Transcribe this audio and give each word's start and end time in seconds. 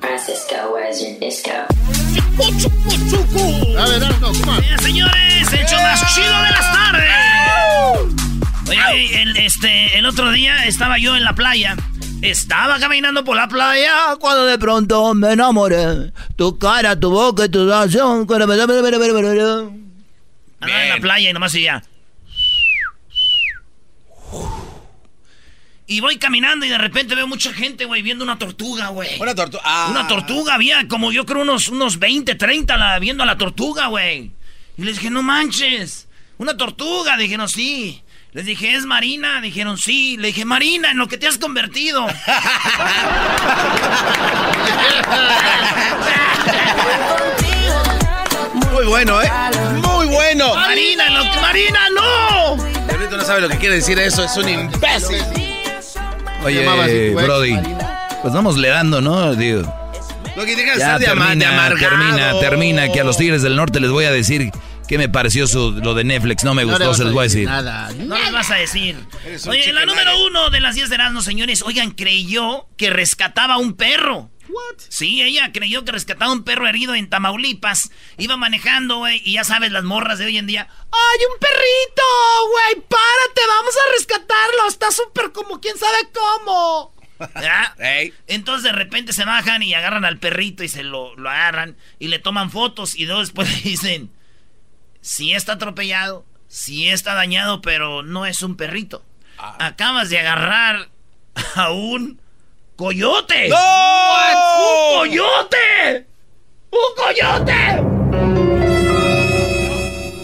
Francisco, 0.00 0.56
where's 0.72 1.00
your 1.02 1.18
disco? 1.18 1.50
A 3.78 3.88
ver, 3.88 4.00
no, 4.20 4.32
Bien, 4.60 4.78
señores, 4.78 5.52
el 5.52 5.66
show 5.66 5.80
más 5.82 6.14
chido 6.14 6.26
de 6.26 6.50
las 6.50 6.72
tardes. 6.72 7.10
Oye, 8.68 9.22
el, 9.22 9.36
este, 9.36 9.98
el 9.98 10.06
otro 10.06 10.30
día 10.32 10.64
estaba 10.66 10.98
yo 10.98 11.16
en 11.16 11.24
la 11.24 11.34
playa. 11.34 11.76
Estaba 12.22 12.78
caminando 12.78 13.24
por 13.24 13.36
la 13.36 13.48
playa 13.48 14.16
cuando 14.20 14.44
de 14.46 14.58
pronto 14.58 15.14
me 15.14 15.32
enamoré. 15.32 16.12
Tu 16.36 16.58
cara, 16.58 16.98
tu 16.98 17.10
boca, 17.10 17.48
tu 17.48 17.68
razón. 17.68 18.26
Andaba 20.60 20.82
en 20.82 20.88
la 20.88 20.98
playa 21.00 21.30
y 21.30 21.32
nomás 21.32 21.52
ya. 21.52 21.82
Y 25.90 25.98
voy 25.98 26.18
caminando 26.18 26.64
y 26.64 26.68
de 26.68 26.78
repente 26.78 27.16
veo 27.16 27.26
mucha 27.26 27.52
gente, 27.52 27.84
güey, 27.84 28.00
viendo 28.00 28.22
una 28.22 28.38
tortuga, 28.38 28.90
güey. 28.90 29.20
Una 29.20 29.34
tortuga. 29.34 29.60
Ah. 29.66 29.88
Una 29.90 30.06
tortuga, 30.06 30.54
había 30.54 30.86
como 30.86 31.10
yo 31.10 31.26
creo 31.26 31.42
unos, 31.42 31.66
unos 31.66 31.98
20, 31.98 32.36
30 32.36 32.76
la, 32.76 32.96
viendo 33.00 33.24
a 33.24 33.26
la 33.26 33.36
tortuga, 33.36 33.88
güey. 33.88 34.30
Y 34.78 34.84
les 34.84 34.98
dije, 34.98 35.10
no 35.10 35.24
manches, 35.24 36.06
una 36.38 36.56
tortuga. 36.56 37.16
Dijeron, 37.16 37.48
sí. 37.48 38.04
Les 38.30 38.44
dije, 38.46 38.76
¿es 38.76 38.86
Marina? 38.86 39.40
Dijeron, 39.40 39.78
sí. 39.78 40.16
Le 40.16 40.28
dije, 40.28 40.44
Marina, 40.44 40.92
en 40.92 40.98
lo 40.98 41.08
que 41.08 41.18
te 41.18 41.26
has 41.26 41.38
convertido. 41.38 42.06
Muy 48.72 48.86
bueno, 48.86 49.20
¿eh? 49.20 49.28
Muy 49.82 50.06
bueno. 50.06 50.54
Marina, 50.54 51.08
en 51.08 51.14
lo 51.14 51.22
que... 51.32 51.40
Marina, 51.40 51.80
no. 51.96 52.50
Ahorita 52.92 53.16
no 53.16 53.24
sabe 53.24 53.40
lo 53.40 53.48
que 53.48 53.58
quiere 53.58 53.74
decir 53.74 53.98
eso, 53.98 54.22
es 54.22 54.36
un 54.36 54.48
imbécil. 54.48 55.49
Oye, 56.44 56.60
llamaba 56.64 56.84
así, 56.84 57.08
güey. 57.10 57.24
Brody, 57.26 57.54
pues 58.22 58.34
vamos 58.34 58.56
le 58.56 58.68
dando, 58.68 59.00
¿no? 59.00 59.34
Digo, 59.34 59.62
Lo 60.36 60.44
que 60.44 60.54
que 60.56 60.66
ya 60.78 60.98
de, 60.98 61.06
ama- 61.08 61.30
de 61.34 61.36
termina, 61.40 61.68
termina, 61.78 62.40
termina, 62.40 62.92
que 62.92 63.00
a 63.00 63.04
los 63.04 63.16
Tigres 63.16 63.42
del 63.42 63.56
Norte 63.56 63.80
les 63.80 63.90
voy 63.90 64.04
a 64.04 64.10
decir 64.12 64.50
qué 64.88 64.98
me 64.98 65.08
pareció 65.08 65.46
su, 65.46 65.72
lo 65.72 65.94
de 65.94 66.04
Netflix, 66.04 66.42
no 66.44 66.54
me 66.54 66.64
No 66.64 66.70
gustó, 66.70 66.94
se 66.94 67.04
los 67.04 67.12
voy 67.12 67.20
a 67.20 67.24
decir. 67.24 67.46
Nada. 67.46 67.90
No 67.98 68.18
les 68.18 68.32
vas 68.32 68.50
a 68.50 68.54
decir. 68.56 68.96
Oye, 69.48 69.72
la 69.72 69.84
número 69.86 70.10
uno 70.26 70.50
de 70.50 70.60
las 70.60 70.74
10 70.74 70.88
de 70.88 70.94
Erasmus, 70.96 71.24
señores, 71.24 71.62
oigan, 71.62 71.90
creyó 71.92 72.66
que 72.76 72.90
rescataba 72.90 73.54
a 73.54 73.58
un 73.58 73.74
perro. 73.74 74.29
Sí, 74.88 75.22
ella 75.22 75.52
creyó 75.52 75.84
que 75.84 75.92
rescataba 75.92 76.30
a 76.30 76.34
un 76.34 76.44
perro 76.44 76.66
herido 76.66 76.94
en 76.94 77.08
Tamaulipas. 77.08 77.90
Iba 78.18 78.36
manejando, 78.36 78.98
güey, 78.98 79.22
y 79.24 79.34
ya 79.34 79.44
sabes, 79.44 79.72
las 79.72 79.84
morras 79.84 80.18
de 80.18 80.26
hoy 80.26 80.38
en 80.38 80.46
día. 80.46 80.68
¡Ay, 80.70 81.18
un 81.32 81.38
perrito! 81.38 82.02
Güey, 82.50 82.86
párate, 82.88 83.40
vamos 83.46 83.74
a 83.76 83.92
rescatarlo. 83.96 84.68
Está 84.68 84.90
súper 84.90 85.32
como 85.32 85.60
quién 85.60 85.76
sabe 85.78 86.08
cómo. 86.12 86.94
Entonces 88.26 88.64
de 88.64 88.72
repente 88.72 89.12
se 89.12 89.24
bajan 89.24 89.62
y 89.62 89.74
agarran 89.74 90.04
al 90.04 90.18
perrito 90.18 90.64
y 90.64 90.68
se 90.68 90.82
lo, 90.82 91.14
lo 91.16 91.28
agarran 91.30 91.76
y 91.98 92.08
le 92.08 92.18
toman 92.18 92.50
fotos 92.50 92.94
y 92.94 93.06
luego 93.06 93.20
después 93.20 93.48
le 93.64 93.70
dicen, 93.70 94.10
si 95.00 95.32
está 95.32 95.52
atropellado, 95.52 96.24
si 96.48 96.88
está 96.88 97.14
dañado, 97.14 97.60
pero 97.62 98.02
no 98.02 98.26
es 98.26 98.42
un 98.42 98.56
perrito. 98.56 99.04
Acabas 99.58 100.10
de 100.10 100.18
agarrar 100.18 100.90
a 101.54 101.70
un 101.70 102.20
coyote. 102.80 103.48
¡No! 103.50 103.56
¡Un 104.96 104.98
coyote! 105.00 106.06
¡Un 106.70 106.94
coyote! 106.96 107.82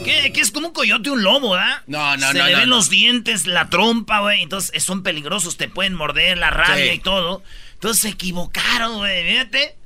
¿Qué, 0.04 0.32
qué 0.32 0.40
es 0.40 0.50
como 0.50 0.68
un 0.68 0.72
coyote, 0.72 1.10
un 1.10 1.22
lobo, 1.22 1.50
¿verdad? 1.50 1.82
No, 1.86 2.16
no, 2.16 2.28
Se 2.32 2.38
no, 2.38 2.46
le 2.46 2.52
no, 2.52 2.58
ven 2.60 2.68
no. 2.70 2.76
los 2.76 2.88
dientes, 2.88 3.46
la 3.46 3.68
trompa, 3.68 4.20
güey. 4.20 4.42
Entonces 4.42 4.82
son 4.82 5.02
peligrosos, 5.02 5.58
te 5.58 5.68
pueden 5.68 5.94
morder 5.94 6.38
la 6.38 6.48
rabia 6.48 6.92
Sí. 6.92 6.96
y 6.96 6.98
todo. 7.00 7.42
Entonces 7.74 8.00
se 8.00 8.08
equivocaron, 8.08 8.96
güey, 8.96 9.28
fíjate. 9.30 9.76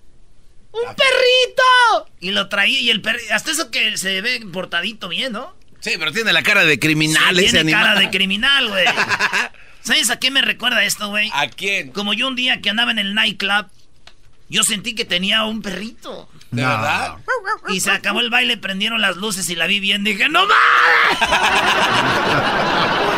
¡Un 0.72 0.94
perrito! 0.94 2.08
Y 2.20 2.30
lo 2.30 2.48
traía, 2.48 2.78
y 2.78 2.90
el 2.90 3.00
perrito, 3.02 3.34
hasta 3.34 3.50
eso 3.50 3.72
que 3.72 3.96
se 3.96 4.20
ve 4.20 4.46
portadito 4.52 5.08
bien, 5.08 5.32
¿no? 5.32 5.56
Sí, 5.80 5.94
pero 5.98 6.12
tiene 6.12 6.32
la 6.32 6.44
cara 6.44 6.64
de 6.64 6.78
criminal 6.78 7.34
Sí, 7.36 7.46
ese 7.46 7.56
tiene 7.56 7.72
animal. 7.74 7.86
cara 7.94 8.00
de 8.00 8.10
criminal, 8.10 8.68
güey. 8.68 8.84
¿Sabes 9.82 10.10
a 10.10 10.18
qué 10.18 10.30
me 10.30 10.42
recuerda 10.42 10.84
esto, 10.84 11.08
güey? 11.08 11.30
¿A 11.34 11.48
quién? 11.48 11.90
Como 11.92 12.12
yo 12.12 12.28
un 12.28 12.36
día 12.36 12.60
que 12.60 12.70
andaba 12.70 12.90
en 12.90 12.98
el 12.98 13.14
nightclub, 13.14 13.66
yo 14.48 14.62
sentí 14.64 14.94
que 14.94 15.04
tenía 15.04 15.44
un 15.44 15.62
perrito. 15.62 16.28
¿De 16.50 16.62
verdad? 16.62 17.16
Y 17.68 17.80
se 17.80 17.90
acabó 17.90 18.20
el 18.20 18.30
baile, 18.30 18.56
prendieron 18.56 19.00
las 19.00 19.16
luces 19.16 19.48
y 19.50 19.54
la 19.56 19.66
vi 19.66 19.80
bien. 19.80 20.04
Dije, 20.04 20.28
¡No 20.28 20.40
mames! 20.46 21.20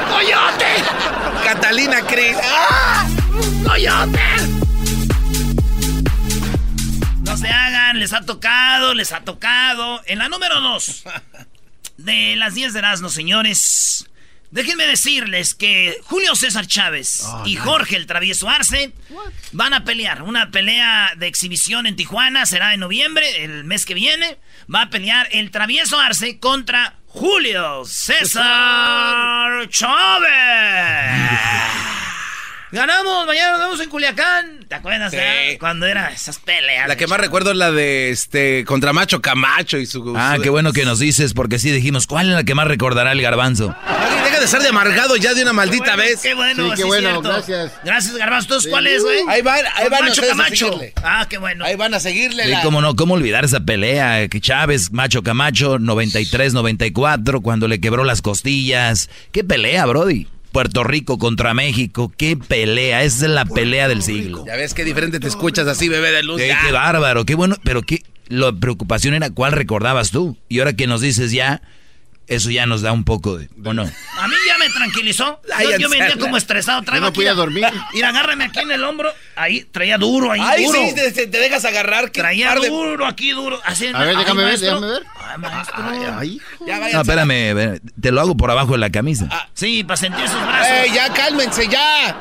¡Un 0.07 0.13
coyote! 0.15 1.45
Catalina 1.45 2.01
Cris. 2.03 2.37
¡Un 3.33 3.65
coyote! 3.65 4.21
No 7.25 7.37
se 7.37 7.49
hagan, 7.49 7.99
les 7.99 8.13
ha 8.13 8.21
tocado, 8.21 8.95
les 8.95 9.13
ha 9.13 9.21
tocado. 9.25 10.01
En 10.07 10.19
la 10.19 10.29
número 10.29 10.61
dos 10.61 11.05
de 11.97 12.37
las 12.37 12.55
10 12.55 12.73
de 12.75 12.79
Erasmo, 12.81 13.09
señores. 13.09 14.07
Déjenme 14.53 14.87
decirles 14.87 15.55
que 15.55 15.97
Julio 16.05 16.35
César 16.35 16.67
Chávez 16.67 17.27
y 17.47 17.57
Jorge 17.57 17.97
el 17.97 18.07
Travieso 18.07 18.51
Arce 18.51 18.93
van 19.53 19.73
a 19.73 19.85
pelear. 19.85 20.23
Una 20.23 20.51
pelea 20.51 21.15
de 21.17 21.27
exhibición 21.27 21.87
en 21.87 21.97
Tijuana 21.97 22.45
será 22.45 22.75
en 22.75 22.81
noviembre, 22.81 23.45
el 23.45 23.65
mes 23.65 23.87
que 23.87 23.95
viene. 23.95 24.37
Va 24.73 24.83
a 24.83 24.91
pelear 24.91 25.27
el 25.33 25.51
Travieso 25.51 25.99
Arce 25.99 26.39
contra 26.39 26.97
Julio 27.07 27.87
César 27.87 29.67
Chávez. 29.71 30.29
Ganamos, 32.73 33.27
mañana 33.27 33.51
nos 33.53 33.61
vemos 33.61 33.81
en 33.81 33.91
Culiacán. 33.91 34.61
¿Te 34.67 34.75
acuerdas? 34.77 35.11
Sí. 35.11 35.19
eh? 35.21 35.57
Cuando 35.61 35.87
era 35.87 36.11
esas 36.11 36.39
peleas. 36.39 36.89
La 36.89 36.97
que 36.97 37.07
más 37.07 37.21
recuerdo 37.21 37.51
es 37.51 37.57
la 37.59 37.71
de 37.71 38.09
este 38.11 38.65
contra 38.65 38.95
Macho 38.95 39.21
Camacho 39.21 39.77
y 39.77 39.85
su. 39.85 40.15
Ah, 40.17 40.35
su- 40.37 40.43
qué 40.43 40.49
bueno 40.49 40.73
que 40.73 40.87
nos 40.87 40.99
dices, 40.99 41.35
porque 41.35 41.59
sí 41.59 41.71
dijimos, 41.71 42.07
¿cuál 42.07 42.29
es 42.31 42.35
la 42.35 42.45
que 42.45 42.55
más 42.55 42.67
recordará 42.67 43.13
el 43.13 43.21
garbanzo? 43.21 43.77
Deja 44.25 44.41
de 44.41 44.49
ser 44.49 44.63
de 44.63 44.69
amargado 44.69 45.17
ya 45.17 45.35
de 45.35 45.43
una 45.43 45.53
maldita 45.53 45.97
Bueno, 45.97 46.03
vez. 46.03 46.21
Qué 46.23 46.33
bueno, 46.33 46.65
Sí, 46.65 46.71
qué 46.71 46.77
sí, 46.79 46.83
bueno, 46.89 47.09
cierto. 47.11 47.29
gracias. 47.29 47.73
Gracias, 47.85 48.17
Garbanzo. 48.17 48.59
¿Tú 48.59 48.69
cuál 48.71 48.87
es, 48.87 49.03
güey? 49.03 49.19
Ahí 49.29 49.43
van, 49.43 49.61
ahí 49.77 49.89
van 49.91 50.05
Macho 50.07 50.23
Camacho. 50.27 50.67
seguirle. 50.69 50.93
Ah, 51.05 51.27
qué 51.29 51.37
bueno. 51.37 51.67
Ahí 51.67 51.77
van 51.77 51.93
a 51.93 52.01
seguirle. 52.01 52.45
Sí, 52.45 52.51
la- 52.53 52.63
cómo 52.63 52.81
no, 52.81 52.97
cómo 52.97 53.13
olvidar 53.15 53.45
esa 53.45 53.61
pelea, 53.61 54.27
que 54.29 54.41
Chávez, 54.41 54.93
Macho 54.93 55.23
Camacho, 55.23 55.79
93, 55.79 56.55
94, 56.55 57.43
cuando 57.43 57.69
le 57.69 57.81
quebró 57.81 58.05
las 58.05 58.23
costillas. 58.23 59.11
¿Qué 59.31 59.45
pelea, 59.45 59.85
Brody? 59.85 60.27
Puerto 60.53 60.85
Rico 60.85 61.19
contra 61.19 61.55
México, 61.55 62.13
qué 62.17 62.37
pelea, 62.37 63.03
esa 63.03 63.27
es 63.27 63.33
la 63.33 63.45
pelea 63.45 63.89
del 63.89 64.03
siglo. 64.03 64.45
Ya 64.47 64.57
ves 64.57 64.75
qué 64.75 64.85
diferente 64.85 65.19
te 65.19 65.27
escuchas 65.27 65.67
así, 65.67 65.89
bebé 65.89 66.13
de 66.13 66.23
luz. 66.23 66.41
Ya. 66.41 66.61
qué 66.65 66.73
bárbaro, 66.73 67.25
qué 67.25 67.35
bueno, 67.35 67.57
pero 67.65 67.83
qué, 67.83 68.03
la 68.29 68.53
preocupación 68.53 69.15
era 69.15 69.31
cuál 69.31 69.53
recordabas 69.53 70.11
tú. 70.11 70.37
Y 70.49 70.59
ahora 70.59 70.75
que 70.75 70.87
nos 70.87 71.01
dices 71.01 71.33
ya, 71.33 71.63
eso 72.29 72.51
ya 72.51 72.67
nos 72.67 72.83
da 72.83 72.93
un 72.93 73.05
poco 73.05 73.37
de, 73.37 73.49
¿o 73.65 73.73
no? 73.75 73.83
A 73.83 74.29
mí 74.29 74.35
ya 74.47 74.59
me 74.59 74.69
tranquilizó. 74.71 75.41
Ay, 75.55 75.67
Yo, 75.73 75.79
yo 75.79 75.89
venía 75.91 76.17
como 76.19 76.37
estresado. 76.37 76.83
Traigo 76.83 77.01
Yo 77.01 77.01
no 77.03 77.09
aquí, 77.09 77.17
podía 77.17 77.35
dormir. 77.35 77.67
Mira, 77.95 78.09
agárrame 78.11 78.45
aquí 78.45 78.61
en 78.61 78.71
el 78.71 78.83
hombro. 78.85 79.13
Ahí, 79.37 79.65
traía 79.65 79.99
duro, 79.99 80.31
ahí 80.33 80.41
Ay, 80.43 80.65
duro. 80.67 80.79
sí, 80.79 80.95
te, 80.95 81.27
dejas 81.27 81.65
agarrar. 81.65 82.11
qué 82.11 82.21
Traía 82.21 82.55
de- 82.55 82.69
duro, 82.69 83.07
aquí 83.07 83.31
duro. 83.33 83.61
Así, 83.65 83.87
A 83.89 83.99
ver, 83.99 84.11
ay, 84.11 84.17
déjame 84.17 84.45
ver, 84.45 84.59
déjame 84.59 84.87
ver. 84.87 85.03
Ay, 85.17 85.39
maestro. 85.39 85.75
Ay, 85.85 86.01
ay. 86.19 86.41
Ya 86.67 86.79
No, 86.93 87.01
espérame, 87.01 87.81
te 88.01 88.13
lo 88.13 88.21
hago 88.21 88.37
por 88.37 88.51
abajo 88.51 88.73
de 88.73 88.79
la 88.79 88.91
camisa. 88.91 89.29
Sí, 89.55 89.83
para 89.85 89.97
sentir 89.97 90.27
sus 90.29 90.41
brazos. 90.41 90.69
¡Ey, 90.85 90.93
ya 90.95 91.13
cálmense, 91.13 91.69
ya! 91.69 92.17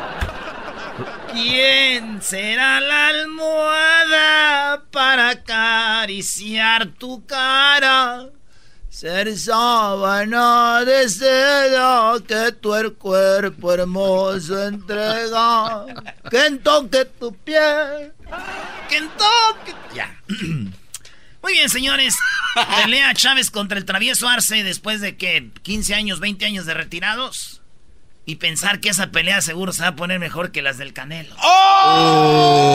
¿Quién 1.32 2.22
será 2.22 2.82
la 2.82 3.08
almohada 3.08 4.84
para 4.92 5.30
acariciar 5.30 6.88
tu 6.88 7.26
cara? 7.26 8.26
Ser 8.92 9.36
sábana 9.38 10.84
de 10.84 11.08
seda 11.08 12.16
que 12.28 12.52
tu 12.52 12.76
el 12.76 12.92
cuerpo 12.94 13.72
hermoso 13.72 14.68
entrega. 14.68 15.86
Que 16.30 16.52
toque 16.62 17.06
tu 17.06 17.34
piel. 17.34 18.12
Que 18.90 19.00
toque. 19.18 19.74
Ya. 19.96 20.14
Muy 21.42 21.54
bien, 21.54 21.70
señores. 21.70 22.18
Pelea 22.84 23.14
Chávez 23.14 23.50
contra 23.50 23.78
el 23.78 23.86
travieso 23.86 24.28
Arce 24.28 24.62
después 24.62 25.00
de 25.00 25.16
que 25.16 25.52
15 25.64 25.96
años, 25.96 26.20
20 26.20 26.46
años 26.46 26.66
de 26.66 26.74
retirados. 26.74 27.62
Y 28.26 28.36
pensar 28.36 28.82
que 28.82 28.90
esa 28.90 29.08
pelea 29.08 29.40
seguro 29.42 29.72
se 29.72 29.84
va 29.84 29.88
a 29.88 29.96
poner 29.96 30.20
mejor 30.20 30.52
que 30.52 30.62
las 30.62 30.78
del 30.78 30.92
Canelo. 30.92 31.34
¡Oh! 31.42 32.68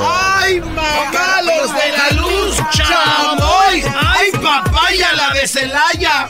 ¡Ay, 0.00 0.60
mamá, 0.60 1.42
los 1.42 1.74
de 1.74 1.90
la 1.90 2.10
luz, 2.12 2.56
chamoy! 2.70 3.82
¡Ay, 3.84 4.30
papaya, 5.00 5.12
la 5.14 5.34
de 5.34 5.48
Celaya! 5.48 6.28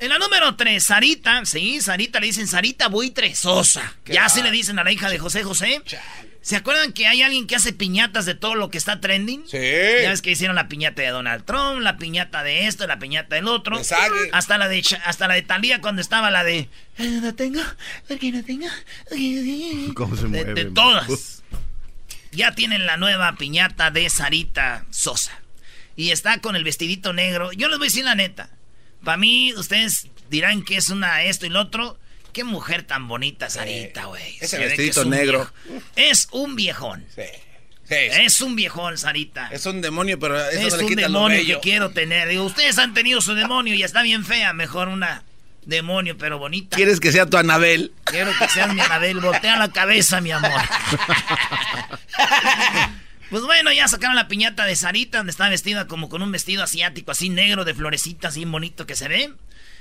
En 0.00 0.08
la 0.08 0.18
número 0.18 0.54
3, 0.56 0.82
Sarita. 0.82 1.44
Sí, 1.44 1.80
Sarita 1.80 2.20
le 2.20 2.26
dicen 2.26 2.46
Sarita 2.46 2.88
Buitre 2.88 3.34
Sosa. 3.34 3.94
Ya 4.06 4.24
así 4.26 4.42
le 4.42 4.50
dicen 4.50 4.78
a 4.78 4.84
la 4.84 4.92
hija 4.92 5.08
de 5.10 5.18
José 5.18 5.42
José. 5.44 5.82
¿Se 6.42 6.56
acuerdan 6.56 6.94
que 6.94 7.06
hay 7.06 7.20
alguien 7.20 7.46
que 7.46 7.54
hace 7.54 7.74
piñatas 7.74 8.24
de 8.24 8.34
todo 8.34 8.54
lo 8.54 8.70
que 8.70 8.78
está 8.78 8.98
trending? 8.98 9.42
Sí. 9.46 9.58
Ya 9.58 10.08
ves 10.08 10.22
que 10.22 10.30
hicieron 10.30 10.56
la 10.56 10.68
piñata 10.68 11.02
de 11.02 11.08
Donald 11.08 11.44
Trump, 11.44 11.80
la 11.82 11.98
piñata 11.98 12.42
de 12.42 12.66
esto, 12.66 12.86
la 12.86 12.98
piñata 12.98 13.34
del 13.34 13.46
otro. 13.46 13.76
Hasta 14.32 14.56
la 14.56 14.66
de 14.68 14.82
hasta 15.04 15.28
la 15.28 15.34
de 15.34 15.42
Talía 15.42 15.82
cuando 15.82 16.00
estaba 16.00 16.30
la 16.30 16.42
de 16.42 16.60
"Eh, 16.96 17.06
no 17.22 17.34
tengo, 17.34 17.60
porque 18.08 18.32
no 18.32 18.42
tengo. 18.42 18.66
¿Cómo 19.94 20.16
se 20.16 20.22
De, 20.22 20.28
mueve? 20.28 20.54
de 20.54 20.64
todas. 20.70 21.42
Ya 22.32 22.54
tienen 22.54 22.86
la 22.86 22.96
nueva 22.96 23.34
piñata 23.36 23.90
de 23.90 24.08
Sarita 24.08 24.86
Sosa. 24.90 25.38
Y 26.00 26.12
está 26.12 26.40
con 26.40 26.56
el 26.56 26.64
vestidito 26.64 27.12
negro. 27.12 27.52
Yo 27.52 27.68
les 27.68 27.76
voy 27.78 27.86
a 27.86 27.90
decir 27.90 28.04
la 28.06 28.14
neta. 28.14 28.48
Para 29.04 29.18
mí, 29.18 29.52
ustedes 29.54 30.06
dirán 30.30 30.62
que 30.62 30.76
es 30.76 30.88
una 30.88 31.22
esto 31.24 31.44
y 31.44 31.50
lo 31.50 31.60
otro. 31.60 31.98
Qué 32.32 32.42
mujer 32.44 32.84
tan 32.84 33.06
bonita, 33.06 33.50
Sarita, 33.50 34.04
güey. 34.06 34.36
ese 34.36 34.56
Se 34.56 34.58
vestidito 34.58 35.02
es 35.02 35.06
negro. 35.08 35.50
viejo- 35.66 35.82
Es 35.96 36.28
un 36.30 36.56
viejón. 36.56 37.04
Sí. 37.14 37.22
Sí, 37.88 37.94
Es 37.96 38.40
un 38.40 38.56
viejón, 38.56 38.96
Sarita. 38.96 39.48
Es 39.52 39.66
un 39.66 39.82
demonio, 39.82 40.18
pero 40.18 40.40
eso 40.48 40.68
Es 40.68 40.72
no 40.72 40.76
le 40.78 40.82
un 40.84 40.88
quita 40.88 41.00
lo 41.02 41.08
demonio 41.08 41.38
que 41.38 41.42
bello. 41.44 41.60
quiero 41.60 41.90
tener. 41.90 42.28
Digo, 42.28 42.44
ustedes 42.44 42.78
han 42.78 42.94
tenido 42.94 43.20
su 43.20 43.34
demonio 43.34 43.74
y 43.74 43.82
está 43.82 44.00
bien 44.02 44.24
fea. 44.24 44.52
Mejor 44.54 44.88
una 44.88 45.24
demonio, 45.66 46.16
pero 46.16 46.38
bonita. 46.38 46.76
¿Quieres 46.76 46.98
que 47.00 47.12
sea 47.12 47.26
tu 47.26 47.36
Anabel? 47.36 47.92
Quiero 48.04 48.30
que 48.38 48.48
seas 48.48 48.72
mi 48.72 48.80
Anabel. 48.80 49.20
Voltea 49.20 49.58
la 49.58 49.70
cabeza, 49.70 50.22
mi 50.22 50.30
amor. 50.30 50.52
Pues 53.30 53.44
bueno, 53.44 53.72
ya 53.72 53.86
sacaron 53.86 54.16
la 54.16 54.26
piñata 54.26 54.64
de 54.64 54.74
Sarita, 54.74 55.18
donde 55.18 55.30
está 55.30 55.48
vestida 55.48 55.86
como 55.86 56.08
con 56.08 56.20
un 56.20 56.32
vestido 56.32 56.64
asiático, 56.64 57.12
así 57.12 57.28
negro, 57.28 57.64
de 57.64 57.74
florecitas, 57.74 58.32
así 58.32 58.44
bonito 58.44 58.86
que 58.86 58.96
se 58.96 59.06
ve. 59.06 59.32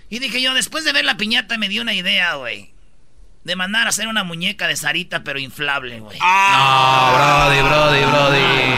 Y 0.10 0.19
dije 0.19 0.40
yo, 0.42 0.54
después 0.54 0.84
de 0.86 0.94
ver 0.94 1.04
la 1.04 1.18
piñata, 1.18 1.57
me 1.57 1.68
dio 1.68 1.81
una 1.81 1.94
idea, 1.94 2.36
güey. 2.36 2.72
De 3.44 3.56
mandar 3.56 3.88
a 3.88 3.90
hacer 3.90 4.07
una 4.07 4.24
muñeca 4.24 4.68
de 4.68 4.75
Sarita, 4.75 5.24
pero 5.24 5.40
inflable, 5.40 6.00
güey. 6.00 6.19
No, 6.19 7.12
Brody, 7.16 7.62
Brody, 7.62 8.06
Brody. 8.06 8.75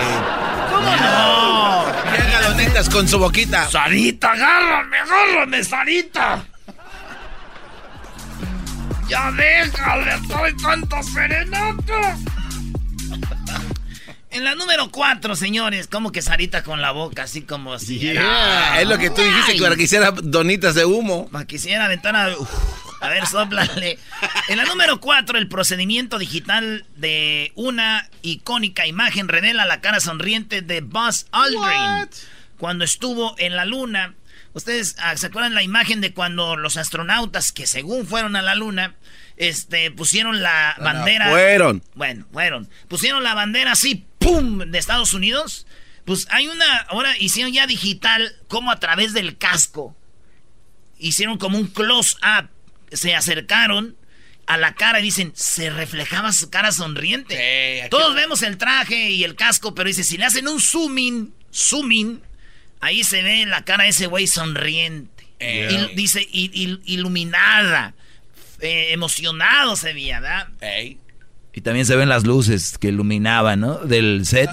¿Cómo 0.69 0.95
no? 0.95 2.11
Bien 2.11 2.31
galonitas 2.31 2.89
con 2.89 3.07
su 3.07 3.19
boquita. 3.19 3.69
Sarita, 3.69 4.31
agárrame, 4.31 4.97
agárrame, 4.99 5.63
Sarita. 5.65 6.45
Ya 9.09 9.31
déjale, 9.31 10.13
estoy 10.13 10.55
tanto 10.55 11.03
serenata. 11.03 12.17
En 14.31 14.45
la 14.45 14.55
número 14.55 14.89
4, 14.91 15.35
señores, 15.35 15.87
como 15.87 16.11
que 16.13 16.21
Sarita 16.21 16.63
con 16.63 16.81
la 16.81 16.91
boca, 16.91 17.23
así 17.23 17.41
como 17.41 17.77
si 17.79 18.15
Ah, 18.17 18.77
es 18.79 18.87
lo 18.87 18.97
que 18.97 19.09
tú 19.09 19.21
dijiste, 19.21 19.55
que 19.55 19.61
para 19.61 19.75
que 19.75 19.83
hiciera 19.83 20.11
donitas 20.11 20.73
de 20.73 20.85
humo. 20.85 21.27
Ma, 21.31 21.45
quisiera 21.45 21.87
ventana. 21.89 22.29
uf, 22.37 22.49
a 23.01 23.09
ver, 23.09 23.25
sóplale. 23.27 23.99
En 24.47 24.57
la 24.57 24.63
número 24.63 25.01
4, 25.01 25.37
el 25.37 25.49
procedimiento 25.49 26.17
digital 26.17 26.85
de 26.95 27.51
una 27.55 28.09
icónica 28.21 28.87
imagen 28.87 29.27
revela 29.27 29.65
la 29.65 29.81
cara 29.81 29.99
sonriente 29.99 30.61
de 30.61 30.79
Buzz 30.79 31.25
Aldrin 31.31 32.07
cuando 32.57 32.85
estuvo 32.85 33.35
en 33.37 33.55
la 33.57 33.65
luna. 33.65 34.13
Ustedes 34.53 34.95
ah, 34.99 35.17
se 35.17 35.27
acuerdan 35.27 35.55
la 35.55 35.63
imagen 35.63 35.99
de 35.99 36.13
cuando 36.13 36.55
los 36.55 36.77
astronautas 36.77 37.51
que 37.51 37.67
según 37.67 38.05
fueron 38.07 38.35
a 38.37 38.41
la 38.41 38.55
luna, 38.55 38.95
este, 39.35 39.91
pusieron 39.91 40.41
la 40.41 40.75
no, 40.77 40.83
bandera. 40.85 41.29
fueron. 41.31 41.83
Bueno, 41.95 42.25
fueron. 42.31 42.69
Pusieron 42.87 43.23
la 43.23 43.33
bandera 43.33 43.71
así, 43.71 44.05
¡pum! 44.21 44.59
de 44.59 44.77
Estados 44.79 45.13
Unidos. 45.13 45.67
Pues 46.05 46.25
hay 46.31 46.47
una. 46.47 46.77
Ahora 46.89 47.17
hicieron 47.19 47.51
ya 47.53 47.67
digital, 47.67 48.33
como 48.47 48.71
a 48.71 48.79
través 48.79 49.13
del 49.13 49.37
casco. 49.37 49.95
Hicieron 50.97 51.37
como 51.37 51.57
un 51.57 51.67
close-up. 51.67 52.49
Se 52.91 53.15
acercaron 53.15 53.95
a 54.47 54.57
la 54.57 54.73
cara 54.75 54.99
y 54.99 55.03
dicen, 55.03 55.31
se 55.35 55.69
reflejaba 55.69 56.31
su 56.33 56.49
cara 56.49 56.71
sonriente. 56.71 57.35
Sí, 57.35 57.81
aquí- 57.81 57.89
Todos 57.89 58.15
vemos 58.15 58.41
el 58.41 58.57
traje 58.57 59.09
y 59.11 59.23
el 59.23 59.35
casco, 59.35 59.73
pero 59.75 59.87
dice, 59.87 60.03
si 60.03 60.17
le 60.17 60.25
hacen 60.25 60.47
un 60.47 60.59
zooming, 60.59 61.33
zooming, 61.53 62.21
ahí 62.81 63.03
se 63.03 63.23
ve 63.23 63.45
la 63.45 63.63
cara 63.63 63.83
de 63.85 63.91
ese 63.91 64.07
güey 64.07 64.27
sonriente. 64.27 65.27
Eh. 65.39 65.87
Y 65.91 65.95
dice, 65.95 66.27
il- 66.31 66.51
il- 66.53 66.81
iluminada, 66.85 67.93
eh, 68.59 68.89
emocionado 68.91 69.75
se 69.75 69.93
veía, 69.93 70.19
¿verdad? 70.19 70.49
Ey. 70.59 70.99
Y 71.53 71.61
también 71.61 71.85
se 71.85 71.95
ven 71.97 72.07
las 72.07 72.25
luces 72.25 72.77
que 72.77 72.87
iluminaban, 72.89 73.59
¿no? 73.59 73.75
Del 73.79 74.25
set. 74.25 74.49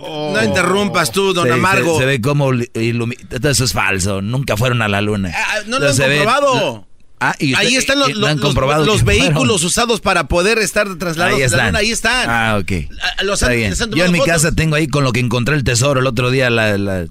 No 0.00 0.42
interrumpas 0.42 1.12
tú, 1.12 1.34
don 1.34 1.50
Amargo. 1.50 1.94
Se, 1.94 2.00
se 2.00 2.06
ve 2.06 2.20
como 2.20 2.52
ilumina. 2.74 3.20
Todo 3.28 3.50
eso 3.50 3.64
es 3.64 3.72
falso. 3.72 4.22
Nunca 4.22 4.56
fueron 4.56 4.80
a 4.82 4.88
la 4.88 5.00
luna. 5.02 5.30
Ah, 5.34 5.58
no 5.66 5.78
lo 5.78 5.88
han 5.90 5.96
ve- 5.96 6.16
comprobado. 6.16 6.86
Ah, 7.20 7.34
y 7.38 7.52
usted- 7.52 7.66
Ahí 7.66 7.76
están 7.76 7.98
los, 7.98 8.10
lo 8.14 9.04
vehículos 9.04 9.64
usados 9.64 10.00
para 10.00 10.28
poder 10.28 10.58
estar 10.58 10.86
trasladados 10.96 11.40
Ahí 11.40 11.48
de 11.48 11.56
la 11.56 11.66
luna. 11.66 11.78
Ahí 11.78 11.90
están. 11.90 12.28
Ah, 12.30 12.58
ok. 12.60 12.72
Ah, 13.18 13.22
los 13.22 13.42
han- 13.42 13.52
bien. 13.56 13.70
les 13.70 13.80
han 13.80 13.90
Yo 13.92 14.04
en 14.04 14.12
mi 14.12 14.18
fotos. 14.18 14.32
casa 14.32 14.52
tengo 14.52 14.76
ahí 14.76 14.86
con 14.86 15.04
lo 15.04 15.12
que 15.12 15.20
encontré 15.20 15.54
el 15.54 15.64
tesoro 15.64 16.00
el 16.00 16.06
otro 16.06 16.30
día. 16.30 16.50
La, 16.50 16.76
la- 16.78 17.06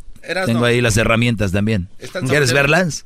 tengo 0.45 0.61
no. 0.61 0.65
ahí 0.65 0.81
las 0.81 0.97
herramientas 0.97 1.51
también. 1.51 1.87
¿Quieres 2.27 2.53
verlas? 2.53 3.05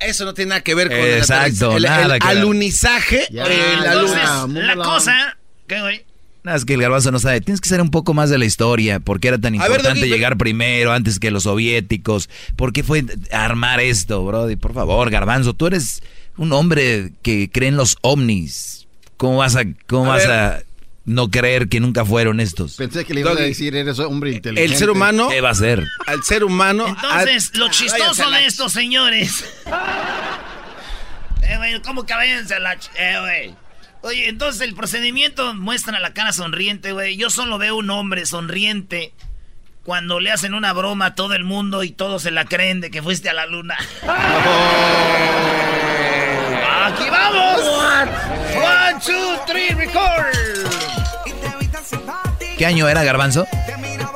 Eso 0.00 0.24
no 0.24 0.34
tiene 0.34 0.50
nada 0.50 0.60
que 0.60 0.74
ver 0.74 0.88
con 0.88 0.98
Exacto, 0.98 1.76
el, 1.76 1.84
el- 1.86 2.10
el 2.12 2.22
alunizaje 2.22 3.26
Ya, 3.30 3.44
en 3.46 3.82
la 3.82 3.92
Entonces, 3.92 4.66
la 4.66 4.76
cosa... 4.76 5.36
¿Qué, 5.66 5.80
güey? 5.80 6.04
Nada, 6.44 6.58
es 6.58 6.64
que 6.64 6.74
el 6.74 6.82
garbanzo 6.82 7.10
no 7.10 7.18
sabe. 7.18 7.40
Tienes 7.40 7.60
que 7.60 7.68
saber 7.68 7.82
un 7.82 7.90
poco 7.90 8.14
más 8.14 8.30
de 8.30 8.38
la 8.38 8.44
historia. 8.44 9.00
¿Por 9.00 9.18
qué 9.18 9.28
era 9.28 9.38
tan 9.38 9.52
ver, 9.54 9.62
importante 9.62 9.98
Doggy, 10.00 10.10
llegar 10.12 10.36
primero 10.36 10.92
antes 10.92 11.18
que 11.18 11.32
los 11.32 11.42
soviéticos? 11.42 12.28
¿Por 12.54 12.72
qué 12.72 12.84
fue 12.84 13.04
armar 13.32 13.80
esto, 13.80 14.24
Brody? 14.24 14.54
Por 14.54 14.72
favor, 14.72 15.10
garbanzo. 15.10 15.54
Tú 15.54 15.66
eres 15.66 16.02
un 16.36 16.52
hombre 16.52 17.10
que 17.22 17.50
cree 17.50 17.68
en 17.70 17.76
los 17.76 17.96
ovnis. 18.02 18.86
¿Cómo 19.16 19.38
vas 19.38 19.56
a, 19.56 19.64
cómo 19.88 20.12
A 20.12 20.16
vas 20.16 20.22
ver. 20.28 20.30
a 20.30 20.62
no 21.06 21.30
creer 21.30 21.68
que 21.68 21.80
nunca 21.80 22.04
fueron 22.04 22.40
estos? 22.40 22.74
Pensé 22.76 23.04
que 23.04 23.14
le 23.14 23.20
ibas 23.20 23.36
a 23.38 23.40
decir, 23.42 23.74
eres 23.76 23.98
hombre 24.00 24.32
inteligente. 24.32 24.72
El 24.72 24.78
ser 24.78 24.90
humano, 24.90 25.28
¿Qué 25.28 25.40
va 25.40 25.50
a 25.50 25.54
ser? 25.54 25.82
al 26.06 26.22
ser 26.24 26.44
humano. 26.44 26.86
Entonces, 26.88 27.50
al- 27.54 27.60
lo 27.60 27.68
chistoso 27.70 28.28
de 28.30 28.44
estos 28.46 28.72
señores. 28.72 29.44
eh, 31.42 31.56
güey, 31.56 31.80
¿cómo 31.82 32.04
que 32.04 32.12
váyanse 32.14 32.54
a 32.54 32.58
la... 32.58 32.74
ch- 32.76 32.90
Eh, 32.98 33.16
güey. 33.20 33.54
Oye, 34.02 34.28
entonces 34.28 34.60
el 34.62 34.74
procedimiento 34.74 35.54
muestra 35.54 35.98
la 35.98 36.12
cara 36.12 36.32
sonriente, 36.32 36.92
güey. 36.92 37.16
Yo 37.16 37.30
solo 37.30 37.58
veo 37.58 37.76
un 37.76 37.88
hombre 37.90 38.24
sonriente 38.26 39.12
cuando 39.82 40.20
le 40.20 40.30
hacen 40.32 40.54
una 40.54 40.72
broma 40.72 41.06
a 41.06 41.14
todo 41.14 41.34
el 41.34 41.42
mundo 41.44 41.82
y 41.84 41.90
todos 41.90 42.22
se 42.22 42.30
la 42.30 42.44
creen 42.44 42.80
de 42.80 42.90
que 42.90 43.02
fuiste 43.02 43.30
a 43.30 43.32
la 43.32 43.46
luna. 43.46 43.76
¡Aquí 46.86 47.10
vamos! 47.10 47.60
One, 48.56 49.00
two, 49.04 49.38
three, 49.46 49.70
record. 49.74 50.75
¿Qué 52.58 52.64
año 52.66 52.88
era, 52.88 53.04
garbanzo? 53.04 53.46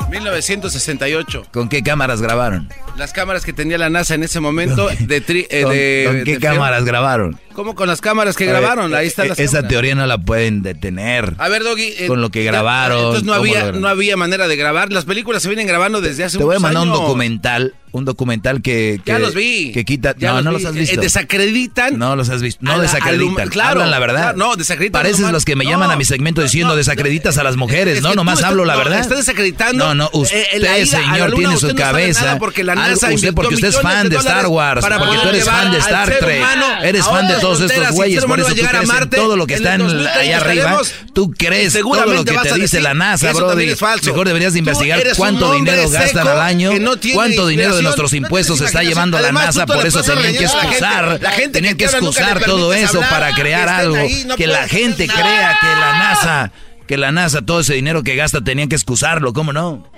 1968. 0.08 1.46
¿Con 1.52 1.68
qué 1.68 1.82
cámaras 1.82 2.20
grabaron? 2.22 2.68
Las 2.96 3.12
cámaras 3.12 3.44
que 3.44 3.52
tenía 3.52 3.78
la 3.78 3.90
NASA 3.90 4.14
en 4.14 4.22
ese 4.24 4.40
momento 4.40 4.88
de, 4.98 5.24
tri- 5.24 5.46
eh, 5.50 5.62
¿Con, 5.62 5.72
de- 5.72 6.04
con 6.06 6.24
qué 6.24 6.32
de- 6.34 6.38
cámaras 6.40 6.84
grabaron? 6.84 7.38
¿Cómo 7.52 7.74
con 7.74 7.88
las 7.88 8.00
cámaras 8.00 8.36
que 8.36 8.44
ver, 8.46 8.54
grabaron? 8.54 8.94
Ahí 8.94 9.06
están 9.06 9.26
eh, 9.26 9.28
las 9.30 9.38
Esa 9.38 9.52
cámaras. 9.58 9.68
teoría 9.68 9.94
no 9.94 10.06
la 10.06 10.18
pueden 10.18 10.62
detener. 10.62 11.34
A 11.38 11.48
ver, 11.48 11.62
Doggy. 11.62 11.94
eh, 11.98 12.06
Con 12.06 12.20
lo 12.20 12.30
que 12.30 12.42
grabaron, 12.44 12.98
Entonces 12.98 13.24
no 13.24 13.32
¿cómo 13.32 13.42
había, 13.44 13.72
no 13.72 13.88
había 13.88 14.16
manera 14.16 14.48
de 14.48 14.56
grabar. 14.56 14.90
Las 14.92 15.04
películas 15.04 15.42
se 15.42 15.48
vienen 15.48 15.66
grabando 15.66 16.00
desde 16.00 16.24
hace 16.24 16.38
Te 16.38 16.44
voy 16.44 16.56
a 16.56 16.60
mandar 16.60 16.82
un 16.84 16.92
documental 16.92 17.74
un 17.92 18.04
documental 18.04 18.62
que, 18.62 19.00
que 19.04 19.12
Ya 19.12 19.18
los 19.18 19.34
vi. 19.34 19.72
que 19.72 19.84
quita, 19.84 20.14
Ya 20.18 20.32
no, 20.34 20.42
no 20.42 20.50
vi. 20.50 20.56
los 20.62 20.64
has 20.70 20.76
Eh, 20.76 20.80
visto. 20.80 21.00
desacreditan. 21.00 21.98
No 21.98 22.16
los 22.16 22.28
has 22.28 22.42
visto, 22.42 22.60
no 22.62 22.76
la- 22.76 22.82
desacreditan, 22.82 23.48
claro, 23.48 23.70
hablan 23.82 23.90
la 23.90 23.98
verdad. 23.98 24.20
claro, 24.34 24.38
no, 24.38 24.56
desacreditan 24.56 25.00
Pareces 25.02 25.30
los 25.30 25.44
que 25.44 25.56
me 25.56 25.64
No, 25.64 25.70
llaman 25.70 25.90
a 25.90 25.96
mi 25.96 26.04
segmento 26.04 26.42
diciendo 26.42 26.70
no, 26.70 26.76
desacreditas 26.76 27.38
a 27.38 27.44
las 27.44 27.56
mujeres, 27.56 27.98
Es 27.98 28.02
no, 28.02 28.14
nomás 28.14 28.42
hablo 28.42 28.64
la 28.64 28.74
no, 28.74 28.78
verdad. 28.80 29.00
Estás 29.00 29.18
desacreditando. 29.18 29.84
No, 29.86 29.94
no, 29.94 30.10
usted, 30.12 30.44
eh, 30.52 30.58
la 30.60 30.78
ida 30.78 30.98
a 30.98 31.00
la 31.00 31.06
señor, 31.12 31.30
luna, 31.30 31.36
tiene 31.40 31.54
usted 31.54 31.68
su 31.70 31.74
no 31.74 31.80
cabeza. 31.80 32.38
porque 32.38 32.64
la 32.64 32.74
NASA 32.74 33.10
usted 33.12 33.34
porque 33.34 33.54
usted 33.54 33.68
es 33.68 33.80
fan 33.80 34.08
de 34.08 34.16
Star 34.16 34.46
Wars, 34.46 34.80
para 34.80 34.98
porque 34.98 35.16
tú 35.18 35.28
eres 35.28 35.44
fan 35.44 35.70
de 35.72 35.78
Star 35.78 36.08
Trek, 36.18 36.44
eres 36.82 37.04
fan 37.06 37.28
de 37.28 37.34
todos 37.34 37.60
estos 37.60 37.90
güeyes, 37.92 38.24
por 38.24 38.40
eso 38.40 38.48
tú 38.50 38.54
crees 38.66 38.90
en 38.90 39.10
todo 39.10 39.36
lo 39.36 39.46
que 39.46 39.54
está 39.54 39.74
el 39.74 39.80
en- 39.80 39.86
2030 39.88 40.20
allá 40.20 40.36
arriba, 40.38 40.80
tú 41.12 41.32
crees 41.36 41.72
todo 41.74 42.06
lo 42.06 42.24
que 42.24 42.32
te 42.36 42.54
dice 42.54 42.80
la 42.80 42.94
NASA, 42.94 43.32
falso. 43.76 44.10
Mejor 44.10 44.26
deberías 44.26 44.56
investigar 44.56 45.02
cuánto 45.16 45.52
dinero 45.52 45.88
gastan 45.90 46.26
al 46.28 46.40
año, 46.40 46.72
no 46.78 46.92
cuánto 47.14 47.46
dinero 47.46 47.79
de 47.80 47.84
nuestros 47.84 48.12
no 48.12 48.16
impuestos 48.18 48.58
se 48.58 48.64
está 48.66 48.82
llevando 48.82 49.18
la 49.18 49.24
Además, 49.24 49.46
NASA, 49.56 49.66
por 49.66 49.86
eso 49.86 50.02
tenían 50.02 50.32
que 50.32 50.38
a 50.38 50.42
la 50.42 50.48
gente. 50.60 50.68
excusar, 50.68 51.18
La 51.22 51.30
gente 51.32 51.52
tenían 51.52 51.76
que 51.76 51.84
excusar 51.84 52.40
todo 52.44 52.72
eso 52.72 52.98
hablar, 52.98 53.10
para 53.10 53.34
crear 53.34 53.68
algo, 53.68 53.96
ahí, 53.96 54.24
no 54.26 54.36
que 54.36 54.46
la 54.46 54.66
gente 54.68 55.06
crea 55.06 55.24
nada. 55.24 55.58
que 55.60 55.66
la 55.66 55.98
NASA, 55.98 56.52
que 56.86 56.96
la 56.96 57.12
NASA 57.12 57.42
todo 57.42 57.60
ese 57.60 57.74
dinero 57.74 58.02
que 58.02 58.16
gasta 58.16 58.40
tenían 58.42 58.68
que 58.68 58.74
excusarlo, 58.76 59.32
¿cómo 59.32 59.52
no? 59.52 59.90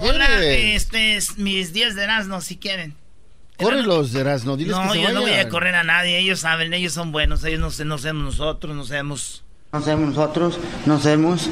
Hola, 0.00 0.26
este 0.44 1.16
es 1.16 1.36
mis 1.38 1.72
10 1.72 1.94
de 1.96 2.04
Erasmo, 2.04 2.40
si 2.40 2.56
quieren. 2.56 2.94
Córrelos, 3.58 4.14
Erasno, 4.14 4.56
diles 4.56 4.74
No, 4.76 4.82
que 4.92 4.98
se 4.98 5.02
yo 5.02 5.12
no 5.12 5.20
voy 5.22 5.32
a 5.34 5.48
correr 5.48 5.74
a 5.74 5.84
nadie, 5.84 6.18
ellos 6.18 6.40
saben, 6.40 6.72
ellos 6.72 6.92
son 6.92 7.12
buenos, 7.12 7.44
ellos 7.44 7.60
no, 7.60 7.70
se- 7.70 7.84
no 7.84 7.98
somos 7.98 8.24
nosotros, 8.24 8.74
no 8.74 8.84
somos... 8.84 9.44
No 9.72 9.80
somos 9.82 10.08
nosotros, 10.14 10.58
no 10.86 11.00
somos. 11.00 11.50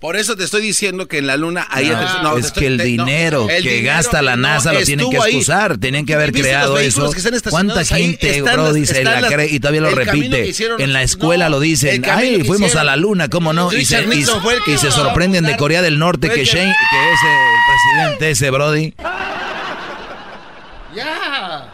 Por 0.00 0.16
eso 0.16 0.36
te 0.36 0.44
estoy 0.44 0.60
diciendo 0.60 1.08
que 1.08 1.16
en 1.18 1.26
la 1.26 1.38
luna 1.38 1.66
ahí 1.70 1.88
No, 1.88 2.22
no, 2.22 2.36
es 2.38 2.46
estoy- 2.46 2.60
que 2.60 2.66
el 2.66 2.76
te- 2.76 2.82
no, 2.96 3.04
dinero 3.06 3.48
el 3.48 3.62
que 3.62 3.70
dinero 3.76 3.94
gasta 3.94 4.20
la 4.20 4.36
NASA 4.36 4.74
lo 4.74 4.80
tienen 4.82 5.06
que 5.08 5.16
estuvo 5.16 5.22
ahí. 5.24 5.30
excusar. 5.36 5.78
Tenían 5.78 6.04
que 6.04 6.12
haber 6.14 6.32
¿Viste 6.32 6.48
los 6.48 6.48
creado 6.54 6.78
eso. 6.78 7.10
¿Cuánta 7.48 7.82
gente, 7.82 8.36
Están 8.38 8.54
bro, 8.56 8.72
dice 8.74 9.02
la 9.02 9.22
las- 9.22 9.32
cree 9.32 9.46
y 9.50 9.58
todavía 9.58 9.80
lo 9.80 9.90
repite? 9.90 10.46
hicieron 10.46 10.80
En 10.82 10.92
la 10.92 11.02
escuela 11.02 11.48
lo 11.48 11.60
dicen. 11.60 12.04
Ay, 12.10 12.40
fuimos 12.44 12.68
hicieron. 12.68 12.78
a 12.78 12.84
la 12.84 12.96
luna, 12.96 13.28
¿cómo 13.28 13.54
no? 13.54 13.72
Y 13.72 13.86
se, 13.86 14.02
y- 14.02 14.24
y 14.66 14.76
se 14.78 14.90
sorprenden 14.90 15.44
de 15.44 15.56
Corea 15.56 15.80
del 15.80 15.98
Norte 15.98 16.28
que- 16.28 16.44
Shane, 16.44 16.74
que 16.90 17.12
es 17.12 17.20
el 17.24 18.04
presidente 18.04 18.30
ese, 18.32 18.50
Brody. 18.50 18.94
Ya. 20.94 21.72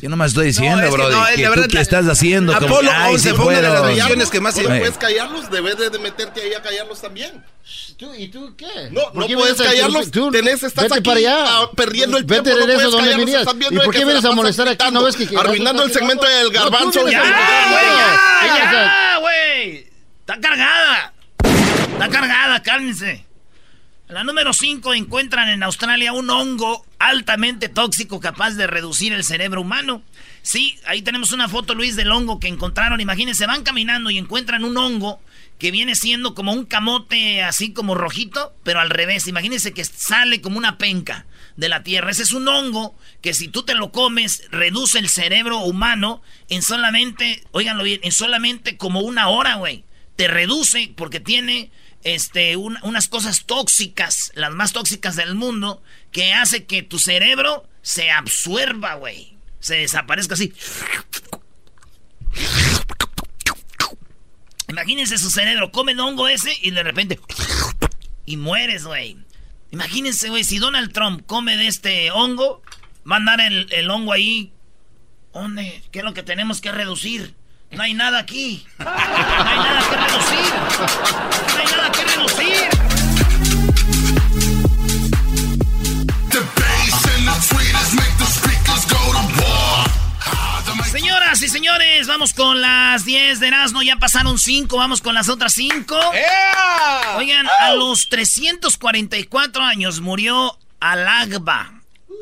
Yo 0.00 0.08
nomás 0.08 0.28
estoy 0.28 0.46
diciendo, 0.46 0.76
No, 0.78 0.82
es 0.82 0.88
que 0.90 0.96
Brody, 0.96 1.14
no, 1.14 1.24
que, 1.26 1.42
la 1.42 1.48
tú 1.48 1.54
verdad, 1.60 1.68
qué 1.70 1.80
estás 1.80 2.06
haciendo. 2.06 2.54
Apolo 2.54 2.90
ay, 2.92 3.12
11 3.14 3.30
sí 3.30 3.36
fue 3.36 3.46
una 3.46 3.56
de 3.56 3.62
las 3.62 3.80
puedo. 3.80 3.94
misiones 3.94 4.30
que 4.30 4.40
más 4.40 4.56
no 4.56 4.62
Eh. 4.62 4.78
puedes 4.80 4.96
callarlos, 4.98 5.50
debes 5.50 5.76
de 5.78 5.98
meterte 5.98 6.40
ahí 6.42 6.54
a 6.54 6.62
callarlos 6.62 7.00
también. 7.00 7.44
¿Tú, 7.98 8.14
¿Y 8.14 8.28
tú 8.28 8.54
qué? 8.56 8.66
No, 8.90 9.02
¿Por 9.12 9.16
no 9.16 9.26
qué 9.26 9.34
puedes 9.36 9.56
callarlos, 9.60 10.10
tú- 10.10 10.30
tenés- 10.30 10.62
estás 10.62 10.84
vete 10.84 10.94
aquí, 10.94 11.02
para 11.02 11.18
allá. 11.18 11.36
ah, 11.46 11.70
perdiendo 11.76 12.16
el 12.16 12.24
Vete 12.24 12.42
tiempo, 12.42 12.66
de 12.66 12.74
no 12.76 12.90
donde 12.90 13.10
callarlos, 13.10 13.26
venías. 13.26 13.72
¿Y 13.72 13.76
por 13.84 13.94
qué 13.94 14.04
vienes 14.04 14.24
a 14.24 14.32
molestar 14.32 14.68
aquí? 14.68 14.84
¿No 14.90 15.04
ves 15.04 15.16
que 15.16 15.26
que- 15.28 15.36
arruinando 15.36 15.82
el 15.82 15.92
segmento 15.92 16.26
del 16.26 16.50
garbanzo? 16.50 17.06
¡Ya, 17.08 17.20
güey, 17.20 18.48
¡Ya, 18.48 19.18
güey! 19.20 19.86
¡Está 20.20 20.40
cargada! 20.40 21.12
¡Está 21.92 22.08
cargada, 22.08 22.62
cálmense! 22.62 23.26
La 24.10 24.24
número 24.24 24.52
5 24.52 24.92
encuentran 24.94 25.48
en 25.50 25.62
Australia 25.62 26.12
un 26.12 26.30
hongo 26.30 26.84
altamente 26.98 27.68
tóxico 27.68 28.18
capaz 28.18 28.50
de 28.54 28.66
reducir 28.66 29.12
el 29.12 29.22
cerebro 29.22 29.60
humano. 29.60 30.02
Sí, 30.42 30.76
ahí 30.84 31.02
tenemos 31.02 31.30
una 31.30 31.48
foto, 31.48 31.76
Luis, 31.76 31.94
del 31.94 32.10
hongo 32.10 32.40
que 32.40 32.48
encontraron. 32.48 33.00
Imagínense, 33.00 33.46
van 33.46 33.62
caminando 33.62 34.10
y 34.10 34.18
encuentran 34.18 34.64
un 34.64 34.76
hongo 34.76 35.20
que 35.60 35.70
viene 35.70 35.94
siendo 35.94 36.34
como 36.34 36.52
un 36.52 36.64
camote 36.64 37.44
así 37.44 37.72
como 37.72 37.94
rojito, 37.94 38.52
pero 38.64 38.80
al 38.80 38.90
revés. 38.90 39.28
Imagínense 39.28 39.72
que 39.72 39.84
sale 39.84 40.40
como 40.40 40.58
una 40.58 40.76
penca 40.76 41.26
de 41.56 41.68
la 41.68 41.84
tierra. 41.84 42.10
Ese 42.10 42.24
es 42.24 42.32
un 42.32 42.48
hongo 42.48 42.98
que 43.20 43.32
si 43.32 43.46
tú 43.46 43.62
te 43.62 43.74
lo 43.74 43.92
comes, 43.92 44.42
reduce 44.50 44.98
el 44.98 45.08
cerebro 45.08 45.58
humano 45.58 46.20
en 46.48 46.62
solamente, 46.62 47.44
óiganlo 47.52 47.84
bien, 47.84 48.00
en 48.02 48.10
solamente 48.10 48.76
como 48.76 49.02
una 49.02 49.28
hora, 49.28 49.54
güey. 49.54 49.84
Te 50.16 50.26
reduce 50.26 50.92
porque 50.96 51.20
tiene 51.20 51.70
este, 52.04 52.56
un- 52.56 52.78
unas 52.82 53.08
cosas 53.08 53.44
tóxicas, 53.46 54.32
las 54.34 54.52
más 54.52 54.72
tóxicas 54.72 55.16
del 55.16 55.34
mundo, 55.34 55.82
que 56.12 56.32
hace 56.32 56.64
que 56.66 56.82
tu 56.82 56.98
cerebro 56.98 57.68
se 57.82 58.10
absuerva, 58.10 58.94
güey. 58.94 59.36
Se 59.60 59.76
desaparezca 59.76 60.34
así. 60.34 60.52
Imagínense 64.68 65.18
su 65.18 65.30
cerebro, 65.30 65.72
come 65.72 65.92
el 65.92 66.00
hongo 66.00 66.28
ese 66.28 66.56
y 66.62 66.70
de 66.70 66.82
repente... 66.82 67.18
Y 68.24 68.36
mueres, 68.36 68.84
güey. 68.84 69.16
Imagínense, 69.72 70.28
güey, 70.28 70.44
si 70.44 70.58
Donald 70.58 70.92
Trump 70.92 71.22
come 71.26 71.56
de 71.56 71.66
este 71.66 72.10
hongo, 72.12 72.62
va 73.10 73.16
a 73.16 73.18
andar 73.18 73.40
el, 73.40 73.66
el 73.72 73.90
hongo 73.90 74.12
ahí. 74.12 74.52
¿Dónde? 75.32 75.82
¿Qué 75.90 76.00
es 76.00 76.04
lo 76.04 76.14
que 76.14 76.22
tenemos 76.22 76.60
que 76.60 76.70
reducir? 76.70 77.34
No 77.70 77.82
hay 77.82 77.94
nada 77.94 78.18
aquí. 78.18 78.66
No 78.78 78.90
hay 78.90 79.58
nada 79.58 79.82
que 79.88 79.96
reducir. 79.96 80.54
No 81.54 81.58
hay 81.58 81.66
nada 81.66 81.92
que 81.92 82.04
reducir. 82.04 83.80
Ah, 90.24 90.62
Señoras 90.90 91.40
y 91.42 91.48
señores, 91.48 92.06
vamos 92.06 92.34
con 92.34 92.60
las 92.60 93.04
10 93.04 93.40
de 93.40 93.48
Erasmo. 93.48 93.82
Ya 93.82 93.96
pasaron 93.96 94.38
5, 94.38 94.76
vamos 94.76 95.00
con 95.00 95.14
las 95.14 95.28
otras 95.28 95.52
5. 95.54 95.98
Oigan, 97.16 97.46
a 97.60 97.72
los 97.74 98.08
344 98.08 99.62
años 99.62 100.00
murió 100.00 100.58
Alagba. 100.80 101.74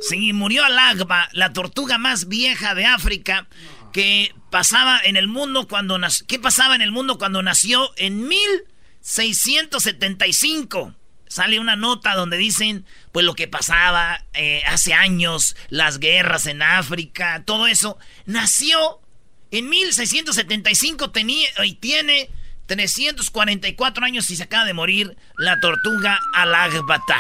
Sí, 0.09 0.33
murió 0.33 0.65
Alagba, 0.65 1.29
la 1.33 1.53
tortuga 1.53 1.99
más 1.99 2.29
vieja 2.29 2.75
de 2.75 2.87
África 2.87 3.47
que 3.93 4.33
pasaba 4.51 5.01
en 5.05 5.17
el 5.17 5.29
mundo 5.29 5.69
cuando 5.69 5.99
nació. 5.99 6.27
¿Qué 6.27 6.39
pasaba 6.39 6.75
en 6.75 6.83
el 6.83 6.93
mundo 6.93 7.17
cuando 7.19 7.43
nació? 7.43 7.91
En 7.97 8.29
1675. 8.29 10.95
Sale 11.29 11.61
una 11.61 11.77
nota 11.77 12.15
donde 12.15 12.39
dicen, 12.39 12.87
pues 13.13 13.27
lo 13.27 13.35
que 13.35 13.49
pasaba 13.49 14.25
eh, 14.33 14.63
hace 14.67 14.95
años, 14.95 15.57
las 15.69 15.99
guerras 15.99 16.47
en 16.47 16.63
África, 16.63 17.43
todo 17.45 17.67
eso. 17.67 17.99
Nació 18.25 19.03
en 19.51 19.69
1675 19.69 21.11
tenía, 21.11 21.49
y 21.65 21.75
tiene 21.75 22.31
344 22.67 24.05
años 24.05 24.31
y 24.31 24.37
se 24.37 24.43
acaba 24.43 24.65
de 24.65 24.75
morir 24.75 25.17
la 25.37 25.59
tortuga 25.61 26.21
Alagbata. 26.35 27.19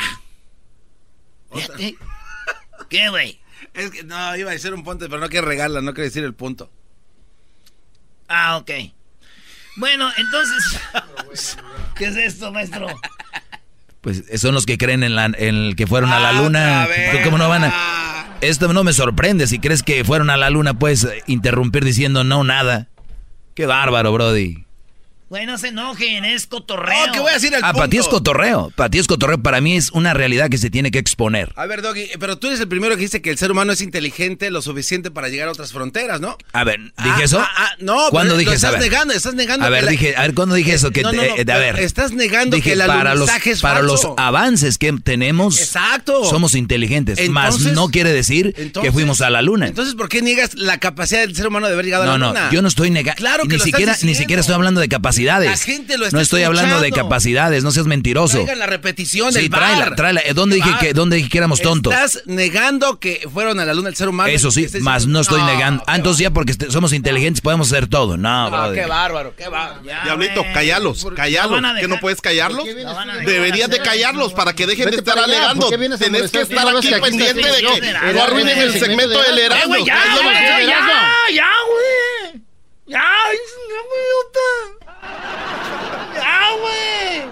¿Qué, 2.89 3.09
güey? 3.09 3.41
Es 3.75 3.91
que 3.91 4.05
no, 4.05 4.37
iba 4.37 4.51
a 4.51 4.53
decir 4.53 4.75
un 4.75 4.85
punto, 4.85 5.09
pero 5.09 5.21
no 5.21 5.29
quiero 5.29 5.47
regarla, 5.47 5.81
no 5.81 5.95
quiero 5.95 6.05
decir 6.05 6.25
el 6.25 6.35
punto. 6.35 6.71
Ah, 8.29 8.57
ok. 8.59 8.71
Bueno, 9.77 10.09
entonces... 10.17 10.81
¿Qué 11.97 12.07
es 12.07 12.17
esto, 12.17 12.53
maestro? 12.53 12.87
Pues 14.01 14.25
son 14.37 14.55
los 14.55 14.67
que 14.67 14.79
creen 14.79 15.03
en, 15.03 15.15
la, 15.15 15.27
en 15.27 15.75
que 15.75 15.87
fueron 15.87 16.11
a 16.13 16.21
la 16.21 16.29
Ah, 16.31 16.33
luna. 16.33 16.83
otra 16.85 16.97
vez. 16.97 17.11
¿Tú 17.13 17.19
¿Cómo 17.25 17.39
no 17.39 17.49
van 17.49 17.65
a...? 17.65 18.37
Esto 18.41 18.73
no 18.73 18.85
me 18.85 18.93
sorprende. 18.93 19.47
Si 19.49 19.59
crees 19.59 19.83
que 19.83 20.05
fueron 20.05 20.31
a 20.31 20.37
la 20.37 20.51
luna, 20.51 20.75
puedes 20.79 21.07
interrumpir 21.27 21.85
diciendo 21.85 22.23
no, 22.23 22.45
nada. 22.45 22.87
Qué 23.55 23.67
bárbaro, 23.67 24.13
Brody. 24.13 24.65
Güey, 25.29 25.45
no 25.45 25.59
se 25.59 25.69
enojen, 25.69 26.25
es 26.25 26.47
cotorreo. 26.47 26.97
Oh, 27.09 27.13
que 27.13 27.21
voy 27.21 27.31
a 27.31 27.35
decir 27.35 27.53
el 27.53 27.57
Ah, 27.63 27.67
punto. 27.69 27.79
para 27.81 27.91
ti 27.91 27.99
es 27.99 28.09
cotorreo. 28.09 28.73
Para 28.75 28.89
ti 28.89 28.99
es 28.99 29.07
cotorreo. 29.07 29.37
Para 29.43 29.61
mí 29.61 29.77
es 29.77 29.91
una 29.91 30.15
realidad 30.15 30.49
que 30.49 30.57
se 30.57 30.71
tiene 30.71 30.91
que 30.91 30.99
exponer. 30.99 31.53
A 31.55 31.67
ver, 31.67 31.83
Doggy, 31.83 32.09
pero 32.19 32.39
tú 32.39 32.47
eres 32.47 32.61
el 32.61 32.69
primero 32.69 32.97
que 32.97 33.03
dice 33.03 33.21
que 33.21 33.29
el 33.29 33.37
ser 33.37 33.53
humano 33.53 33.73
es 33.73 33.83
inteligente 33.83 34.51
lo 34.51 34.63
suficiente 34.63 35.11
para 35.11 35.29
llegar 35.29 35.49
a 35.49 35.53
otras 35.53 35.71
fronteras, 35.73 36.23
¿no? 36.23 36.39
A 36.55 36.65
ver, 36.65 36.81
¿dije 36.81 36.95
Ah, 36.97 37.21
eso? 37.23 37.41
ah, 37.41 37.49
ah, 37.59 37.71
no, 37.79 38.09
¿Cuándo 38.09 38.33
pero 38.35 38.39
dije 38.39 38.51
lo 38.53 38.57
eso? 38.57 38.67
A 38.69 38.71
estás 38.71 38.83
negando, 38.83 39.13
estás 39.13 39.35
negando. 39.35 39.67
A 39.67 39.69
ver, 39.69 39.85
la- 39.85 39.91
dije, 39.91 40.17
a 40.17 40.23
ver, 40.23 40.33
¿cuándo 40.33 40.55
dije 40.55 40.73
eso? 40.73 40.93
Que 40.93 41.03
No, 41.03 41.13
no, 41.13 41.21
te- 41.21 41.29
no, 41.29 41.37
eh, 41.37 41.45
a 41.55 41.59
ver. 41.59 41.79
estás 41.81 42.13
negando 42.13 42.57
Dije, 42.57 42.71
que 42.71 42.81
el 42.81 42.87
para 42.87 43.15
los, 43.15 43.29
es 43.45 43.61
para 43.61 43.83
los 43.83 44.09
avances 44.17 44.79
que 44.79 44.95
tenemos, 44.95 45.61
Exacto. 45.61 46.25
somos 46.25 46.55
inteligentes. 46.55 47.29
Más 47.29 47.61
no 47.61 47.89
quiere 47.91 48.13
decir 48.15 48.55
que 48.81 48.93
fuimos 48.93 49.21
a 49.21 49.29
la 49.29 49.43
luna. 49.43 49.67
Entonces, 49.67 49.95
¿por 49.95 50.09
qué 50.09 50.23
niegas 50.23 50.55
la 50.55 50.79
capacidad 50.79 51.21
del 51.21 51.37
ser 51.37 51.49
humano 51.49 51.67
de 51.67 51.75
haber 51.75 51.85
llegado 51.85 52.07
no, 52.07 52.13
a 52.13 52.15
la 52.15 52.19
no, 52.19 52.29
luna? 52.29 52.51
yo 52.51 52.63
no 52.63 52.69
estoy 52.69 52.91
negando. 52.91 53.19
Claro 53.19 53.43
que 53.43 53.49
ni 53.49 53.59
lo 53.59 53.65
estás 53.65 53.67
siquiera, 53.79 53.97
ni 54.03 54.15
siquiera 54.15 54.41
estoy 54.41 54.55
hablando 54.55 54.81
de 54.81 54.89
capacidades. 55.27 55.51
La 55.51 55.57
gente 55.57 55.99
lo 55.99 56.05
está 56.07 56.17
No 56.17 56.23
estoy 56.23 56.43
hablando 56.43 56.81
de 56.81 56.91
capacidades, 56.93 57.65
no 57.65 57.71
seas 57.71 57.87
mentiroso. 57.87 58.37
Traigan 58.39 58.59
la 58.59 58.67
repetición 58.67 59.33
Sí, 59.33 59.41
del 59.41 59.51
tráela, 59.51 59.87
bar. 59.87 59.97
tráela. 59.97 60.21
Eh, 60.25 60.35
¿Dónde 60.35 60.57
dije 60.57 60.71
bar. 60.71 60.81
que- 60.81 60.93
dónde 60.95 61.17
dije 61.17 61.29
que 61.29 61.39
éramos 61.39 61.61
tontos? 61.61 61.93
Estás 61.93 62.23
negando 62.27 62.99
que 63.01 63.27
fueron 63.33 63.61
a 63.61 63.65
la 63.65 63.75
luna 63.75 63.89
el 63.89 63.97
ser 63.97 64.09
humano. 64.09 64.29
Eso 64.29 64.51
sí, 64.51 64.65
Estás 64.65 64.81
más 64.83 65.03
diciendo- 65.03 65.19
no 65.19 65.21
estoy 65.23 65.43
negando. 65.43 65.83
Ah, 65.87 65.97
entonces 65.97 66.23
ya 66.23 66.31
porque 66.31 66.53
este- 66.53 66.71
somos 66.71 66.93
inteligentes 66.93 67.41
podemos 67.41 67.71
hacer 67.73 67.87
todo. 67.89 68.17
No, 68.17 68.51
brother. 68.51 68.83
qué 68.83 68.87
bárbaro, 68.89 69.35
qué 69.37 69.49
bárbaro. 69.49 69.83
Ya, 69.85 70.05
Diablito, 70.05 70.45
callalos, 70.55 71.05
La 71.05 71.15
callalos. 71.15 71.61
¿Que 71.81 71.89
no 71.89 71.99
puedes 72.01 72.21
callarlos? 72.21 72.65
Deberías 73.25 73.71
de 73.71 73.81
callarlos 73.81 74.33
para 74.33 74.55
que 74.55 74.67
dejen 74.67 74.91
de 74.91 74.97
estar 74.97 75.19
alegando. 75.19 75.63
¿por 75.63 75.71
qué 75.71 75.77
vienes 75.77 76.01
a 76.01 76.05
Tenés 76.05 76.31
que 76.31 76.41
estar 76.43 76.65
No 76.65 76.79
aquí 76.79 76.89
pendiente 77.01 77.43
de 77.43 77.59
que 77.59 78.13
no 78.15 78.23
arruinen 78.23 78.59
el 78.59 78.73
segmento 78.79 79.21
del 79.23 79.39
Eh, 79.39 79.47
Erasmo. 79.47 79.77
ya, 79.77 79.85
ya, 79.85 79.95
ya, 80.15 80.23
güey. 80.23 80.35
Ya, 80.65 81.31
ya, 81.33 81.47
güey. 81.67 82.39
Ya, 86.15 86.49
güey. 86.61 87.23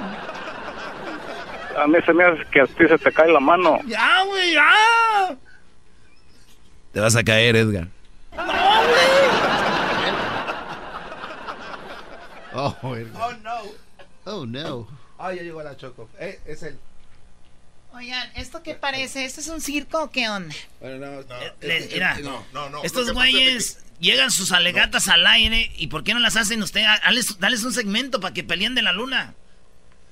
a 1.83 1.87
mí 1.87 1.99
se 2.05 2.13
me 2.13 2.25
hace 2.25 2.45
que 2.51 2.61
a 2.61 2.67
ti 2.67 2.89
se 2.89 2.99
te 2.99 3.13
cae 3.13 3.31
la 3.31 3.41
mano. 3.41 3.79
Ya, 3.87 4.23
güey, 4.25 4.53
ya. 4.55 5.37
Te 6.93 7.01
vas 7.01 7.17
a 7.17 7.23
caer, 7.25 7.57
Edgar. 7.57 7.89
No, 8.37 8.45
güey. 8.45 9.47
Oh, 12.59 12.75
Oh, 12.83 13.33
no. 13.43 13.61
oh 14.25 14.47
no. 14.47 14.89
Ah, 15.19 15.33
ya 15.35 15.43
llegó 15.43 15.63
la 15.63 15.77
Choco. 15.77 16.09
Eh, 16.19 16.41
es 16.47 16.63
él. 16.63 16.79
Oigan, 17.93 18.31
¿esto 18.35 18.63
qué 18.63 18.75
parece? 18.75 19.25
¿Esto 19.25 19.41
es 19.41 19.49
un 19.49 19.61
circo 19.61 20.03
o 20.05 20.11
qué 20.11 20.29
onda? 20.29 20.55
Bueno, 20.81 21.07
no, 21.23 21.37
Eh, 21.37 21.53
le- 21.61 21.87
mira, 21.93 22.19
no, 22.21 22.45
no, 22.53 22.69
no. 22.71 22.83
estos 22.83 23.13
güeyes 23.13 23.79
llegan 24.01 24.31
sus 24.31 24.53
alegatas 24.53 25.09
al 25.09 25.27
aire 25.27 25.73
y 25.77 25.87
¿por 25.89 26.05
qué 26.05 26.15
no 26.15 26.21
las 26.21 26.37
hacen 26.37 26.63
usted? 26.63 26.85
Dales, 27.39 27.65
un 27.65 27.73
segmento 27.73 28.21
para 28.21 28.35
que 28.35 28.45
peleen 28.45 28.75
de 28.75 28.83
la 28.83 28.93
luna. 28.93 29.35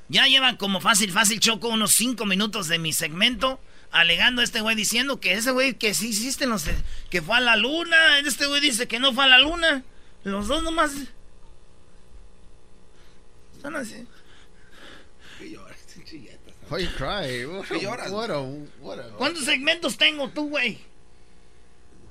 Ya 0.09 0.27
llevan 0.27 0.57
como 0.57 0.81
fácil, 0.81 1.13
fácil, 1.13 1.41
Choco, 1.41 1.69
unos 1.69 1.93
cinco 1.93 2.27
minutos 2.27 2.69
de 2.69 2.79
mi 2.79 2.93
segmento 2.93 3.61
alegando 3.91 4.41
a 4.41 4.45
este 4.45 4.61
güey 4.61 4.75
diciendo 4.77 5.21
que 5.21 5.35
ese 5.35 5.53
güey 5.53 5.75
que 5.75 5.95
sí 5.95 6.09
hiciste, 6.09 6.47
no 6.47 6.59
sé, 6.59 6.75
que 7.11 7.23
fue 7.23 7.37
a 7.37 7.41
la 7.41 7.57
luna. 7.57 8.19
Este 8.19 8.47
güey 8.47 8.61
dice 8.61 8.89
que 8.89 8.99
no 8.99 9.13
fue 9.15 9.25
a 9.25 9.29
la 9.29 9.39
luna. 9.39 9.83
Los 10.25 10.49
dos 10.49 10.63
nomás... 10.63 10.93
Están 13.57 13.77
así. 13.77 14.07
Why 16.71 16.83
you 16.85 16.91
cry? 16.97 17.45
What 17.45 17.67
¿Qué 17.67 17.87
a, 17.87 17.91
what 18.11 18.31
a, 18.31 18.41
what 18.81 18.99
a- 18.99 19.09
¿Cuántos 19.17 19.45
segmentos 19.45 19.97
tengo 19.97 20.29
tú, 20.31 20.49
güey? 20.49 20.79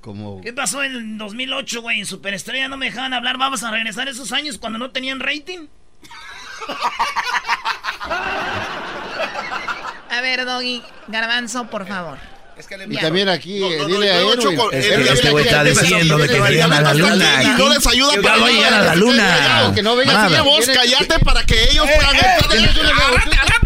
Como... 0.03 0.41
¿Qué 0.41 0.51
pasó 0.51 0.83
en 0.83 0.91
el 0.91 1.17
2008, 1.17 1.81
güey? 1.81 2.01
En 2.01 2.05
Superestrella 2.05 2.67
no 2.67 2.75
me 2.75 2.87
dejaban 2.87 3.13
hablar. 3.13 3.37
Vamos 3.37 3.63
a 3.63 3.71
regresar 3.71 4.09
esos 4.09 4.33
años 4.33 4.57
cuando 4.57 4.77
no 4.77 4.91
tenían 4.91 5.21
rating. 5.21 5.67
A 10.09 10.21
ver, 10.21 10.45
Doggy, 10.45 10.83
Garbanzo, 11.07 11.69
por 11.69 11.87
favor. 11.87 12.17
Es 12.57 12.67
que 12.67 12.77
le 12.77 12.83
Y 12.93 12.97
también 12.97 13.29
aquí, 13.29 13.61
No, 13.61 13.71
eh, 13.71 13.77
no, 13.77 13.83
no, 13.83 13.95
dile 13.95 14.11
a 14.11 14.21
no, 14.21 14.33
Edwin. 14.33 14.57
Choco, 14.57 14.71
Es 14.71 14.85
que 14.85 15.01
este 15.13 15.29
güey 15.31 15.45
está 15.45 15.61
Edwin, 15.61 15.79
diciendo 15.79 16.17
de 16.17 16.27
que 16.27 16.33
Edwin, 16.33 16.43
vayan 16.43 16.73
a 16.73 16.81
la 16.81 16.91
Edwin, 16.91 17.09
luna. 17.09 17.41
Edwin, 17.41 17.57
No 17.57 17.69
les 17.69 17.87
ayuda 17.87 18.13
para 18.21 18.35
a 18.35 18.49
llegar 18.49 18.73
a 18.73 18.81
la 18.81 18.95
luna. 18.95 19.71
Que 19.73 19.81
no 19.81 19.91
así, 19.93 20.35
Vos 20.43 20.65
callate 20.67 21.19
para 21.19 21.45
que 21.45 21.63
ellos 21.63 21.87
puedan 21.95 22.15
entrar. 22.15 22.39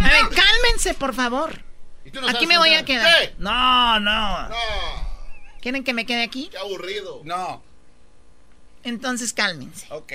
A 0.02 0.08
ver, 0.08 0.22
cálmense, 0.30 0.94
por 0.94 1.16
favor. 1.16 1.64
Y 2.06 2.12
no 2.12 2.30
Aquí 2.30 2.46
me 2.46 2.60
voy 2.60 2.76
a 2.76 2.86
quedar. 2.86 3.34
No, 3.40 4.00
no. 4.00 4.50
No, 4.50 5.07
¿Quieren 5.68 5.84
que 5.84 5.94
me 5.94 6.06
quede 6.06 6.24
aquí? 6.24 6.48
qué 6.50 6.58
aburrido. 6.60 7.24
No. 7.26 7.62
Entonces 8.86 9.34
cálmense. 9.34 9.86
Ok. 9.90 10.14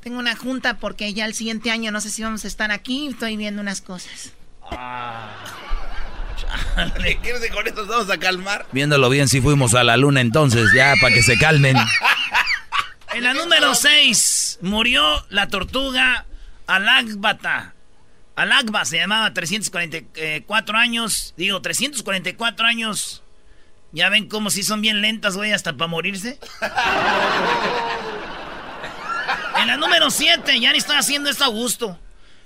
Tengo 0.00 0.18
una 0.18 0.34
junta 0.34 0.78
porque 0.78 1.12
ya 1.12 1.26
el 1.26 1.34
siguiente 1.34 1.70
año 1.70 1.90
no 1.90 2.00
sé 2.00 2.08
si 2.08 2.22
vamos 2.22 2.46
a 2.46 2.48
estar 2.48 2.72
aquí. 2.72 3.08
Estoy 3.08 3.36
viendo 3.36 3.60
unas 3.60 3.82
cosas. 3.82 4.32
¿Quieres 7.20 7.42
que 7.42 7.50
con 7.50 7.66
esto 7.66 7.82
nos 7.82 7.88
vamos 7.88 8.10
a 8.10 8.16
calmar? 8.16 8.64
Viéndolo 8.72 9.10
bien, 9.10 9.28
sí 9.28 9.42
fuimos 9.42 9.74
a 9.74 9.84
la 9.84 9.98
luna 9.98 10.22
entonces, 10.22 10.70
ya, 10.74 10.94
para 10.98 11.14
que 11.14 11.22
se 11.22 11.36
calmen. 11.36 11.76
En 13.12 13.22
la 13.22 13.34
número 13.34 13.74
6 13.74 14.60
murió 14.62 15.26
la 15.28 15.48
tortuga 15.48 16.24
Alagbata. 16.66 17.73
Alagba 18.36 18.84
se 18.84 18.98
llamaba 18.98 19.32
344 19.32 20.76
años. 20.78 21.34
Digo, 21.36 21.62
344 21.62 22.66
años. 22.66 23.22
Ya 23.92 24.08
ven 24.08 24.28
cómo 24.28 24.50
si 24.50 24.62
son 24.64 24.80
bien 24.80 25.00
lentas, 25.02 25.36
güey, 25.36 25.52
hasta 25.52 25.76
para 25.76 25.88
morirse. 25.88 26.40
En 29.60 29.68
la 29.68 29.76
número 29.76 30.10
7, 30.10 30.58
ya 30.58 30.72
ni 30.72 30.78
estoy 30.78 30.96
haciendo 30.96 31.30
esto 31.30 31.44
a 31.44 31.48
gusto. 31.48 31.98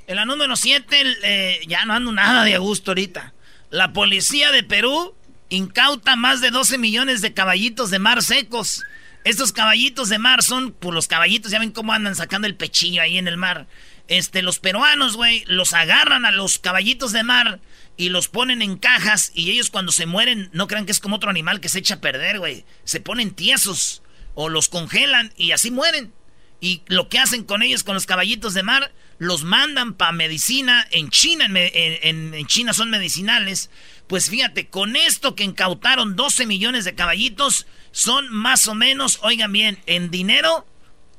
En 0.06 0.16
la 0.16 0.26
número 0.26 0.56
7, 0.56 1.60
ya 1.66 1.86
no 1.86 1.94
ando 1.94 2.12
nada 2.12 2.44
de 2.44 2.54
a 2.54 2.58
gusto 2.58 2.90
ahorita. 2.90 3.32
La 3.70 3.94
policía 3.94 4.52
de 4.52 4.62
Perú 4.62 5.14
incauta 5.48 6.16
más 6.16 6.42
de 6.42 6.50
12 6.50 6.76
millones 6.76 7.22
de 7.22 7.32
caballitos 7.32 7.90
de 7.90 7.98
mar 7.98 8.22
secos. 8.22 8.82
Estos 9.24 9.52
caballitos 9.52 10.10
de 10.10 10.18
mar 10.18 10.42
son, 10.42 10.72
pues 10.72 10.94
los 10.94 11.08
caballitos, 11.08 11.50
ya 11.50 11.58
ven 11.58 11.72
cómo 11.72 11.94
andan 11.94 12.14
sacando 12.14 12.46
el 12.46 12.56
pechillo 12.56 13.00
ahí 13.00 13.16
en 13.16 13.26
el 13.26 13.38
mar. 13.38 13.66
Este, 14.08 14.42
los 14.42 14.58
peruanos, 14.58 15.16
güey, 15.16 15.44
los 15.46 15.74
agarran 15.74 16.24
a 16.24 16.30
los 16.32 16.58
caballitos 16.58 17.12
de 17.12 17.22
mar 17.24 17.60
y 17.96 18.08
los 18.08 18.28
ponen 18.28 18.62
en 18.62 18.78
cajas 18.78 19.30
y 19.34 19.50
ellos 19.50 19.70
cuando 19.70 19.92
se 19.92 20.06
mueren 20.06 20.48
no 20.52 20.66
crean 20.66 20.86
que 20.86 20.92
es 20.92 21.00
como 21.00 21.16
otro 21.16 21.28
animal 21.30 21.60
que 21.60 21.68
se 21.68 21.78
echa 21.80 21.94
a 21.94 22.00
perder, 22.00 22.38
güey. 22.38 22.64
Se 22.84 23.00
ponen 23.00 23.32
tiesos 23.32 24.02
o 24.34 24.48
los 24.48 24.68
congelan 24.68 25.32
y 25.36 25.52
así 25.52 25.70
mueren. 25.70 26.12
Y 26.60 26.82
lo 26.86 27.08
que 27.08 27.18
hacen 27.18 27.44
con 27.44 27.62
ellos, 27.62 27.84
con 27.84 27.94
los 27.94 28.06
caballitos 28.06 28.54
de 28.54 28.62
mar, 28.64 28.92
los 29.18 29.44
mandan 29.44 29.94
para 29.94 30.10
medicina. 30.12 30.86
En 30.90 31.10
China, 31.10 31.44
en, 31.46 31.56
en- 31.56 32.34
en 32.34 32.46
China 32.46 32.72
son 32.72 32.90
medicinales. 32.90 33.70
Pues 34.08 34.30
fíjate, 34.30 34.68
con 34.68 34.96
esto 34.96 35.34
que 35.36 35.44
incautaron 35.44 36.16
12 36.16 36.46
millones 36.46 36.84
de 36.84 36.94
caballitos, 36.94 37.66
son 37.92 38.32
más 38.32 38.66
o 38.68 38.74
menos, 38.74 39.18
oigan 39.22 39.52
bien, 39.52 39.78
en 39.86 40.10
dinero, 40.10 40.66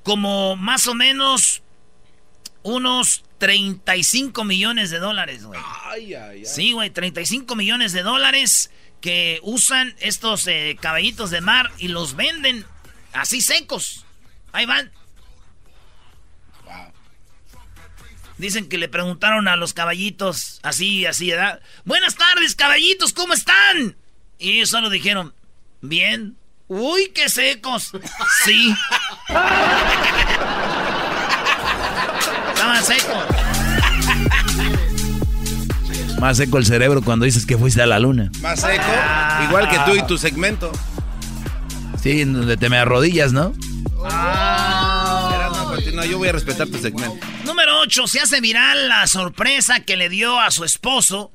como 0.04 0.56
más 0.56 0.88
o 0.88 0.95
menos 0.95 1.62
unos 2.69 3.23
35 3.38 4.43
millones 4.43 4.89
de 4.89 4.99
dólares, 4.99 5.43
güey. 5.45 5.60
Ay, 5.86 6.13
ay, 6.13 6.39
ay. 6.39 6.45
Sí, 6.45 6.71
güey, 6.73 6.89
35 6.89 7.55
millones 7.55 7.93
de 7.93 8.03
dólares 8.03 8.71
que 9.01 9.39
usan 9.43 9.95
estos 9.99 10.45
eh, 10.47 10.77
caballitos 10.79 11.29
de 11.32 11.41
mar 11.41 11.71
y 11.77 11.88
los 11.88 12.15
venden 12.15 12.65
así 13.13 13.41
secos. 13.41 14.05
Ahí 14.51 14.65
van. 14.65 14.91
Dicen 18.38 18.69
que 18.69 18.77
le 18.77 18.88
preguntaron 18.88 19.49
a 19.49 19.58
los 19.58 19.73
caballitos, 19.73 20.62
así, 20.63 21.05
así, 21.05 21.29
¿verdad? 21.29 21.60
Buenas 21.84 22.15
tardes, 22.15 22.55
caballitos, 22.55 23.12
¿cómo 23.12 23.34
están? 23.34 23.97
Y 24.38 24.51
ellos 24.51 24.69
solo 24.69 24.89
dijeron, 24.89 25.34
bien. 25.82 26.38
Uy, 26.69 27.12
qué 27.13 27.27
secos. 27.27 27.91
Sí. 28.45 28.73
Estaban 32.69 32.86
secos. 32.86 33.25
Más 36.19 36.38
seco 36.38 36.58
el 36.58 36.65
cerebro 36.65 37.01
cuando 37.01 37.25
dices 37.25 37.45
que 37.45 37.58
fuiste 37.58 37.82
a 37.82 37.86
la 37.86 37.97
luna. 37.99 38.29
Más 38.41 38.60
seco, 38.60 38.84
igual 39.45 39.69
que 39.69 39.79
tú 39.79 39.95
y 39.95 40.05
tu 40.05 40.17
segmento. 40.17 40.71
Sí, 42.01 42.21
en 42.21 42.34
donde 42.34 42.58
te 42.58 42.69
me 42.69 42.77
arrodillas, 42.77 43.34
¿no? 43.34 43.53
Erasmo, 44.05 45.65
continúa, 45.69 46.05
yo 46.05 46.17
voy 46.17 46.27
a 46.29 46.34
respetar 46.34 46.67
tu 46.67 46.77
segmento. 46.77 47.25
Número 47.45 47.79
8. 47.79 48.08
Se 48.08 48.19
hace 48.19 48.41
viral 48.41 48.88
la 48.88 49.08
sorpresa 49.08 49.79
que 49.79 49.97
le 49.97 50.10
dio 50.10 50.39
a 50.39 50.51
su 50.51 50.63
esposo. 50.63 51.32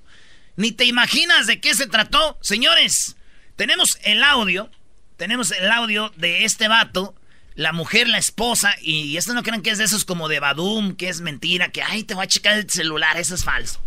Ni 0.56 0.70
te 0.70 0.84
imaginas 0.84 1.46
de 1.46 1.60
qué 1.60 1.74
se 1.74 1.86
trató. 1.86 2.38
Señores, 2.40 3.16
tenemos 3.56 3.98
el 4.04 4.22
audio. 4.22 4.70
Tenemos 5.16 5.50
el 5.50 5.70
audio 5.70 6.12
de 6.16 6.44
este 6.44 6.68
vato. 6.68 7.14
La 7.54 7.72
mujer, 7.72 8.08
la 8.08 8.18
esposa. 8.18 8.74
Y 8.80 9.16
esto 9.16 9.34
no 9.34 9.42
crean 9.42 9.62
que 9.62 9.70
es 9.70 9.78
de 9.78 9.84
esos 9.84 10.04
como 10.04 10.28
de 10.28 10.40
Badum, 10.40 10.96
que 10.96 11.08
es 11.08 11.20
mentira, 11.20 11.70
que 11.70 11.82
ay, 11.82 12.04
te 12.04 12.14
voy 12.14 12.24
a 12.24 12.28
checar 12.28 12.58
el 12.58 12.70
celular. 12.70 13.16
Eso 13.16 13.34
es 13.34 13.44
falso. 13.44 13.80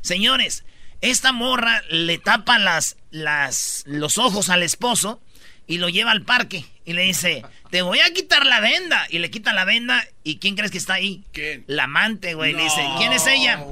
Señores, 0.00 0.64
esta 1.00 1.32
morra 1.32 1.82
le 1.90 2.18
tapa 2.18 2.58
las, 2.58 2.96
las, 3.10 3.84
los 3.86 4.18
ojos 4.18 4.48
al 4.48 4.62
esposo 4.62 5.20
y 5.66 5.78
lo 5.78 5.88
lleva 5.88 6.10
al 6.10 6.22
parque. 6.22 6.64
Y 6.84 6.92
le 6.94 7.02
dice, 7.02 7.44
te 7.70 7.82
voy 7.82 8.00
a 8.00 8.12
quitar 8.12 8.44
la 8.44 8.60
venda. 8.60 9.06
Y 9.10 9.18
le 9.18 9.30
quita 9.30 9.52
la 9.52 9.64
venda. 9.64 10.04
¿Y 10.24 10.38
quién 10.38 10.56
crees 10.56 10.70
que 10.70 10.78
está 10.78 10.94
ahí? 10.94 11.24
¿Quién? 11.32 11.64
La 11.66 11.84
amante, 11.84 12.34
güey. 12.34 12.52
Le 12.52 12.64
dice, 12.64 12.84
¿quién 12.98 13.12
es 13.12 13.26
ella? 13.26 13.64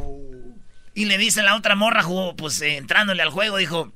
Y 0.94 1.04
le 1.06 1.18
dice 1.18 1.42
la 1.42 1.56
otra 1.56 1.76
morra, 1.76 2.02
jugó, 2.02 2.34
pues 2.36 2.60
eh, 2.60 2.76
entrándole 2.76 3.22
al 3.22 3.30
juego, 3.30 3.56
dijo, 3.56 3.92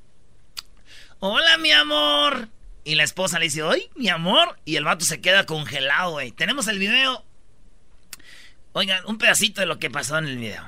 hola 1.19 1.59
mi 1.59 1.71
amor. 1.73 2.49
Y 2.85 2.97
la 2.97 3.03
esposa 3.03 3.38
le 3.38 3.47
dice, 3.47 3.62
¡ay, 3.62 3.88
mi 3.97 4.09
amor! 4.11 4.59
Y 4.66 4.77
el 4.77 4.85
vato 4.85 5.05
se 5.07 5.20
queda 5.20 5.47
congelado, 5.47 6.12
güey. 6.12 6.33
Tenemos 6.33 6.68
el 6.68 6.79
video. 6.79 7.25
Oigan, 8.73 9.01
un 9.07 9.16
pedacito 9.16 9.61
de 9.62 9.66
lo 9.66 9.79
que 9.79 9.88
pasó 9.88 10.18
en 10.18 10.27
el 10.27 10.37
video. 10.37 10.64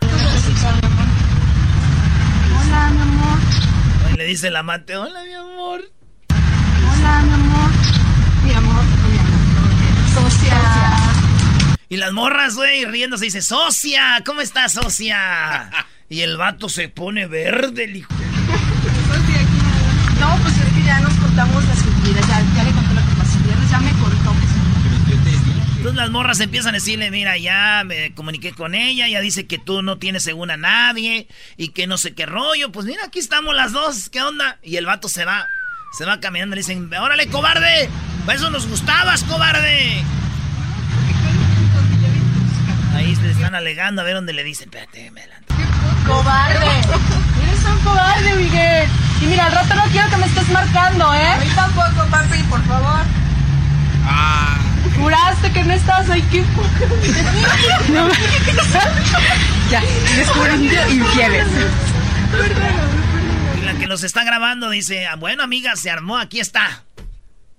Hola, 2.59 2.90
mi 2.90 3.00
amor. 3.02 3.38
Y 4.12 4.16
le 4.16 4.24
dice 4.24 4.48
el 4.48 4.57
amante, 4.57 4.96
hola 4.96 5.22
mi 5.24 5.35
amor. 5.35 5.83
Hola, 6.31 7.22
mi 7.22 7.33
amor. 7.35 7.70
Mi 8.44 8.52
amor, 8.52 8.85
mi 8.85 9.18
amor. 9.18 10.31
Socia. 10.31 10.59
Y 11.88 11.98
las 11.98 12.12
morras, 12.12 12.55
güey, 12.55 12.85
riéndose, 12.87 13.26
dice, 13.26 13.42
socia, 13.42 14.22
¿cómo 14.24 14.40
estás, 14.40 14.72
socia? 14.72 15.70
Y 16.09 16.22
el 16.22 16.37
vato 16.37 16.68
se 16.68 16.88
pone 16.88 17.26
verde, 17.26 17.85
el 17.85 17.96
hijo. 17.96 18.12
Socia, 18.14 19.40
aquí. 19.40 20.20
No, 20.20 20.37
pues 20.42 20.57
es 20.57 20.72
que 20.72 20.83
ya 20.83 21.00
nos 21.00 21.12
contamos 21.14 21.64
las 21.64 21.85
mentiras. 21.85 22.26
Ya, 22.29 22.42
ya 22.57 22.64
le 22.64 22.70
conté 22.72 22.94
lo 22.94 23.00
que 23.00 23.14
pasó. 23.18 23.37
el 23.38 23.44
viernes, 23.44 23.70
Ya 23.70 23.79
me 23.81 23.90
contó. 23.90 24.33
Entonces 25.87 26.03
las 26.03 26.11
morras 26.11 26.40
empiezan 26.40 26.70
a 26.70 26.79
decirle, 26.79 27.12
mira, 27.12 27.38
ya 27.38 27.85
me 27.87 28.12
comuniqué 28.12 28.53
con 28.53 28.75
ella, 28.75 29.07
ya 29.07 29.20
dice 29.20 29.46
que 29.46 29.57
tú 29.57 29.83
no 29.83 29.99
tienes 29.99 30.25
según 30.25 30.51
a 30.51 30.57
nadie 30.57 31.29
y 31.57 31.68
que 31.68 31.87
no 31.87 31.96
sé 31.96 32.12
qué 32.12 32.27
rollo. 32.27 32.72
Pues 32.72 32.87
mira, 32.87 33.05
aquí 33.05 33.20
estamos 33.20 33.55
las 33.55 33.70
dos, 33.70 34.09
¿qué 34.11 34.20
onda? 34.20 34.59
Y 34.64 34.79
el 34.79 34.87
vato 34.87 35.09
se 35.09 35.25
va, 35.25 35.46
se 35.96 36.05
va 36.05 36.18
caminando, 36.18 36.57
le 36.57 36.62
dicen, 36.62 36.92
órale, 36.92 37.29
cobarde, 37.29 37.88
para 38.25 38.37
eso 38.37 38.51
nos 38.51 38.66
gustabas, 38.66 39.22
cobarde. 39.22 40.03
Ahí 42.96 43.14
le 43.14 43.31
están 43.31 43.55
alegando, 43.55 44.03
a 44.03 44.05
ver 44.05 44.16
dónde 44.16 44.33
le 44.33 44.42
dicen, 44.42 44.64
espérate, 44.64 45.12
me 45.12 45.20
adelanto. 45.20 45.55
¿Qué 45.57 46.09
Cobarde. 46.09 46.66
Eres 47.46 47.64
un 47.64 47.79
cobarde, 47.85 48.35
Miguel. 48.35 48.88
Y 49.22 49.27
mira, 49.27 49.46
al 49.46 49.53
rato 49.53 49.77
no 49.77 49.85
quiero 49.92 50.11
que 50.11 50.16
me 50.16 50.27
estés 50.27 50.49
marcando, 50.49 51.14
¿eh? 51.14 51.29
A 51.29 51.38
mí 51.38 51.46
tampoco, 51.55 52.11
papi, 52.11 52.42
por 52.42 52.64
favor. 52.64 53.05
Ah. 54.05 54.56
Juraste 54.94 55.53
que 55.53 55.64
no 55.64 55.72
estabas 55.75 56.09
ahí, 56.11 56.22
qué. 56.31 56.42
No. 57.92 58.09
ya, 59.70 59.83
descubriendo 60.16 60.90
infieles. 60.90 61.46
Y 63.57 63.61
la 63.64 63.75
que 63.75 63.87
nos 63.87 64.03
está 64.05 64.25
grabando 64.25 64.70
dice, 64.70 65.07
"Ah, 65.07 65.16
bueno, 65.16 65.42
amiga, 65.42 65.77
se 65.77 65.90
armó, 65.90 66.18
aquí 66.18 66.40
está. 66.40 66.85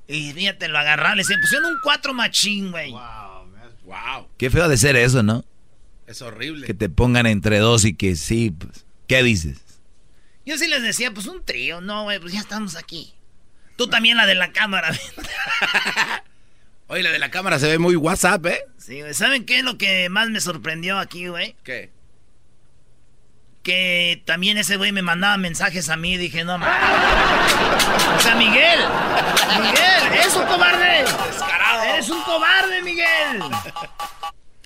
Y 0.08 0.32
fíjate, 0.34 0.68
lo 0.70 0.78
agarraron, 0.78 1.18
le 1.18 1.24
pusieron 1.24 1.72
un 1.74 1.80
cuatro 1.84 2.13
machín, 2.13 2.72
güey. 2.72 2.92
Wow. 2.92 4.28
Qué 4.38 4.50
feo 4.50 4.68
de 4.68 4.78
ser 4.78 4.96
eso, 4.96 5.24
¿no? 5.24 5.44
Es 6.08 6.22
horrible. 6.22 6.68
Que 6.68 6.74
te 6.74 6.90
pongan 6.90 7.26
entre 7.26 7.60
dos 7.60 7.86
y 7.86 7.94
que 7.94 8.16
sí, 8.16 8.52
pues, 8.52 8.86
¿qué 9.08 9.24
dices? 9.24 9.60
Yo 10.46 10.58
sí 10.58 10.68
les 10.68 10.82
decía, 10.82 11.13
pues 11.13 11.28
un 11.28 11.44
trío, 11.44 11.82
no, 11.82 12.04
güey, 12.04 12.20
pues 12.20 12.34
ya 12.34 12.40
estamos 12.40 12.76
aquí. 12.76 13.13
Tú 13.76 13.88
también 13.88 14.18
la 14.18 14.26
de 14.26 14.36
la 14.36 14.52
cámara. 14.52 14.94
Oye, 16.88 17.04
la 17.04 17.12
de 17.12 17.19
la 17.19 17.32
cámara 17.32 17.60
se 17.60 17.67
ve 17.67 17.80
muy 17.80 17.95
WhatsApp, 17.97 18.45
¿eh? 18.45 18.63
Sí, 18.78 19.02
güey. 19.02 19.13
¿Saben 19.13 19.45
qué 19.45 19.60
es 19.60 19.63
lo 19.63 19.78
que 19.78 20.08
más 20.10 20.30
me 20.30 20.39
sorprendió 20.39 20.97
aquí, 20.97 21.28
güey? 21.28 21.56
¿Qué? 21.63 21.91
Que 23.62 24.23
también 24.26 24.58
ese 24.58 24.78
güey 24.78 24.93
me 24.93 25.02
mandaba 25.02 25.36
mensajes 25.36 25.89
a 25.89 25.97
mí 25.97 26.13
y 26.13 26.17
dije, 26.17 26.45
no, 26.45 26.58
mames. 26.58 26.78
O 28.15 28.19
sea, 28.19 28.36
Miguel. 28.36 28.80
Miguel, 29.62 30.13
eres 30.13 30.36
un 30.36 30.45
cobarde. 30.45 31.04
Descarado. 31.28 31.84
Eres 31.84 32.10
un 32.10 32.21
cobarde, 32.21 32.82
Miguel. 32.82 33.43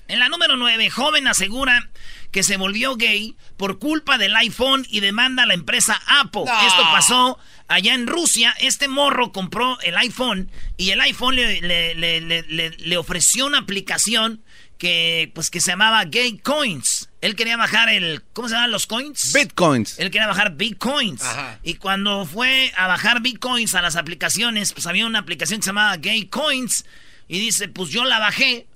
En 0.08 0.18
la 0.18 0.28
número 0.28 0.56
9, 0.56 0.90
joven 0.90 1.26
asegura 1.26 1.90
que 2.30 2.42
se 2.42 2.56
volvió 2.56 2.96
gay 2.96 3.36
por 3.56 3.78
culpa 3.78 4.16
del 4.16 4.34
iPhone 4.36 4.86
y 4.88 5.00
demanda 5.00 5.42
a 5.42 5.46
la 5.46 5.54
empresa 5.54 6.00
Apple. 6.20 6.44
No. 6.46 6.66
Esto 6.66 6.82
pasó 6.92 7.38
allá 7.74 7.94
en 7.94 8.06
Rusia. 8.06 8.54
Este 8.60 8.88
morro 8.88 9.32
compró 9.32 9.80
el 9.80 9.96
iPhone 9.96 10.50
y 10.76 10.90
el 10.90 11.00
iPhone 11.00 11.34
le, 11.36 11.60
le- 11.60 11.94
le- 11.94 12.20
le- 12.20 12.42
le- 12.42 12.70
le 12.70 12.96
ofreció 12.96 13.46
una 13.46 13.58
aplicación 13.58 14.42
que, 14.78 15.30
pues, 15.34 15.48
que 15.50 15.60
se 15.60 15.70
llamaba 15.70 16.04
Gay 16.06 16.38
Coins. 16.38 17.08
Él 17.20 17.36
quería 17.36 17.56
bajar 17.56 17.88
el... 17.88 18.22
¿Cómo 18.32 18.48
se 18.48 18.54
llaman 18.54 18.72
los 18.72 18.86
coins? 18.86 19.32
Bitcoins. 19.32 19.96
Él 20.00 20.10
quería 20.10 20.26
bajar 20.26 20.56
Bitcoins. 20.56 21.22
Ajá. 21.22 21.60
Y 21.62 21.74
cuando 21.74 22.26
fue 22.26 22.72
a 22.76 22.88
bajar 22.88 23.20
Bitcoins 23.22 23.76
a 23.76 23.82
las 23.82 23.94
aplicaciones, 23.94 24.72
pues 24.72 24.86
había 24.88 25.06
una 25.06 25.20
aplicación 25.20 25.60
que 25.60 25.64
se 25.64 25.68
llamaba 25.70 25.96
Gay 25.98 26.26
Coins. 26.26 26.84
Y 27.28 27.38
dice, 27.38 27.68
pues 27.68 27.90
yo 27.90 28.04
la 28.04 28.18
bajé 28.18 28.66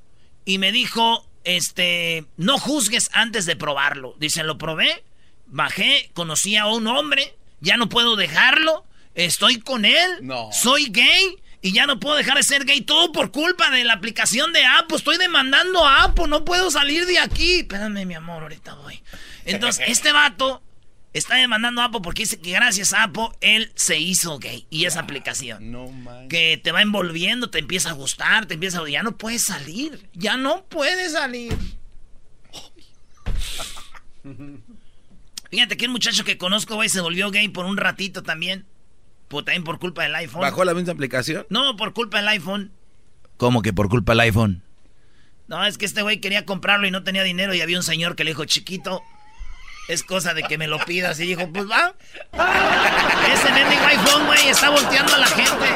y 0.45 0.59
me 0.59 0.71
dijo, 0.71 1.29
este, 1.43 2.25
no 2.37 2.57
juzgues 2.59 3.11
antes 3.13 3.45
de 3.45 3.57
probarlo. 3.57 4.15
Dice, 4.21 4.45
lo 4.45 4.59
probé, 4.59 5.03
bajé, 5.47 6.11
conocí 6.15 6.55
a 6.57 6.67
un 6.67 6.87
hombre, 6.87 7.35
ya 7.61 7.77
no 7.77 7.89
puedo 7.89 8.15
dejarlo, 8.15 8.86
estoy 9.25 9.59
con 9.61 9.85
él, 9.85 10.19
No. 10.23 10.51
soy 10.53 10.87
gay. 10.91 11.37
Y 11.63 11.73
ya 11.73 11.87
no 11.87 11.99
puedo 11.99 12.15
dejar 12.15 12.37
de 12.37 12.45
ser 12.45 12.65
gay, 12.65 12.83
todo 12.83 13.11
por 13.11 13.33
culpa 13.33 13.71
de 13.71 13.83
la 13.83 13.95
aplicación 13.95 14.53
de 14.53 14.65
Apple. 14.65 14.99
Estoy 14.99 15.17
demandando 15.17 15.85
a 15.85 16.05
Apple, 16.05 16.29
no 16.29 16.45
puedo 16.45 16.71
salir 16.71 17.07
de 17.07 17.19
aquí. 17.19 17.61
Espérame, 17.61 18.07
mi 18.07 18.15
amor, 18.15 18.43
ahorita 18.43 18.75
voy. 18.75 19.03
Entonces, 19.47 19.85
este 19.89 20.13
vato 20.13 20.63
está 21.13 21.37
demandando 21.37 21.81
a 21.81 21.87
Apple 21.87 22.01
porque 22.05 22.23
dice 22.23 22.39
que 22.39 22.53
gracias 22.53 22.93
a 22.93 23.05
Apple 23.05 23.31
él 23.41 23.73
se 23.75 23.99
hizo 23.99 24.39
gay. 24.39 24.67
Y 24.71 24.85
esa 24.85 25.01
aplicación. 25.01 25.73
No 25.73 25.89
man. 25.91 26.29
Que 26.29 26.61
te 26.63 26.71
va 26.71 26.83
envolviendo, 26.83 27.51
te 27.51 27.59
empieza 27.59 27.91
a 27.91 27.95
gustar, 27.95 28.47
te 28.47 28.55
empieza 28.55 28.79
a... 28.81 28.89
Ya 28.89 29.03
no 29.03 29.17
puedes 29.17 29.43
salir. 29.43 30.09
Ya 30.13 30.37
no 30.37 30.65
puedes 30.67 31.13
salir. 31.13 31.57
Fíjate 35.51 35.77
que 35.77 35.87
un 35.87 35.93
muchacho 35.93 36.23
que 36.25 36.39
conozco, 36.39 36.75
güey, 36.75 36.89
se 36.89 37.01
volvió 37.01 37.31
gay 37.31 37.49
por 37.49 37.67
un 37.67 37.77
ratito 37.77 38.23
también. 38.23 38.67
Por, 39.29 39.45
también 39.45 39.65
por 39.65 39.79
culpa 39.79 40.05
del 40.05 40.15
iPhone. 40.15 40.41
¿Bajó 40.41 40.65
la 40.65 40.75
misma 40.75 40.93
aplicación? 40.93 41.47
No, 41.49 41.77
por 41.77 41.93
culpa 41.93 42.19
del 42.19 42.29
iPhone. 42.29 42.73
¿Cómo 43.37 43.63
que 43.63 43.73
por 43.73 43.89
culpa 43.89 44.13
del 44.13 44.21
iPhone? 44.21 44.63
No, 45.49 45.65
es 45.65 45.79
que 45.79 45.87
este 45.87 46.03
güey 46.03 46.21
quería 46.21 46.45
comprarlo 46.45 46.87
y 46.87 46.91
no 46.91 47.05
tenía 47.05 47.23
dinero 47.23 47.55
y 47.55 47.61
había 47.61 47.77
un 47.77 47.85
señor 47.85 48.17
que 48.17 48.25
le 48.25 48.31
dijo, 48.31 48.45
chiquito, 48.45 49.03
es 49.89 50.03
cosa 50.03 50.35
de 50.35 50.43
que 50.43 50.59
me 50.59 50.67
lo 50.67 50.79
pidas. 50.85 51.21
Y 51.21 51.27
dijo, 51.27 51.49
pues 51.53 51.67
va. 51.71 51.95
Ese 53.33 53.53
mendigo 53.53 53.85
iPhone, 53.85 54.27
güey, 54.27 54.49
está 54.49 54.71
volteando 54.71 55.15
a 55.15 55.19
la 55.19 55.27
gente. 55.27 55.67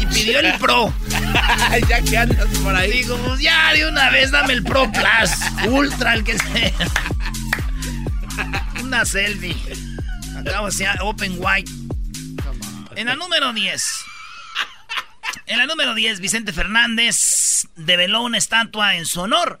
Y 0.00 0.06
pidió 0.06 0.40
el 0.40 0.56
Pro. 0.58 0.92
ya 1.88 2.02
que 2.02 2.18
andas 2.18 2.46
por 2.62 2.74
ahí. 2.74 2.92
Digo, 2.92 3.16
pues 3.18 3.40
ya 3.40 3.72
de 3.72 3.88
una 3.88 4.10
vez 4.10 4.30
dame 4.30 4.52
el 4.52 4.62
Pro 4.62 4.90
Plus, 4.92 5.68
Ultra, 5.68 6.14
el 6.14 6.24
que 6.24 6.38
sea. 6.38 6.72
Una 8.82 9.04
selfie. 9.04 9.56
Acabo 10.36 10.70
de 10.70 10.88
Open 11.00 11.36
White. 11.38 11.70
En 13.00 13.06
la 13.06 13.16
número 13.16 13.54
10. 13.54 13.82
En 15.46 15.56
la 15.56 15.64
número 15.64 15.94
10, 15.94 16.20
Vicente 16.20 16.52
Fernández 16.52 17.66
develó 17.74 18.20
una 18.20 18.36
estatua 18.36 18.96
en 18.96 19.06
su 19.06 19.22
honor. 19.22 19.58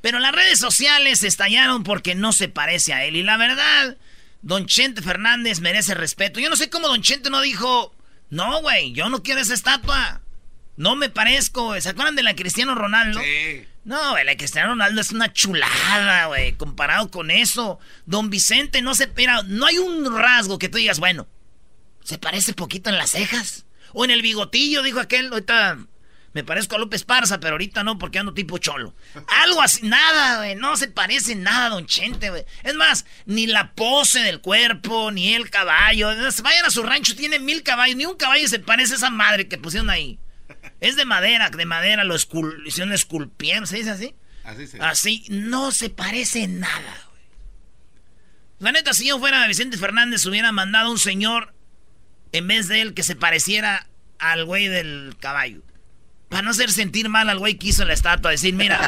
Pero 0.00 0.18
las 0.20 0.32
redes 0.32 0.58
sociales 0.58 1.22
estallaron 1.22 1.84
porque 1.84 2.14
no 2.14 2.32
se 2.32 2.48
parece 2.48 2.94
a 2.94 3.04
él. 3.04 3.16
Y 3.16 3.22
la 3.22 3.36
verdad, 3.36 3.98
Don 4.40 4.64
Chente 4.64 5.02
Fernández 5.02 5.60
merece 5.60 5.92
respeto. 5.92 6.40
Yo 6.40 6.48
no 6.48 6.56
sé 6.56 6.70
cómo 6.70 6.88
Don 6.88 7.02
Chente 7.02 7.28
no 7.28 7.42
dijo, 7.42 7.94
no, 8.30 8.62
güey, 8.62 8.92
yo 8.92 9.10
no 9.10 9.22
quiero 9.22 9.42
esa 9.42 9.52
estatua. 9.52 10.22
No 10.78 10.96
me 10.96 11.10
parezco. 11.10 11.78
¿Se 11.82 11.90
acuerdan 11.90 12.16
de 12.16 12.22
la 12.22 12.36
Cristiano 12.36 12.74
Ronaldo? 12.74 13.20
Sí. 13.20 13.66
No, 13.84 14.12
güey, 14.12 14.24
la 14.24 14.38
Cristiano 14.38 14.70
Ronaldo 14.70 15.02
es 15.02 15.12
una 15.12 15.30
chulada, 15.30 16.24
güey, 16.28 16.54
comparado 16.54 17.10
con 17.10 17.30
eso. 17.30 17.80
Don 18.06 18.30
Vicente 18.30 18.80
no 18.80 18.94
se... 18.94 19.08
Mira, 19.08 19.42
no 19.42 19.66
hay 19.66 19.76
un 19.76 20.16
rasgo 20.18 20.58
que 20.58 20.70
tú 20.70 20.78
digas, 20.78 21.00
bueno, 21.00 21.26
se 22.08 22.16
parece 22.16 22.54
poquito 22.54 22.88
en 22.88 22.96
las 22.96 23.10
cejas. 23.10 23.66
O 23.92 24.02
en 24.02 24.10
el 24.10 24.22
bigotillo, 24.22 24.82
dijo 24.82 24.98
aquel, 24.98 25.30
ahorita 25.30 25.76
me 26.32 26.42
parezco 26.42 26.76
a 26.76 26.78
López 26.78 27.04
Parza, 27.04 27.38
pero 27.38 27.52
ahorita 27.52 27.84
no, 27.84 27.98
porque 27.98 28.18
ando 28.18 28.32
tipo 28.32 28.56
cholo. 28.56 28.94
Algo 29.42 29.60
así, 29.60 29.86
nada, 29.86 30.38
güey, 30.38 30.54
no 30.54 30.74
se 30.78 30.88
parece 30.88 31.34
nada, 31.34 31.68
don 31.68 31.84
Chente, 31.84 32.30
güey. 32.30 32.46
Es 32.62 32.74
más, 32.76 33.04
ni 33.26 33.46
la 33.46 33.74
pose 33.74 34.20
del 34.20 34.40
cuerpo, 34.40 35.10
ni 35.10 35.34
el 35.34 35.50
caballo. 35.50 36.08
Vayan 36.42 36.64
a 36.64 36.70
su 36.70 36.82
rancho, 36.82 37.14
tiene 37.14 37.38
mil 37.40 37.62
caballos, 37.62 37.96
ni 37.96 38.06
un 38.06 38.16
caballo 38.16 38.48
se 38.48 38.58
parece 38.58 38.94
a 38.94 38.96
esa 38.96 39.10
madre 39.10 39.46
que 39.46 39.58
pusieron 39.58 39.90
ahí. 39.90 40.18
Es 40.80 40.96
de 40.96 41.04
madera, 41.04 41.50
de 41.50 41.66
madera, 41.66 42.04
lo 42.04 42.14
escul 42.14 42.62
hicieron 42.66 42.94
esculpieron, 42.94 43.66
¿se 43.66 43.76
dice 43.76 43.90
así? 43.90 44.14
Así 44.44 44.66
se 44.66 44.80
Así, 44.80 45.26
no 45.28 45.72
se 45.72 45.90
parece 45.90 46.48
nada, 46.48 47.02
güey. 47.10 47.22
La 48.60 48.72
neta, 48.72 48.94
si 48.94 49.08
yo 49.08 49.18
fuera 49.18 49.46
Vicente 49.46 49.76
Fernández, 49.76 50.24
hubiera 50.24 50.52
mandado 50.52 50.90
un 50.90 50.98
señor 50.98 51.54
en 52.32 52.46
vez 52.46 52.68
de 52.68 52.80
él 52.82 52.94
que 52.94 53.02
se 53.02 53.16
pareciera 53.16 53.86
al 54.18 54.44
güey 54.44 54.66
del 54.68 55.14
caballo. 55.20 55.62
Para 56.28 56.42
no 56.42 56.50
hacer 56.50 56.70
sentir 56.70 57.08
mal 57.08 57.28
al 57.30 57.38
güey 57.38 57.54
que 57.56 57.68
hizo 57.68 57.84
la 57.84 57.94
estatua, 57.94 58.30
decir, 58.32 58.54
mira. 58.54 58.78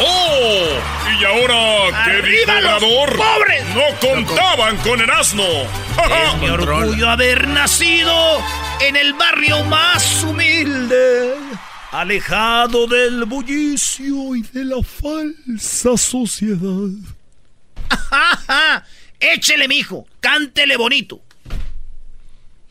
¡Oh! 0.00 1.18
¿Y 1.18 1.24
ahora 1.24 2.04
qué 2.04 2.22
dijo 2.22 2.50
¡Arriba 2.50 2.60
los 2.60 2.82
Obrador? 2.82 3.16
pobres! 3.16 3.64
No 3.74 4.08
contaban 4.08 4.76
con 4.78 5.00
el 5.00 5.10
asno. 5.10 5.44
Es 5.44 6.36
mi 6.40 6.48
orgullo 6.50 7.08
haber 7.08 7.48
nacido 7.48 8.38
en 8.80 8.96
el 8.96 9.14
barrio 9.14 9.64
más 9.64 10.22
humilde, 10.24 11.36
alejado 11.92 12.86
del 12.86 13.24
bullicio 13.24 14.34
y 14.34 14.42
de 14.42 14.64
la 14.64 14.82
falsa 14.82 15.96
sociedad. 15.96 16.90
Échele, 19.20 19.68
mijo, 19.68 20.06
cántele 20.20 20.76
bonito. 20.76 21.22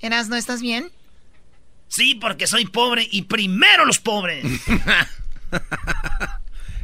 Eras, 0.01 0.27
¿no 0.29 0.35
estás 0.35 0.61
bien? 0.61 0.91
Sí, 1.87 2.15
porque 2.15 2.47
soy 2.47 2.65
pobre 2.65 3.07
y 3.11 3.23
primero 3.23 3.85
los 3.85 3.99
pobres. 3.99 4.45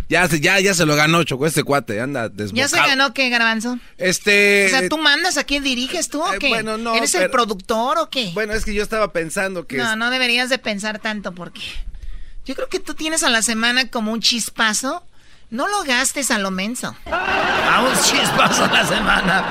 Ya, 0.09 0.27
se- 0.27 0.39
ya, 0.39 0.59
ya 0.59 0.73
se 0.73 0.87
lo 0.87 0.95
ganó, 0.95 1.23
Choco, 1.23 1.45
este 1.45 1.63
cuate, 1.63 2.01
anda 2.01 2.29
desbocado. 2.29 2.55
¿Ya 2.55 2.67
se 2.67 2.77
ganó 2.77 3.13
qué, 3.13 3.29
Garbanzo? 3.29 3.77
Este... 3.99 4.65
O 4.65 4.69
sea, 4.69 4.89
¿tú 4.89 4.97
mandas 4.97 5.37
a 5.37 5.43
quién 5.43 5.63
diriges 5.63 6.09
tú 6.09 6.23
o 6.23 6.31
qué? 6.39 6.49
bueno, 6.49 6.79
no, 6.79 6.95
¿Eres 6.95 7.13
el 7.13 7.29
productor 7.29 7.99
o 7.99 8.09
qué? 8.09 8.31
Bueno, 8.33 8.53
es 8.53 8.65
que 8.65 8.73
yo 8.73 8.81
estaba 8.81 9.13
pensando 9.13 9.67
que... 9.67 9.77
No, 9.77 9.95
no 9.95 10.09
deberías 10.09 10.49
de 10.49 10.57
pensar 10.57 10.97
tanto 10.97 11.35
porque 11.35 11.61
yo 12.43 12.55
creo 12.55 12.69
que 12.69 12.79
tú 12.79 12.95
tienes 12.95 13.21
a 13.21 13.29
la 13.29 13.43
semana 13.43 13.91
como 13.91 14.11
un 14.11 14.19
chispazo. 14.19 15.05
No 15.49 15.67
lo 15.67 15.83
gastes 15.83 16.29
a 16.31 16.37
lo 16.39 16.51
menso. 16.51 16.95
A 17.05 17.83
un 17.83 17.93
chispazo 18.03 18.65
a 18.65 18.67
la 18.71 18.85
semana. 18.85 19.45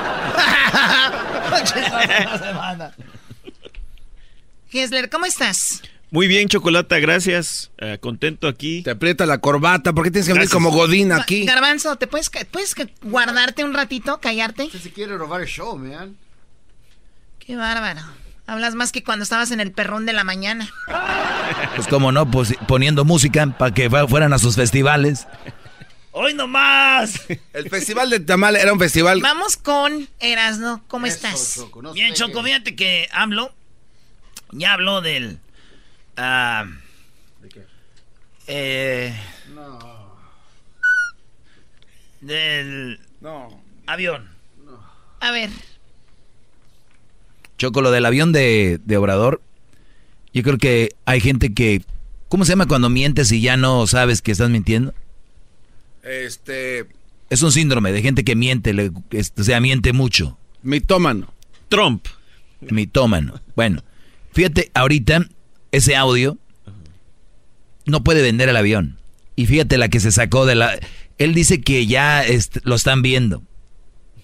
un 1.53 1.65
chispazo 1.65 1.97
a 1.97 2.25
la 2.25 2.39
semana. 2.39 2.93
Gessler, 4.71 5.09
¿cómo 5.11 5.27
estás? 5.27 5.83
Muy 6.11 6.27
bien, 6.27 6.49
Chocolata, 6.49 6.99
gracias. 7.01 7.71
Eh, 7.79 7.99
contento 8.01 8.49
aquí. 8.49 8.83
Te 8.83 8.91
aprieta 8.93 9.27
la 9.27 9.39
corbata, 9.39 9.93
¿por 9.93 10.05
qué 10.05 10.11
tienes 10.11 10.27
que 10.29 10.33
venir 10.35 10.49
como 10.49 10.71
Godín 10.71 11.13
aquí? 11.13 11.45
Garbanzo, 11.45 11.97
¿te 11.97 12.07
puedes, 12.07 12.31
puedes 12.51 12.75
guardarte 13.03 13.65
un 13.65 13.75
ratito, 13.75 14.19
callarte? 14.21 14.71
Se 14.71 14.91
quiere 14.93 15.17
robar 15.19 15.41
el 15.43 15.47
show, 15.49 15.77
man. 15.77 16.17
Qué 17.39 17.57
bárbaro. 17.57 18.01
Hablas 18.47 18.75
más 18.75 18.93
que 18.93 19.03
cuando 19.05 19.25
estabas 19.25 19.51
en 19.51 19.61
el 19.61 19.73
perrón 19.73 20.07
de 20.07 20.15
la 20.15 20.25
mañana. 20.25 20.69
Pues 21.77 21.87
como 21.89 22.13
no, 22.13 22.31
pues 22.31 22.55
poniendo 22.67 23.05
música 23.05 23.47
para 23.59 23.75
que 23.75 23.91
fu- 23.91 24.09
fueran 24.09 24.33
a 24.33 24.39
sus 24.39 24.57
festivales. 24.57 25.27
¡Hoy 26.21 26.35
nomás! 26.35 27.21
El 27.53 27.71
festival 27.71 28.11
de 28.11 28.19
Tamal 28.19 28.57
era 28.57 28.73
un 28.73 28.79
festival... 28.81 29.21
Vamos 29.21 29.57
con 29.57 30.09
Erasno. 30.19 30.83
¿Cómo 30.89 31.07
estás? 31.07 31.65
Bien, 31.95 32.13
Choco, 32.13 32.43
fíjate 32.43 32.75
que 32.75 33.09
hablo. 33.13 33.55
Ya 34.51 34.73
habló 34.73 35.01
del. 35.01 35.39
ah, 36.17 36.67
eh, 38.49 39.15
Del. 42.21 42.99
No. 43.21 43.63
Avión. 43.87 44.29
A 45.21 45.31
ver, 45.31 45.51
Choco, 47.59 47.81
lo 47.81 47.93
del 47.93 48.05
avión 48.05 48.33
de, 48.33 48.81
de 48.85 48.97
Obrador. 48.97 49.41
Yo 50.35 50.43
creo 50.43 50.59
que 50.59 50.97
hay 51.05 51.21
gente 51.21 51.55
que. 51.55 51.85
¿Cómo 52.29 52.45
se 52.45 52.53
llama 52.53 52.67
cuando 52.67 52.91
mientes 52.91 53.31
y 53.31 53.41
ya 53.41 53.57
no 53.57 53.87
sabes 53.87 54.21
que 54.21 54.33
estás 54.33 54.51
mintiendo? 54.51 54.95
Este... 56.09 56.87
Es 57.31 57.43
un 57.43 57.53
síndrome 57.53 57.93
de 57.93 58.01
gente 58.03 58.25
que 58.25 58.35
miente, 58.35 58.73
le- 58.73 58.89
o 58.89 59.43
sea, 59.43 59.61
miente 59.61 59.93
mucho. 59.93 60.39
Mitómano. 60.63 61.33
Trump. 61.69 62.07
Mitómano. 62.61 63.41
Bueno, 63.55 63.83
fíjate, 64.33 64.71
ahorita 64.75 65.27
ese 65.71 65.95
audio 65.95 66.39
no 67.85 68.03
puede 68.03 68.23
vender 68.23 68.49
el 68.49 68.57
avión. 68.57 68.99
Y 69.37 69.47
fíjate 69.47 69.79
la 69.79 69.89
que 69.89 70.01
se 70.01 70.11
sacó 70.11 70.47
de 70.47 70.55
la... 70.55 70.79
Él 71.19 71.35
dice 71.35 71.61
que 71.61 71.87
ya 71.87 72.25
est- 72.25 72.59
lo 72.65 72.75
están 72.75 73.03
viendo. 73.03 73.43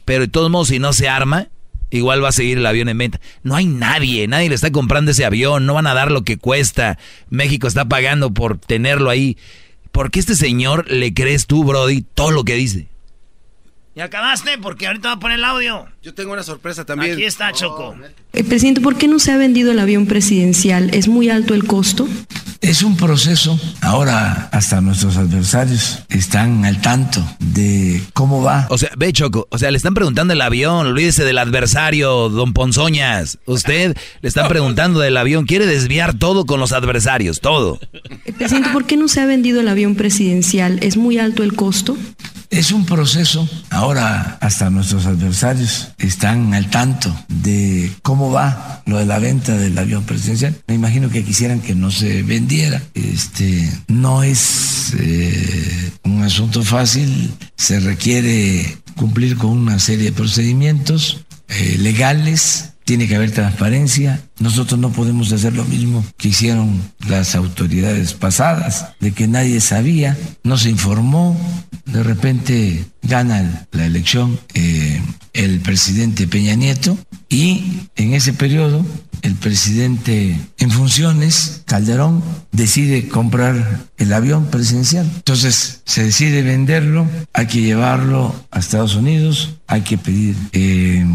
Pero 0.04 0.22
de 0.22 0.28
todos 0.28 0.50
modos, 0.50 0.68
si 0.68 0.78
no 0.78 0.92
se 0.92 1.08
arma, 1.08 1.48
igual 1.90 2.22
va 2.24 2.28
a 2.28 2.32
seguir 2.32 2.58
el 2.58 2.66
avión 2.66 2.88
en 2.88 2.98
venta. 2.98 3.20
No 3.42 3.54
hay 3.54 3.66
nadie, 3.66 4.26
nadie 4.28 4.48
le 4.48 4.54
está 4.54 4.70
comprando 4.72 5.10
ese 5.10 5.24
avión, 5.24 5.66
no 5.66 5.74
van 5.74 5.86
a 5.86 5.94
dar 5.94 6.10
lo 6.10 6.22
que 6.24 6.36
cuesta. 6.38 6.98
México 7.30 7.66
está 7.66 7.84
pagando 7.86 8.32
por 8.32 8.58
tenerlo 8.58 9.10
ahí. 9.10 9.36
¿Por 9.94 10.10
qué 10.10 10.18
este 10.18 10.34
señor 10.34 10.90
le 10.90 11.14
crees 11.14 11.46
tú, 11.46 11.62
Brody, 11.62 12.02
todo 12.02 12.32
lo 12.32 12.42
que 12.42 12.56
dice? 12.56 12.88
¿Ya 13.96 14.04
acabaste? 14.04 14.58
Porque 14.60 14.88
ahorita 14.88 15.08
va 15.08 15.14
a 15.14 15.20
poner 15.20 15.38
el 15.38 15.44
audio. 15.44 15.86
Yo 16.02 16.14
tengo 16.14 16.32
una 16.32 16.42
sorpresa 16.42 16.84
también. 16.84 17.12
Aquí 17.12 17.24
está, 17.24 17.52
Choco. 17.52 17.94
Eh, 18.32 18.42
presidente, 18.42 18.80
¿por 18.80 18.96
qué 18.96 19.06
no 19.06 19.20
se 19.20 19.30
ha 19.30 19.36
vendido 19.36 19.70
el 19.70 19.78
avión 19.78 20.06
presidencial? 20.06 20.92
¿Es 20.92 21.06
muy 21.06 21.30
alto 21.30 21.54
el 21.54 21.64
costo? 21.64 22.08
Es 22.60 22.82
un 22.82 22.96
proceso. 22.96 23.60
Ahora 23.82 24.48
hasta 24.50 24.80
nuestros 24.80 25.16
adversarios 25.16 26.02
están 26.08 26.64
al 26.64 26.80
tanto 26.80 27.24
de 27.38 28.02
cómo 28.14 28.42
va. 28.42 28.66
O 28.70 28.78
sea, 28.78 28.90
ve 28.96 29.12
Choco, 29.12 29.46
o 29.50 29.58
sea, 29.58 29.70
le 29.70 29.76
están 29.76 29.94
preguntando 29.94 30.32
el 30.32 30.40
avión, 30.40 30.86
olvídese 30.88 31.24
del 31.24 31.38
adversario, 31.38 32.30
don 32.30 32.52
Ponzoñas. 32.52 33.38
Usted 33.44 33.96
le 34.22 34.28
están 34.28 34.48
preguntando 34.48 34.98
del 34.98 35.16
avión, 35.16 35.46
quiere 35.46 35.66
desviar 35.66 36.18
todo 36.18 36.46
con 36.46 36.58
los 36.58 36.72
adversarios, 36.72 37.40
todo. 37.40 37.78
Eh, 38.24 38.32
presidente, 38.32 38.70
¿por 38.70 38.86
qué 38.86 38.96
no 38.96 39.06
se 39.06 39.20
ha 39.20 39.26
vendido 39.26 39.60
el 39.60 39.68
avión 39.68 39.94
presidencial? 39.94 40.78
¿Es 40.82 40.96
muy 40.96 41.18
alto 41.18 41.44
el 41.44 41.54
costo? 41.54 41.96
Es 42.54 42.70
un 42.70 42.86
proceso. 42.86 43.48
Ahora 43.70 44.38
hasta 44.40 44.70
nuestros 44.70 45.06
adversarios 45.06 45.88
están 45.98 46.54
al 46.54 46.70
tanto 46.70 47.12
de 47.28 47.90
cómo 48.02 48.30
va 48.30 48.80
lo 48.86 48.98
de 48.98 49.06
la 49.06 49.18
venta 49.18 49.56
del 49.56 49.76
avión 49.76 50.04
presidencial. 50.04 50.54
Me 50.68 50.74
imagino 50.74 51.10
que 51.10 51.24
quisieran 51.24 51.60
que 51.60 51.74
no 51.74 51.90
se 51.90 52.22
vendiera. 52.22 52.80
Este 52.94 53.68
no 53.88 54.22
es 54.22 54.94
eh, 54.96 55.90
un 56.04 56.22
asunto 56.22 56.62
fácil. 56.62 57.32
Se 57.56 57.80
requiere 57.80 58.78
cumplir 58.94 59.36
con 59.36 59.50
una 59.50 59.80
serie 59.80 60.04
de 60.04 60.12
procedimientos 60.12 61.24
eh, 61.48 61.76
legales. 61.80 62.73
Tiene 62.84 63.08
que 63.08 63.16
haber 63.16 63.30
transparencia. 63.30 64.22
Nosotros 64.38 64.78
no 64.78 64.90
podemos 64.90 65.32
hacer 65.32 65.54
lo 65.54 65.64
mismo 65.64 66.04
que 66.16 66.28
hicieron 66.28 66.80
las 67.08 67.34
autoridades 67.34 68.14
pasadas, 68.14 68.88
de 69.00 69.12
que 69.12 69.26
nadie 69.26 69.60
sabía, 69.60 70.16
no 70.42 70.58
se 70.58 70.70
informó, 70.70 71.36
de 71.86 72.02
repente 72.02 72.84
gana 73.02 73.66
la 73.72 73.86
elección 73.86 74.38
eh, 74.54 75.00
el 75.32 75.60
presidente 75.60 76.26
Peña 76.26 76.54
Nieto 76.54 76.96
y 77.28 77.88
en 77.96 78.14
ese 78.14 78.32
periodo 78.32 78.84
el 79.22 79.34
presidente 79.36 80.38
en 80.58 80.70
funciones, 80.70 81.62
Calderón, 81.64 82.22
decide 82.52 83.08
comprar 83.08 83.86
el 83.96 84.12
avión 84.12 84.46
presidencial. 84.46 85.10
Entonces 85.16 85.80
se 85.86 86.04
decide 86.04 86.42
venderlo, 86.42 87.08
hay 87.32 87.46
que 87.46 87.62
llevarlo 87.62 88.34
a 88.50 88.58
Estados 88.58 88.94
Unidos, 88.94 89.56
hay 89.66 89.80
que 89.80 89.96
pedir 89.96 90.36
eh, 90.52 91.06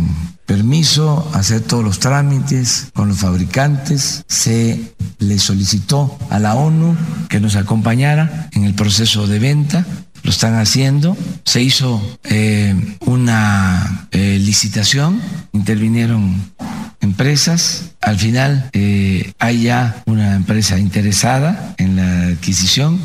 permiso, 0.49 1.29
hacer 1.35 1.61
todos 1.61 1.83
los 1.83 1.99
trámites 1.99 2.87
con 2.95 3.07
los 3.07 3.19
fabricantes. 3.19 4.25
Se 4.27 4.95
le 5.19 5.37
solicitó 5.37 6.17
a 6.31 6.39
la 6.39 6.55
ONU 6.55 6.97
que 7.29 7.39
nos 7.39 7.55
acompañara 7.55 8.49
en 8.53 8.63
el 8.63 8.73
proceso 8.73 9.27
de 9.27 9.37
venta 9.37 9.85
lo 10.23 10.31
están 10.31 10.55
haciendo. 10.55 11.15
Se 11.45 11.61
hizo 11.61 12.01
eh, 12.23 12.75
una 13.01 14.07
eh, 14.11 14.39
licitación, 14.41 15.21
intervinieron 15.53 16.51
empresas. 16.99 17.91
Al 18.01 18.17
final 18.17 18.69
eh, 18.73 19.33
hay 19.39 19.63
ya 19.63 20.01
una 20.07 20.35
empresa 20.35 20.79
interesada 20.79 21.75
en 21.77 21.95
la 21.95 22.27
adquisición. 22.33 22.99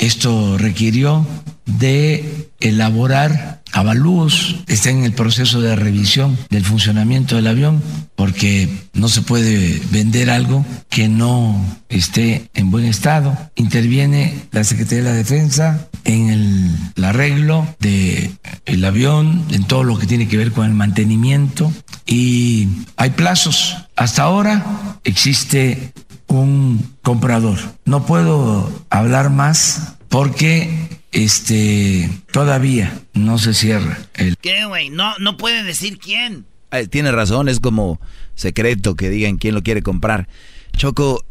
Esto 0.00 0.56
requirió 0.56 1.26
de 1.66 2.48
elaborar 2.58 3.60
avalúos, 3.72 4.56
está 4.66 4.88
en 4.88 5.04
el 5.04 5.12
proceso 5.12 5.60
de 5.60 5.76
revisión 5.76 6.38
del 6.48 6.64
funcionamiento 6.64 7.36
del 7.36 7.46
avión, 7.46 7.82
porque 8.16 8.68
no 8.94 9.08
se 9.08 9.20
puede 9.20 9.80
vender 9.90 10.30
algo 10.30 10.64
que 10.88 11.08
no 11.08 11.62
esté 11.90 12.50
en 12.54 12.70
buen 12.70 12.86
estado. 12.86 13.36
Interviene 13.56 14.34
la 14.52 14.64
Secretaría 14.64 15.04
de 15.04 15.10
la 15.10 15.16
Defensa 15.16 15.88
en 16.04 16.30
el, 16.30 17.04
arreglo 17.04 17.66
del 17.78 18.32
el 18.64 18.84
avión, 18.86 19.44
en 19.50 19.64
todo 19.64 19.84
lo 19.84 19.98
que 19.98 20.06
tiene 20.06 20.28
que 20.28 20.38
ver 20.38 20.52
con 20.52 20.64
el 20.64 20.72
mantenimiento 20.72 21.70
y 22.06 22.68
hay 22.96 23.10
plazos. 23.10 23.76
Hasta 23.96 24.22
ahora 24.22 24.64
existe 25.04 25.92
un 26.38 26.96
comprador. 27.02 27.58
No 27.84 28.06
puedo 28.06 28.70
hablar 28.90 29.30
más 29.30 29.96
porque 30.08 30.88
este 31.12 32.08
todavía 32.32 33.00
no 33.14 33.38
se 33.38 33.52
cierra 33.54 33.98
el 34.14 34.36
¿Qué, 34.38 34.64
güey? 34.66 34.90
No, 34.90 35.16
no 35.18 35.36
puede 35.36 35.62
decir 35.64 35.98
quién. 35.98 36.46
Eh, 36.70 36.86
tiene 36.86 37.10
razón, 37.12 37.48
es 37.48 37.58
como 37.60 38.00
secreto 38.34 38.94
que 38.94 39.10
digan 39.10 39.36
quién 39.38 39.54
lo 39.54 39.62
quiere 39.62 39.82
comprar. 39.82 40.28
Choco, 40.76 41.24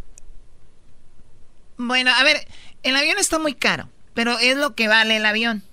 Bueno, 1.77 2.11
a 2.13 2.23
ver, 2.23 2.45
el 2.83 2.95
avión 2.95 3.17
está 3.19 3.39
muy 3.39 3.53
caro, 3.53 3.87
pero 4.13 4.37
es 4.37 4.57
lo 4.57 4.75
que 4.75 4.87
vale 4.87 5.17
el 5.17 5.25
avión. 5.25 5.63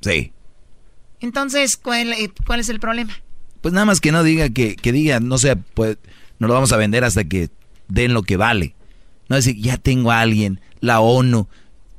sí. 0.00 0.30
Entonces, 1.20 1.78
¿cuál, 1.78 2.12
eh, 2.12 2.30
cuál 2.46 2.60
es 2.60 2.68
el 2.68 2.80
problema? 2.80 3.16
Pues 3.62 3.72
nada 3.72 3.86
más 3.86 4.02
que 4.02 4.12
no 4.12 4.22
diga 4.22 4.50
que, 4.50 4.76
que 4.76 4.92
diga, 4.92 5.20
no 5.20 5.38
sé, 5.38 5.56
pues 5.56 5.96
no 6.38 6.48
lo 6.48 6.52
vamos 6.52 6.70
a 6.72 6.76
vender 6.76 7.02
hasta 7.02 7.24
que 7.24 7.48
den 7.88 8.14
lo 8.14 8.22
que 8.22 8.36
vale. 8.36 8.74
No 9.28 9.36
decir, 9.36 9.56
ya 9.56 9.76
tengo 9.76 10.10
a 10.10 10.20
alguien, 10.20 10.60
la 10.80 11.00
ONU. 11.00 11.48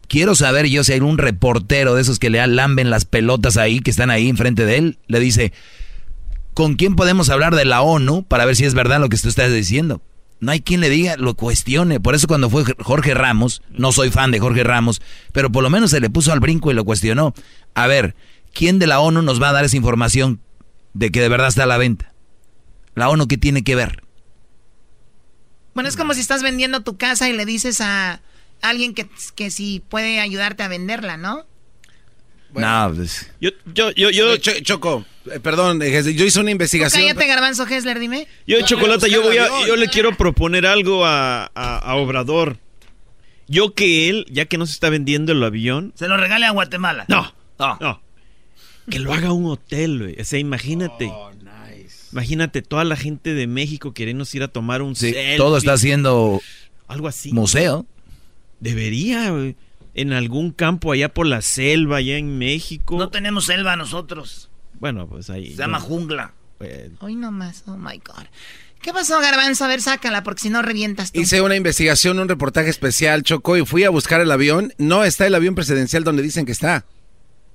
quiero 0.08 0.36
saber 0.36 0.68
yo 0.68 0.84
si 0.84 0.94
hay 0.94 1.00
un 1.00 1.18
reportero 1.18 1.96
de 1.96 2.02
esos 2.02 2.20
que 2.20 2.30
le 2.30 2.46
lamben 2.48 2.90
las 2.90 3.06
pelotas 3.06 3.58
ahí, 3.58 3.80
que 3.80 3.92
están 3.92 4.12
ahí 4.12 4.30
enfrente 4.30 4.66
de 4.66 4.78
él, 4.78 5.00
le 5.08 5.20
dice, 5.20 5.52
¿con 6.54 6.76
quién 6.76 6.96
podemos 6.96 7.30
hablar 7.30 7.56
de 7.56 7.66
la 7.66 7.82
ONU 7.82 8.24
para 8.24 8.46
ver 8.46 8.56
si 8.56 8.66
es 8.66 8.74
verdad 8.74 9.00
lo 9.00 9.10
que 9.10 9.16
usted 9.16 9.30
está 9.30 9.48
diciendo? 9.48 10.02
No 10.40 10.52
hay 10.52 10.62
quien 10.62 10.82
le 10.82 10.90
diga, 10.90 11.16
lo 11.18 11.34
cuestione. 11.34 12.00
Por 12.00 12.14
eso 12.14 12.28
cuando 12.28 12.50
fue 12.50 12.64
Jorge 12.80 13.14
Ramos, 13.14 13.62
no 13.72 13.92
soy 13.92 14.12
fan 14.12 14.32
de 14.32 14.40
Jorge 14.40 14.64
Ramos, 14.64 15.02
pero 15.32 15.52
por 15.52 15.64
lo 15.64 15.70
menos 15.70 15.92
se 15.92 16.00
le 16.00 16.10
puso 16.10 16.32
al 16.34 16.40
brinco 16.40 16.72
y 16.72 16.76
lo 16.76 16.86
cuestionó. 16.86 17.34
A 17.74 17.88
ver, 17.88 18.16
¿quién 18.54 18.78
de 18.78 18.88
la 18.88 19.00
ONU 19.00 19.22
nos 19.22 19.42
va 19.42 19.50
a 19.50 19.54
dar 19.54 19.66
esa 19.66 19.78
información 19.78 20.42
de 20.94 21.10
que 21.10 21.22
de 21.22 21.30
verdad 21.30 21.48
está 21.48 21.64
a 21.64 21.68
la 21.68 21.78
venta? 21.78 22.14
¿La 22.96 23.10
ONU 23.10 23.28
qué 23.28 23.38
tiene 23.38 23.64
que 23.64 23.76
ver? 23.76 24.05
Bueno, 25.76 25.90
es 25.90 25.98
como 25.98 26.14
si 26.14 26.22
estás 26.22 26.42
vendiendo 26.42 26.82
tu 26.82 26.98
casa 26.98 27.30
y 27.30 27.34
le 27.34 27.46
dices 27.46 27.82
a 27.82 28.22
alguien 28.62 28.96
que, 28.96 29.08
que 29.36 29.52
si 29.52 29.82
puede 29.88 30.22
ayudarte 30.22 30.64
a 30.64 30.68
venderla, 30.68 31.18
¿no? 31.18 31.46
No, 32.54 32.94
pues... 32.96 33.30
Yo, 33.42 33.50
yo, 33.74 33.92
yo, 33.92 34.10
yo... 34.10 34.38
Choco, 34.38 35.06
eh, 35.30 35.40
perdón, 35.42 35.82
eh, 35.82 36.14
yo 36.14 36.26
hice 36.26 36.40
una 36.40 36.52
investigación. 36.52 37.02
cállate, 37.02 37.28
Garbanzo 37.28 37.68
Hessler, 37.68 38.00
dime. 38.00 38.28
Yo, 38.48 38.62
Chocolata, 38.62 39.08
yo, 39.08 39.22
voy 39.22 39.38
a, 39.38 39.48
yo 39.68 39.76
le 39.76 39.90
quiero 39.90 40.16
proponer 40.16 40.66
algo 40.66 41.06
a, 41.06 41.52
a, 41.54 41.96
Obrador. 41.96 42.58
Yo 43.48 43.74
que 43.74 44.10
él, 44.10 44.26
ya 44.32 44.46
que 44.46 44.58
no 44.58 44.66
se 44.66 44.72
está 44.72 44.90
vendiendo 44.90 45.34
el 45.34 45.44
avión... 45.44 45.92
Se 45.96 46.08
lo 46.08 46.16
regale 46.16 46.46
a 46.46 46.52
Guatemala. 46.52 47.06
No, 47.10 47.34
no. 47.60 47.78
no. 47.82 48.02
Que 48.90 49.00
lo 49.00 49.14
haga 49.14 49.34
un 49.34 49.46
hotel, 49.48 50.00
güey. 50.00 50.22
O 50.22 50.24
sea, 50.24 50.40
imagínate. 50.40 51.08
Oh. 51.12 51.32
Imagínate 52.16 52.62
toda 52.62 52.86
la 52.86 52.96
gente 52.96 53.34
de 53.34 53.46
México 53.46 53.94
queriendo 53.94 54.26
ir 54.32 54.44
a 54.44 54.48
tomar 54.48 54.82
un 54.82 54.96
sí, 54.96 55.14
Todo 55.38 55.58
está 55.58 55.74
haciendo... 55.74 56.42
Algo 56.88 57.08
así. 57.08 57.34
Museo. 57.34 57.86
Debería, 58.60 59.32
güey 59.32 59.56
en 59.96 60.12
algún 60.12 60.52
campo 60.52 60.92
allá 60.92 61.14
por 61.14 61.26
la 61.26 61.42
selva, 61.42 61.98
allá 61.98 62.18
en 62.18 62.38
México. 62.38 62.98
No 62.98 63.10
tenemos 63.10 63.46
selva 63.46 63.76
nosotros. 63.76 64.50
Bueno, 64.80 65.08
pues 65.08 65.30
ahí. 65.30 65.52
Se 65.52 65.58
llama 65.58 65.80
jungla. 65.80 66.34
Hoy 67.00 67.16
nomás, 67.16 67.64
oh 67.66 67.78
my 67.78 67.98
God. 67.98 68.26
¿Qué 68.82 68.94
pasó, 68.94 69.20
Garbanzo? 69.20 69.66
A 69.66 69.68
ver, 69.68 69.82
sácala, 69.82 70.22
porque 70.24 70.42
si 70.42 70.50
no 70.50 70.62
revientas 70.62 71.12
tú. 71.12 71.20
Hice 71.20 71.42
una 71.42 71.56
investigación, 71.56 72.20
un 72.20 72.28
reportaje 72.28 72.70
especial, 72.70 73.24
Choco, 73.24 73.58
y 73.58 73.66
fui 73.66 73.84
a 73.84 73.90
buscar 73.90 74.22
el 74.22 74.32
avión. 74.32 74.74
No 74.78 75.04
está 75.04 75.26
el 75.26 75.34
avión 75.34 75.56
presidencial 75.56 76.04
donde 76.04 76.22
dicen 76.22 76.46
que 76.46 76.52
está. 76.52 76.86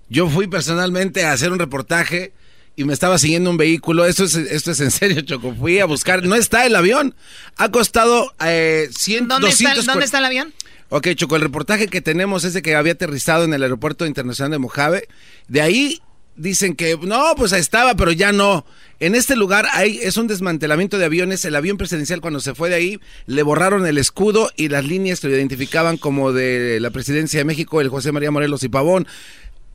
Yo 0.09 0.29
fui 0.29 0.49
personalmente 0.49 1.25
a 1.25 1.33
hacer 1.33 1.53
un 1.53 1.59
reportaje 1.59 2.33
y 2.81 2.85
me 2.85 2.95
estaba 2.95 3.19
siguiendo 3.19 3.51
un 3.51 3.59
vehículo. 3.59 4.07
Esto 4.07 4.25
es, 4.25 4.35
esto 4.35 4.71
es 4.71 4.81
en 4.81 4.91
serio, 4.91 5.21
Choco. 5.21 5.55
Fui 5.55 5.81
a 5.81 5.85
buscar. 5.85 6.25
No 6.25 6.35
está 6.35 6.65
el 6.65 6.75
avión. 6.75 7.15
Ha 7.59 7.71
costado 7.71 8.33
eh, 8.43 8.89
100, 8.91 9.29
¿Dónde, 9.29 9.51
está, 9.51 9.75
¿Dónde 9.75 10.07
está 10.07 10.17
el 10.17 10.25
avión? 10.25 10.55
Ok, 10.89 11.09
Choco, 11.15 11.37
el 11.37 11.43
reportaje 11.43 11.89
que 11.89 12.01
tenemos 12.01 12.45
es 12.45 12.55
de 12.55 12.63
que 12.63 12.75
había 12.75 12.95
aterrizado 12.95 13.45
en 13.45 13.53
el 13.53 13.63
aeropuerto 13.63 14.07
internacional 14.07 14.53
de 14.53 14.59
Mojave. 14.59 15.09
De 15.47 15.61
ahí 15.61 16.01
dicen 16.37 16.75
que 16.75 16.97
no, 17.03 17.35
pues 17.37 17.53
estaba, 17.53 17.95
pero 17.97 18.13
ya 18.13 18.33
no. 18.33 18.65
En 18.99 19.15
este 19.15 19.37
lugar 19.37 19.67
hay, 19.73 19.99
es 19.99 20.17
un 20.17 20.27
desmantelamiento 20.27 20.97
de 20.97 21.05
aviones. 21.05 21.45
El 21.45 21.57
avión 21.57 21.77
presidencial 21.77 22.23
cuando 22.23 22.41
se 22.41 22.55
fue 22.55 22.71
de 22.71 22.77
ahí 22.77 23.01
le 23.27 23.43
borraron 23.43 23.87
el 23.87 23.99
escudo 23.99 24.51
y 24.57 24.69
las 24.69 24.87
líneas 24.87 25.21
que 25.21 25.29
lo 25.29 25.37
identificaban 25.37 25.99
como 25.99 26.33
de 26.33 26.81
la 26.81 26.91
presidencia 26.91 27.41
de 27.41 27.45
México, 27.45 27.81
el 27.81 27.89
José 27.91 28.11
María 28.11 28.31
Morelos 28.31 28.63
y 28.63 28.71
Pavón. 28.71 29.07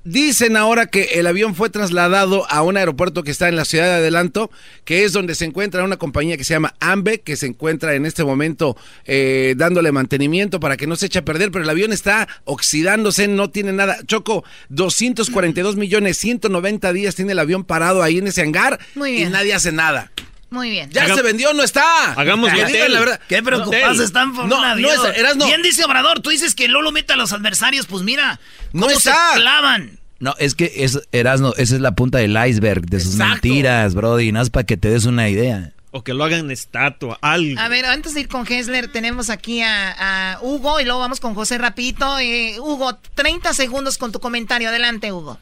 Dicen 0.06 0.56
ahora 0.56 0.86
que 0.86 1.02
el 1.16 1.26
avión 1.26 1.56
fue 1.56 1.72
trasladado 1.72 2.46
a 2.52 2.62
un 2.62 2.78
aeropuerto 2.78 3.24
que 3.24 3.32
está 3.32 3.50
en 3.50 3.56
la 3.56 3.66
ciudad 3.66 3.86
de 3.86 3.94
Adelanto, 3.94 4.52
que 4.84 5.04
es 5.04 5.14
donde 5.14 5.34
se 5.34 5.46
encuentra 5.46 5.84
una 5.84 5.98
compañía 5.98 6.38
que 6.38 6.44
se 6.44 6.54
llama 6.54 6.76
AMBE, 6.80 7.22
que 7.22 7.36
se 7.36 7.48
encuentra 7.48 7.96
en 7.96 8.06
este 8.06 8.24
momento 8.24 8.78
eh, 9.06 9.56
dándole 9.58 9.92
mantenimiento 9.92 10.60
para 10.60 10.78
que 10.78 10.86
no 10.86 10.96
se 10.96 11.08
eche 11.08 11.18
a 11.18 11.26
perder, 11.26 11.50
pero 11.50 11.64
el 11.64 11.70
avión 11.72 11.92
está 11.92 12.28
oxidándose, 12.44 13.28
no 13.28 13.50
tiene 13.50 13.74
nada. 13.74 13.98
Choco, 14.06 14.44
242 14.70 15.76
millones, 15.76 16.18
190 16.18 16.94
días 16.94 17.16
tiene 17.16 17.32
el 17.32 17.40
avión 17.40 17.64
parado 17.64 18.04
ahí 18.04 18.20
en 18.20 18.28
ese 18.28 18.44
hangar 18.44 18.80
y 18.96 19.26
nadie 19.26 19.56
hace 19.56 19.72
nada. 19.72 20.12
Muy 20.50 20.70
bien. 20.70 20.90
Ya 20.92 21.14
se 21.14 21.22
vendió, 21.22 21.54
no 21.54 21.64
está. 21.64 22.14
Hagamos 22.14 22.52
la 22.52 22.68
verdad. 22.68 23.20
Qué 23.28 23.42
preocupados 23.42 24.00
están 24.00 24.34
por 24.36 24.46
no, 24.46 24.58
una 24.60 24.76
no, 24.76 24.92
es, 24.92 25.36
no. 25.36 25.46
Bien 25.46 25.62
dice 25.62 25.84
Obrador, 25.86 26.22
tú 26.22 26.30
dices 26.30 26.56
que 26.56 26.68
Lolo 26.68 26.92
mete 26.92 27.14
a 27.14 27.16
los 27.16 27.34
adversarios, 27.34 27.88
pues 27.88 28.04
mira, 28.04 28.40
no 28.72 28.90
está. 28.90 29.34
se 29.34 29.40
clavan. 29.40 30.00
No, 30.20 30.34
es 30.40 30.56
que 30.56 30.72
es, 30.78 31.02
Erasno, 31.12 31.54
esa 31.58 31.76
es 31.76 31.82
la 31.82 31.94
punta 31.94 32.20
del 32.20 32.38
iceberg 32.48 32.86
de 32.86 33.00
sus 33.00 33.16
mentiras, 33.16 33.96
Brody. 33.96 34.32
No 34.32 34.42
es 34.42 34.50
para 34.50 34.66
que 34.66 34.78
te 34.78 34.90
des 34.90 35.06
una 35.06 35.30
idea. 35.30 35.74
O 35.92 36.04
que 36.04 36.14
lo 36.14 36.24
hagan 36.26 36.52
estatua, 36.52 37.18
algo. 37.22 37.60
A 37.60 37.70
ver, 37.70 37.86
antes 37.86 38.14
de 38.14 38.22
ir 38.22 38.28
con 38.28 38.46
Hessler, 38.46 38.92
tenemos 38.92 39.30
aquí 39.30 39.62
a, 39.62 40.40
Hugo 40.42 40.80
y 40.80 40.84
luego 40.84 41.00
vamos 41.00 41.20
con 41.20 41.36
José 41.36 41.58
Rapito. 41.58 42.20
Eh, 42.20 42.60
Hugo, 42.60 42.98
30 43.14 43.54
segundos 43.54 43.98
con 43.98 44.12
tu 44.12 44.20
comentario. 44.20 44.70
Adelante, 44.70 45.12
Hugo. 45.12 45.40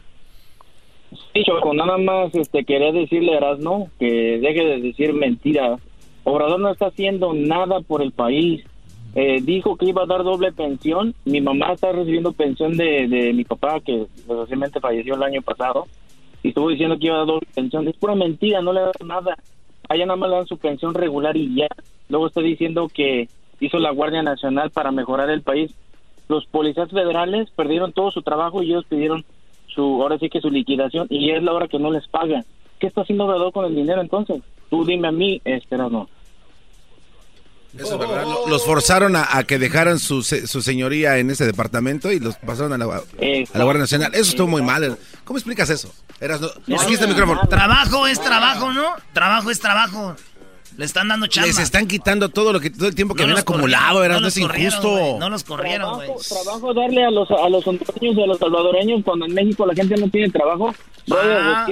Choco, 1.41 1.73
nada 1.73 1.97
más 1.97 2.33
este, 2.35 2.63
quería 2.63 2.91
decirle 2.91 3.33
a 3.33 3.37
Erasno 3.37 3.87
que 3.99 4.37
deje 4.39 4.65
de 4.65 4.81
decir 4.81 5.13
mentiras. 5.13 5.81
Obrador 6.23 6.59
no 6.59 6.71
está 6.71 6.87
haciendo 6.87 7.33
nada 7.33 7.81
por 7.81 8.03
el 8.03 8.11
país. 8.11 8.63
Eh, 9.15 9.41
dijo 9.41 9.75
que 9.75 9.87
iba 9.87 10.03
a 10.03 10.05
dar 10.05 10.23
doble 10.23 10.51
pensión. 10.51 11.15
Mi 11.25 11.41
mamá 11.41 11.73
está 11.73 11.91
recibiendo 11.91 12.33
pensión 12.33 12.77
de, 12.77 13.07
de 13.07 13.33
mi 13.33 13.43
papá, 13.43 13.79
que 13.79 14.05
desgraciadamente 14.15 14.79
falleció 14.79 15.15
el 15.15 15.23
año 15.23 15.41
pasado. 15.41 15.87
Y 16.43 16.49
estuvo 16.49 16.69
diciendo 16.69 16.97
que 16.99 17.07
iba 17.07 17.15
a 17.15 17.19
dar 17.19 17.27
doble 17.27 17.47
pensión. 17.53 17.87
Es 17.87 17.97
pura 17.97 18.15
mentira, 18.15 18.61
no 18.61 18.71
le 18.71 18.81
da 18.81 18.91
nada. 19.03 19.35
Allá 19.89 20.05
nada 20.05 20.17
más 20.17 20.29
le 20.29 20.35
dan 20.35 20.47
su 20.47 20.57
pensión 20.57 20.93
regular 20.93 21.35
y 21.35 21.55
ya. 21.55 21.67
Luego 22.09 22.27
está 22.27 22.41
diciendo 22.41 22.87
que 22.93 23.27
hizo 23.59 23.79
la 23.79 23.91
Guardia 23.91 24.21
Nacional 24.21 24.69
para 24.69 24.91
mejorar 24.91 25.29
el 25.31 25.41
país. 25.41 25.73
Los 26.29 26.45
policías 26.45 26.89
federales 26.89 27.49
perdieron 27.51 27.91
todo 27.91 28.11
su 28.11 28.21
trabajo 28.21 28.61
y 28.61 28.71
ellos 28.71 28.85
pidieron 28.85 29.25
su, 29.73 30.01
ahora 30.01 30.17
sí 30.19 30.29
que 30.29 30.41
su 30.41 30.49
liquidación 30.49 31.07
y 31.09 31.31
es 31.31 31.43
la 31.43 31.53
hora 31.53 31.67
que 31.67 31.79
no 31.79 31.91
les 31.91 32.07
pagan. 32.07 32.45
¿Qué 32.79 32.87
está 32.87 33.01
haciendo 33.01 33.25
Obrador 33.25 33.53
con 33.53 33.65
el 33.65 33.75
dinero 33.75 34.01
entonces? 34.01 34.41
Tú 34.69 34.85
dime 34.85 35.07
a 35.07 35.11
mí, 35.11 35.41
este 35.45 35.77
no. 35.77 36.07
Eso 37.77 37.93
es 37.93 37.99
verdad. 37.99 38.25
Los 38.47 38.65
forzaron 38.65 39.15
a, 39.15 39.43
que 39.45 39.57
dejaran 39.57 39.97
su, 39.97 40.21
su, 40.21 40.61
señoría 40.61 41.17
en 41.17 41.31
ese 41.31 41.45
departamento 41.45 42.11
y 42.11 42.19
los 42.19 42.35
pasaron 42.35 42.73
a 42.73 42.77
la, 42.77 42.85
a 42.85 43.57
la 43.57 43.63
Guardia 43.63 43.81
Nacional. 43.81 44.11
Eso 44.13 44.31
estuvo 44.31 44.47
muy 44.47 44.61
mal. 44.61 44.97
¿Cómo 45.23 45.39
explicas 45.39 45.69
eso? 45.71 45.91
Eras, 46.19 46.39
no, 46.39 46.49
el 46.67 47.07
micrófono. 47.07 47.41
Trabajo 47.49 48.05
es 48.05 48.19
trabajo, 48.21 48.71
¿no? 48.71 48.85
Trabajo 49.11 49.49
es 49.49 49.59
trabajo. 49.59 50.15
Le 50.77 50.85
están 50.85 51.07
dando 51.07 51.27
chamba. 51.27 51.47
Les 51.47 51.59
están 51.59 51.87
quitando 51.87 52.29
todo 52.29 52.53
lo 52.53 52.59
que 52.59 52.69
todo 52.69 52.87
el 52.87 52.95
tiempo 52.95 53.15
que 53.15 53.25
no 53.27 53.37
acumulado, 53.37 54.03
era 54.03 54.19
no, 54.19 54.27
es 54.27 54.37
injusto. 54.37 55.17
no 55.19 55.29
los 55.29 55.43
corrieron, 55.43 55.95
güey. 55.95 56.09
Trabajo, 56.27 56.73
darle 56.73 57.05
a 57.05 57.11
los 57.11 57.29
a 57.29 57.49
los 57.49 57.65
hondureños 57.67 58.17
y 58.17 58.23
a 58.23 58.27
los 58.27 58.39
salvadoreños 58.39 59.03
cuando 59.03 59.25
en 59.25 59.33
México 59.33 59.65
la 59.65 59.73
gente 59.75 59.95
no 59.97 60.09
tiene 60.09 60.29
trabajo. 60.29 60.73
Ah, 61.11 61.67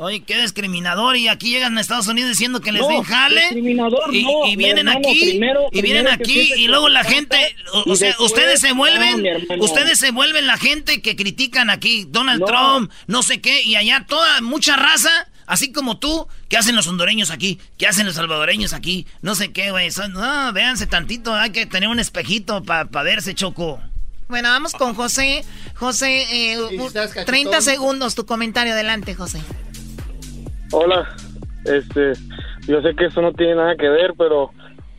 oye, 0.00 0.22
qué 0.24 0.40
discriminador 0.42 1.16
y 1.16 1.28
aquí 1.28 1.50
llegan 1.50 1.78
a 1.78 1.80
Estados 1.80 2.06
Unidos 2.06 2.30
diciendo 2.30 2.60
que 2.60 2.70
les 2.70 2.86
den 2.86 3.02
jale. 3.02 3.40
Discriminador, 3.40 4.14
y, 4.14 4.26
y 4.46 4.56
vienen 4.56 4.88
aquí 4.88 5.40
y 5.72 5.82
vienen 5.82 6.08
aquí 6.08 6.52
y 6.54 6.68
luego 6.68 6.90
la 6.90 7.02
gente, 7.02 7.56
o, 7.86 7.96
sea, 7.96 8.14
ustedes 8.18 8.60
se 8.60 8.72
vuelven, 8.72 9.24
ustedes 9.58 9.98
se 9.98 10.10
vuelven 10.10 10.46
la 10.46 10.58
gente 10.58 11.00
que 11.00 11.16
critican 11.16 11.70
aquí 11.70 12.04
Donald 12.08 12.44
Trump, 12.44 12.92
no 13.06 13.22
sé 13.22 13.40
qué 13.40 13.62
y 13.62 13.76
allá 13.76 14.04
toda 14.06 14.42
mucha 14.42 14.76
raza 14.76 15.28
Así 15.46 15.72
como 15.72 15.98
tú, 15.98 16.26
¿qué 16.48 16.56
hacen 16.56 16.76
los 16.76 16.86
hondureños 16.86 17.30
aquí? 17.30 17.60
¿Qué 17.78 17.86
hacen 17.86 18.06
los 18.06 18.14
salvadoreños 18.14 18.72
aquí? 18.72 19.06
No 19.22 19.34
sé 19.34 19.52
qué, 19.52 19.70
güey. 19.70 19.88
No, 20.12 20.52
véanse 20.52 20.86
tantito. 20.86 21.34
Hay 21.34 21.50
que 21.50 21.66
tener 21.66 21.88
un 21.88 21.98
espejito 21.98 22.62
para 22.62 22.84
verse, 23.02 23.34
Choco. 23.34 23.80
Bueno, 24.28 24.48
vamos 24.48 24.72
con 24.72 24.94
José. 24.94 25.44
José, 25.74 26.54
eh, 26.54 26.58
30 27.26 27.60
segundos 27.60 28.14
tu 28.14 28.24
comentario. 28.24 28.72
Adelante, 28.72 29.14
José. 29.14 29.42
Hola. 30.72 31.14
Este, 31.64 32.12
yo 32.66 32.82
sé 32.82 32.94
que 32.96 33.06
eso 33.06 33.22
no 33.22 33.32
tiene 33.32 33.54
nada 33.54 33.74
que 33.76 33.88
ver, 33.88 34.14
pero 34.18 34.50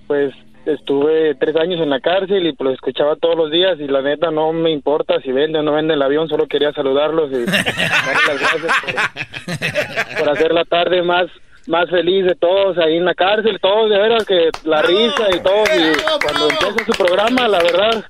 pues 0.07 0.33
estuve 0.65 1.35
tres 1.35 1.55
años 1.55 1.79
en 1.81 1.89
la 1.89 1.99
cárcel 1.99 2.47
y 2.47 2.53
pues 2.53 2.65
lo 2.65 2.73
escuchaba 2.73 3.15
todos 3.15 3.35
los 3.35 3.51
días 3.51 3.79
y 3.79 3.87
la 3.87 4.01
neta 4.01 4.31
no 4.31 4.51
me 4.51 4.71
importa 4.71 5.19
si 5.21 5.31
vende 5.31 5.59
o 5.59 5.63
no 5.63 5.73
vende 5.73 5.93
el 5.93 6.01
avión, 6.01 6.27
solo 6.27 6.47
quería 6.47 6.71
saludarlos 6.73 7.31
y 7.31 7.45
darles 7.45 8.27
las 8.27 8.41
gracias 8.41 10.19
por, 10.19 10.29
hacer 10.29 10.53
la 10.53 10.65
tarde 10.65 11.01
más 11.03 11.27
más 11.67 11.89
feliz 11.89 12.25
de 12.25 12.35
todos 12.35 12.77
ahí 12.77 12.97
en 12.97 13.05
la 13.05 13.15
cárcel, 13.15 13.59
todos 13.59 13.89
de 13.89 13.97
veras 13.97 14.25
que 14.25 14.49
la 14.65 14.81
risa 14.83 15.35
y 15.35 15.39
todo 15.39 15.63
y 15.63 15.93
cuando 16.21 16.49
empieza 16.49 16.85
su 16.85 17.03
programa, 17.03 17.47
la 17.47 17.57
verdad, 17.57 18.05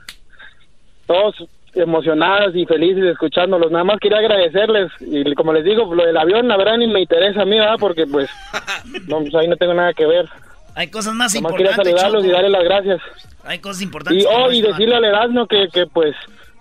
todos 1.08 1.36
emocionados 1.74 2.56
y 2.56 2.66
felices 2.66 3.04
escuchándolos. 3.06 3.72
Nada 3.72 3.84
más 3.84 4.00
quería 4.00 4.18
agradecerles 4.18 4.92
y 5.00 5.34
como 5.36 5.54
les 5.54 5.64
digo, 5.64 5.94
lo 5.94 6.06
del 6.06 6.18
avión 6.18 6.48
la 6.48 6.58
verdad 6.58 6.78
ni 6.78 6.88
me 6.88 7.02
interesa 7.02 7.44
a 7.44 7.46
mí, 7.46 7.58
¿verdad? 7.58 7.78
Porque 7.80 8.06
pues, 8.08 8.30
no, 9.08 9.20
pues 9.20 9.36
ahí 9.36 9.48
no 9.48 9.58
tengo 9.58 9.74
nada 9.74 9.94
que 9.94 10.06
ver. 10.06 10.28
Hay 10.76 10.90
cosas 10.90 11.14
más 11.14 11.34
importantes. 11.34 11.76
quería 11.76 11.84
saludarlos 11.84 12.26
y 12.26 12.30
darle 12.30 12.50
las 12.50 12.64
gracias. 12.64 13.02
Hay 13.46 13.60
cosas 13.60 13.82
importantes. 13.82 14.24
Y, 14.24 14.28
oh, 14.28 14.52
y 14.52 14.62
decirle 14.62 14.96
al 14.96 15.06
Erasmo 15.06 15.48
que, 15.48 15.68
que, 15.72 15.88
pues, 15.88 16.16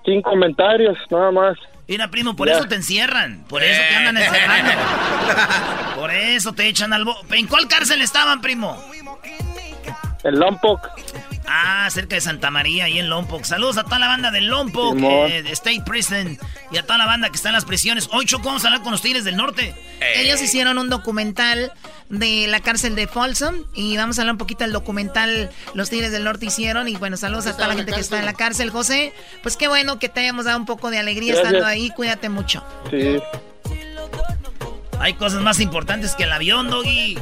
sin 0.05 0.23
comentarios, 0.23 0.97
nada 1.11 1.31
más. 1.33 1.59
Mira, 1.89 2.09
primo, 2.09 2.35
por 2.35 2.49
eso 2.49 2.65
te 2.65 2.77
encierran. 2.77 3.45
Por 3.49 3.63
eso 3.63 3.81
te 3.89 3.95
andan 3.97 4.17
encerrando. 4.17 4.73
por 5.97 6.11
eso 6.13 6.53
te 6.53 6.69
echan 6.69 6.93
al... 6.93 7.05
¿En 7.31 7.47
cuál 7.47 7.69
cárcel 7.69 8.01
estaban, 8.01 8.41
primo? 8.41 8.83
En 10.23 10.39
Lompoc. 10.39 10.89
Ah, 11.57 11.89
cerca 11.89 12.17
de 12.17 12.21
Santa 12.21 12.51
María, 12.51 12.87
ahí 12.87 12.99
en 12.99 13.09
Lompoc. 13.09 13.45
Saludos 13.45 13.79
a 13.79 13.85
toda 13.85 14.01
la 14.01 14.09
banda 14.09 14.33
de 14.33 14.41
Lompoc, 14.41 14.99
eh, 14.99 15.41
de 15.45 15.53
State 15.53 15.85
Prison, 15.87 16.37
y 16.73 16.79
a 16.79 16.83
toda 16.83 16.99
la 16.99 17.07
banda 17.07 17.31
que 17.31 17.37
está 17.37 17.51
en 17.51 17.55
las 17.55 17.65
prisiones. 17.65 18.09
Hoy, 18.11 18.27
Choco, 18.27 18.47
vamos 18.47 18.65
a 18.65 18.69
hablar 18.69 18.83
con 18.83 18.91
los 18.91 19.03
Tigres 19.03 19.23
del 19.23 19.37
Norte. 19.37 19.73
Ellos 20.17 20.43
hicieron 20.43 20.79
un 20.79 20.89
documental 20.89 21.73
de 22.09 22.49
la 22.49 22.59
cárcel 22.59 22.97
de 22.97 23.07
Folsom 23.07 23.55
y 23.73 23.97
vamos 23.97 24.19
a 24.19 24.23
hablar 24.23 24.35
un 24.35 24.39
poquito 24.39 24.65
del 24.65 24.73
documental 24.73 25.51
Los 25.75 25.91
Tigres 25.91 26.11
del 26.11 26.25
Norte 26.25 26.47
hicieron 26.47 26.89
y 26.89 26.97
bueno, 26.97 27.17
saludos 27.17 27.47
a 27.47 27.53
toda 27.55 27.69
la 27.69 27.75
gente 27.75 27.93
que 27.93 28.01
está 28.01 28.19
en 28.19 28.27
la 28.27 28.35
cárcel. 28.35 28.71
José, 28.71 29.13
pues 29.43 29.57
qué 29.57 29.69
bueno 29.69 30.01
que 30.01 30.09
te 30.09 30.21
hayamos 30.21 30.47
dado 30.47 30.59
un 30.59 30.67
poco 30.67 30.91
de 30.91 30.99
alegría 30.99 31.35
Gracias. 31.35 31.53
estando 31.53 31.67
ahí, 31.69 31.91
cuídate 31.91 32.31
mucho. 32.31 32.65
Sí. 32.91 33.19
Hay 34.99 35.15
cosas 35.15 35.41
más 35.41 35.61
importantes 35.61 36.15
que 36.17 36.25
el 36.25 36.33
avión, 36.33 36.69
Doggy. 36.69 37.17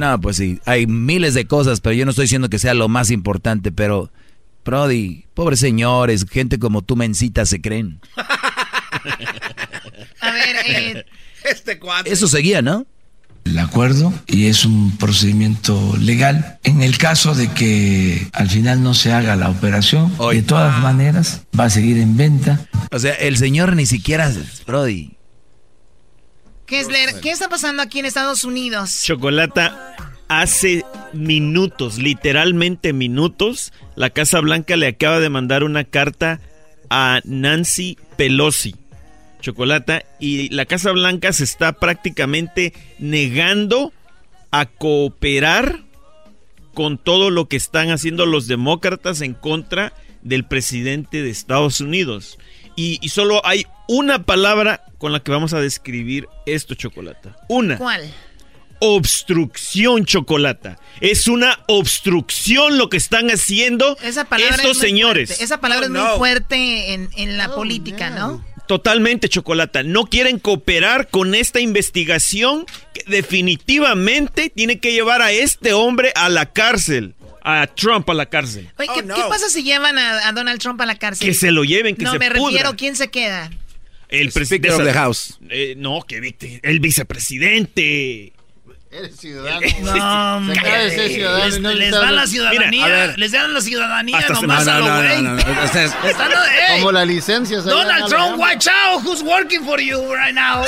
No, 0.00 0.18
pues 0.18 0.38
sí, 0.38 0.58
hay 0.64 0.86
miles 0.86 1.34
de 1.34 1.44
cosas, 1.44 1.82
pero 1.82 1.92
yo 1.92 2.06
no 2.06 2.10
estoy 2.12 2.24
diciendo 2.24 2.48
que 2.48 2.58
sea 2.58 2.72
lo 2.72 2.88
más 2.88 3.10
importante, 3.10 3.70
pero, 3.70 4.10
Brody, 4.64 5.26
pobres 5.34 5.60
señores, 5.60 6.24
gente 6.24 6.58
como 6.58 6.80
tú, 6.80 6.96
mencita, 6.96 7.44
se 7.44 7.60
creen. 7.60 8.00
A 10.22 10.30
ver, 10.32 10.56
eh, 10.66 11.04
Este 11.44 11.78
cuadro. 11.78 12.10
Eso 12.10 12.28
seguía, 12.28 12.62
¿no? 12.62 12.86
el 13.44 13.58
acuerdo 13.58 14.12
y 14.26 14.46
es 14.46 14.64
un 14.64 14.96
procedimiento 14.96 15.96
legal. 15.98 16.58
En 16.64 16.82
el 16.82 16.96
caso 16.96 17.34
de 17.34 17.48
que 17.48 18.26
al 18.32 18.48
final 18.48 18.82
no 18.82 18.94
se 18.94 19.12
haga 19.12 19.36
la 19.36 19.50
operación, 19.50 20.10
de 20.30 20.42
todas 20.42 20.80
maneras 20.82 21.42
va 21.58 21.64
a 21.64 21.70
seguir 21.70 21.98
en 21.98 22.16
venta. 22.16 22.66
O 22.90 22.98
sea, 22.98 23.12
el 23.14 23.36
señor 23.36 23.76
ni 23.76 23.84
siquiera, 23.84 24.32
Brody. 24.66 25.19
Kessler, 26.70 27.20
¿qué 27.20 27.32
está 27.32 27.48
pasando 27.48 27.82
aquí 27.82 27.98
en 27.98 28.06
Estados 28.06 28.44
Unidos? 28.44 29.02
Chocolata, 29.02 29.96
hace 30.28 30.84
minutos, 31.12 31.98
literalmente 31.98 32.92
minutos, 32.92 33.72
la 33.96 34.10
Casa 34.10 34.38
Blanca 34.38 34.76
le 34.76 34.86
acaba 34.86 35.18
de 35.18 35.30
mandar 35.30 35.64
una 35.64 35.82
carta 35.82 36.40
a 36.88 37.22
Nancy 37.24 37.98
Pelosi. 38.16 38.76
Chocolata, 39.40 40.04
y 40.20 40.48
la 40.50 40.64
Casa 40.64 40.92
Blanca 40.92 41.32
se 41.32 41.42
está 41.42 41.72
prácticamente 41.72 42.72
negando 43.00 43.92
a 44.52 44.66
cooperar 44.66 45.80
con 46.72 46.98
todo 46.98 47.30
lo 47.30 47.48
que 47.48 47.56
están 47.56 47.90
haciendo 47.90 48.26
los 48.26 48.46
demócratas 48.46 49.22
en 49.22 49.34
contra 49.34 49.92
del 50.22 50.44
presidente 50.44 51.20
de 51.20 51.30
Estados 51.30 51.80
Unidos. 51.80 52.38
Y 52.76 53.06
solo 53.08 53.44
hay 53.44 53.66
una 53.92 54.22
palabra 54.22 54.84
con 54.98 55.10
la 55.12 55.18
que 55.20 55.32
vamos 55.32 55.52
a 55.52 55.60
describir 55.60 56.28
esto, 56.46 56.74
Chocolata. 56.76 57.36
Una 57.48 57.76
¿Cuál? 57.76 58.08
obstrucción 58.78 60.04
chocolata. 60.04 60.78
Es 61.00 61.26
una 61.28 61.58
obstrucción 61.66 62.78
lo 62.78 62.88
que 62.88 62.96
están 62.96 63.28
haciendo 63.30 63.96
Esa 64.02 64.24
palabra 64.24 64.56
estos 64.56 64.76
es 64.76 64.78
señores. 64.78 65.28
fuerte. 65.28 65.44
Esa 65.44 65.60
palabra 65.60 65.86
es 65.86 65.90
muy 65.90 66.16
fuerte 66.18 66.92
en, 66.94 67.10
en 67.16 67.36
la 67.36 67.52
política, 67.54 68.10
¿no? 68.10 68.44
Totalmente 68.68 69.28
chocolata. 69.28 69.82
No 69.82 70.06
quieren 70.06 70.38
cooperar 70.38 71.08
con 71.08 71.34
esta 71.34 71.58
investigación 71.60 72.64
que 72.94 73.02
definitivamente 73.08 74.50
tiene 74.54 74.78
que 74.78 74.92
llevar 74.92 75.20
a 75.20 75.32
este 75.32 75.72
hombre 75.72 76.12
a 76.14 76.28
la 76.28 76.46
cárcel. 76.52 77.14
A 77.42 77.66
Trump 77.66 78.08
a 78.10 78.14
la 78.14 78.26
cárcel. 78.26 78.70
Oye, 78.78 78.88
¿qué, 78.94 79.02
qué 79.02 79.22
pasa 79.28 79.48
si 79.48 79.62
llevan 79.64 79.98
a, 79.98 80.28
a 80.28 80.32
Donald 80.32 80.60
Trump 80.60 80.78
a 80.82 80.86
la 80.86 80.96
cárcel? 80.96 81.26
Que 81.26 81.34
se 81.34 81.50
lo 81.50 81.64
lleven, 81.64 81.96
que 81.96 82.04
no, 82.04 82.12
se 82.12 82.18
me 82.18 82.30
pudra. 82.30 82.44
refiero, 82.50 82.76
¿quién 82.76 82.94
se 82.96 83.10
queda? 83.10 83.50
El 84.10 84.32
presidente 84.32 84.70
of 84.72 84.82
the 84.84 84.92
House. 84.92 85.38
Eh, 85.48 85.74
no, 85.76 86.02
que 86.02 86.20
viste, 86.20 86.60
el 86.62 86.80
vicepresidente. 86.80 88.32
Eres 88.92 89.16
ciudadano. 89.18 89.60
No, 89.60 90.52
Se 90.52 90.58
acaba 90.58 90.78
de 90.78 90.90
ser 90.90 91.10
ciudadano 91.12 91.74
Les, 91.74 91.90
no 91.92 92.00
dan 92.00 92.16
la 92.16 92.26
ciudadanía. 92.26 92.68
Mira, 92.70 93.16
les 93.16 93.30
dan 93.30 93.54
la 93.54 93.60
ciudadanía 93.60 94.20
nomás 94.28 94.64
me- 94.66 94.70
a 94.72 94.74
No, 94.74 94.80
lo 94.80 94.86
no, 94.86 95.02
no, 95.02 95.08
güey. 95.08 95.22
no, 95.22 95.34
no, 95.36 96.74
Como 96.78 96.92
la 96.92 97.04
licencia. 97.04 97.58
Donald 97.60 98.08
Trump, 98.08 98.38
watch 98.40 98.66
out 98.66 99.00
who's 99.04 99.22
working 99.22 99.64
for 99.64 99.80
you 99.80 100.12
right 100.12 100.34
now. 100.34 100.64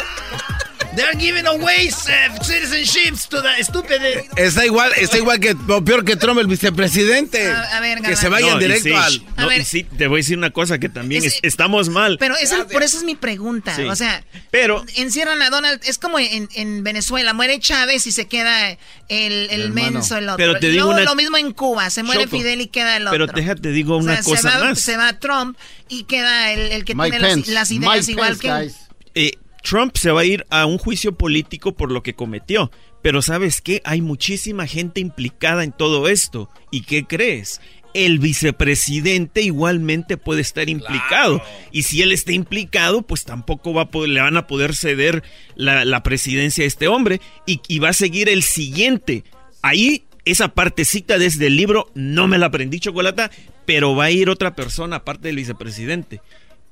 They're 0.94 1.18
giving 1.18 1.46
away 1.46 1.88
uh, 1.88 2.42
citizenships 2.44 3.26
to 3.28 3.40
the 3.40 3.64
stupid. 3.64 4.02
Está 4.36 4.66
igual, 4.66 4.92
está 4.96 5.16
igual 5.16 5.40
que, 5.40 5.56
o 5.68 5.82
peor 5.82 6.04
que 6.04 6.16
Trump, 6.16 6.38
el 6.38 6.46
vicepresidente. 6.48 7.50
A- 7.50 7.78
a 7.78 7.80
ver, 7.80 8.02
que 8.02 8.14
se 8.14 8.28
vayan 8.28 8.50
No, 8.50 8.58
directo 8.58 8.88
sí, 8.88 8.92
al. 8.94 9.24
no, 9.36 9.42
A 9.44 9.46
ver. 9.46 9.62
y 9.62 9.64
sí, 9.64 9.84
te 9.84 10.06
voy 10.06 10.18
a 10.18 10.20
decir 10.20 10.36
una 10.36 10.50
cosa 10.50 10.78
que 10.78 10.90
también 10.90 11.24
Es- 11.24 11.36
es- 11.36 11.40
estamos 11.44 11.88
mal. 11.88 12.18
Pero 12.18 12.36
eso, 12.36 12.66
por 12.68 12.82
eso 12.82 12.98
es 12.98 13.04
mi 13.04 13.14
pregunta. 13.14 13.74
Sí. 13.74 13.82
O 13.84 13.96
sea, 13.96 14.22
Pero- 14.50 14.84
encierran 14.96 15.40
a 15.40 15.48
Donald. 15.48 15.80
Es 15.84 15.96
como 15.98 16.18
en, 16.18 16.48
en 16.54 16.84
Venezuela. 16.84 17.32
Muere 17.32 17.58
Chávez 17.58 18.06
y 18.06 18.12
se 18.12 18.26
queda 18.28 18.72
el, 19.08 19.48
el 19.50 19.70
menso, 19.72 20.18
el 20.18 20.24
otro. 20.28 20.36
Pero 20.36 20.58
te 20.58 20.68
digo 20.68 20.84
Luego 20.84 21.00
una- 21.00 21.04
lo 21.10 21.14
mismo 21.16 21.38
en 21.38 21.52
Cuba. 21.52 21.88
Se 21.88 22.02
muere 22.02 22.24
Choco, 22.24 22.36
Fidel 22.36 22.60
y 22.60 22.66
queda 22.66 22.98
el 22.98 23.06
pero 23.10 23.24
otro. 23.24 23.36
déjate 23.36 23.70
digo 23.70 23.96
O 23.96 24.02
sea, 24.02 24.12
una 24.12 24.22
cosa 24.22 24.50
se 24.50 24.58
va, 24.58 24.64
más. 24.64 24.80
Se 24.80 24.96
va 24.98 25.18
Trump 25.18 25.56
y 25.88 26.04
queda 26.04 26.52
el, 26.52 26.72
el 26.72 26.84
que 26.84 26.94
Mike 26.94 27.18
tiene 27.18 27.36
las, 27.36 27.46
las 27.48 27.70
ideas 27.70 27.96
Mike 28.00 28.12
igual 28.12 28.28
Pence, 28.36 28.42
que... 28.42 28.52
guys. 28.52 28.74
Eh, 29.14 29.38
Trump 29.62 29.96
se 29.96 30.10
va 30.10 30.20
a 30.22 30.24
ir 30.24 30.46
a 30.50 30.66
un 30.66 30.78
juicio 30.78 31.12
político 31.16 31.74
por 31.74 31.90
lo 31.92 32.02
que 32.02 32.14
cometió. 32.14 32.70
Pero 33.02 33.22
¿sabes 33.22 33.60
qué? 33.60 33.80
Hay 33.84 34.00
muchísima 34.00 34.66
gente 34.66 35.00
implicada 35.00 35.64
en 35.64 35.72
todo 35.72 36.08
esto. 36.08 36.48
¿Y 36.70 36.82
qué 36.82 37.04
crees? 37.04 37.60
El 37.94 38.20
vicepresidente 38.20 39.42
igualmente 39.42 40.16
puede 40.16 40.40
estar 40.40 40.68
implicado. 40.68 41.42
Y 41.72 41.82
si 41.82 42.00
él 42.00 42.12
está 42.12 42.32
implicado, 42.32 43.02
pues 43.02 43.24
tampoco 43.24 43.74
va 43.74 43.82
a 43.82 43.90
poder- 43.90 44.10
le 44.10 44.20
van 44.20 44.36
a 44.36 44.46
poder 44.46 44.74
ceder 44.74 45.22
la, 45.56 45.84
la 45.84 46.02
presidencia 46.02 46.64
a 46.64 46.66
este 46.68 46.88
hombre. 46.88 47.20
Y, 47.46 47.60
y 47.68 47.80
va 47.80 47.90
a 47.90 47.92
seguir 47.94 48.28
el 48.28 48.42
siguiente. 48.42 49.24
Ahí, 49.62 50.04
esa 50.24 50.48
partecita 50.54 51.18
desde 51.18 51.48
el 51.48 51.56
libro, 51.56 51.90
no 51.94 52.28
me 52.28 52.38
la 52.38 52.46
aprendí, 52.46 52.78
Chocolata, 52.80 53.30
pero 53.66 53.94
va 53.96 54.04
a 54.04 54.10
ir 54.10 54.28
otra 54.30 54.54
persona 54.54 54.96
aparte 54.96 55.28
del 55.28 55.36
vicepresidente. 55.36 56.20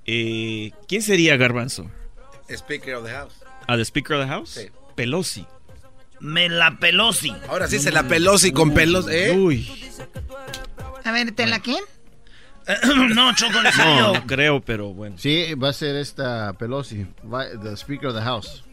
Eh, 0.07 0.71
¿Quién 0.89 1.03
sería 1.03 1.37
Garbanzo? 1.37 1.91
Speaker 2.57 2.95
of 2.95 3.05
the 3.05 3.13
House. 3.15 3.35
¿A 3.67 3.77
the 3.77 3.85
Speaker 3.85 4.17
of 4.17 4.23
the 4.23 4.29
House? 4.29 4.59
Pelosi. 4.97 5.47
Me 6.21 6.49
la 6.49 6.79
Pelosi. 6.79 7.33
Ahora 7.49 7.69
sí 7.69 7.79
se 7.79 7.91
la 7.91 8.03
Pelosi 8.03 8.53
con 8.53 8.75
pelos, 8.75 9.09
¿eh? 9.09 9.37
Uy. 9.37 9.71
A 11.05 11.13
ver, 11.13 11.33
¿te 11.33 11.47
la 11.47 11.61
quién? 11.61 11.83
no, 13.15 13.35
Choco, 13.35 13.59
No, 13.79 14.15
no 14.15 14.27
creo, 14.27 14.61
pero 14.61 14.93
bueno. 14.93 15.17
Sí, 15.19 15.55
va 15.55 15.71
a 15.71 15.73
ser 15.73 15.97
esta 15.97 16.53
Pelosi, 16.55 17.07
the 17.63 17.77
Speaker 17.77 18.09
of 18.09 18.17
the 18.17 18.23
House. 18.23 18.65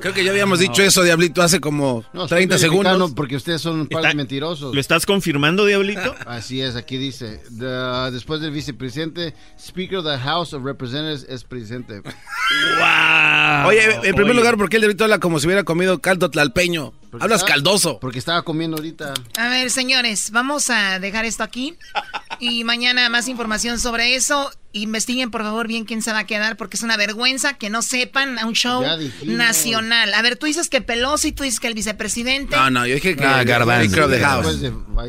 Creo 0.00 0.12
que 0.12 0.24
ya 0.24 0.30
habíamos 0.32 0.58
dicho 0.58 0.82
eso, 0.82 1.02
Diablito, 1.02 1.40
hace 1.42 1.60
como 1.60 2.04
No, 2.12 2.24
estoy 2.24 2.46
30 2.46 2.56
verificando 2.56 2.90
segundos. 2.90 3.12
Porque 3.14 3.36
ustedes 3.36 3.60
son 3.62 3.80
un 3.80 3.86
par 3.86 4.02
de 4.04 4.14
mentirosos. 4.14 4.74
¿Lo 4.74 4.80
estás 4.80 5.06
confirmando, 5.06 5.64
Diablito? 5.64 6.14
Así 6.26 6.60
es, 6.60 6.76
aquí 6.76 6.96
dice. 6.98 7.40
the- 7.58 8.10
después 8.12 8.40
del 8.40 8.50
vicepresidente, 8.50 9.34
Speaker 9.58 9.98
of 9.98 10.04
the 10.06 10.18
House 10.18 10.52
of 10.52 10.62
Representatives 10.64 11.26
es 11.28 11.44
presidente. 11.44 12.00
¡Wow! 12.00 13.68
Oye, 13.68 13.84
en 13.94 14.00
primer 14.14 14.24
Oye. 14.32 14.34
lugar, 14.34 14.56
¿por 14.56 14.68
qué 14.68 14.76
el 14.76 14.82
Diablito 14.82 15.04
habla 15.04 15.18
como 15.20 15.38
si 15.38 15.46
hubiera 15.46 15.64
comido 15.64 16.00
caldo 16.00 16.30
tlalpeño? 16.30 16.92
Hablas 17.20 17.40
está- 17.42 17.52
caldoso. 17.52 17.98
Porque 18.00 18.18
estaba 18.18 18.42
comiendo 18.42 18.76
ahorita. 18.76 19.14
A 19.38 19.48
ver, 19.48 19.70
señores, 19.70 20.30
vamos 20.32 20.68
a 20.70 20.98
dejar 20.98 21.24
esto 21.24 21.42
aquí. 21.44 21.76
Y 22.40 22.64
mañana 22.64 23.08
más 23.08 23.28
información 23.28 23.78
sobre 23.78 24.16
eso. 24.16 24.50
Investiguen, 24.76 25.30
por 25.30 25.42
favor, 25.42 25.68
bien 25.68 25.84
quién 25.84 26.02
se 26.02 26.12
va 26.12 26.20
a 26.20 26.26
quedar, 26.26 26.56
porque 26.56 26.76
es 26.76 26.82
una 26.82 26.96
vergüenza 26.96 27.54
que 27.54 27.70
no 27.70 27.80
sepan 27.80 28.38
a 28.40 28.46
un 28.46 28.54
show 28.54 28.84
nacional. 29.24 30.12
A 30.12 30.20
ver, 30.20 30.36
tú 30.36 30.46
dices 30.46 30.68
que 30.68 30.80
Pelosi, 30.80 31.30
tú 31.30 31.44
dices 31.44 31.60
que 31.60 31.68
el 31.68 31.74
vicepresidente. 31.74 32.56
No, 32.56 32.70
no, 32.70 32.86
yo 32.86 32.96
dije 32.96 33.14
que. 33.14 33.24
Ah, 33.24 33.44
Garbanzo. 33.44 34.08
House. 34.20 34.60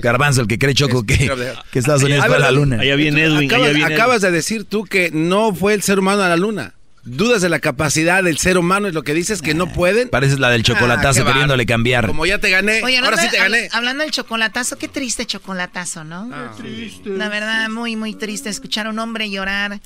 Garbanzo, 0.02 0.42
el 0.42 0.48
que 0.48 0.60
cree 0.60 0.76
Choco 0.76 1.04
que, 1.04 1.32
Estados 1.74 2.04
Unidos 2.04 2.24
A 2.24 2.28
fue 2.28 2.36
a 2.36 2.40
la 2.40 2.52
luna. 2.52 2.80
Acabas, 2.80 3.92
acabas 3.92 4.22
de 4.22 4.32
decir 4.32 4.66
tú 4.66 4.84
que 4.84 5.10
no 5.12 5.54
fue 5.54 5.74
el 5.74 5.82
ser 5.82 6.00
humano 6.00 6.22
a 6.22 6.30
la 6.30 6.38
luna. 6.38 6.76
Dudas 7.06 7.42
de 7.44 7.50
la 7.50 7.60
capacidad 7.60 8.24
del 8.24 8.38
ser 8.40 8.58
humano 8.58 8.88
y 8.88 8.92
lo 8.92 9.04
que 9.04 9.14
dices 9.14 9.42
que 9.44 9.54
no 9.54 9.72
pueden. 9.72 10.10
Pareces 10.10 10.40
la 10.40 10.50
del 10.50 10.62
Ah, 10.62 10.64
chocolatazo 10.64 11.22
qué 11.24 11.28
queriéndole 11.32 11.66
cambiar. 11.68 12.08
Como 12.08 12.26
ya 12.26 12.40
te 12.40 12.50
gané, 12.50 12.82
Oye, 12.84 12.98
ahora 12.98 13.18
sí 13.18 13.30
te 13.30 13.38
hab- 13.38 13.44
gané. 13.44 13.70
Hablando 13.72 14.04
del 14.04 14.12
chocolatazo, 14.12 14.78
qué 14.78 14.88
triste 14.88 15.26
chocolatazo, 15.28 16.04
¿no? 16.04 16.30
La 17.06 17.30
verdad, 17.30 17.70
muy, 17.70 17.96
muy 17.96 18.16
triste 18.16 18.50
escuchar 18.50 18.88
a 18.88 18.90
un 18.90 18.98
hombre 19.00 19.30
llorar 19.30 19.80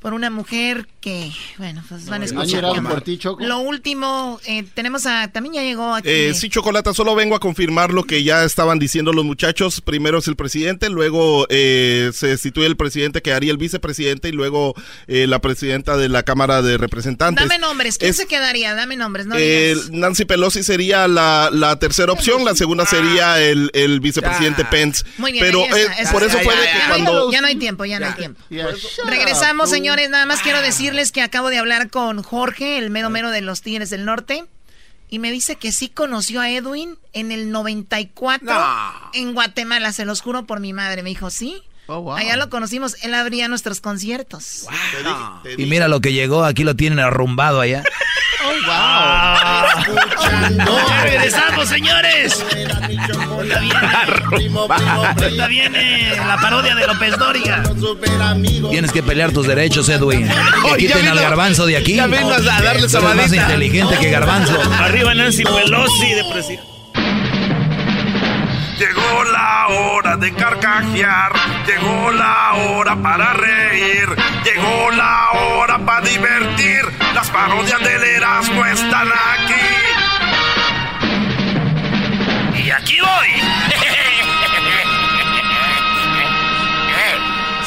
por 0.00 0.14
una 0.14 0.30
mujer 0.30 0.86
que, 1.00 1.30
bueno, 1.58 1.82
pues 1.88 2.06
van 2.06 2.14
a 2.14 2.16
¿Han 2.16 2.22
escuchar. 2.24 2.62
por 2.82 3.02
ti, 3.02 3.18
Choco? 3.18 3.44
Lo 3.44 3.58
último, 3.58 4.40
eh, 4.46 4.64
tenemos 4.74 5.06
a, 5.06 5.28
también 5.28 5.54
ya 5.54 5.62
llegó 5.62 5.94
aquí. 5.94 6.08
Eh, 6.08 6.32
sí, 6.34 6.48
Chocolata, 6.48 6.92
solo 6.94 7.14
vengo 7.14 7.34
a 7.36 7.40
confirmar 7.40 7.92
lo 7.92 8.04
que 8.04 8.22
ya 8.24 8.44
estaban 8.44 8.78
diciendo 8.78 9.12
los 9.12 9.24
muchachos. 9.24 9.80
Primero 9.82 10.18
es 10.18 10.28
el 10.28 10.36
presidente, 10.36 10.88
luego 10.88 11.46
eh, 11.50 12.10
se 12.14 12.28
destituye 12.28 12.66
el 12.66 12.76
presidente 12.76 13.20
que 13.22 13.32
haría 13.32 13.50
el 13.52 13.58
vicepresidente 13.58 14.28
y 14.28 14.32
luego 14.32 14.74
eh, 15.06 15.26
la 15.26 15.38
presidenta 15.40 15.96
de 15.96 16.08
la 16.08 16.22
Cámara 16.22 16.62
de 16.62 16.78
Representantes. 16.78 17.46
Dame 17.46 17.58
nombres, 17.58 17.98
¿quién 17.98 18.10
Es- 18.10 18.16
se 18.16 18.26
quedaría? 18.26 18.74
Dame 18.74 18.96
nombres, 18.96 19.26
no 19.26 19.34
Eh. 19.38 19.74
Nancy 19.90 20.24
Pelosi 20.24 20.62
sería 20.62 21.08
la, 21.08 21.50
la 21.52 21.78
tercera 21.78 22.12
opción, 22.12 22.44
la 22.44 22.54
segunda 22.54 22.86
sería 22.86 23.40
el, 23.40 23.70
el 23.74 24.00
vicepresidente 24.00 24.64
Pence. 24.64 25.04
Muy 25.18 25.32
bien, 25.32 25.44
Pero 25.44 25.64
eh, 25.64 25.86
por 26.10 26.22
eso 26.22 26.38
ya, 26.38 26.42
fue 26.44 26.54
ya, 26.54 26.60
de 26.60 26.66
que 26.68 26.78
ya, 26.78 26.88
cuando... 26.88 27.30
Ya 27.32 27.40
no 27.42 27.46
hay 27.48 27.56
tiempo, 27.56 27.84
ya 27.84 28.00
no 28.00 28.06
hay 28.06 28.12
tiempo. 28.14 28.40
Regresamos, 29.06 29.68
fool. 29.70 29.78
Señores. 29.90 30.10
Nada 30.10 30.26
más 30.26 30.40
quiero 30.42 30.60
decirles 30.60 31.10
que 31.10 31.20
acabo 31.20 31.50
de 31.50 31.58
hablar 31.58 31.90
con 31.90 32.22
Jorge, 32.22 32.78
el 32.78 32.90
mero 32.90 33.10
mero 33.10 33.30
de 33.30 33.40
los 33.40 33.60
Tigres 33.60 33.90
del 33.90 34.04
Norte. 34.04 34.44
Y 35.08 35.18
me 35.18 35.32
dice 35.32 35.56
que 35.56 35.72
sí 35.72 35.88
conoció 35.88 36.40
a 36.40 36.48
Edwin 36.48 36.96
en 37.12 37.32
el 37.32 37.50
94 37.50 38.52
en 39.12 39.34
Guatemala, 39.34 39.92
se 39.92 40.04
los 40.04 40.20
juro 40.20 40.46
por 40.46 40.60
mi 40.60 40.72
madre. 40.72 41.02
Me 41.02 41.10
dijo, 41.10 41.30
sí. 41.30 41.62
Oh, 41.92 42.14
Allá 42.14 42.36
lo 42.36 42.48
conocimos, 42.50 42.94
él 43.02 43.14
abría 43.14 43.48
nuestros 43.48 43.80
conciertos. 43.80 44.66
Y 45.58 45.66
mira 45.66 45.88
lo 45.88 46.00
que 46.00 46.12
llegó, 46.12 46.44
aquí 46.44 46.62
lo 46.62 46.76
tienen 46.76 47.00
arrumbado 47.00 47.60
allá. 47.60 47.82
Oh, 48.42 48.52
wow. 48.52 48.72
Ah. 48.72 49.84
ya 50.88 51.02
regresamos, 51.02 51.68
señores. 51.68 52.42
Ahorita 55.18 55.46
viene, 55.46 56.16
la 56.16 56.38
parodia 56.40 56.74
de 56.74 56.86
López 56.86 57.18
Dóriga. 57.18 57.62
Tienes 58.70 58.92
que 58.92 59.02
pelear 59.02 59.32
tus 59.32 59.46
derechos, 59.46 59.90
Edwin. 59.90 60.26
Que 60.64 60.76
quiten 60.78 61.06
al 61.08 61.20
garbanzo 61.20 61.66
de 61.66 61.76
aquí. 61.76 61.96
Ya 61.96 62.06
vengo 62.06 62.32
a 62.32 62.40
darle 62.40 62.88
más 62.88 63.30
inteligente 63.30 63.98
que 63.98 64.10
garbanzo. 64.10 64.58
Arriba 64.72 65.14
Nancy 65.14 65.44
Pelosi 65.44 66.14
de 66.14 66.24
presidente. 66.32 66.69
Llegó 68.80 69.24
la 69.24 69.66
hora 69.68 70.16
de 70.16 70.32
carcajear, 70.32 71.32
llegó 71.66 72.12
la 72.12 72.54
hora 72.54 72.96
para 72.96 73.34
reír, 73.34 74.08
llegó 74.42 74.90
la 74.92 75.32
hora 75.32 75.78
para 75.84 76.00
divertir. 76.00 76.80
Las 77.14 77.28
parodias 77.28 77.78
del 77.78 78.02
Erasmo 78.02 78.64
están 78.64 79.06
aquí. 79.08 79.52
Y 82.64 82.70
aquí 82.70 82.96
voy. 83.00 83.28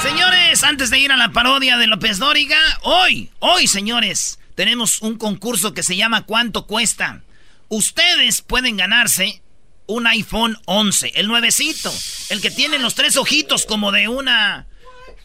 señores, 0.02 0.64
antes 0.64 0.90
de 0.90 0.98
ir 0.98 1.12
a 1.12 1.18
la 1.18 1.30
parodia 1.30 1.78
de 1.78 1.86
López 1.86 2.18
Dóriga, 2.18 2.58
hoy, 2.82 3.30
hoy, 3.38 3.68
señores, 3.68 4.40
tenemos 4.56 5.00
un 5.04 5.20
concurso 5.20 5.76
que 5.76 5.84
se 5.84 5.96
llama 5.96 6.24
¿Cuánto 6.24 6.66
cuesta? 6.66 7.22
Ustedes 7.70 8.42
pueden 8.42 8.78
ganarse 8.78 9.43
un 9.88 10.08
iPhone 10.08 10.58
11, 10.66 11.14
el 11.16 11.28
nuevecito, 11.28 11.94
el 12.30 12.42
que 12.42 12.52
tiene 12.52 12.80
los 12.80 12.96
tres 12.96 13.18
ojitos 13.18 13.66
como 13.66 13.92
de 13.92 14.08
una, 14.08 14.68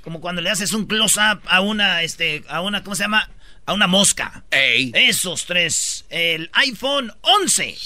como 0.03 0.21
cuando 0.21 0.43
le 0.43 0.51
haces 0.51 0.73
un 0.73 0.87
close-up 0.87 1.41
a 1.47 1.61
una, 1.61 2.03
este, 2.03 2.45
a 2.49 2.61
una, 2.61 2.83
¿cómo 2.83 2.97
se 2.97 3.05
llama? 3.05 3.31
A 3.67 3.73
una 3.73 3.87
mosca. 3.87 4.45
Esos 4.51 5.45
tres, 5.45 6.07
el 6.09 6.51
iPhone 6.55 7.13
11. 7.21 7.77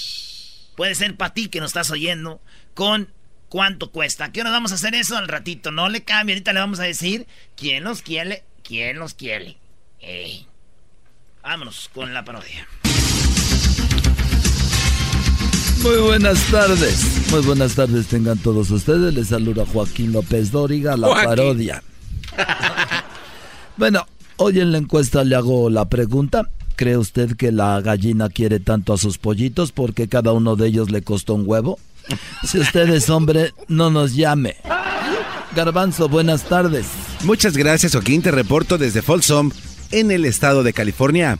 Puede 0.75 0.95
ser 0.95 1.15
para 1.15 1.33
ti 1.33 1.49
que 1.49 1.59
nos 1.59 1.69
estás 1.69 1.91
oyendo 1.91 2.41
con 2.73 3.13
cuánto 3.49 3.91
cuesta. 3.91 4.31
¿Qué 4.31 4.41
hora 4.41 4.49
vamos 4.49 4.71
a 4.71 4.75
hacer 4.75 4.95
eso 4.95 5.17
al 5.17 5.27
ratito? 5.27 5.71
No 5.71 5.89
le 5.89 6.03
cambie, 6.03 6.35
ahorita 6.35 6.53
le 6.53 6.59
vamos 6.59 6.79
a 6.79 6.83
decir 6.83 7.27
quién 7.55 7.83
los 7.83 8.01
quiere, 8.01 8.43
quién 8.63 8.97
los 8.97 9.13
quiere. 9.13 9.57
Vámonos 11.43 11.89
con 11.93 12.13
la 12.13 12.23
parodia. 12.23 12.67
Muy 15.83 15.97
buenas 15.97 16.39
tardes. 16.49 17.29
Muy 17.29 17.41
buenas 17.41 17.75
tardes 17.75 18.07
tengan 18.07 18.37
todos 18.37 18.71
ustedes. 18.71 19.13
Les 19.13 19.27
saluda 19.27 19.65
Joaquín 19.65 20.13
López 20.13 20.49
Dóriga, 20.49 20.95
la 20.95 21.09
parodia. 21.13 21.83
bueno, 23.75 24.07
hoy 24.37 24.61
en 24.61 24.71
la 24.71 24.77
encuesta 24.77 25.25
le 25.25 25.35
hago 25.35 25.69
la 25.69 25.89
pregunta. 25.89 26.49
¿Cree 26.77 26.97
usted 26.97 27.35
que 27.35 27.51
la 27.51 27.81
gallina 27.81 28.29
quiere 28.29 28.61
tanto 28.61 28.93
a 28.93 28.97
sus 28.97 29.17
pollitos 29.17 29.73
porque 29.73 30.07
cada 30.07 30.31
uno 30.31 30.55
de 30.55 30.67
ellos 30.67 30.89
le 30.89 31.01
costó 31.01 31.33
un 31.35 31.43
huevo? 31.45 31.77
Si 32.47 32.59
usted 32.59 32.89
es 32.89 33.09
hombre, 33.09 33.53
no 33.67 33.89
nos 33.89 34.15
llame. 34.15 34.55
Garbanzo, 35.53 36.07
buenas 36.07 36.43
tardes. 36.43 36.87
Muchas 37.23 37.57
gracias, 37.57 37.91
Joaquín. 37.91 38.21
Te 38.21 38.31
reporto 38.31 38.77
desde 38.77 39.01
Folsom, 39.01 39.51
en 39.91 40.11
el 40.11 40.23
estado 40.23 40.63
de 40.63 40.71
California. 40.71 41.37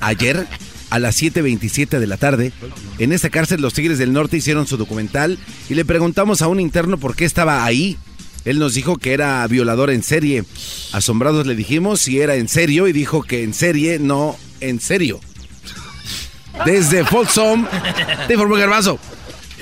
Ayer 0.00 0.46
a 0.90 0.98
las 0.98 1.20
7.27 1.22 1.98
de 1.98 2.06
la 2.06 2.16
tarde. 2.16 2.52
En 2.98 3.12
esta 3.12 3.30
cárcel 3.30 3.62
los 3.62 3.74
Tigres 3.74 3.98
del 3.98 4.12
Norte 4.12 4.36
hicieron 4.36 4.66
su 4.66 4.76
documental 4.76 5.38
y 5.68 5.74
le 5.74 5.84
preguntamos 5.84 6.42
a 6.42 6.48
un 6.48 6.60
interno 6.60 6.98
por 6.98 7.16
qué 7.16 7.24
estaba 7.24 7.64
ahí. 7.64 7.96
Él 8.44 8.58
nos 8.58 8.74
dijo 8.74 8.96
que 8.96 9.12
era 9.12 9.46
violador 9.46 9.90
en 9.90 10.02
serie. 10.02 10.44
Asombrados 10.92 11.46
le 11.46 11.54
dijimos 11.54 12.00
si 12.00 12.20
era 12.20 12.36
en 12.36 12.48
serio 12.48 12.88
y 12.88 12.92
dijo 12.92 13.22
que 13.22 13.42
en 13.42 13.54
serie, 13.54 13.98
no 13.98 14.36
en 14.60 14.80
serio. 14.80 15.20
Desde 16.64 17.04
Folsom, 17.04 17.66
te 18.26 18.34
informó 18.34 18.56
Garbazo. 18.56 18.98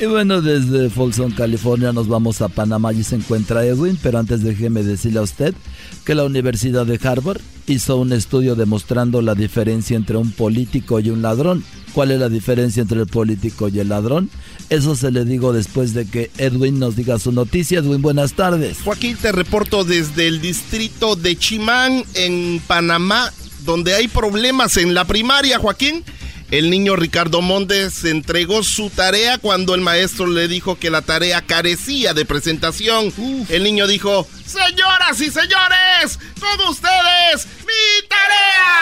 Y 0.01 0.07
bueno, 0.07 0.41
desde 0.41 0.91
Folsom, 0.91 1.33
California, 1.33 1.93
nos 1.93 2.07
vamos 2.07 2.41
a 2.41 2.49
Panamá 2.49 2.93
y 2.93 3.03
se 3.03 3.17
encuentra 3.17 3.65
Edwin, 3.65 3.99
pero 4.01 4.19
antes 4.19 4.45
déjeme 4.45 4.85
decirle 4.85 5.19
a 5.19 5.23
usted 5.23 5.55
que 6.05 6.15
la 6.15 6.23
Universidad 6.23 6.87
de 6.87 7.01
Harvard 7.03 7.41
hizo 7.67 7.97
un 7.97 8.13
estudio 8.13 8.55
demostrando 8.55 9.23
la 9.23 9.35
diferencia 9.35 9.97
entre 9.97 10.17
un 10.17 10.31
político 10.31 11.01
y 11.01 11.11
un 11.11 11.21
ladrón. 11.21 11.65
¿Cuál 11.95 12.13
es 12.13 12.21
la 12.21 12.29
diferencia 12.29 12.81
entre 12.81 13.01
el 13.01 13.09
político 13.09 13.69
y 13.69 13.81
el 13.81 13.89
ladrón? 13.89 14.31
Eso 14.71 14.95
se 14.95 15.11
le 15.11 15.25
digo 15.25 15.53
después 15.53 15.95
de 15.95 16.07
que 16.07 16.31
Edwin 16.39 16.79
nos 16.79 16.95
diga 16.95 17.19
su 17.19 17.33
noticia. 17.33 17.81
Edwin, 17.81 18.01
buenas 18.01 18.35
tardes. 18.35 18.79
Joaquín, 18.85 19.17
te 19.17 19.33
reporto 19.33 19.83
desde 19.83 20.29
el 20.29 20.41
distrito 20.41 21.17
de 21.17 21.37
Chimán, 21.37 22.05
en 22.15 22.63
Panamá, 22.69 23.33
donde 23.65 23.95
hay 23.95 24.07
problemas 24.07 24.77
en 24.77 24.95
la 24.95 25.07
primaria, 25.07 25.59
Joaquín. 25.59 26.05
El 26.51 26.71
niño 26.71 26.97
Ricardo 26.97 27.43
Montes 27.43 28.05
entregó 28.05 28.63
su 28.63 28.89
tarea 28.89 29.37
cuando 29.37 29.75
el 29.75 29.83
maestro 29.83 30.27
le 30.27 30.49
dijo 30.49 30.79
que 30.79 30.89
la 30.89 31.03
tarea 31.03 31.43
carecía 31.43 32.15
de 32.15 32.25
presentación. 32.25 33.13
El 33.51 33.65
niño 33.65 33.87
dijo, 33.87 34.27
señoras 34.47 35.21
y 35.21 35.31
señores, 35.31 36.19
con 36.41 36.69
ustedes, 36.69 37.47
mi 37.67 38.09
tarea. 38.09 38.79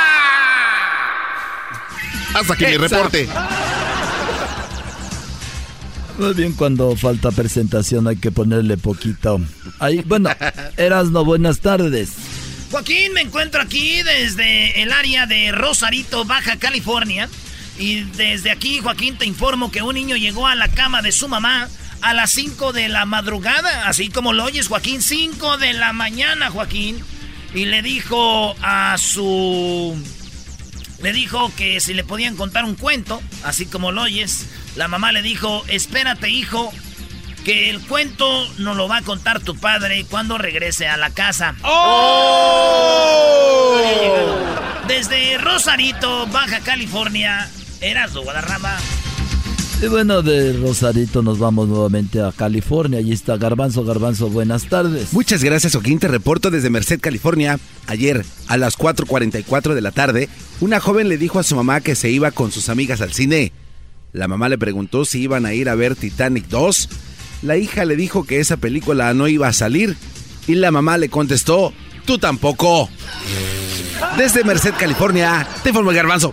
Hasta 2.35 2.55
aquí 2.55 2.67
mi 2.67 2.77
reporte. 2.77 3.29
Muy 6.19 6.35
bien, 6.35 6.53
cuando 6.53 6.95
falta 6.95 7.33
presentación 7.33 8.07
hay 8.07 8.17
que 8.17 8.31
ponerle 8.31 8.77
poquito. 8.77 9.41
Ahí, 9.81 10.03
bueno, 10.07 10.31
Erasno, 10.77 11.25
buenas 11.25 11.59
tardes. 11.59 12.11
Joaquín, 12.71 13.13
me 13.13 13.23
encuentro 13.23 13.61
aquí 13.61 14.03
desde 14.03 14.83
el 14.83 14.93
área 14.93 15.27
de 15.27 15.51
Rosarito, 15.51 16.25
Baja 16.25 16.59
California. 16.59 17.29
Y 17.79 18.03
desde 18.03 18.51
aquí, 18.51 18.81
Joaquín, 18.81 19.19
te 19.19 19.27
informo 19.27 19.71
que 19.71 19.83
un 19.83 19.95
niño 19.95 20.17
llegó 20.17 20.47
a 20.47 20.55
la 20.55 20.69
cama 20.69 21.03
de 21.03 21.13
su 21.13 21.29
mamá 21.29 21.69
a 22.03 22.15
las 22.15 22.31
5 22.31 22.73
de 22.73 22.89
la 22.89 23.05
madrugada, 23.05 23.89
así 23.89 24.11
como 24.11 24.33
lo 24.33 24.45
oyes, 24.45 24.69
Joaquín, 24.69 25.03
5 25.03 25.59
de 25.59 25.73
la 25.73 25.93
mañana, 25.93 26.51
Joaquín. 26.51 27.03
Y 27.55 27.65
le 27.67 27.83
dijo 27.83 28.55
a 28.63 28.97
su... 28.99 30.01
Le 31.03 31.13
dijo 31.13 31.53
que 31.57 31.81
si 31.81 31.95
le 31.95 32.05
podían 32.05 32.37
contar 32.37 32.65
un 32.65 32.75
cuento, 32.75 33.21
así 33.45 33.67
como 33.67 33.93
lo 33.93 34.03
oyes. 34.03 34.47
La 34.77 34.89
mamá 34.89 35.13
le 35.13 35.23
dijo, 35.23 35.65
espérate, 35.69 36.31
hijo, 36.31 36.73
que 37.45 37.71
el 37.71 37.81
cuento 37.81 38.49
nos 38.59 38.77
lo 38.77 38.89
va 38.89 38.97
a 38.99 39.03
contar 39.03 39.41
tu 39.41 39.57
padre 39.57 40.05
cuando 40.09 40.39
regrese 40.39 40.89
a 40.89 40.97
la 40.97 41.11
casa. 41.11 41.55
¡Oh! 41.63 42.17
Desde 44.89 45.39
Rosarito, 45.39 46.27
Baja 46.29 46.61
California, 46.61 47.51
Erasmo 47.81 48.23
Guadarrama. 48.23 48.77
Y 49.83 49.89
bueno, 49.89 50.23
de 50.23 50.55
Rosarito 50.55 51.23
nos 51.23 51.39
vamos 51.39 51.69
nuevamente 51.69 52.23
a 52.23 52.33
California. 52.33 52.99
Allí 52.99 53.13
está 53.13 53.37
Garbanzo. 53.37 53.85
Garbanzo, 53.85 54.31
buenas 54.31 54.65
tardes. 54.65 55.13
Muchas 55.13 55.45
gracias, 55.45 55.75
Joaquín. 55.75 55.99
Te 55.99 56.09
reporto 56.09 56.51
desde 56.51 56.71
Merced, 56.71 56.99
California. 56.99 57.59
Ayer, 57.87 58.25
a 58.49 58.57
las 58.57 58.79
4.44 58.79 59.75
de 59.75 59.83
la 59.83 59.91
tarde, 59.91 60.31
una 60.61 60.81
joven 60.81 61.11
le 61.11 61.19
dijo 61.19 61.39
a 61.39 61.43
su 61.43 61.55
mamá 61.57 61.83
que 61.83 61.95
se 61.95 62.09
iba 62.09 62.31
con 62.31 62.53
sus 62.53 62.71
amigas 62.71 63.03
al 63.03 63.13
cine. 63.13 63.53
La 64.15 64.29
mamá 64.29 64.49
le 64.49 64.57
preguntó 64.57 65.05
si 65.05 65.21
iban 65.21 65.45
a 65.45 65.53
ir 65.53 65.69
a 65.69 65.75
ver 65.75 65.95
Titanic 65.95 66.49
2. 66.49 66.89
La 67.43 67.59
hija 67.59 67.85
le 67.85 67.97
dijo 67.97 68.25
que 68.25 68.41
esa 68.41 68.57
película 68.57 69.13
no 69.13 69.29
iba 69.29 69.49
a 69.49 69.53
salir. 69.53 69.95
Y 70.47 70.55
la 70.55 70.71
mamá 70.71 70.97
le 70.97 71.11
contestó, 71.11 71.75
tú 72.07 72.17
tampoco. 72.17 72.89
Desde 74.17 74.43
Merced, 74.43 74.73
California, 74.79 75.47
te 75.63 75.69
informo 75.69 75.93
Garbanzo. 75.93 76.33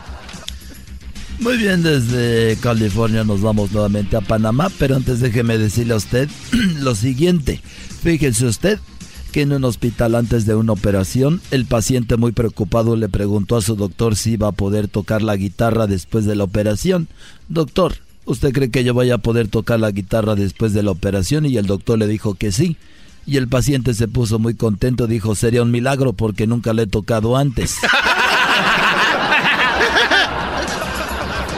Muy 1.44 1.58
bien, 1.58 1.84
desde 1.84 2.56
California 2.62 3.26
nos 3.26 3.41
vamos 3.41 3.74
nuevamente 3.74 4.16
a 4.16 4.22
Panamá, 4.22 4.72
pero 4.80 4.96
antes 4.96 5.20
déjeme 5.20 5.58
decirle 5.58 5.94
a 5.94 5.98
usted 5.98 6.30
lo 6.80 6.96
siguiente. 6.96 7.60
Fíjese 8.02 8.46
usted 8.46 8.80
que 9.34 9.41
en 9.41 9.52
un 9.52 9.66
hospital 9.66 10.16
antes 10.16 10.46
de 10.46 10.56
una 10.56 10.72
operación, 10.72 11.41
el 11.52 11.66
paciente 11.66 12.16
muy 12.16 12.32
preocupado 12.32 12.96
le 12.96 13.10
preguntó 13.10 13.58
a 13.58 13.62
su 13.62 13.76
doctor 13.76 14.16
si 14.16 14.32
iba 14.32 14.48
a 14.48 14.54
poder 14.54 14.88
tocar 14.88 15.22
la 15.22 15.36
guitarra 15.36 15.86
después 15.86 16.24
de 16.24 16.38
la 16.38 16.46
operación. 16.46 17.10
Doctor, 17.50 17.96
¿usted 18.24 18.54
cree 18.54 18.72
que 18.72 18.86
yo 18.86 18.94
vaya 18.94 19.16
a 19.16 19.18
poder 19.18 19.50
tocar 19.50 19.82
la 19.82 19.91
guitarra 19.91 20.36
después 20.36 20.72
de 20.72 20.84
la 20.84 20.91
operación? 20.91 21.46
Y 21.46 21.58
el 21.58 21.66
doctor 21.66 22.00
le 22.00 22.08
dijo 22.08 22.36
que 22.36 22.54
sí. 22.54 22.78
Y 23.26 23.36
el 23.36 23.50
paciente 23.50 23.94
se 23.94 24.08
puso 24.08 24.39
muy 24.39 24.54
contento, 24.54 25.08
dijo, 25.08 25.36
sería 25.36 25.62
un 25.62 25.72
milagro 25.72 26.14
porque 26.14 26.48
nunca 26.48 26.72
le 26.72 26.84
he 26.84 26.88
tocado 26.88 27.36
antes. 27.36 27.76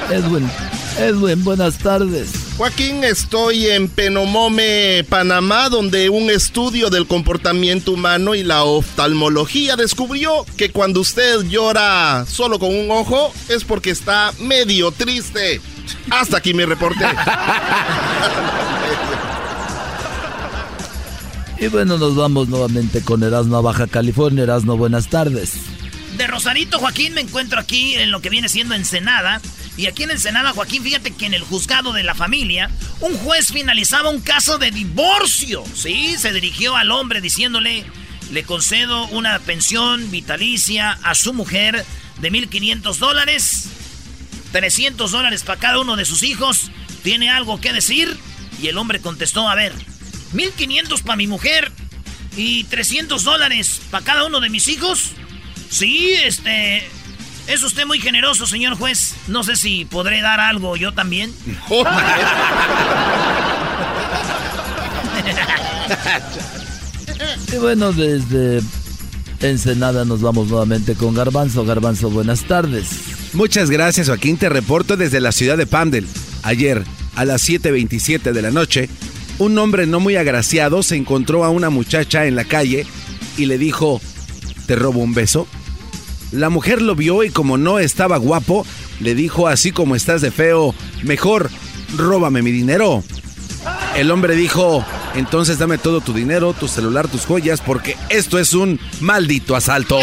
Edwin, 0.09 0.49
Edwin, 0.99 1.43
buenas 1.43 1.77
tardes. 1.79 2.31
Joaquín, 2.57 3.03
estoy 3.03 3.67
en 3.67 3.89
Penomome, 3.89 5.03
Panamá, 5.09 5.69
donde 5.69 6.09
un 6.09 6.29
estudio 6.29 6.89
del 6.89 7.07
comportamiento 7.07 7.91
humano 7.93 8.35
y 8.35 8.43
la 8.43 8.63
oftalmología 8.63 9.75
descubrió 9.75 10.45
que 10.57 10.71
cuando 10.71 11.01
usted 11.01 11.41
llora 11.49 12.25
solo 12.27 12.59
con 12.59 12.73
un 12.73 12.91
ojo 12.91 13.33
es 13.49 13.63
porque 13.63 13.89
está 13.89 14.31
medio 14.39 14.91
triste. 14.91 15.59
Hasta 16.11 16.37
aquí 16.37 16.53
mi 16.53 16.65
reporte. 16.65 17.03
y 21.59 21.67
bueno, 21.67 21.97
nos 21.97 22.15
vamos 22.15 22.47
nuevamente 22.47 23.01
con 23.01 23.23
Erasmo 23.23 23.57
a 23.57 23.61
Baja 23.61 23.87
California. 23.87 24.43
Erasmo, 24.43 24.77
buenas 24.77 25.09
tardes. 25.09 25.53
De 26.15 26.27
Rosarito, 26.27 26.77
Joaquín, 26.79 27.13
me 27.13 27.21
encuentro 27.21 27.59
aquí 27.59 27.95
en 27.95 28.11
lo 28.11 28.21
que 28.21 28.29
viene 28.29 28.47
siendo 28.47 28.75
Ensenada. 28.75 29.41
Y 29.77 29.87
aquí 29.87 30.03
en 30.03 30.11
Ensenada, 30.11 30.53
Joaquín, 30.53 30.83
fíjate 30.83 31.11
que 31.11 31.25
en 31.25 31.33
el 31.33 31.43
juzgado 31.43 31.91
de 31.91 32.03
la 32.03 32.15
familia, 32.15 32.69
un 33.01 33.17
juez 33.17 33.51
finalizaba 33.51 34.09
un 34.09 34.21
caso 34.21 34.57
de 34.57 34.71
divorcio. 34.71 35.63
Sí, 35.75 36.15
se 36.17 36.31
dirigió 36.31 36.77
al 36.77 36.91
hombre 36.91 37.19
diciéndole, 37.19 37.85
le 38.31 38.43
concedo 38.43 39.07
una 39.07 39.37
pensión 39.39 40.09
vitalicia 40.11 40.91
a 41.03 41.13
su 41.13 41.33
mujer 41.33 41.85
de 42.19 42.31
1.500 42.31 42.95
dólares, 42.97 43.69
300 44.53 45.11
dólares 45.11 45.43
para 45.43 45.59
cada 45.59 45.79
uno 45.79 45.95
de 45.97 46.05
sus 46.05 46.23
hijos. 46.23 46.71
¿Tiene 47.03 47.29
algo 47.29 47.59
que 47.59 47.73
decir? 47.73 48.17
Y 48.61 48.67
el 48.67 48.77
hombre 48.77 49.01
contestó, 49.01 49.49
a 49.49 49.55
ver, 49.55 49.73
1.500 50.33 51.03
para 51.03 51.17
mi 51.17 51.27
mujer 51.27 51.71
y 52.37 52.63
300 52.65 53.23
dólares 53.23 53.81
para 53.91 54.05
cada 54.05 54.25
uno 54.25 54.39
de 54.39 54.49
mis 54.49 54.67
hijos. 54.69 55.11
Sí, 55.69 56.13
este, 56.23 56.87
es 57.47 57.63
usted 57.63 57.85
muy 57.85 57.99
generoso, 57.99 58.47
señor 58.47 58.77
juez. 58.77 59.15
No 59.27 59.43
sé 59.43 59.55
si 59.55 59.85
podré 59.85 60.21
dar 60.21 60.39
algo 60.39 60.75
yo 60.75 60.93
también. 60.93 61.31
y 67.53 67.57
bueno, 67.57 67.93
desde 67.93 68.61
Ensenada 69.41 70.05
nos 70.05 70.21
vamos 70.21 70.47
nuevamente 70.47 70.95
con 70.95 71.13
Garbanzo. 71.13 71.65
Garbanzo, 71.65 72.09
buenas 72.09 72.43
tardes. 72.43 72.87
Muchas 73.33 73.69
gracias, 73.69 74.07
Joaquín. 74.07 74.37
Te 74.37 74.49
reporto 74.49 74.97
desde 74.97 75.19
la 75.19 75.31
ciudad 75.31 75.57
de 75.57 75.67
Pamdel. 75.67 76.07
Ayer, 76.43 76.83
a 77.15 77.25
las 77.25 77.47
7.27 77.47 78.31
de 78.31 78.41
la 78.41 78.51
noche, 78.51 78.89
un 79.37 79.57
hombre 79.57 79.85
no 79.85 79.99
muy 79.99 80.15
agraciado 80.15 80.83
se 80.83 80.95
encontró 80.95 81.43
a 81.43 81.49
una 81.49 81.69
muchacha 81.69 82.25
en 82.25 82.35
la 82.35 82.45
calle 82.45 82.85
y 83.37 83.45
le 83.45 83.57
dijo, 83.57 84.01
¿te 84.65 84.75
robo 84.75 85.01
un 85.01 85.13
beso? 85.13 85.47
La 86.35 86.49
mujer 86.49 86.81
lo 86.81 86.95
vio 86.95 87.23
y 87.23 87.29
como 87.29 87.57
no 87.57 87.79
estaba 87.79 88.17
guapo, 88.17 88.65
le 88.99 89.15
dijo 89.15 89.47
así 89.47 89.71
como 89.71 89.95
estás 89.95 90.21
de 90.21 90.31
feo, 90.31 90.75
mejor 91.03 91.49
róbame 91.95 92.41
mi 92.41 92.51
dinero. 92.51 93.03
El 93.95 94.11
hombre 94.11 94.35
dijo, 94.35 94.85
entonces 95.15 95.57
dame 95.57 95.77
todo 95.77 96.01
tu 96.01 96.13
dinero, 96.13 96.53
tu 96.53 96.67
celular, 96.67 97.07
tus 97.07 97.25
joyas, 97.25 97.61
porque 97.61 97.95
esto 98.09 98.37
es 98.37 98.53
un 98.53 98.79
maldito 98.99 99.55
asalto. 99.55 99.97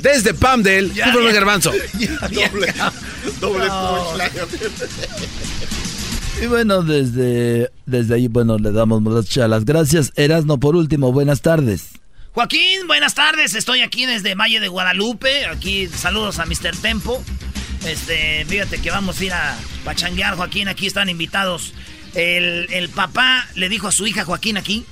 Desde 0.00 0.32
Pamdel, 0.34 0.92
ya, 0.94 1.12
ya, 1.12 1.32
Garbanzo. 1.32 1.72
doble, 2.30 2.74
doble 3.40 4.24
Y 6.42 6.46
bueno, 6.46 6.82
desde, 6.82 7.70
desde 7.86 8.14
ahí, 8.14 8.28
bueno, 8.28 8.58
le 8.58 8.72
damos 8.72 9.02
muchas 9.02 9.48
las 9.48 9.64
gracias. 9.64 10.12
Erasno, 10.16 10.58
por 10.58 10.76
último, 10.76 11.12
buenas 11.12 11.40
tardes. 11.40 11.91
Joaquín, 12.34 12.86
buenas 12.86 13.14
tardes. 13.14 13.54
Estoy 13.54 13.82
aquí 13.82 14.06
desde 14.06 14.34
Valle 14.34 14.58
de 14.58 14.68
Guadalupe. 14.68 15.44
Aquí 15.48 15.86
saludos 15.88 16.38
a 16.38 16.46
Mr. 16.46 16.74
Tempo. 16.80 17.22
Este, 17.84 18.46
fíjate 18.46 18.80
que 18.80 18.90
vamos 18.90 19.20
a 19.20 19.24
ir 19.24 19.32
a 19.34 19.58
pachanguear, 19.84 20.36
Joaquín. 20.36 20.66
Aquí 20.66 20.86
están 20.86 21.10
invitados. 21.10 21.74
El, 22.14 22.68
el, 22.70 22.88
papá 22.88 23.46
le 23.54 23.68
dijo 23.68 23.86
a 23.86 23.92
su 23.92 24.06
hija 24.06 24.24
Joaquín 24.24 24.56
aquí 24.56 24.86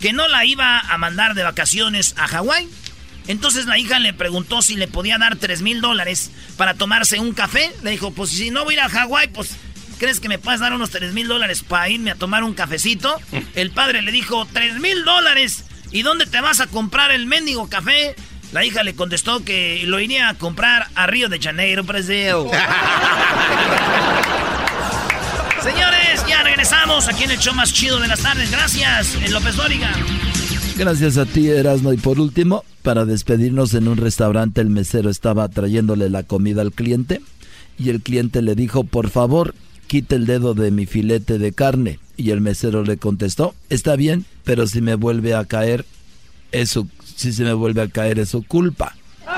que 0.00 0.12
no 0.12 0.28
la 0.28 0.44
iba 0.44 0.80
a 0.80 0.98
mandar 0.98 1.34
de 1.34 1.42
vacaciones 1.42 2.14
a 2.18 2.28
Hawái. 2.28 2.68
Entonces 3.26 3.64
la 3.64 3.78
hija 3.78 3.98
le 3.98 4.12
preguntó 4.12 4.60
si 4.60 4.76
le 4.76 4.86
podía 4.86 5.16
dar 5.16 5.36
3 5.36 5.62
mil 5.62 5.80
dólares 5.80 6.30
para 6.58 6.74
tomarse 6.74 7.18
un 7.20 7.32
café. 7.32 7.72
Le 7.82 7.92
dijo, 7.92 8.10
pues 8.10 8.30
si 8.30 8.50
no 8.50 8.64
voy 8.64 8.74
a 8.74 8.76
ir 8.76 8.80
a 8.82 8.88
Hawái, 8.90 9.28
pues 9.28 9.56
¿crees 9.98 10.20
que 10.20 10.28
me 10.28 10.38
puedes 10.38 10.60
dar 10.60 10.74
unos 10.74 10.90
3 10.90 11.14
mil 11.14 11.26
dólares 11.26 11.62
para 11.62 11.88
irme 11.88 12.10
a 12.10 12.16
tomar 12.16 12.44
un 12.44 12.52
cafecito? 12.52 13.18
El 13.54 13.70
padre 13.70 14.02
le 14.02 14.12
dijo, 14.12 14.46
3 14.52 14.78
mil 14.78 15.06
dólares. 15.06 15.64
¿Y 15.92 16.02
dónde 16.02 16.26
te 16.26 16.40
vas 16.40 16.60
a 16.60 16.66
comprar 16.66 17.10
el 17.12 17.26
mendigo 17.26 17.68
café? 17.68 18.16
La 18.52 18.64
hija 18.64 18.82
le 18.82 18.94
contestó 18.94 19.44
que 19.44 19.82
lo 19.86 20.00
iría 20.00 20.30
a 20.30 20.34
comprar 20.34 20.88
a 20.94 21.06
Río 21.06 21.28
de 21.28 21.38
Janeiro, 21.38 21.84
Brasil. 21.84 22.34
Señores, 25.62 26.24
ya 26.28 26.42
regresamos 26.42 27.08
aquí 27.08 27.24
en 27.24 27.32
el 27.32 27.38
show 27.38 27.54
más 27.54 27.72
chido 27.72 28.00
de 28.00 28.08
las 28.08 28.20
tardes. 28.20 28.50
Gracias, 28.50 29.14
en 29.14 29.32
López 29.32 29.54
Dóriga. 29.56 29.90
Gracias 30.76 31.18
a 31.18 31.26
ti, 31.26 31.48
Erasmo. 31.48 31.92
Y 31.92 31.98
por 31.98 32.18
último, 32.18 32.64
para 32.82 33.04
despedirnos 33.04 33.74
en 33.74 33.86
un 33.88 33.98
restaurante, 33.98 34.60
el 34.60 34.70
mesero 34.70 35.10
estaba 35.10 35.48
trayéndole 35.48 36.10
la 36.10 36.22
comida 36.22 36.62
al 36.62 36.72
cliente 36.72 37.20
y 37.78 37.90
el 37.90 38.00
cliente 38.00 38.42
le 38.42 38.54
dijo, 38.54 38.84
por 38.84 39.10
favor, 39.10 39.54
quite 39.86 40.16
el 40.16 40.26
dedo 40.26 40.54
de 40.54 40.70
mi 40.70 40.86
filete 40.86 41.38
de 41.38 41.52
carne. 41.52 41.98
Y 42.16 42.30
el 42.30 42.40
mesero 42.40 42.82
le 42.84 42.96
contestó, 42.98 43.54
está 43.70 43.96
bien, 43.96 44.26
pero 44.44 44.66
si 44.66 44.80
me 44.80 44.94
vuelve 44.94 45.34
a 45.34 45.44
caer, 45.44 45.84
es 46.52 46.70
su, 46.70 46.88
si 47.16 47.32
se 47.32 47.44
me 47.44 47.52
vuelve 47.52 47.82
a 47.82 47.88
caer 47.88 48.18
es 48.18 48.28
su 48.30 48.46
culpa. 48.46 48.94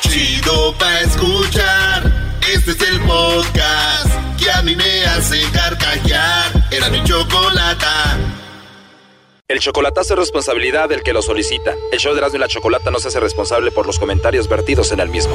Chido 0.00 0.74
pa' 0.78 1.00
escuchar, 1.00 2.38
este 2.52 2.72
es 2.72 2.82
el 2.82 3.00
podcast 3.00 4.10
que 4.38 4.50
a 4.50 4.62
mí 4.62 4.74
me 4.76 5.04
hace 5.06 5.40
carcajear. 5.52 6.68
Era 6.70 6.88
mi 6.90 7.02
chocolata. 7.04 8.18
El 9.48 9.60
chocolatazo 9.60 10.12
es 10.12 10.20
responsabilidad 10.20 10.90
del 10.90 11.02
que 11.02 11.14
lo 11.14 11.22
solicita. 11.22 11.74
El 11.90 11.98
show 11.98 12.12
de 12.12 12.18
Erasmo 12.18 12.36
y 12.36 12.40
la 12.40 12.48
Chocolata 12.48 12.90
no 12.90 12.98
se 12.98 13.08
hace 13.08 13.18
responsable 13.18 13.70
por 13.70 13.86
los 13.86 13.98
comentarios 13.98 14.46
vertidos 14.46 14.92
en 14.92 15.00
el 15.00 15.08
mismo. 15.08 15.34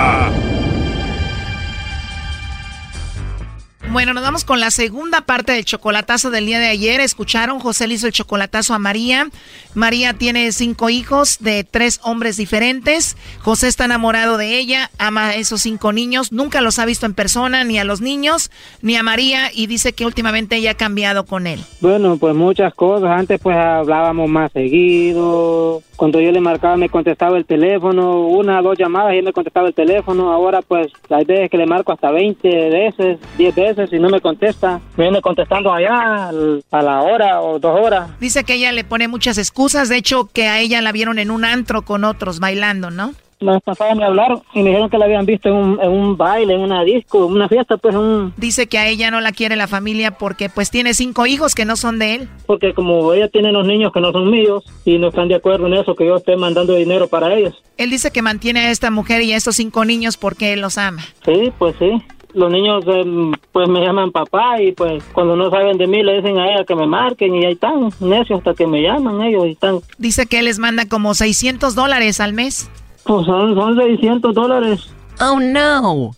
Bueno, 3.91 4.13
nos 4.13 4.23
vamos 4.23 4.45
con 4.45 4.61
la 4.61 4.71
segunda 4.71 5.19
parte 5.19 5.51
del 5.51 5.65
chocolatazo 5.65 6.31
del 6.31 6.45
día 6.45 6.59
de 6.59 6.67
ayer. 6.67 7.01
Escucharon, 7.01 7.59
José 7.59 7.87
le 7.87 7.95
hizo 7.95 8.07
el 8.07 8.13
chocolatazo 8.13 8.73
a 8.73 8.79
María. 8.79 9.27
María 9.73 10.13
tiene 10.13 10.49
cinco 10.53 10.89
hijos 10.89 11.39
de 11.41 11.65
tres 11.65 11.99
hombres 12.01 12.37
diferentes. 12.37 13.17
José 13.41 13.67
está 13.67 13.83
enamorado 13.83 14.37
de 14.37 14.57
ella, 14.57 14.89
ama 14.97 15.27
a 15.27 15.35
esos 15.35 15.63
cinco 15.63 15.91
niños. 15.91 16.31
Nunca 16.31 16.61
los 16.61 16.79
ha 16.79 16.85
visto 16.85 17.05
en 17.05 17.13
persona, 17.13 17.65
ni 17.65 17.79
a 17.79 17.83
los 17.83 17.99
niños, 17.99 18.49
ni 18.81 18.95
a 18.95 19.03
María. 19.03 19.49
Y 19.53 19.67
dice 19.67 19.91
que 19.91 20.05
últimamente 20.05 20.55
ella 20.55 20.71
ha 20.71 20.75
cambiado 20.75 21.25
con 21.25 21.45
él. 21.45 21.59
Bueno, 21.81 22.15
pues 22.15 22.33
muchas 22.33 22.73
cosas. 22.73 23.09
Antes 23.09 23.41
pues 23.41 23.57
hablábamos 23.57 24.29
más 24.29 24.53
seguido. 24.53 25.83
Cuando 25.97 26.21
yo 26.21 26.31
le 26.31 26.39
marcaba 26.39 26.77
me 26.77 26.87
contestaba 26.87 27.37
el 27.37 27.45
teléfono. 27.45 28.21
Una 28.21 28.61
dos 28.61 28.77
llamadas 28.77 29.15
y 29.15 29.17
él 29.17 29.25
me 29.25 29.33
contestaba 29.33 29.67
el 29.67 29.73
teléfono. 29.73 30.31
Ahora 30.31 30.61
pues 30.61 30.87
hay 31.09 31.25
veces 31.25 31.49
que 31.51 31.57
le 31.57 31.65
marco 31.65 31.91
hasta 31.91 32.09
20 32.09 32.69
veces, 32.69 33.19
10 33.37 33.55
veces 33.55 33.80
si 33.87 33.99
no 33.99 34.09
me 34.09 34.21
contesta. 34.21 34.79
Me 34.97 35.05
viene 35.05 35.21
contestando 35.21 35.73
allá 35.73 36.29
a 36.29 36.81
la 36.81 37.01
hora 37.01 37.41
o 37.41 37.59
dos 37.59 37.79
horas. 37.79 38.09
Dice 38.19 38.43
que 38.43 38.53
ella 38.53 38.71
le 38.71 38.83
pone 38.83 39.07
muchas 39.07 39.37
excusas. 39.37 39.89
De 39.89 39.97
hecho, 39.97 40.29
que 40.31 40.47
a 40.47 40.59
ella 40.59 40.81
la 40.81 40.91
vieron 40.91 41.19
en 41.19 41.31
un 41.31 41.45
antro 41.45 41.83
con 41.83 42.03
otros 42.03 42.39
bailando, 42.39 42.91
¿no? 42.91 43.13
La 43.41 43.53
vez 43.53 43.63
pasada 43.63 43.95
me 43.95 44.05
hablaron 44.05 44.43
y 44.53 44.61
me 44.61 44.69
dijeron 44.69 44.87
que 44.87 44.99
la 44.99 45.05
habían 45.05 45.25
visto 45.25 45.49
en 45.49 45.55
un, 45.55 45.79
en 45.81 45.89
un 45.89 46.15
baile, 46.15 46.53
en 46.53 46.61
una 46.61 46.83
disco, 46.83 47.25
en 47.25 47.31
una 47.31 47.49
fiesta, 47.49 47.75
pues 47.77 47.95
un... 47.95 48.31
Dice 48.37 48.67
que 48.67 48.77
a 48.77 48.87
ella 48.87 49.09
no 49.09 49.19
la 49.19 49.31
quiere 49.31 49.55
la 49.55 49.67
familia 49.67 50.11
porque 50.11 50.47
pues 50.47 50.69
tiene 50.69 50.93
cinco 50.93 51.25
hijos 51.25 51.55
que 51.55 51.65
no 51.65 51.75
son 51.75 51.97
de 51.97 52.13
él. 52.13 52.29
Porque 52.45 52.75
como 52.75 53.11
ella 53.13 53.29
tiene 53.29 53.51
los 53.51 53.65
niños 53.65 53.91
que 53.91 53.99
no 53.99 54.11
son 54.11 54.29
míos 54.29 54.63
y 54.85 54.99
no 54.99 55.07
están 55.07 55.27
de 55.27 55.35
acuerdo 55.35 55.65
en 55.65 55.73
eso, 55.73 55.95
que 55.95 56.05
yo 56.05 56.17
esté 56.17 56.37
mandando 56.37 56.75
dinero 56.75 57.07
para 57.07 57.33
ellos. 57.33 57.63
Él 57.77 57.89
dice 57.89 58.11
que 58.11 58.21
mantiene 58.21 58.59
a 58.59 58.69
esta 58.69 58.91
mujer 58.91 59.23
y 59.23 59.33
a 59.33 59.37
estos 59.37 59.55
cinco 59.55 59.85
niños 59.85 60.17
porque 60.17 60.53
él 60.53 60.61
los 60.61 60.77
ama. 60.77 61.01
Sí, 61.25 61.51
pues 61.57 61.75
sí 61.79 61.99
los 62.33 62.51
niños 62.51 62.83
eh, 62.87 63.31
pues 63.51 63.69
me 63.69 63.81
llaman 63.81 64.11
papá 64.11 64.61
y 64.61 64.71
pues 64.71 65.03
cuando 65.13 65.35
no 65.35 65.49
saben 65.49 65.77
de 65.77 65.87
mí 65.87 66.03
le 66.03 66.17
dicen 66.17 66.37
a 66.37 66.51
ella 66.51 66.65
que 66.65 66.75
me 66.75 66.87
marquen 66.87 67.35
y 67.35 67.45
ahí 67.45 67.53
están 67.53 67.89
necios 67.99 68.39
hasta 68.39 68.53
que 68.53 68.67
me 68.67 68.81
llaman 68.81 69.21
ellos 69.21 69.45
y 69.47 69.51
están. 69.51 69.79
Dice 69.97 70.25
que 70.25 70.39
él 70.39 70.45
les 70.45 70.59
manda 70.59 70.87
como 70.87 71.13
600 71.13 71.75
dólares 71.75 72.19
al 72.19 72.33
mes. 72.33 72.69
Pues 73.03 73.25
son, 73.25 73.55
son 73.55 73.77
600 73.77 74.33
dólares. 74.33 74.89
Oh 75.19 75.39
no. 75.39 76.11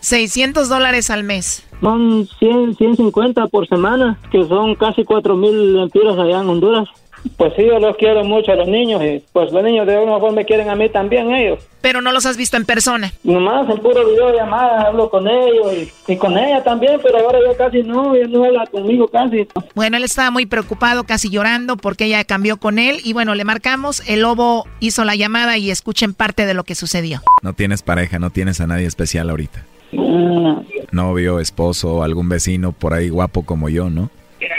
600 0.00 0.68
dólares 0.68 1.10
al 1.10 1.22
mes. 1.22 1.64
Son 1.80 2.28
100, 2.38 2.76
150 2.76 3.46
por 3.48 3.68
semana, 3.68 4.18
que 4.30 4.44
son 4.46 4.74
casi 4.74 5.04
4 5.04 5.36
mil 5.36 5.76
lempiras 5.76 6.18
allá 6.18 6.40
en 6.40 6.48
Honduras. 6.48 6.88
Pues 7.36 7.52
sí, 7.56 7.64
yo 7.66 7.78
los 7.78 7.96
quiero 7.96 8.24
mucho 8.24 8.52
a 8.52 8.56
los 8.56 8.68
niños 8.68 9.02
y 9.02 9.24
pues 9.32 9.52
los 9.52 9.62
niños 9.62 9.86
de 9.86 9.96
alguna 9.96 10.18
forma 10.18 10.36
me 10.36 10.44
quieren 10.44 10.68
a 10.68 10.74
mí 10.76 10.88
también 10.88 11.32
ellos. 11.32 11.60
Pero 11.80 12.00
no 12.00 12.12
los 12.12 12.26
has 12.26 12.36
visto 12.36 12.56
en 12.56 12.64
persona. 12.64 13.12
Nomás 13.24 13.68
en 13.68 13.78
puro 13.78 14.06
videollamada 14.08 14.82
hablo 14.82 15.10
con 15.10 15.26
ellos 15.28 15.72
y, 15.74 16.12
y 16.12 16.16
con 16.16 16.36
ella 16.38 16.62
también, 16.62 17.00
pero 17.02 17.18
ahora 17.18 17.38
ya 17.46 17.56
casi 17.56 17.82
no, 17.82 18.14
ella 18.14 18.26
no 18.28 18.44
habla 18.44 18.66
conmigo 18.66 19.08
casi. 19.08 19.48
Bueno, 19.74 19.96
él 19.96 20.04
estaba 20.04 20.30
muy 20.30 20.46
preocupado, 20.46 21.04
casi 21.04 21.30
llorando 21.30 21.76
porque 21.76 22.04
ella 22.04 22.24
cambió 22.24 22.56
con 22.56 22.78
él 22.78 22.98
y 23.04 23.12
bueno, 23.12 23.34
le 23.34 23.44
marcamos, 23.44 24.02
el 24.08 24.22
lobo 24.22 24.66
hizo 24.80 25.04
la 25.04 25.14
llamada 25.14 25.58
y 25.58 25.70
escuchen 25.70 26.14
parte 26.14 26.46
de 26.46 26.54
lo 26.54 26.64
que 26.64 26.74
sucedió. 26.74 27.22
No 27.42 27.52
tienes 27.52 27.82
pareja, 27.82 28.18
no 28.18 28.30
tienes 28.30 28.60
a 28.60 28.66
nadie 28.66 28.86
especial 28.86 29.30
ahorita. 29.30 29.64
No. 29.92 30.64
Novio, 30.90 31.38
esposo, 31.40 32.02
algún 32.02 32.28
vecino 32.28 32.72
por 32.72 32.94
ahí 32.94 33.08
guapo 33.08 33.44
como 33.44 33.68
yo, 33.68 33.90
¿no? 33.90 34.10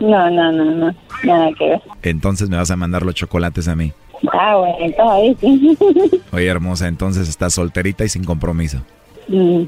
No, 0.00 0.30
no, 0.30 0.52
no, 0.52 0.64
no, 0.64 0.94
nada 1.24 1.48
que 1.58 1.68
ver. 1.68 1.82
Entonces 2.02 2.48
me 2.50 2.56
vas 2.56 2.70
a 2.70 2.76
mandar 2.76 3.02
los 3.04 3.14
chocolates 3.14 3.68
a 3.68 3.76
mí. 3.76 3.92
Ah, 4.32 4.56
bueno, 4.56 4.76
entonces 4.80 5.06
ahí 5.12 5.36
sí. 6.10 6.20
Oye, 6.32 6.46
hermosa, 6.46 6.88
entonces 6.88 7.28
estás 7.28 7.54
solterita 7.54 8.04
y 8.04 8.08
sin 8.08 8.24
compromiso. 8.24 8.78
Mm, 9.28 9.62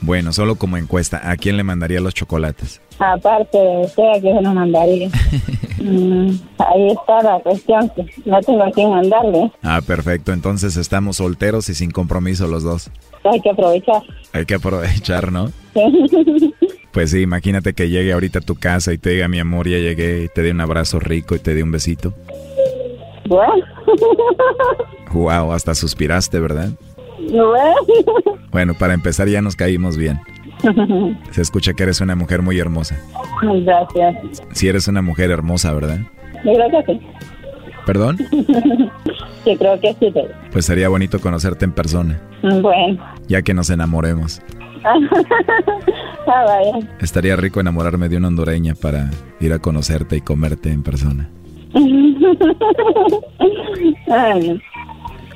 Bueno, 0.00 0.32
solo 0.32 0.54
como 0.56 0.76
encuesta, 0.78 1.30
¿a 1.30 1.36
quién 1.36 1.56
le 1.58 1.62
mandaría 1.64 2.00
los 2.00 2.14
chocolates? 2.14 2.80
Aparte 2.98 3.58
de 3.58 3.78
usted, 3.84 4.02
¿a 4.16 4.20
quién 4.20 4.36
se 4.36 4.42
nos 4.42 4.54
mandaría? 4.54 5.08
Mm, 5.82 6.30
ahí 6.58 6.86
está 6.92 7.22
la 7.24 7.40
cuestión, 7.40 7.90
que 7.96 8.06
no 8.24 8.40
tengo 8.42 8.62
a 8.62 8.70
quién 8.70 8.88
mandarle. 8.90 9.50
Ah, 9.64 9.80
perfecto, 9.84 10.32
entonces 10.32 10.76
estamos 10.76 11.16
solteros 11.16 11.68
y 11.70 11.74
sin 11.74 11.90
compromiso 11.90 12.46
los 12.46 12.62
dos. 12.62 12.88
Hay 13.24 13.40
que 13.40 13.50
aprovechar. 13.50 14.00
Hay 14.32 14.44
que 14.46 14.54
aprovechar, 14.54 15.32
¿no? 15.32 15.50
Pues 16.92 17.10
sí, 17.10 17.20
imagínate 17.22 17.72
que 17.72 17.88
llegue 17.88 18.12
ahorita 18.12 18.40
a 18.40 18.42
tu 18.42 18.54
casa 18.54 18.92
y 18.92 18.98
te 18.98 19.10
diga, 19.10 19.26
mi 19.28 19.38
amor, 19.38 19.66
ya 19.68 19.78
llegué, 19.78 20.24
y 20.24 20.28
te 20.28 20.42
dé 20.42 20.50
un 20.50 20.60
abrazo 20.60 21.00
rico 21.00 21.34
y 21.34 21.38
te 21.38 21.54
dé 21.54 21.62
un 21.62 21.72
besito. 21.72 22.12
Bueno, 23.26 23.64
Wow, 25.12 25.52
hasta 25.52 25.74
suspiraste, 25.74 26.38
¿verdad? 26.40 26.70
bueno. 27.30 27.74
Bueno, 28.50 28.74
para 28.74 28.92
empezar 28.94 29.28
ya 29.28 29.40
nos 29.40 29.56
caímos 29.56 29.96
bien. 29.96 30.20
Se 31.30 31.40
escucha 31.40 31.72
que 31.72 31.82
eres 31.84 32.00
una 32.00 32.14
mujer 32.14 32.42
muy 32.42 32.58
hermosa. 32.58 32.98
Gracias. 33.42 34.42
Si 34.52 34.68
eres 34.68 34.86
una 34.88 35.00
mujer 35.02 35.30
hermosa, 35.30 35.72
¿verdad? 35.72 35.98
Yo 36.44 36.52
creo 36.52 36.84
que 36.84 36.92
sí. 36.94 37.00
¿Perdón? 37.86 38.18
Yo 39.46 39.58
creo 39.58 39.80
que 39.80 39.92
sí, 39.98 40.10
pero... 40.12 40.28
Pues 40.52 40.66
sería 40.66 40.88
bonito 40.88 41.20
conocerte 41.20 41.64
en 41.64 41.72
persona, 41.72 42.20
Bueno. 42.42 43.02
ya 43.26 43.42
que 43.42 43.54
nos 43.54 43.70
enamoremos. 43.70 44.40
ah, 46.26 46.44
vaya. 46.46 46.88
Estaría 47.00 47.36
rico 47.36 47.60
enamorarme 47.60 48.08
de 48.08 48.16
una 48.16 48.28
hondureña 48.28 48.74
para 48.74 49.10
ir 49.40 49.52
a 49.52 49.58
conocerte 49.58 50.16
y 50.16 50.20
comerte 50.20 50.70
en 50.70 50.82
persona. 50.82 51.30
Ay, 54.08 54.60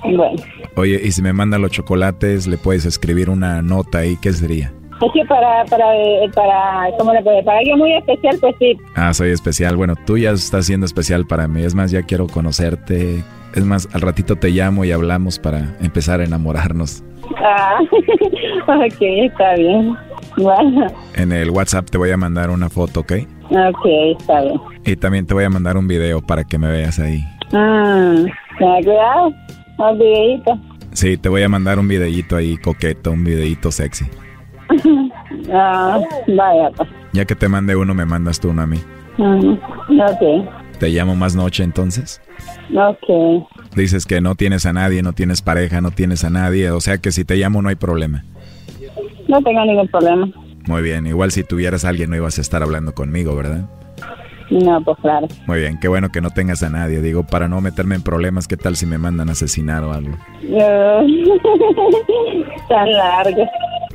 bueno. 0.03 0.43
Oye, 0.77 1.01
y 1.03 1.11
si 1.13 1.23
me 1.23 1.33
mandan 1.33 1.63
los 1.63 1.71
chocolates, 1.71 2.47
le 2.47 2.59
puedes 2.59 2.85
escribir 2.85 3.31
una 3.31 3.63
nota 3.63 3.99
ahí, 3.99 4.19
¿qué 4.21 4.33
sería? 4.33 4.73
Es 5.01 5.13
que 5.13 5.25
para, 5.27 5.65
para, 5.67 5.95
eh, 5.95 6.31
para, 6.35 6.91
¿cómo 6.99 7.13
le 7.13 7.23
puede? 7.23 7.43
Para 7.43 7.59
alguien 7.59 7.79
muy 7.79 7.93
especial, 7.95 8.39
pues 8.41 8.55
sí. 8.59 8.79
Ah, 8.95 9.13
soy 9.13 9.31
especial. 9.31 9.77
Bueno, 9.77 9.95
tú 10.07 10.17
ya 10.17 10.31
estás 10.31 10.67
siendo 10.67 10.87
especial 10.87 11.27
para 11.27 11.49
mí. 11.49 11.63
Es 11.63 11.75
más, 11.75 11.91
ya 11.91 12.03
quiero 12.03 12.27
conocerte. 12.27 13.23
Es 13.55 13.65
más, 13.65 13.89
al 13.93 14.01
ratito 14.01 14.37
te 14.37 14.51
llamo 14.51 14.85
y 14.85 14.93
hablamos 14.93 15.39
para 15.39 15.77
empezar 15.81 16.21
a 16.21 16.25
enamorarnos. 16.25 17.05
Ah, 17.39 17.79
ok, 18.67 19.01
está 19.01 19.55
bien. 19.55 19.97
Bueno, 20.37 20.87
En 21.15 21.33
el 21.33 21.51
WhatsApp 21.51 21.89
te 21.91 21.99
voy 21.99 22.11
a 22.11 22.17
mandar 22.17 22.51
una 22.51 22.69
foto, 22.69 23.01
¿ok? 23.01 23.13
ok, 23.51 23.87
está 24.19 24.43
bien. 24.43 24.61
Y 24.85 24.97
también 24.97 25.27
te 25.27 25.35
voy 25.35 25.45
a 25.45 25.51
mandar 25.51 25.77
un 25.77 25.89
video 25.89 26.21
para 26.21 26.45
que 26.45 26.59
me 26.59 26.71
veas 26.71 26.99
ahí. 26.99 27.25
Cuidado, 28.59 29.33
un 29.79 29.99
videito. 29.99 30.59
Sí, 30.93 31.17
te 31.17 31.29
voy 31.29 31.43
a 31.43 31.49
mandar 31.49 31.79
un 31.79 31.89
videíto 31.89 32.37
ahí 32.37 32.57
coqueto, 32.57 33.13
un 33.13 33.25
videíto 33.25 33.71
sexy. 33.71 34.07
ah, 35.53 36.01
vaya, 36.29 36.71
pues. 36.77 36.89
Ya 37.13 37.25
que 37.25 37.35
te 37.35 37.49
mande 37.49 37.77
uno, 37.77 37.95
me 37.95 38.05
mandas 38.05 38.41
tú 38.41 38.51
uno 38.51 38.63
a 38.63 38.67
mí. 38.67 38.79
Mm, 39.19 39.53
ok, 40.01 40.49
Te 40.79 40.89
llamo 40.91 41.17
más 41.17 41.35
noche 41.35 41.63
entonces. 41.63 42.21
ok. 42.75 43.47
Dices 43.75 44.05
que 44.05 44.21
no 44.21 44.35
tienes 44.35 44.67
a 44.67 44.73
nadie, 44.73 45.03
no 45.03 45.13
tienes 45.13 45.43
pareja, 45.43 45.81
no 45.81 45.91
tienes 45.91 46.25
a 46.25 46.31
nadie. 46.31 46.71
O 46.71 46.81
sea 46.81 46.99
que 46.99 47.13
si 47.13 47.25
te 47.25 47.37
llamo 47.37 47.63
no 47.63 47.69
hay 47.69 47.77
problema. 47.77 48.25
No 49.29 49.43
tengo 49.43 49.65
ningún 49.65 49.89
problema. 49.89 50.29
Muy 50.67 50.83
bien, 50.83 51.07
igual 51.07 51.31
si 51.31 51.45
tuvieras 51.45 51.85
a 51.85 51.91
alguien 51.91 52.11
no 52.11 52.17
ibas 52.17 52.39
a 52.39 52.41
estar 52.41 52.63
hablando 52.63 52.95
conmigo, 52.95 53.37
¿verdad? 53.37 53.69
No, 54.51 54.81
pues 54.83 54.97
claro. 55.01 55.27
Muy 55.47 55.61
bien, 55.61 55.79
qué 55.81 55.89
bueno 55.89 56.11
que 56.11 56.21
no 56.21 56.31
tengas 56.31 56.63
a 56.63 56.71
nadie. 56.71 57.01
Digo, 57.01 57.25
para 57.25 57.49
no 57.49 57.61
meterme 57.61 57.97
en 57.97 58.03
problemas, 58.03 58.47
¿qué 58.47 58.57
tal 58.57 58.77
si 58.77 58.87
me 58.87 58.99
mandan 58.99 59.29
a 59.29 59.33
asesinar 59.33 59.83
o 59.83 59.93
algo? 59.93 60.17
Tan 62.69 62.93
largo. 62.93 63.45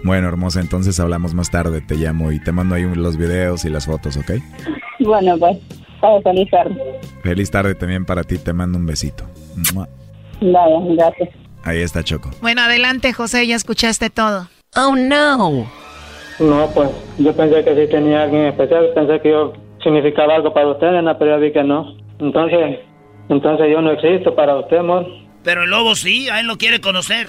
Bueno, 0.03 0.27
hermosa, 0.27 0.59
entonces 0.59 0.99
hablamos 0.99 1.33
más 1.33 1.51
tarde. 1.51 1.79
Te 1.81 1.95
llamo 1.95 2.31
y 2.31 2.39
te 2.39 2.51
mando 2.51 2.75
ahí 2.75 2.83
los 2.95 3.17
videos 3.17 3.63
y 3.65 3.69
las 3.69 3.85
fotos, 3.85 4.17
¿ok? 4.17 4.31
Bueno, 4.99 5.37
pues, 5.37 5.57
feliz 6.23 6.49
tarde. 6.49 6.99
Feliz 7.23 7.51
tarde 7.51 7.75
también 7.75 8.05
para 8.05 8.23
ti, 8.23 8.37
te 8.37 8.53
mando 8.53 8.77
un 8.77 8.85
besito. 8.85 9.23
Vaya, 10.41 10.75
gracias. 10.95 11.29
Ahí 11.63 11.81
está 11.81 12.03
Choco. 12.03 12.31
Bueno, 12.41 12.61
adelante, 12.61 13.13
José, 13.13 13.45
ya 13.45 13.55
escuchaste 13.55 14.09
todo. 14.09 14.47
Oh, 14.75 14.95
no. 14.95 15.67
No, 16.39 16.67
pues, 16.73 16.89
yo 17.19 17.35
pensé 17.35 17.63
que 17.63 17.75
sí 17.75 17.91
tenía 17.91 18.23
alguien 18.23 18.45
especial. 18.45 18.89
Pensé 18.95 19.19
que 19.21 19.29
yo 19.29 19.53
significaba 19.83 20.35
algo 20.35 20.53
para 20.53 20.69
usted, 20.69 20.91
nena, 20.91 21.17
pero 21.17 21.31
ya 21.31 21.37
vi 21.37 21.51
que 21.51 21.63
no. 21.63 21.95
Entonces, 22.19 22.79
entonces 23.29 23.67
yo 23.71 23.81
no 23.81 23.91
existo 23.91 24.33
para 24.33 24.55
usted, 24.57 24.77
amor. 24.77 25.05
Pero 25.43 25.63
el 25.63 25.69
lobo 25.69 25.95
sí, 25.95 26.29
a 26.29 26.39
él 26.39 26.47
lo 26.47 26.57
quiere 26.57 26.81
conocer. 26.81 27.27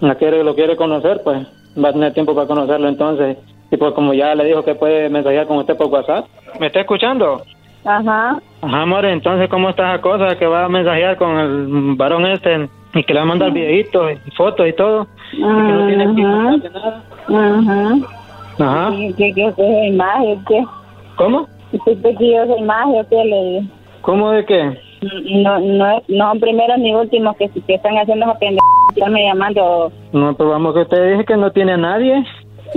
La 0.00 0.14
quiere, 0.16 0.42
lo 0.44 0.54
quiere 0.54 0.76
conocer, 0.76 1.20
pues 1.22 1.46
va 1.82 1.88
a 1.90 1.92
tener 1.92 2.12
tiempo 2.14 2.34
para 2.34 2.46
conocerlo 2.46 2.88
entonces. 2.88 3.36
Y 3.70 3.76
pues 3.76 3.92
como 3.94 4.14
ya 4.14 4.34
le 4.34 4.44
dijo 4.44 4.64
que 4.64 4.74
puede 4.74 5.08
mensajear 5.08 5.46
con 5.46 5.58
usted 5.58 5.76
por 5.76 5.86
WhatsApp. 5.86 6.26
¿Me 6.60 6.68
está 6.68 6.80
escuchando? 6.80 7.42
Ajá. 7.84 8.38
Ajá, 8.62 8.82
amor, 8.82 9.04
entonces 9.04 9.48
¿cómo 9.50 9.70
está 9.70 9.92
esa 9.94 10.02
cosa 10.02 10.38
que 10.38 10.46
va 10.46 10.64
a 10.64 10.68
mensajear 10.68 11.16
con 11.16 11.36
el 11.38 11.94
varón 11.96 12.26
este 12.26 12.68
y 12.94 13.02
que 13.04 13.12
le 13.12 13.20
va 13.20 13.24
a 13.24 13.28
mandar 13.28 13.52
videitos 13.52 14.12
y 14.26 14.30
fotos 14.32 14.66
y 14.68 14.72
todo? 14.72 15.06
Y 15.32 15.36
que 15.38 15.42
no 15.42 15.86
tiene 15.86 16.14
que 16.14 16.22
nada. 16.22 17.02
Ajá. 17.28 17.94
Ajá. 18.58 18.90
¿Qué, 19.18 19.32
qué, 19.34 19.52
qué 19.56 19.86
imagen? 19.88 20.44
¿Qué? 20.46 20.64
¿Cómo? 21.16 21.46
¿Usted 21.72 22.16
que 22.16 22.32
yo 22.32 22.46
soy 22.46 22.58
imagen? 22.60 23.06
¿Qué 23.10 23.24
le 23.24 23.44
digo? 23.44 23.62
¿Cómo 24.02 24.30
de 24.30 24.44
qué? 24.44 24.78
No, 25.42 25.58
no, 25.60 26.02
no 26.08 26.32
primeros 26.40 26.78
ni 26.78 26.94
últimos 26.94 27.36
que, 27.36 27.48
que 27.50 27.74
están 27.74 27.96
haciendo 27.98 28.24
esa 28.24 28.38
pendeja, 28.38 29.10
me 29.10 29.24
llamando. 29.26 29.92
No, 30.12 30.34
pero 30.34 30.50
vamos 30.50 30.72
que 30.74 30.80
usted 30.82 31.12
dice 31.12 31.24
que 31.26 31.36
no 31.36 31.50
tiene 31.50 31.72
a 31.72 31.76
nadie. 31.76 32.24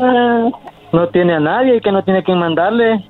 Ah, 0.01 0.49
No 0.91 1.07
tiene 1.09 1.33
a 1.35 1.39
nadie 1.39 1.75
y 1.77 1.81
que 1.81 1.91
no 1.91 2.03
tiene 2.03 2.23
quien 2.23 2.39
mandarle. 2.39 3.01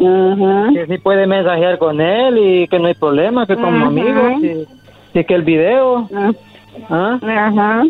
Ajá. 0.00 0.70
Que 0.72 0.86
sí 0.86 0.98
puede 0.98 1.26
mensajear 1.26 1.78
con 1.78 2.00
él 2.00 2.38
y 2.38 2.68
que 2.68 2.78
no 2.78 2.86
hay 2.86 2.94
problema, 2.94 3.46
que 3.46 3.56
como 3.56 3.76
Ajá. 3.76 3.86
amigos. 3.86 4.42
Y, 4.42 5.18
y 5.18 5.24
que 5.24 5.34
el 5.34 5.42
video. 5.42 6.08
¿Ah? 6.88 7.18
Ajá. 7.22 7.82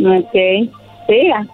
Ok. 0.00 0.70
Siga. 1.06 1.46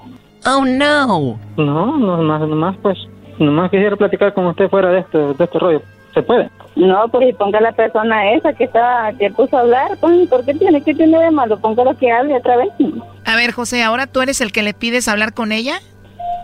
Oh, 0.47 0.65
no. 0.65 1.39
No, 1.57 1.99
nomás, 1.99 2.41
nomás 2.49 2.77
pues, 2.81 2.99
nomás 3.39 3.71
quisiera 3.71 3.97
platicar 3.97 4.33
con 4.35 4.47
usted 4.47 4.69
fuera 4.71 4.91
de 4.91 5.01
este, 5.01 5.19
de 5.19 5.45
este 5.45 5.59
rollo. 5.59 5.83
¿Se 6.15 6.23
puede? 6.23 6.49
No, 6.75 7.09
pues 7.09 7.29
y 7.29 7.33
ponga 7.33 7.61
la 7.61 7.73
persona 7.73 8.33
esa 8.33 8.53
que 8.53 8.65
estaba, 8.65 9.13
que 9.13 9.31
puso 9.31 9.57
a 9.57 9.61
hablar, 9.61 9.99
pues, 10.01 10.29
¿por 10.29 10.45
qué 10.45 10.55
tiene? 10.55 10.81
¿Qué 10.83 10.95
tiene 10.95 11.19
de 11.19 11.31
malo? 11.31 11.59
Póngalo 11.59 11.97
que 11.97 12.11
hable 12.11 12.37
otra 12.37 12.57
vez. 12.57 12.69
A 13.27 13.37
ver, 13.37 13.53
José, 13.53 13.83
¿ahora 13.83 14.07
tú 14.07 14.23
eres 14.23 14.41
el 14.41 14.53
que 14.53 14.63
le 14.63 14.75
pides 14.75 15.09
hablar 15.09 15.35
con 15.35 15.53
ella? 15.53 15.81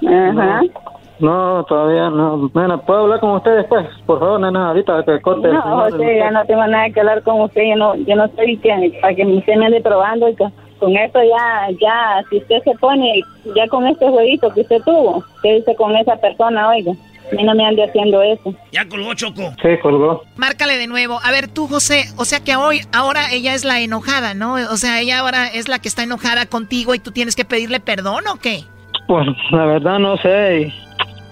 Ajá. 0.06 0.62
No, 0.62 0.70
todavía 1.18 2.10
no. 2.10 2.50
Nena, 2.54 2.78
¿puedo 2.78 3.00
hablar 3.00 3.20
con 3.20 3.30
usted 3.32 3.56
después? 3.56 3.86
Por 4.06 4.18
favor, 4.18 4.40
nena, 4.40 4.68
ahorita 4.68 5.04
que 5.04 5.20
corte. 5.20 5.48
No. 5.48 5.62
José, 5.62 6.18
ya 6.18 6.30
no 6.30 6.44
tengo 6.44 6.66
nada 6.66 6.90
que 6.90 7.00
hablar 7.00 7.22
con 7.22 7.40
usted, 7.40 7.62
yo 7.70 7.76
no, 7.76 7.96
yo 7.96 8.16
no 8.16 8.24
estoy 8.24 8.56
que, 8.58 8.98
para 9.00 9.14
que 9.14 9.24
usted 9.24 9.56
me 9.56 9.66
ande 9.66 9.80
probando 9.80 10.28
y 10.28 10.34
con, 10.36 10.52
con 10.78 10.96
esto 10.96 11.20
ya, 11.22 11.68
ya, 11.80 12.24
si 12.30 12.38
usted 12.38 12.62
se 12.64 12.72
pone, 12.78 13.20
ya 13.54 13.68
con 13.68 13.86
este 13.86 14.08
jueguito 14.08 14.50
que 14.50 14.62
usted 14.62 14.82
tuvo, 14.84 15.24
¿qué 15.42 15.54
dice 15.54 15.74
con 15.76 15.96
esa 15.96 16.16
persona, 16.16 16.68
oiga? 16.68 16.92
A 17.32 17.34
mí 17.34 17.42
no 17.42 17.54
me 17.54 17.64
ande 17.64 17.82
haciendo 17.84 18.20
eso. 18.22 18.54
Ya 18.70 18.86
colgó 18.86 19.14
Choco. 19.14 19.54
Sí, 19.62 19.68
colgó. 19.80 20.22
Márcale 20.36 20.76
de 20.76 20.86
nuevo. 20.86 21.18
A 21.22 21.30
ver, 21.30 21.48
tú, 21.48 21.66
José, 21.66 22.04
o 22.18 22.26
sea 22.26 22.40
que 22.40 22.54
hoy, 22.54 22.82
ahora 22.92 23.32
ella 23.32 23.54
es 23.54 23.64
la 23.64 23.80
enojada, 23.80 24.34
¿no? 24.34 24.54
O 24.54 24.76
sea, 24.76 25.00
ella 25.00 25.20
ahora 25.20 25.46
es 25.48 25.68
la 25.68 25.78
que 25.78 25.88
está 25.88 26.02
enojada 26.02 26.44
contigo 26.46 26.94
y 26.94 26.98
tú 26.98 27.12
tienes 27.12 27.34
que 27.34 27.46
pedirle 27.46 27.80
perdón 27.80 28.24
o 28.26 28.36
qué? 28.36 28.64
Pues 29.06 29.26
la 29.50 29.64
verdad 29.64 29.98
no 29.98 30.16
sé. 30.18 30.72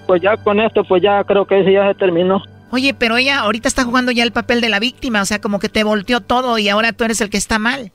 Pues 0.07 0.21
ya 0.21 0.37
con 0.37 0.59
esto, 0.59 0.83
pues 0.83 1.01
ya 1.01 1.23
creo 1.23 1.45
que 1.45 1.61
ese 1.61 1.73
ya 1.73 1.87
se 1.87 1.95
terminó. 1.95 2.41
Oye, 2.71 2.93
pero 2.93 3.17
ella 3.17 3.39
ahorita 3.39 3.67
está 3.67 3.83
jugando 3.83 4.11
ya 4.11 4.23
el 4.23 4.31
papel 4.31 4.59
de 4.59 4.69
la 4.69 4.79
víctima, 4.79 5.21
o 5.21 5.25
sea, 5.25 5.39
como 5.39 5.59
que 5.59 5.69
te 5.69 5.83
volteó 5.83 6.21
todo 6.21 6.57
y 6.57 6.69
ahora 6.69 6.91
tú 6.91 7.03
eres 7.03 7.21
el 7.21 7.29
que 7.29 7.37
está 7.37 7.59
mal. 7.59 7.91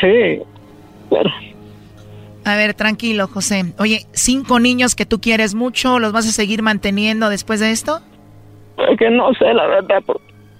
Sí, 0.00 0.40
pero 1.10 1.30
A 2.44 2.56
ver, 2.56 2.72
tranquilo, 2.74 3.28
José. 3.28 3.74
Oye, 3.78 4.06
cinco 4.12 4.60
niños 4.60 4.94
que 4.94 5.04
tú 5.04 5.20
quieres 5.20 5.54
mucho, 5.54 5.98
¿los 5.98 6.12
vas 6.12 6.26
a 6.26 6.32
seguir 6.32 6.62
manteniendo 6.62 7.28
después 7.28 7.60
de 7.60 7.70
esto? 7.70 8.00
es 8.78 8.98
que 8.98 9.10
no 9.10 9.34
sé 9.34 9.52
la 9.52 9.66
verdad. 9.66 10.02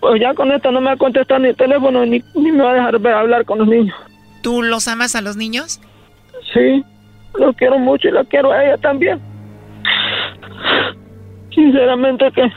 Pues 0.01 0.21
ya 0.21 0.35
con 0.35 0.53
esta 0.53 0.71
no 0.71 0.81
me 0.81 0.89
va 0.89 0.93
a 0.93 0.97
contestar 0.97 1.41
ni 1.41 1.49
el 1.49 1.57
teléfono 1.57 2.05
ni, 2.05 2.23
ni 2.35 2.53
me 2.53 2.63
va 2.63 2.73
a 2.73 2.75
dejar 2.75 2.99
ver 2.99 3.15
hablar 3.15 3.45
con 3.45 3.59
los 3.59 3.69
niños. 3.69 3.97
¿Tú 4.43 4.63
los 4.63 4.87
amas 4.89 5.15
a 5.15 5.23
los 5.23 5.37
niños? 5.37 5.81
Sí, 6.53 6.85
los 7.35 7.57
quiero 7.57 7.79
mucho 7.79 8.09
y 8.09 8.13
la 8.13 8.25
quiero 8.25 8.53
a 8.53 8.65
ella 8.65 8.77
también. 8.79 9.21
Sinceramente 11.55 12.31
que 12.33 12.53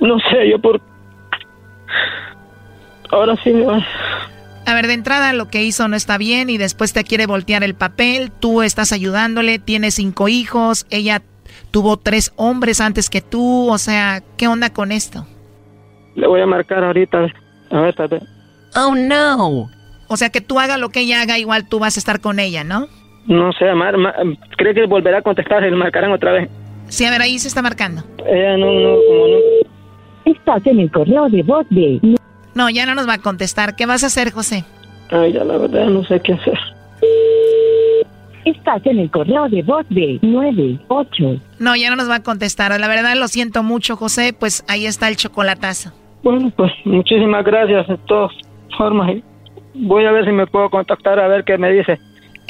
no 0.00 0.18
sé 0.30 0.50
yo 0.50 0.58
por 0.58 0.80
ahora 3.10 3.36
sí 3.42 3.50
me 3.50 3.64
va. 3.64 3.84
A 4.66 4.74
ver, 4.74 4.86
de 4.86 4.94
entrada 4.94 5.32
lo 5.32 5.48
que 5.48 5.64
hizo 5.64 5.88
no 5.88 5.96
está 5.96 6.18
bien 6.18 6.50
y 6.50 6.58
después 6.58 6.92
te 6.92 7.04
quiere 7.04 7.26
voltear 7.26 7.64
el 7.64 7.74
papel, 7.74 8.30
tú 8.30 8.62
estás 8.62 8.92
ayudándole, 8.92 9.58
tienes 9.58 9.94
cinco 9.94 10.28
hijos, 10.28 10.86
ella 10.90 11.22
tuvo 11.70 11.96
tres 11.96 12.32
hombres 12.36 12.80
antes 12.80 13.10
que 13.10 13.20
tú, 13.20 13.68
o 13.70 13.78
sea, 13.78 14.22
¿qué 14.36 14.48
onda 14.48 14.72
con 14.72 14.92
esto? 14.92 15.26
Le 16.14 16.26
voy 16.26 16.40
a 16.40 16.46
marcar 16.46 16.84
ahorita, 16.84 17.26
a 17.70 17.80
ver, 17.80 17.94
Oh, 18.76 18.94
no. 18.94 19.68
O 20.08 20.16
sea, 20.16 20.30
que 20.30 20.40
tú 20.40 20.60
hagas 20.60 20.78
lo 20.78 20.90
que 20.90 21.00
ella 21.00 21.22
haga, 21.22 21.38
igual 21.38 21.68
tú 21.68 21.78
vas 21.78 21.96
a 21.96 22.00
estar 22.00 22.20
con 22.20 22.38
ella, 22.38 22.62
¿no? 22.64 22.88
No 23.26 23.52
sé, 23.52 23.72
Mar, 23.74 23.94
cree 24.56 24.74
que 24.74 24.86
volverá 24.86 25.18
a 25.18 25.22
contestar 25.22 25.62
y 25.64 25.70
le 25.70 25.76
marcarán 25.76 26.12
otra 26.12 26.32
vez. 26.32 26.50
Sí, 26.88 27.04
a 27.04 27.10
ver, 27.10 27.22
ahí 27.22 27.38
se 27.38 27.48
está 27.48 27.62
marcando. 27.62 28.02
Ella 28.26 28.56
no, 28.56 28.72
no, 28.72 28.96
como 29.06 29.28
no. 29.28 29.38
Estás 30.24 30.66
en 30.66 30.80
el 30.80 30.90
correo 30.90 31.28
de 31.28 31.42
voz 31.42 31.66
de... 31.70 32.00
No, 32.54 32.68
ya 32.68 32.84
no 32.86 32.94
nos 32.94 33.08
va 33.08 33.14
a 33.14 33.18
contestar. 33.18 33.76
¿Qué 33.76 33.86
vas 33.86 34.02
a 34.02 34.08
hacer, 34.08 34.32
José? 34.32 34.64
Ay, 35.10 35.32
ya 35.32 35.44
la 35.44 35.56
verdad 35.56 35.86
no 35.86 36.04
sé 36.04 36.20
qué 36.20 36.32
hacer. 36.32 36.58
Estás 38.44 38.84
en 38.86 38.98
el 38.98 39.10
correo 39.10 39.48
de 39.48 39.62
voz 39.62 39.86
de 39.90 40.18
98. 40.22 41.40
No, 41.58 41.76
ya 41.76 41.90
no 41.90 41.96
nos 41.96 42.08
va 42.08 42.16
a 42.16 42.22
contestar. 42.22 42.78
La 42.78 42.88
verdad 42.88 43.14
lo 43.16 43.28
siento 43.28 43.62
mucho, 43.62 43.96
José. 43.96 44.34
Pues 44.38 44.64
ahí 44.68 44.86
está 44.86 45.08
el 45.08 45.16
chocolatazo. 45.16 45.92
Bueno, 46.22 46.52
pues 46.56 46.72
muchísimas 46.84 47.44
gracias 47.44 47.86
de 47.86 47.98
todas 48.06 48.32
formas. 48.76 49.16
Voy 49.74 50.04
a 50.04 50.12
ver 50.12 50.24
si 50.24 50.32
me 50.32 50.46
puedo 50.46 50.68
contactar 50.70 51.20
a 51.20 51.28
ver 51.28 51.44
qué 51.44 51.56
me 51.56 51.72
dice. 51.72 51.98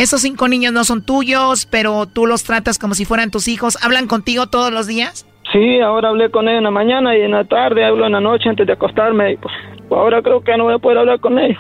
Esos 0.01 0.23
cinco 0.23 0.49
niños 0.49 0.73
no 0.73 0.83
son 0.85 1.05
tuyos, 1.05 1.67
pero 1.67 2.07
tú 2.07 2.25
los 2.25 2.43
tratas 2.43 2.79
como 2.79 2.95
si 2.95 3.05
fueran 3.05 3.31
tus 3.31 3.49
hijos. 3.49 3.77
¿Hablan 3.85 4.07
contigo 4.07 4.47
todos 4.47 4.73
los 4.73 4.87
días? 4.87 5.27
Sí, 5.53 5.79
ahora 5.81 6.09
hablé 6.09 6.31
con 6.31 6.49
ellos 6.49 6.57
en 6.57 6.65
la 6.65 6.71
mañana 6.71 7.15
y 7.15 7.21
en 7.21 7.33
la 7.33 7.45
tarde, 7.45 7.85
hablo 7.85 8.07
en 8.07 8.13
la 8.13 8.21
noche 8.21 8.49
antes 8.49 8.67
de 8.67 8.73
acostarme. 8.73 9.33
Y 9.33 9.37
pues, 9.37 9.53
ahora 9.91 10.23
creo 10.23 10.41
que 10.43 10.57
no 10.57 10.65
voy 10.65 10.73
a 10.73 10.79
poder 10.79 10.97
hablar 10.97 11.21
con 11.21 11.39
ellos. 11.39 11.59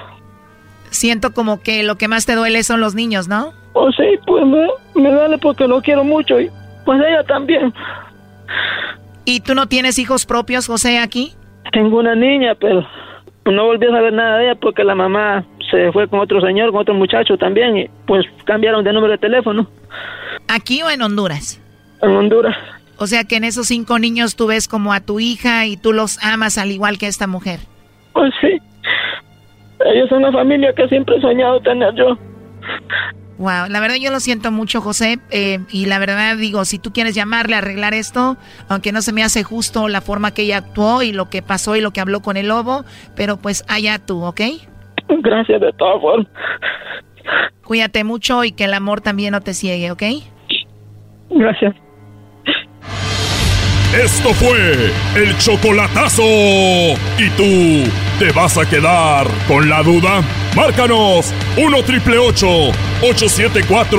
Siento 0.89 1.35
como 1.35 1.61
que 1.61 1.83
lo 1.83 1.97
que 1.97 2.09
más 2.09 2.25
te 2.25 2.35
duele 2.35 2.63
son 2.63 2.81
los 2.81 2.95
niños, 2.95 3.29
¿no? 3.29 3.53
Oh, 3.75 3.93
sí, 3.93 4.19
pues 4.27 4.47
me, 4.47 4.69
me 4.95 5.13
duele 5.13 5.37
porque 5.37 5.69
lo 5.69 5.83
quiero 5.83 6.03
mucho 6.03 6.41
y 6.41 6.51
pues 6.87 6.99
ella 6.99 7.23
también. 7.25 7.75
¿Y 9.27 9.41
tú 9.41 9.55
no 9.55 9.67
tienes 9.67 9.99
hijos 9.99 10.25
propios, 10.25 10.67
José, 10.67 10.99
aquí? 10.99 11.35
Tengo 11.73 11.99
una 11.99 12.15
niña, 12.15 12.55
pero 12.55 12.87
no 13.45 13.67
volví 13.67 13.87
a 13.87 13.91
saber 13.91 14.15
nada 14.15 14.39
de 14.39 14.45
ella 14.47 14.59
porque 14.59 14.83
la 14.83 14.95
mamá 14.95 15.45
se 15.71 15.93
fue 15.93 16.09
con 16.09 16.21
otro 16.21 16.41
señor, 16.41 16.71
con 16.73 16.81
otro 16.81 16.95
muchacho 16.95 17.37
también 17.37 17.77
y 17.77 17.91
pues 18.07 18.25
cambiaron 18.45 18.85
de 18.85 18.93
número 18.93 19.13
de 19.13 19.19
teléfono. 19.19 19.69
¿Aquí 20.49 20.83
o 20.83 20.91
en 20.91 21.03
Honduras? 21.03 21.61
En 22.03 22.11
Honduras. 22.11 22.57
O 22.97 23.07
sea 23.07 23.25
que 23.25 23.37
en 23.37 23.45
esos 23.45 23.67
cinco 23.69 23.99
niños 23.99 24.37
tú 24.37 24.47
ves 24.47 24.69
como 24.69 24.93
a 24.93 25.01
tu 25.01 25.21
hija 25.21 25.67
y 25.67 25.77
tú 25.77 25.93
los 25.93 26.23
amas 26.23 26.59
al 26.59 26.71
igual 26.71 26.99
que 26.99 27.07
a 27.07 27.09
esta 27.09 27.27
mujer. 27.27 27.61
Pues 28.13 28.33
sí. 28.41 28.61
Ellos 29.87 30.09
son 30.09 30.19
una 30.19 30.33
familia 30.33 30.75
que 30.75 30.87
siempre 30.89 31.17
he 31.17 31.21
soñado 31.21 31.61
tener 31.61 31.95
yo. 31.95 32.19
Wow, 33.39 33.71
la 33.71 33.81
verdad 33.81 33.97
yo 33.99 34.11
lo 34.11 34.21
siento 34.21 34.53
mucho, 34.53 34.83
José. 34.83 35.19
Eh, 35.31 35.61
y 35.71 35.87
la 35.87 35.99
verdad 35.99 36.37
digo, 36.37 36.67
si 36.67 36.79
tú 36.79 36.93
quieres 36.93 37.15
llamarle 37.15 37.55
a 37.55 37.59
arreglar 37.59 37.95
esto, 37.95 38.37
aunque 38.69 38.93
no 38.93 39.01
se 39.01 39.15
me 39.15 39.25
hace 39.25 39.43
justo 39.45 39.89
la 39.89 40.03
forma 40.03 40.35
que 40.35 40.43
ella 40.43 40.59
actuó 40.59 41.03
y 41.03 41.13
lo 41.13 41.31
que 41.31 41.41
pasó 41.41 41.77
y 41.77 41.81
lo 41.81 41.93
que 41.93 42.03
habló 42.03 42.21
con 42.21 42.37
el 42.37 42.49
lobo, 42.49 42.85
pero 43.17 43.39
pues 43.39 43.65
allá 43.67 43.99
tú, 43.99 44.23
¿ok? 44.25 44.43
Gracias 45.23 45.61
de 45.61 45.73
todas 45.73 46.01
formas. 46.01 46.29
Cuídate 47.65 48.05
mucho 48.05 48.45
y 48.45 48.53
que 48.53 48.65
el 48.65 48.75
amor 48.75 49.01
también 49.01 49.33
no 49.33 49.41
te 49.41 49.55
ciegue, 49.55 49.91
¿ok? 49.91 50.03
Gracias. 51.31 51.75
Esto 53.97 54.33
fue 54.35 54.93
el 55.17 55.37
chocolatazo. 55.39 56.23
¿Y 56.23 57.29
tú 57.37 57.91
te 58.21 58.31
vas 58.31 58.57
a 58.57 58.65
quedar 58.69 59.27
con 59.49 59.69
la 59.69 59.83
duda? 59.83 60.23
Márcanos 60.57 61.35
1 61.57 61.83
triple 61.83 62.19
874 62.19 63.99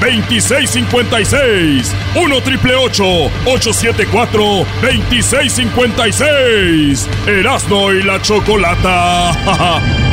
2656. 0.00 1.96
1 2.16 2.40
triple 2.42 2.74
874 2.74 4.42
2656. 4.82 7.08
Erasno 7.26 7.92
y 7.92 8.02
la 8.02 8.20
chocolata. 8.20 9.32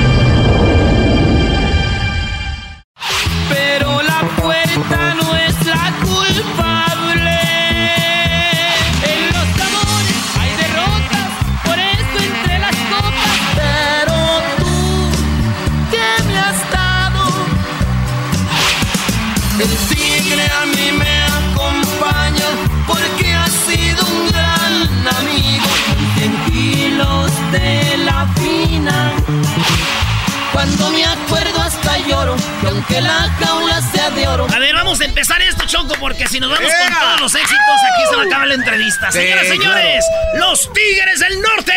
Cuando 30.57 30.89
me 30.89 31.05
acuerdo 31.05 31.61
hasta 31.61 31.99
lloro, 31.99 32.35
que 32.61 32.67
aunque 32.67 32.99
la 32.99 33.31
jaula 33.39 33.79
sea 33.91 34.09
de 34.09 34.27
oro. 34.27 34.47
A 34.51 34.57
ver, 34.57 34.73
vamos 34.73 34.99
a 34.99 35.05
empezar 35.05 35.39
este 35.39 35.67
choco 35.67 35.93
porque 35.99 36.25
si 36.27 36.39
nos 36.39 36.49
vamos 36.49 36.73
con 36.73 36.99
todos 36.99 37.21
los 37.21 37.35
éxitos, 37.35 37.59
aquí 37.93 38.03
se 38.09 38.15
va 38.15 38.23
a 38.23 38.25
acabar 38.25 38.47
la 38.47 38.55
entrevista. 38.55 39.11
Sí, 39.11 39.19
Señoras, 39.19 39.47
señores, 39.47 40.05
los 40.33 40.73
Tigres 40.73 41.19
del 41.19 41.41
Norte. 41.43 41.73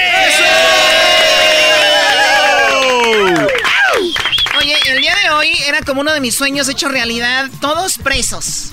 Oye, 4.59 4.77
el 4.87 5.01
día 5.03 5.15
de 5.25 5.31
hoy 5.31 5.53
era 5.67 5.83
como 5.83 6.01
uno 6.01 6.15
de 6.15 6.21
mis 6.21 6.35
sueños 6.35 6.67
hecho 6.71 6.89
realidad, 6.89 7.51
todos 7.61 7.99
presos. 7.99 8.73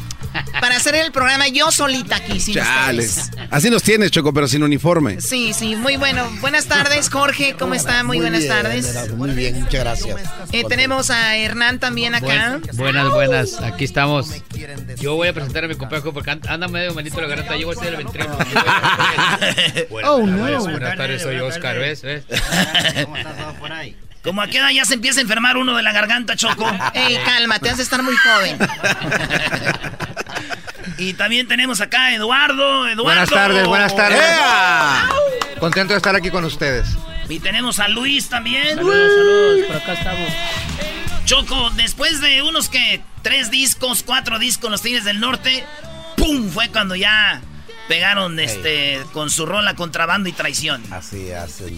Para 0.59 0.75
hacer 0.77 0.95
el 0.95 1.11
programa 1.11 1.47
yo 1.47 1.71
solita 1.71 2.17
aquí, 2.17 2.39
sin 2.39 2.55
Chales. 2.55 3.17
ustedes. 3.17 3.47
Así 3.51 3.69
nos 3.69 3.83
tienes, 3.83 4.11
Choco, 4.11 4.33
pero 4.33 4.47
sin 4.47 4.63
uniforme. 4.63 5.21
Sí, 5.21 5.53
sí, 5.53 5.75
muy 5.75 5.97
bueno. 5.97 6.29
Buenas 6.41 6.65
tardes, 6.65 7.09
Jorge, 7.09 7.55
¿cómo 7.57 7.73
está? 7.73 8.03
Muy, 8.03 8.19
buenas 8.19 8.41
bien, 8.41 8.51
tardes. 8.53 9.11
Muy 9.15 9.31
bien, 9.31 9.61
muchas 9.61 9.81
gracias. 9.81 10.17
Eh, 10.51 10.63
tenemos 10.67 11.09
a 11.09 11.35
Hernán 11.37 11.79
también 11.79 12.15
acá. 12.15 12.59
Buenas, 12.73 13.09
buenas, 13.11 13.61
aquí 13.61 13.85
estamos. 13.85 14.29
Yo 14.99 15.15
voy 15.15 15.27
a 15.29 15.33
presentar 15.33 15.63
a 15.65 15.67
mi 15.67 15.75
compañero 15.75 16.13
porque 16.13 16.31
and- 16.31 16.47
anda 16.47 16.67
medio 16.67 16.93
malito 16.93 17.19
la 17.21 17.27
garganta. 17.27 17.55
Yo 17.57 17.67
voy 17.67 17.75
a 17.75 17.79
ser 17.79 17.89
el 17.93 17.97
ventriloquio. 17.97 18.45
Buenas 19.89 20.11
Oh, 20.11 20.25
no. 20.25 20.59
Buenas 20.61 20.97
tardes, 20.97 21.21
soy 21.21 21.37
Oscar, 21.39 21.77
¿ves? 21.77 22.01
¿Ves? 22.01 22.23
Como 24.27 24.41
a 24.41 24.47
qué 24.47 24.57
edad 24.57 24.71
ya 24.71 24.83
se 24.83 24.95
empieza 24.95 25.19
a 25.19 25.23
enfermar 25.23 25.55
uno 25.55 25.73
de 25.73 25.81
la 25.81 25.93
garganta, 25.93 26.35
Choco. 26.35 26.69
Ey, 26.93 27.17
cálmate, 27.23 27.69
has 27.69 27.77
de 27.77 27.83
estar 27.83 28.03
muy 28.03 28.15
joven. 28.17 28.59
Y 30.99 31.13
también 31.13 31.47
tenemos 31.47 31.79
acá 31.79 32.05
a 32.05 32.15
Eduardo. 32.15 32.87
Eduardo. 32.87 33.03
Buenas 33.03 33.29
tardes, 33.29 33.67
buenas 33.67 33.95
tardes. 33.95 34.19
Contento 35.59 35.93
de 35.93 35.97
estar 35.97 36.15
aquí 36.15 36.31
con 36.31 36.43
ustedes. 36.43 36.87
Y 37.29 37.39
tenemos 37.39 37.77
a 37.77 37.87
Luis 37.87 38.29
también. 38.29 38.77
Saludos, 38.77 39.11
saludos, 39.15 39.65
por 39.67 39.75
acá 39.75 39.93
estamos. 39.93 40.29
Choco, 41.25 41.69
después 41.75 42.19
de 42.19 42.41
unos 42.41 42.69
que 42.69 43.03
tres 43.21 43.51
discos, 43.51 44.01
cuatro 44.01 44.39
discos, 44.39 44.71
los 44.71 44.81
Tigres 44.81 45.03
del 45.03 45.19
Norte, 45.19 45.63
¡pum! 46.15 46.49
Fue 46.49 46.69
cuando 46.69 46.95
ya 46.95 47.41
pegaron 47.87 48.39
este 48.39 48.99
con 49.13 49.29
su 49.29 49.45
rola 49.45 49.75
contrabando 49.75 50.29
y 50.29 50.31
traición. 50.31 50.83
Así 50.91 51.29
es, 51.29 51.61
en 51.61 51.77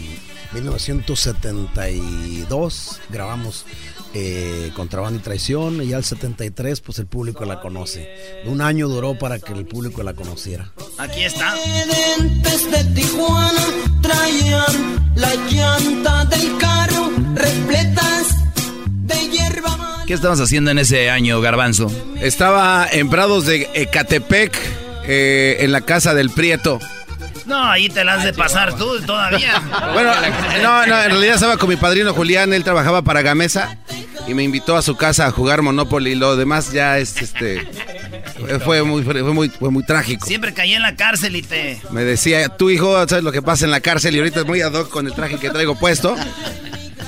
1972 0.53 3.01
grabamos 3.09 3.65
eh, 4.13 4.71
Contrabando 4.75 5.19
y 5.19 5.21
Traición 5.21 5.83
y 5.83 5.93
al 5.93 6.03
73 6.03 6.81
pues 6.81 6.97
el 6.99 7.05
público 7.05 7.45
la 7.45 7.61
conoce. 7.61 8.09
Un 8.45 8.61
año 8.61 8.87
duró 8.87 9.17
para 9.17 9.39
que 9.39 9.53
el 9.53 9.65
público 9.65 10.03
la 10.03 10.13
conociera. 10.13 10.71
Aquí 10.97 11.23
está. 11.23 11.55
Dentes 12.17 12.71
de 12.71 12.83
Tijuana 12.95 13.65
traían 14.01 15.13
la 15.15 15.35
llanta 15.49 16.25
del 16.25 16.57
carro 16.57 17.11
repletas 17.35 18.35
de 18.85 19.29
hierba 19.29 19.77
mala. 19.77 20.03
¿Qué 20.07 20.13
estabas 20.13 20.39
haciendo 20.39 20.71
en 20.71 20.79
ese 20.79 21.11
año, 21.11 21.39
Garbanzo? 21.41 21.91
Estaba 22.19 22.87
en 22.91 23.09
Prados 23.09 23.45
de 23.45 23.69
Ecatepec, 23.75 24.57
eh, 25.05 25.57
en 25.59 25.71
la 25.71 25.81
casa 25.81 26.15
del 26.15 26.31
Prieto. 26.31 26.79
No, 27.49 27.63
ahí 27.63 27.89
te 27.89 28.03
la 28.03 28.13
has 28.13 28.23
de 28.23 28.31
pasar 28.31 28.77
tú 28.77 29.01
todavía. 29.01 29.61
Bueno, 29.93 30.11
no, 30.61 30.85
no, 30.85 31.01
en 31.01 31.09
realidad 31.09 31.35
estaba 31.35 31.57
con 31.57 31.67
mi 31.67 31.75
padrino 31.75 32.13
Julián, 32.13 32.53
él 32.53 32.63
trabajaba 32.63 33.01
para 33.01 33.21
Gamesa 33.21 33.77
y 34.27 34.35
me 34.35 34.43
invitó 34.43 34.77
a 34.77 34.81
su 34.83 34.95
casa 34.95 35.25
a 35.25 35.31
jugar 35.31 35.63
Monopoly. 35.63 36.13
Lo 36.13 36.35
demás 36.35 36.71
ya 36.71 36.99
es 36.99 37.19
este 37.21 37.67
Fue 38.63 38.83
muy, 38.83 39.03
fue 39.03 39.23
muy, 39.23 39.49
fue 39.49 39.71
muy 39.71 39.83
trágico. 39.83 40.25
Siempre 40.25 40.53
caí 40.53 40.73
en 40.73 40.83
la 40.83 40.95
cárcel 40.95 41.35
y 41.35 41.41
te... 41.41 41.81
Me 41.89 42.03
decía, 42.03 42.49
tu 42.49 42.69
hijo, 42.69 43.07
¿sabes 43.07 43.23
lo 43.23 43.31
que 43.31 43.41
pasa 43.41 43.65
en 43.65 43.71
la 43.71 43.81
cárcel? 43.81 44.15
Y 44.15 44.19
ahorita 44.19 44.41
es 44.41 44.45
muy 44.45 44.61
ad 44.61 44.73
hoc 44.73 44.89
con 44.89 45.07
el 45.07 45.13
traje 45.13 45.39
que 45.39 45.49
traigo 45.49 45.75
puesto. 45.75 46.15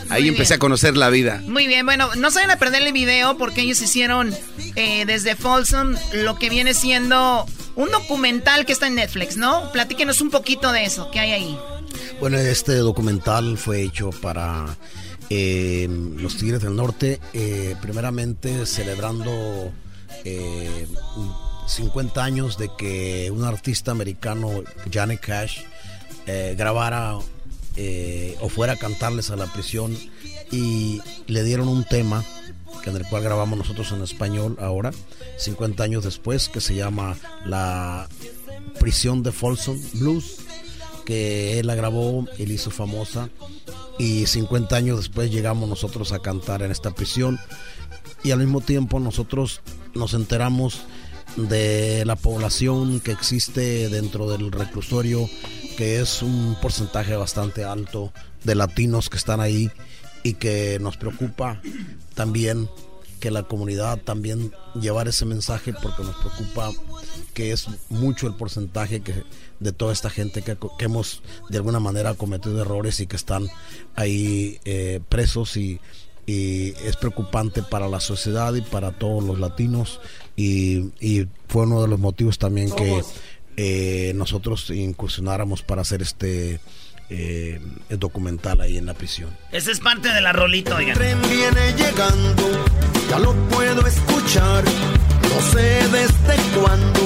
Ahí 0.09 0.27
empecé 0.27 0.55
a 0.55 0.59
conocer 0.59 0.97
la 0.97 1.09
vida. 1.09 1.41
Muy 1.45 1.67
bien, 1.67 1.85
bueno, 1.85 2.09
no 2.17 2.31
vayan 2.31 2.51
a 2.51 2.57
perder 2.57 2.81
el 2.81 2.93
video 2.93 3.37
porque 3.37 3.61
ellos 3.61 3.81
hicieron 3.81 4.35
eh, 4.75 5.05
desde 5.05 5.35
Folsom 5.35 5.95
lo 6.13 6.37
que 6.37 6.49
viene 6.49 6.73
siendo 6.73 7.45
un 7.75 7.89
documental 7.91 8.65
que 8.65 8.73
está 8.73 8.87
en 8.87 8.95
Netflix, 8.95 9.37
¿no? 9.37 9.71
Platíquenos 9.71 10.21
un 10.21 10.29
poquito 10.29 10.71
de 10.71 10.85
eso, 10.85 11.09
¿qué 11.11 11.19
hay 11.19 11.31
ahí? 11.31 11.59
Bueno, 12.19 12.37
este 12.37 12.75
documental 12.75 13.57
fue 13.57 13.81
hecho 13.81 14.11
para 14.11 14.77
eh, 15.29 15.87
los 16.17 16.37
Tigres 16.37 16.61
del 16.61 16.75
Norte, 16.75 17.19
eh, 17.33 17.75
primeramente 17.81 18.65
celebrando 18.65 19.71
eh, 20.23 20.87
50 21.67 22.23
años 22.23 22.57
de 22.57 22.69
que 22.77 23.31
un 23.31 23.43
artista 23.43 23.91
americano, 23.91 24.49
Johnny 24.93 25.17
Cash, 25.17 25.61
eh, 26.27 26.55
grabara 26.57 27.17
eh, 27.77 28.37
o 28.41 28.49
fuera 28.49 28.73
a 28.73 28.75
cantarles 28.75 29.31
a 29.31 29.35
la 29.35 29.47
prisión 29.47 29.97
y 30.51 31.01
le 31.27 31.43
dieron 31.43 31.67
un 31.67 31.83
tema 31.85 32.23
que 32.83 32.89
en 32.89 32.97
el 32.97 33.07
cual 33.07 33.23
grabamos 33.23 33.57
nosotros 33.57 33.91
en 33.91 34.01
español 34.01 34.57
ahora, 34.59 34.91
50 35.37 35.83
años 35.83 36.03
después, 36.03 36.49
que 36.49 36.61
se 36.61 36.75
llama 36.75 37.17
La 37.45 38.07
prisión 38.79 39.23
de 39.23 39.31
Folsom 39.31 39.79
Blues, 39.93 40.37
que 41.05 41.59
él 41.59 41.67
la 41.67 41.75
grabó 41.75 42.27
y 42.37 42.45
la 42.45 42.53
hizo 42.53 42.71
famosa 42.71 43.29
y 43.97 44.25
50 44.25 44.75
años 44.75 44.97
después 44.97 45.31
llegamos 45.31 45.69
nosotros 45.69 46.11
a 46.11 46.19
cantar 46.19 46.61
en 46.63 46.71
esta 46.71 46.91
prisión 46.91 47.39
y 48.23 48.31
al 48.31 48.39
mismo 48.39 48.61
tiempo 48.61 48.99
nosotros 48.99 49.61
nos 49.93 50.13
enteramos 50.13 50.81
de 51.35 52.03
la 52.05 52.15
población 52.15 52.99
que 52.99 53.11
existe 53.11 53.89
dentro 53.89 54.29
del 54.29 54.51
reclusorio, 54.51 55.29
que 55.77 56.01
es 56.01 56.21
un 56.21 56.57
porcentaje 56.61 57.15
bastante 57.15 57.63
alto 57.63 58.11
de 58.43 58.55
latinos 58.55 59.09
que 59.09 59.17
están 59.17 59.39
ahí 59.39 59.71
y 60.23 60.33
que 60.33 60.77
nos 60.79 60.97
preocupa 60.97 61.61
también 62.13 62.69
que 63.19 63.31
la 63.31 63.43
comunidad 63.43 63.99
también 63.99 64.51
llevar 64.73 65.07
ese 65.07 65.25
mensaje 65.25 65.73
porque 65.73 66.03
nos 66.03 66.15
preocupa 66.15 66.71
que 67.33 67.51
es 67.51 67.67
mucho 67.89 68.27
el 68.27 68.33
porcentaje 68.33 69.01
que 69.01 69.23
de 69.59 69.71
toda 69.71 69.93
esta 69.93 70.09
gente 70.09 70.41
que, 70.41 70.57
que 70.77 70.85
hemos 70.85 71.21
de 71.49 71.57
alguna 71.57 71.79
manera 71.79 72.15
cometido 72.15 72.59
errores 72.59 72.99
y 72.99 73.05
que 73.05 73.15
están 73.15 73.47
ahí 73.95 74.59
eh, 74.65 75.01
presos 75.07 75.55
y, 75.55 75.79
y 76.25 76.73
es 76.83 76.97
preocupante 76.97 77.61
para 77.61 77.87
la 77.87 77.99
sociedad 77.99 78.53
y 78.55 78.61
para 78.61 78.91
todos 78.91 79.23
los 79.23 79.39
latinos. 79.39 80.01
Y, 80.35 80.91
y 80.99 81.27
fue 81.47 81.63
uno 81.63 81.81
de 81.81 81.87
los 81.87 81.99
motivos 81.99 82.39
también 82.39 82.71
que 82.71 83.01
eh, 83.57 84.13
nosotros 84.15 84.69
incursionáramos 84.71 85.61
para 85.61 85.81
hacer 85.83 86.01
este 86.01 86.59
eh, 87.11 87.59
documental 87.89 88.61
ahí 88.61 88.77
en 88.77 88.85
la 88.85 88.93
prisión. 88.93 89.29
Esa 89.51 89.71
es 89.71 89.79
parte 89.79 90.09
de 90.09 90.21
la 90.21 90.31
rolita, 90.31 90.75
oigan. 90.75 90.95
tren 90.95 91.21
viene 91.23 91.73
llegando, 91.75 92.65
ya 93.09 93.19
lo 93.19 93.33
puedo 93.49 93.85
escuchar. 93.85 94.63
No 94.63 95.41
sé 95.51 95.87
desde 95.91 96.59
cuándo 96.59 96.99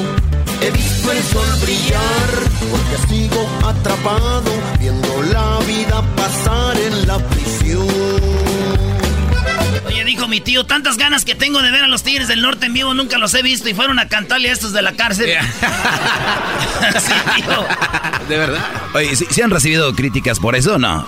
he 0.61 0.71
visto 0.71 1.11
el 1.11 1.23
sol 1.23 1.47
brillar, 1.61 2.29
porque 2.71 3.07
sigo 3.09 3.49
atrapado 3.67 4.51
viendo 4.79 5.23
la 5.33 5.59
vida 5.65 6.03
pasar 6.15 6.77
en 6.77 7.07
la 7.07 7.17
prisión. 7.29 8.34
Oye, 9.95 10.03
dijo 10.03 10.27
mi 10.27 10.41
tío, 10.41 10.65
tantas 10.65 10.97
ganas 10.97 11.23
que 11.23 11.35
tengo 11.35 11.61
de 11.61 11.71
ver 11.71 11.85
a 11.85 11.87
los 11.87 12.03
Tigres 12.03 12.27
del 12.27 12.41
Norte 12.41 12.65
en 12.65 12.73
vivo, 12.73 12.93
nunca 12.93 13.17
los 13.17 13.33
he 13.33 13.41
visto 13.41 13.69
y 13.69 13.73
fueron 13.73 13.97
a 13.97 14.09
cantarle 14.09 14.49
a 14.49 14.51
estos 14.51 14.73
de 14.73 14.81
la 14.81 14.91
cárcel. 14.91 15.29
Sí, 16.99 17.13
tío. 17.37 17.65
¿De 18.27 18.37
verdad? 18.37 18.59
Oye, 18.93 19.15
¿sí, 19.15 19.25
sí 19.29 19.41
han 19.41 19.49
recibido 19.49 19.93
críticas 19.95 20.39
por 20.39 20.55
eso 20.55 20.75
o 20.75 20.77
no? 20.77 21.07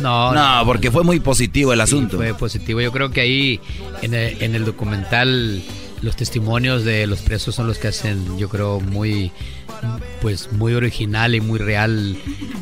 No, 0.00 0.32
No, 0.32 0.64
porque 0.64 0.90
fue 0.90 1.04
muy 1.04 1.20
positivo 1.20 1.74
el 1.74 1.80
asunto. 1.82 2.16
Fue 2.16 2.32
positivo. 2.34 2.80
Yo 2.80 2.90
creo 2.90 3.10
que 3.10 3.20
ahí 3.20 3.60
en 4.00 4.14
el, 4.14 4.42
en 4.42 4.54
el 4.54 4.64
documental 4.64 5.62
los 6.00 6.16
testimonios 6.16 6.84
de 6.84 7.06
los 7.06 7.20
presos 7.20 7.54
son 7.54 7.66
los 7.66 7.78
que 7.78 7.88
hacen, 7.88 8.38
yo 8.38 8.48
creo, 8.48 8.80
muy 8.80 9.30
pues 10.20 10.52
muy 10.52 10.74
original 10.74 11.34
y 11.34 11.40
muy 11.40 11.58
real 11.58 12.16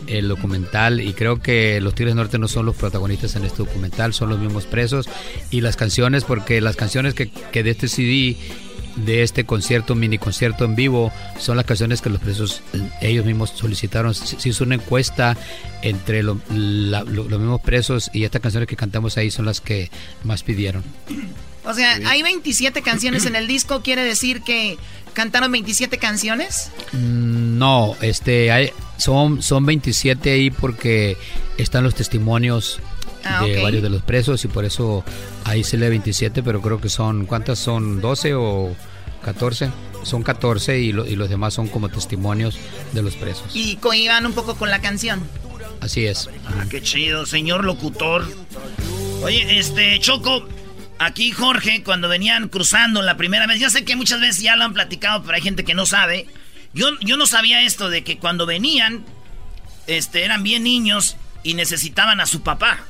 el 0.06 0.28
documental 0.28 1.00
y 1.00 1.12
creo 1.12 1.40
que 1.40 1.80
los 1.80 1.94
Tigres 1.94 2.14
Norte 2.14 2.38
no 2.38 2.48
son 2.48 2.66
los 2.66 2.76
protagonistas 2.76 3.36
en 3.36 3.44
este 3.44 3.58
documental, 3.58 4.14
son 4.14 4.30
los 4.30 4.38
mismos 4.38 4.64
presos 4.64 5.08
y 5.50 5.60
las 5.60 5.76
canciones, 5.76 6.24
porque 6.24 6.60
las 6.60 6.76
canciones 6.76 7.14
que, 7.14 7.30
que 7.30 7.62
de 7.62 7.70
este 7.70 7.88
CD 7.88 8.36
de 8.96 9.22
este 9.22 9.44
concierto, 9.44 9.94
mini 9.94 10.18
concierto 10.18 10.64
en 10.64 10.74
vivo, 10.74 11.12
son 11.38 11.56
las 11.56 11.66
canciones 11.66 12.00
que 12.02 12.10
los 12.10 12.20
presos 12.20 12.62
eh, 12.72 12.90
ellos 13.00 13.24
mismos 13.24 13.50
solicitaron. 13.50 14.14
Se 14.14 14.48
hizo 14.48 14.64
una 14.64 14.74
encuesta 14.76 15.36
entre 15.82 16.22
los 16.22 16.38
mismos 16.50 17.60
presos 17.60 18.10
y 18.12 18.24
estas 18.24 18.42
canciones 18.42 18.68
que 18.68 18.76
cantamos 18.76 19.16
ahí 19.16 19.30
son 19.30 19.46
las 19.46 19.60
que 19.60 19.90
más 20.24 20.42
pidieron. 20.42 20.82
O 21.64 21.74
sea, 21.74 21.98
hay 22.06 22.22
27 22.22 22.82
canciones 22.82 23.26
en 23.26 23.36
el 23.36 23.46
disco, 23.46 23.82
quiere 23.82 24.02
decir 24.02 24.42
que 24.42 24.78
cantaron 25.12 25.52
27 25.52 25.98
canciones. 25.98 26.70
Mm, 26.92 27.58
No, 27.58 27.94
este, 28.00 28.50
hay, 28.50 28.70
son, 28.96 29.42
son 29.42 29.66
27 29.66 30.30
ahí 30.32 30.50
porque 30.50 31.16
están 31.58 31.84
los 31.84 31.94
testimonios 31.94 32.80
Ah, 33.22 33.44
de 33.44 33.62
varios 33.62 33.82
de 33.82 33.90
los 33.90 34.00
presos 34.02 34.42
y 34.46 34.48
por 34.48 34.64
eso 34.64 35.04
ahí 35.44 35.62
se 35.62 35.76
lee 35.76 35.90
27, 35.90 36.42
pero 36.42 36.62
creo 36.62 36.80
que 36.80 36.88
son, 36.88 37.26
¿cuántas 37.26 37.58
son? 37.58 38.00
¿12 38.00 38.32
o 38.34 38.74
14? 39.22 39.68
Son 40.04 40.22
14 40.22 40.78
y, 40.78 40.92
lo- 40.92 41.06
y 41.06 41.16
los 41.16 41.28
demás 41.28 41.52
son 41.52 41.68
como 41.68 41.90
testimonios 41.90 42.56
de 42.94 43.02
los 43.02 43.16
presos. 43.16 43.44
Y 43.52 43.76
coiban 43.76 44.24
un 44.24 44.32
poco 44.32 44.54
con 44.56 44.70
la 44.70 44.80
canción. 44.80 45.20
Así 45.82 46.06
es. 46.06 46.30
Ah, 46.46 46.64
qué 46.70 46.80
chido, 46.80 47.26
señor 47.26 47.62
locutor. 47.66 48.26
Oye, 49.22 49.58
este, 49.58 49.98
Choco, 50.00 50.48
aquí 51.00 51.32
Jorge, 51.32 51.82
cuando 51.82 52.08
venían 52.08 52.48
cruzando 52.48 53.02
la 53.02 53.16
primera 53.16 53.46
vez, 53.46 53.58
ya 53.58 53.70
sé 53.70 53.84
que 53.84 53.96
muchas 53.96 54.20
veces 54.20 54.42
ya 54.42 54.54
lo 54.54 54.64
han 54.64 54.74
platicado, 54.74 55.22
pero 55.22 55.34
hay 55.34 55.42
gente 55.42 55.64
que 55.64 55.74
no 55.74 55.86
sabe. 55.86 56.26
Yo, 56.72 56.86
yo 57.00 57.16
no 57.16 57.26
sabía 57.26 57.62
esto 57.62 57.90
de 57.90 58.04
que 58.04 58.18
cuando 58.18 58.46
venían, 58.46 59.04
este, 59.88 60.24
eran 60.24 60.42
bien 60.44 60.62
niños 60.62 61.16
y 61.42 61.54
necesitaban 61.54 62.20
a 62.20 62.26
su 62.26 62.42
papá. 62.42 62.84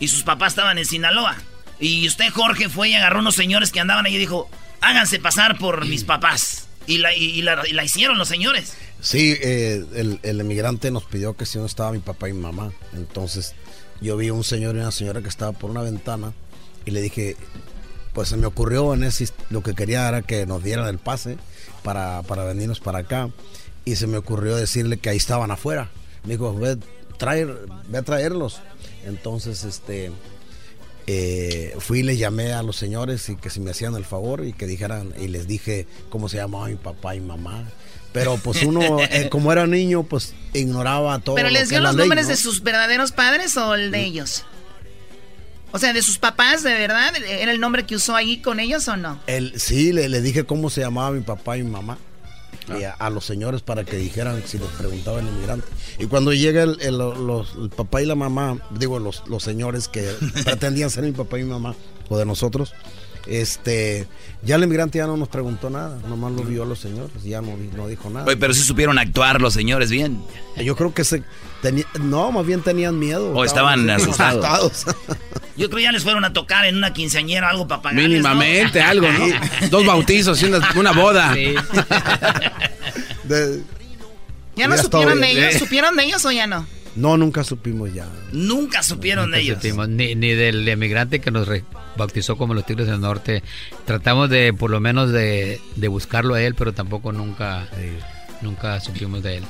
Y 0.00 0.08
sus 0.08 0.22
papás 0.24 0.52
estaban 0.54 0.78
en 0.78 0.86
Sinaloa. 0.86 1.36
Y 1.78 2.06
usted, 2.08 2.30
Jorge, 2.32 2.68
fue 2.68 2.88
y 2.88 2.94
agarró 2.94 3.20
unos 3.20 3.34
señores 3.36 3.70
que 3.70 3.80
andaban 3.80 4.06
ahí 4.06 4.16
y 4.16 4.18
dijo, 4.18 4.50
háganse 4.80 5.18
pasar 5.20 5.58
por 5.58 5.86
mis 5.86 6.04
papás. 6.04 6.66
Y 6.86 6.98
la, 6.98 7.14
y- 7.14 7.24
y 7.24 7.42
la- 7.42 7.62
y 7.68 7.72
la 7.72 7.84
hicieron 7.84 8.18
los 8.18 8.26
señores. 8.28 8.74
Sí, 9.00 9.36
eh, 9.40 9.84
el, 9.94 10.18
el 10.22 10.40
emigrante 10.40 10.90
nos 10.90 11.04
pidió 11.04 11.36
que 11.36 11.46
si 11.46 11.58
no 11.58 11.66
estaba 11.66 11.92
mi 11.92 11.98
papá 12.00 12.28
y 12.28 12.32
mi 12.32 12.40
mamá. 12.40 12.72
Entonces 12.94 13.54
yo 14.00 14.16
vi 14.16 14.30
un 14.30 14.42
señor 14.44 14.74
y 14.76 14.80
una 14.80 14.90
señora 14.90 15.20
que 15.22 15.28
estaba 15.28 15.52
por 15.52 15.70
una 15.70 15.82
ventana 15.82 16.32
y 16.84 16.90
le 16.90 17.00
dije, 17.00 17.36
pues 18.12 18.28
se 18.28 18.36
me 18.36 18.46
ocurrió 18.46 18.94
en 18.94 19.04
ese, 19.04 19.28
lo 19.50 19.62
que 19.62 19.74
quería 19.74 20.08
era 20.08 20.22
que 20.22 20.46
nos 20.46 20.62
dieran 20.62 20.88
el 20.88 20.98
pase 20.98 21.38
para, 21.82 22.22
para 22.22 22.44
venirnos 22.44 22.80
para 22.80 23.00
acá. 23.00 23.30
Y 23.84 23.96
se 23.96 24.06
me 24.06 24.18
ocurrió 24.18 24.56
decirle 24.56 24.98
que 24.98 25.10
ahí 25.10 25.16
estaban 25.16 25.50
afuera. 25.50 25.88
Me 26.24 26.34
dijo, 26.34 26.54
ve, 26.54 26.76
traer, 27.16 27.56
ve 27.88 27.98
a 27.98 28.02
traerlos. 28.02 28.60
Entonces, 29.04 29.64
este, 29.64 30.12
eh, 31.06 31.74
fui 31.78 32.00
y 32.00 32.02
le 32.02 32.16
llamé 32.16 32.52
a 32.52 32.62
los 32.62 32.76
señores 32.76 33.28
y 33.28 33.36
que 33.36 33.50
si 33.50 33.60
me 33.60 33.70
hacían 33.70 33.94
el 33.94 34.04
favor 34.04 34.44
y 34.44 34.52
que 34.52 34.66
dijeran, 34.66 35.14
y 35.18 35.28
les 35.28 35.46
dije 35.46 35.86
cómo 36.08 36.28
se 36.28 36.36
llamaba 36.36 36.68
mi 36.68 36.76
papá 36.76 37.14
y 37.14 37.20
mamá. 37.20 37.64
Pero 38.12 38.36
pues 38.36 38.62
uno, 38.64 39.00
eh, 39.00 39.28
como 39.30 39.52
era 39.52 39.66
niño, 39.66 40.02
pues 40.02 40.34
ignoraba 40.52 41.18
todo. 41.20 41.36
¿Pero 41.36 41.48
lo 41.48 41.54
les 41.54 41.68
dio 41.68 41.80
los 41.80 41.94
ley, 41.94 42.06
nombres 42.06 42.26
¿no? 42.26 42.30
de 42.30 42.36
sus 42.36 42.62
verdaderos 42.62 43.12
padres 43.12 43.56
o 43.56 43.74
el 43.74 43.90
de 43.90 44.04
ellos? 44.04 44.44
O 45.72 45.78
sea, 45.78 45.92
de 45.92 46.02
sus 46.02 46.18
papás, 46.18 46.62
¿de 46.62 46.72
verdad? 46.74 47.12
¿Era 47.28 47.52
el 47.52 47.60
nombre 47.60 47.86
que 47.86 47.94
usó 47.96 48.16
ahí 48.16 48.38
con 48.42 48.58
ellos 48.60 48.88
o 48.88 48.96
no? 48.96 49.20
El, 49.26 49.58
sí, 49.60 49.92
le, 49.92 50.08
le 50.08 50.20
dije 50.20 50.44
cómo 50.44 50.68
se 50.70 50.80
llamaba 50.80 51.10
mi 51.12 51.20
papá 51.22 51.56
y 51.56 51.62
mi 51.62 51.70
mamá. 51.70 51.98
Y 52.78 52.84
a, 52.84 52.92
a 52.92 53.10
los 53.10 53.24
señores 53.24 53.62
para 53.62 53.84
que 53.84 53.96
dijeran 53.96 54.42
si 54.46 54.58
les 54.58 54.68
preguntaba 54.68 55.18
el 55.20 55.26
inmigrante. 55.26 55.66
Y 55.98 56.06
cuando 56.06 56.32
llega 56.32 56.62
el, 56.62 56.80
el- 56.80 56.98
los- 56.98 57.54
el 57.60 57.70
papá 57.70 58.00
y 58.02 58.06
la 58.06 58.14
mamá, 58.14 58.58
digo, 58.78 58.98
los, 59.00 59.24
los 59.26 59.42
señores 59.42 59.88
que 59.88 60.02
pretendían 60.44 60.90
ser 60.90 61.02
mi 61.04 61.12
papá 61.12 61.38
y 61.38 61.44
mi 61.44 61.50
mamá, 61.50 61.74
o 62.08 62.16
de 62.18 62.24
nosotros, 62.26 62.72
este, 63.26 64.06
ya 64.42 64.56
el 64.56 64.62
inmigrante 64.64 64.98
ya 64.98 65.06
no 65.06 65.16
nos 65.16 65.28
preguntó 65.28 65.68
nada, 65.70 65.98
nomás 66.08 66.32
lo 66.32 66.42
vio 66.42 66.62
a 66.62 66.66
los 66.66 66.78
señores, 66.78 67.22
ya 67.24 67.40
no, 67.40 67.56
no 67.76 67.86
dijo 67.88 68.08
nada. 68.10 68.26
Oye, 68.26 68.36
pero 68.36 68.54
sí 68.54 68.62
supieron 68.62 68.98
actuar 68.98 69.40
los 69.40 69.52
señores 69.54 69.90
bien. 69.90 70.22
Yo 70.56 70.76
creo 70.76 70.94
que 70.94 71.04
se 71.04 71.22
tenía, 71.62 71.84
no, 72.00 72.32
más 72.32 72.46
bien 72.46 72.62
tenían 72.62 72.98
miedo. 72.98 73.32
O 73.32 73.44
estaban 73.44 73.88
asustados. 73.90 74.86
Yo 75.56 75.68
creo 75.68 75.80
ya 75.80 75.92
les 75.92 76.02
fueron 76.02 76.24
a 76.24 76.32
tocar 76.32 76.64
en 76.64 76.76
una 76.76 76.92
quinceañera 76.94 77.48
o 77.48 77.50
algo 77.50 77.68
para 77.68 77.82
pagarles, 77.82 78.22
¿no? 78.22 78.30
Mínimamente, 78.30 78.80
algo, 78.80 79.08
¿no? 79.10 79.26
Dos 79.70 79.84
bautizos 79.84 80.42
y 80.42 80.46
una, 80.46 80.60
una 80.74 80.92
boda. 80.92 81.34
¿Ya 84.56 84.68
no 84.68 84.76
Ya 84.76 84.82
supieron 84.82 85.20
de 85.20 85.30
ellos? 85.30 85.54
¿Supieron 85.54 85.96
de 85.96 86.04
ellos 86.04 86.24
o 86.24 86.32
ya 86.32 86.46
no? 86.46 86.66
No, 86.96 87.16
nunca 87.16 87.44
supimos 87.44 87.92
ya. 87.94 88.06
Nunca 88.32 88.82
supieron 88.82 89.26
Nunca 89.26 89.38
ellos. 89.38 89.56
supimos, 89.58 89.88
ni, 89.88 90.14
ni 90.14 90.32
del 90.32 90.66
emigrante 90.68 91.20
que 91.20 91.30
nos 91.30 91.48
bautizó 91.96 92.36
como 92.36 92.54
los 92.54 92.66
Tigres 92.66 92.88
del 92.88 93.00
Norte. 93.00 93.42
Tratamos 93.84 94.28
de, 94.30 94.52
por 94.52 94.70
lo 94.70 94.80
menos, 94.80 95.12
de, 95.12 95.60
de 95.76 95.88
buscarlo 95.88 96.34
a 96.34 96.42
él, 96.42 96.54
pero 96.54 96.72
tampoco 96.72 97.12
nunca, 97.12 97.68
nunca 98.40 98.80
supimos 98.80 99.22
de 99.22 99.38
él. 99.38 99.44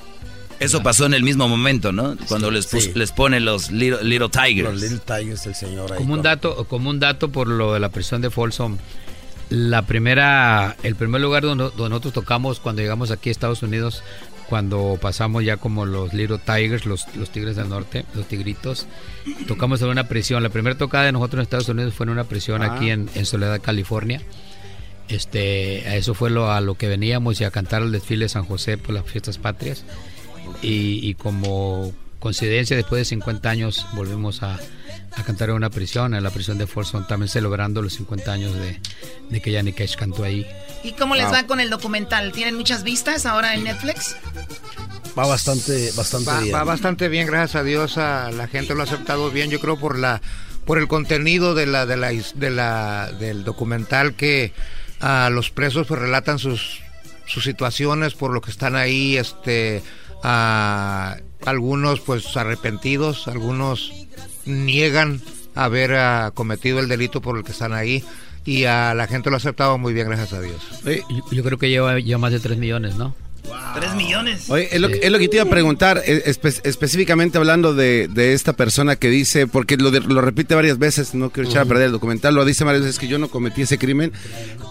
Eso 0.60 0.82
pasó 0.82 1.06
en 1.06 1.14
el 1.14 1.22
mismo 1.22 1.48
momento, 1.48 1.90
¿no? 1.90 2.16
Cuando 2.28 2.50
les, 2.50 2.66
pus- 2.70 2.84
sí. 2.84 2.92
les 2.94 3.10
ponen 3.12 3.44
los 3.44 3.70
Little, 3.70 4.04
little 4.04 4.28
Tigers. 4.28 4.70
Los 4.70 4.80
Little 4.82 4.98
Tigers, 5.00 5.46
el 5.46 5.54
señor 5.54 5.92
ahí. 5.92 5.98
Como 5.98 6.14
un 6.14 6.22
dato, 6.22 6.64
como 6.68 6.90
un 6.90 7.00
dato 7.00 7.30
por 7.30 7.48
lo 7.48 7.72
de 7.74 7.80
la 7.80 7.88
prisión 7.88 8.20
de 8.20 8.30
Folsom, 8.30 8.76
la 9.48 9.82
primera, 9.82 10.76
el 10.82 10.94
primer 10.94 11.20
lugar 11.20 11.42
donde, 11.42 11.64
donde 11.64 11.88
nosotros 11.88 12.12
tocamos 12.14 12.60
cuando 12.60 12.82
llegamos 12.82 13.10
aquí 13.10 13.30
a 13.30 13.32
Estados 13.32 13.62
Unidos, 13.62 14.02
cuando 14.48 14.98
pasamos 15.00 15.44
ya 15.44 15.56
como 15.56 15.86
los 15.86 16.12
Little 16.12 16.38
Tigers, 16.38 16.84
los, 16.84 17.06
los 17.16 17.30
Tigres 17.30 17.56
del 17.56 17.68
Norte, 17.68 18.04
los 18.14 18.26
Tigritos, 18.28 18.86
tocamos 19.48 19.80
en 19.82 19.88
una 19.88 20.08
prisión. 20.08 20.42
La 20.42 20.48
primera 20.50 20.76
tocada 20.76 21.04
de 21.04 21.12
nosotros 21.12 21.38
en 21.38 21.42
Estados 21.42 21.68
Unidos 21.68 21.94
fue 21.94 22.04
en 22.04 22.10
una 22.10 22.24
prisión 22.24 22.62
Ah. 22.62 22.74
aquí 22.74 22.90
en, 22.90 23.08
en 23.14 23.26
Soledad, 23.26 23.60
California. 23.62 24.20
Este, 25.08 25.84
a 25.88 25.96
eso 25.96 26.14
fue 26.14 26.30
lo, 26.30 26.52
a 26.52 26.60
lo 26.60 26.74
que 26.76 26.86
veníamos 26.86 27.40
y 27.40 27.44
a 27.44 27.50
cantar 27.50 27.82
el 27.82 27.90
desfile 27.90 28.26
de 28.26 28.28
San 28.28 28.44
José 28.44 28.78
por 28.78 28.94
las 28.94 29.04
fiestas 29.04 29.38
patrias. 29.38 29.84
Y, 30.62 31.00
y 31.08 31.14
como 31.14 31.92
coincidencia, 32.18 32.76
después 32.76 33.00
de 33.00 33.04
50 33.06 33.48
años 33.48 33.86
volvimos 33.94 34.42
a, 34.42 34.58
a 35.16 35.22
cantar 35.24 35.48
en 35.50 35.54
una 35.56 35.70
prisión, 35.70 36.14
en 36.14 36.22
la 36.22 36.30
prisión 36.30 36.58
de 36.58 36.66
Folsom, 36.66 37.06
también 37.06 37.28
celebrando 37.28 37.80
los 37.82 37.94
50 37.94 38.32
años 38.32 38.54
de, 38.54 38.78
de 39.30 39.40
que 39.40 39.54
Johnny 39.56 39.72
Cash 39.72 39.96
cantó 39.96 40.24
ahí. 40.24 40.46
¿Y 40.82 40.92
cómo 40.92 41.14
les 41.14 41.24
Wow. 41.24 41.32
va 41.34 41.46
con 41.46 41.60
el 41.60 41.70
documental? 41.70 42.32
¿Tienen 42.32 42.56
muchas 42.56 42.82
vistas 42.84 43.24
ahora 43.26 43.54
en 43.54 43.64
Netflix? 43.64 44.16
Va 45.18 45.26
bastante, 45.26 45.90
bastante 45.96 46.30
Va, 46.30 46.40
bien. 46.40 46.54
va 46.54 46.64
bastante 46.64 47.08
bien, 47.08 47.26
gracias 47.26 47.56
a 47.56 47.64
Dios. 47.64 47.98
a 47.98 48.30
la 48.30 48.46
gente 48.48 48.74
lo 48.74 48.80
ha 48.82 48.84
aceptado 48.84 49.30
bien. 49.30 49.50
Yo 49.50 49.58
creo 49.60 49.78
por 49.78 49.98
la 49.98 50.20
por 50.64 50.78
el 50.78 50.88
contenido 50.88 51.54
de 51.54 51.66
la 51.66 51.84
de 51.86 51.96
la 51.96 52.10
de 52.12 52.50
la 52.50 53.10
del 53.18 53.44
documental 53.44 54.14
que 54.14 54.52
a 55.00 55.28
los 55.30 55.50
presos 55.50 55.86
pues 55.88 55.98
relatan 56.00 56.38
sus 56.38 56.80
sus 57.26 57.42
situaciones 57.44 58.14
por 58.14 58.30
lo 58.32 58.40
que 58.40 58.50
están 58.50 58.76
ahí, 58.76 59.16
este 59.16 59.82
a 60.22 61.16
algunos 61.46 62.00
pues 62.00 62.36
arrepentidos, 62.36 63.28
algunos 63.28 63.92
niegan 64.44 65.20
haber 65.54 65.94
ah, 65.94 66.30
cometido 66.34 66.80
el 66.80 66.88
delito 66.88 67.20
por 67.20 67.36
el 67.38 67.44
que 67.44 67.52
están 67.52 67.72
ahí 67.72 68.04
y 68.44 68.64
a 68.64 68.94
la 68.94 69.06
gente 69.06 69.30
lo 69.30 69.36
ha 69.36 69.38
aceptado 69.38 69.76
muy 69.78 69.92
bien, 69.92 70.06
gracias 70.08 70.32
a 70.32 70.40
Dios. 70.40 70.56
Yo, 70.84 71.24
yo 71.30 71.42
creo 71.44 71.58
que 71.58 71.68
lleva, 71.68 71.98
lleva 71.98 72.18
más 72.18 72.32
de 72.32 72.40
3 72.40 72.58
millones, 72.58 72.96
¿no? 72.96 73.14
Tres 73.74 73.94
millones. 73.94 74.48
Oye, 74.50 74.68
es 74.70 74.80
lo, 74.80 74.88
que- 74.88 75.00
es 75.02 75.10
lo 75.10 75.18
que 75.18 75.26
te 75.28 75.36
iba 75.36 75.44
a 75.44 75.48
preguntar, 75.50 76.02
eh, 76.06 76.22
espe- 76.26 76.60
específicamente 76.62 77.38
hablando 77.38 77.74
de, 77.74 78.06
de 78.08 78.32
esta 78.34 78.52
persona 78.52 78.96
que 78.96 79.08
dice, 79.08 79.46
porque 79.46 79.76
lo, 79.76 79.90
de- 79.90 80.00
lo 80.00 80.20
repite 80.20 80.54
varias 80.54 80.78
veces, 80.78 81.14
no 81.14 81.30
quiero 81.30 81.48
echar 81.48 81.62
a 81.62 81.64
perder 81.66 81.86
el 81.86 81.92
documental, 81.92 82.34
lo 82.34 82.44
dice 82.44 82.64
varias 82.64 82.84
veces 82.84 82.98
que 82.98 83.08
yo 83.08 83.18
no 83.18 83.28
cometí 83.28 83.62
ese 83.62 83.78
crimen, 83.78 84.12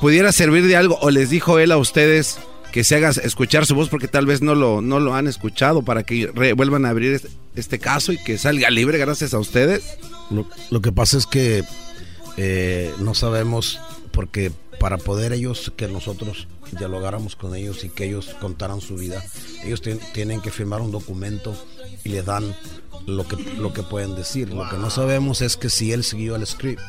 ¿pudiera 0.01 0.31
servir 0.31 0.65
de 0.67 0.75
algo 0.77 0.97
o 1.01 1.09
les 1.09 1.29
dijo 1.29 1.59
él 1.59 1.71
a 1.71 1.77
ustedes 1.77 2.37
que 2.71 2.83
se 2.83 2.95
haga 2.95 3.09
escuchar 3.09 3.65
su 3.65 3.75
voz 3.75 3.89
porque 3.89 4.07
tal 4.07 4.25
vez 4.25 4.41
no 4.41 4.55
lo, 4.55 4.81
no 4.81 4.99
lo 4.99 5.15
han 5.15 5.27
escuchado 5.27 5.81
para 5.83 6.03
que 6.03 6.31
re- 6.33 6.53
vuelvan 6.53 6.85
a 6.85 6.89
abrir 6.89 7.13
este, 7.13 7.29
este 7.55 7.79
caso 7.79 8.11
y 8.11 8.17
que 8.23 8.37
salga 8.37 8.69
libre 8.69 8.97
gracias 8.97 9.33
a 9.33 9.39
ustedes? 9.39 9.83
Lo, 10.29 10.47
lo 10.69 10.81
que 10.81 10.91
pasa 10.91 11.17
es 11.17 11.25
que 11.25 11.63
eh, 12.37 12.93
no 12.99 13.13
sabemos, 13.13 13.79
porque 14.11 14.51
para 14.79 14.97
poder 14.97 15.33
ellos, 15.33 15.73
que 15.75 15.87
nosotros 15.87 16.47
dialogáramos 16.77 17.35
con 17.35 17.55
ellos 17.55 17.83
y 17.83 17.89
que 17.89 18.05
ellos 18.05 18.35
contaran 18.39 18.79
su 18.81 18.95
vida, 18.95 19.23
ellos 19.63 19.81
tien- 19.83 19.99
tienen 20.13 20.39
que 20.41 20.51
firmar 20.51 20.81
un 20.81 20.91
documento 20.91 21.55
y 22.03 22.09
le 22.09 22.21
dan 22.21 22.55
lo 23.07 23.27
que, 23.27 23.35
lo 23.57 23.73
que 23.73 23.81
pueden 23.83 24.15
decir. 24.15 24.53
Lo 24.53 24.69
que 24.69 24.77
no 24.77 24.89
sabemos 24.89 25.41
es 25.41 25.57
que 25.57 25.69
si 25.69 25.91
él 25.91 26.03
siguió 26.03 26.35
el 26.35 26.45
script. 26.45 26.81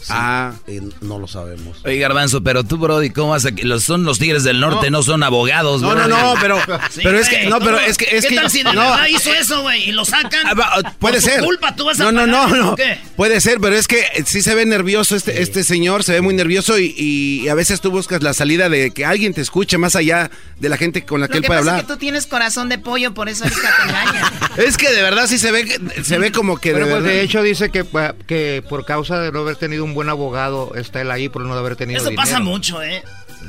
Sí, 0.00 0.06
Ah. 0.10 0.52
y 0.66 0.78
no 1.04 1.18
lo 1.18 1.26
sabemos. 1.26 1.78
Oye, 1.84 1.98
Garbanzo, 1.98 2.42
pero 2.42 2.64
tú, 2.64 2.78
Brody, 2.78 3.10
¿cómo 3.10 3.30
vas 3.30 3.44
a...? 3.46 3.50
Los, 3.62 3.84
son 3.84 4.04
los 4.04 4.18
Tigres 4.18 4.44
del 4.44 4.60
Norte, 4.60 4.90
no, 4.90 5.02
son 5.02 5.22
abogados, 5.22 5.82
No, 5.82 5.94
no, 5.94 6.06
no, 6.08 6.34
pero, 6.40 6.58
Sí, 6.90 7.00
pero 7.02 7.18
es 7.18 7.28
que, 7.28 7.46
no, 7.46 7.58
pero 7.60 7.78
es 7.78 7.96
que, 7.98 8.16
es 8.16 8.22
¿Qué 8.24 8.28
que, 8.30 8.34
tal 8.36 8.50
si 8.50 8.58
de 8.62 8.72
no, 8.72 8.80
verdad 8.90 9.06
hizo 9.08 9.32
eso, 9.32 9.62
güey, 9.62 9.88
y 9.88 9.92
lo 9.92 10.04
sacan? 10.04 10.46
Ah, 10.46 10.94
puede 10.98 11.14
Por 11.20 11.22
su 11.22 11.28
ser. 11.28 11.44
culpa 11.44 11.74
tú 11.74 11.84
vas 11.84 12.00
a 12.00 12.04
no, 12.04 12.12
no, 12.12 12.20
pagar, 12.32 12.50
no, 12.50 12.56
no. 12.64 12.72
¿o 12.72 12.76
qué? 12.76 12.98
Puede 13.16 13.40
ser, 13.40 13.58
pero 13.60 13.76
es 13.76 13.86
que 13.88 14.00
eh, 14.00 14.24
sí 14.24 14.42
se 14.42 14.54
ve 14.54 14.64
nervioso 14.66 15.16
este, 15.16 15.42
este 15.42 15.64
señor, 15.64 16.04
se 16.04 16.12
ve 16.12 16.20
muy 16.20 16.34
nervioso 16.34 16.78
y, 16.78 16.94
y 16.96 17.48
a 17.48 17.54
veces 17.54 17.80
tú 17.80 17.90
buscas 17.90 18.22
la 18.22 18.32
salida 18.34 18.68
de 18.68 18.90
que 18.92 19.04
alguien 19.04 19.34
te 19.34 19.40
escuche 19.40 19.78
más 19.78 19.96
allá 19.96 20.30
de 20.60 20.68
la 20.68 20.76
gente 20.76 21.04
con 21.04 21.20
la 21.20 21.28
que 21.28 21.34
Lo 21.34 21.36
él 21.38 21.42
que 21.42 21.46
puede 21.48 21.60
pasa 21.60 21.70
hablar. 21.72 21.84
es 21.84 21.86
que 21.88 21.92
tú 21.94 21.98
tienes 21.98 22.26
corazón 22.26 22.68
de 22.68 22.78
pollo, 22.78 23.14
por 23.14 23.28
eso 23.28 23.44
ahorita 23.44 23.74
te 23.76 23.88
engañan. 23.88 24.32
Es 24.58 24.76
que 24.76 24.90
de 24.92 25.02
verdad 25.02 25.26
sí 25.28 25.38
se 25.38 25.52
ve, 25.52 25.80
se 26.02 26.18
ve 26.18 26.32
como 26.32 26.56
que 26.58 26.72
Bueno, 26.72 26.86
de 26.86 26.92
pues 26.92 27.02
verdad- 27.04 27.14
de 27.16 27.22
hecho 27.22 27.42
dice 27.42 27.70
que, 27.70 27.84
que 28.26 28.62
por 28.68 28.84
causa 28.84 29.20
de 29.20 29.30
no 29.32 29.40
haber 29.40 29.56
tenido 29.56 29.84
un 29.84 29.87
buen 29.94 30.08
abogado 30.08 30.72
está 30.74 31.00
él 31.00 31.10
ahí 31.10 31.28
por 31.28 31.42
no 31.42 31.52
haber 31.54 31.76
tenido 31.76 32.00
Eso 32.00 32.14
pasa 32.14 32.40
mucho, 32.40 32.82
¿eh? 32.82 33.02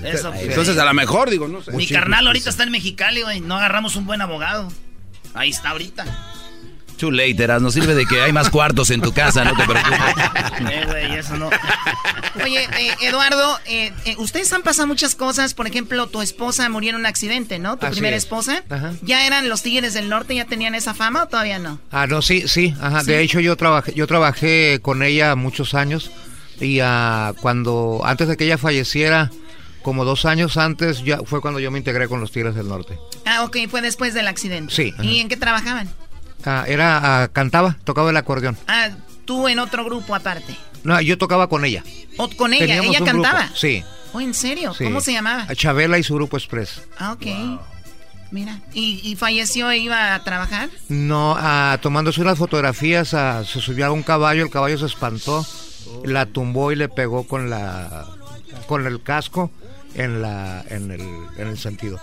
Eso, 0.03 0.33
Entonces 0.33 0.77
a 0.77 0.85
lo 0.85 0.93
mejor 0.93 1.29
digo, 1.29 1.47
no 1.47 1.61
sé. 1.61 1.71
Mi 1.71 1.87
carnal 1.87 2.27
ahorita 2.27 2.49
está 2.49 2.63
en 2.63 2.71
Mexicali, 2.71 3.21
güey. 3.23 3.41
No 3.41 3.55
agarramos 3.55 3.95
un 3.95 4.05
buen 4.05 4.21
abogado. 4.21 4.71
Ahí 5.33 5.49
está 5.49 5.69
ahorita. 5.69 6.05
Too 6.97 7.11
late, 7.11 7.41
Eras, 7.41 7.61
no 7.61 7.71
sirve 7.71 7.95
de 7.95 8.05
que 8.05 8.21
hay 8.21 8.33
más 8.33 8.49
cuartos 8.49 8.89
en 8.89 8.99
tu 8.99 9.13
casa, 9.13 9.45
no 9.45 9.55
te 9.55 9.63
preocupes. 9.63 9.99
Eh, 10.69 10.83
güey, 10.85 11.15
eso 11.17 11.37
no. 11.37 11.49
Oye, 12.43 12.67
eh, 12.77 12.93
Eduardo, 13.01 13.57
eh, 13.65 13.93
eh, 14.03 14.15
ustedes 14.17 14.51
han 14.51 14.61
pasado 14.61 14.87
muchas 14.89 15.15
cosas. 15.15 15.53
Por 15.53 15.67
ejemplo, 15.67 16.07
tu 16.07 16.21
esposa 16.21 16.67
murió 16.67 16.89
en 16.89 16.97
un 16.97 17.05
accidente, 17.05 17.59
¿no? 17.59 17.77
Tu 17.77 17.85
Así 17.85 17.93
primera 17.95 18.17
es. 18.17 18.23
esposa. 18.23 18.61
Ajá. 18.69 18.91
¿Ya 19.01 19.25
eran 19.25 19.47
los 19.47 19.63
Tigres 19.63 19.93
del 19.93 20.09
Norte? 20.09 20.35
¿Ya 20.35 20.43
tenían 20.43 20.75
esa 20.75 20.93
fama 20.93 21.23
o 21.23 21.27
todavía 21.27 21.59
no? 21.59 21.79
Ah, 21.91 22.07
no, 22.07 22.21
sí, 22.21 22.49
sí, 22.49 22.75
ajá. 22.81 22.99
Sí. 23.01 23.07
De 23.07 23.21
hecho, 23.21 23.39
yo 23.39 23.55
trabajé, 23.55 23.93
yo 23.93 24.05
trabajé 24.05 24.79
con 24.81 25.01
ella 25.01 25.35
muchos 25.35 25.73
años 25.73 26.11
y 26.59 26.79
ah, 26.81 27.33
cuando, 27.41 28.01
antes 28.03 28.27
de 28.27 28.37
que 28.37 28.45
ella 28.45 28.57
falleciera, 28.57 29.31
como 29.81 30.05
dos 30.05 30.25
años 30.25 30.57
antes, 30.57 31.03
ya 31.03 31.19
fue 31.25 31.41
cuando 31.41 31.59
yo 31.59 31.71
me 31.71 31.77
integré 31.79 32.07
con 32.07 32.19
los 32.19 32.31
Tigres 32.31 32.55
del 32.55 32.67
Norte. 32.67 32.97
Ah, 33.25 33.43
ok, 33.43 33.57
fue 33.69 33.81
después 33.81 34.13
del 34.13 34.27
accidente. 34.27 34.73
Sí, 34.73 34.93
¿Y 34.99 35.13
ajá. 35.13 35.21
en 35.21 35.29
qué 35.29 35.37
trabajaban? 35.37 35.89
Ah, 36.45 36.65
era, 36.67 37.23
ah, 37.23 37.27
cantaba, 37.29 37.77
tocaba 37.83 38.09
el 38.09 38.17
acordeón. 38.17 38.57
Ah, 38.67 38.89
tú 39.25 39.47
en 39.47 39.59
otro 39.59 39.83
grupo 39.85 40.15
aparte. 40.15 40.55
No, 40.83 40.99
yo 41.01 41.17
tocaba 41.17 41.47
con 41.47 41.65
ella. 41.65 41.83
¿O 42.17 42.29
con 42.29 42.53
ella? 42.53 42.65
Teníamos 42.65 42.95
¿Ella 42.95 43.05
grupo, 43.05 43.23
cantaba? 43.23 43.49
Sí. 43.55 43.83
¿Oh, 44.13 44.21
en 44.21 44.33
serio? 44.33 44.73
sí. 44.73 44.83
¿Cómo 44.85 45.01
se 45.01 45.11
llamaba? 45.11 45.45
A 45.49 45.55
Chabela 45.55 45.97
y 45.97 46.03
su 46.03 46.15
grupo 46.15 46.37
Express. 46.37 46.81
Ah, 46.97 47.11
ok. 47.13 47.25
Mira, 48.31 48.59
¿Y, 48.73 49.01
y 49.03 49.15
falleció 49.15 49.71
e 49.71 49.79
iba 49.79 50.13
a 50.13 50.23
trabajar? 50.23 50.69
No, 50.87 51.35
ah, 51.37 51.79
tomándose 51.81 52.21
unas 52.21 52.37
fotografías, 52.37 53.13
ah, 53.15 53.43
se 53.43 53.59
subió 53.59 53.87
a 53.87 53.91
un 53.91 54.03
caballo, 54.03 54.43
el 54.43 54.51
caballo 54.51 54.77
se 54.77 54.85
espantó, 54.85 55.43
la 56.03 56.25
tumbó 56.25 56.71
y 56.71 56.75
le 56.75 56.89
pegó 56.89 57.23
con 57.27 57.49
la 57.49 58.07
con 58.67 58.85
el 58.87 59.01
casco 59.01 59.51
en 59.95 60.21
la 60.21 60.63
en 60.69 60.91
el, 60.91 61.01
en 61.37 61.47
el 61.47 61.57
sentido. 61.57 61.99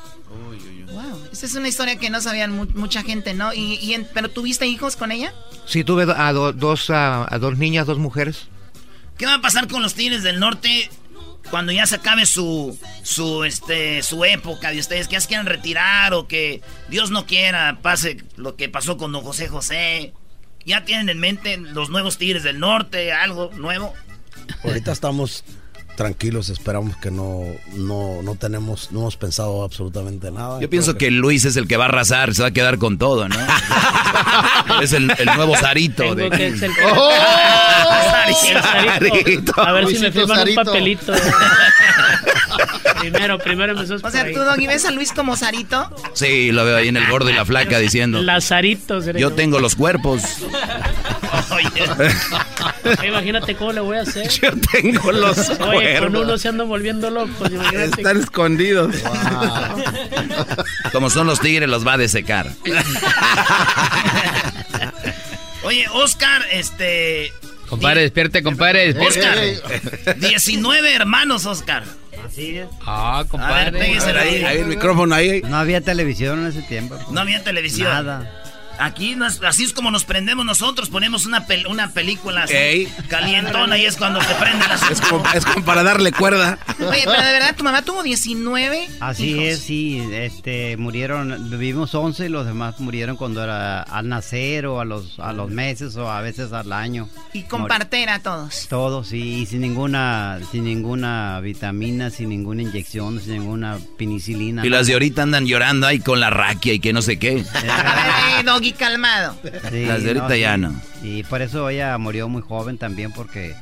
Wow, 0.92 1.28
esa 1.32 1.46
es 1.46 1.54
una 1.54 1.68
historia 1.68 1.96
que 1.96 2.10
no 2.10 2.20
sabían 2.20 2.52
mu- 2.52 2.66
mucha 2.74 3.02
gente, 3.02 3.34
¿no? 3.34 3.52
Y, 3.52 3.74
y 3.74 3.94
en- 3.94 4.06
¿Pero 4.14 4.30
tuviste 4.30 4.66
hijos 4.66 4.96
con 4.96 5.12
ella? 5.12 5.32
Sí, 5.66 5.84
tuve 5.84 6.04
a, 6.16 6.32
do- 6.32 6.52
dos 6.52 6.90
a, 6.90 7.26
a 7.32 7.38
dos 7.38 7.58
niñas, 7.58 7.86
dos 7.86 7.98
mujeres. 7.98 8.46
¿Qué 9.18 9.26
va 9.26 9.34
a 9.34 9.40
pasar 9.40 9.66
con 9.68 9.82
los 9.82 9.94
Tigres 9.94 10.22
del 10.22 10.38
Norte 10.40 10.90
cuando 11.50 11.72
ya 11.72 11.86
se 11.86 11.96
acabe 11.96 12.26
su 12.26 12.76
su 13.02 13.44
este 13.44 14.02
su 14.02 14.24
época 14.24 14.70
de 14.70 14.78
ustedes 14.78 15.06
que 15.08 15.14
ya 15.14 15.20
se 15.20 15.28
quieran 15.28 15.46
retirar 15.46 16.12
o 16.14 16.26
que 16.28 16.60
Dios 16.88 17.10
no 17.10 17.24
quiera 17.26 17.78
pase 17.82 18.18
lo 18.36 18.56
que 18.56 18.68
pasó 18.68 18.96
con 18.96 19.12
don 19.12 19.22
José 19.22 19.48
José? 19.48 20.12
¿Ya 20.66 20.84
tienen 20.84 21.08
en 21.08 21.18
mente 21.20 21.56
los 21.56 21.90
nuevos 21.90 22.18
Tigres 22.18 22.42
del 22.42 22.58
Norte, 22.58 23.12
algo 23.12 23.50
nuevo? 23.56 23.94
Ahorita 24.64 24.90
estamos 24.92 25.44
tranquilos, 25.96 26.50
esperamos 26.50 26.96
que 26.98 27.10
no, 27.10 27.40
no, 27.74 28.20
no 28.22 28.34
tenemos, 28.34 28.90
no 28.92 29.00
hemos 29.00 29.16
pensado 29.16 29.62
absolutamente 29.64 30.30
nada. 30.30 30.60
Yo 30.60 30.68
pienso 30.68 30.96
que 30.98 31.10
Luis 31.10 31.44
es 31.44 31.56
el 31.56 31.66
que 31.66 31.76
va 31.76 31.84
a 31.84 31.88
arrasar, 31.88 32.34
se 32.34 32.42
va 32.42 32.48
a 32.48 32.50
quedar 32.50 32.78
con 32.78 32.98
todo, 32.98 33.28
¿no? 33.28 33.36
es 34.82 34.92
el, 34.92 35.10
el 35.18 35.26
nuevo 35.36 35.56
Sarito. 35.56 36.14
de 36.14 36.30
que 36.30 36.54
¡Oh! 36.92 37.10
El 38.26 38.34
Sarito. 38.62 39.60
A 39.60 39.72
ver 39.72 39.86
si 39.86 39.94
me 39.94 39.98
Luisito 40.00 40.12
firman 40.20 40.38
Sarito. 40.38 40.60
un 40.60 40.66
papelito. 40.66 41.12
primero, 43.00 43.38
primero 43.38 43.72
empezamos 43.72 44.04
O 44.04 44.10
sea, 44.10 44.20
por 44.20 44.28
ahí. 44.28 44.34
tú, 44.34 44.40
Doggy, 44.40 44.66
ves 44.66 44.84
a 44.84 44.90
Luis 44.90 45.12
como 45.12 45.36
Sarito. 45.36 45.88
Sí, 46.14 46.52
lo 46.52 46.64
veo 46.64 46.76
ahí 46.76 46.88
en 46.88 46.96
el 46.96 47.06
gordo 47.08 47.30
y 47.30 47.34
la 47.34 47.44
flaca 47.44 47.78
diciendo. 47.78 48.20
Lazarito. 48.22 49.00
Yo 49.12 49.32
tengo 49.32 49.60
los 49.60 49.76
cuerpos. 49.76 50.22
Oye, 51.50 51.68
Imagínate 53.06 53.54
cómo 53.56 53.72
le 53.72 53.80
voy 53.80 53.98
a 53.98 54.02
hacer. 54.02 54.28
Yo 54.42 54.50
tengo 54.72 55.12
los 55.12 55.50
Oye, 55.60 55.98
con 55.98 56.16
uno 56.16 56.38
se 56.38 56.48
andan 56.48 56.68
volviendo 56.68 57.10
locos. 57.10 57.50
Imagínate. 57.50 58.00
Están 58.00 58.18
escondidos. 58.18 58.94
Como 60.92 61.10
son 61.10 61.26
los 61.26 61.40
tigres, 61.40 61.68
los 61.68 61.86
va 61.86 61.94
a 61.94 61.98
desecar. 61.98 62.50
Oye, 65.62 65.86
Oscar, 65.92 66.42
este 66.52 67.32
Compadre, 67.68 68.02
despierte, 68.02 68.42
compadre, 68.44 68.94
despierte. 68.94 69.58
Oscar, 69.58 70.16
19 70.18 70.94
hermanos, 70.94 71.46
Oscar. 71.46 71.82
Así 72.36 72.58
es. 72.58 72.68
Ah, 72.84 73.20
A 73.20 73.24
compadre. 73.24 73.70
ver, 73.70 73.82
péguesela 73.82 74.20
ahí. 74.20 74.44
Ahí 74.44 74.58
el 74.58 74.66
micrófono 74.66 75.14
ahí. 75.14 75.40
No 75.40 75.56
había 75.56 75.80
televisión 75.80 76.40
en 76.40 76.48
ese 76.48 76.60
tiempo. 76.60 76.98
No 77.10 77.20
había 77.22 77.42
televisión. 77.42 77.88
Nada. 77.88 78.30
Aquí 78.78 79.14
nos- 79.16 79.42
así 79.42 79.64
es 79.64 79.72
como 79.72 79.90
nos 79.90 80.04
prendemos 80.04 80.44
nosotros, 80.44 80.88
ponemos 80.90 81.26
una, 81.26 81.46
pel- 81.46 81.66
una 81.68 81.90
película 81.90 82.44
así, 82.44 82.54
Ey. 82.54 82.88
calientona 83.08 83.78
y 83.78 83.84
es 83.86 83.96
cuando 83.96 84.20
se 84.22 84.34
prende 84.34 84.66
la 84.68 84.74
Es 84.90 85.00
como, 85.00 85.24
es 85.34 85.44
como 85.44 85.64
para 85.64 85.82
darle 85.82 86.12
cuerda. 86.12 86.58
Oye, 86.78 87.02
pero 87.04 87.22
de 87.22 87.32
verdad, 87.32 87.54
tu 87.56 87.64
mamá 87.64 87.82
tuvo 87.82 88.02
19 88.02 88.88
Así 89.00 89.30
hijos. 89.30 89.44
es, 89.44 89.60
sí, 89.60 90.06
este, 90.12 90.76
murieron, 90.76 91.50
vivimos 91.50 91.94
11 91.94 92.26
y 92.26 92.28
los 92.28 92.46
demás 92.46 92.78
murieron 92.80 93.16
cuando 93.16 93.42
era 93.42 93.82
al 93.82 94.08
nacer 94.08 94.66
o 94.66 94.80
a 94.80 94.84
los, 94.84 95.18
a 95.18 95.32
los 95.32 95.50
meses 95.50 95.96
o 95.96 96.10
a 96.10 96.20
veces 96.20 96.52
al 96.52 96.72
año. 96.72 97.08
Y 97.32 97.42
con 97.44 97.66
partera 97.66 98.18
todos. 98.20 98.66
Todos, 98.68 99.08
sí, 99.08 99.40
y 99.42 99.46
sin 99.46 99.60
ninguna, 99.62 100.38
sin 100.52 100.64
ninguna 100.64 101.40
vitamina, 101.40 102.10
sin 102.10 102.28
ninguna 102.28 102.62
inyección, 102.62 103.20
sin 103.20 103.32
ninguna 103.34 103.78
penicilina. 103.98 104.64
Y 104.64 104.68
las 104.68 104.86
de 104.86 104.92
ahorita 104.94 105.22
andan 105.22 105.46
llorando 105.46 105.86
ahí 105.86 105.98
con 106.00 106.20
la 106.20 106.30
raquia 106.30 106.72
y 106.74 106.80
que 106.80 106.92
no 106.92 107.02
sé 107.02 107.18
qué. 107.18 107.38
Eh, 107.38 107.44
doggy, 108.70 108.78
calmado. 108.78 109.36
Sí, 109.70 109.84
Las 109.86 110.02
de 110.02 110.08
ahorita 110.10 110.36
ya 110.36 110.56
no. 110.56 110.74
Y 111.02 111.22
por 111.24 111.42
eso 111.42 111.68
ella 111.68 111.96
murió 111.98 112.28
muy 112.28 112.42
joven 112.42 112.78
también, 112.78 113.12
porque 113.12 113.54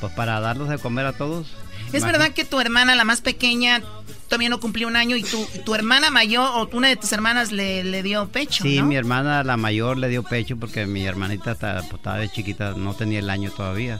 pues 0.00 0.12
para 0.14 0.40
darlos 0.40 0.68
de 0.68 0.78
comer 0.78 1.06
a 1.06 1.12
todos. 1.12 1.48
¿Es 1.92 2.04
verdad 2.04 2.30
que 2.32 2.44
tu 2.44 2.60
hermana, 2.60 2.94
la 2.94 3.04
más 3.04 3.20
pequeña, 3.20 3.82
todavía 4.28 4.48
no 4.48 4.60
cumplió 4.60 4.86
un 4.86 4.94
año 4.96 5.16
y 5.16 5.24
tu, 5.24 5.44
tu 5.64 5.74
hermana 5.74 6.10
mayor 6.10 6.48
o 6.54 6.68
una 6.76 6.86
de 6.88 6.94
tus 6.96 7.12
hermanas 7.12 7.50
le, 7.50 7.82
le 7.82 8.02
dio 8.04 8.28
pecho, 8.28 8.62
Sí, 8.62 8.78
¿no? 8.78 8.86
mi 8.86 8.94
hermana, 8.96 9.42
la 9.42 9.56
mayor, 9.56 9.98
le 9.98 10.08
dio 10.08 10.22
pecho 10.22 10.56
porque 10.56 10.86
mi 10.86 11.04
hermanita 11.04 11.56
ta- 11.56 11.82
pues, 11.88 11.94
estaba 11.94 12.18
de 12.18 12.28
chiquita, 12.30 12.74
no 12.76 12.94
tenía 12.94 13.18
el 13.18 13.28
año 13.28 13.50
todavía. 13.50 13.98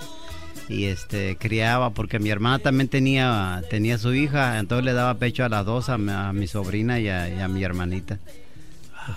Y 0.68 0.84
este 0.84 1.36
criaba 1.36 1.90
porque 1.90 2.20
mi 2.20 2.30
hermana 2.30 2.60
también 2.60 2.86
tenía 2.88 3.60
tenía 3.70 3.98
su 3.98 4.14
hija, 4.14 4.58
entonces 4.60 4.84
le 4.84 4.92
daba 4.92 5.14
pecho 5.14 5.44
a 5.44 5.48
las 5.48 5.66
dos, 5.66 5.88
a 5.88 5.98
mi, 5.98 6.12
a 6.12 6.32
mi 6.32 6.46
sobrina 6.46 7.00
y 7.00 7.08
a, 7.08 7.28
y 7.28 7.40
a 7.40 7.48
mi 7.48 7.64
hermanita. 7.64 8.18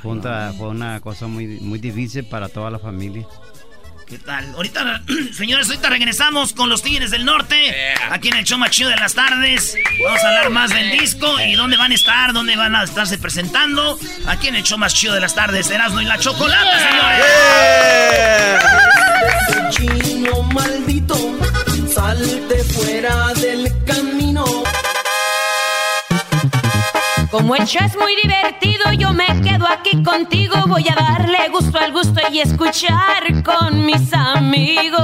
Fue, 0.01 0.11
una, 0.11 0.53
fue 0.53 0.67
una 0.69 0.99
cosa 0.99 1.27
muy, 1.27 1.59
muy 1.59 1.79
difícil 1.79 2.25
para 2.25 2.49
toda 2.49 2.69
la 2.69 2.79
familia. 2.79 3.25
¿Qué 4.05 4.17
tal? 4.17 4.53
Ahorita, 4.55 5.01
señores, 5.33 5.67
ahorita 5.67 5.89
regresamos 5.89 6.53
con 6.53 6.69
los 6.69 6.81
Tigres 6.83 7.11
del 7.11 7.25
Norte. 7.25 7.73
Aquí 8.11 8.27
en 8.29 8.35
el 8.37 8.43
show 8.43 8.57
más 8.57 8.71
chido 8.71 8.89
de 8.89 8.97
las 8.97 9.13
tardes. 9.13 9.75
Vamos 10.03 10.23
a 10.23 10.27
hablar 10.27 10.49
más 10.49 10.69
del 10.71 10.91
disco 10.91 11.39
y 11.39 11.53
dónde 11.53 11.77
van 11.77 11.91
a 11.91 11.95
estar, 11.95 12.33
dónde 12.33 12.55
van 12.55 12.75
a 12.75 12.83
estarse 12.83 13.17
presentando. 13.17 13.97
Aquí 14.27 14.49
en 14.49 14.55
el 14.55 14.63
show 14.63 14.77
más 14.77 14.93
chido 14.93 15.13
de 15.13 15.21
las 15.21 15.33
tardes, 15.35 15.69
Erasmo 15.71 16.01
y 16.01 16.05
la 16.05 16.19
Chocolata, 16.19 16.79
señores. 16.89 17.25
Chino 19.69 20.43
maldito, 20.43 21.17
salte 21.93 22.63
fuera 22.65 23.33
del 23.33 23.71
camino. 23.85 24.32
Como 27.33 27.55
el 27.55 27.63
es 27.63 27.97
muy 27.97 28.15
divertido, 28.21 28.93
yo 28.95 29.11
me 29.11 29.25
quedo 29.41 29.65
aquí 29.67 30.03
contigo. 30.03 30.53
Voy 30.67 30.85
a 30.87 30.93
darle 30.93 31.49
gusto 31.49 31.79
al 31.79 31.91
gusto 31.91 32.21
y 32.31 32.41
escuchar 32.41 33.41
con 33.43 33.83
mis 33.87 34.13
amigos. 34.13 35.01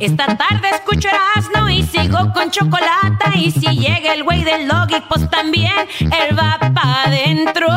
Esta 0.00 0.34
tarde 0.34 0.70
escucho 0.70 1.08
Erasmo 1.08 1.68
y 1.68 1.82
sigo 1.82 2.32
con 2.32 2.50
chocolate. 2.50 3.32
Y 3.34 3.50
si 3.50 3.66
llega 3.76 4.14
el 4.14 4.24
güey 4.24 4.42
del 4.44 4.66
doggy, 4.66 4.98
pues 5.06 5.28
también 5.28 5.74
él 6.00 6.38
va 6.38 6.58
pa' 6.58 7.02
adentro. 7.02 7.68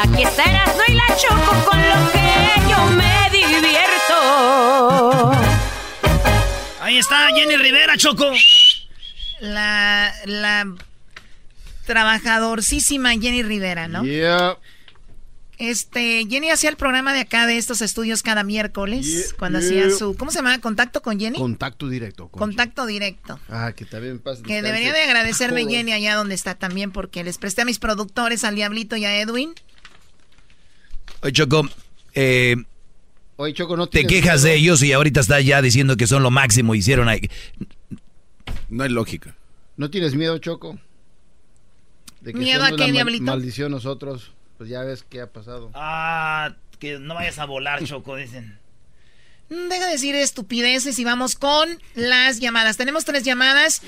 Aquí 0.00 0.22
está 0.22 0.44
Erasmo 0.44 0.82
y 0.86 0.92
la 0.92 1.08
Choco 1.16 1.64
con 1.64 1.80
lo 1.80 2.12
que 2.12 2.52
yo 2.70 2.86
me 2.92 3.30
divierto. 3.30 5.32
Ahí 6.80 6.98
está 6.98 7.26
Jenny 7.34 7.56
Rivera, 7.56 7.96
Choco. 7.96 8.30
La, 9.40 10.14
la 10.26 10.66
trabajadorcísima 11.86 13.10
Jenny 13.12 13.42
Rivera, 13.42 13.88
¿no? 13.88 14.04
Yeah. 14.04 14.56
Este, 15.58 16.26
Jenny 16.28 16.50
hacía 16.50 16.70
el 16.70 16.76
programa 16.76 17.12
de 17.14 17.20
acá 17.20 17.46
de 17.46 17.56
estos 17.56 17.82
estudios 17.82 18.22
cada 18.22 18.42
miércoles, 18.42 19.06
Yeah, 19.06 19.36
cuando 19.38 19.60
yeah. 19.60 19.68
hacía 19.68 19.96
su, 19.96 20.16
¿cómo 20.16 20.30
se 20.32 20.38
llama? 20.38 20.58
¿Contacto 20.60 21.02
con 21.02 21.20
Jenny? 21.20 21.38
Contacto 21.38 21.88
directo. 21.88 22.28
con- 22.28 22.40
Contacto 22.40 22.84
directo. 22.86 23.38
Ah, 23.48 23.72
que 23.76 23.84
también 23.84 24.18
pasa. 24.18 24.42
Que 24.42 24.60
debería 24.62 24.92
de 24.92 25.02
agradecerme 25.02 25.64
Jenny 25.66 25.92
allá 25.92 26.16
donde 26.16 26.34
está 26.34 26.54
también, 26.56 26.90
porque 26.90 27.22
les 27.22 27.38
presté 27.38 27.62
a 27.62 27.64
mis 27.64 27.78
productores, 27.78 28.42
al 28.44 28.56
Diablito 28.56 28.96
y 28.96 29.04
a 29.04 29.20
Edwin. 29.20 29.52
Oye, 31.22 31.32
Choco, 31.32 31.68
eh, 32.14 32.56
Oye, 33.36 33.54
Choco, 33.54 33.76
no 33.76 33.86
te 33.88 34.04
quejas 34.06 34.42
miedo? 34.42 34.52
de 34.54 34.54
ellos 34.56 34.82
y 34.82 34.92
ahorita 34.92 35.20
estás 35.20 35.44
ya 35.44 35.62
diciendo 35.62 35.96
que 35.96 36.06
son 36.08 36.22
lo 36.24 36.30
máximo, 36.32 36.74
hicieron 36.74 37.08
ahí. 37.08 37.20
No 38.68 38.82
hay 38.82 38.90
lógica. 38.90 39.36
¿No 39.76 39.90
tienes 39.90 40.14
miedo, 40.14 40.36
Choco? 40.38 40.78
De 42.22 42.32
¿Miedo 42.32 42.64
a 42.64 42.70
qué, 42.76 42.90
Diablito? 42.92 43.24
maldición 43.24 43.72
nosotros. 43.72 44.32
Pues 44.58 44.70
ya 44.70 44.82
ves 44.82 45.04
qué 45.08 45.20
ha 45.22 45.32
pasado. 45.32 45.70
Ah, 45.74 46.54
que 46.78 46.98
no 46.98 47.14
vayas 47.14 47.38
a 47.38 47.44
volar, 47.46 47.82
Choco, 47.84 48.16
dicen. 48.16 48.58
Mm, 49.48 49.68
Deja 49.68 49.86
de 49.86 49.92
decir 49.92 50.14
estupideces 50.14 50.98
y 50.98 51.04
vamos 51.04 51.34
con 51.34 51.68
las 51.94 52.38
llamadas. 52.38 52.76
Tenemos 52.76 53.04
tres 53.04 53.24
llamadas. 53.24 53.82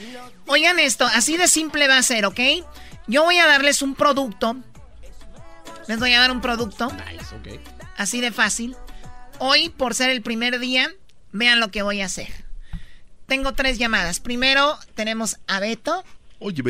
Oigan 0.47 0.79
esto, 0.81 1.07
así 1.07 1.37
de 1.37 1.47
simple 1.49 1.87
va 1.89 1.97
a 1.99 2.03
ser, 2.03 2.27
¿ok? 2.27 2.41
Yo 3.07 3.23
voy 3.25 3.39
a 3.39 3.47
darles 3.47 3.83
un 3.83 3.95
producto. 3.95 4.57
Les 5.87 5.99
voy 5.99 6.13
a 6.13 6.21
dar 6.21 6.31
un 6.33 6.41
producto. 6.41 6.91
Así 7.97 8.21
de 8.21 8.33
fácil. 8.33 8.77
Hoy, 9.39 9.69
por 9.69 9.95
ser 9.95 10.11
el 10.11 10.23
primer 10.23 10.59
día, 10.59 10.91
vean 11.33 11.61
lo 11.61 11.71
que 11.71 11.83
voy 11.83 12.01
a 12.01 12.07
hacer. 12.07 12.29
Tengo 13.27 13.53
tres 13.53 13.79
llamadas. 13.79 14.21
Primero 14.21 14.77
tenemos 14.95 15.39
a 15.47 15.61
Beto. 15.61 16.05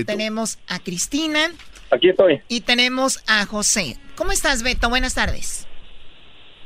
Tenemos 0.06 0.58
a 0.68 0.78
Cristina. 0.78 1.50
Aquí 1.90 2.08
estoy. 2.08 2.40
Y 2.48 2.60
tenemos 2.62 3.22
a 3.26 3.44
José. 3.46 3.96
¿Cómo 4.16 4.32
estás, 4.32 4.62
Beto? 4.62 4.88
Buenas 4.88 5.14
tardes. 5.14 5.66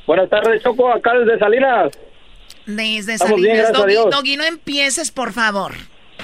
Buenas 0.06 0.30
tardes, 0.30 0.62
Choco, 0.62 0.90
acá 0.90 1.12
desde 1.14 1.38
Salinas. 1.38 1.92
Desde 2.66 3.14
Estamos 3.14 3.40
bien, 3.40 3.56
Salinas. 3.56 3.70
a 3.70 3.78
Doggy, 3.78 3.90
Dios. 3.92 4.10
Doggy, 4.10 4.36
no 4.36 4.44
empieces, 4.44 5.10
por 5.10 5.32
favor. 5.32 5.74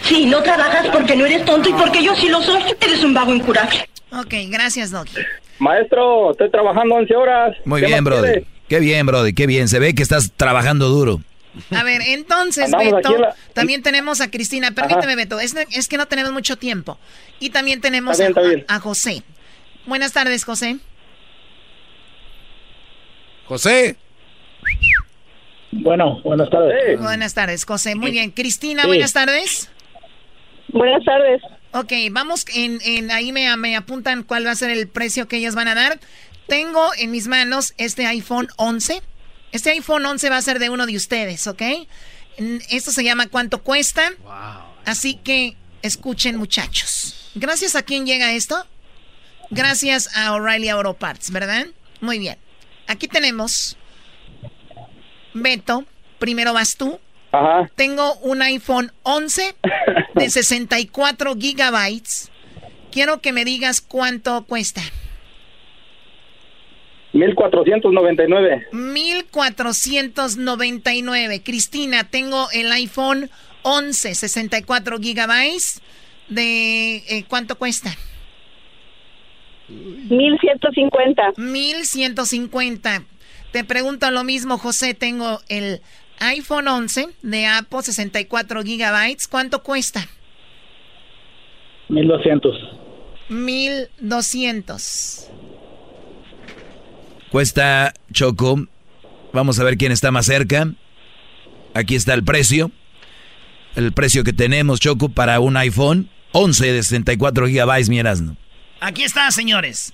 Sí, 0.02 0.26
no 0.26 0.42
trabajas 0.42 0.88
porque 0.88 1.16
no 1.16 1.26
eres 1.26 1.44
tonto 1.44 1.68
y 1.68 1.72
porque 1.72 2.02
yo 2.02 2.14
sí 2.16 2.28
lo 2.28 2.42
soy. 2.42 2.62
Eres 2.80 3.02
un 3.04 3.14
vago 3.14 3.34
incurable. 3.34 3.88
Ok, 4.12 4.34
gracias, 4.48 4.90
Doggy. 4.90 5.12
Maestro, 5.58 6.32
estoy 6.32 6.50
trabajando 6.50 6.94
11 6.96 7.14
horas. 7.14 7.56
Muy 7.64 7.80
¿Qué 7.80 7.86
bien, 7.86 8.04
Brody. 8.04 8.46
Qué 8.68 8.80
bien, 8.80 9.06
Brody, 9.06 9.34
qué 9.34 9.46
bien. 9.46 9.68
Se 9.68 9.78
ve 9.78 9.94
que 9.94 10.02
estás 10.02 10.32
trabajando 10.36 10.88
duro. 10.88 11.20
A 11.70 11.82
ver, 11.84 12.00
entonces, 12.06 12.64
Andamos 12.66 12.92
Beto, 12.94 13.18
la- 13.18 13.34
también 13.52 13.82
tenemos 13.82 14.20
a 14.20 14.30
Cristina. 14.30 14.72
Permíteme, 14.72 15.14
Beto, 15.16 15.38
es, 15.40 15.54
es 15.72 15.88
que 15.88 15.96
no 15.96 16.06
tenemos 16.06 16.32
mucho 16.32 16.56
tiempo. 16.58 16.98
Y 17.40 17.50
también 17.50 17.80
tenemos 17.80 18.18
Está 18.18 18.24
bien, 18.28 18.36
a, 18.36 18.40
está 18.40 18.54
bien. 18.54 18.66
a 18.68 18.80
José. 18.80 19.22
Buenas 19.86 20.12
tardes, 20.12 20.44
José. 20.44 20.78
José. 23.46 23.96
Bueno, 25.70 26.20
buenas 26.22 26.48
tardes. 26.50 27.00
Buenas 27.00 27.34
tardes, 27.34 27.64
José. 27.64 27.94
Muy 27.94 28.10
bien. 28.10 28.30
Cristina, 28.30 28.82
Sí. 28.82 28.88
buenas 28.88 29.12
tardes. 29.12 29.70
Buenas 30.68 31.04
tardes. 31.04 31.42
Ok, 31.72 31.92
vamos, 32.12 32.44
en, 32.54 32.78
en 32.84 33.10
ahí 33.10 33.32
me, 33.32 33.54
me 33.56 33.76
apuntan 33.76 34.22
cuál 34.22 34.46
va 34.46 34.52
a 34.52 34.54
ser 34.56 34.70
el 34.70 34.86
precio 34.88 35.26
que 35.28 35.36
ellas 35.36 35.54
van 35.54 35.68
a 35.68 35.74
dar. 35.74 35.98
Tengo 36.46 36.90
en 36.98 37.10
mis 37.10 37.26
manos 37.26 37.74
este 37.78 38.06
iPhone 38.06 38.48
11. 38.56 39.02
Este 39.54 39.70
iPhone 39.70 40.04
11 40.04 40.30
va 40.30 40.36
a 40.36 40.42
ser 40.42 40.58
de 40.58 40.68
uno 40.68 40.84
de 40.84 40.96
ustedes, 40.96 41.46
¿ok? 41.46 41.62
Esto 42.70 42.90
se 42.90 43.04
llama 43.04 43.28
¿Cuánto 43.28 43.62
cuesta? 43.62 44.10
Así 44.84 45.14
que 45.14 45.56
escuchen, 45.80 46.36
muchachos. 46.36 47.30
Gracias 47.36 47.76
a 47.76 47.84
quién 47.84 48.04
llega 48.04 48.32
esto. 48.32 48.66
Gracias 49.50 50.10
a 50.16 50.32
O'Reilly 50.32 50.70
Auto 50.70 50.94
Parts, 50.94 51.30
¿verdad? 51.30 51.66
Muy 52.00 52.18
bien. 52.18 52.36
Aquí 52.88 53.06
tenemos 53.06 53.76
Beto. 55.34 55.84
Primero 56.18 56.52
vas 56.52 56.76
tú. 56.76 56.98
Ajá. 57.30 57.70
Tengo 57.76 58.14
un 58.22 58.42
iPhone 58.42 58.90
11 59.04 59.54
de 60.16 60.30
64 60.30 61.36
gigabytes. 61.36 62.28
Quiero 62.90 63.20
que 63.20 63.30
me 63.30 63.44
digas 63.44 63.80
cuánto 63.80 64.46
cuesta. 64.46 64.82
1499. 67.14 68.66
1499. 68.72 71.42
Cristina, 71.42 72.04
tengo 72.04 72.48
el 72.52 72.70
iPhone 72.72 73.30
11, 73.62 74.14
64 74.14 74.98
gigabytes. 74.98 75.80
¿De 76.28 76.96
eh, 76.96 77.24
cuánto 77.28 77.56
cuesta? 77.56 77.90
1150. 79.68 81.34
1150. 81.36 83.02
Te 83.52 83.64
pregunto 83.64 84.10
lo 84.10 84.24
mismo, 84.24 84.58
José. 84.58 84.94
Tengo 84.94 85.40
el 85.48 85.80
iPhone 86.18 86.66
11 86.68 87.08
de 87.22 87.46
Apple, 87.46 87.82
64 87.82 88.62
gigabytes. 88.62 89.28
¿Cuánto 89.28 89.62
cuesta? 89.62 90.06
1200. 91.88 92.54
1200. 93.28 95.30
Cuesta 97.34 97.92
Choco. 98.12 98.68
Vamos 99.32 99.58
a 99.58 99.64
ver 99.64 99.76
quién 99.76 99.90
está 99.90 100.12
más 100.12 100.26
cerca. 100.26 100.70
Aquí 101.74 101.96
está 101.96 102.14
el 102.14 102.22
precio. 102.22 102.70
El 103.74 103.92
precio 103.92 104.22
que 104.22 104.32
tenemos, 104.32 104.78
Choco, 104.78 105.08
para 105.08 105.40
un 105.40 105.56
iPhone 105.56 106.08
11 106.30 106.72
de 106.72 106.82
64 106.84 107.48
gigabytes, 107.48 107.88
mi 107.88 107.98
Erasmo. 107.98 108.36
Aquí 108.78 109.02
está, 109.02 109.28
señores. 109.32 109.92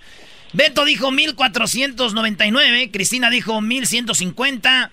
Beto 0.52 0.84
dijo 0.84 1.10
1499, 1.12 2.90
Cristina 2.90 3.30
dijo 3.30 3.62
1150 3.62 4.90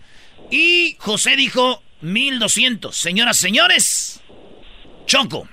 y 0.49 0.95
José 0.99 1.35
dijo 1.35 1.83
1200. 1.99 2.95
Señoras, 2.95 3.35
señores, 3.35 4.21
Choco. 5.05 5.49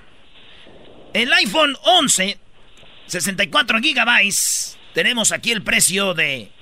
El 1.13 1.33
iPhone 1.33 1.75
11, 1.83 2.37
64 3.07 3.81
gigabytes, 3.81 4.77
tenemos 4.93 5.33
aquí 5.33 5.51
el 5.51 5.61
precio 5.61 6.13
de 6.13 6.54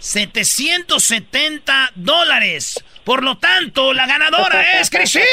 770 0.00 1.92
dólares. 1.94 2.82
Por 3.04 3.22
lo 3.22 3.38
tanto, 3.38 3.92
la 3.92 4.06
ganadora 4.06 4.80
es 4.80 4.90
Cristina. 4.90 5.24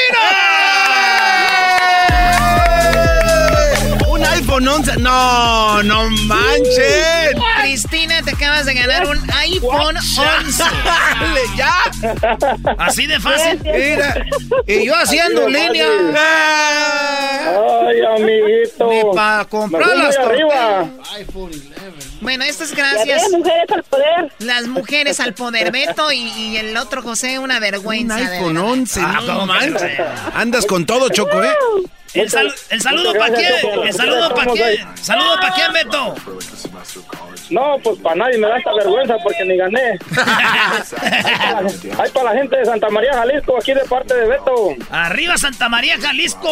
Un 4.18 4.24
iPhone 4.24 4.66
11. 4.66 4.96
No, 4.98 5.82
no 5.84 6.10
manchen. 6.10 7.40
Cristina, 7.62 8.20
te 8.22 8.32
acabas 8.32 8.66
de 8.66 8.74
ganar 8.74 9.06
un 9.06 9.18
iPhone 9.30 9.96
11. 9.96 10.62
Dale, 10.84 11.40
ya. 11.56 11.72
Así 12.78 13.06
de 13.06 13.20
fácil. 13.20 13.60
Mira. 13.62 14.26
Y 14.66 14.86
yo 14.86 14.96
haciendo 14.96 15.48
línea. 15.48 15.86
Ay, 17.46 18.00
amiguito. 18.16 18.90
Ni 18.90 19.02
para 19.14 19.44
comprar 19.44 19.96
las 19.96 20.18
arriba. 20.18 20.88
Bueno, 22.20 22.42
esto 22.42 22.64
es 22.64 22.74
gracias. 22.74 23.22
Las 23.22 23.30
mujeres 23.30 23.70
al 23.70 23.82
poder. 23.84 24.32
Las 24.40 24.66
mujeres 24.66 25.20
al 25.20 25.34
poder. 25.34 25.70
Beto 25.70 26.10
y, 26.10 26.18
y 26.18 26.56
el 26.56 26.76
otro 26.76 27.02
José, 27.02 27.38
una 27.38 27.60
vergüenza. 27.60 28.16
Un 28.16 28.22
iPhone 28.22 28.54
verdad. 28.54 28.70
11. 28.72 29.00
Ah, 29.00 29.18
no 29.20 29.26
¿cómo 29.26 29.46
manches. 29.46 29.92
Andas 30.34 30.66
con 30.66 30.86
todo, 30.86 31.08
Choco, 31.08 31.40
¿eh? 31.44 31.52
El, 32.14 32.30
sal- 32.30 32.54
el 32.70 32.80
saludo 32.80 33.12
para 33.14 33.34
quién. 33.34 33.52
El 33.84 33.92
saludo 33.92 34.34
para 34.34 34.52
quién. 34.52 34.88
Saludo 35.02 35.34
para 35.40 35.54
quién, 35.54 35.72
Beto. 35.72 36.14
No, 37.50 37.76
pues 37.82 37.98
para 38.00 38.16
nadie 38.16 38.38
me 38.38 38.46
da 38.48 38.58
esta 38.58 38.72
vergüenza 38.74 39.16
porque 39.22 39.44
ni 39.44 39.56
gané. 39.56 39.98
Hay 41.98 42.10
para 42.10 42.32
la 42.32 42.38
gente 42.38 42.56
de 42.56 42.64
Santa 42.64 42.88
María, 42.90 43.12
Jalisco, 43.14 43.56
aquí 43.58 43.72
de 43.74 43.84
parte 43.84 44.14
de 44.14 44.26
Beto. 44.26 44.74
Arriba 44.90 45.36
Santa 45.36 45.68
María, 45.68 45.98
Jalisco. 46.00 46.48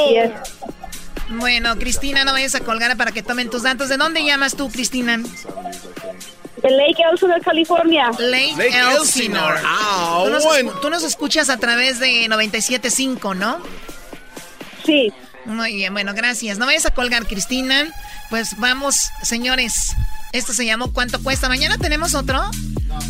Bueno, 1.31 1.77
Cristina, 1.77 2.25
no 2.25 2.33
vayas 2.33 2.55
a 2.55 2.61
colgar 2.61 2.97
para 2.97 3.13
que 3.13 3.23
tomen 3.23 3.51
tus 3.51 3.63
datos. 3.63 3.89
¿De 3.89 3.97
dónde 3.97 4.25
llamas 4.25 4.57
tú, 4.57 4.71
Cristina? 4.71 5.19
De 5.19 6.71
Lake 6.71 7.03
Elsinore, 7.11 7.41
California. 7.43 8.11
Lake, 8.19 8.53
Lake 8.57 8.67
Elsinore. 8.79 8.97
Elsinore. 8.97 9.61
Ah, 9.65 10.23
tú, 10.25 10.31
nos, 10.31 10.45
bueno. 10.45 10.71
tú 10.81 10.91
nos 10.91 11.03
escuchas 11.03 11.51
a 11.51 11.59
través 11.59 11.99
de 11.99 12.27
97.5, 12.29 13.37
¿no? 13.37 13.59
Sí. 14.85 15.13
Muy 15.47 15.75
bien, 15.75 15.93
bueno, 15.93 16.13
gracias. 16.15 16.59
No 16.59 16.67
vayas 16.67 16.87
a 16.87 16.91
colgar, 16.91 17.27
Cristina. 17.27 17.87
Pues 18.31 18.57
vamos, 18.59 19.11
señores. 19.23 19.95
Esto 20.33 20.53
se 20.53 20.67
llamó 20.67 20.93
¿Cuánto 20.93 21.23
cuesta? 21.23 21.49
¿Mañana 21.49 21.79
tenemos 21.79 22.15
otro? 22.15 22.43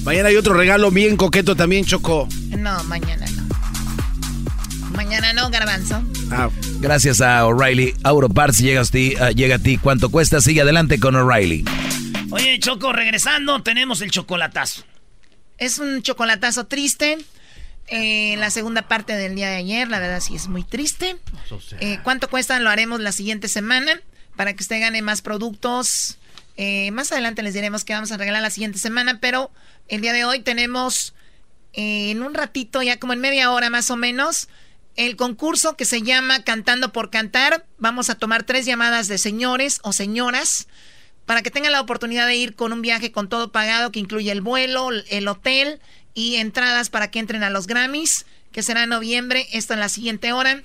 Mañana 0.04 0.28
hay 0.28 0.36
otro 0.36 0.54
regalo 0.54 0.90
bien 0.90 1.16
coqueto 1.16 1.56
también, 1.56 1.84
Choco. 1.84 2.28
No, 2.50 2.84
mañana 2.84 3.26
no. 3.34 3.46
Mañana 4.92 5.32
no, 5.32 5.50
garbanzo. 5.50 6.02
Ah, 6.30 6.48
Gracias 6.80 7.20
a 7.20 7.46
O'Reilly 7.46 7.94
Auto 8.04 8.28
Parts 8.28 8.58
llega 8.58 8.80
a 8.80 8.84
ti, 8.84 9.14
ah, 9.20 9.30
llega 9.30 9.56
a 9.56 9.58
ti 9.58 9.78
cuánto 9.78 10.10
cuesta. 10.10 10.40
Sigue 10.40 10.60
adelante 10.60 11.00
con 11.00 11.16
O'Reilly. 11.16 11.64
Oye, 12.30 12.58
Choco, 12.58 12.92
regresando, 12.92 13.62
tenemos 13.62 14.00
el 14.02 14.10
chocolatazo. 14.10 14.84
Es 15.58 15.78
un 15.78 16.02
chocolatazo 16.02 16.66
triste. 16.66 17.18
Eh, 17.88 18.34
la 18.38 18.50
segunda 18.50 18.88
parte 18.88 19.14
del 19.14 19.34
día 19.34 19.48
de 19.48 19.56
ayer, 19.56 19.88
la 19.88 20.00
verdad 20.00 20.20
sí 20.20 20.34
es 20.34 20.48
muy 20.48 20.64
triste. 20.64 21.16
Eh, 21.80 21.98
¿Cuánto 22.02 22.28
cuesta? 22.28 22.58
Lo 22.58 22.70
haremos 22.70 23.00
la 23.00 23.12
siguiente 23.12 23.48
semana 23.48 24.00
para 24.34 24.54
que 24.54 24.62
usted 24.62 24.80
gane 24.80 25.02
más 25.02 25.22
productos. 25.22 26.18
Eh, 26.56 26.90
más 26.90 27.12
adelante 27.12 27.42
les 27.42 27.54
diremos 27.54 27.84
que 27.84 27.92
vamos 27.92 28.10
a 28.12 28.16
regalar 28.16 28.42
la 28.42 28.50
siguiente 28.50 28.78
semana, 28.78 29.20
pero 29.20 29.50
el 29.88 30.00
día 30.00 30.12
de 30.12 30.24
hoy 30.24 30.40
tenemos 30.40 31.14
en 31.74 32.22
un 32.22 32.34
ratito, 32.34 32.82
ya 32.82 32.98
como 32.98 33.12
en 33.12 33.20
media 33.20 33.50
hora 33.52 33.68
más 33.68 33.90
o 33.90 33.96
menos, 33.96 34.48
el 34.96 35.16
concurso 35.16 35.76
que 35.76 35.84
se 35.84 36.02
llama 36.02 36.42
Cantando 36.42 36.92
por 36.92 37.10
Cantar. 37.10 37.66
Vamos 37.78 38.10
a 38.10 38.14
tomar 38.16 38.44
tres 38.44 38.64
llamadas 38.64 39.08
de 39.08 39.18
señores 39.18 39.80
o 39.82 39.92
señoras 39.92 40.66
para 41.26 41.42
que 41.42 41.50
tengan 41.50 41.72
la 41.72 41.80
oportunidad 41.80 42.26
de 42.26 42.36
ir 42.36 42.54
con 42.54 42.72
un 42.72 42.82
viaje 42.82 43.12
con 43.12 43.28
todo 43.28 43.52
pagado 43.52 43.92
que 43.92 43.98
incluye 43.98 44.30
el 44.32 44.40
vuelo, 44.40 44.90
el 45.10 45.28
hotel 45.28 45.80
y 46.16 46.36
entradas 46.36 46.90
para 46.90 47.10
que 47.10 47.20
entren 47.20 47.44
a 47.44 47.50
los 47.50 47.68
Grammys, 47.68 48.24
que 48.50 48.62
será 48.62 48.84
en 48.84 48.88
noviembre. 48.88 49.46
Esto 49.52 49.74
en 49.74 49.80
la 49.80 49.90
siguiente 49.90 50.32
hora. 50.32 50.62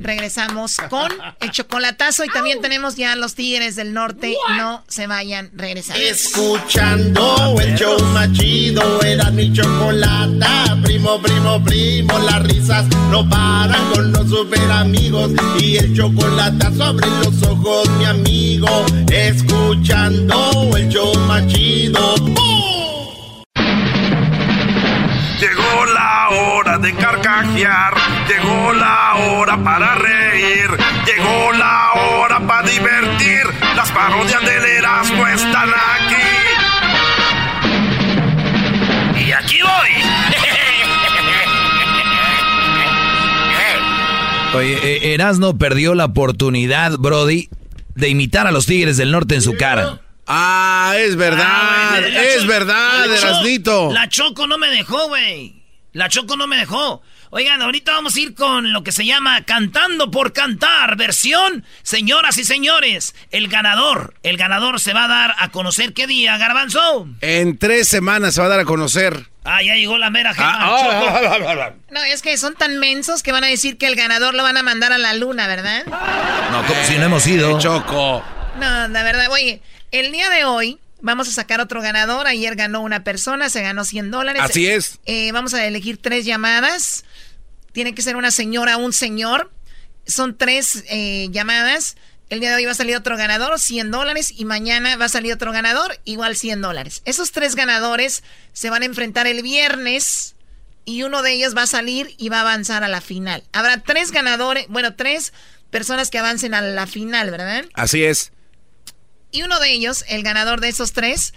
Regresamos 0.00 0.76
con 0.88 1.12
el 1.40 1.50
chocolatazo 1.50 2.24
y 2.24 2.28
también 2.28 2.62
tenemos 2.62 2.96
ya 2.96 3.14
los 3.14 3.34
Tigres 3.34 3.76
del 3.76 3.92
Norte. 3.92 4.34
No 4.56 4.82
se 4.88 5.06
vayan, 5.06 5.50
regresamos. 5.54 6.02
Escuchando 6.02 7.54
el 7.60 7.76
show 7.76 8.02
más 8.14 8.32
chido, 8.32 9.02
era 9.02 9.30
mi 9.30 9.52
chocolata. 9.52 10.78
Primo, 10.82 11.20
primo, 11.20 11.62
primo, 11.62 12.18
las 12.20 12.42
risas 12.44 12.86
no 13.10 13.28
paran 13.28 13.92
con 13.92 14.10
los 14.10 14.26
super 14.30 14.70
amigos. 14.70 15.32
Y 15.60 15.76
el 15.76 15.94
chocolate 15.94 16.74
sobre 16.74 17.06
los 17.06 17.42
ojos, 17.42 17.90
mi 17.98 18.06
amigo. 18.06 18.86
Escuchando 19.12 20.70
el 20.74 20.88
show 20.88 21.14
más 21.26 21.46
chido. 21.48 22.73
Llegó 25.44 25.84
la 25.92 26.28
hora 26.30 26.78
de 26.78 26.94
carcajear, 26.94 27.92
llegó 28.26 28.72
la 28.72 29.14
hora 29.16 29.62
para 29.62 29.94
reír, 29.96 30.70
llegó 31.04 31.52
la 31.52 31.92
hora 31.92 32.40
para 32.46 32.66
divertir. 32.66 33.42
Las 33.76 33.92
parodias 33.92 34.40
del 34.40 34.64
Erasmo 34.64 35.26
están 35.26 35.68
aquí. 35.68 36.16
Y 39.22 39.32
aquí 39.32 39.58
voy. 39.60 39.90
Oye, 44.54 44.78
eh, 44.82 45.12
Erasno 45.12 45.58
perdió 45.58 45.94
la 45.94 46.06
oportunidad, 46.06 46.96
Brody, 46.96 47.50
de 47.94 48.08
imitar 48.08 48.46
a 48.46 48.50
los 48.50 48.64
Tigres 48.64 48.96
del 48.96 49.10
Norte 49.10 49.34
en 49.34 49.42
su 49.42 49.58
cara. 49.58 50.00
Ah, 50.26 50.94
es 50.96 51.16
verdad, 51.16 51.46
Ah, 51.46 52.00
la 52.00 52.22
es 52.22 52.42
Cho- 52.42 52.46
verdad, 52.48 53.12
Erasnito. 53.14 53.92
La 53.92 54.08
Choco 54.08 54.46
no 54.46 54.56
me 54.58 54.68
dejó, 54.68 55.08
güey. 55.08 55.62
La 55.92 56.08
Choco 56.08 56.36
no 56.36 56.46
me 56.46 56.56
dejó. 56.56 57.02
Oigan, 57.30 57.60
ahorita 57.62 57.92
vamos 57.92 58.14
a 58.16 58.20
ir 58.20 58.34
con 58.34 58.72
lo 58.72 58.82
que 58.84 58.92
se 58.92 59.04
llama 59.04 59.42
Cantando 59.44 60.10
por 60.10 60.32
Cantar, 60.32 60.96
versión, 60.96 61.64
señoras 61.82 62.38
y 62.38 62.44
señores, 62.44 63.14
el 63.32 63.48
ganador. 63.48 64.14
El 64.22 64.36
ganador 64.36 64.80
se 64.80 64.92
va 64.92 65.04
a 65.04 65.08
dar 65.08 65.34
a 65.38 65.50
conocer 65.50 65.92
qué 65.94 66.06
día, 66.06 66.36
Garbanzo. 66.38 67.08
En 67.20 67.58
tres 67.58 67.88
semanas 67.88 68.34
se 68.34 68.40
va 68.40 68.46
a 68.46 68.50
dar 68.50 68.60
a 68.60 68.64
conocer. 68.64 69.26
Ah, 69.44 69.62
ya 69.62 69.74
llegó 69.74 69.98
la 69.98 70.10
mera 70.10 70.32
jefa. 70.32 70.48
Ah, 70.48 70.78
ah. 71.58 71.72
No, 71.90 72.02
es 72.04 72.22
que 72.22 72.36
son 72.38 72.54
tan 72.54 72.78
mensos 72.78 73.22
que 73.22 73.32
van 73.32 73.44
a 73.44 73.48
decir 73.48 73.78
que 73.78 73.86
el 73.88 73.96
ganador 73.96 74.34
lo 74.34 74.42
van 74.42 74.56
a 74.56 74.62
mandar 74.62 74.92
a 74.92 74.98
la 74.98 75.12
luna, 75.14 75.46
¿verdad? 75.48 75.84
No, 76.50 76.64
como 76.66 76.82
si 76.84 76.96
no 76.98 77.04
hemos 77.04 77.26
ido. 77.26 77.58
Choco. 77.58 78.24
No, 78.60 78.88
la 78.88 79.02
verdad, 79.02 79.26
oye, 79.32 79.60
el 80.00 80.10
día 80.10 80.28
de 80.28 80.44
hoy 80.44 80.80
vamos 81.00 81.28
a 81.28 81.32
sacar 81.32 81.60
otro 81.60 81.80
ganador. 81.80 82.26
Ayer 82.26 82.56
ganó 82.56 82.80
una 82.80 83.04
persona, 83.04 83.48
se 83.48 83.62
ganó 83.62 83.84
100 83.84 84.10
dólares. 84.10 84.42
Así 84.42 84.66
es. 84.66 84.98
Eh, 85.06 85.30
vamos 85.32 85.54
a 85.54 85.64
elegir 85.66 85.98
tres 85.98 86.24
llamadas. 86.24 87.04
Tiene 87.72 87.94
que 87.94 88.02
ser 88.02 88.16
una 88.16 88.32
señora 88.32 88.76
o 88.76 88.80
un 88.80 88.92
señor. 88.92 89.52
Son 90.06 90.36
tres 90.36 90.84
eh, 90.88 91.28
llamadas. 91.30 91.96
El 92.28 92.40
día 92.40 92.50
de 92.50 92.56
hoy 92.56 92.64
va 92.64 92.72
a 92.72 92.74
salir 92.74 92.96
otro 92.96 93.16
ganador, 93.16 93.60
100 93.60 93.92
dólares. 93.92 94.32
Y 94.36 94.44
mañana 94.44 94.96
va 94.96 95.04
a 95.04 95.08
salir 95.08 95.32
otro 95.32 95.52
ganador, 95.52 96.00
igual 96.04 96.34
100 96.34 96.60
dólares. 96.60 97.02
Esos 97.04 97.30
tres 97.30 97.54
ganadores 97.54 98.24
se 98.52 98.70
van 98.70 98.82
a 98.82 98.86
enfrentar 98.86 99.28
el 99.28 99.42
viernes. 99.42 100.34
Y 100.86 101.04
uno 101.04 101.22
de 101.22 101.32
ellos 101.32 101.56
va 101.56 101.62
a 101.62 101.66
salir 101.66 102.14
y 102.18 102.30
va 102.30 102.38
a 102.38 102.40
avanzar 102.40 102.82
a 102.82 102.88
la 102.88 103.00
final. 103.00 103.44
Habrá 103.52 103.78
tres 103.78 104.10
ganadores, 104.10 104.66
bueno, 104.68 104.94
tres 104.96 105.32
personas 105.70 106.10
que 106.10 106.18
avancen 106.18 106.52
a 106.52 106.60
la 106.60 106.86
final, 106.86 107.30
¿verdad? 107.30 107.64
Así 107.74 108.04
es. 108.04 108.32
Y 109.34 109.42
uno 109.42 109.58
de 109.58 109.72
ellos, 109.72 110.04
el 110.08 110.22
ganador 110.22 110.60
de 110.60 110.68
esos 110.68 110.92
tres, 110.92 111.34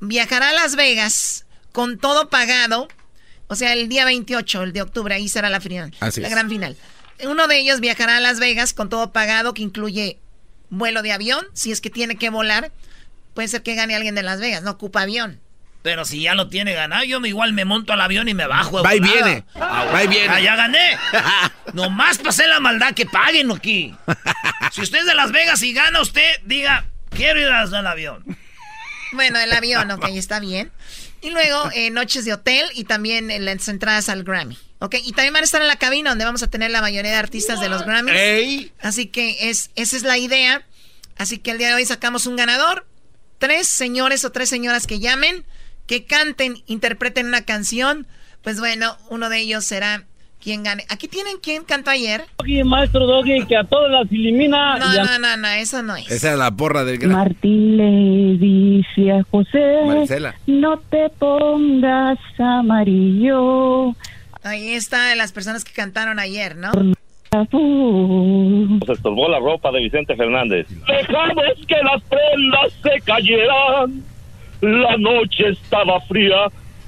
viajará 0.00 0.50
a 0.50 0.52
Las 0.52 0.76
Vegas 0.76 1.46
con 1.72 1.98
todo 1.98 2.28
pagado. 2.28 2.86
O 3.46 3.56
sea, 3.56 3.72
el 3.72 3.88
día 3.88 4.04
28, 4.04 4.62
el 4.62 4.72
de 4.74 4.82
octubre, 4.82 5.14
ahí 5.14 5.28
será 5.28 5.48
la 5.48 5.60
final. 5.60 5.94
Así 6.00 6.20
la 6.20 6.28
es. 6.28 6.34
gran 6.34 6.50
final. 6.50 6.76
Uno 7.24 7.46
de 7.48 7.58
ellos 7.58 7.80
viajará 7.80 8.18
a 8.18 8.20
Las 8.20 8.40
Vegas 8.40 8.74
con 8.74 8.90
todo 8.90 9.10
pagado, 9.12 9.54
que 9.54 9.62
incluye 9.62 10.18
vuelo 10.68 11.00
de 11.02 11.12
avión, 11.12 11.46
si 11.54 11.72
es 11.72 11.80
que 11.80 11.88
tiene 11.90 12.16
que 12.16 12.28
volar. 12.30 12.72
puede 13.32 13.48
ser 13.48 13.62
que 13.62 13.74
gane 13.74 13.94
alguien 13.96 14.14
de 14.14 14.22
Las 14.22 14.38
Vegas, 14.40 14.62
no 14.62 14.72
ocupa 14.72 15.02
avión. 15.02 15.40
Pero 15.82 16.04
si 16.04 16.20
ya 16.22 16.34
lo 16.34 16.48
tiene 16.48 16.72
ganado, 16.74 17.04
yo 17.04 17.20
me- 17.20 17.28
igual 17.28 17.52
me 17.52 17.64
monto 17.64 17.92
al 17.92 18.00
avión 18.00 18.28
y 18.28 18.34
me 18.34 18.46
bajo. 18.46 18.82
Va 18.82 18.94
y 18.94 19.00
viene, 19.00 19.44
Ah, 19.54 19.86
va 19.92 20.04
y 20.04 20.08
viene. 20.08 20.28
ah, 20.28 20.40
ya 20.40 20.56
gané. 20.56 20.96
Nomás 21.72 22.18
pasé 22.18 22.46
la 22.46 22.60
maldad 22.60 22.94
que 22.94 23.06
paguen 23.06 23.50
aquí. 23.50 23.94
Si 24.72 24.82
usted 24.82 24.98
es 25.00 25.06
de 25.06 25.14
Las 25.14 25.30
Vegas 25.32 25.62
y 25.62 25.72
gana 25.72 26.00
usted, 26.00 26.40
diga, 26.44 26.86
quiero 27.14 27.40
ir 27.40 27.48
al 27.48 27.86
avión. 27.86 28.24
Bueno, 29.12 29.38
el 29.38 29.52
avión, 29.52 29.90
ok, 29.90 30.08
está 30.10 30.40
bien. 30.40 30.70
Y 31.20 31.30
luego 31.30 31.70
eh, 31.72 31.90
noches 31.90 32.24
de 32.24 32.34
hotel 32.34 32.66
y 32.74 32.84
también 32.84 33.30
eh, 33.30 33.38
las 33.38 33.68
entradas 33.68 34.08
al 34.08 34.24
Grammy. 34.24 34.58
Ok, 34.80 34.96
y 35.02 35.12
también 35.12 35.32
van 35.32 35.42
a 35.42 35.44
estar 35.44 35.62
en 35.62 35.68
la 35.68 35.76
cabina 35.76 36.10
donde 36.10 36.24
vamos 36.26 36.42
a 36.42 36.50
tener 36.50 36.70
la 36.70 36.82
mayoría 36.82 37.10
de 37.10 37.16
artistas 37.16 37.60
de 37.60 37.70
los 37.70 37.86
Grammys. 37.86 38.14
Ey. 38.14 38.72
Así 38.80 39.06
que 39.06 39.48
es, 39.48 39.70
esa 39.76 39.96
es 39.96 40.02
la 40.02 40.18
idea. 40.18 40.66
Así 41.16 41.38
que 41.38 41.52
el 41.52 41.58
día 41.58 41.68
de 41.68 41.74
hoy 41.74 41.86
sacamos 41.86 42.26
un 42.26 42.36
ganador. 42.36 42.86
Tres 43.38 43.68
señores 43.68 44.24
o 44.24 44.32
tres 44.32 44.48
señoras 44.48 44.86
que 44.86 45.00
llamen, 45.00 45.44
que 45.86 46.04
canten, 46.04 46.62
interpreten 46.66 47.26
una 47.26 47.42
canción. 47.42 48.06
Pues 48.42 48.58
bueno, 48.58 48.98
uno 49.08 49.30
de 49.30 49.38
ellos 49.38 49.64
será 49.64 50.04
quien 50.44 50.62
gane. 50.62 50.84
Aquí 50.90 51.08
tienen 51.08 51.38
quien 51.42 51.64
cantó 51.64 51.90
ayer. 51.90 52.22
Doggy, 52.38 52.62
maestro 52.62 53.06
Doggy, 53.06 53.46
que 53.46 53.56
a 53.56 53.64
todos 53.64 53.90
las 53.90 54.12
elimina. 54.12 54.76
No, 54.78 54.94
y 54.94 54.98
a- 54.98 55.04
no, 55.04 55.18
no, 55.18 55.36
no, 55.38 55.48
eso 55.48 55.82
no 55.82 55.96
es. 55.96 56.08
Esa 56.10 56.28
era 56.28 56.36
la 56.36 56.50
porra 56.50 56.84
del 56.84 56.98
gran. 56.98 57.12
Martín 57.12 57.76
le 57.78 58.36
dice 58.38 59.10
a 59.12 59.22
José, 59.30 59.82
Maricela. 59.86 60.34
no 60.46 60.78
te 60.90 61.08
pongas 61.18 62.18
amarillo. 62.38 63.94
Ahí 64.42 64.74
está 64.74 65.14
las 65.16 65.32
personas 65.32 65.64
que 65.64 65.72
cantaron 65.72 66.18
ayer, 66.18 66.54
¿no? 66.56 66.70
Se 68.86 68.92
estorbó 68.92 69.28
la 69.28 69.38
ropa 69.40 69.72
de 69.72 69.80
Vicente 69.80 70.14
Fernández. 70.14 70.66
Dejamos 70.86 71.44
que 71.66 71.76
las 71.82 72.02
prendas 72.02 72.72
se 72.82 73.00
cayeran. 73.00 74.02
La 74.60 74.96
noche 74.98 75.48
estaba 75.50 76.00
fría 76.02 76.46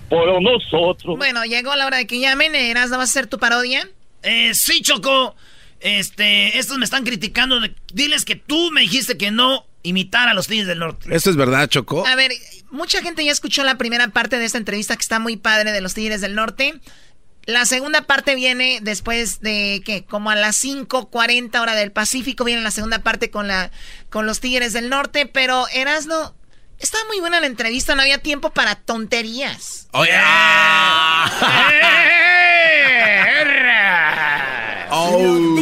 por 0.08 0.40
nosotros. 0.42 1.16
Bueno, 1.16 1.44
llegó 1.44 1.74
la 1.76 1.86
hora 1.86 1.96
de 1.98 2.06
que 2.06 2.20
llamen. 2.20 2.54
Eras, 2.54 2.90
¿no 2.90 2.98
vas 2.98 3.08
a 3.08 3.12
hacer 3.12 3.26
tu 3.26 3.38
parodia? 3.38 3.88
Eh, 4.22 4.52
sí, 4.54 4.82
Choco. 4.82 5.34
Este, 5.80 6.58
estos 6.58 6.78
me 6.78 6.84
están 6.84 7.04
criticando. 7.04 7.60
de- 7.60 7.74
diles 7.92 8.24
que 8.24 8.36
tú 8.36 8.70
me 8.72 8.80
dijiste 8.82 9.16
que 9.18 9.30
no 9.30 9.66
imitar 9.82 10.28
a 10.28 10.34
los 10.34 10.46
Tigres 10.48 10.66
del 10.66 10.78
Norte. 10.80 11.14
¿Esto 11.14 11.30
es 11.30 11.36
verdad, 11.36 11.68
Choco? 11.68 12.06
A 12.06 12.16
ver, 12.16 12.32
mucha 12.70 13.02
gente 13.02 13.24
ya 13.24 13.30
escuchó 13.32 13.62
la 13.62 13.78
primera 13.78 14.08
parte 14.08 14.38
de 14.38 14.44
esta 14.44 14.58
entrevista 14.58 14.96
que 14.96 15.02
está 15.02 15.18
muy 15.18 15.36
padre 15.36 15.72
de 15.72 15.80
los 15.80 15.94
Tigres 15.94 16.20
del 16.20 16.34
Norte. 16.34 16.74
La 17.44 17.64
segunda 17.66 18.02
parte 18.02 18.34
viene 18.34 18.80
después 18.82 19.40
de 19.40 19.80
que 19.84 20.04
como 20.04 20.30
a 20.30 20.34
las 20.34 20.56
5:40 20.56 21.60
hora 21.60 21.76
del 21.76 21.92
Pacífico 21.92 22.42
viene 22.42 22.62
la 22.62 22.72
segunda 22.72 22.98
parte 23.00 23.30
con 23.30 23.46
la 23.46 23.70
con 24.10 24.26
los 24.26 24.40
Tigres 24.40 24.72
del 24.72 24.88
Norte, 24.88 25.26
pero 25.26 25.66
Erasno 25.72 26.34
está 26.78 26.98
muy 27.08 27.20
buena 27.20 27.40
la 27.40 27.46
entrevista, 27.46 27.94
no 27.94 28.02
había 28.02 28.18
tiempo 28.18 28.50
para 28.50 28.74
tonterías. 28.74 29.88
Oye. 29.92 30.12
Oh. 34.88 35.56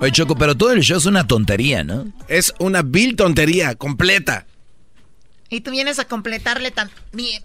Oye, 0.00 0.12
Choco, 0.12 0.36
pero 0.36 0.54
todo 0.54 0.72
el 0.72 0.80
show 0.80 0.98
es 0.98 1.06
una 1.06 1.26
tontería, 1.26 1.82
¿no? 1.82 2.06
Es 2.28 2.54
una 2.58 2.82
vil 2.82 3.16
tontería, 3.16 3.74
completa. 3.74 4.46
Y 5.48 5.60
tú 5.60 5.70
vienes 5.70 5.98
a 5.98 6.04
completarle 6.04 6.70
también. 6.70 7.42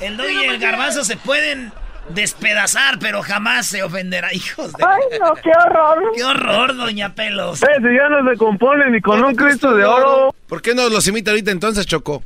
El 0.00 0.16
Doggy 0.16 0.32
y 0.32 0.44
el 0.44 0.58
Garbanzo 0.58 1.04
se 1.04 1.16
pueden 1.16 1.72
despedazar, 2.14 2.98
pero 2.98 3.22
jamás 3.22 3.66
se 3.66 3.82
ofenderá. 3.82 4.32
Hijos 4.34 4.72
de... 4.72 4.84
Ay, 4.84 5.18
no, 5.20 5.34
qué 5.34 5.50
horror. 5.50 6.12
¡Qué 6.14 6.24
horror, 6.24 6.76
doña 6.76 7.14
Pelos! 7.14 7.60
si 7.60 7.64
ya 7.66 8.08
no 8.08 8.30
se 8.30 8.36
compone 8.36 8.90
ni 8.90 9.00
con 9.00 9.22
un 9.22 9.34
Cristo 9.34 9.74
de 9.74 9.84
oro. 9.84 10.34
¿Por 10.48 10.62
qué 10.62 10.74
no 10.74 10.88
los 10.88 11.06
imita 11.06 11.30
ahorita 11.30 11.50
entonces, 11.50 11.86
Choco? 11.86 12.22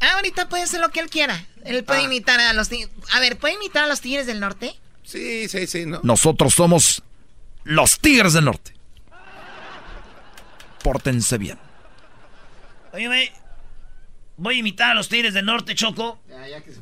Ah, 0.00 0.14
ahorita 0.16 0.48
puede 0.48 0.62
hacer 0.62 0.80
lo 0.80 0.88
que 0.90 1.00
él 1.00 1.10
quiera. 1.10 1.44
Él 1.64 1.84
puede 1.84 2.02
imitar 2.02 2.40
a 2.40 2.52
los 2.52 2.68
tigres. 2.68 2.90
A 3.12 3.20
ver, 3.20 3.38
¿puede 3.38 3.54
imitar 3.54 3.84
a 3.84 3.86
los 3.86 4.00
Tigres 4.00 4.26
del 4.26 4.40
Norte? 4.40 4.74
Sí, 5.02 5.48
sí, 5.48 5.66
sí, 5.66 5.86
¿no? 5.86 6.00
Nosotros 6.02 6.54
somos 6.54 7.02
los 7.64 7.98
Tigres 8.00 8.32
del 8.32 8.46
Norte. 8.46 8.72
Pórtense 10.82 11.36
bien. 11.36 11.58
Oye, 12.92 13.32
voy 14.36 14.56
a 14.56 14.58
imitar 14.58 14.92
a 14.92 14.94
los 14.94 15.08
Tigres 15.08 15.34
del 15.34 15.44
Norte, 15.44 15.74
Choco. 15.74 16.20
Ya, 16.28 16.48
ya 16.48 16.60
que 16.62 16.72
se... 16.72 16.80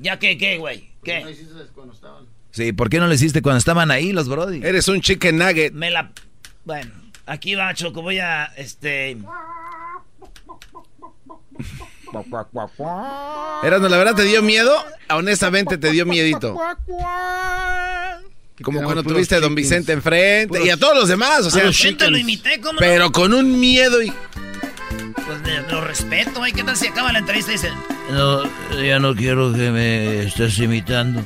¿Ya 0.00 0.18
qué, 0.18 0.36
qué, 0.38 0.58
güey? 0.58 0.80
No 0.80 1.02
¿Qué? 1.04 1.24
hiciste 1.30 1.54
cuando 1.74 1.94
estaban. 1.94 2.24
Sí, 2.52 2.72
¿por 2.72 2.90
qué 2.90 2.98
no 2.98 3.06
lo 3.06 3.14
hiciste 3.14 3.42
cuando 3.42 3.58
estaban 3.58 3.90
ahí 3.90 4.12
los 4.12 4.28
Brody? 4.28 4.60
Eres 4.64 4.88
un 4.88 5.00
chicken 5.00 5.38
nugget. 5.38 5.72
Me 5.72 5.90
la... 5.90 6.10
Bueno, 6.64 6.90
aquí 7.26 7.54
va, 7.54 7.72
Choco. 7.74 8.02
Voy 8.02 8.18
a, 8.18 8.44
este... 8.56 9.16
Erasmo, 13.62 13.88
¿la 13.88 13.96
verdad 13.98 14.14
te 14.14 14.24
dio 14.24 14.42
miedo? 14.42 14.74
Honestamente 15.10 15.78
te 15.78 15.90
dio 15.90 16.06
miedito. 16.06 16.56
Como 18.62 18.82
cuando 18.82 19.02
tuviste 19.02 19.36
a 19.36 19.40
don. 19.40 19.54
Vicente 19.54 19.92
enfrente 19.92 20.58
Puros- 20.58 20.66
y 20.66 20.70
a 20.70 20.76
todos 20.76 20.94
los 20.94 21.08
demás, 21.08 21.46
o 21.46 21.50
sea, 21.50 21.62
a 21.62 22.10
lo 22.10 22.18
imité, 22.18 22.60
¿cómo 22.60 22.74
no? 22.74 22.78
pero 22.78 23.10
con 23.10 23.32
un 23.32 23.58
miedo 23.58 24.02
y 24.02 24.12
Pues 25.14 25.42
de- 25.42 25.62
lo 25.70 25.80
respeto, 25.80 26.38
güey. 26.38 26.52
¿Qué 26.52 26.62
tal 26.64 26.76
si 26.76 26.86
acaba 26.88 27.12
la 27.12 27.18
entrevista 27.20 27.50
y 27.52 27.54
dice... 27.54 27.70
No, 28.10 28.42
ya 28.82 28.98
no 28.98 29.14
quiero 29.14 29.52
que 29.52 29.70
me 29.70 30.22
estés 30.24 30.58
imitando. 30.58 31.24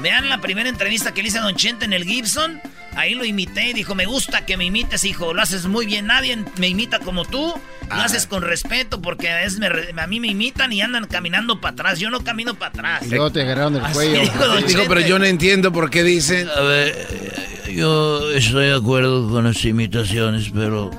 Vean 0.00 0.28
la 0.28 0.40
primera 0.40 0.68
entrevista 0.68 1.12
que 1.12 1.22
le 1.22 1.28
hice 1.28 1.38
a 1.38 1.42
Don 1.42 1.56
Chente 1.56 1.84
en 1.84 1.92
el 1.92 2.04
Gibson. 2.04 2.60
Ahí 2.96 3.14
lo 3.14 3.24
imité 3.24 3.70
y 3.70 3.72
dijo, 3.72 3.94
me 3.94 4.06
gusta 4.06 4.46
que 4.46 4.56
me 4.56 4.64
imites, 4.64 5.04
hijo. 5.04 5.34
Lo 5.34 5.42
haces 5.42 5.66
muy 5.66 5.86
bien. 5.86 6.06
Nadie 6.06 6.38
me 6.58 6.68
imita 6.68 6.98
como 7.00 7.24
tú. 7.24 7.54
Lo 7.88 7.96
haces 7.96 8.26
con 8.26 8.42
respeto 8.42 9.02
porque 9.02 9.28
a, 9.30 9.36
veces 9.36 9.58
me 9.58 9.68
a 10.00 10.06
mí 10.06 10.20
me 10.20 10.28
imitan 10.28 10.72
y 10.72 10.80
andan 10.80 11.06
caminando 11.06 11.60
para 11.60 11.72
atrás. 11.72 11.98
Yo 11.98 12.08
no 12.10 12.22
camino 12.22 12.54
para 12.54 12.68
atrás. 12.70 13.02
Y 13.06 13.10
luego 13.10 13.30
te 13.32 13.42
agarraron 13.42 13.74
del 13.74 13.84
Así 13.84 13.94
cuello. 13.94 14.20
dijo 14.20 14.46
Don 14.46 14.66
dijo, 14.66 14.82
pero 14.88 15.00
yo 15.00 15.18
no 15.18 15.24
entiendo 15.24 15.72
por 15.72 15.90
qué 15.90 16.02
dicen. 16.04 16.48
A 16.48 16.60
ver, 16.60 16.88
eh, 17.10 17.74
yo 17.74 18.30
estoy 18.32 18.66
de 18.66 18.74
acuerdo 18.76 19.28
con 19.28 19.44
las 19.44 19.64
imitaciones, 19.64 20.50
pero 20.54 20.90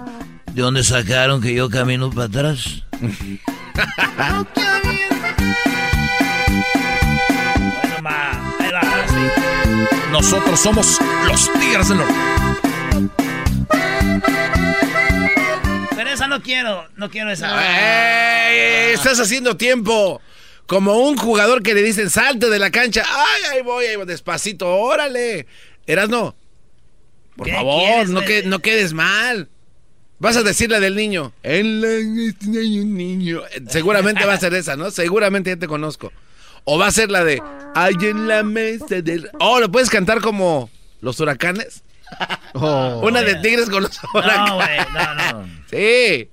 ¿de 0.54 0.62
dónde 0.62 0.84
sacaron 0.84 1.42
que 1.42 1.54
yo 1.54 1.70
camino 1.70 2.10
para 2.10 2.26
atrás? 2.26 2.84
Bueno, 3.00 3.16
ma, 8.02 8.56
ahí 8.60 8.72
va, 8.72 8.80
ahora 8.80 9.08
sí. 9.08 9.16
Nosotros 10.12 10.60
somos 10.60 11.00
los 11.28 11.52
Tigres 11.54 11.90
del 11.90 11.98
Norte. 11.98 12.14
Pero 15.96 16.10
esa 16.10 16.28
no 16.28 16.42
quiero, 16.42 16.88
no 16.96 17.10
quiero 17.10 17.32
esa. 17.32 18.50
¡Ey! 18.50 18.94
Estás 18.94 19.20
haciendo 19.20 19.58
tiempo. 19.58 20.22
Como 20.68 21.00
un 21.00 21.18
jugador 21.18 21.64
que 21.64 21.74
le 21.74 21.82
dicen 21.84 22.10
salte 22.10 22.50
de 22.50 22.60
la 22.60 22.72
cancha. 22.72 23.04
¡Ay, 23.06 23.42
ahí 23.52 23.62
voy, 23.62 23.86
ahí 23.86 23.96
voy, 23.98 24.06
despacito! 24.06 24.68
¡Órale! 24.68 25.46
Erasno, 25.86 26.36
por 27.36 27.48
¿Qué 27.48 27.54
favor, 27.54 27.84
quieres, 27.84 28.10
no, 28.10 28.22
que, 28.22 28.44
no 28.44 28.60
quedes 28.60 28.94
mal. 28.94 29.50
Vas 30.22 30.38
a 30.38 30.44
decir 30.44 30.70
la 30.70 30.80
del 30.80 30.96
niño. 30.96 31.34
En 31.42 31.82
la 31.82 31.88
hay 31.88 32.80
un 32.80 32.96
niño. 32.96 33.42
Seguramente 33.70 34.24
va 34.24 34.34
a 34.34 34.40
ser 34.40 34.54
esa, 34.54 34.76
¿no? 34.76 34.92
Seguramente 34.92 35.50
ya 35.50 35.58
te 35.58 35.68
conozco. 35.68 36.14
O 36.64 36.78
va 36.78 36.86
a 36.86 36.92
ser 36.92 37.10
la 37.10 37.24
de 37.24 37.42
Hay 37.74 37.96
en 38.02 38.28
la 38.28 38.44
mesa 38.44 39.02
del. 39.02 39.32
Oh, 39.40 39.60
¿lo 39.60 39.72
puedes 39.72 39.90
cantar 39.90 40.22
como 40.22 40.70
los 41.02 41.20
huracanes? 41.20 41.82
Oh. 42.54 43.02
Una 43.04 43.24
de 43.24 43.34
tigres 43.38 43.68
con 43.68 43.82
los 43.82 44.00
huracanes. 44.14 44.50
No, 44.50 44.56
güey, 44.58 44.78
no, 44.94 45.16
no. 45.16 45.50
Sí. 45.72 46.30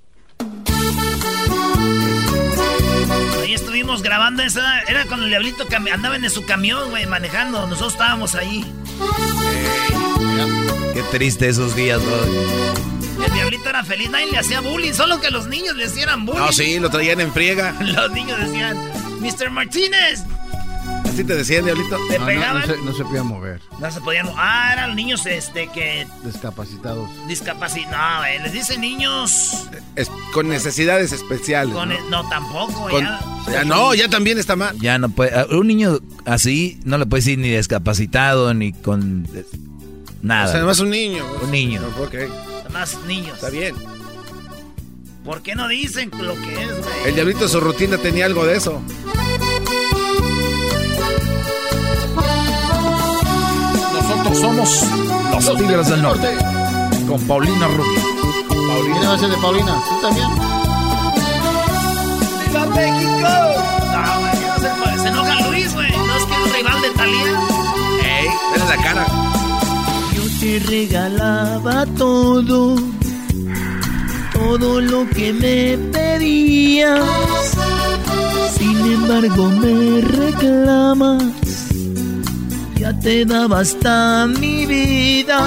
Ahí 3.41 3.55
estuvimos 3.55 4.03
grabando 4.03 4.43
esa. 4.43 4.83
Era 4.83 5.07
cuando 5.07 5.25
el 5.25 5.31
diablito 5.31 5.67
andaba 5.91 6.17
en 6.17 6.29
su 6.29 6.45
camión, 6.45 6.91
güey, 6.91 7.07
manejando. 7.07 7.67
Nosotros 7.67 7.95
estábamos 7.95 8.35
ahí. 8.35 8.71
Qué 10.93 11.03
triste 11.11 11.49
esos 11.49 11.75
días, 11.75 12.05
Brody. 12.05 12.98
El 13.25 13.33
diablito 13.33 13.69
era 13.69 13.85
feliz, 13.85 14.11
nadie 14.11 14.31
le 14.31 14.39
hacía 14.39 14.61
bullying, 14.61 14.93
solo 14.93 15.21
que 15.21 15.31
los 15.31 15.47
niños 15.49 15.77
le 15.77 15.85
hacían 15.87 16.25
bullying. 16.25 16.41
No, 16.41 16.53
sí, 16.53 16.79
lo 16.79 16.89
traían 16.91 17.21
en 17.21 17.33
friega. 17.33 17.75
Los 17.81 18.11
niños 18.13 18.39
decían, 18.39 18.77
Mr. 19.21 19.51
Martínez. 19.51 20.23
Así 21.05 21.25
te 21.25 21.35
decían, 21.35 21.65
diablito. 21.65 21.97
¿Te 22.09 22.19
No, 22.19 22.27
pegaban? 22.27 22.61
no 22.61 22.67
se, 22.67 22.83
no 22.83 22.95
se 22.95 23.05
podía 23.05 23.23
mover. 23.25 23.61
No 23.81 23.91
se 23.91 24.01
podían. 24.01 24.29
Ah, 24.37 24.71
eran 24.73 24.95
niños 24.95 25.27
este 25.27 25.67
que 25.69 26.07
Discapacitados. 26.25 27.09
discapacitados. 27.27 27.97
No, 27.99 28.19
güey, 28.21 28.39
les 28.41 28.53
dicen 28.53 28.81
niños. 28.81 29.67
Es- 29.97 30.11
con 30.33 30.49
necesidades 30.49 31.11
especiales. 31.13 31.75
Con 31.75 31.89
¿no? 31.89 31.95
el- 31.97 32.11
no, 32.11 32.29
tampoco. 32.29 32.89
Con- 32.89 33.03
ya- 33.03 33.21
ya 33.51 33.65
no, 33.65 33.95
ya 33.95 34.09
también 34.09 34.39
está 34.39 34.55
mal. 34.55 34.79
Ya 34.79 34.99
no 34.99 35.09
puede. 35.11 35.45
Un 35.57 35.67
niño 35.67 35.99
así 36.25 36.79
no 36.85 36.97
le 36.99 37.07
puede 37.07 37.21
decir 37.23 37.39
ni 37.39 37.49
discapacitado 37.51 38.55
ni 38.55 38.73
con 38.73 39.27
eh, 39.35 39.45
nada. 40.23 40.49
O 40.49 40.53
sea, 40.53 40.61
nomás 40.61 40.79
un 40.79 40.91
niño. 40.91 41.25
Un 41.43 41.51
niño. 41.51 41.83
Ok, 42.01 42.15
Más 42.73 42.99
niños. 43.07 43.35
está 43.35 43.51
bien. 43.51 43.75
¿Por 45.25 45.43
qué 45.43 45.55
no 45.55 45.69
dicen 45.69 46.11
lo 46.21 46.35
que 46.35 46.55
es, 46.63 46.71
güey? 46.71 47.05
El 47.07 47.15
diablito 47.15 47.45
en 47.45 47.49
su 47.51 47.61
rutina 47.61 47.99
tenía 47.99 48.27
algo 48.27 48.45
de 48.47 48.57
eso. 48.57 48.81
Nosotros 53.93 54.39
somos 54.39 54.85
los 55.47 55.57
Tigres 55.59 55.89
del 55.89 56.03
Norte. 56.03 56.37
Con 57.07 57.21
Paulina 57.27 57.67
Rubio. 57.69 58.03
¿Quién 58.83 59.09
va 59.09 59.15
a 59.15 59.19
ser 59.19 59.31
de 59.31 59.37
Paulina? 59.37 59.83
¿Tú 59.89 60.01
también? 60.01 60.29
¡Viva 62.47 62.67
México! 62.67 63.29
No, 63.93 64.21
güey, 64.21 64.41
no 64.47 64.59
se 64.61 64.69
puede. 64.83 64.99
Se 64.99 65.09
enoja 65.09 65.49
Luis, 65.49 65.75
güey. 65.75 65.91
No 65.91 66.17
es 66.17 66.25
que 66.25 66.35
es 66.35 66.57
rival 66.57 66.83
de 66.83 66.91
Talía. 66.91 67.41
¡Ey! 68.03 68.29
Dale 68.53 68.77
la 68.77 68.83
cara. 68.83 69.07
Te 70.41 70.61
regalaba 70.61 71.85
todo, 71.97 72.77
todo 74.33 74.81
lo 74.81 75.09
que 75.11 75.33
me 75.33 75.77
pedías. 75.93 77.01
Sin 78.57 78.79
embargo 78.79 79.49
me 79.51 80.01
reclamas, 80.01 81.25
ya 82.77 82.97
te 83.01 83.25
daba 83.25 83.61
hasta 83.61 84.29
mi 84.29 84.65
vida. 84.65 85.41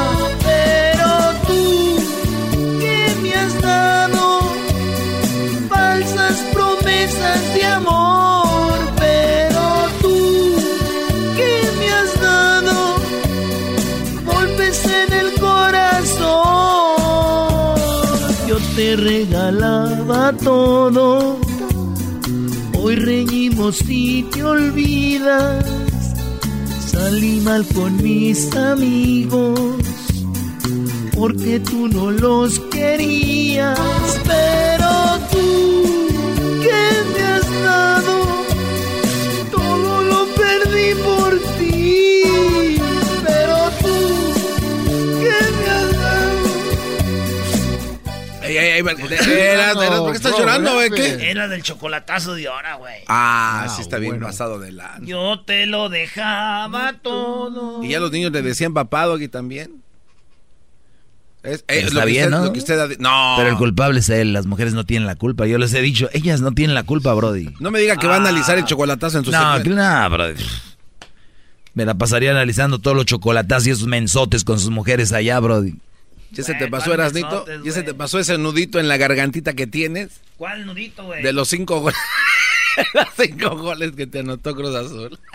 Todo. 20.33 21.37
Hoy 22.77 22.95
reñimos 22.95 23.81
y 23.87 24.23
te 24.23 24.43
olvidas. 24.43 25.65
Salí 26.85 27.39
mal 27.41 27.65
con 27.73 28.01
mis 28.01 28.55
amigos. 28.55 29.59
Porque 31.15 31.59
tú 31.59 31.87
no 31.87 32.11
los 32.11 32.59
querías. 32.71 33.79
Pero 34.25 34.89
tú, 35.31 36.07
¿qué 36.61 36.83
me 37.13 37.23
has 37.23 37.63
dado? 37.63 38.10
Eras, 48.89 49.75
¿Por 49.75 50.11
qué 50.11 50.17
estás 50.17 50.37
llorando, 50.37 50.73
güey? 50.73 50.89
¿Qué? 50.89 51.29
Era 51.31 51.47
del 51.47 51.63
chocolatazo 51.63 52.35
de 52.35 52.47
ahora, 52.47 52.75
güey. 52.75 52.95
Ah, 53.07 53.67
sí 53.75 53.81
está 53.81 53.97
bien 53.97 54.19
pasado 54.19 54.59
de 54.59 54.71
la... 54.71 54.97
Yo 55.01 55.41
te 55.45 55.65
lo 55.65 55.89
dejaba 55.89 56.93
todo. 57.01 57.83
Y 57.83 57.89
ya 57.89 57.99
los 57.99 58.11
niños 58.11 58.31
le 58.31 58.41
decían 58.41 58.73
papado 58.73 59.13
aquí 59.13 59.27
también. 59.27 59.81
Es, 61.43 61.63
está 61.67 62.01
lo 62.01 62.05
bien, 62.05 62.25
usted- 62.25 62.37
¿no? 62.37 62.45
lo 62.45 62.53
que 62.53 62.59
usted 62.59 62.79
ha 62.79 62.87
di- 62.87 62.97
no. 62.99 63.33
Pero 63.37 63.49
el 63.49 63.57
culpable 63.57 63.99
es 63.99 64.09
él, 64.09 64.31
las 64.31 64.45
mujeres 64.45 64.73
no 64.75 64.85
tienen 64.85 65.07
la 65.07 65.15
culpa. 65.15 65.47
Yo 65.47 65.57
les 65.57 65.73
he 65.73 65.81
dicho, 65.81 66.07
ellas 66.13 66.39
no 66.41 66.51
tienen 66.51 66.75
la 66.75 66.83
culpa, 66.83 67.13
Brody. 67.15 67.49
No 67.59 67.71
me 67.71 67.79
diga 67.79 67.97
que 67.97 68.05
va 68.05 68.13
a 68.15 68.17
analizar 68.17 68.57
el 68.59 68.65
chocolatazo 68.65 69.17
en 69.17 69.25
su 69.25 69.31
No, 69.31 69.57
no, 69.57 70.09
Brody. 70.11 70.35
Me 71.73 71.85
la 71.85 71.95
pasaría 71.95 72.31
analizando 72.31 72.79
todos 72.79 72.95
los 72.95 73.05
chocolatazos 73.05 73.65
y 73.67 73.71
esos 73.71 73.87
mensotes 73.87 74.43
con 74.43 74.59
sus 74.59 74.69
mujeres 74.69 75.13
allá, 75.13 75.39
Brody. 75.39 75.75
¿Ya 76.31 76.43
se 76.43 76.53
te 76.55 76.67
pasó, 76.67 76.93
Erasnito? 76.93 77.45
¿Ya 77.63 77.71
se 77.71 77.83
te 77.83 77.93
pasó 77.93 78.19
ese 78.19 78.37
nudito 78.37 78.79
en 78.79 78.87
la 78.87 78.97
gargantita 78.97 79.53
que 79.53 79.67
tienes? 79.67 80.21
¿Cuál 80.37 80.65
nudito, 80.65 81.03
güey? 81.03 81.21
De 81.23 81.33
los 81.33 81.49
cinco 81.49 81.81
goles. 81.81 81.99
los 82.93 83.07
cinco 83.19 83.57
goles 83.57 83.91
que 83.93 84.07
te 84.07 84.19
anotó 84.19 84.55
Cruz 84.55 84.75
Azul. 84.75 85.19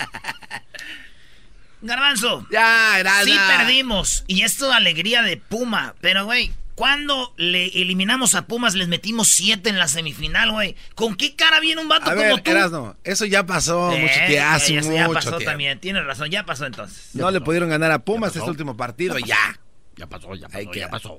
Garbanzo. 1.82 2.46
Ya, 2.50 2.98
Erasmo. 2.98 3.32
Sí 3.32 3.38
perdimos. 3.56 4.24
Y 4.26 4.42
esto 4.42 4.72
alegría 4.72 5.22
de 5.22 5.36
Puma. 5.36 5.94
Pero, 6.00 6.24
güey, 6.24 6.50
cuando 6.74 7.32
le 7.36 7.66
eliminamos 7.80 8.34
a 8.34 8.46
Pumas, 8.46 8.74
les 8.74 8.88
metimos 8.88 9.28
siete 9.28 9.68
en 9.68 9.78
la 9.78 9.86
semifinal, 9.86 10.50
güey. 10.52 10.74
¿Con 10.94 11.14
qué 11.16 11.36
cara 11.36 11.60
viene 11.60 11.80
un 11.80 11.88
vato 11.88 12.10
A 12.10 12.14
como 12.14 12.36
ver, 12.42 12.42
tú? 12.42 12.96
Eso 13.04 13.24
ya 13.26 13.44
pasó 13.44 13.92
Eh, 13.92 14.00
mucho 14.00 14.14
tiempo, 14.26 14.48
hace 14.48 14.74
ya, 14.74 14.80
ya 14.80 14.88
mucho 15.06 15.12
pasó 15.12 15.30
tiempo. 15.30 15.44
también. 15.44 15.78
Tienes 15.78 16.04
razón, 16.04 16.30
ya 16.30 16.44
pasó 16.44 16.66
entonces. 16.66 17.10
No 17.14 17.30
le 17.30 17.40
pudieron 17.40 17.68
ganar 17.68 17.92
a 17.92 17.98
Pumas 18.00 18.34
este 18.34 18.48
último 18.48 18.76
partido, 18.76 19.18
ya. 19.18 19.58
Ya 19.96 20.06
pasó, 20.06 20.34
ya 20.34 20.48
pasó, 20.48 20.70
que- 20.70 20.80
ya 20.80 20.88
pasó. 20.88 21.18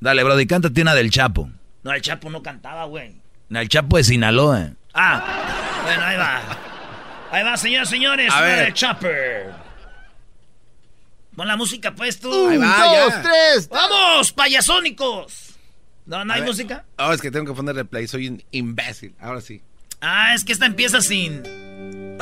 Dale, 0.00 0.22
Brody, 0.24 0.46
cántate 0.46 0.82
una 0.82 0.94
del 0.94 1.10
Chapo. 1.10 1.50
No, 1.82 1.92
el 1.92 2.02
Chapo 2.02 2.30
no 2.30 2.42
cantaba, 2.42 2.84
güey. 2.84 3.14
El 3.50 3.68
Chapo 3.68 3.96
de 3.96 4.04
Sinaloa. 4.04 4.70
Ah, 4.92 5.82
bueno, 5.84 6.02
ahí 6.02 6.16
va. 6.16 6.42
Ahí 7.30 7.42
va, 7.44 7.56
señoras 7.56 7.88
y 7.88 7.92
señores. 7.92 8.32
A 8.32 8.36
una 8.38 8.46
ver. 8.46 8.66
de 8.66 8.72
Chopper. 8.74 9.52
Pon 11.34 11.48
la 11.48 11.56
música, 11.56 11.94
pues 11.94 12.20
tú. 12.20 12.48
Ahí 12.48 12.58
va, 12.58 12.66
dos, 12.84 13.12
ya. 13.14 13.22
tres. 13.22 13.68
¡Vamos, 13.68 14.32
payasónicos! 14.32 15.54
¿No, 16.06 16.24
no 16.24 16.32
hay 16.32 16.40
ver. 16.42 16.48
música? 16.48 16.84
Oh, 16.98 17.12
es 17.12 17.20
que 17.20 17.30
tengo 17.30 17.46
que 17.46 17.56
ponerle 17.56 17.84
play, 17.84 18.06
soy 18.06 18.28
un 18.28 18.42
imbécil. 18.52 19.14
Ahora 19.18 19.40
sí. 19.40 19.62
Ah, 20.00 20.34
es 20.34 20.44
que 20.44 20.52
esta 20.52 20.66
empieza 20.66 21.00
sin. 21.00 21.42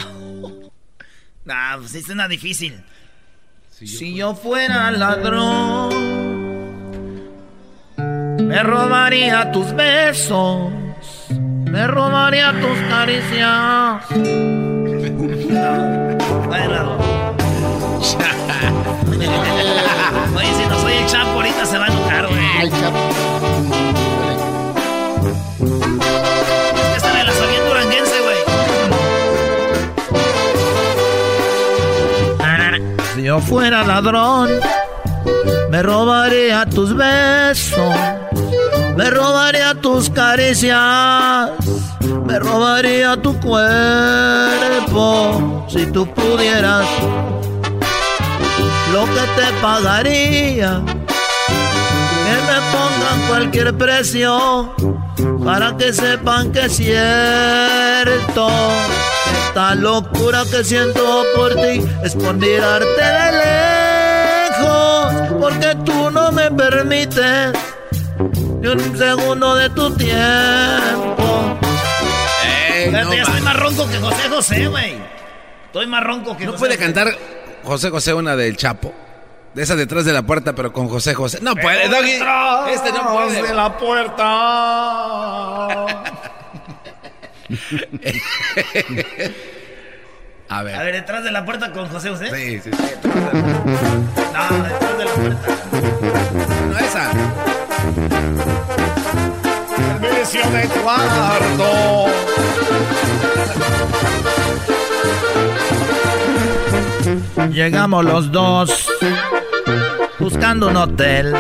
nah, 1.45 1.77
pues 1.79 1.95
es 1.95 2.09
una 2.09 2.29
difícil. 2.29 2.83
Si 3.85 4.15
yo 4.15 4.35
fuera 4.35 4.91
ladrón, 4.93 5.91
me 7.97 8.63
robaría 8.63 9.51
tus 9.51 9.73
besos, 9.75 10.71
me 11.31 11.87
robaría 11.89 12.53
tus 12.53 12.79
caricias. 12.89 14.05
Oye, 20.37 20.55
si 20.55 20.67
no 20.69 20.79
soy 20.81 20.93
el 20.93 21.07
Chapo, 21.07 21.31
ahorita 21.31 21.67
se 21.67 21.79
va 21.79 21.87
a 21.87 21.89
enojar, 21.89 22.29
güey. 22.29 22.71
Chapo. 22.71 23.12
Yo 33.33 33.41
fuera 33.41 33.83
ladrón, 33.83 34.51
me 35.71 35.83
robaría 35.83 36.67
tus 36.67 36.95
besos, 36.95 37.95
me 38.95 39.09
robaría 39.09 39.75
tus 39.75 40.11
caricias, 40.11 41.49
me 42.27 42.39
robaría 42.39 43.17
tu 43.17 43.33
cuerpo. 43.41 44.45
Si 45.67 45.87
tú 45.87 46.07
pudieras, 46.13 46.87
lo 48.93 49.05
que 49.07 49.25
te 49.39 49.47
pagaría, 49.63 50.83
que 52.27 52.37
me 52.49 52.59
pongan 52.71 53.29
cualquier 53.29 53.75
precio 53.79 54.75
para 55.43 55.75
que 55.79 55.91
sepan 55.95 56.53
que 56.53 56.67
es 56.67 56.77
cierto. 56.77 58.51
Esta 59.55 59.75
locura 59.75 60.45
que 60.51 60.65
siento 60.65 61.25
por 61.37 61.55
ti 61.55 61.85
es 62.03 62.15
por 62.15 62.33
mirarte 62.37 62.87
de 63.03 63.33
lejos, 64.49 65.13
porque 65.39 65.77
tú 65.85 66.11
no 66.11 66.33
me 66.33 66.51
permites 66.53 67.53
ni 68.63 68.69
un 68.69 68.97
segundo 68.97 69.55
de 69.57 69.69
tu 69.69 69.95
tiempo. 69.95 71.59
Fíjate, 72.87 73.15
ya 73.17 73.23
estoy 73.25 73.41
más 73.43 73.57
ronco 73.61 73.87
que 73.91 73.99
José 73.99 74.29
José, 74.31 74.69
güey. 74.69 74.97
Estoy 75.67 75.87
más 75.87 76.03
ronco 76.03 76.35
que 76.35 76.47
¿No 76.47 76.53
José 76.53 76.59
puede 76.61 76.77
José. 76.77 76.85
cantar 76.87 77.15
José 77.63 77.91
José 77.91 78.15
una 78.15 78.35
del 78.37 78.57
Chapo? 78.57 78.95
De 79.53 79.65
esa 79.65 79.77
detrás 79.77 80.07
de 80.07 80.15
la 80.15 80.23
puerta, 80.23 80.55
pero 80.55 80.73
con 80.73 80.89
José 80.89 81.13
José. 81.13 81.41
No 81.43 81.55
puede, 81.55 81.91
Doggy. 81.91 82.13
Este 82.73 82.91
no 82.91 83.13
puede. 83.13 83.43
de 83.43 83.53
la 83.53 83.77
puerta. 83.77 84.23
A 90.49 90.63
ver. 90.63 90.75
A 90.75 90.83
ver, 90.83 90.95
detrás 90.95 91.23
de 91.25 91.31
la 91.33 91.45
puerta 91.47 91.73
con 91.73 91.89
José 91.89 92.11
José. 92.11 92.31
Sí, 92.31 92.61
sí, 92.63 92.71
sí. 92.77 92.83
No, 93.05 93.11
detrás 94.65 94.99
de 94.99 95.05
la 95.05 95.13
puerta. 95.13 95.49
No, 96.71 96.79
esa. 96.79 97.11
Servicio 100.01 100.43
de 100.51 100.63
cuarto. 100.83 102.07
Llegamos 107.51 108.05
los 108.05 108.31
dos 108.31 108.87
buscando 110.19 110.69
un 110.69 110.77
hotel. 110.77 111.35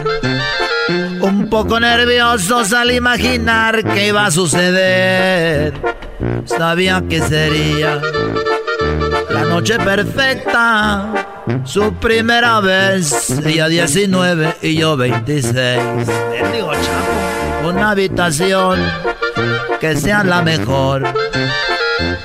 Un 1.20 1.50
poco 1.50 1.78
nerviosos 1.78 2.72
al 2.72 2.90
imaginar 2.92 3.84
que 3.84 4.06
iba 4.08 4.24
a 4.26 4.30
suceder. 4.30 5.74
Sabía 6.44 7.02
que 7.08 7.20
sería 7.20 8.00
la 9.30 9.44
noche 9.44 9.78
perfecta. 9.78 11.42
Su 11.64 11.94
primera 11.94 12.60
vez, 12.60 13.30
ella 13.44 13.68
19 13.68 14.56
y 14.62 14.76
yo 14.76 14.96
26. 14.96 15.54
Digo, 16.52 16.72
chavo. 16.72 17.68
Una 17.68 17.90
habitación 17.90 18.80
que 19.80 19.96
sea 19.96 20.24
la 20.24 20.42
mejor. 20.42 21.04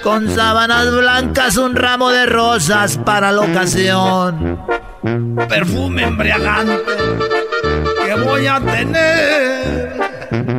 Con 0.04 0.30
sábanas 0.30 0.92
blancas, 0.92 1.58
un 1.58 1.76
ramo 1.76 2.10
de 2.10 2.26
rosas 2.26 2.98
para 2.98 3.32
la 3.32 3.42
ocasión. 3.42 4.60
Perfume 5.48 6.04
embriagante 6.04 6.84
que 8.06 8.14
voy 8.16 8.48
a 8.48 8.60
tener. 8.60 10.07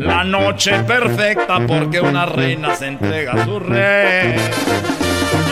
La 0.00 0.24
noche 0.24 0.72
perfecta 0.84 1.58
porque 1.66 2.00
una 2.00 2.26
reina 2.26 2.74
se 2.74 2.86
entrega 2.86 3.32
a 3.32 3.44
su 3.44 3.58
rey. 3.58 4.36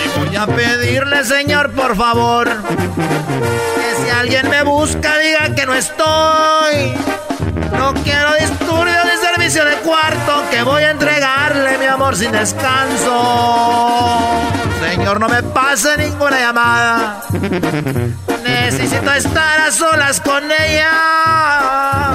Y 0.05 0.19
voy 0.19 0.37
a 0.37 0.47
pedirle, 0.47 1.25
señor, 1.25 1.73
por 1.73 1.97
favor, 1.97 2.49
que 2.49 4.05
si 4.05 4.11
alguien 4.11 4.49
me 4.49 4.63
busca, 4.63 5.19
diga 5.19 5.55
que 5.55 5.67
no 5.67 5.75
estoy. 5.75 6.95
No 7.73 7.95
quiero 8.05 8.35
disturbios 8.41 9.05
de 9.05 9.17
servicio 9.19 9.65
de 9.65 9.75
cuarto, 9.77 10.45
que 10.51 10.63
voy 10.63 10.83
a 10.83 10.91
entregarle 10.91 11.79
mi 11.79 11.87
amor 11.87 12.17
sin 12.17 12.33
descanso. 12.33 13.11
Señor, 14.89 15.21
no 15.21 15.29
me 15.29 15.43
pase 15.43 15.97
ninguna 15.99 16.39
llamada. 16.39 17.23
Necesito 18.45 19.13
estar 19.13 19.61
a 19.61 19.73
solas 19.73 20.21
con 20.21 20.45
ella. 20.45 22.13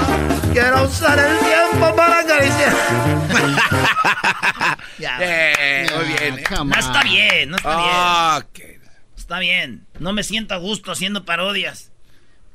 Quiero 0.52 0.84
usar 0.84 1.18
el 1.18 1.40
tiempo 1.40 1.96
para 1.96 2.20
acariciar. 2.20 2.74
ya. 5.00 5.18
Eh, 5.22 5.88
muy 5.96 6.06
bien. 6.06 6.40
eh. 6.40 6.44
No 6.66 6.76
está 6.80 7.04
bien, 7.04 7.50
no 7.52 7.58
está 7.58 7.70
Ah, 7.74 8.44
bien. 8.54 8.82
Está 9.18 9.40
bien. 9.40 9.86
No 10.00 10.14
me 10.14 10.24
siento 10.24 10.54
a 10.54 10.58
gusto 10.58 10.92
haciendo 10.92 11.26
parodias. 11.26 11.92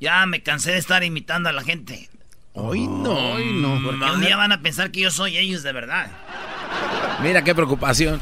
Ya 0.00 0.24
me 0.26 0.42
cansé 0.42 0.72
de 0.72 0.78
estar 0.78 1.02
imitando 1.04 1.48
a 1.48 1.52
la 1.52 1.62
gente. 1.62 2.10
Hoy 2.52 2.86
no. 2.86 3.32
Hoy 3.34 3.52
no. 3.54 3.80
Porque 3.82 4.04
un 4.04 4.20
día 4.20 4.36
van 4.36 4.52
a 4.52 4.60
pensar 4.60 4.90
que 4.90 5.00
yo 5.00 5.10
soy 5.10 5.38
ellos 5.38 5.62
de 5.62 5.72
verdad. 5.72 6.10
Mira 7.22 7.42
qué 7.42 7.54
preocupación. 7.54 8.20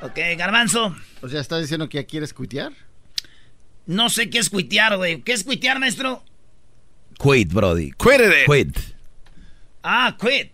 Ok, 0.00 0.18
garbanzo. 0.38 0.96
O 1.20 1.28
sea, 1.28 1.40
¿estás 1.40 1.60
diciendo 1.60 1.88
que 1.88 1.98
ya 1.98 2.04
quieres 2.06 2.32
cuitear? 2.32 2.72
No 3.86 4.08
sé 4.08 4.30
qué 4.30 4.38
es 4.38 4.48
cuitear, 4.48 4.96
güey. 4.96 5.20
¿Qué 5.22 5.32
es 5.32 5.44
cuitear, 5.44 5.78
maestro? 5.78 6.24
Quit, 7.22 7.52
Brody. 7.52 7.92
Quit 7.92 8.20
it. 8.20 8.46
Quit. 8.50 8.78
Ah, 9.84 10.16
quit. 10.20 10.50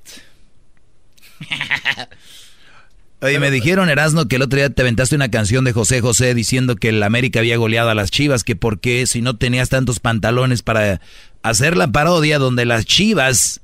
Oye, 3.20 3.40
me 3.40 3.50
dijeron, 3.50 3.88
Erasno, 3.88 4.28
que 4.28 4.36
el 4.36 4.42
otro 4.42 4.58
día 4.58 4.70
te 4.70 4.82
aventaste 4.82 5.16
una 5.16 5.28
canción 5.30 5.64
de 5.64 5.72
José 5.72 6.00
José 6.00 6.34
diciendo 6.34 6.76
que 6.76 6.90
el 6.90 7.02
América 7.02 7.40
había 7.40 7.56
goleado 7.56 7.90
a 7.90 7.94
las 7.94 8.12
Chivas, 8.12 8.44
que 8.44 8.54
por 8.54 8.78
qué 8.78 9.06
si 9.06 9.22
no 9.22 9.36
tenías 9.36 9.70
tantos 9.70 9.98
pantalones 9.98 10.62
para 10.62 11.00
hacer 11.42 11.76
la 11.76 11.90
parodia 11.90 12.38
donde 12.38 12.64
las 12.64 12.84
Chivas, 12.84 13.60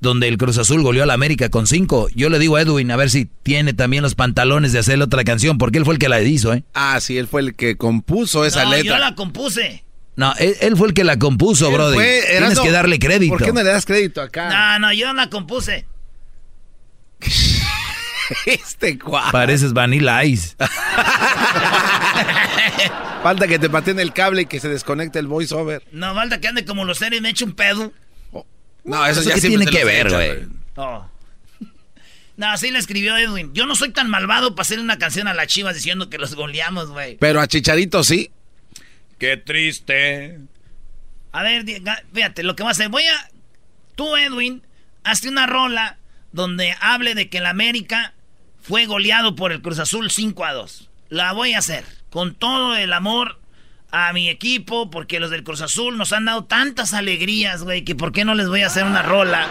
donde 0.00 0.28
el 0.28 0.38
Cruz 0.38 0.56
Azul 0.56 0.82
goleó 0.82 1.02
a 1.02 1.06
la 1.06 1.12
América 1.12 1.50
con 1.50 1.66
cinco. 1.66 2.08
Yo 2.14 2.30
le 2.30 2.38
digo 2.38 2.56
a 2.56 2.62
Edwin 2.62 2.90
a 2.90 2.96
ver 2.96 3.10
si 3.10 3.28
tiene 3.42 3.74
también 3.74 4.02
los 4.02 4.14
pantalones 4.14 4.72
de 4.72 4.78
hacer 4.78 5.00
otra 5.02 5.24
canción, 5.24 5.58
porque 5.58 5.76
él 5.76 5.84
fue 5.84 5.94
el 5.94 5.98
que 5.98 6.08
la 6.08 6.22
hizo, 6.22 6.54
¿eh? 6.54 6.64
Ah, 6.72 6.98
sí, 7.02 7.18
él 7.18 7.26
fue 7.26 7.42
el 7.42 7.54
que 7.54 7.76
compuso 7.76 8.46
esa 8.46 8.64
no, 8.64 8.70
letra. 8.70 8.94
yo 8.94 8.98
la 8.98 9.14
compuse. 9.14 9.84
No, 10.16 10.34
él, 10.38 10.56
él 10.60 10.76
fue 10.76 10.88
el 10.88 10.94
que 10.94 11.04
la 11.04 11.18
compuso, 11.18 11.70
Brody. 11.70 11.94
fue- 11.94 12.22
Tienes 12.28 12.60
que 12.60 12.70
darle 12.70 12.98
crédito. 12.98 13.32
¿Por 13.36 13.44
qué 13.44 13.52
no 13.52 13.62
le 13.62 13.70
das 13.70 13.86
crédito 13.86 14.20
acá? 14.20 14.48
No, 14.78 14.78
no, 14.88 14.92
yo 14.92 15.12
la 15.12 15.30
compuse. 15.30 15.86
este 18.46 18.98
cuadro. 18.98 19.32
Pareces 19.32 19.72
Vanilla 19.72 20.24
Ice. 20.24 20.56
Falta 23.22 23.46
que 23.46 23.58
te 23.58 23.68
pateen 23.68 24.00
el 24.00 24.12
cable 24.12 24.42
y 24.42 24.46
que 24.46 24.60
se 24.60 24.68
desconecte 24.68 25.18
el 25.18 25.26
voiceover. 25.26 25.82
No, 25.92 26.14
falta 26.14 26.40
que 26.40 26.48
ande 26.48 26.64
como 26.64 26.84
los 26.86 26.98
seres 26.98 27.18
y 27.18 27.22
me 27.22 27.28
eche 27.30 27.44
un 27.44 27.52
pedo. 27.52 27.92
No, 28.84 29.06
eso, 29.06 29.20
¿Eso 29.20 29.28
ya 29.28 29.34
qué 29.34 29.40
tiene 29.42 29.66
que 29.66 29.84
ver, 29.84 30.10
güey? 30.10 30.48
Oh. 30.76 31.06
No, 32.38 32.48
así 32.48 32.70
le 32.70 32.78
escribió 32.78 33.18
Edwin. 33.18 33.52
Yo 33.52 33.66
no 33.66 33.74
soy 33.74 33.90
tan 33.90 34.08
malvado 34.08 34.54
para 34.54 34.62
hacer 34.62 34.80
una 34.80 34.98
canción 34.98 35.28
a 35.28 35.34
las 35.34 35.48
chivas 35.48 35.74
diciendo 35.74 36.08
que 36.08 36.16
los 36.16 36.34
goleamos, 36.34 36.88
güey. 36.90 37.18
Pero 37.18 37.42
a 37.42 37.46
Chicharito 37.46 38.02
sí. 38.02 38.30
Qué 39.20 39.36
triste. 39.36 40.40
A 41.30 41.42
ver, 41.42 41.64
fíjate, 42.12 42.42
lo 42.42 42.56
que 42.56 42.62
voy 42.62 42.70
a 42.70 42.72
hacer. 42.72 42.88
Voy 42.88 43.04
a. 43.04 43.30
Tú, 43.94 44.16
Edwin, 44.16 44.62
hazte 45.04 45.28
una 45.28 45.46
rola 45.46 45.98
donde 46.32 46.74
hable 46.80 47.14
de 47.14 47.28
que 47.28 47.38
el 47.38 47.46
América 47.46 48.14
fue 48.62 48.86
goleado 48.86 49.36
por 49.36 49.52
el 49.52 49.60
Cruz 49.60 49.78
Azul 49.78 50.10
5 50.10 50.44
a 50.44 50.54
2. 50.54 50.90
La 51.10 51.32
voy 51.32 51.52
a 51.52 51.58
hacer 51.58 51.84
con 52.08 52.34
todo 52.34 52.74
el 52.76 52.94
amor 52.94 53.38
a 53.90 54.10
mi 54.14 54.30
equipo, 54.30 54.90
porque 54.90 55.20
los 55.20 55.30
del 55.30 55.44
Cruz 55.44 55.60
Azul 55.60 55.98
nos 55.98 56.14
han 56.14 56.24
dado 56.24 56.44
tantas 56.44 56.94
alegrías, 56.94 57.62
güey, 57.62 57.84
que 57.84 57.94
por 57.94 58.12
qué 58.12 58.24
no 58.24 58.34
les 58.34 58.48
voy 58.48 58.62
a 58.62 58.68
hacer 58.68 58.84
una 58.84 59.02
rola 59.02 59.46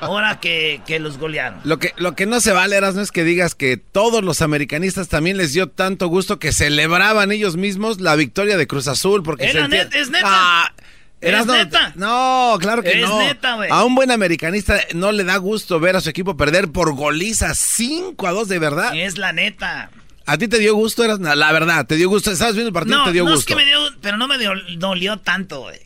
ahora 0.00 0.40
que, 0.40 0.80
que 0.86 0.98
los 1.00 1.18
golearon. 1.18 1.60
Lo 1.64 1.78
que, 1.78 1.92
lo 1.96 2.14
que 2.14 2.26
no 2.26 2.40
se 2.40 2.52
vale, 2.52 2.76
Eras, 2.76 2.94
no 2.94 3.02
es 3.02 3.12
que 3.12 3.24
digas 3.24 3.54
que 3.54 3.76
todos 3.76 4.22
los 4.24 4.42
americanistas 4.42 5.08
también 5.08 5.36
les 5.36 5.52
dio 5.52 5.68
tanto 5.68 6.08
gusto 6.08 6.38
que 6.38 6.52
celebraban 6.52 7.32
ellos 7.32 7.56
mismos 7.56 8.00
la 8.00 8.16
victoria 8.16 8.56
de 8.56 8.66
Cruz 8.66 8.88
Azul. 8.88 9.22
Porque 9.22 9.46
Es 9.46 9.54
la 9.54 9.62
sentían- 9.62 9.88
net- 9.90 9.94
es 10.00 10.10
neta. 10.10 10.26
Ah, 10.28 10.72
Es 11.20 11.46
no, 11.46 11.52
neta. 11.54 11.92
No, 11.96 12.56
claro 12.60 12.82
que 12.82 13.00
Es 13.02 13.08
no. 13.08 13.18
neta, 13.18 13.54
güey. 13.56 13.68
A 13.70 13.84
un 13.84 13.94
buen 13.94 14.10
americanista 14.10 14.80
no 14.94 15.12
le 15.12 15.24
da 15.24 15.36
gusto 15.36 15.78
ver 15.80 15.96
a 15.96 16.00
su 16.00 16.08
equipo 16.08 16.36
perder 16.36 16.68
por 16.72 16.94
goliza 16.94 17.54
5 17.54 18.26
a 18.26 18.30
2, 18.32 18.48
de 18.48 18.58
verdad. 18.58 18.94
Es 18.94 19.18
la 19.18 19.32
neta. 19.32 19.90
¿A 20.26 20.38
ti 20.38 20.46
te 20.48 20.58
dio 20.58 20.74
gusto, 20.76 21.02
Eras? 21.04 21.18
La 21.18 21.50
verdad, 21.52 21.86
te 21.86 21.96
dio 21.96 22.08
gusto. 22.08 22.30
¿Estabas 22.30 22.54
viendo 22.54 22.68
el 22.68 22.72
partido? 22.72 22.98
No, 22.98 23.04
te 23.04 23.12
dio 23.12 23.24
no 23.24 23.32
gusto. 23.32 23.40
es 23.40 23.46
que 23.46 23.56
me 23.56 23.66
dio, 23.66 23.80
pero 24.00 24.16
no 24.16 24.28
me 24.28 24.38
dio- 24.38 24.52
dolió 24.78 25.18
tanto, 25.18 25.60
güey. 25.62 25.78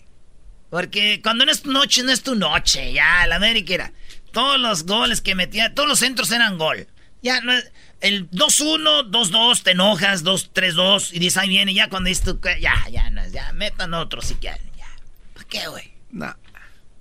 Porque 0.71 1.21
cuando 1.23 1.45
no 1.47 1.53
es 1.53 1.63
tu 1.63 1.71
noche, 1.73 2.03
no 2.03 2.11
es 2.13 2.23
tu 2.23 2.35
noche. 2.35 2.93
Ya, 2.93 3.27
la 3.27 3.37
América 3.37 3.75
era. 3.75 3.93
Todos 4.33 4.59
los 4.59 4.85
goles 4.87 5.21
que 5.21 5.35
metía, 5.35 5.73
todos 5.75 5.89
los 5.89 5.99
centros 6.01 6.31
eran 6.33 6.59
gol. 6.59 6.87
Ya, 7.23 7.41
no 7.41 7.53
es- 7.53 7.71
el 8.01 8.29
2-1, 8.31 9.05
2-2, 9.05 9.63
te 9.63 9.71
enojas, 9.71 10.25
2-3-2, 10.25 11.13
y 11.13 11.21
dices, 11.21 11.39
ahí 11.39 11.49
viene, 11.49 11.73
ya 11.73 11.89
cuando 11.89 12.09
dices 12.09 12.25
tú, 12.25 12.41
que- 12.41 12.61
ya, 12.61 12.75
ya, 12.91 13.09
no, 13.11 13.27
ya, 13.29 13.53
metan 13.53 13.95
otro 13.95 14.21
si 14.21 14.35
quieren, 14.35 14.61
ya. 14.77 14.87
¿Para 15.33 15.47
qué, 15.47 15.67
güey? 15.69 15.93
No. 16.11 16.35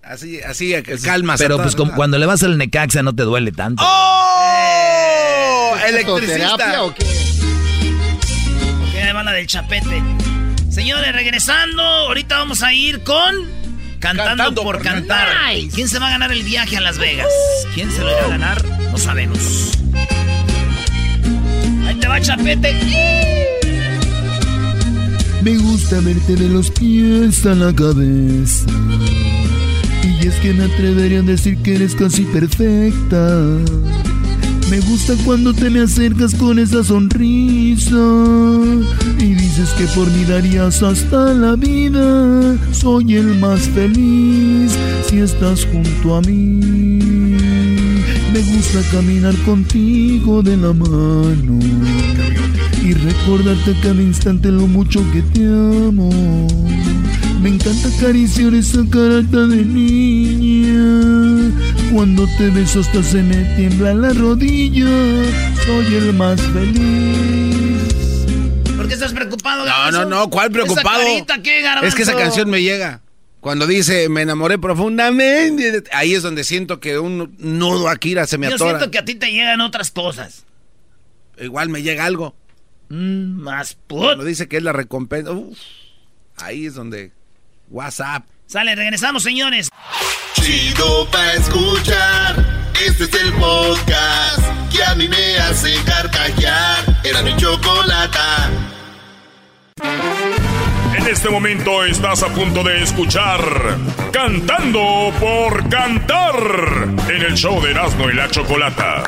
Así, 0.03 0.41
así, 0.41 0.73
calma. 1.03 1.35
Pero 1.37 1.57
pues 1.57 1.75
como 1.75 1.93
cuando 1.95 2.17
le 2.19 2.25
vas 2.25 2.43
al 2.43 2.57
Necaxa 2.57 3.01
no 3.03 3.15
te 3.15 3.23
duele 3.23 3.51
tanto. 3.53 3.83
¡Oh! 3.85 5.75
¿Electricista? 5.87 6.35
¡Electricista! 6.35 6.83
o 6.83 6.93
qué? 6.93 7.05
Va 9.13 9.23
la 9.23 9.31
del 9.31 9.47
chapete. 9.47 10.01
Señores, 10.73 11.13
regresando, 11.13 11.83
ahorita 11.83 12.39
vamos 12.39 12.63
a 12.63 12.73
ir 12.73 13.03
con 13.03 13.35
Cantando, 13.99 14.23
Cantando 14.23 14.63
por 14.63 14.77
por 14.77 14.83
Cantar. 14.83 15.27
¿Quién 15.71 15.87
se 15.87 15.99
va 15.99 16.07
a 16.07 16.09
ganar 16.09 16.31
el 16.31 16.41
viaje 16.41 16.77
a 16.77 16.81
Las 16.81 16.97
Vegas? 16.97 17.27
¿Quién 17.75 17.91
se 17.91 18.01
lo 18.01 18.09
irá 18.09 18.25
a 18.25 18.29
ganar? 18.29 18.65
No 18.91 18.97
sabemos. 18.97 19.77
Ahí 21.87 21.93
te 21.99 22.07
va 22.07 22.19
chapete. 22.19 22.73
Me 25.43 25.57
gusta 25.57 25.99
verte 25.99 26.35
de 26.37 26.49
los 26.49 26.71
pies 26.71 27.45
a 27.45 27.53
la 27.53 27.71
cabeza. 27.71 28.65
Y 30.01 30.27
es 30.27 30.33
que 30.37 30.53
me 30.53 30.63
atrevería 30.63 31.19
a 31.19 31.21
decir 31.21 31.61
que 31.61 31.75
eres 31.75 31.93
casi 31.93 32.23
perfecta. 32.23 33.27
Me 34.73 34.79
gusta 34.79 35.13
cuando 35.23 35.53
te 35.53 35.69
me 35.69 35.81
acercas 35.81 36.33
con 36.33 36.57
esa 36.57 36.83
sonrisa. 36.83 37.95
Y 39.19 39.35
dices 39.35 39.69
que 39.77 39.85
por 39.93 40.09
mí 40.09 40.23
darías 40.23 40.81
hasta 40.81 41.31
la 41.35 41.55
vida. 41.55 42.57
Soy 42.71 43.17
el 43.17 43.37
más 43.37 43.69
feliz 43.69 44.75
si 45.07 45.19
estás 45.19 45.67
junto 45.67 46.15
a 46.15 46.21
mí. 46.21 46.59
Me 48.33 48.39
gusta 48.39 48.81
caminar 48.91 49.35
contigo 49.45 50.41
de 50.41 50.57
la 50.57 50.73
mano 50.73 51.59
y 52.83 52.93
recordarte 52.93 53.75
cada 53.79 54.01
instante 54.01 54.51
lo 54.51 54.65
mucho 54.65 55.03
que 55.11 55.21
te 55.21 55.45
amo. 55.45 56.09
Me 57.43 57.49
encanta 57.49 57.89
acariciar 57.89 58.53
esa 58.53 58.79
carita 58.89 59.45
de 59.47 59.65
niña. 59.65 61.51
Cuando 61.93 62.25
te 62.37 62.49
beso 62.51 62.79
hasta 62.79 63.03
se 63.03 63.21
me 63.21 63.35
tiembla 63.55 63.93
la 63.93 64.13
rodilla. 64.13 64.87
Soy 65.65 65.95
el 65.95 66.13
más 66.13 66.41
feliz. 66.41 68.25
¿Por 68.77 68.87
qué 68.87 68.93
estás 68.93 69.11
preocupado, 69.13 69.59
No, 69.59 69.65
Garbanzo? 69.65 70.03
no, 70.05 70.09
no, 70.09 70.29
¿cuál 70.29 70.51
preocupado? 70.51 71.01
¿Esa 71.01 71.25
carita 71.25 71.41
qué, 71.43 71.61
Garbanzo? 71.61 71.87
Es 71.87 71.95
que 71.95 72.03
esa 72.03 72.15
canción 72.15 72.49
me 72.49 72.61
llega. 72.63 73.01
Cuando 73.41 73.67
dice, 73.67 74.07
me 74.07 74.21
enamoré 74.21 74.57
profundamente, 74.57 75.83
ahí 75.91 76.13
es 76.13 76.23
donde 76.23 76.45
siento 76.45 76.79
que 76.79 76.97
un 76.97 77.35
nudo 77.39 77.89
Akira 77.89 78.25
se 78.25 78.37
me 78.37 78.47
Yo 78.47 78.55
atora. 78.55 78.77
siento 78.79 78.89
que 78.89 78.99
a 78.99 79.03
ti 79.05 79.15
te 79.15 79.31
llegan 79.33 79.59
otras 79.59 79.91
cosas. 79.91 80.45
Igual 81.37 81.67
me 81.67 81.81
llega 81.81 82.05
algo. 82.05 82.35
Mm, 82.87 83.41
más 83.41 83.73
put. 83.73 83.99
Cuando 83.99 84.23
dice 84.23 84.47
que 84.47 84.55
es 84.57 84.63
la 84.63 84.71
recompensa, 84.71 85.31
uf, 85.31 85.57
ahí 86.37 86.67
es 86.67 86.75
donde 86.75 87.11
WhatsApp. 87.69 88.25
Sale, 88.45 88.75
regresamos, 88.75 89.23
señores. 89.23 89.69
Chido 90.33 91.09
pa' 91.09 91.33
escuchar. 91.33 92.71
Este 92.85 93.05
es 93.05 93.13
el 93.13 93.33
podcast 93.33 94.41
que 94.71 94.83
a 94.83 94.95
mí 94.95 95.07
me 95.07 95.37
hace 95.37 95.73
carcajear. 95.85 96.99
Era 97.03 97.21
mi 97.21 97.35
chocolata. 97.37 98.49
En 100.95 101.07
este 101.07 101.29
momento 101.29 101.83
estás 101.83 102.23
a 102.23 102.27
punto 102.27 102.63
de 102.63 102.83
escuchar 102.83 103.41
Cantando 104.11 105.11
por 105.19 105.67
Cantar 105.67 106.35
en 107.09 107.21
el 107.21 107.33
show 107.35 107.61
de 107.61 107.71
Erasmo 107.71 108.09
y 108.09 108.13
la 108.13 108.29
Chocolata. 108.29 109.03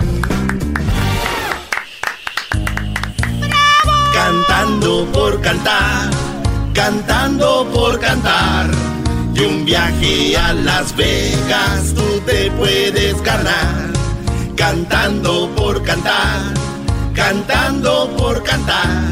Cantando 4.14 5.11
por 5.11 5.41
cantar, 5.41 6.10
cantando 6.76 7.65
por 7.73 7.99
cantar. 7.99 8.69
De 9.34 9.47
un 9.47 9.65
viaje 9.65 10.38
a 10.38 10.53
Las 10.53 10.95
Vegas 10.95 11.93
tú 11.95 12.22
puedes 12.57 13.22
ganar. 13.23 13.91
Cantando 14.56 15.49
por 15.56 15.84
cantar, 15.84 16.53
cantando 17.14 18.10
por 18.18 18.43
cantar. 18.43 19.03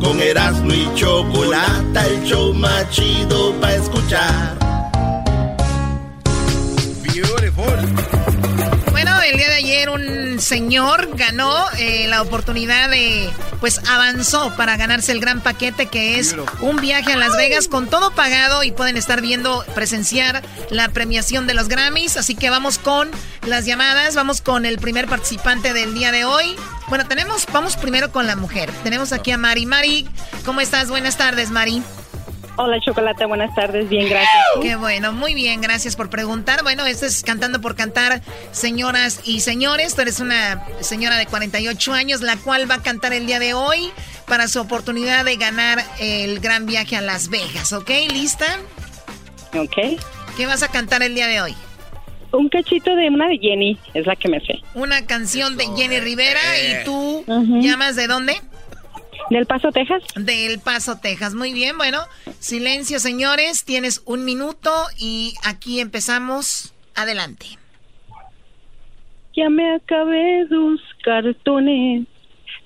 Con 0.00 0.20
Erasmo 0.20 0.72
y 0.72 0.88
Chocolata, 0.94 2.06
el 2.06 2.22
show 2.24 2.52
más 2.54 2.88
chido 2.90 3.52
para 3.60 3.74
escuchar. 3.74 4.58
El 9.20 9.36
día 9.36 9.48
de 9.48 9.54
ayer 9.56 9.90
un 9.90 10.40
señor 10.40 11.16
ganó 11.16 11.52
eh, 11.78 12.06
la 12.08 12.22
oportunidad 12.22 12.90
de, 12.90 13.30
pues 13.60 13.80
avanzó 13.88 14.54
para 14.56 14.76
ganarse 14.76 15.12
el 15.12 15.20
gran 15.20 15.40
paquete 15.40 15.86
que 15.86 16.18
es 16.18 16.36
un 16.60 16.76
viaje 16.76 17.12
a 17.12 17.16
Las 17.16 17.36
Vegas 17.36 17.68
con 17.68 17.88
todo 17.88 18.10
pagado 18.12 18.62
y 18.64 18.72
pueden 18.72 18.96
estar 18.96 19.20
viendo, 19.20 19.64
presenciar 19.74 20.42
la 20.70 20.88
premiación 20.88 21.46
de 21.46 21.54
los 21.54 21.68
Grammys. 21.68 22.16
Así 22.16 22.34
que 22.34 22.50
vamos 22.50 22.78
con 22.78 23.10
las 23.46 23.64
llamadas, 23.64 24.14
vamos 24.14 24.40
con 24.40 24.64
el 24.64 24.78
primer 24.78 25.08
participante 25.08 25.72
del 25.72 25.94
día 25.94 26.12
de 26.12 26.24
hoy. 26.24 26.56
Bueno, 26.88 27.06
tenemos, 27.06 27.46
vamos 27.52 27.76
primero 27.76 28.10
con 28.12 28.26
la 28.26 28.36
mujer. 28.36 28.70
Tenemos 28.82 29.12
aquí 29.12 29.30
a 29.30 29.38
Mari. 29.38 29.66
Mari, 29.66 30.08
¿cómo 30.44 30.60
estás? 30.60 30.88
Buenas 30.88 31.16
tardes, 31.16 31.50
Mari. 31.50 31.82
Hola, 32.60 32.80
Chocolate, 32.80 33.24
buenas 33.24 33.54
tardes, 33.54 33.88
bien, 33.88 34.08
gracias. 34.08 34.32
Qué 34.60 34.74
bueno, 34.74 35.12
muy 35.12 35.32
bien, 35.32 35.60
gracias 35.60 35.94
por 35.94 36.10
preguntar. 36.10 36.64
Bueno, 36.64 36.84
esto 36.86 37.06
es 37.06 37.22
Cantando 37.22 37.60
por 37.60 37.76
Cantar, 37.76 38.20
señoras 38.50 39.20
y 39.24 39.40
señores. 39.40 39.94
Tú 39.94 40.02
eres 40.02 40.18
una 40.18 40.66
señora 40.80 41.16
de 41.18 41.26
48 41.26 41.92
años, 41.92 42.20
la 42.20 42.36
cual 42.36 42.68
va 42.68 42.76
a 42.76 42.82
cantar 42.82 43.12
el 43.12 43.26
día 43.26 43.38
de 43.38 43.54
hoy 43.54 43.90
para 44.26 44.48
su 44.48 44.60
oportunidad 44.60 45.24
de 45.24 45.36
ganar 45.36 45.78
el 46.00 46.40
gran 46.40 46.66
viaje 46.66 46.96
a 46.96 47.00
Las 47.00 47.28
Vegas, 47.28 47.72
¿ok? 47.72 47.90
¿Lista? 48.10 48.46
Ok. 49.54 50.00
¿Qué 50.36 50.46
vas 50.46 50.64
a 50.64 50.68
cantar 50.68 51.02
el 51.04 51.14
día 51.14 51.28
de 51.28 51.40
hoy? 51.40 51.54
Un 52.32 52.48
cachito 52.48 52.94
de 52.96 53.08
una 53.08 53.28
de 53.28 53.38
Jenny, 53.38 53.78
es 53.94 54.04
la 54.04 54.16
que 54.16 54.28
me 54.28 54.40
sé. 54.40 54.58
Una 54.74 55.06
canción 55.06 55.56
de 55.56 55.64
Jenny 55.76 56.00
Rivera 56.00 56.40
Eh. 56.56 56.80
y 56.82 56.84
tú 56.84 57.24
Ujú. 57.24 57.60
llamas 57.62 57.94
de 57.94 58.08
dónde? 58.08 58.34
Del 59.30 59.44
Paso, 59.46 59.70
Texas. 59.72 60.02
Del 60.16 60.58
Paso, 60.58 60.98
Texas. 61.00 61.34
Muy 61.34 61.52
bien, 61.52 61.76
bueno, 61.76 61.98
silencio, 62.38 62.98
señores. 62.98 63.64
Tienes 63.64 64.02
un 64.06 64.24
minuto 64.24 64.70
y 64.98 65.34
aquí 65.44 65.80
empezamos. 65.80 66.74
Adelante. 66.94 67.46
Ya 69.36 69.48
me 69.50 69.74
acabé 69.76 70.46
dos 70.46 70.80
cartones, 71.04 72.06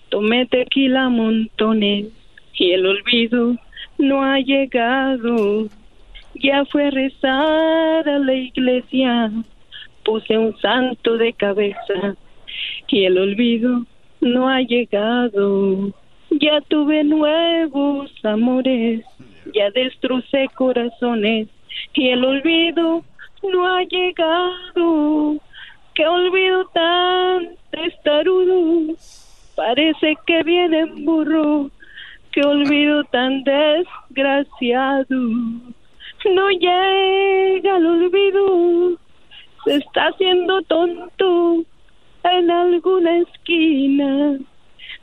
tomé 0.09 0.47
tequila 0.47 1.10
montones 1.10 2.06
y 2.55 2.70
el 2.70 2.86
olvido 2.86 3.56
no 3.98 4.24
ha 4.24 4.39
llegado. 4.39 5.68
Ya 6.34 6.64
fue 6.64 6.86
a 6.86 6.90
rezar 6.90 8.09
a 8.09 8.18
la 8.18 8.34
iglesia, 8.34 9.30
puse 10.02 10.39
un 10.39 10.59
santo 10.60 11.18
de 11.18 11.34
cabeza 11.34 12.16
y 12.89 13.05
el 13.05 13.18
olvido 13.18 13.84
no 14.22 14.48
ha 14.48 14.62
llegado. 14.62 15.93
Ya 16.40 16.60
tuve 16.62 17.04
nuevos 17.04 18.10
amores, 18.24 19.04
ya 19.54 19.70
destrocé 19.70 20.48
corazones 20.54 21.48
y 21.94 22.09
el 22.09 22.24
olvido 22.24 23.04
no 23.42 23.66
ha 23.66 23.82
llegado. 23.82 25.36
Qué 25.94 26.06
olvido 26.06 26.64
tan 26.72 27.50
testarudo, 27.70 28.94
parece 29.54 30.16
que 30.26 30.42
viene 30.42 30.80
en 30.80 31.04
burro. 31.04 31.70
Qué 32.32 32.40
olvido 32.40 33.04
tan 33.04 33.44
desgraciado, 33.44 35.04
no 35.10 36.50
llega 36.50 37.76
al 37.76 37.86
olvido. 37.86 38.96
Se 39.64 39.76
está 39.76 40.06
haciendo 40.06 40.62
tonto 40.62 41.62
en 42.24 42.50
alguna 42.50 43.18
esquina. 43.18 44.38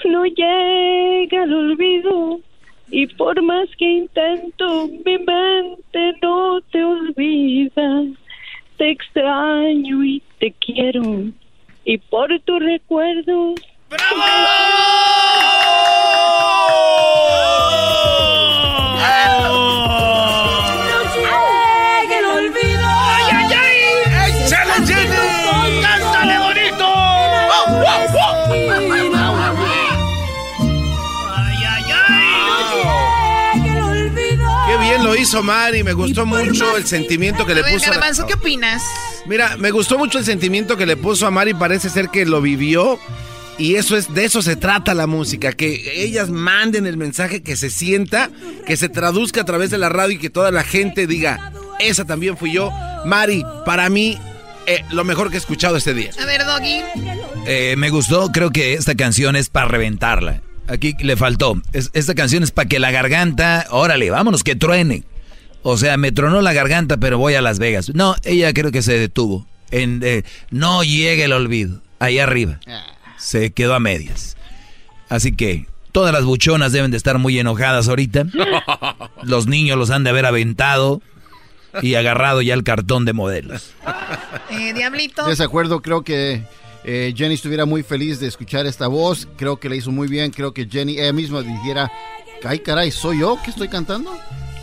No 0.06 0.26
llega 0.26 1.44
al 1.44 1.54
olvido. 1.54 2.40
Y 2.92 3.08
por 3.08 3.42
más 3.42 3.70
que 3.78 3.86
intento, 3.86 4.88
mi 5.06 5.18
mente 5.18 6.14
no 6.22 6.60
te 6.72 6.84
olvida. 6.84 8.04
Te 8.78 8.92
extraño 8.92 10.04
y 10.04 10.22
te 10.40 10.52
quiero. 10.54 11.26
Y 11.86 11.98
por 11.98 12.40
tu 12.42 12.60
recuerdo. 12.60 13.56
el 19.02 20.89
hizo 35.20 35.44
Mari, 35.44 35.84
me 35.84 35.94
gustó 35.94 36.26
mucho 36.26 36.76
el 36.78 36.86
sentimiento 36.88 37.46
que 37.46 37.54
le 37.56 37.62
ver, 37.62 37.74
puso. 37.74 37.86
a 37.86 37.90
la- 37.90 37.96
Garbanzo, 37.96 38.26
¿qué 38.28 38.34
opinas? 38.36 38.82
Mira, 39.26 39.58
me 39.58 39.72
gustó 39.72 39.98
mucho 39.98 40.18
el 40.20 40.26
sentimiento 40.26 40.78
que 40.78 40.86
le 40.86 40.96
puso 40.98 41.28
a 41.28 41.32
Mari, 41.32 41.54
parece 41.54 41.90
ser 41.90 42.10
que 42.10 42.26
lo 42.26 42.42
vivió. 42.42 43.00
Y 43.58 43.76
eso 43.76 43.98
es, 43.98 44.14
de 44.14 44.24
eso 44.24 44.42
se 44.42 44.56
trata 44.56 44.94
la 44.94 45.06
música, 45.06 45.52
que 45.52 46.02
ellas 46.04 46.30
manden 46.30 46.88
el 46.88 46.96
mensaje, 46.96 47.42
que 47.44 47.58
se 47.58 47.70
sienta, 47.70 48.30
que 48.66 48.78
se 48.78 48.88
traduzca 48.88 49.42
a 49.42 49.46
través 49.46 49.70
de 49.70 49.78
la 49.78 49.90
radio 49.90 50.16
y 50.16 50.18
que 50.18 50.30
toda 50.30 50.50
la 50.52 50.64
gente 50.64 51.08
diga, 51.08 51.52
esa 51.80 52.06
también 52.06 52.38
fui 52.38 52.54
yo. 52.54 52.72
Mari, 53.06 53.44
para 53.66 53.90
mí, 53.90 54.18
eh, 54.66 54.86
lo 54.92 55.04
mejor 55.04 55.30
que 55.30 55.36
he 55.36 55.40
escuchado 55.40 55.76
este 55.76 55.94
día. 55.94 56.12
A 56.22 56.26
ver, 56.26 56.46
Doggy. 56.46 56.82
Eh, 57.46 57.76
me 57.78 57.90
gustó, 57.90 58.32
creo 58.32 58.52
que 58.52 58.76
esta 58.76 58.96
canción 58.96 59.36
es 59.36 59.50
para 59.50 59.68
reventarla. 59.68 60.42
Aquí 60.70 60.96
le 61.02 61.18
faltó. 61.18 61.62
Es- 61.74 61.90
esta 61.94 62.16
canción 62.16 62.44
es 62.44 62.52
para 62.52 62.70
que 62.70 62.80
la 62.80 62.92
garganta, 62.92 63.66
órale, 63.72 64.10
vámonos, 64.10 64.44
que 64.44 64.56
truene. 64.56 65.04
O 65.64 65.78
sea, 65.78 65.98
me 65.98 66.12
tronó 66.12 66.42
la 66.42 66.54
garganta, 66.54 66.98
pero 66.98 67.18
voy 67.18 67.36
a 67.36 67.42
Las 67.42 67.60
Vegas. 67.60 67.92
No, 67.94 68.16
ella 68.24 68.54
creo 68.54 68.72
que 68.72 68.82
se 68.82 68.98
detuvo. 68.98 69.46
En, 69.72 70.02
eh, 70.04 70.24
no 70.52 70.84
llegue 70.84 71.26
el 71.26 71.34
olvido. 71.34 71.82
Ahí 72.00 72.20
arriba. 72.20 72.60
Se 73.18 73.52
quedó 73.52 73.76
a 73.76 73.80
medias. 73.80 74.38
Así 75.10 75.36
que 75.36 75.66
todas 75.92 76.14
las 76.14 76.24
buchonas 76.24 76.72
deben 76.72 76.92
de 76.92 76.98
estar 76.98 77.18
muy 77.18 77.38
enojadas 77.38 77.90
ahorita. 77.90 78.26
Los 79.24 79.48
niños 79.48 79.78
los 79.78 79.90
han 79.90 80.04
de 80.04 80.12
haber 80.12 80.26
aventado 80.26 81.02
y 81.82 81.96
agarrado 81.96 82.42
ya 82.42 82.54
el 82.54 82.64
cartón 82.64 83.06
de 83.06 83.14
modelos. 83.14 83.74
Eh, 84.52 84.74
Diablito. 84.74 85.28
Desacuerdo, 85.28 85.82
creo 85.82 86.02
que 86.02 86.42
eh, 86.84 87.14
Jenny 87.16 87.36
estuviera 87.36 87.66
muy 87.66 87.84
feliz 87.84 88.20
de 88.20 88.28
escuchar 88.28 88.66
esta 88.66 88.88
voz. 88.88 89.28
Creo 89.38 89.58
que 89.58 89.70
le 89.70 89.78
hizo 89.78 89.92
muy 89.92 90.08
bien. 90.08 90.32
Creo 90.32 90.54
que 90.54 90.68
Jenny 90.68 91.00
ella 91.00 91.14
misma 91.14 91.44
dijera, 91.44 91.92
ay 92.44 92.60
caray, 92.60 92.90
¿soy 92.90 93.20
yo 93.20 93.38
que 93.44 93.52
estoy 93.52 93.68
cantando? 93.68 94.12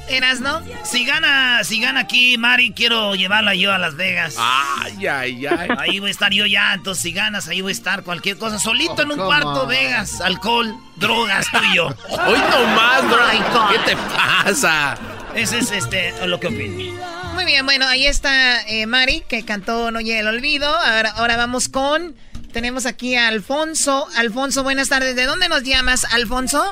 ¿Eras, 0.08 0.40
no? 0.40 0.62
Si 0.84 1.04
gana, 1.04 1.64
si 1.64 1.80
gana 1.80 2.00
aquí, 2.00 2.38
Mari, 2.38 2.72
quiero 2.72 3.14
llevarla 3.14 3.54
yo 3.54 3.72
a 3.72 3.78
Las 3.78 3.96
Vegas. 3.96 4.36
Ay, 4.38 5.06
ay, 5.06 5.46
ay. 5.46 5.68
Ahí 5.78 5.98
voy 5.98 6.08
a 6.08 6.12
estar 6.12 6.32
yo 6.32 6.46
ya, 6.46 6.74
entonces 6.74 7.02
si 7.02 7.12
ganas, 7.12 7.48
ahí 7.48 7.60
voy 7.60 7.70
a 7.70 7.74
estar 7.74 8.02
cualquier 8.02 8.38
cosa. 8.38 8.58
Solito 8.58 9.02
en 9.02 9.10
un 9.10 9.18
come 9.18 9.26
cuarto, 9.26 9.62
on. 9.62 9.68
Vegas, 9.68 10.20
alcohol, 10.20 10.76
drogas, 10.96 11.46
tú 11.50 11.58
y 11.72 11.76
yo. 11.76 11.86
Hoy 12.26 12.38
nomás, 12.38 13.08
bro. 13.08 13.68
¿Qué 13.70 13.78
te 13.90 13.96
pasa? 13.96 14.96
Ese 15.34 15.58
es 15.58 15.70
este, 15.72 16.26
lo 16.26 16.38
que 16.40 16.46
opino. 16.46 16.94
Muy 17.34 17.44
bien, 17.44 17.66
bueno, 17.66 17.86
ahí 17.86 18.06
está 18.06 18.62
eh, 18.62 18.86
Mari, 18.86 19.22
que 19.28 19.44
cantó 19.44 19.90
No 19.90 20.00
llega 20.00 20.20
el 20.20 20.26
olvido. 20.28 20.68
Ahora, 20.68 21.10
ahora 21.10 21.36
vamos 21.36 21.68
con... 21.68 22.14
Tenemos 22.52 22.86
aquí 22.86 23.16
a 23.16 23.28
Alfonso. 23.28 24.06
Alfonso, 24.16 24.62
buenas 24.62 24.88
tardes. 24.88 25.14
¿De 25.14 25.26
dónde 25.26 25.50
nos 25.50 25.62
llamas, 25.62 26.04
Alfonso? 26.04 26.70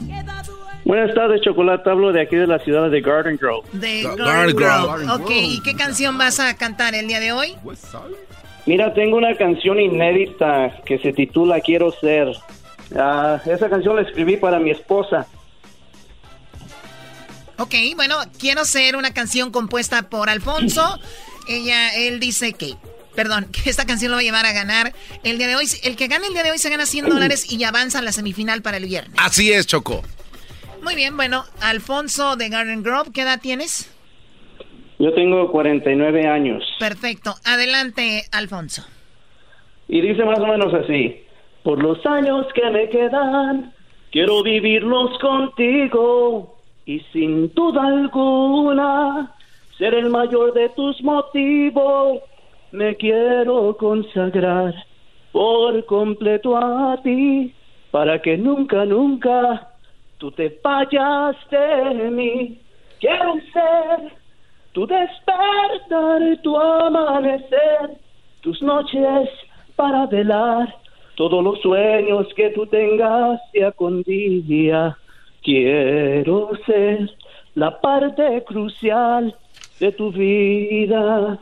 Buenas 0.84 1.14
tardes, 1.14 1.40
Chocolate. 1.40 1.88
Hablo 1.88 2.12
de 2.12 2.20
aquí 2.22 2.36
de 2.36 2.46
la 2.46 2.58
ciudad 2.58 2.90
de 2.90 3.00
Garden 3.00 3.38
Grove. 3.40 3.66
De 3.72 4.02
Ga- 4.02 4.16
Garden 4.16 4.26
Garden 4.26 4.56
Grove. 4.56 5.04
Grove. 5.06 5.22
Ok, 5.24 5.30
¿y 5.30 5.60
qué 5.62 5.74
canción 5.74 6.18
vas 6.18 6.40
a 6.40 6.54
cantar 6.56 6.94
el 6.94 7.08
día 7.08 7.20
de 7.20 7.32
hoy? 7.32 7.56
Mira, 8.66 8.92
tengo 8.92 9.16
una 9.16 9.34
canción 9.36 9.80
inédita 9.80 10.80
que 10.84 10.98
se 10.98 11.12
titula 11.12 11.60
Quiero 11.60 11.90
ser. 11.90 12.28
Ah, 12.96 13.40
esa 13.46 13.68
canción 13.70 13.96
la 13.96 14.02
escribí 14.02 14.36
para 14.36 14.58
mi 14.58 14.70
esposa. 14.70 15.26
Ok, 17.58 17.74
bueno, 17.96 18.16
quiero 18.38 18.64
ser 18.64 18.96
una 18.96 19.12
canción 19.14 19.50
compuesta 19.50 20.02
por 20.10 20.28
Alfonso. 20.28 20.98
Ella, 21.48 21.94
él 21.94 22.20
dice 22.20 22.52
que, 22.52 22.74
perdón, 23.14 23.46
que 23.52 23.70
esta 23.70 23.86
canción 23.86 24.10
lo 24.10 24.16
va 24.16 24.20
a 24.20 24.24
llevar 24.24 24.44
a 24.44 24.52
ganar 24.52 24.92
el 25.22 25.38
día 25.38 25.46
de 25.46 25.56
hoy. 25.56 25.66
El 25.82 25.96
que 25.96 26.08
gane 26.08 26.26
el 26.26 26.34
día 26.34 26.42
de 26.42 26.50
hoy 26.50 26.58
se 26.58 26.68
gana 26.68 26.84
100 26.84 27.08
dólares 27.08 27.50
y 27.50 27.62
avanza 27.64 28.00
a 28.00 28.02
la 28.02 28.12
semifinal 28.12 28.60
para 28.60 28.76
el 28.76 28.84
viernes. 28.84 29.14
Así 29.18 29.50
es, 29.50 29.66
Choco. 29.66 30.02
Muy 30.84 30.96
bien, 30.96 31.16
bueno, 31.16 31.44
Alfonso 31.62 32.36
de 32.36 32.50
Garden 32.50 32.82
Grove, 32.82 33.10
¿qué 33.14 33.22
edad 33.22 33.40
tienes? 33.40 33.90
Yo 34.98 35.14
tengo 35.14 35.50
49 35.50 36.26
años. 36.26 36.62
Perfecto, 36.78 37.32
adelante, 37.42 38.24
Alfonso. 38.32 38.84
Y 39.88 40.02
dice 40.02 40.22
más 40.26 40.38
o 40.38 40.46
menos 40.46 40.74
así. 40.74 41.24
Por 41.62 41.82
los 41.82 42.04
años 42.04 42.46
que 42.54 42.68
me 42.68 42.90
quedan, 42.90 43.72
quiero 44.12 44.42
vivirlos 44.42 45.18
contigo. 45.20 46.58
Y 46.84 47.00
sin 47.14 47.52
duda 47.54 47.86
alguna, 47.86 49.34
ser 49.78 49.94
el 49.94 50.10
mayor 50.10 50.52
de 50.52 50.68
tus 50.68 51.02
motivos. 51.02 52.20
me 52.72 52.94
quiero 52.96 53.74
consagrar 53.78 54.74
por 55.32 55.86
completo 55.86 56.58
a 56.58 57.00
ti, 57.02 57.54
para 57.90 58.20
que 58.20 58.36
nunca, 58.36 58.84
nunca 58.84 59.73
tú 60.24 60.32
te 60.32 60.58
vayas 60.64 61.36
de 61.50 62.10
mí. 62.10 62.58
Quiero 62.98 63.34
ser 63.52 64.16
tu 64.72 64.86
despertar, 64.86 66.40
tu 66.42 66.56
amanecer, 66.56 68.00
tus 68.40 68.62
noches 68.62 69.28
para 69.76 70.06
velar 70.06 70.74
todos 71.16 71.44
los 71.44 71.60
sueños 71.60 72.26
que 72.34 72.48
tú 72.50 72.66
tengas 72.66 73.38
día 73.52 73.70
con 73.72 74.02
día. 74.04 74.96
Quiero 75.42 76.52
ser 76.64 77.10
la 77.54 77.78
parte 77.82 78.42
crucial 78.46 79.36
de 79.78 79.92
tu 79.92 80.10
vida. 80.10 81.38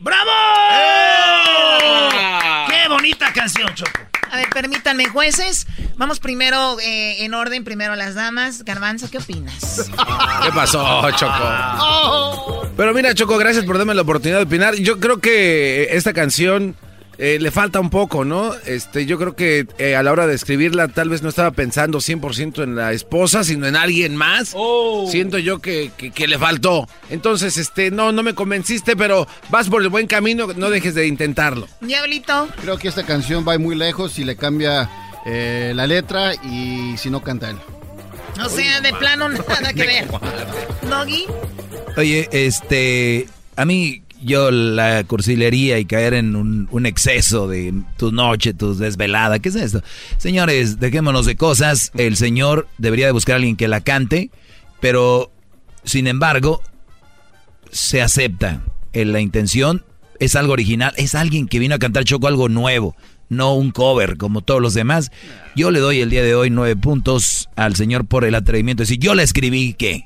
¡Bravo! 0.00 0.30
¡Qué 2.68 2.88
bonita 2.88 3.32
canción, 3.32 3.72
Choco! 3.76 4.07
A 4.30 4.36
ver, 4.36 4.48
permítanme, 4.50 5.06
jueces. 5.06 5.66
Vamos 5.96 6.20
primero 6.20 6.78
eh, 6.80 7.24
en 7.24 7.34
orden, 7.34 7.64
primero 7.64 7.96
las 7.96 8.14
damas. 8.14 8.64
Garbanzo, 8.64 9.10
¿qué 9.10 9.18
opinas? 9.18 9.90
¿Qué 10.42 10.52
pasó, 10.52 11.10
Choco? 11.12 12.68
Pero 12.76 12.94
mira, 12.94 13.14
Choco, 13.14 13.36
gracias 13.38 13.64
por 13.64 13.78
darme 13.78 13.94
la 13.94 14.02
oportunidad 14.02 14.38
de 14.38 14.44
opinar. 14.44 14.74
Yo 14.76 15.00
creo 15.00 15.18
que 15.18 15.88
esta 15.92 16.12
canción 16.12 16.76
eh, 17.18 17.38
le 17.40 17.50
falta 17.50 17.80
un 17.80 17.90
poco, 17.90 18.24
¿no? 18.24 18.54
Este, 18.64 19.04
yo 19.04 19.18
creo 19.18 19.34
que 19.34 19.66
eh, 19.78 19.96
a 19.96 20.02
la 20.02 20.12
hora 20.12 20.26
de 20.28 20.34
escribirla 20.34 20.86
tal 20.88 21.08
vez 21.08 21.22
no 21.22 21.28
estaba 21.28 21.50
pensando 21.50 21.98
100% 21.98 22.62
en 22.62 22.76
la 22.76 22.92
esposa, 22.92 23.42
sino 23.44 23.66
en 23.66 23.74
alguien 23.76 24.14
más. 24.16 24.54
Siento 25.10 25.38
yo 25.38 25.58
que, 25.58 25.90
que- 25.96 26.10
que 26.12 26.26
le 26.28 26.38
faltó. 26.38 26.88
Entonces, 27.10 27.56
este, 27.56 27.90
no, 27.90 28.12
no 28.12 28.22
me 28.22 28.34
convenciste, 28.34 28.96
pero 28.96 29.26
vas 29.50 29.68
por 29.68 29.82
el 29.82 29.88
buen 29.88 30.06
camino, 30.06 30.46
no 30.56 30.70
dejes 30.70 30.94
de 30.94 31.06
intentarlo. 31.08 31.66
Diablito. 31.80 32.48
Creo 32.62 32.78
que 32.78 32.88
esta 32.88 33.04
canción 33.04 33.44
va 33.46 33.58
muy 33.58 33.74
lejos 33.74 34.12
si 34.12 34.22
le 34.24 34.36
cambia 34.36 34.88
eh, 35.26 35.72
la 35.74 35.86
letra 35.86 36.34
y 36.36 36.96
si 36.98 37.10
no 37.10 37.20
canta 37.22 37.50
él. 37.50 37.56
O 38.44 38.48
sea, 38.48 38.80
de 38.80 38.92
plano 38.94 39.28
nada 39.28 39.72
que 39.72 39.82
ver. 39.86 40.06
Doggy. 40.88 41.24
Oye, 41.96 42.28
este, 42.30 43.26
a 43.56 43.64
mí 43.64 44.02
yo 44.22 44.50
la 44.50 45.04
cursilería 45.04 45.78
y 45.78 45.84
caer 45.84 46.14
en 46.14 46.36
un, 46.36 46.68
un 46.70 46.86
exceso 46.86 47.48
de 47.48 47.74
tu 47.96 48.12
noche, 48.12 48.54
tus 48.54 48.78
desvelada, 48.78 49.38
¿qué 49.38 49.48
es 49.48 49.54
esto? 49.56 49.82
Señores, 50.16 50.80
dejémonos 50.80 51.26
de 51.26 51.36
cosas, 51.36 51.92
el 51.96 52.16
señor 52.16 52.68
debería 52.78 53.06
de 53.06 53.12
buscar 53.12 53.34
a 53.34 53.36
alguien 53.36 53.56
que 53.56 53.68
la 53.68 53.80
cante, 53.80 54.30
pero 54.80 55.30
sin 55.84 56.06
embargo, 56.06 56.62
se 57.70 58.02
acepta 58.02 58.60
en 58.92 59.12
la 59.12 59.20
intención, 59.20 59.84
es 60.20 60.36
algo 60.36 60.52
original, 60.52 60.92
es 60.96 61.14
alguien 61.14 61.46
que 61.48 61.58
vino 61.58 61.74
a 61.74 61.78
cantar 61.78 62.04
Choco 62.04 62.26
algo 62.26 62.48
nuevo, 62.48 62.96
no 63.28 63.54
un 63.54 63.70
cover 63.70 64.16
como 64.16 64.42
todos 64.42 64.60
los 64.60 64.74
demás. 64.74 65.10
Yo 65.54 65.70
le 65.70 65.80
doy 65.80 66.00
el 66.00 66.10
día 66.10 66.22
de 66.22 66.34
hoy 66.34 66.50
nueve 66.50 66.76
puntos 66.76 67.48
al 67.56 67.76
señor 67.76 68.06
por 68.06 68.24
el 68.24 68.34
atrevimiento 68.34 68.82
decir, 68.82 68.98
yo 68.98 69.14
la 69.14 69.22
escribí, 69.22 69.74
¿qué? 69.74 70.04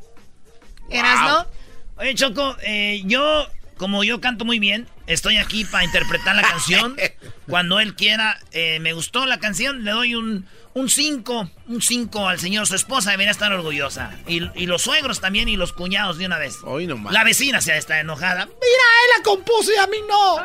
¿Eras, 0.90 1.46
Oye, 1.96 2.14
Choco, 2.14 2.56
eh, 2.64 3.02
yo, 3.06 3.46
como 3.76 4.04
yo 4.04 4.20
canto 4.20 4.44
muy 4.44 4.58
bien, 4.58 4.88
estoy 5.06 5.38
aquí 5.38 5.64
para 5.64 5.84
interpretar 5.84 6.36
la 6.36 6.42
canción. 6.50 6.96
Cuando 7.48 7.80
él 7.80 7.94
quiera, 7.94 8.38
eh, 8.52 8.78
me 8.80 8.92
gustó 8.92 9.26
la 9.26 9.38
canción, 9.38 9.84
le 9.84 9.90
doy 9.90 10.14
un 10.14 10.46
5, 10.74 11.50
un 11.68 11.82
5 11.82 12.28
al 12.28 12.38
señor. 12.40 12.66
Su 12.66 12.74
esposa 12.74 13.10
debería 13.10 13.30
estar 13.30 13.52
orgullosa. 13.52 14.10
Y, 14.26 14.42
y 14.54 14.66
los 14.66 14.82
suegros 14.82 15.20
también 15.20 15.48
y 15.48 15.56
los 15.56 15.72
cuñados 15.72 16.18
de 16.18 16.26
una 16.26 16.38
vez. 16.38 16.56
Hoy 16.64 16.86
nomás. 16.86 17.12
La 17.12 17.24
vecina 17.24 17.60
se 17.60 17.76
está 17.76 18.00
enojada. 18.00 18.46
Mira, 18.46 18.56
él 18.56 19.10
la 19.18 19.22
compuso 19.22 19.72
y 19.72 19.78
a 19.78 19.86
mí 19.86 19.98
no. 20.08 20.36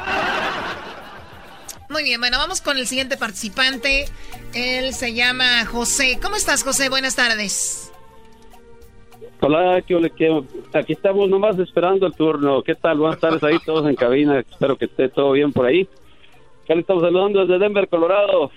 Muy 1.90 2.04
bien, 2.04 2.20
bueno, 2.20 2.38
vamos 2.38 2.60
con 2.62 2.78
el 2.78 2.86
siguiente 2.88 3.16
participante. 3.16 4.10
Él 4.54 4.94
se 4.94 5.14
llama 5.14 5.66
José. 5.66 6.20
¿Cómo 6.22 6.36
estás, 6.36 6.64
José? 6.64 6.90
Buenas 6.90 7.16
tardes. 7.16 7.87
Hola, 9.50 9.82
¿qué 9.82 9.96
ole, 9.96 10.10
qué? 10.10 10.44
aquí 10.74 10.92
estamos 10.92 11.30
nomás 11.30 11.58
esperando 11.58 12.06
el 12.06 12.14
turno. 12.14 12.62
¿Qué 12.64 12.76
tal? 12.76 12.98
Buenas 12.98 13.18
tardes 13.18 13.42
ahí 13.44 13.58
todos 13.66 13.88
en 13.88 13.96
cabina. 13.96 14.40
Espero 14.42 14.78
que 14.78 14.84
esté 14.86 15.08
todo 15.08 15.32
bien 15.32 15.54
por 15.54 15.66
ahí. 15.66 15.88
Acá 16.66 16.74
le 16.76 16.82
estamos 16.82 17.02
saludando 17.02 17.40
desde 17.46 17.58
Denver, 17.58 17.88
Colorado. 17.88 18.52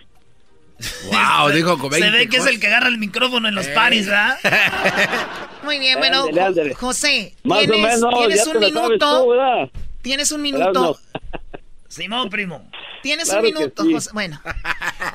Wow, 1.12 1.51
dijo 1.55 1.79
con 1.79 1.93
Se 1.93 2.01
20 2.01 2.19
ve 2.19 2.29
que 2.29 2.39
es 2.39 2.47
el 2.49 2.59
que 2.59 2.67
agarra 2.67 2.89
el 2.89 2.99
micrófono 2.99 3.47
en 3.47 3.55
los 3.55 3.69
Eh. 3.69 3.73
paris, 3.73 4.07
¿verdad? 4.07 4.37
Muy 5.62 5.79
bien, 5.79 5.97
bueno, 6.01 6.25
Ándale, 6.25 6.41
Jo- 6.41 6.47
ándale. 6.49 6.75
José, 6.75 7.35
Más 7.45 7.59
o 7.59 7.61
tienes, 7.71 7.81
menos, 8.01 8.15
tienes 8.19 8.45
ya 8.45 8.51
un 8.51 8.59
minuto. 8.59 9.71
Tienes 10.03 10.33
un 10.33 10.43
minuto. 10.43 10.99
Simón, 11.87 12.29
primo. 12.31 12.69
Tienes 13.02 13.28
Claro 13.28 13.40
un 13.40 13.55
minuto, 13.55 13.85
sí. 13.85 13.93
José. 13.93 14.10
Bueno, 14.12 14.40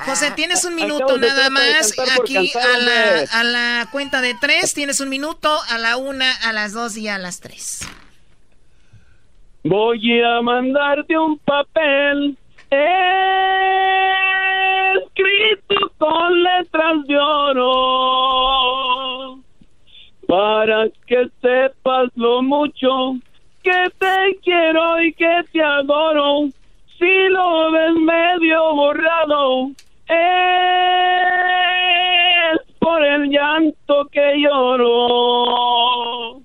José, 0.06 0.32
tienes 0.32 0.64
un 0.64 0.74
minuto 0.82 1.18
nada 1.18 1.50
más. 1.50 1.92
Aquí 2.20 2.36
a 2.54 2.78
la, 2.78 3.24
a 3.32 3.44
la 3.44 3.88
cuenta 3.90 4.20
de 4.20 4.34
tres 4.40 4.74
tienes 4.78 5.00
un 5.00 5.08
minuto, 5.08 5.56
a 5.68 5.78
la 5.78 5.96
una, 5.96 6.32
a 6.42 6.52
las 6.52 6.72
dos 6.72 6.96
y 6.96 7.08
a 7.08 7.18
las 7.18 7.40
tres. 7.40 7.88
Voy 9.64 10.22
a 10.22 10.40
mandarte 10.42 11.18
un 11.18 11.38
papel 11.38 12.36
escrito 14.94 15.92
con 15.98 16.42
letras 16.42 17.06
de 17.06 17.18
oro 17.18 18.66
para 20.28 20.88
que 21.06 21.28
sepas 21.40 22.10
lo 22.16 22.42
mucho 22.42 23.16
que 23.62 23.90
te 23.98 24.38
quiero 24.42 25.00
y 25.02 25.12
que 25.14 25.44
te 25.52 25.62
adoro. 25.62 26.48
Si 26.98 27.28
lo 27.28 27.70
ves 27.72 27.94
medio 27.94 28.74
borrado, 28.74 29.70
es 30.08 30.16
por 32.78 33.04
el 33.04 33.28
llanto 33.28 34.06
que 34.10 34.38
lloro. 34.38 36.40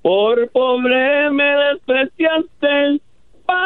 Por 0.00 0.50
pobre 0.50 1.28
me 1.30 1.44
despreciaste, 1.44 3.00
para 3.46 3.58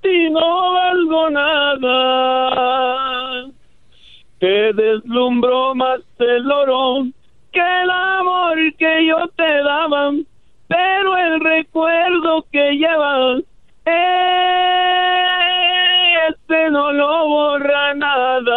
ti 0.00 0.30
no 0.30 0.72
valgo 0.72 1.30
nada. 1.30 3.46
Te 4.38 4.72
deslumbró 4.72 5.74
más 5.74 6.00
el 6.18 6.50
oro 6.50 7.04
que 7.52 7.60
el 7.60 7.90
amor 7.90 8.56
que 8.78 9.06
yo 9.06 9.28
te 9.36 9.62
daba, 9.62 10.12
pero 11.00 11.16
el 11.16 11.40
recuerdo 11.40 12.44
que 12.52 12.72
llevas, 12.72 13.42
ese 16.28 16.70
no 16.70 16.92
lo 16.92 17.28
borra 17.28 17.94
nada. 17.94 18.50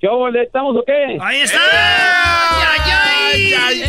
¿Qué 0.00 0.08
ole, 0.08 0.42
estamos 0.42 0.76
o 0.76 0.84
qué? 0.84 1.18
¡Ahí 1.20 1.40
está! 1.40 1.58
¡Ay, 3.32 3.54
ay, 3.54 3.82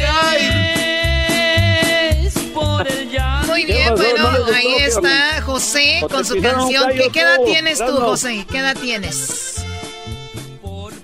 Muy 3.48 3.66
¿Qué 3.66 3.74
bien, 3.74 3.90
pasó? 3.90 4.04
bueno, 4.04 4.24
¿No 4.24 4.32
les 4.32 4.40
gustó, 4.40 4.56
ahí 4.56 4.76
qué, 4.78 4.86
está 4.86 5.42
José 5.44 6.02
con 6.10 6.26
su 6.26 6.42
canción. 6.42 6.90
¿Qué, 6.92 7.10
qué 7.12 7.22
edad 7.22 7.40
tienes 7.46 7.78
tú. 7.80 7.92
José? 7.98 8.46
¿Qué 8.50 8.58
edad 8.60 8.76
tienes? 8.80 9.67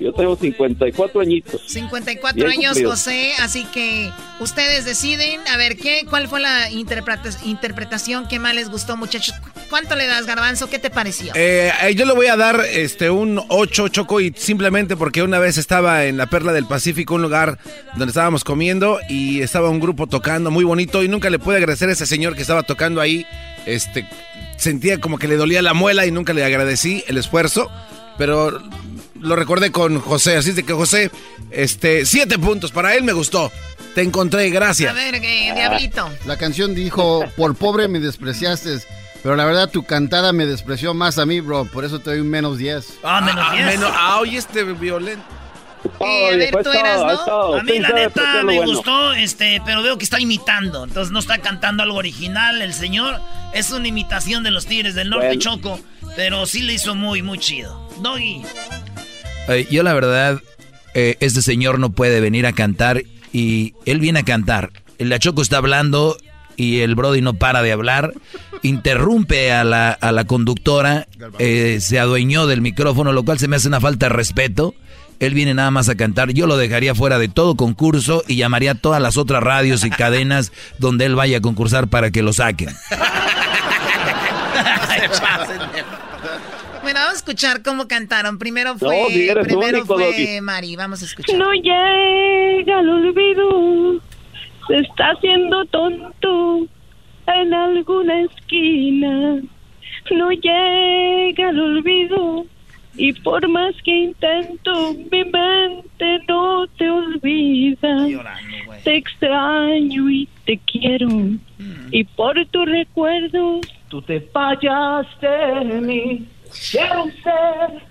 Yo 0.03 0.11
tengo 0.11 0.35
54 0.35 1.21
añitos. 1.21 1.61
54 1.67 2.35
Bien 2.35 2.49
años, 2.59 2.71
cumplido. 2.73 2.89
José, 2.91 3.31
así 3.39 3.63
que 3.73 4.11
ustedes 4.41 4.83
deciden, 4.83 5.39
a 5.47 5.55
ver, 5.55 5.77
¿qué, 5.77 6.01
¿cuál 6.09 6.27
fue 6.27 6.41
la 6.41 6.69
interpreta- 6.69 7.29
interpretación 7.45 8.27
que 8.27 8.37
más 8.37 8.53
les 8.53 8.69
gustó, 8.69 8.97
muchachos? 8.97 9.33
¿Cuánto 9.69 9.95
le 9.95 10.05
das, 10.05 10.25
Garbanzo? 10.25 10.69
¿Qué 10.69 10.77
te 10.77 10.89
pareció? 10.89 11.31
Eh, 11.35 11.71
eh, 11.83 11.95
yo 11.95 12.05
le 12.05 12.13
voy 12.13 12.27
a 12.27 12.35
dar 12.35 12.59
este 12.69 13.09
un 13.09 13.41
8 13.47 13.87
choco 13.87 14.19
y 14.19 14.33
simplemente 14.35 14.97
porque 14.97 15.23
una 15.23 15.39
vez 15.39 15.57
estaba 15.57 16.05
en 16.05 16.17
la 16.17 16.25
Perla 16.27 16.51
del 16.51 16.65
Pacífico, 16.65 17.15
un 17.15 17.21
lugar 17.21 17.57
donde 17.95 18.07
estábamos 18.11 18.43
comiendo 18.43 18.99
y 19.07 19.41
estaba 19.41 19.69
un 19.69 19.79
grupo 19.79 20.07
tocando 20.07 20.51
muy 20.51 20.65
bonito 20.65 21.01
y 21.01 21.07
nunca 21.07 21.29
le 21.29 21.39
pude 21.39 21.57
agradecer 21.57 21.87
a 21.87 21.93
ese 21.93 22.05
señor 22.05 22.35
que 22.35 22.41
estaba 22.41 22.63
tocando 22.63 22.99
ahí. 22.99 23.25
Este 23.65 24.05
sentía 24.57 24.99
como 24.99 25.17
que 25.17 25.27
le 25.29 25.37
dolía 25.37 25.61
la 25.61 25.73
muela 25.73 26.05
y 26.05 26.11
nunca 26.11 26.33
le 26.33 26.43
agradecí 26.43 27.03
el 27.07 27.17
esfuerzo, 27.17 27.71
pero 28.17 28.61
lo 29.23 29.35
recordé 29.35 29.71
con 29.71 29.99
José, 29.99 30.37
así 30.37 30.51
es 30.51 30.55
de 30.55 30.63
que 30.63 30.73
José, 30.73 31.11
este, 31.51 32.05
siete 32.05 32.37
puntos 32.37 32.71
para 32.71 32.95
él 32.95 33.03
me 33.03 33.13
gustó. 33.13 33.51
Te 33.95 34.01
encontré, 34.01 34.49
gracias. 34.49 34.91
A 34.91 34.93
ver, 34.93 35.15
eh, 35.15 35.51
Diablito. 35.55 36.09
La 36.25 36.37
canción 36.37 36.73
dijo, 36.73 37.23
por 37.37 37.55
pobre 37.55 37.87
me 37.87 37.99
despreciaste, 37.99 38.79
pero 39.21 39.35
la 39.35 39.45
verdad 39.45 39.69
tu 39.69 39.83
cantada 39.83 40.33
me 40.33 40.45
despreció 40.45 40.93
más 40.93 41.17
a 41.19 41.25
mí, 41.25 41.39
bro, 41.41 41.65
por 41.65 41.85
eso 41.85 41.99
te 41.99 42.09
doy 42.11 42.19
un 42.19 42.29
menos 42.29 42.57
10. 42.57 42.99
Ah, 43.03 43.21
menos 43.21 43.45
Ah, 43.47 43.53
10. 43.53 43.65
menos- 43.67 43.91
ah, 43.93 44.19
oye, 44.19 44.37
este 44.37 44.63
violento. 44.63 45.23
Eh, 45.99 46.29
a 46.33 46.37
ver, 46.37 46.63
tú 46.63 46.71
eras, 46.71 47.01
¿no? 47.27 47.55
A 47.55 47.63
mí 47.63 47.77
la 47.77 47.89
neta 47.89 48.41
me 48.43 48.65
gustó, 48.65 49.11
este, 49.13 49.61
pero 49.65 49.83
veo 49.83 49.97
que 49.97 50.05
está 50.05 50.17
imitando. 50.19 50.85
Entonces 50.85 51.11
no 51.11 51.19
está 51.19 51.39
cantando 51.39 51.83
algo 51.83 51.97
original. 51.97 52.61
El 52.61 52.73
señor 52.73 53.19
es 53.53 53.69
una 53.71 53.87
imitación 53.89 54.43
de 54.43 54.51
los 54.51 54.65
Tigres 54.65 54.95
del 54.95 55.09
Norte 55.09 55.27
Bueno. 55.27 55.41
Choco, 55.41 55.79
pero 56.15 56.45
sí 56.45 56.61
le 56.61 56.73
hizo 56.73 56.95
muy, 56.95 57.21
muy 57.21 57.37
chido. 57.37 57.89
Doggy. 57.99 58.43
Eh, 59.49 59.67
yo 59.69 59.83
la 59.83 59.93
verdad, 59.93 60.41
eh, 60.93 61.17
este 61.19 61.41
señor 61.41 61.79
no 61.79 61.91
puede 61.91 62.19
venir 62.19 62.45
a 62.45 62.53
cantar 62.53 63.03
y 63.31 63.73
él 63.85 63.99
viene 63.99 64.19
a 64.19 64.23
cantar. 64.23 64.71
La 64.99 65.19
Choco 65.19 65.41
está 65.41 65.57
hablando 65.57 66.17
y 66.55 66.79
el 66.79 66.95
Brody 66.95 67.21
no 67.21 67.33
para 67.33 67.61
de 67.61 67.71
hablar. 67.71 68.13
Interrumpe 68.61 69.51
a 69.51 69.63
la, 69.63 69.91
a 69.91 70.11
la 70.11 70.25
conductora, 70.25 71.07
eh, 71.39 71.79
se 71.81 71.99
adueñó 71.99 72.47
del 72.47 72.61
micrófono, 72.61 73.11
lo 73.11 73.23
cual 73.23 73.39
se 73.39 73.47
me 73.47 73.57
hace 73.57 73.67
una 73.67 73.81
falta 73.81 74.07
de 74.07 74.13
respeto. 74.13 74.75
Él 75.19 75.33
viene 75.33 75.53
nada 75.53 75.71
más 75.71 75.89
a 75.89 75.95
cantar. 75.95 76.31
Yo 76.31 76.47
lo 76.47 76.57
dejaría 76.57 76.95
fuera 76.95 77.17
de 77.17 77.29
todo 77.29 77.55
concurso 77.55 78.23
y 78.27 78.35
llamaría 78.35 78.71
a 78.71 78.75
todas 78.75 79.01
las 79.01 79.17
otras 79.17 79.43
radios 79.43 79.83
y 79.85 79.89
cadenas 79.89 80.51
donde 80.79 81.05
él 81.05 81.15
vaya 81.15 81.37
a 81.37 81.41
concursar 81.41 81.87
para 81.87 82.11
que 82.11 82.23
lo 82.23 82.33
saquen. 82.33 82.69
Vamos 87.13 87.27
a 87.27 87.29
escuchar 87.29 87.61
cómo 87.61 87.87
cantaron. 87.87 88.39
Primero 88.39 88.73
No, 88.73 88.79
fue, 88.79 89.05
si 89.09 89.29
primero 89.43 89.77
único, 89.77 89.85
fue 89.85 90.05
Doggy. 90.05 90.41
Mari. 90.41 90.75
Vamos 90.75 91.03
a 91.03 91.05
escuchar. 91.05 91.37
No 91.37 91.53
llega 91.53 92.79
el 92.79 92.89
olvido, 92.89 94.01
se 94.67 94.77
está 94.79 95.11
haciendo 95.11 95.63
tonto 95.65 96.65
en 97.27 97.53
alguna 97.53 98.21
esquina. 98.21 99.41
No 100.09 100.31
llega 100.31 101.49
el 101.51 101.59
olvido 101.59 102.47
y 102.95 103.13
por 103.13 103.47
más 103.47 103.75
que 103.83 103.91
intento, 103.91 104.95
mi 105.11 105.23
mente 105.23 106.19
no 106.27 106.65
te 106.79 106.89
olvida. 106.89 108.07
Te 108.83 108.95
extraño 108.97 110.09
y 110.09 110.27
te 110.47 110.59
quiero 110.65 111.09
y 111.91 112.03
por 112.05 112.43
tus 112.47 112.65
recuerdos 112.65 113.61
tú 113.87 114.01
te 114.01 114.19
fallaste 114.19 115.27
de 115.27 115.79
mí. 115.79 116.27
Quiero 116.71 117.05
ser 117.23 117.81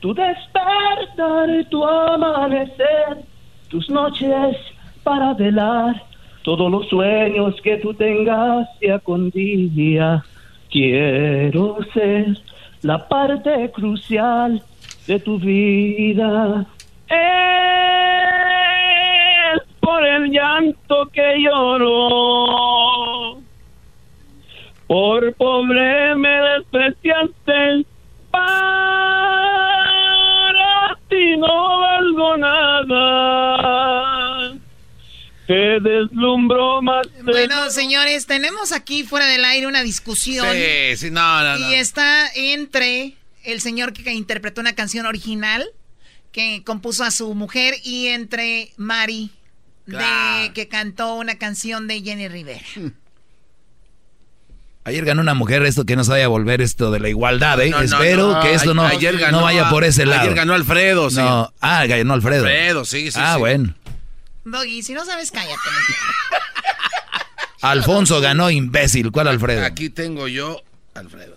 tu 0.00 0.14
despertar, 0.14 1.64
tu 1.70 1.84
amanecer, 1.84 3.18
tus 3.68 3.88
noches 3.90 4.56
para 5.02 5.34
velar 5.34 6.02
todos 6.42 6.70
los 6.70 6.88
sueños 6.88 7.54
que 7.62 7.76
tú 7.78 7.92
tengas 7.94 8.66
día 8.80 8.98
con 8.98 9.30
día. 9.30 10.24
Quiero 10.70 11.78
ser 11.92 12.38
la 12.82 13.06
parte 13.08 13.70
crucial 13.72 14.62
de 15.06 15.18
tu 15.20 15.38
vida. 15.38 16.66
Es 17.08 17.16
por 19.80 20.06
el 20.06 20.30
llanto 20.30 21.08
que 21.12 21.42
lloro. 21.42 23.40
Por 24.86 25.34
pobre 25.34 26.14
me 26.16 26.40
despreciaste. 26.40 27.84
Para 29.20 30.98
ti 31.08 31.36
no 31.38 31.80
valgo 31.80 32.36
nada. 32.36 33.04
Te 35.46 35.80
deslumbro 35.80 36.80
más. 36.82 37.06
de- 37.16 37.22
Bueno, 37.32 37.70
señores, 37.70 38.26
tenemos 38.26 38.72
aquí 38.72 39.02
fuera 39.04 39.26
del 39.26 39.44
aire 39.44 39.66
una 39.66 39.82
discusión. 39.82 40.46
Sí, 40.54 40.96
sí, 40.96 41.10
no, 41.10 41.42
no, 41.42 41.58
no. 41.58 41.70
Y 41.70 41.74
está 41.74 42.28
entre 42.34 43.14
el 43.44 43.60
señor 43.60 43.92
que 43.92 44.12
interpretó 44.12 44.60
una 44.60 44.74
canción 44.74 45.06
original 45.06 45.66
que 46.32 46.62
compuso 46.64 47.02
a 47.02 47.10
su 47.10 47.34
mujer 47.34 47.74
y 47.82 48.06
entre 48.08 48.70
Mari 48.76 49.30
de 49.86 50.52
que 50.54 50.68
cantó 50.68 51.14
una 51.14 51.36
canción 51.38 51.88
de 51.88 52.00
Jenny 52.02 52.28
Rivera. 52.28 52.60
Ayer 54.84 55.04
ganó 55.04 55.20
una 55.20 55.34
mujer 55.34 55.62
esto 55.66 55.84
que 55.84 55.94
no 55.94 56.04
se 56.04 56.10
vaya 56.10 56.24
a 56.24 56.28
volver 56.28 56.62
esto 56.62 56.90
de 56.90 57.00
la 57.00 57.08
igualdad, 57.10 57.60
¿eh? 57.60 57.68
No, 57.70 57.78
no, 57.78 57.84
Espero 57.84 58.32
no. 58.32 58.40
que 58.40 58.54
esto 58.54 58.72
no, 58.74 58.84
Ayer 58.86 59.18
ganó 59.18 59.38
no 59.38 59.44
vaya 59.44 59.68
a- 59.68 59.70
por 59.70 59.84
ese 59.84 60.06
lado. 60.06 60.22
ayer 60.22 60.34
ganó 60.34 60.54
Alfredo, 60.54 61.10
sí. 61.10 61.16
No, 61.16 61.52
ah, 61.60 61.84
ganó 61.86 62.14
Alfredo. 62.14 62.44
Alfredo, 62.46 62.84
sí, 62.86 63.10
sí, 63.10 63.18
Ah, 63.20 63.34
sí. 63.34 63.40
bueno. 63.40 63.74
Doggy, 64.44 64.82
si 64.82 64.94
no 64.94 65.04
sabes, 65.04 65.30
cállate. 65.30 65.54
Alfonso 67.60 68.20
ganó 68.20 68.50
imbécil. 68.50 69.10
¿Cuál 69.12 69.28
Alfredo? 69.28 69.64
Aquí 69.64 69.90
tengo 69.90 70.28
yo, 70.28 70.62
Alfredo. 70.94 71.36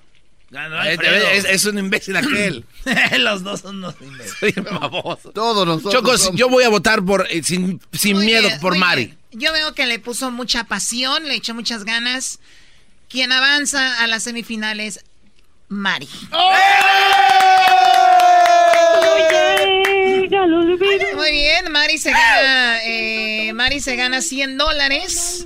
Ganó 0.50 0.82
Es, 0.84 1.00
Alfredo. 1.00 1.28
es- 1.32 1.46
es 1.46 1.66
un 1.66 1.80
imbécil 1.80 2.16
aquel. 2.16 2.66
Los 3.20 3.44
dos 3.44 3.62
son 3.62 3.78
unos 3.78 3.96
imbéciles. 4.00 4.54
Soy 4.56 4.64
baboso. 4.64 5.32
Todos 5.32 5.66
nosotros. 5.68 5.94
Chocos, 5.94 6.22
somos- 6.22 6.40
yo 6.40 6.48
voy 6.48 6.64
a 6.64 6.70
votar 6.70 7.04
por 7.04 7.28
eh, 7.30 7.44
sin, 7.44 7.82
sin 7.92 8.20
miedo 8.20 8.48
bien, 8.48 8.60
por 8.62 8.78
Mari. 8.78 9.06
bien. 9.06 9.18
Yo 9.34 9.52
veo 9.52 9.74
que 9.74 9.86
le 9.88 10.00
puso 10.00 10.32
mucha 10.32 10.64
pasión, 10.66 11.28
le 11.28 11.36
echó 11.36 11.54
muchas 11.54 11.84
ganas. 11.84 12.40
Quien 13.14 13.32
avanza 13.32 14.02
a 14.04 14.08
las 14.08 14.24
semifinales, 14.24 15.00
Mari. 15.70 16.10
Olvido. 20.32 21.16
Muy 21.16 21.32
bien, 21.32 21.72
Mari 21.72 22.00
se 22.00 22.10
gana, 22.12 22.80
eh, 22.84 23.54
Mari 23.54 23.80
se 23.82 23.96
gana 23.96 24.20
100 24.22 24.58
dólares. 24.58 25.46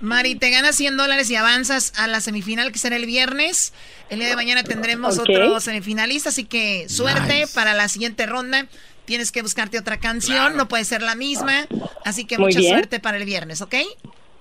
Mari, 0.00 0.34
te 0.34 0.50
gana 0.50 0.72
100 0.72 0.96
dólares 0.96 1.30
y 1.30 1.36
avanzas 1.36 1.92
a 1.96 2.08
la 2.08 2.20
semifinal 2.20 2.72
que 2.72 2.78
será 2.80 2.96
el 2.96 3.06
viernes. 3.06 3.72
El 4.10 4.18
día 4.18 4.28
de 4.28 4.34
mañana 4.36 4.64
tendremos 4.64 5.18
Ok. 5.18 5.28
otro 5.30 5.60
semifinalista, 5.60 6.30
así 6.30 6.42
que 6.44 6.88
suerte 6.88 7.46
para 7.54 7.72
la 7.74 7.88
siguiente 7.88 8.26
ronda. 8.26 8.66
Tienes 9.04 9.30
que 9.30 9.42
buscarte 9.42 9.78
otra 9.78 9.98
canción, 10.00 10.56
no 10.56 10.66
puede 10.66 10.84
ser 10.84 11.02
la 11.02 11.14
misma. 11.14 11.68
Así 12.04 12.24
que 12.24 12.36
Muy 12.36 12.46
mucha 12.48 12.58
bien. 12.58 12.72
suerte 12.74 12.98
para 12.98 13.16
el 13.16 13.24
viernes, 13.24 13.60
¿ok? 13.60 13.76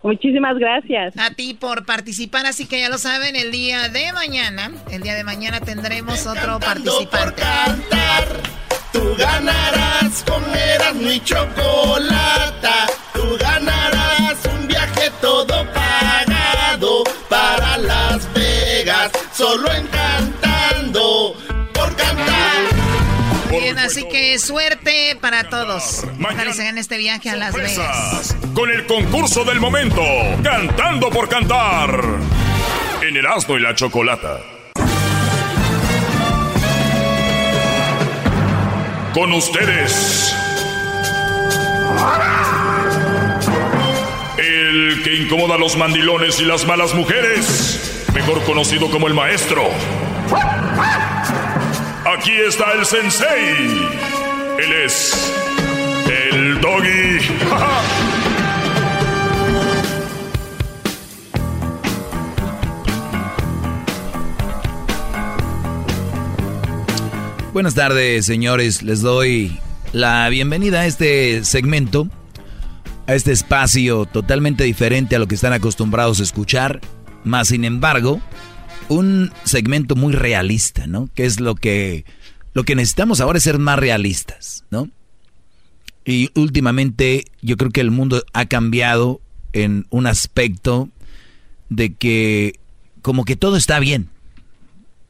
Muchísimas 0.05 0.55
gracias. 0.59 1.17
A 1.17 1.31
ti 1.31 1.55
por 1.55 1.83
participar, 1.83 2.45
así 2.45 2.67
que 2.67 2.79
ya 2.79 2.89
lo 2.89 2.99
saben, 2.99 3.35
el 3.35 3.51
día 3.51 3.89
de 3.89 4.13
mañana, 4.13 4.71
el 4.91 5.01
día 5.01 5.15
de 5.15 5.23
mañana 5.23 5.61
tendremos 5.61 6.27
otro 6.27 6.59
participante. 6.59 7.41
Tú 8.93 9.15
ganarás 9.17 10.23
comerás 10.27 10.93
mi 10.93 11.19
chocolata. 11.21 12.85
Tú 13.15 13.35
ganarás 13.39 14.45
un 14.45 14.67
viaje 14.67 15.09
todo 15.21 15.65
pagado 15.73 17.03
para 17.27 17.75
Las 17.79 18.31
Vegas. 18.35 19.11
Solo 19.33 19.71
encantando 19.73 21.33
por 21.33 21.43
cantar. 21.43 21.44
Bien, 23.75 23.87
así 23.87 24.07
que 24.07 24.39
suerte 24.39 25.17
para 25.19 25.49
todos. 25.49 26.05
Gane 26.57 26.79
este 26.79 26.97
viaje 26.97 27.29
a 27.29 27.35
Las 27.35 27.53
Vegas. 27.53 28.35
Con 28.53 28.71
el 28.71 28.85
concurso 28.85 29.43
del 29.43 29.59
momento, 29.59 30.01
Cantando 30.43 31.09
por 31.09 31.27
Cantar. 31.27 31.89
En 33.01 33.17
Erasmo 33.17 33.57
y 33.57 33.61
la 33.61 33.75
Chocolata. 33.75 34.39
Con 39.13 39.33
ustedes. 39.33 40.35
El 44.37 45.01
que 45.03 45.15
incomoda 45.15 45.55
a 45.55 45.57
los 45.57 45.77
mandilones 45.77 46.39
y 46.39 46.45
las 46.45 46.65
malas 46.65 46.93
mujeres. 46.93 48.05
Mejor 48.13 48.43
conocido 48.43 48.89
como 48.89 49.07
el 49.07 49.13
maestro. 49.13 49.63
Aquí 52.17 52.31
está 52.31 52.71
el 52.71 52.85
sensei. 52.85 53.27
Él 54.57 54.71
es 54.85 55.33
el 56.07 56.61
doggy. 56.61 57.19
Buenas 67.51 67.75
tardes, 67.75 68.25
señores. 68.25 68.81
Les 68.81 69.01
doy 69.01 69.59
la 69.91 70.29
bienvenida 70.29 70.79
a 70.81 70.85
este 70.85 71.43
segmento, 71.43 72.07
a 73.07 73.15
este 73.15 73.33
espacio 73.33 74.05
totalmente 74.05 74.63
diferente 74.63 75.17
a 75.17 75.19
lo 75.19 75.27
que 75.27 75.35
están 75.35 75.51
acostumbrados 75.51 76.21
a 76.21 76.23
escuchar. 76.23 76.79
Más 77.25 77.49
sin 77.49 77.65
embargo, 77.65 78.21
un 78.89 79.31
segmento 79.43 79.95
muy 79.95 80.13
realista, 80.13 80.87
¿no? 80.87 81.09
Que 81.13 81.25
es 81.25 81.39
lo 81.39 81.55
que 81.55 82.05
lo 82.53 82.63
que 82.63 82.75
necesitamos 82.75 83.19
ahora 83.19 83.37
es 83.37 83.43
ser 83.43 83.59
más 83.59 83.77
realistas, 83.77 84.63
¿no? 84.71 84.89
Y 86.05 86.29
últimamente 86.35 87.25
yo 87.41 87.57
creo 87.57 87.71
que 87.71 87.81
el 87.81 87.91
mundo 87.91 88.23
ha 88.33 88.45
cambiado 88.45 89.21
en 89.53 89.87
un 89.89 90.07
aspecto 90.07 90.89
de 91.69 91.93
que 91.93 92.59
como 93.01 93.25
que 93.25 93.35
todo 93.35 93.57
está 93.57 93.79
bien 93.79 94.09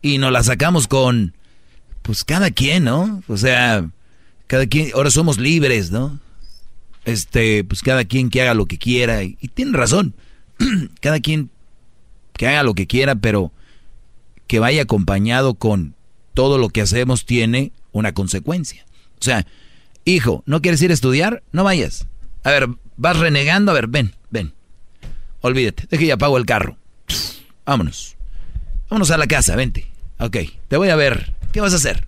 y 0.02 0.18
nos 0.18 0.31
la 0.31 0.43
sacamos 0.43 0.88
con 0.88 1.34
pues 2.02 2.23
cada 2.23 2.52
quien, 2.52 2.84
¿no? 2.85 3.23
O 3.27 3.38
sea, 3.38 3.89
cada 4.47 4.68
quien, 4.68 4.91
ahora 4.93 5.10
somos 5.10 5.38
libres, 5.38 5.91
¿no? 5.91 6.19
Este, 7.03 7.64
pues 7.64 7.81
cada 7.81 8.06
quien 8.06 8.30
que 8.30 8.41
haga 8.41 8.53
lo 8.53 8.68
que 8.68 8.77
quiera. 8.77 9.23
Y, 9.23 9.38
y 9.41 9.47
tienen 9.47 9.73
razón. 9.73 10.15
cada 11.02 11.19
quien 11.19 11.49
que 12.34 12.47
haga 12.47 12.64
lo 12.64 12.76
que 12.76 12.85
quiera, 12.85 13.15
pero 13.15 13.52
que 14.47 14.59
vaya 14.59 14.84
acompañado 14.84 15.55
con 15.55 15.95
todo 16.34 16.57
lo 16.57 16.69
que 16.69 16.81
hacemos 16.81 17.26
tiene 17.26 17.72
una 17.91 18.13
consecuencia. 18.13 18.85
O 19.19 19.23
sea, 19.23 19.45
hijo, 20.03 20.43
¿no 20.45 20.61
quieres 20.61 20.81
ir 20.81 20.91
a 20.91 20.93
estudiar? 20.93 21.43
No 21.51 21.63
vayas. 21.63 22.07
A 22.43 22.51
ver, 22.51 22.67
vas 22.97 23.17
renegando, 23.17 23.72
a 23.72 23.76
ver, 23.76 23.88
ven, 23.88 24.13
ven. 24.30 24.53
Olvídate, 25.41 25.88
deje 25.89 26.05
y 26.05 26.11
apago 26.11 26.38
el 26.38 26.45
carro. 26.45 26.77
Vámonos. 27.65 28.15
Vámonos 28.89 29.11
a 29.11 29.17
la 29.17 29.27
casa, 29.27 29.55
vente. 29.55 29.88
Ok, 30.19 30.38
te 30.67 30.77
voy 30.77 30.89
a 30.89 30.95
ver. 30.95 31.34
¿Qué 31.51 31.61
vas 31.61 31.73
a 31.73 31.77
hacer? 31.77 32.05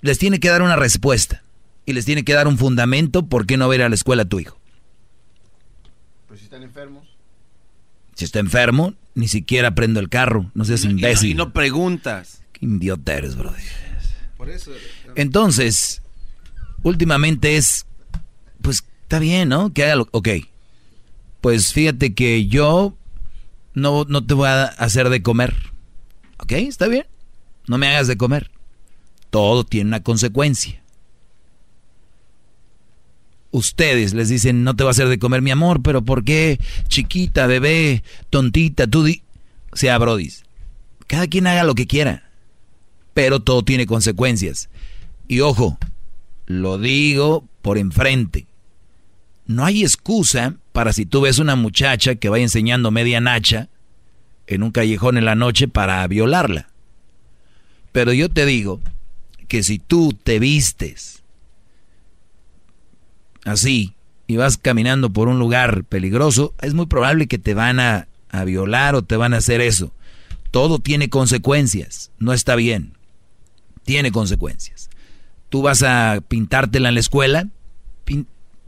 Les 0.00 0.18
tiene 0.18 0.40
que 0.40 0.48
dar 0.48 0.62
una 0.62 0.76
respuesta. 0.76 1.42
y 1.86 1.94
les 1.94 2.04
tiene 2.04 2.22
que 2.22 2.34
dar 2.34 2.46
un 2.46 2.58
fundamento 2.58 3.26
por 3.28 3.46
qué 3.46 3.56
no 3.56 3.66
va 3.66 3.72
a 3.72 3.76
ir 3.76 3.82
a 3.82 3.88
la 3.88 3.94
escuela 3.94 4.26
tu 4.26 4.38
hijo. 4.38 4.58
Pues 6.26 6.40
si 6.40 6.44
están 6.44 6.62
enfermos. 6.62 7.08
Si 8.14 8.26
está 8.26 8.40
enfermo, 8.40 8.92
ni 9.18 9.26
siquiera 9.26 9.74
prendo 9.74 9.98
el 9.98 10.08
carro. 10.08 10.48
No 10.54 10.64
seas 10.64 10.84
imbécil. 10.84 11.30
Y 11.30 11.34
no, 11.34 11.52
preguntas. 11.52 12.40
Qué 12.52 12.66
idiota 12.66 13.14
eres, 13.14 13.34
brother. 13.34 13.60
Por 14.36 14.48
eso. 14.48 14.70
Entonces, 15.16 16.02
últimamente 16.84 17.56
es, 17.56 17.84
pues 18.62 18.84
está 19.02 19.18
bien, 19.18 19.48
¿no? 19.48 19.72
Que 19.72 19.82
haga 19.82 19.96
lo, 19.96 20.08
ok. 20.12 20.28
Pues 21.40 21.72
fíjate 21.72 22.14
que 22.14 22.46
yo 22.46 22.96
no, 23.74 24.04
no 24.08 24.24
te 24.24 24.34
voy 24.34 24.46
a 24.46 24.66
hacer 24.66 25.08
de 25.08 25.20
comer. 25.20 25.56
¿Ok? 26.38 26.52
Está 26.52 26.86
bien. 26.86 27.06
No 27.66 27.76
me 27.76 27.88
hagas 27.88 28.06
de 28.06 28.16
comer. 28.16 28.52
Todo 29.30 29.64
tiene 29.64 29.88
una 29.88 30.04
consecuencia. 30.04 30.80
Ustedes 33.58 34.14
les 34.14 34.28
dicen, 34.28 34.62
no 34.62 34.76
te 34.76 34.84
voy 34.84 34.90
a 34.90 34.92
hacer 34.92 35.08
de 35.08 35.18
comer 35.18 35.42
mi 35.42 35.50
amor, 35.50 35.82
pero 35.82 36.02
¿por 36.02 36.22
qué? 36.22 36.60
Chiquita, 36.86 37.46
bebé, 37.46 38.04
tontita, 38.30 38.86
tú 38.86 39.02
di... 39.02 39.22
O 39.72 39.76
sea, 39.76 39.98
brodis, 39.98 40.44
cada 41.08 41.26
quien 41.26 41.46
haga 41.46 41.64
lo 41.64 41.74
que 41.74 41.86
quiera, 41.86 42.30
pero 43.14 43.40
todo 43.40 43.64
tiene 43.64 43.86
consecuencias. 43.86 44.70
Y 45.26 45.40
ojo, 45.40 45.76
lo 46.46 46.78
digo 46.78 47.44
por 47.60 47.78
enfrente. 47.78 48.46
No 49.46 49.64
hay 49.64 49.82
excusa 49.82 50.54
para 50.72 50.92
si 50.92 51.04
tú 51.04 51.22
ves 51.22 51.38
una 51.38 51.56
muchacha 51.56 52.14
que 52.14 52.28
vaya 52.28 52.44
enseñando 52.44 52.90
media 52.90 53.20
nacha 53.20 53.68
en 54.46 54.62
un 54.62 54.70
callejón 54.70 55.18
en 55.18 55.24
la 55.24 55.34
noche 55.34 55.66
para 55.68 56.06
violarla. 56.06 56.68
Pero 57.90 58.12
yo 58.12 58.28
te 58.28 58.46
digo 58.46 58.80
que 59.48 59.62
si 59.62 59.78
tú 59.78 60.16
te 60.22 60.38
vistes 60.38 61.17
así 63.48 63.94
y 64.26 64.36
vas 64.36 64.58
caminando 64.58 65.10
por 65.10 65.28
un 65.28 65.38
lugar 65.38 65.84
peligroso, 65.84 66.54
es 66.60 66.74
muy 66.74 66.86
probable 66.86 67.26
que 67.26 67.38
te 67.38 67.54
van 67.54 67.80
a, 67.80 68.08
violar 68.44 68.94
o 68.94 69.02
te 69.02 69.16
van 69.16 69.32
a 69.32 69.38
hacer 69.38 69.60
eso. 69.60 69.92
Todo 70.50 70.78
tiene 70.78 71.08
consecuencias, 71.08 72.12
no 72.18 72.32
está 72.32 72.54
bien. 72.54 72.92
Tiene 73.84 74.12
consecuencias. 74.12 74.90
Tú 75.48 75.62
vas 75.62 75.82
a 75.82 76.22
pintártela 76.28 76.88
en 76.88 76.94
la 76.94 77.00
escuela, 77.00 77.48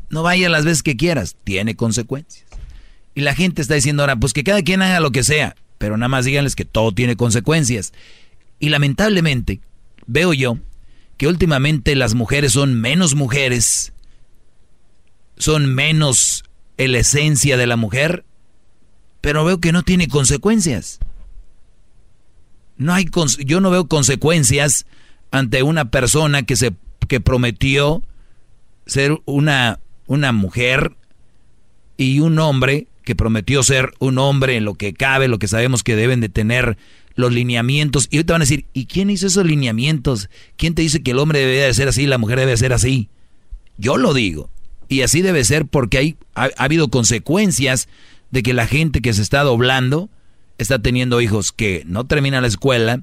no 0.09 0.23
vayas 0.23 0.51
las 0.51 0.65
veces 0.65 0.83
que 0.83 0.97
quieras, 0.97 1.37
tiene 1.45 1.77
consecuencias. 1.77 2.47
Y 3.15 3.21
la 3.21 3.35
gente 3.35 3.61
está 3.61 3.75
diciendo 3.75 4.03
ahora, 4.03 4.17
pues 4.17 4.33
que 4.33 4.45
cada 4.45 4.63
quien 4.63 4.81
haga 4.81 5.01
lo 5.01 5.13
que 5.13 5.23
sea, 5.23 5.57
pero 5.79 5.97
nada 5.97 6.09
más 6.09 6.25
díganles 6.25 6.57
que 6.57 6.65
todo 6.65 6.93
tiene 6.93 7.17
consecuencias. 7.17 7.93
Y 8.59 8.71
lamentablemente, 8.71 9.61
veo 10.07 10.33
yo 10.33 10.59
que 11.19 11.27
últimamente 11.27 11.95
las 11.97 12.15
mujeres 12.15 12.53
son 12.53 12.81
menos 12.81 13.15
mujeres, 13.15 13.93
son 15.41 15.75
menos 15.75 16.45
en 16.77 16.93
la 16.93 16.99
esencia 16.99 17.57
de 17.57 17.67
la 17.67 17.77
mujer, 17.77 18.25
pero 19.21 19.45
veo 19.45 19.59
que 19.59 19.73
no 19.73 19.83
tiene 19.83 20.07
consecuencias. 20.07 21.01
No 22.77 22.95
hay 22.95 23.09
yo 23.45 23.61
no 23.61 23.71
veo 23.71 23.89
consecuencias 23.89 24.87
ante 25.31 25.63
una 25.63 25.91
persona 25.91 26.43
que 26.43 26.57
se 26.57 26.73
que 27.09 27.21
prometió 27.21 28.03
ser 28.87 29.21
una 29.25 29.81
una 30.07 30.33
mujer 30.33 30.93
y 31.97 32.21
un 32.21 32.39
hombre 32.39 32.87
que 33.05 33.17
prometió 33.17 33.63
ser 33.63 33.93
un 33.99 34.19
hombre 34.19 34.57
en 34.57 34.65
lo 34.65 34.75
que 34.75 34.95
cabe, 34.95 35.27
lo 35.27 35.39
que 35.39 35.49
sabemos 35.49 35.83
que 35.83 35.97
deben 35.97 36.21
de 36.21 36.29
tener 36.29 36.77
los 37.15 37.33
lineamientos. 37.33 38.09
Y 38.11 38.17
ahorita 38.17 38.35
van 38.35 38.43
a 38.43 38.45
decir, 38.45 38.67
¿y 38.73 38.87
quién 38.87 39.11
hizo 39.11 39.27
esos 39.27 39.45
lineamientos? 39.45 40.29
¿Quién 40.57 40.75
te 40.75 40.83
dice 40.83 41.03
que 41.03 41.13
el 41.13 41.19
hombre 41.19 41.41
debe 41.41 41.63
de 41.63 41.75
ser 41.75 41.89
así 41.89 42.03
y 42.03 42.07
la 42.07 42.19
mujer 42.19 42.39
debe 42.39 42.53
de 42.53 42.57
ser 42.57 42.73
así? 42.73 43.09
Yo 43.79 43.97
lo 43.97 44.15
digo. 44.15 44.51
Y 44.91 45.01
así 45.01 45.23
debe 45.23 45.43
ser 45.45 45.65
porque 45.65 45.97
hay, 45.97 46.17
ha, 46.35 46.51
ha 46.59 46.65
habido 46.65 46.89
consecuencias 46.89 47.89
de 48.31 48.43
que 48.43 48.53
la 48.53 48.67
gente 48.67 49.01
que 49.01 49.15
se 49.15 49.23
está 49.23 49.43
doblando 49.43 50.11
está 50.59 50.79
teniendo 50.79 51.23
hijos 51.23 51.53
que 51.53 51.85
no 51.87 52.05
terminan 52.05 52.43
la 52.43 52.49
escuela, 52.49 53.03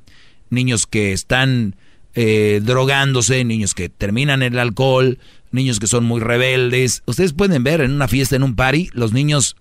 niños 0.50 0.86
que 0.86 1.12
están 1.12 1.76
eh, 2.14 2.62
drogándose, 2.64 3.44
niños 3.44 3.74
que 3.74 3.90
terminan 3.90 4.42
el 4.42 4.58
alcohol, 4.60 5.20
niños 5.52 5.80
que 5.80 5.88
son 5.88 6.04
muy 6.04 6.20
rebeldes. 6.20 7.04
Ustedes 7.06 7.34
pueden 7.34 7.64
ver 7.64 7.82
en 7.82 7.92
una 7.92 8.08
fiesta, 8.08 8.36
en 8.36 8.44
un 8.44 8.56
party, 8.56 8.90
los 8.94 9.14
niños 9.14 9.56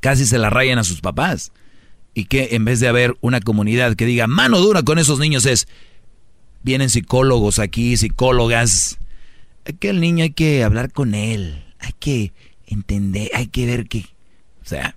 casi 0.00 0.26
se 0.26 0.38
la 0.38 0.50
rayan 0.50 0.78
a 0.78 0.84
sus 0.84 1.00
papás. 1.00 1.52
Y 2.14 2.26
que 2.26 2.50
en 2.52 2.64
vez 2.64 2.80
de 2.80 2.88
haber 2.88 3.16
una 3.20 3.40
comunidad 3.40 3.96
que 3.96 4.06
diga 4.06 4.26
mano 4.26 4.60
dura 4.60 4.82
con 4.82 4.98
esos 4.98 5.18
niños 5.18 5.46
es, 5.46 5.66
vienen 6.62 6.90
psicólogos 6.90 7.58
aquí, 7.58 7.96
psicólogas. 7.96 8.98
Que 9.80 9.88
el 9.88 10.00
niño 10.00 10.24
hay 10.24 10.30
que 10.30 10.62
hablar 10.62 10.92
con 10.92 11.14
él, 11.14 11.64
hay 11.80 11.92
que 11.98 12.32
entender, 12.66 13.30
hay 13.34 13.46
que 13.46 13.66
ver 13.66 13.86
que, 13.86 14.00
o 14.62 14.66
sea, 14.66 14.94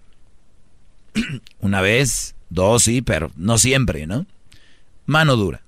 una 1.60 1.81
vez, 1.81 2.35
dos 2.49 2.84
sí, 2.84 3.02
pero 3.02 3.31
no 3.35 3.57
siempre, 3.57 4.07
¿no? 4.07 4.26
Mano 5.06 5.35
dura. 5.38 5.61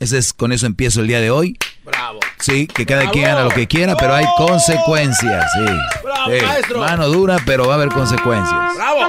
Ese 0.00 0.18
es, 0.18 0.32
con 0.32 0.52
eso 0.52 0.66
empiezo 0.66 1.00
el 1.00 1.06
día 1.06 1.20
de 1.20 1.30
hoy. 1.30 1.56
Bravo. 1.84 2.20
Sí, 2.40 2.66
que 2.66 2.84
cada 2.84 3.10
quien 3.10 3.26
haga 3.26 3.44
lo 3.44 3.50
que 3.50 3.66
quiera, 3.66 3.96
pero 3.96 4.14
hay 4.14 4.26
consecuencias, 4.36 5.46
sí. 5.54 5.72
Bravo, 6.02 6.30
Sí, 6.30 6.44
maestro. 6.44 6.78
Mano 6.80 7.08
dura, 7.08 7.38
pero 7.46 7.66
va 7.66 7.74
a 7.74 7.76
haber 7.76 7.88
consecuencias. 7.88 8.74
¡Bravo! 8.76 9.08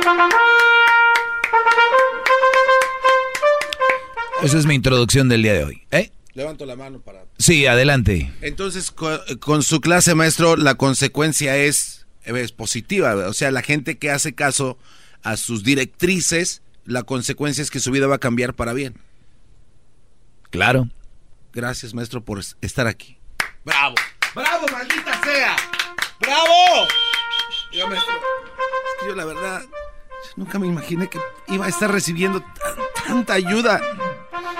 Esa 4.43 4.57
es 4.57 4.65
mi 4.65 4.75
introducción 4.75 5.29
del 5.29 5.41
día 5.41 5.53
de 5.53 5.63
hoy. 5.63 5.81
¿eh? 5.91 6.11
Levanto 6.33 6.65
la 6.65 6.75
mano 6.75 6.99
para... 6.99 7.25
Sí, 7.37 7.65
adelante. 7.67 8.31
Entonces, 8.41 8.89
co- 8.91 9.19
con, 9.39 9.61
su 9.61 9.81
clase, 9.81 10.15
maestro, 10.15 10.55
la 10.55 10.75
consecuencia 10.75 11.55
es, 11.57 12.07
es 12.23 12.51
positiva. 12.51 13.13
O 13.27 13.33
sea, 13.33 13.51
la 13.51 13.61
gente 13.61 13.97
que 13.99 14.09
hace 14.09 14.33
caso 14.33 14.77
a 15.21 15.37
sus 15.37 15.63
directrices, 15.63 16.63
la 16.85 17.03
consecuencia 17.03 17.61
es 17.61 17.69
que 17.69 17.79
su 17.79 17.91
vida 17.91 18.07
va 18.07 18.15
a 18.15 18.19
cambiar 18.19 18.55
para 18.55 18.73
bien. 18.73 18.95
Claro. 20.49 20.89
Gracias, 21.53 21.93
maestro, 21.93 22.23
por 22.23 22.39
es- 22.39 22.57
estar 22.61 22.87
aquí. 22.87 23.17
¡Bravo! 23.63 23.95
¡Bravo, 24.33 24.65
maldita 24.71 25.21
sea! 25.23 25.55
¡Bravo! 26.19 26.87
Oiga, 27.71 27.87
maestro, 27.87 28.13
es 28.15 29.01
que 29.01 29.07
yo 29.07 29.15
la 29.15 29.25
verdad 29.25 29.61
nunca 30.35 30.57
me 30.57 30.65
imaginé 30.67 31.07
que 31.09 31.19
iba 31.49 31.65
a 31.67 31.69
estar 31.69 31.91
recibiendo 31.91 32.41
tan- 32.41 33.05
tanta 33.07 33.33
ayuda, 33.33 33.79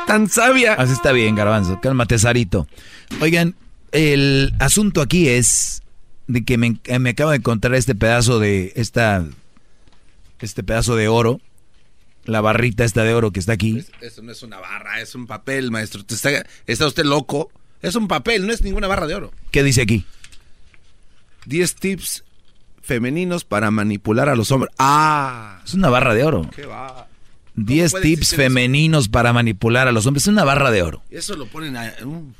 tan 0.07 0.29
sabia. 0.29 0.73
Así 0.73 0.93
está 0.93 1.11
bien, 1.11 1.35
garbanzo. 1.35 1.79
Cálmate, 1.81 2.19
Sarito. 2.19 2.67
Oigan, 3.21 3.55
el 3.91 4.53
asunto 4.59 5.01
aquí 5.01 5.29
es 5.29 5.81
de 6.27 6.43
que 6.43 6.57
me, 6.57 6.79
me 6.99 7.09
acabo 7.11 7.31
de 7.31 7.37
encontrar 7.37 7.75
este 7.75 7.95
pedazo 7.95 8.39
de 8.39 8.73
esta 8.75 9.25
este 10.39 10.63
pedazo 10.63 10.95
de 10.95 11.07
oro, 11.07 11.39
la 12.25 12.41
barrita 12.41 12.83
esta 12.83 13.03
de 13.03 13.13
oro 13.13 13.31
que 13.31 13.39
está 13.39 13.53
aquí. 13.53 13.83
Eso 14.01 14.21
no 14.21 14.31
es 14.31 14.43
una 14.43 14.59
barra, 14.59 14.99
es 14.99 15.15
un 15.15 15.25
papel, 15.25 15.71
maestro. 15.71 16.01
Está, 16.07 16.45
está 16.67 16.87
usted 16.87 17.05
loco. 17.05 17.49
Es 17.81 17.95
un 17.95 18.07
papel, 18.07 18.47
no 18.47 18.53
es 18.53 18.61
ninguna 18.61 18.87
barra 18.87 19.07
de 19.07 19.15
oro. 19.15 19.31
¿Qué 19.51 19.63
dice 19.63 19.81
aquí? 19.81 20.05
10 21.45 21.75
tips 21.75 22.23
femeninos 22.81 23.43
para 23.43 23.71
manipular 23.71 24.29
a 24.29 24.35
los 24.35 24.51
hombres. 24.51 24.73
¡Ah! 24.77 25.61
Es 25.65 25.73
una 25.73 25.89
barra 25.89 26.13
de 26.13 26.23
oro. 26.23 26.49
¿Qué 26.55 26.65
va? 26.65 27.07
10 27.55 27.91
puede 27.91 28.03
tips 28.03 28.27
eso? 28.33 28.35
femeninos 28.35 29.09
para 29.09 29.31
manipular 29.33 29.87
a 29.87 29.91
los 29.91 30.05
hombres. 30.05 30.23
Es 30.23 30.27
una 30.27 30.43
barra 30.43 30.71
de 30.71 30.81
oro. 30.81 31.03
Eso 31.11 31.35
lo 31.35 31.45
ponen 31.47 31.77
a... 31.77 31.93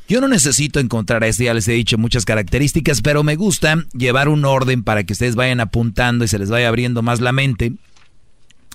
Yo 0.08 0.22
no 0.22 0.28
necesito 0.28 0.80
encontrar 0.80 1.24
esto, 1.24 1.44
ya 1.44 1.54
les 1.54 1.68
he 1.68 1.74
dicho 1.74 1.98
muchas 1.98 2.26
características, 2.26 3.02
pero 3.02 3.24
me 3.24 3.36
gusta 3.36 3.86
llevar 3.94 4.28
un 4.28 4.44
orden 4.46 4.84
para 4.84 5.04
que 5.04 5.14
ustedes 5.14 5.36
vayan 5.36 5.60
apuntando 5.60 6.26
y 6.26 6.28
se 6.28 6.40
les 6.40 6.50
vaya 6.50 6.68
abriendo 6.68 7.02
más 7.04 7.20
la 7.22 7.32
mente. 7.32 7.74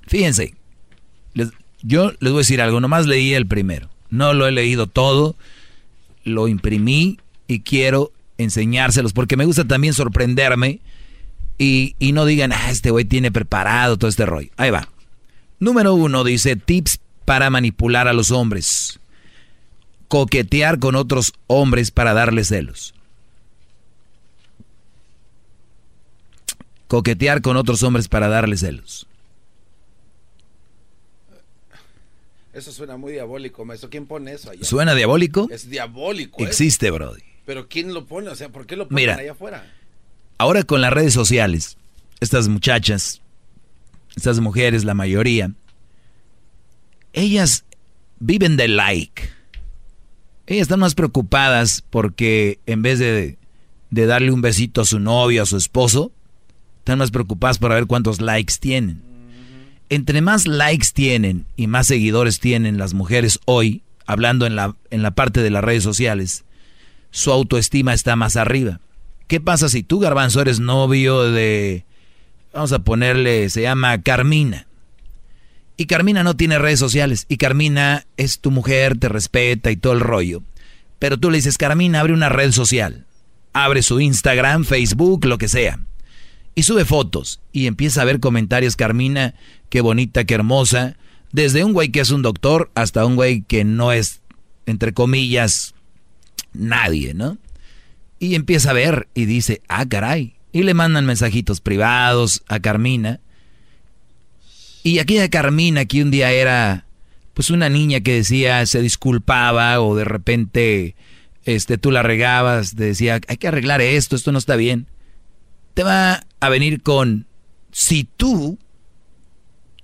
Fíjense, 0.06 0.54
les- 1.34 1.50
yo 1.82 2.12
les 2.20 2.32
voy 2.32 2.38
a 2.40 2.44
decir 2.44 2.60
algo, 2.60 2.80
nomás 2.80 3.06
leí 3.06 3.34
el 3.34 3.46
primero, 3.46 3.88
no 4.10 4.32
lo 4.32 4.46
he 4.46 4.52
leído 4.52 4.86
todo, 4.86 5.36
lo 6.24 6.48
imprimí 6.48 7.18
y 7.46 7.60
quiero 7.60 8.12
enseñárselos 8.38 9.12
porque 9.12 9.36
me 9.36 9.44
gusta 9.44 9.64
también 9.64 9.94
sorprenderme 9.94 10.80
y, 11.58 11.94
y 11.98 12.12
no 12.12 12.24
digan, 12.24 12.52
ah, 12.52 12.70
este 12.70 12.90
güey 12.90 13.04
tiene 13.04 13.32
preparado 13.32 13.96
todo 13.98 14.08
este 14.08 14.24
rollo. 14.26 14.48
Ahí 14.56 14.70
va. 14.70 14.88
Número 15.60 15.94
uno 15.94 16.24
dice 16.24 16.56
tips 16.56 17.00
para 17.24 17.50
manipular 17.50 18.08
a 18.08 18.12
los 18.12 18.30
hombres 18.30 18.98
coquetear 20.08 20.78
con 20.78 20.96
otros 20.96 21.32
hombres 21.46 21.90
para 21.90 22.14
darles 22.14 22.48
celos. 22.48 22.94
Coquetear 26.88 27.42
con 27.42 27.56
otros 27.58 27.82
hombres 27.82 28.08
para 28.08 28.28
darles 28.28 28.60
celos. 28.60 29.06
Eso 32.54 32.72
suena 32.72 32.96
muy 32.96 33.12
diabólico, 33.12 33.64
maestro. 33.64 33.90
¿Quién 33.90 34.06
pone 34.06 34.32
eso 34.32 34.50
allá? 34.50 34.64
¿Suena 34.64 34.94
diabólico? 34.94 35.46
Es 35.50 35.68
diabólico. 35.68 36.42
¿eh? 36.42 36.46
Existe, 36.46 36.90
Brody. 36.90 37.22
Pero 37.44 37.68
¿quién 37.68 37.94
lo 37.94 38.06
pone? 38.06 38.30
O 38.30 38.34
sea, 38.34 38.48
¿por 38.48 38.66
qué 38.66 38.74
lo 38.74 38.88
ponen 38.88 39.02
Mira. 39.02 39.14
allá 39.16 39.32
afuera? 39.32 39.70
Ahora 40.38 40.64
con 40.64 40.80
las 40.80 40.92
redes 40.92 41.12
sociales, 41.12 41.76
estas 42.20 42.48
muchachas, 42.48 43.20
estas 44.18 44.40
mujeres, 44.40 44.84
la 44.84 44.94
mayoría, 44.94 45.52
ellas 47.12 47.64
viven 48.18 48.56
de 48.56 48.68
like. 48.68 49.30
Ellas 50.46 50.62
están 50.62 50.80
más 50.80 50.94
preocupadas 50.94 51.82
porque 51.88 52.58
en 52.66 52.82
vez 52.82 52.98
de, 52.98 53.38
de 53.90 54.06
darle 54.06 54.32
un 54.32 54.40
besito 54.40 54.80
a 54.80 54.84
su 54.84 54.98
novio, 54.98 55.42
a 55.42 55.46
su 55.46 55.56
esposo, 55.56 56.12
están 56.78 56.98
más 56.98 57.10
preocupadas 57.10 57.58
por 57.58 57.70
ver 57.70 57.86
cuántos 57.86 58.20
likes 58.20 58.54
tienen. 58.60 59.02
Entre 59.88 60.20
más 60.20 60.46
likes 60.46 60.88
tienen 60.92 61.46
y 61.56 61.66
más 61.66 61.86
seguidores 61.86 62.40
tienen 62.40 62.78
las 62.78 62.94
mujeres 62.94 63.40
hoy, 63.46 63.82
hablando 64.06 64.46
en 64.46 64.56
la, 64.56 64.76
en 64.90 65.02
la 65.02 65.12
parte 65.12 65.42
de 65.42 65.50
las 65.50 65.64
redes 65.64 65.82
sociales, 65.82 66.44
su 67.10 67.32
autoestima 67.32 67.94
está 67.94 68.16
más 68.16 68.36
arriba. 68.36 68.80
¿Qué 69.28 69.40
pasa 69.40 69.68
si 69.68 69.82
tú, 69.82 69.98
Garbanzo, 69.98 70.40
eres 70.40 70.60
novio 70.60 71.22
de, 71.22 71.84
vamos 72.58 72.72
a 72.72 72.80
ponerle, 72.80 73.48
se 73.50 73.62
llama 73.62 74.02
Carmina? 74.02 74.66
Y 75.76 75.86
Carmina 75.86 76.24
no 76.24 76.34
tiene 76.34 76.58
redes 76.58 76.80
sociales. 76.80 77.24
Y 77.28 77.36
Carmina 77.36 78.04
es 78.16 78.40
tu 78.40 78.50
mujer, 78.50 78.98
te 78.98 79.08
respeta 79.08 79.70
y 79.70 79.76
todo 79.76 79.92
el 79.92 80.00
rollo. 80.00 80.42
Pero 80.98 81.18
tú 81.18 81.30
le 81.30 81.36
dices, 81.36 81.56
Carmina, 81.56 82.00
abre 82.00 82.12
una 82.12 82.28
red 82.28 82.50
social. 82.50 83.06
Abre 83.52 83.82
su 83.82 84.00
Instagram, 84.00 84.64
Facebook, 84.64 85.24
lo 85.24 85.38
que 85.38 85.46
sea. 85.46 85.78
Y 86.56 86.64
sube 86.64 86.84
fotos. 86.84 87.40
Y 87.52 87.68
empieza 87.68 88.02
a 88.02 88.04
ver 88.04 88.18
comentarios, 88.18 88.74
Carmina, 88.74 89.34
qué 89.70 89.80
bonita, 89.80 90.24
qué 90.24 90.34
hermosa. 90.34 90.96
Desde 91.30 91.62
un 91.62 91.72
güey 91.72 91.90
que 91.90 92.00
es 92.00 92.10
un 92.10 92.22
doctor 92.22 92.72
hasta 92.74 93.06
un 93.06 93.14
güey 93.14 93.42
que 93.42 93.62
no 93.62 93.92
es, 93.92 94.20
entre 94.66 94.92
comillas, 94.92 95.76
nadie, 96.52 97.14
¿no? 97.14 97.38
Y 98.18 98.34
empieza 98.34 98.70
a 98.70 98.72
ver 98.72 99.06
y 99.14 99.26
dice, 99.26 99.62
ah, 99.68 99.86
caray. 99.88 100.37
Y 100.58 100.64
le 100.64 100.74
mandan 100.74 101.06
mensajitos 101.06 101.60
privados 101.60 102.42
a 102.48 102.58
Carmina. 102.58 103.20
Y 104.82 104.98
aquella 104.98 105.30
Carmina 105.30 105.84
que 105.84 106.02
un 106.02 106.10
día 106.10 106.32
era 106.32 106.84
pues 107.32 107.50
una 107.50 107.68
niña 107.68 108.00
que 108.00 108.14
decía, 108.14 108.66
se 108.66 108.82
disculpaba 108.82 109.80
o 109.80 109.94
de 109.94 110.02
repente 110.02 110.96
este, 111.44 111.78
tú 111.78 111.92
la 111.92 112.02
regabas, 112.02 112.74
decía, 112.74 113.20
hay 113.28 113.36
que 113.36 113.46
arreglar 113.46 113.80
esto, 113.80 114.16
esto 114.16 114.32
no 114.32 114.38
está 114.38 114.56
bien. 114.56 114.88
Te 115.74 115.84
va 115.84 116.24
a 116.40 116.48
venir 116.48 116.82
con, 116.82 117.28
si 117.70 118.02
tú 118.02 118.58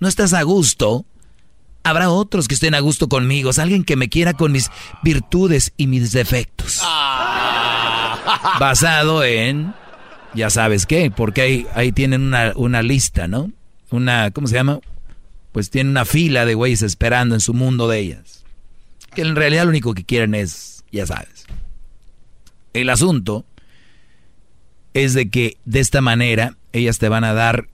no 0.01 0.09
estás 0.09 0.33
a 0.33 0.41
gusto, 0.41 1.05
habrá 1.83 2.09
otros 2.09 2.49
que 2.49 2.55
estén 2.55 2.75
a 2.75 2.81
gusto 2.81 3.07
conmigo, 3.07 3.51
alguien 3.57 3.85
que 3.85 3.95
me 3.95 4.09
quiera 4.09 4.33
con 4.33 4.51
mis 4.51 4.69
virtudes 5.03 5.71
y 5.77 5.87
mis 5.87 6.11
defectos. 6.11 6.81
Basado 8.59 9.23
en, 9.23 9.73
ya 10.35 10.49
sabes 10.49 10.85
qué, 10.85 11.11
porque 11.11 11.65
ahí, 11.73 11.91
tienen 11.91 12.21
una, 12.21 12.53
una 12.55 12.83
lista, 12.83 13.27
¿no? 13.27 13.51
Una, 13.89 14.31
¿cómo 14.31 14.47
se 14.47 14.55
llama? 14.55 14.79
Pues 15.51 15.69
tienen 15.69 15.91
una 15.91 16.05
fila 16.05 16.45
de 16.45 16.53
güeyes 16.53 16.81
esperando 16.81 17.35
en 17.35 17.41
su 17.41 17.53
mundo 17.53 17.87
de 17.87 17.99
ellas. 17.99 18.43
Que 19.13 19.21
en 19.21 19.35
realidad 19.35 19.63
lo 19.63 19.69
único 19.69 19.93
que 19.93 20.03
quieren 20.03 20.35
es, 20.35 20.83
ya 20.91 21.05
sabes. 21.05 21.45
El 22.73 22.89
asunto 22.89 23.45
es 24.93 25.13
de 25.13 25.29
que 25.29 25.57
de 25.65 25.79
esta 25.79 26.01
manera 26.01 26.57
ellas 26.73 26.99
te 26.99 27.09
van 27.09 27.23
a 27.23 27.33
dar, 27.33 27.69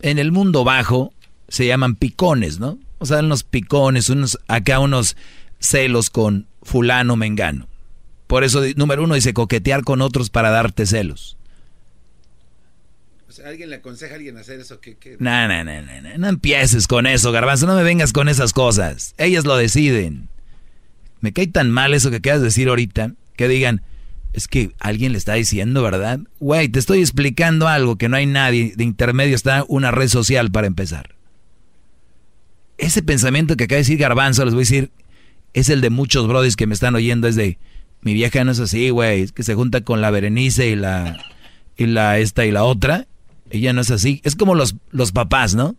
en 0.00 0.18
el 0.18 0.32
mundo 0.32 0.64
bajo 0.64 1.12
se 1.48 1.66
llaman 1.66 1.94
picones, 1.94 2.58
¿no? 2.58 2.78
O 2.98 3.06
sea, 3.06 3.20
unos 3.20 3.44
picones, 3.44 4.08
unos, 4.08 4.38
acá 4.48 4.78
unos 4.78 5.16
celos 5.58 6.08
con 6.08 6.46
fulano 6.62 7.16
mengano. 7.16 7.68
Por 8.26 8.42
eso, 8.42 8.62
número 8.76 9.04
uno, 9.04 9.14
dice 9.14 9.34
coquetear 9.34 9.82
con 9.82 10.00
otros 10.00 10.30
para 10.30 10.50
darte 10.50 10.86
celos. 10.86 11.35
Sea, 13.36 13.50
¿alguien 13.50 13.68
le 13.68 13.76
aconseja 13.76 14.14
a 14.14 14.16
alguien 14.16 14.38
hacer 14.38 14.60
eso? 14.60 14.80
¿Qué, 14.80 14.96
no, 15.18 15.46
no, 15.46 15.62
no, 15.62 15.82
no, 15.82 16.18
no 16.18 16.26
empieces 16.26 16.86
con 16.86 17.06
eso, 17.06 17.32
garbanzo, 17.32 17.66
no 17.66 17.76
me 17.76 17.82
vengas 17.82 18.14
con 18.14 18.30
esas 18.30 18.54
cosas. 18.54 19.14
Ellas 19.18 19.44
lo 19.44 19.58
deciden. 19.58 20.30
Me 21.20 21.34
cae 21.34 21.46
tan 21.46 21.70
mal 21.70 21.92
eso 21.92 22.10
que 22.10 22.22
quieras 22.22 22.40
decir 22.40 22.68
ahorita, 22.68 23.12
que 23.36 23.46
digan, 23.46 23.82
es 24.32 24.48
que 24.48 24.70
alguien 24.78 25.12
le 25.12 25.18
está 25.18 25.34
diciendo, 25.34 25.82
¿verdad? 25.82 26.20
Güey, 26.40 26.70
te 26.70 26.78
estoy 26.78 27.00
explicando 27.00 27.68
algo 27.68 27.96
que 27.96 28.08
no 28.08 28.16
hay 28.16 28.24
nadie, 28.24 28.72
de 28.74 28.84
intermedio 28.84 29.36
está 29.36 29.66
una 29.68 29.90
red 29.90 30.08
social 30.08 30.50
para 30.50 30.66
empezar. 30.66 31.14
Ese 32.78 33.02
pensamiento 33.02 33.58
que 33.58 33.64
acaba 33.64 33.76
de 33.76 33.82
decir 33.82 33.98
Garbanzo, 33.98 34.46
les 34.46 34.54
voy 34.54 34.62
a 34.62 34.64
decir, 34.64 34.90
es 35.52 35.68
el 35.68 35.82
de 35.82 35.90
muchos 35.90 36.26
brodis 36.26 36.56
que 36.56 36.66
me 36.66 36.72
están 36.72 36.94
oyendo, 36.94 37.28
es 37.28 37.36
de, 37.36 37.58
mi 38.00 38.14
vieja 38.14 38.44
no 38.44 38.52
es 38.52 38.60
así, 38.60 38.88
güey. 38.88 39.20
Es 39.20 39.32
que 39.32 39.42
se 39.42 39.54
junta 39.54 39.82
con 39.82 40.00
la 40.00 40.10
Berenice 40.10 40.68
y 40.68 40.76
la, 40.76 41.22
y 41.76 41.84
la 41.84 42.18
esta 42.18 42.46
y 42.46 42.50
la 42.50 42.64
otra. 42.64 43.06
Ella 43.50 43.72
no 43.72 43.80
es 43.80 43.90
así. 43.90 44.20
Es 44.24 44.36
como 44.36 44.54
los, 44.54 44.76
los 44.90 45.12
papás, 45.12 45.54
¿no? 45.54 45.76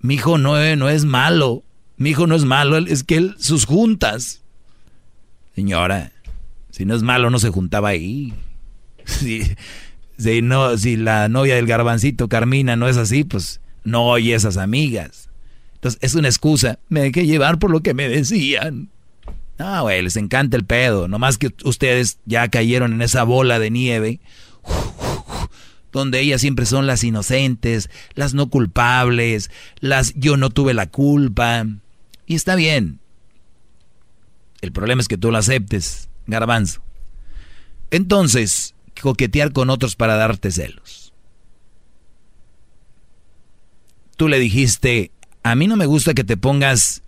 Mi 0.00 0.14
hijo 0.14 0.38
no, 0.38 0.76
no 0.76 0.88
es 0.88 1.04
malo. 1.04 1.62
Mi 1.96 2.10
hijo 2.10 2.26
no 2.26 2.34
es 2.34 2.44
malo. 2.44 2.78
Es 2.78 3.04
que 3.04 3.16
él, 3.16 3.34
sus 3.38 3.64
juntas. 3.64 4.42
Señora, 5.54 6.12
si 6.70 6.84
no 6.84 6.94
es 6.94 7.02
malo, 7.02 7.30
no 7.30 7.38
se 7.38 7.50
juntaba 7.50 7.88
ahí. 7.88 8.34
Si, 9.06 9.42
si, 10.18 10.42
no, 10.42 10.76
si 10.76 10.96
la 10.96 11.28
novia 11.28 11.54
del 11.54 11.68
garbancito, 11.68 12.28
Carmina, 12.28 12.74
no 12.74 12.88
es 12.88 12.96
así, 12.96 13.22
pues 13.22 13.60
no 13.84 14.04
oye 14.06 14.34
esas 14.34 14.56
amigas. 14.56 15.30
Entonces, 15.74 16.00
es 16.02 16.16
una 16.16 16.26
excusa. 16.26 16.80
Me 16.88 17.02
dejé 17.02 17.24
llevar 17.24 17.60
por 17.60 17.70
lo 17.70 17.82
que 17.82 17.94
me 17.94 18.08
decían. 18.08 18.88
No, 19.58 19.82
güey, 19.82 20.02
les 20.02 20.16
encanta 20.16 20.56
el 20.56 20.64
pedo. 20.64 21.06
Nomás 21.06 21.38
que 21.38 21.54
ustedes 21.64 22.18
ya 22.26 22.48
cayeron 22.48 22.92
en 22.94 23.02
esa 23.02 23.22
bola 23.22 23.60
de 23.60 23.70
nieve. 23.70 24.20
Donde 25.96 26.20
ellas 26.20 26.42
siempre 26.42 26.66
son 26.66 26.86
las 26.86 27.02
inocentes, 27.04 27.88
las 28.14 28.34
no 28.34 28.50
culpables, 28.50 29.50
las 29.80 30.12
yo 30.14 30.36
no 30.36 30.50
tuve 30.50 30.74
la 30.74 30.90
culpa. 30.90 31.64
Y 32.26 32.34
está 32.34 32.54
bien. 32.54 33.00
El 34.60 34.72
problema 34.72 35.00
es 35.00 35.08
que 35.08 35.16
tú 35.16 35.30
lo 35.30 35.38
aceptes, 35.38 36.10
garbanzo. 36.26 36.82
Entonces, 37.90 38.74
coquetear 39.00 39.52
con 39.52 39.70
otros 39.70 39.96
para 39.96 40.16
darte 40.16 40.50
celos. 40.50 41.14
Tú 44.18 44.28
le 44.28 44.38
dijiste, 44.38 45.12
a 45.42 45.54
mí 45.54 45.66
no 45.66 45.76
me 45.76 45.86
gusta 45.86 46.12
que 46.12 46.24
te 46.24 46.36
pongas 46.36 47.00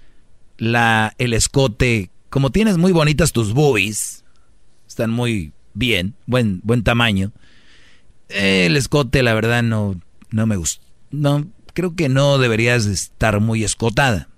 la, 0.57 1.13
el 1.19 1.35
escote 1.35 2.11
como 2.31 2.49
tienes 2.49 2.79
muy 2.79 2.93
bonitas 2.93 3.33
tus 3.33 3.53
boobies, 3.53 4.25
están 4.87 5.11
muy 5.11 5.53
bien, 5.75 6.15
buen, 6.25 6.61
buen 6.63 6.83
tamaño. 6.83 7.33
El 8.29 8.77
escote, 8.77 9.23
la 9.23 9.35
verdad, 9.35 9.63
no, 9.63 10.01
no 10.31 10.47
me 10.47 10.57
gusta. 10.57 10.85
No, 11.11 11.47
creo 11.75 11.95
que 11.95 12.09
no 12.09 12.39
deberías 12.39 12.87
estar 12.87 13.41
muy 13.41 13.65
escotada. 13.65 14.29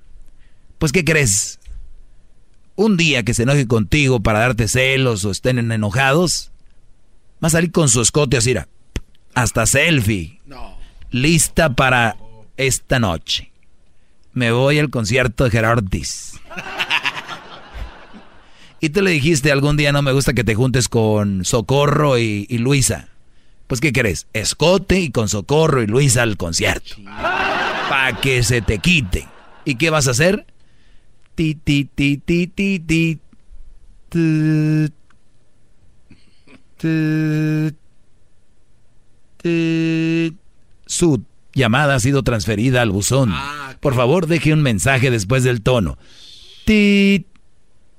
Pues, 0.78 0.92
¿qué 0.92 1.04
crees? 1.04 1.58
Un 2.76 2.96
día 2.96 3.22
que 3.22 3.34
se 3.34 3.42
enoje 3.42 3.66
contigo 3.66 4.20
para 4.20 4.40
darte 4.40 4.68
celos 4.68 5.24
o 5.24 5.30
estén 5.30 5.58
enojados, 5.70 6.52
va 7.42 7.48
a 7.48 7.50
salir 7.50 7.72
con 7.72 7.88
su 7.88 8.00
escote 8.00 8.36
así, 8.36 8.54
hasta 9.34 9.66
selfie. 9.66 10.40
Lista 11.10 11.74
para 11.74 12.16
esta 12.56 12.98
noche. 12.98 13.50
Me 14.32 14.52
voy 14.52 14.78
al 14.78 14.90
concierto 14.90 15.44
de 15.44 15.50
Gerardis. 15.50 16.40
Y 18.80 18.88
tú 18.88 19.02
le 19.02 19.10
dijiste 19.10 19.52
algún 19.52 19.76
día 19.76 19.92
no 19.92 20.00
me 20.00 20.12
gusta 20.12 20.32
que 20.32 20.42
te 20.42 20.54
juntes 20.54 20.88
con 20.88 21.44
Socorro 21.44 22.18
y, 22.18 22.46
Luisa. 22.58 23.08
Pues 23.70 23.80
¿qué 23.80 23.92
crees? 23.92 24.26
Escote 24.32 24.98
y 24.98 25.10
con 25.10 25.28
Socorro 25.28 25.80
y 25.80 25.86
Luisa 25.86 26.22
al 26.22 26.36
concierto. 26.36 26.97
Para 27.05 28.20
que 28.20 28.42
se 28.42 28.62
te 28.62 28.80
quite. 28.80 29.28
¿Y 29.64 29.76
qué 29.76 29.90
vas 29.90 30.09
a 30.09 30.10
hacer? 30.10 30.44
Ti, 31.36 31.55
ti, 31.55 31.84
ti, 31.84 32.16
ti, 32.16 32.48
ti, 32.48 32.80
ti. 32.80 33.20
Su 40.86 41.22
llamada 41.55 41.94
ha 41.94 42.01
sido 42.01 42.24
transferida 42.24 42.82
al 42.82 42.90
buzón. 42.90 43.30
Ah, 43.32 43.76
Por 43.78 43.94
favor, 43.94 44.26
deje 44.26 44.52
un 44.52 44.62
mensaje 44.62 45.12
después 45.12 45.44
del 45.44 45.62
tono. 45.62 45.97
Tit 46.64 47.28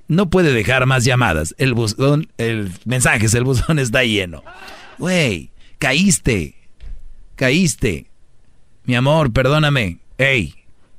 no 0.06 0.28
puede 0.28 0.52
dejar 0.52 0.84
más 0.84 1.04
llamadas. 1.06 1.54
El 1.56 1.72
buzón, 1.72 2.28
el 2.36 2.70
mensaje 2.84 3.26
el 3.34 3.44
buzón 3.44 3.78
está 3.78 4.04
lleno. 4.04 4.44
Güey, 4.98 5.51
caíste. 5.82 6.54
Caíste. 7.34 8.06
Mi 8.84 8.94
amor, 8.94 9.32
perdóname. 9.32 9.98
Ey, 10.16 10.54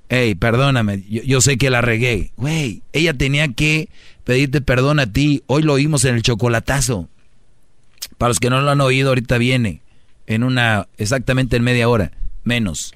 ey, 0.10 0.36
perdóname. 0.36 1.06
Yo, 1.08 1.40
sé 1.40 1.58
que 1.58 1.70
la 1.70 1.80
regué. 1.80 2.34
Güey, 2.36 2.84
ella 2.92 3.14
tenía 3.14 3.48
que 3.54 3.88
pedirte 4.26 4.60
perdón 4.60 5.00
a 5.00 5.10
ti. 5.10 5.42
Hoy 5.48 5.64
lo 5.64 5.72
oímos 5.72 6.04
en 6.04 6.16
el 6.16 6.22
chocolatazo. 6.22 7.08
Para 8.18 8.32
los 8.32 8.42
que 8.42 8.50
no 8.50 8.60
lo 8.62 8.72
han 8.72 8.82
oído, 8.82 9.10
ahorita 9.10 9.38
viene. 9.38 9.82
En 10.28 10.44
una, 10.44 10.90
exactamente 10.98 11.56
en 11.56 11.64
media 11.64 11.88
hora. 11.88 12.12
Menos. 12.44 12.94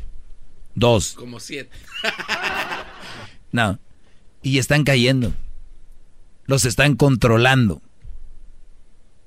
Dos. 0.76 1.14
Como 1.14 1.40
siete. 1.40 1.72
no. 3.54 3.80
Y 4.44 4.58
están 4.58 4.84
cayendo 4.84 5.34
los 6.48 6.64
están 6.66 6.96
controlando 6.96 7.82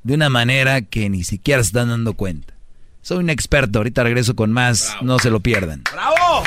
de 0.03 0.15
una 0.15 0.29
manera 0.29 0.83
que 0.83 1.09
ni 1.11 1.25
siquiera 1.25 1.63
se 1.63 1.69
están 1.69 1.89
dando 1.89 2.15
cuenta. 2.15 2.55
Soy 3.03 3.19
un 3.19 3.31
experto, 3.31 3.79
ahorita 3.79 4.03
regreso 4.03 4.37
con 4.37 4.53
más, 4.53 4.95
no 5.01 5.19
se 5.19 5.31
lo 5.31 5.41
pierdan. 5.41 5.85
¡Bravo! 5.93 6.45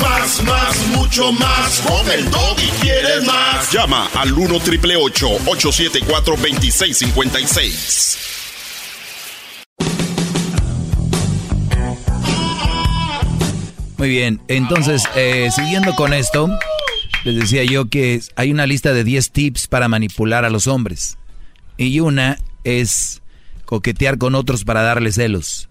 Más, 0.00 0.42
más, 0.44 0.86
mucho 0.96 1.32
más, 1.32 1.80
con 1.80 2.10
el 2.10 2.26
y 2.26 2.70
quieres 2.80 3.26
más. 3.26 3.70
Llama 3.72 4.08
al 4.14 4.32
1 4.32 4.60
triple 4.60 4.96
874 4.96 6.36
2656. 6.36 8.18
Muy 13.98 14.08
bien, 14.08 14.40
entonces, 14.48 15.02
eh, 15.14 15.50
siguiendo 15.54 15.94
con 15.94 16.14
esto, 16.14 16.48
les 17.24 17.36
decía 17.36 17.64
yo 17.64 17.90
que 17.90 18.22
hay 18.36 18.50
una 18.50 18.66
lista 18.66 18.94
de 18.94 19.04
10 19.04 19.30
tips 19.30 19.66
para 19.66 19.88
manipular 19.88 20.46
a 20.46 20.50
los 20.50 20.66
hombres. 20.66 21.18
Y 21.76 22.00
una 22.00 22.38
es 22.64 23.22
coquetear 23.64 24.18
con 24.18 24.34
otros 24.34 24.64
para 24.64 24.82
darles 24.82 25.14
celos. 25.14 25.68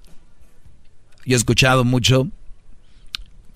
Yo 1.25 1.35
he 1.35 1.37
escuchado 1.37 1.83
mucho, 1.83 2.27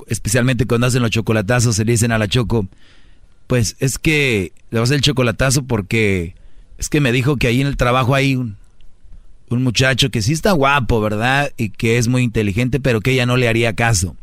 especialmente 0.07 0.65
cuando 0.65 0.87
hacen 0.87 1.01
los 1.01 1.11
chocolatazos, 1.11 1.75
se 1.75 1.85
le 1.85 1.93
dicen 1.93 2.11
a 2.11 2.17
la 2.17 2.27
Choco, 2.27 2.67
pues 3.47 3.75
es 3.79 3.97
que 3.97 4.51
le 4.69 4.79
vas 4.79 4.89
a 4.89 4.91
hacer 4.91 4.97
el 4.97 5.01
chocolatazo 5.01 5.63
porque 5.63 6.35
es 6.77 6.89
que 6.89 7.01
me 7.01 7.11
dijo 7.11 7.37
que 7.37 7.47
ahí 7.47 7.61
en 7.61 7.67
el 7.67 7.77
trabajo 7.77 8.15
hay 8.15 8.35
un, 8.35 8.57
un 9.49 9.63
muchacho 9.63 10.09
que 10.09 10.21
sí 10.21 10.33
está 10.33 10.51
guapo, 10.51 11.01
¿verdad? 11.01 11.51
Y 11.57 11.69
que 11.69 11.97
es 11.97 12.07
muy 12.07 12.23
inteligente, 12.23 12.79
pero 12.79 13.01
que 13.01 13.11
ella 13.11 13.25
no 13.25 13.37
le 13.37 13.47
haría 13.47 13.73
caso. 13.73 14.15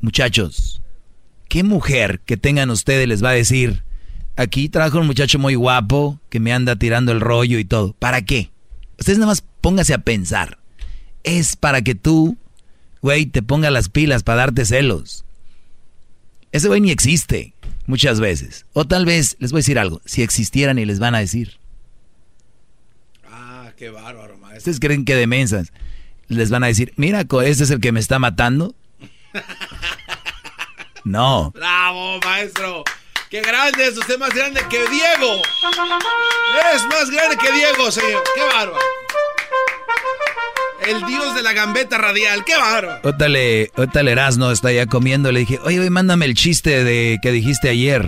Muchachos, 0.00 0.82
¿qué 1.48 1.62
mujer 1.62 2.20
que 2.26 2.36
tengan 2.36 2.70
ustedes 2.70 3.08
les 3.08 3.22
va 3.22 3.30
a 3.30 3.34
decir, 3.34 3.82
aquí 4.40 4.68
trabajo 4.68 4.98
un 4.98 5.06
muchacho 5.06 5.38
muy 5.38 5.54
guapo 5.54 6.18
que 6.30 6.40
me 6.40 6.52
anda 6.52 6.76
tirando 6.76 7.12
el 7.12 7.20
rollo 7.20 7.58
y 7.58 7.64
todo? 7.64 7.92
¿Para 7.94 8.22
qué? 8.22 8.50
Ustedes 8.98 9.18
nada 9.18 9.30
más 9.30 9.44
póngase 9.60 9.94
a 9.94 9.98
pensar. 9.98 10.58
Es 11.22 11.56
para 11.56 11.82
que 11.82 11.94
tú, 11.94 12.38
güey, 13.02 13.26
te 13.26 13.42
ponga 13.42 13.70
las 13.70 13.88
pilas 13.88 14.22
para 14.22 14.38
darte 14.38 14.64
celos. 14.64 15.24
Ese 16.52 16.68
güey 16.68 16.80
ni 16.80 16.90
existe 16.90 17.52
muchas 17.86 18.20
veces. 18.20 18.66
O 18.72 18.86
tal 18.86 19.04
vez, 19.04 19.36
les 19.38 19.52
voy 19.52 19.58
a 19.58 19.62
decir 19.62 19.78
algo, 19.78 20.00
si 20.04 20.22
existieran 20.22 20.78
y 20.78 20.86
les 20.86 20.98
van 20.98 21.14
a 21.14 21.18
decir. 21.18 21.58
Ah, 23.26 23.72
qué 23.76 23.90
bárbaro, 23.90 24.38
maestro. 24.38 24.58
¿Ustedes 24.58 24.80
creen 24.80 25.04
que 25.04 25.14
de 25.14 25.26
mensas 25.26 25.72
les 26.28 26.50
van 26.50 26.64
a 26.64 26.68
decir, 26.68 26.92
mira, 26.96 27.20
este 27.20 27.64
es 27.64 27.70
el 27.70 27.80
que 27.80 27.92
me 27.92 28.00
está 28.00 28.18
matando? 28.18 28.74
No. 31.04 31.50
Bravo, 31.52 32.18
maestro. 32.24 32.84
Qué 33.30 33.42
grande 33.42 33.86
es 33.86 33.96
usted, 33.96 34.18
más 34.18 34.34
grande 34.34 34.60
que 34.68 34.78
Diego. 34.88 35.40
Es 36.74 36.84
más 36.86 37.08
grande 37.10 37.36
que 37.36 37.52
Diego, 37.52 37.88
señor. 37.92 38.24
Qué 38.34 38.42
bárbaro. 38.42 38.76
El 40.84 41.06
dios 41.06 41.36
de 41.36 41.42
la 41.44 41.52
gambeta 41.52 41.96
radial. 41.96 42.44
Qué 42.44 42.56
bárbaro. 42.56 43.08
Ótale, 43.08 43.70
ótale 43.76 44.10
Erasno 44.10 44.50
está 44.50 44.72
ya 44.72 44.86
comiendo. 44.86 45.30
Le 45.30 45.40
dije, 45.40 45.60
oye, 45.62 45.78
oye, 45.78 45.90
mándame 45.90 46.24
el 46.24 46.34
chiste 46.34 46.82
de 46.82 47.18
que 47.22 47.30
dijiste 47.30 47.68
ayer. 47.68 48.04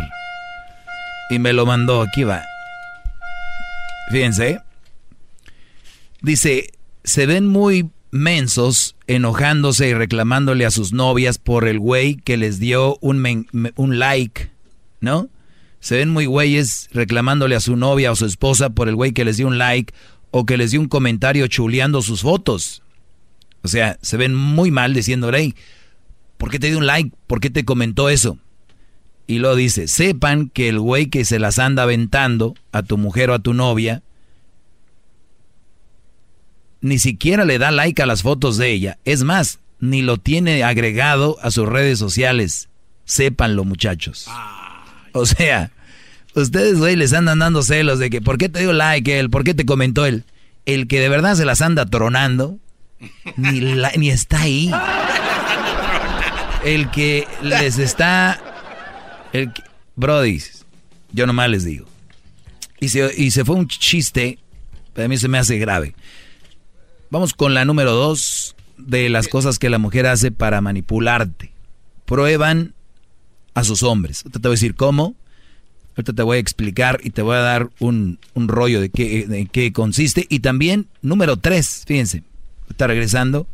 Y 1.31 1.39
me 1.39 1.53
lo 1.53 1.67
mandó. 1.67 2.03
Aquí 2.03 2.25
va. 2.25 2.43
Fíjense. 4.11 4.61
Dice, 6.21 6.73
se 7.05 7.27
ven 7.27 7.47
muy 7.47 7.91
mensos 8.11 8.97
enojándose 9.07 9.87
y 9.87 9.95
reclamándole 9.95 10.67
a 10.67 10.73
sus 10.73 10.93
novias 10.93 11.39
por 11.39 11.69
el 11.69 11.79
güey 11.79 12.17
que 12.17 12.37
les 12.37 12.59
dio 12.59 12.99
un, 13.01 13.47
un 13.77 13.99
like, 14.01 14.51
¿no? 15.03 15.29
Se 15.81 15.97
ven 15.97 16.09
muy 16.09 16.27
güeyes 16.27 16.89
reclamándole 16.93 17.57
a 17.57 17.61
su 17.61 17.77
novia 17.77 18.13
o 18.13 18.17
su 18.17 18.25
esposa 18.25 18.71
por 18.71 18.89
el 18.89 18.95
güey 18.95 19.13
que 19.13 19.25
les 19.25 19.37
dio 19.37 19.49
un 19.49 19.59
like 19.59 19.93
o 20.31 20.47
que 20.47 20.57
les 20.57 20.71
dio 20.71 20.81
un 20.81 20.89
comentario 20.89 21.47
chuleando 21.49 22.01
sus 22.01 22.23
fotos. 22.23 22.83
O 23.63 23.69
sea, 23.69 23.99
se 24.01 24.17
ven 24.17 24.35
muy 24.35 24.71
mal 24.71 24.95
diciendo, 24.95 25.31
hey, 25.35 25.55
¿por 26.39 26.51
qué 26.51 26.59
te 26.59 26.69
dio 26.69 26.79
un 26.79 26.87
like? 26.87 27.11
¿Por 27.27 27.41
qué 27.41 27.51
te 27.51 27.65
comentó 27.65 28.09
eso? 28.09 28.39
Y 29.27 29.39
lo 29.39 29.55
dice, 29.57 29.89
sepan 29.89 30.49
que 30.49 30.69
el 30.69 30.79
güey 30.79 31.07
que 31.07 31.25
se 31.25 31.39
las 31.39 31.59
anda 31.59 31.83
aventando 31.83 32.55
a 32.71 32.83
tu 32.83 32.97
mujer 32.97 33.31
o 33.31 33.35
a 33.35 33.39
tu 33.41 33.53
novia, 33.53 34.03
ni 36.81 36.99
siquiera 36.99 37.45
le 37.45 37.59
da 37.59 37.71
like 37.71 38.03
a 38.03 38.07
las 38.07 38.23
fotos 38.23 38.57
de 38.57 38.71
ella. 38.71 38.99
Es 39.05 39.25
más, 39.25 39.61
ni 39.81 40.03
lo 40.03 40.19
tiene 40.19 40.63
agregado 40.63 41.39
a 41.43 41.51
sus 41.51 41.69
redes 41.69 41.99
sociales. 41.99 42.69
Sépanlo, 43.05 43.65
muchachos. 43.65 44.29
O 45.15 45.27
sea, 45.27 45.71
ustedes, 46.35 46.79
güey, 46.79 46.97
les 46.97 47.13
andan 47.13 47.39
dando 47.39 47.63
celos 47.63 47.99
de 47.99 48.11
que, 48.11 48.21
¿por 48.21 48.39
qué 48.39 48.49
te 48.49 48.61
dio 48.61 48.73
like 48.73 49.19
él? 49.19 49.31
¿Por 49.31 49.45
qué 49.45 49.55
te 49.55 49.67
comentó 49.67 50.07
él? 50.07 50.25
El 50.65 50.87
que 50.87 51.01
de 51.01 51.09
verdad 51.09 51.35
se 51.35 51.45
las 51.45 51.61
anda 51.61 51.87
tronando, 51.87 52.59
ni, 53.37 54.11
está 54.11 54.43
ahí. 54.43 54.73
El 56.65 56.91
que 56.91 57.27
les 57.43 57.79
está... 57.79 58.41
El 59.33 59.53
que, 59.53 59.63
Brody, 59.97 60.41
yo 61.13 61.27
nomás 61.27 61.51
les 61.51 61.65
digo. 61.65 61.87
Y 62.81 62.89
se, 62.89 63.13
y 63.17 63.31
se 63.31 63.45
fue 63.45 63.57
un 63.57 63.69
chiste, 63.69 64.39
a 64.97 65.09
mí 65.09 65.17
se 65.17 65.29
me 65.29 65.39
hace 65.39 65.59
grave. 65.59 65.95
Vamos 67.11 67.35
con 67.35 67.55
la 67.55 67.65
número 67.65 67.93
dos 67.93 68.57
de 68.79 69.09
las 69.09 69.29
cosas 69.29 69.59
que 69.59 69.69
la 69.69 69.79
mujer 69.79 70.07
hace 70.07 70.31
para 70.31 70.61
manipularte. 70.61 71.53
Prueban 72.05 72.75
a 73.55 73.65
sus 73.65 73.83
hombres. 73.83 74.23
Ahorita 74.25 74.41
te 74.41 74.49
voy 74.49 74.55
a 74.55 74.59
decir 74.59 74.75
cómo. 74.75 75.15
Ahorita 75.97 76.15
te 76.15 76.23
voy 76.23 76.39
a 76.39 76.41
explicar 76.41 77.01
y 77.03 77.11
te 77.11 77.21
voy 77.21 77.37
a 77.37 77.41
dar 77.41 77.69
un, 77.79 78.19
un 78.35 78.49
rollo 78.49 78.81
de 78.81 78.89
qué, 78.89 79.27
de 79.27 79.47
qué 79.47 79.73
consiste. 79.73 80.27
Y 80.31 80.41
también, 80.41 80.89
número 81.03 81.37
tres, 81.37 81.85
fíjense, 81.87 82.23
está 82.71 82.87
regresando, 82.87 83.47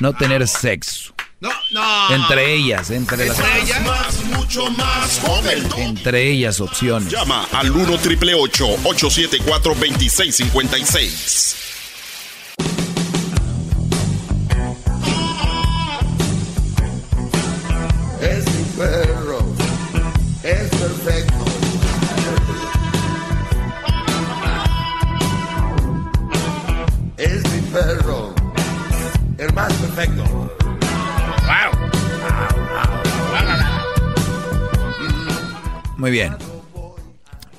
no 0.00 0.14
tener 0.14 0.48
sexo. 0.48 1.14
No, 1.40 1.50
no. 1.72 2.14
Entre 2.14 2.54
ellas, 2.54 2.90
entre, 2.90 3.26
las 3.26 3.38
ellas. 3.38 3.84
Más, 3.84 4.24
mucho 4.24 4.70
más 4.70 5.20
el 5.50 5.66
Entre 5.76 6.30
ellas 6.30 6.60
opciones. 6.60 7.12
Llama 7.12 7.44
al 7.52 7.70
1 7.70 7.98
triple 7.98 8.34
874 8.34 9.74
2656. 9.74 11.73
Más 29.52 29.72
perfecto. 29.74 30.50
Muy 35.96 36.10
bien. 36.10 36.34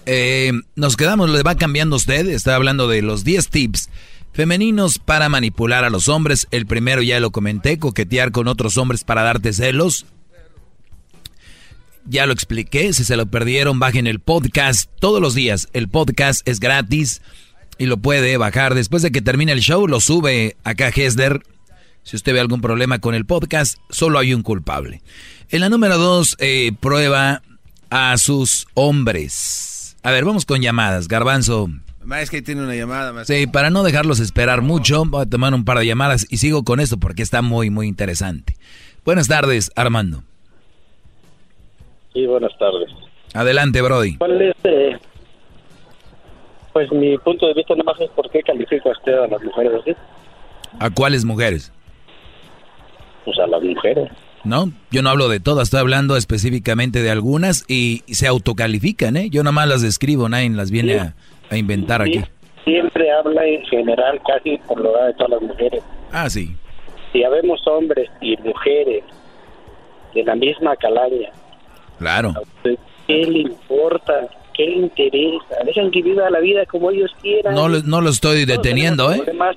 Eh, 0.06 0.52
nos 0.76 0.98
quedamos, 0.98 1.30
le 1.30 1.44
va 1.44 1.56
cambiando 1.56 1.96
usted. 1.96 2.28
Está 2.28 2.56
hablando 2.56 2.88
de 2.88 3.02
los 3.02 3.24
10 3.24 3.50
tips 3.50 3.90
femeninos 4.34 5.00
para 5.00 5.30
manipular 5.30 5.84
a 5.84 5.90
los 5.90 6.10
hombres. 6.10 6.48
El 6.52 6.66
primero 6.66 7.02
ya 7.02 7.20
lo 7.20 7.32
comenté, 7.32 7.80
coquetear 7.80 8.32
con 8.32 8.48
otros 8.48 8.78
hombres 8.78 9.04
para 9.04 9.24
darte 9.24 9.54
celos. 9.54 10.06
Ya 12.08 12.28
lo 12.28 12.34
expliqué, 12.34 12.94
si 12.94 13.04
se 13.04 13.16
lo 13.16 13.26
perdieron, 13.26 13.80
bajen 13.80 14.06
el 14.06 14.20
podcast 14.20 14.92
todos 15.00 15.20
los 15.20 15.34
días. 15.34 15.70
El 15.74 15.90
podcast 15.90 16.48
es 16.48 16.60
gratis 16.60 17.22
y 17.80 17.88
lo 17.88 17.98
puede 17.98 18.38
bajar. 18.38 18.76
Después 18.76 19.02
de 19.02 19.12
que 19.12 19.22
termine 19.22 19.54
el 19.54 19.62
show, 19.62 19.88
lo 19.88 20.00
sube 20.00 20.56
acá 20.64 20.90
Hesder. 20.90 21.42
Si 22.06 22.16
usted 22.16 22.34
ve 22.34 22.40
algún 22.40 22.62
problema 22.62 23.00
con 23.00 23.16
el 23.16 23.26
podcast, 23.26 23.80
solo 23.90 24.20
hay 24.20 24.36
un 24.36 24.44
culpable. 24.44 25.02
En 25.50 25.62
la 25.62 25.70
número 25.70 25.98
dos, 25.98 26.38
eh, 26.40 26.72
prueba 26.80 27.42
a 27.90 28.16
sus 28.20 28.68
hombres. 28.76 29.98
A 30.04 30.12
ver, 30.12 30.24
vamos 30.24 30.46
con 30.46 30.62
llamadas. 30.62 31.08
Garbanzo. 31.08 31.68
Es 32.22 32.30
que 32.30 32.44
tiene 32.44 32.62
una 32.62 32.76
llamada. 32.76 33.12
Maestro. 33.12 33.36
Sí, 33.36 33.48
para 33.48 33.72
no 33.72 33.82
dejarlos 33.82 34.20
esperar 34.20 34.62
mucho, 34.62 35.04
voy 35.06 35.24
a 35.24 35.26
tomar 35.26 35.56
un 35.56 35.66
par 35.66 35.80
de 35.80 35.88
llamadas 35.88 36.28
y 36.30 36.38
sigo 36.38 36.64
con 36.64 36.80
esto 36.80 36.98
porque 36.98 37.24
está 37.24 37.42
muy, 37.42 37.72
muy 37.72 37.88
interesante. 37.88 38.56
Buenas 39.04 39.28
tardes, 39.28 39.72
Armando. 39.76 40.22
Sí, 42.14 42.28
buenas 42.28 42.56
tardes. 42.60 42.88
Adelante, 43.34 43.82
Brody. 43.82 44.18
¿Cuál 44.18 44.40
es, 44.44 44.56
eh, 44.64 44.96
pues 46.72 46.92
mi 46.92 47.18
punto 47.18 47.48
de 47.48 47.56
vista 47.56 47.74
nada 47.74 47.94
más 47.94 48.00
es 48.00 48.12
por 48.12 48.30
qué 48.30 48.44
califica 48.44 48.92
usted 48.92 49.14
a 49.14 49.28
las 49.28 49.42
mujeres 49.42 49.72
así. 49.82 49.96
¿A 50.80 50.92
cuáles 50.92 51.26
mujeres? 51.26 51.72
Pues 53.26 53.38
a 53.40 53.48
las 53.48 53.62
mujeres. 53.64 54.10
No, 54.44 54.72
yo 54.92 55.02
no 55.02 55.10
hablo 55.10 55.28
de 55.28 55.40
todas, 55.40 55.64
estoy 55.68 55.80
hablando 55.80 56.16
específicamente 56.16 57.02
de 57.02 57.10
algunas 57.10 57.66
y, 57.68 58.04
y 58.06 58.14
se 58.14 58.28
autocalifican, 58.28 59.18
¿eh? 59.18 59.30
Yo 59.32 59.42
nada 59.44 59.52
más 59.54 59.68
las 59.68 59.82
describo, 59.82 60.30
nadie 60.30 60.50
las 60.52 60.70
viene 60.70 60.94
Sí. 60.94 61.00
a, 61.00 61.14
a 61.50 61.58
inventar 61.58 62.04
Sí, 62.04 62.18
aquí. 62.20 62.30
Siempre 62.64 63.12
habla 63.12 63.46
en 63.46 63.66
general, 63.66 64.22
casi 64.28 64.58
por 64.68 64.80
lo 64.80 64.92
de 65.06 65.14
todas 65.16 65.32
las 65.32 65.42
mujeres. 65.42 65.84
Ah, 66.12 66.30
sí. 66.30 66.56
Si 67.12 67.24
habemos 67.24 67.66
hombres 67.68 68.10
y 68.22 68.38
mujeres 68.38 69.04
de 70.14 70.24
la 70.24 70.36
misma 70.36 70.76
calaña, 70.76 71.30
Claro. 71.98 72.34
¿qué 72.64 72.78
le 73.26 73.40
importa? 73.40 74.28
¿Qué 74.54 74.66
le 74.68 74.76
interesa? 74.78 75.56
Dejan 75.66 75.90
que 75.92 76.02
viva 76.02 76.30
la 76.30 76.40
vida 76.40 76.66
como 76.68 76.92
ellos 76.92 77.12
quieran. 77.22 77.56
No, 77.56 77.68
lo- 77.68 77.82
no 77.84 78.02
lo 78.02 78.10
estoy 78.10 78.46
deteniendo, 78.46 79.12
¿eh? 79.12 79.18
Problemas. 79.18 79.56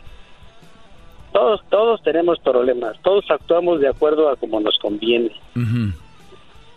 Todos, 1.38 1.60
todos 1.70 2.02
tenemos 2.02 2.38
problemas. 2.40 2.96
Todos 3.02 3.24
actuamos 3.30 3.80
de 3.80 3.88
acuerdo 3.88 4.28
a 4.28 4.34
como 4.36 4.58
nos 4.60 4.76
conviene. 4.78 5.30
Ujú. 5.54 5.92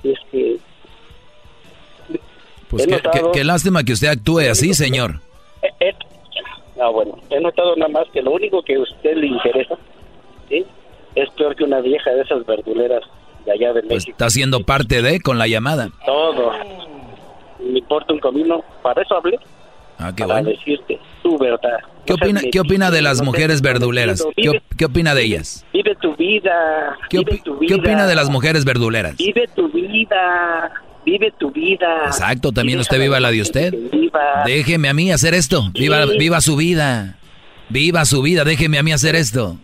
Y 0.04 0.12
es 0.12 0.20
que 0.32 0.58
Pues 2.70 2.86
qué, 2.88 3.02
qué- 3.12 3.22
qué 3.34 3.44
lástima 3.44 3.84
que 3.84 3.94
usted 3.94 4.08
actúe 4.08 4.40
así, 4.52 4.74
señor. 4.74 5.16
Ah, 6.80 6.90
bueno, 6.90 7.18
he 7.30 7.40
notado 7.40 7.76
nada 7.76 7.92
más 7.92 8.08
que 8.14 8.22
lo 8.22 8.32
único 8.32 8.62
que 8.64 8.76
a 8.76 8.80
usted 8.80 9.16
le 9.18 9.28
interesa, 9.28 9.76
¿sí? 10.50 10.66
Es 11.16 11.30
peor 11.32 11.56
que 11.56 11.64
una 11.64 11.82
vieja 11.82 12.12
de 12.12 12.22
esas 12.22 12.46
verduleras 12.46 13.02
de 13.46 13.52
allá 13.52 13.74
de 13.74 13.82
Pues 13.84 13.90
México. 14.06 14.12
está 14.12 14.30
siendo 14.30 14.62
parte 14.62 15.02
de 15.02 15.20
con 15.22 15.38
la 15.38 15.48
llamada. 15.48 15.90
Todo. 16.06 16.52
Me 17.60 17.80
importa 17.80 18.14
un 18.14 18.20
comino. 18.20 18.64
Para 18.82 19.02
eso 19.02 19.16
hablé. 19.16 19.38
Ah, 20.02 20.14
qué 20.16 20.24
para 20.24 20.42
bueno. 20.42 20.50
decirte 20.58 21.00
tu 21.22 21.38
verdad. 21.38 21.80
¿Qué 22.06 22.14
opina, 22.14 22.42
¿Qué 22.52 22.60
opina 22.60 22.90
de 22.92 23.02
las 23.02 23.22
mujeres 23.22 23.62
verduleras? 23.62 24.26
¿Qué, 24.36 24.62
qué 24.78 24.86
opina 24.86 25.14
de 25.14 25.24
ellas? 25.24 25.66
vive 25.72 25.96
tu 26.02 26.16
vida. 26.16 26.98
¿Qué, 27.10 27.20
vive 27.20 27.42
tu 27.44 27.60
qué 27.60 27.66
vida. 27.68 27.76
opina 27.78 28.08
de 28.08 28.16
las 28.16 28.30
mujeres 28.30 28.66
verduleras? 28.66 29.18
Vive 29.18 29.48
tu 29.56 29.70
vida. 29.70 30.72
Vive 31.06 31.32
tu 31.40 31.52
vida. 31.52 32.06
Exacto, 32.06 32.52
también 32.52 32.80
usted 32.80 33.00
viva 33.00 33.20
la 33.20 33.32
de 33.32 33.42
usted. 33.42 33.74
Viva. 33.92 34.44
Déjeme 34.46 34.90
a 34.90 34.94
mí 34.94 35.12
hacer 35.12 35.34
esto. 35.34 35.70
Viva, 35.74 36.06
viva 36.06 36.42
su 36.42 36.56
vida. 36.56 37.18
Viva 37.70 38.06
su 38.06 38.22
vida, 38.22 38.44
déjeme 38.44 38.78
a 38.78 38.84
mí 38.84 38.92
hacer 38.92 39.16
esto. 39.16 39.58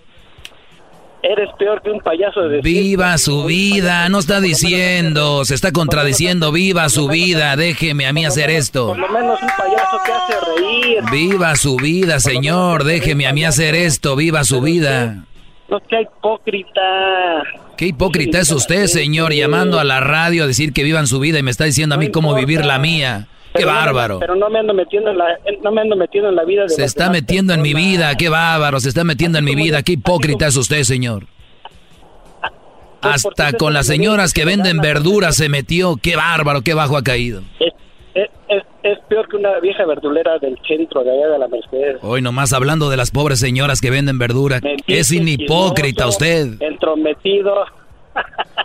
Eres 1.30 1.50
peor 1.60 1.82
que 1.82 1.92
un 1.92 2.00
payaso 2.00 2.48
de 2.48 2.62
Viva 2.62 3.18
su 3.18 3.44
vida, 3.44 4.08
no 4.08 4.20
está 4.20 4.40
diciendo, 4.40 5.44
se 5.44 5.56
está 5.56 5.74
contradiciendo, 5.74 6.54
viva 6.54 6.88
su 6.88 7.10
vida, 7.10 7.58
déjeme 7.58 8.08
a 8.08 8.14
mí 8.14 8.26
hacer 8.26 8.50
esto. 8.50 8.88
Por 8.88 9.00
lo 9.00 9.10
menos 9.10 9.38
un 9.42 9.50
payaso 9.50 9.98
que 10.06 10.12
hace 10.14 10.34
reír. 10.56 11.04
Viva 11.12 11.56
su 11.58 11.76
vida, 11.76 12.22
señor, 12.22 12.86
déjeme 12.86 13.28
a 13.28 13.34
mí 13.34 13.44
hacer 13.44 13.76
esto, 13.76 14.16
viva 14.16 14.46
su 14.46 14.62
vida. 14.62 15.26
No 15.70 15.82
sea 15.90 16.02
hipócrita. 16.02 17.44
Qué 17.76 17.88
hipócrita 17.88 18.40
es 18.40 18.52
usted, 18.52 18.86
señor, 18.86 19.34
llamando 19.34 19.82
a 19.82 19.84
la 19.84 20.00
radio 20.00 20.46
a 20.46 20.48
decir 20.48 20.72
que 20.72 20.84
vivan 20.84 21.08
su 21.08 21.20
vida 21.20 21.40
y 21.40 21.44
me 21.44 21.52
está 21.52 21.66
diciendo 21.66 21.96
a 21.96 21.98
mí 21.98 22.10
cómo 22.10 22.36
vivir 22.36 22.64
la 22.66 22.80
mía. 22.80 23.28
Qué 23.58 23.64
Pero 23.64 23.72
no 23.72 23.80
me- 23.80 23.86
bárbaro. 23.86 24.20
pero 24.20 24.36
no 24.36 24.50
me 24.50 24.60
ando 24.60 24.74
metiendo 24.74 25.12
en 25.12 25.18
la, 25.18 25.26
no 25.64 25.72
me 25.72 25.82
ando 25.82 25.96
metiendo 25.96 26.30
en 26.30 26.36
la 26.36 26.44
vida 26.46 26.64
de 26.64 26.70
Se 26.70 26.84
está 26.84 27.10
metiendo 27.10 27.54
en 27.54 27.62
mi 27.62 27.74
vida, 27.74 28.16
qué 28.16 28.30
bárbaro, 28.30 28.80
se 28.80 28.90
está 28.90 29.04
metiendo 29.04 29.38
en 29.40 29.46
mi 29.46 29.56
vida, 29.56 29.82
qué 29.84 29.94
hipócrita 29.94 30.48
es 30.48 30.56
usted, 30.56 30.84
señor. 30.84 31.26
Hasta 33.02 33.54
con 33.54 33.74
las 33.74 33.86
señoras 33.88 34.34
que 34.34 34.46
venden 34.46 34.80
verduras 34.80 35.36
se 35.36 35.50
metió, 35.50 35.98
qué 36.02 36.16
bárbaro, 36.16 36.62
qué 36.62 36.74
bajo 36.74 36.98
ha 36.98 37.04
caído. 37.04 37.42
Es, 37.60 37.74
es, 38.16 38.30
es, 38.50 38.64
es 38.84 38.98
peor 39.08 39.28
que 39.30 39.38
una 39.38 39.60
vieja 39.60 39.86
verdulera 39.86 40.40
del 40.40 40.58
centro 40.68 41.04
de 41.04 41.12
allá 41.12 41.28
de 41.34 41.40
la 41.40 41.48
Merced. 41.48 41.98
Hoy 42.02 42.22
nomás 42.22 42.54
hablando 42.54 42.90
de 42.90 42.98
las 42.98 43.12
pobres 43.12 43.40
señoras 43.40 43.82
que 43.82 43.92
venden 43.92 44.18
verdura, 44.18 44.62
es 44.88 45.12
un 45.12 45.28
hipócrita 45.28 46.08
usted. 46.08 46.60
Entrometido. 46.62 47.54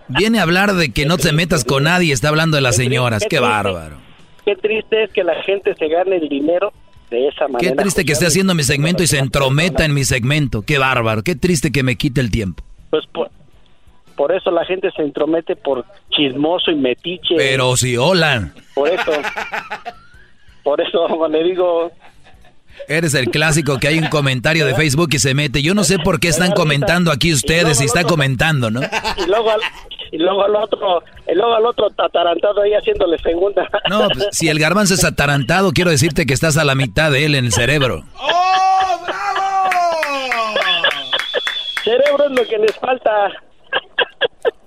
Viene 0.08 0.38
a 0.38 0.42
hablar 0.44 0.72
de 0.74 0.90
que 0.92 1.04
no 1.06 1.18
te 1.18 1.32
metas 1.32 1.64
con 1.64 1.84
nadie 1.84 2.12
está 2.14 2.28
hablando 2.30 2.56
de 2.56 2.62
las 2.62 2.76
señoras, 2.76 3.24
qué 3.28 3.38
bárbaro. 3.38 3.96
Qué 4.44 4.56
triste 4.56 5.04
es 5.04 5.12
que 5.12 5.24
la 5.24 5.40
gente 5.42 5.74
se 5.74 5.88
gane 5.88 6.16
el 6.16 6.28
dinero 6.28 6.72
de 7.10 7.28
esa 7.28 7.46
manera. 7.48 7.70
Qué 7.70 7.76
triste 7.76 8.04
que 8.04 8.12
esté 8.12 8.26
haciendo 8.26 8.54
mi 8.54 8.62
segmento 8.62 9.02
y 9.02 9.06
se 9.06 9.18
entrometa 9.18 9.84
en 9.84 9.94
mi 9.94 10.04
segmento, 10.04 10.62
qué 10.62 10.78
bárbaro, 10.78 11.22
qué 11.22 11.36
triste 11.36 11.70
que 11.70 11.82
me 11.82 11.96
quite 11.96 12.20
el 12.20 12.30
tiempo. 12.30 12.64
Pues 12.90 13.06
por, 13.06 13.30
por 14.16 14.32
eso 14.32 14.50
la 14.50 14.64
gente 14.64 14.90
se 14.92 15.02
entromete 15.02 15.56
por 15.56 15.84
chismoso 16.10 16.70
y 16.70 16.76
metiche. 16.76 17.34
Pero 17.36 17.76
si 17.76 17.96
hola, 17.96 18.52
Por 18.74 18.88
eso. 18.88 19.12
por 20.62 20.80
eso 20.80 21.28
le 21.28 21.44
digo, 21.44 21.92
eres 22.88 23.14
el 23.14 23.30
clásico 23.30 23.78
que 23.78 23.88
hay 23.88 23.98
un 23.98 24.08
comentario 24.08 24.66
de 24.66 24.74
Facebook 24.74 25.10
y 25.12 25.18
se 25.18 25.34
mete. 25.34 25.62
Yo 25.62 25.74
no 25.74 25.84
sé 25.84 25.98
por 25.98 26.20
qué 26.20 26.28
están 26.28 26.52
comentando 26.52 27.10
aquí 27.10 27.32
ustedes 27.32 27.80
y 27.80 27.84
está 27.84 28.04
comentando, 28.04 28.70
¿no? 28.70 28.80
y 28.82 29.26
luego 29.26 29.50
al, 29.50 29.60
y 30.10 30.18
luego 30.18 30.44
al 30.44 30.56
otro, 30.56 31.02
y 31.30 31.34
luego 31.34 31.54
al 31.54 31.66
otro 31.66 31.86
atarantado 31.98 32.62
ahí 32.62 32.72
haciéndole 32.72 33.18
segunda. 33.18 33.68
No, 33.88 34.08
pues, 34.08 34.28
si 34.32 34.48
el 34.48 34.58
garbanzo 34.58 34.94
es 34.94 35.04
atarantado, 35.04 35.72
quiero 35.72 35.90
decirte 35.90 36.26
que 36.26 36.34
estás 36.34 36.56
a 36.56 36.64
la 36.64 36.74
mitad 36.74 37.10
de 37.10 37.24
él 37.24 37.34
en 37.34 37.46
el 37.46 37.52
cerebro. 37.52 38.04
Cerebro 41.84 42.26
es 42.26 42.30
lo 42.30 42.46
que 42.46 42.58
les 42.58 42.76
falta. 42.76 43.10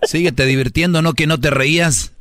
Síguete 0.03 0.45
divirtiendo, 0.45 1.01
¿no? 1.01 1.13
Que 1.13 1.27
no 1.27 1.39
te 1.39 1.49
reías. 1.49 2.11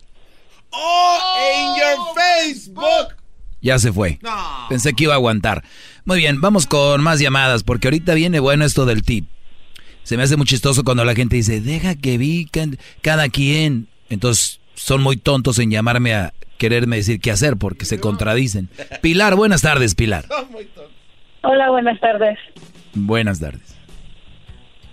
In 0.73 1.75
your 1.77 2.15
Facebook. 2.15 3.24
Ya 3.65 3.79
se 3.79 3.93
fue. 3.93 4.19
Pensé 4.69 4.93
que 4.93 5.05
iba 5.05 5.15
a 5.15 5.17
aguantar. 5.17 5.65
Muy 6.05 6.19
bien, 6.19 6.43
vamos 6.43 6.67
con 6.67 7.03
más 7.03 7.19
llamadas, 7.19 7.65
porque 7.65 7.89
ahorita 7.89 8.13
viene 8.13 8.39
bueno 8.39 8.67
esto 8.67 8.85
del 8.85 9.03
tip. 9.03 9.27
Se 10.03 10.19
me 10.19 10.23
hace 10.23 10.37
muy 10.37 10.45
chistoso 10.45 10.85
cuando 10.85 11.03
la 11.07 11.15
gente 11.15 11.37
dice, 11.37 11.63
deja 11.63 11.95
que 11.95 12.19
vi 12.19 12.47
cada 13.01 13.29
quien. 13.31 13.89
Entonces, 14.11 14.61
son 14.75 15.03
muy 15.03 15.17
tontos 15.17 15.59
en 15.59 15.71
llamarme 15.71 16.15
a 16.15 16.35
quererme 16.59 16.97
decir 16.97 17.21
qué 17.21 17.31
hacer, 17.31 17.57
porque 17.57 17.87
se 17.87 17.99
contradicen. 17.99 18.69
Pilar, 19.01 19.35
buenas 19.35 19.63
tardes, 19.63 19.95
Pilar. 19.95 20.27
Hola, 21.43 21.71
buenas 21.71 21.99
tardes. 22.01 22.39
Buenas 22.93 23.41
tardes. 23.41 23.75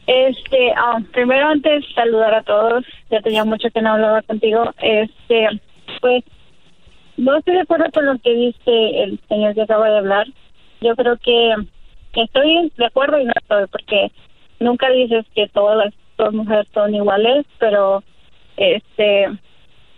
Este, 0.08 0.72
ah, 0.78 0.98
primero 1.12 1.46
antes 1.46 1.84
saludar 1.94 2.36
a 2.36 2.44
todos. 2.44 2.86
Ya 3.10 3.20
tenía 3.20 3.44
mucho 3.44 3.68
que 3.70 3.82
no 3.82 3.92
hablaba 3.92 4.22
contigo. 4.22 4.74
Este, 4.82 5.60
pues 6.00 6.24
no 7.22 7.38
estoy 7.38 7.54
de 7.54 7.62
acuerdo 7.62 7.86
con 7.94 8.06
lo 8.08 8.18
que 8.18 8.34
dice 8.34 9.04
el 9.04 9.20
señor 9.30 9.54
que 9.54 9.62
acaba 9.62 9.90
de 9.90 9.98
hablar. 10.00 10.28
Yo 10.82 10.96
creo 10.96 11.18
que 11.18 11.54
estoy 12.14 12.72
de 12.76 12.86
acuerdo 12.86 13.20
y 13.20 13.26
no 13.26 13.34
estoy, 13.40 13.68
porque 13.68 14.12
nunca 14.60 14.90
dices 14.90 15.26
que 15.36 15.48
todas 15.50 15.78
las 15.78 15.94
todas 16.16 16.34
mujeres 16.34 16.68
son 16.74 16.96
iguales, 16.96 17.46
pero 17.60 18.04
este, 18.58 19.28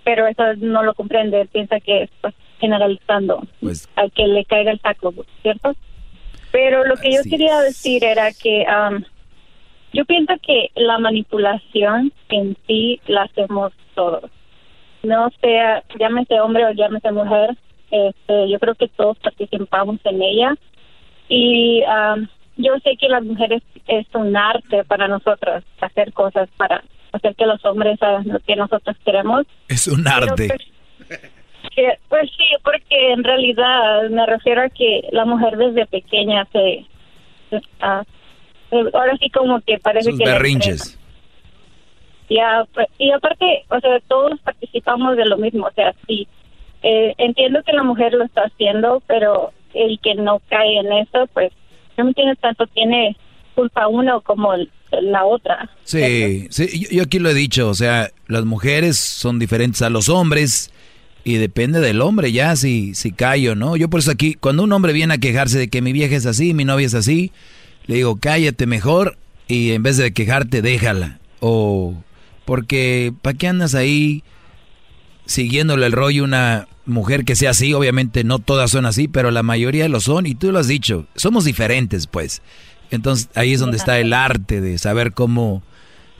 pero 0.03 0.27
eso 0.27 0.43
no 0.57 0.83
lo 0.83 0.93
comprende. 0.95 1.45
Piensa 1.45 1.79
que 1.79 2.03
es 2.03 2.09
pues, 2.19 2.33
generalizando 2.59 3.41
Pues 3.61 3.89
al 3.95 4.11
que 4.11 4.27
le 4.27 4.43
caiga 4.43 4.71
el 4.71 4.81
saco, 4.81 5.13
¿cierto? 5.41 5.73
Pero 6.51 6.83
lo 6.83 6.97
que 6.97 7.11
yo 7.11 7.21
quería 7.23 7.61
decir 7.61 8.03
era 8.03 8.31
que 8.33 8.65
am, 8.67 9.05
yo 9.93 10.03
pienso 10.03 10.33
que 10.45 10.71
la 10.75 10.99
manipulación 10.99 12.11
en 12.27 12.57
sí 12.67 12.99
la 13.07 13.23
hacemos 13.23 13.71
todos. 13.95 14.29
No 15.03 15.29
sea, 15.41 15.83
llámese 15.99 16.39
hombre 16.39 16.65
o 16.65 16.71
llámese 16.71 17.11
mujer, 17.11 17.57
este, 17.91 18.49
yo 18.49 18.59
creo 18.59 18.75
que 18.75 18.87
todos 18.87 19.17
participamos 19.19 19.99
en 20.05 20.21
ella. 20.21 20.55
Y 21.29 21.83
am, 21.83 22.27
yo 22.57 22.73
sé 22.83 22.95
que 22.97 23.09
las 23.09 23.23
mujeres 23.23 23.61
es 23.87 24.07
un 24.13 24.35
arte 24.35 24.83
para 24.85 25.07
nosotros 25.07 25.63
hacer 25.81 26.13
cosas 26.13 26.49
para 26.57 26.83
hacer 27.11 27.35
que 27.35 27.45
los 27.45 27.63
hombres 27.65 28.01
hagan 28.01 28.27
lo 28.27 28.39
que 28.39 28.55
nosotros 28.55 28.95
queremos. 29.05 29.45
Es 29.67 29.87
un 29.87 30.07
arte. 30.07 30.55
Que, 31.75 31.97
pues 32.09 32.29
sí, 32.37 32.43
porque 32.63 33.13
en 33.13 33.23
realidad 33.23 34.09
me 34.09 34.25
refiero 34.25 34.61
a 34.61 34.69
que 34.69 35.07
la 35.11 35.25
mujer 35.25 35.57
desde 35.57 35.85
pequeña 35.85 36.45
se... 36.51 36.85
eh, 37.51 37.65
ahora 37.81 39.17
sí 39.19 39.29
como 39.29 39.61
que 39.61 39.79
parece 39.79 40.11
Sus 40.11 40.19
que... 40.19 40.25
berrinches. 40.25 40.99
Pues, 42.73 42.87
y 42.97 43.11
aparte, 43.11 43.65
o 43.69 43.79
sea, 43.79 43.99
todos 44.07 44.39
participamos 44.41 45.17
de 45.17 45.25
lo 45.25 45.37
mismo, 45.37 45.67
o 45.67 45.71
sea, 45.73 45.93
sí, 46.07 46.27
eh, 46.81 47.13
entiendo 47.17 47.61
que 47.63 47.73
la 47.73 47.83
mujer 47.83 48.13
lo 48.13 48.23
está 48.23 48.41
haciendo, 48.41 49.01
pero 49.07 49.51
el 49.73 49.99
que 49.99 50.15
no 50.15 50.41
cae 50.49 50.79
en 50.79 50.91
eso, 50.93 51.27
pues, 51.33 51.51
no 51.97 52.05
me 52.05 52.13
tiene 52.13 52.35
tanto, 52.35 52.65
tiene 52.67 53.15
culpa 53.55 53.87
uno 53.87 54.21
como 54.21 54.53
la 55.01 55.25
otra. 55.25 55.69
Sí, 55.83 56.47
sí, 56.49 56.79
yo, 56.79 56.97
yo 56.97 57.03
aquí 57.03 57.19
lo 57.19 57.29
he 57.29 57.33
dicho, 57.33 57.69
o 57.69 57.73
sea, 57.73 58.09
las 58.27 58.45
mujeres 58.45 58.97
son 58.97 59.39
diferentes 59.39 59.81
a 59.81 59.89
los 59.89 60.09
hombres 60.09 60.71
y 61.23 61.35
depende 61.35 61.79
del 61.79 62.01
hombre 62.01 62.31
ya 62.31 62.55
si, 62.55 62.95
si 62.95 63.11
cae 63.11 63.49
o 63.49 63.55
no. 63.55 63.75
Yo 63.75 63.89
por 63.89 63.99
eso 63.99 64.11
aquí, 64.11 64.33
cuando 64.33 64.63
un 64.63 64.73
hombre 64.73 64.93
viene 64.93 65.13
a 65.13 65.17
quejarse 65.17 65.57
de 65.57 65.69
que 65.69 65.81
mi 65.81 65.93
vieja 65.93 66.15
es 66.15 66.25
así, 66.25 66.53
mi 66.53 66.65
novia 66.65 66.85
es 66.85 66.95
así, 66.95 67.31
le 67.85 67.95
digo, 67.95 68.17
cállate 68.19 68.65
mejor 68.65 69.17
y 69.47 69.71
en 69.71 69.83
vez 69.83 69.97
de 69.97 70.13
quejarte, 70.13 70.61
déjala. 70.61 71.19
O 71.39 71.95
porque, 72.45 73.13
¿para 73.21 73.37
qué 73.37 73.47
andas 73.47 73.75
ahí 73.75 74.23
siguiéndole 75.25 75.85
el 75.85 75.91
rollo 75.91 76.23
a 76.23 76.25
una 76.25 76.67
mujer 76.85 77.25
que 77.25 77.35
sea 77.35 77.51
así? 77.51 77.73
Obviamente 77.73 78.23
no 78.23 78.39
todas 78.39 78.71
son 78.71 78.85
así, 78.85 79.07
pero 79.07 79.31
la 79.31 79.43
mayoría 79.43 79.87
lo 79.89 79.99
son 79.99 80.25
y 80.25 80.35
tú 80.35 80.51
lo 80.51 80.59
has 80.59 80.67
dicho, 80.67 81.05
somos 81.15 81.45
diferentes 81.45 82.07
pues. 82.07 82.41
Entonces 82.91 83.29
ahí 83.35 83.53
es 83.53 83.59
donde 83.59 83.77
está 83.77 83.99
el 83.99 84.13
arte 84.13 84.61
de 84.61 84.77
saber 84.77 85.13
cómo 85.13 85.63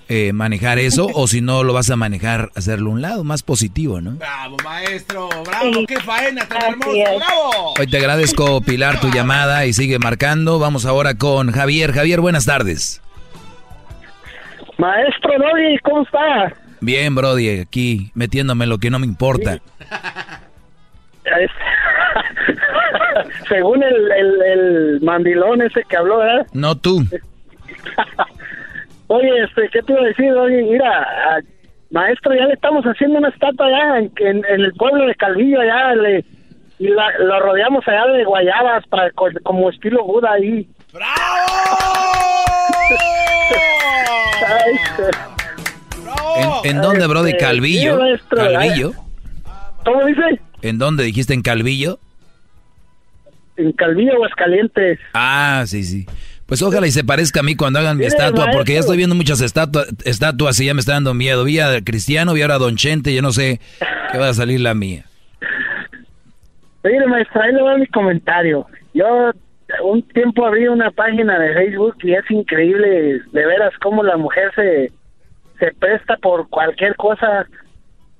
eh, 0.09 0.33
manejar 0.33 0.79
eso 0.79 1.07
o 1.13 1.27
si 1.27 1.39
no 1.39 1.63
lo 1.63 1.71
vas 1.71 1.89
a 1.89 1.95
manejar, 1.95 2.51
hacerlo 2.55 2.89
a 2.89 2.93
un 2.93 3.01
lado, 3.01 3.23
más 3.23 3.41
positivo, 3.41 4.01
¿no? 4.01 4.11
Bravo, 4.11 4.57
maestro, 4.63 5.29
bravo, 5.45 5.85
qué 5.87 5.99
faena 6.01 6.45
tan 6.47 6.73
hermoso, 6.73 7.17
bravo. 7.17 7.73
Hoy 7.79 7.87
te 7.87 7.97
agradezco, 7.97 8.61
Pilar, 8.61 8.99
tu 8.99 9.09
llamada 9.09 9.65
y 9.65 9.73
sigue 9.73 9.99
marcando. 9.99 10.59
Vamos 10.59 10.85
ahora 10.85 11.15
con 11.15 11.51
Javier. 11.51 11.93
Javier, 11.93 12.19
buenas 12.19 12.45
tardes. 12.45 13.01
Maestro 14.87 15.31
Doggy, 15.39 15.77
¿cómo 15.83 16.01
está? 16.03 16.53
Bien, 16.81 17.15
Brody, 17.15 17.61
aquí 17.61 18.11
metiéndome 18.15 18.65
en 18.65 18.69
lo 18.69 18.77
que 18.79 18.89
no 18.89 18.99
me 18.99 19.05
importa. 19.05 19.53
Es- 19.53 19.61
Según 23.47 23.81
el, 23.81 24.11
el, 24.11 24.41
el 24.41 24.99
mandilón 25.01 25.61
ese 25.61 25.83
que 25.87 25.95
habló, 25.95 26.17
¿verdad? 26.17 26.45
No 26.51 26.75
tú. 26.75 27.01
Oye, 29.07 29.29
este, 29.45 29.69
¿qué 29.71 29.81
te 29.83 29.93
iba 29.93 30.01
a 30.01 30.05
decir? 30.05 30.31
Oye, 30.33 30.63
mira, 30.63 31.07
Maestro, 31.91 32.33
ya 32.35 32.45
le 32.47 32.55
estamos 32.55 32.83
haciendo 32.83 33.19
una 33.19 33.29
estatua 33.29 33.67
allá 33.67 33.99
en, 33.99 34.11
en- 34.17 34.43
en 34.49 34.61
el 34.61 34.73
pueblo 34.73 35.05
de 35.05 35.15
Calvillo, 35.15 35.61
allá 35.61 35.95
le, 35.95 36.25
y 36.79 36.87
la- 36.89 37.17
lo 37.19 37.39
rodeamos 37.39 37.87
allá 37.87 38.05
de 38.11 38.25
guayabas 38.25 38.85
para 38.87 39.09
co- 39.11 39.29
como 39.43 39.69
estilo 39.69 40.03
Buda 40.03 40.33
ahí. 40.33 40.67
¿En, 46.63 46.75
en 46.75 46.81
dónde, 46.81 47.07
Brody? 47.07 47.31
Este, 47.31 47.43
¿Calvillo? 47.43 47.99
maestro, 47.99 48.37
¿Calvillo? 48.37 48.91
¿Cómo 49.85 50.05
dice? 50.05 50.21
¿En 50.61 50.77
dónde 50.77 51.03
dijiste? 51.03 51.33
¿En 51.33 51.41
Calvillo? 51.41 51.99
En 53.57 53.71
Calvillo, 53.73 54.13
Aguascalientes. 54.13 54.99
Ah, 55.13 55.63
sí, 55.67 55.83
sí. 55.83 56.05
Pues 56.45 56.61
ojalá 56.61 56.87
y 56.87 56.91
se 56.91 57.03
parezca 57.03 57.39
a 57.39 57.43
mí 57.43 57.55
cuando 57.55 57.79
hagan 57.79 57.97
mi 57.97 58.05
estatua, 58.05 58.47
porque 58.51 58.73
ya 58.73 58.79
estoy 58.79 58.97
viendo 58.97 59.15
muchas 59.15 59.41
estatua- 59.41 59.85
estatuas 60.05 60.59
y 60.59 60.65
ya 60.65 60.73
me 60.73 60.79
está 60.81 60.93
dando 60.93 61.13
miedo. 61.13 61.43
Vi 61.43 61.59
a 61.59 61.81
Cristiano, 61.83 62.33
vi 62.33 62.41
ahora 62.41 62.55
a 62.55 62.59
Don 62.59 62.75
Chente, 62.75 63.13
yo 63.13 63.21
no 63.21 63.31
sé 63.31 63.59
qué 64.11 64.17
va 64.17 64.29
a 64.29 64.33
salir 64.33 64.59
la 64.59 64.73
mía. 64.73 65.05
Mire, 66.83 67.07
maestra, 67.07 67.43
ahí 67.45 67.53
le 67.53 67.61
va 67.61 67.77
mi 67.77 67.87
comentario. 67.87 68.65
Yo 68.93 69.31
un 69.81 70.01
tiempo 70.09 70.45
abrí 70.45 70.67
una 70.67 70.91
página 70.91 71.39
de 71.39 71.53
Facebook 71.53 71.95
y 72.03 72.13
es 72.13 72.29
increíble 72.29 73.21
de 73.31 73.45
veras 73.45 73.73
cómo 73.81 74.03
la 74.03 74.17
mujer 74.17 74.51
se, 74.55 74.91
se 75.59 75.73
presta 75.73 76.17
por 76.17 76.49
cualquier 76.49 76.95
cosa 76.95 77.47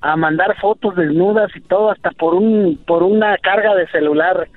a 0.02 0.16
mandar 0.16 0.56
fotos 0.60 0.96
desnudas 0.96 1.56
y 1.56 1.62
todo, 1.62 1.92
hasta 1.92 2.12
por 2.12 2.34
un 2.36 2.78
por 2.86 3.04
una 3.04 3.38
carga 3.38 3.76
de 3.76 3.88
celular. 3.88 4.48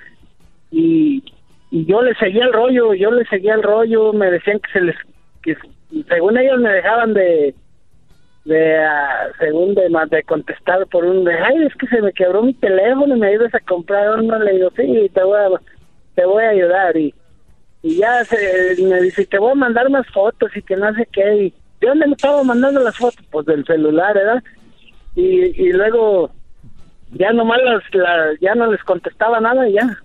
Y, 0.70 1.22
y 1.70 1.84
yo 1.86 2.02
le 2.02 2.14
seguía 2.16 2.44
el 2.44 2.52
rollo, 2.52 2.94
yo 2.94 3.10
le 3.10 3.24
seguía 3.26 3.54
el 3.54 3.62
rollo, 3.62 4.12
me 4.12 4.30
decían 4.30 4.58
que 4.60 4.72
se 4.72 4.80
les, 4.80 4.96
que 5.42 5.56
según 6.08 6.36
ellos 6.38 6.58
me 6.60 6.70
dejaban 6.72 7.14
de, 7.14 7.54
de 8.44 8.76
ah, 8.78 9.28
según 9.38 9.74
de, 9.74 9.88
ma- 9.88 10.06
de 10.06 10.22
contestar 10.24 10.86
por 10.88 11.04
un 11.04 11.24
de, 11.24 11.34
ay 11.34 11.64
es 11.64 11.74
que 11.76 11.86
se 11.88 12.02
me 12.02 12.12
quebró 12.12 12.42
mi 12.42 12.54
teléfono 12.54 13.16
y 13.16 13.20
me 13.20 13.28
ayudas 13.28 13.54
a 13.54 13.60
comprar 13.60 14.18
uno 14.18 14.38
le 14.38 14.52
digo 14.52 14.70
sí 14.76 15.10
te 15.14 15.22
voy 15.22 15.38
a 15.38 15.48
te 16.16 16.24
voy 16.26 16.42
a 16.42 16.48
ayudar. 16.48 16.96
Y 16.96 17.14
y 17.82 17.98
ya 17.98 18.24
se, 18.24 18.76
me 18.82 19.00
dice 19.02 19.24
te 19.26 19.38
voy 19.38 19.52
a 19.52 19.54
mandar 19.54 19.88
más 19.90 20.06
fotos 20.12 20.50
y 20.56 20.62
que 20.62 20.74
no 20.76 20.92
sé 20.94 21.06
qué 21.12 21.36
y 21.36 21.54
de 21.80 21.86
dónde 21.88 22.06
me 22.08 22.14
estaba 22.14 22.42
mandando 22.42 22.80
las 22.80 22.96
fotos 22.96 23.24
pues 23.30 23.46
del 23.46 23.64
celular 23.64 24.14
verdad 24.14 24.42
y, 25.14 25.22
y 25.62 25.72
luego 25.72 26.30
ya 27.12 27.32
nomás 27.32 27.58
las, 27.64 27.82
la- 27.92 28.32
ya 28.40 28.54
no 28.56 28.72
les 28.72 28.82
contestaba 28.82 29.38
nada 29.40 29.68
y 29.68 29.74
ya. 29.74 29.98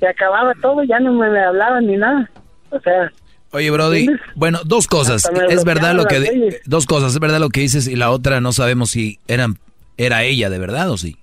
Se 0.00 0.06
acababa 0.06 0.54
todo 0.62 0.82
ya 0.84 0.98
no 1.00 1.12
me, 1.12 1.26
hablaban 1.38 1.86
ni 1.86 1.96
nada. 1.96 2.30
O 2.70 2.80
sea 2.80 3.12
Oye, 3.54 3.70
Brody, 3.70 4.06
bueno, 4.34 4.60
dos 4.64 4.86
cosas. 4.86 5.28
Es 5.50 5.64
verdad 5.64 5.94
lo 5.94 6.06
que 6.06 6.20
leyes. 6.20 6.62
dos 6.64 6.86
cosas, 6.86 7.12
es 7.12 7.20
verdad 7.20 7.38
lo 7.40 7.50
que 7.50 7.60
dices 7.60 7.86
y 7.86 7.96
la 7.96 8.10
otra 8.10 8.40
no 8.40 8.52
sabemos 8.52 8.88
si 8.90 9.18
eran 9.28 9.58
era 9.98 10.22
ella 10.24 10.48
de 10.48 10.58
verdad 10.58 10.88
o 10.90 10.96
sí. 10.96 11.16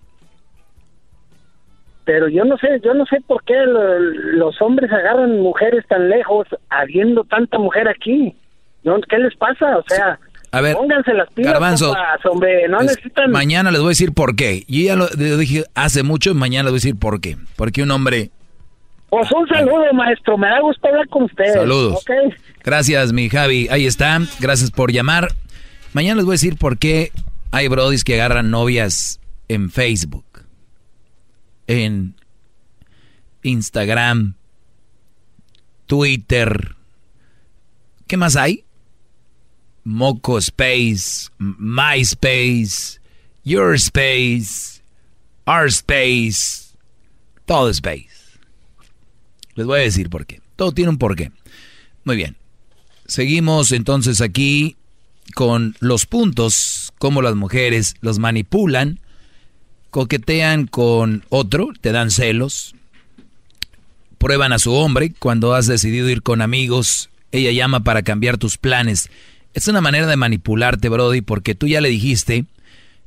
Pero 2.12 2.28
yo 2.28 2.44
no 2.44 2.58
sé, 2.58 2.82
yo 2.84 2.96
no 2.96 3.06
sé 3.06 3.18
por 3.28 3.44
qué 3.44 3.54
lo- 3.68 4.00
los 4.00 4.60
hombres 4.64 4.92
agarran 4.92 5.40
mujeres 5.42 5.86
tan 5.88 6.10
lejos, 6.10 6.48
habiendo 6.68 7.24
tanta 7.24 7.60
mujer 7.60 7.88
aquí. 7.88 8.36
¿No? 8.84 9.00
¿Qué 9.02 9.20
les 9.20 9.36
pasa? 9.36 9.78
O 9.78 9.84
sea, 9.88 10.18
A 10.52 10.60
ver, 10.62 10.76
pónganse 10.76 11.14
las 11.14 11.30
pilas, 11.34 11.54
Garbanzo, 11.54 11.94
hombre, 12.32 12.68
no 12.68 12.80
Es- 12.80 12.88
necesitan... 12.88 13.30
Mañana 13.30 13.70
les 13.70 13.80
voy 13.82 13.90
a 13.90 13.96
decir 13.98 14.12
por 14.12 14.36
qué. 14.36 14.64
Yo 14.68 14.82
ya 14.88 14.96
lo, 14.96 15.06
lo 15.16 15.38
dije 15.38 15.66
hace 15.76 16.02
mucho, 16.02 16.34
mañana 16.34 16.64
les 16.64 16.72
voy 16.72 16.78
a 16.78 16.82
decir 16.82 16.96
por 16.98 17.22
qué. 17.22 17.38
Porque 17.56 17.84
un 17.84 17.92
hombre 17.92 18.32
Pues 19.12 19.30
un 19.32 19.48
saludo, 19.48 19.94
maestro, 19.94 20.36
me 20.36 20.48
da 20.48 20.62
gusto 20.62 20.88
hablar 20.88 21.08
con 21.10 21.24
usted. 21.26 21.54
Saludos. 21.54 22.04
Gracias, 22.64 23.14
mi 23.14 23.30
Javi. 23.30 23.68
Ahí 23.70 23.86
está. 23.86 24.18
Gracias 24.40 24.72
por 24.72 24.92
llamar. 24.92 25.28
Mañana 25.94 26.16
les 26.16 26.26
voy 26.26 26.34
a 26.34 26.40
decir 26.42 26.58
por 26.58 26.80
qué 26.80 27.12
hay 27.52 27.68
brodis 27.68 28.04
que 28.04 28.16
agarran 28.16 28.50
novias 28.50 29.20
en 29.48 29.70
Facebook, 29.70 30.24
en 31.70 32.16
Instagram, 33.44 34.34
Twitter. 35.86 36.76
¿Qué 38.08 38.18
más 38.18 38.36
hay? 38.36 38.66
Moco 39.84 40.40
Space, 40.40 41.30
MySpace, 41.38 43.00
Your 43.44 43.76
Space, 43.76 44.82
Our 45.46 45.68
Space, 45.68 46.76
todo 47.46 47.70
Space. 47.70 48.40
Les 49.54 49.68
voy 49.68 49.80
a 49.80 49.84
decir 49.84 50.10
por 50.10 50.26
qué. 50.26 50.42
Todo 50.56 50.72
tiene 50.72 50.90
un 50.90 50.98
porqué. 50.98 51.32
Muy 52.04 52.16
bien. 52.16 52.36
Seguimos 53.06 53.72
entonces 53.72 54.22
aquí 54.22 54.76
con 55.36 55.76
los 55.80 56.08
puntos, 56.08 56.94
cómo 56.98 57.22
las 57.22 57.36
mujeres 57.36 57.94
los 58.02 58.18
manipulan, 58.18 59.00
coquetean 59.90 60.68
con 60.68 61.24
otro, 61.30 61.70
te 61.80 61.92
dan 61.92 62.12
celos, 62.12 62.76
prueban 64.18 64.54
a 64.54 64.60
su 64.60 64.74
hombre 64.74 65.14
cuando 65.18 65.54
has 65.54 65.66
decidido 65.68 66.10
ir 66.10 66.22
con 66.22 66.42
amigos, 66.42 67.10
ella 67.32 67.52
llama 67.52 67.82
para 67.82 68.04
cambiar 68.04 68.38
tus 68.38 68.58
planes. 68.58 69.10
Es 69.54 69.68
una 69.68 69.82
manera 69.82 70.08
de 70.08 70.16
manipularte, 70.16 70.90
Brody, 70.90 71.22
porque 71.22 71.56
tú 71.56 71.68
ya 71.68 71.82
le 71.82 71.90
dijiste 71.90 72.46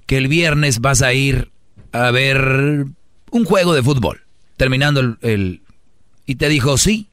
que 0.06 0.18
el 0.18 0.28
viernes 0.28 0.80
vas 0.80 1.02
a 1.02 1.12
ir 1.12 1.50
a 1.92 2.10
ver 2.10 2.86
un 3.30 3.44
juego 3.44 3.74
de 3.74 3.82
fútbol, 3.82 4.22
terminando 4.56 5.16
el, 5.20 5.60
y 6.26 6.34
te 6.36 6.48
dijo 6.48 6.78
sí. 6.78 7.06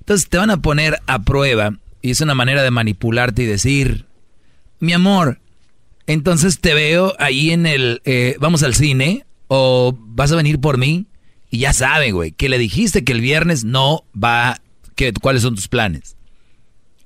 Entonces 0.00 0.28
te 0.28 0.38
van 0.38 0.50
a 0.50 0.62
poner 0.62 1.00
a 1.06 1.22
prueba 1.22 1.74
y 2.00 2.10
es 2.10 2.20
una 2.20 2.34
manera 2.34 2.62
de 2.62 2.70
manipularte 2.70 3.42
y 3.42 3.46
decir, 3.46 4.06
mi 4.80 4.92
amor, 4.92 5.40
entonces 6.08 6.58
te 6.58 6.72
veo 6.72 7.12
ahí 7.18 7.50
en 7.50 7.66
el, 7.66 8.00
eh, 8.06 8.36
vamos 8.40 8.62
al 8.62 8.74
cine 8.74 9.26
o 9.46 9.94
vas 9.98 10.32
a 10.32 10.36
venir 10.36 10.58
por 10.58 10.78
mí 10.78 11.06
y 11.50 11.58
ya 11.58 11.74
saben, 11.74 12.14
güey, 12.14 12.32
que 12.32 12.48
le 12.48 12.56
dijiste 12.56 13.04
que 13.04 13.12
el 13.12 13.20
viernes 13.20 13.64
no 13.64 14.04
va, 14.12 14.62
que, 14.96 15.12
cuáles 15.12 15.42
son 15.42 15.54
tus 15.54 15.68
planes. 15.68 16.16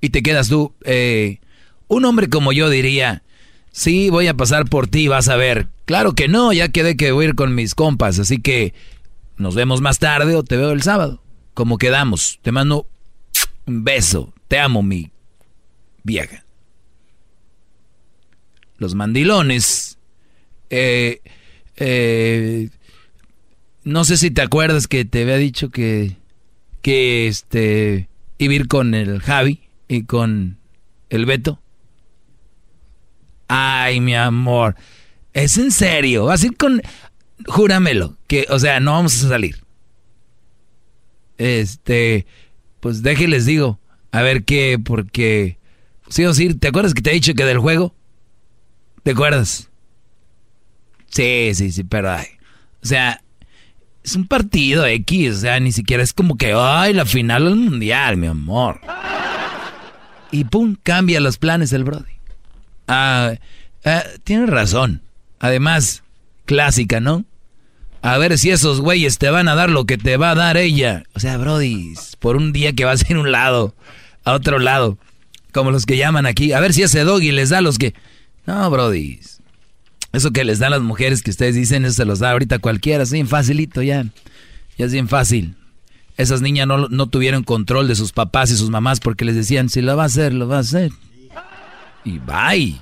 Y 0.00 0.10
te 0.10 0.22
quedas 0.22 0.48
tú, 0.48 0.72
eh, 0.84 1.40
un 1.88 2.04
hombre 2.04 2.28
como 2.28 2.52
yo 2.52 2.70
diría, 2.70 3.24
sí, 3.72 4.08
voy 4.08 4.28
a 4.28 4.36
pasar 4.36 4.66
por 4.66 4.86
ti, 4.86 5.08
vas 5.08 5.28
a 5.28 5.34
ver. 5.34 5.66
Claro 5.84 6.14
que 6.14 6.28
no, 6.28 6.52
ya 6.52 6.68
quedé 6.68 6.96
que 6.96 7.10
voy 7.10 7.24
a 7.24 7.28
ir 7.30 7.34
con 7.34 7.56
mis 7.56 7.74
compas, 7.74 8.20
así 8.20 8.40
que 8.40 8.72
nos 9.36 9.56
vemos 9.56 9.80
más 9.80 9.98
tarde 9.98 10.36
o 10.36 10.44
te 10.44 10.56
veo 10.56 10.70
el 10.70 10.82
sábado. 10.82 11.20
Como 11.54 11.76
quedamos, 11.76 12.38
te 12.40 12.52
mando 12.52 12.86
un 13.66 13.82
beso, 13.82 14.32
te 14.46 14.60
amo 14.60 14.80
mi 14.84 15.10
vieja. 16.04 16.44
Los 18.82 18.96
mandilones, 18.96 19.96
eh, 20.68 21.20
eh, 21.76 22.68
no 23.84 24.04
sé 24.04 24.16
si 24.16 24.32
te 24.32 24.42
acuerdas 24.42 24.88
que 24.88 25.04
te 25.04 25.22
había 25.22 25.36
dicho 25.36 25.70
que, 25.70 26.16
que 26.82 27.28
este, 27.28 28.08
iba 28.38 28.52
a 28.52 28.56
ir 28.56 28.66
con 28.66 28.94
el 28.94 29.20
Javi 29.20 29.60
y 29.86 30.02
con 30.02 30.58
el 31.10 31.26
Beto. 31.26 31.60
Ay, 33.46 34.00
mi 34.00 34.16
amor, 34.16 34.74
es 35.32 35.56
en 35.58 35.70
serio, 35.70 36.24
vas 36.24 36.44
a 36.44 36.48
con, 36.58 36.82
júramelo, 37.46 38.16
que, 38.26 38.48
o 38.50 38.58
sea, 38.58 38.80
no 38.80 38.94
vamos 38.94 39.22
a 39.22 39.28
salir. 39.28 39.62
Este, 41.38 42.26
pues 42.80 43.04
déjenles 43.04 43.46
digo, 43.46 43.78
a 44.10 44.22
ver 44.22 44.42
qué, 44.42 44.80
porque, 44.84 45.58
sí 46.08 46.24
o 46.24 46.34
sí, 46.34 46.52
¿te 46.54 46.66
acuerdas 46.66 46.94
que 46.94 47.02
te 47.02 47.10
he 47.10 47.14
dicho 47.14 47.34
que 47.34 47.44
del 47.44 47.60
juego? 47.60 47.94
¿Te 49.02 49.12
acuerdas? 49.12 49.68
Sí, 51.08 51.50
sí, 51.54 51.72
sí, 51.72 51.84
pero, 51.84 52.12
ay, 52.12 52.26
o 52.82 52.86
sea, 52.86 53.22
es 54.02 54.16
un 54.16 54.26
partido 54.26 54.86
X, 54.86 55.36
o 55.36 55.40
sea, 55.40 55.60
ni 55.60 55.72
siquiera 55.72 56.02
es 56.02 56.12
como 56.12 56.36
que, 56.36 56.54
ay, 56.56 56.92
la 56.92 57.04
final 57.04 57.44
del 57.44 57.56
mundial, 57.56 58.16
mi 58.16 58.26
amor. 58.26 58.80
Y 60.30 60.44
pum, 60.44 60.76
cambia 60.82 61.20
los 61.20 61.36
planes 61.36 61.72
el 61.72 61.84
Brody. 61.84 62.12
Ah, 62.88 63.34
ah, 63.84 64.02
tienes 64.24 64.48
razón. 64.48 65.02
Además, 65.38 66.02
clásica, 66.46 67.00
¿no? 67.00 67.24
A 68.00 68.18
ver 68.18 68.38
si 68.38 68.50
esos 68.50 68.80
güeyes 68.80 69.18
te 69.18 69.30
van 69.30 69.48
a 69.48 69.54
dar 69.54 69.70
lo 69.70 69.84
que 69.84 69.98
te 69.98 70.16
va 70.16 70.30
a 70.30 70.34
dar 70.34 70.56
ella. 70.56 71.04
O 71.14 71.20
sea, 71.20 71.36
Brody, 71.36 71.94
por 72.18 72.36
un 72.36 72.52
día 72.52 72.72
que 72.72 72.84
vas 72.84 73.04
a 73.04 73.12
ir 73.12 73.18
un 73.18 73.30
lado, 73.30 73.74
a 74.24 74.32
otro 74.32 74.58
lado, 74.58 74.98
como 75.52 75.70
los 75.70 75.86
que 75.86 75.96
llaman 75.96 76.26
aquí. 76.26 76.52
A 76.52 76.60
ver 76.60 76.72
si 76.72 76.82
ese 76.82 77.04
doggy 77.04 77.30
les 77.30 77.50
da 77.50 77.60
los 77.60 77.78
que... 77.78 77.94
No, 78.46 78.70
Brody. 78.70 79.20
Eso 80.12 80.30
que 80.30 80.44
les 80.44 80.58
dan 80.58 80.72
las 80.72 80.82
mujeres 80.82 81.22
que 81.22 81.30
ustedes 81.30 81.54
dicen, 81.54 81.84
eso 81.84 81.94
se 81.94 82.04
los 82.04 82.18
da 82.18 82.32
ahorita 82.32 82.58
cualquiera. 82.58 83.02
Es 83.02 83.12
bien 83.12 83.28
facilito 83.28 83.82
ya. 83.82 84.04
Ya 84.76 84.86
es 84.86 84.92
bien 84.92 85.08
fácil. 85.08 85.56
Esas 86.16 86.42
niñas 86.42 86.66
no, 86.66 86.88
no 86.88 87.06
tuvieron 87.06 87.42
control 87.42 87.88
de 87.88 87.94
sus 87.94 88.12
papás 88.12 88.50
y 88.50 88.56
sus 88.56 88.68
mamás 88.68 89.00
porque 89.00 89.24
les 89.24 89.34
decían, 89.34 89.68
si 89.68 89.80
lo 89.80 89.96
va 89.96 90.02
a 90.02 90.06
hacer, 90.06 90.34
lo 90.34 90.46
va 90.46 90.58
a 90.58 90.60
hacer. 90.60 90.92
Y 92.04 92.18
bye. 92.18 92.80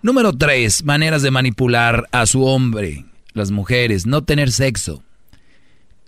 Número 0.00 0.32
tres, 0.32 0.84
maneras 0.84 1.22
de 1.22 1.30
manipular 1.30 2.08
a 2.10 2.26
su 2.26 2.44
hombre. 2.44 3.04
Las 3.34 3.50
mujeres, 3.50 4.06
no 4.06 4.22
tener 4.22 4.50
sexo. 4.50 5.02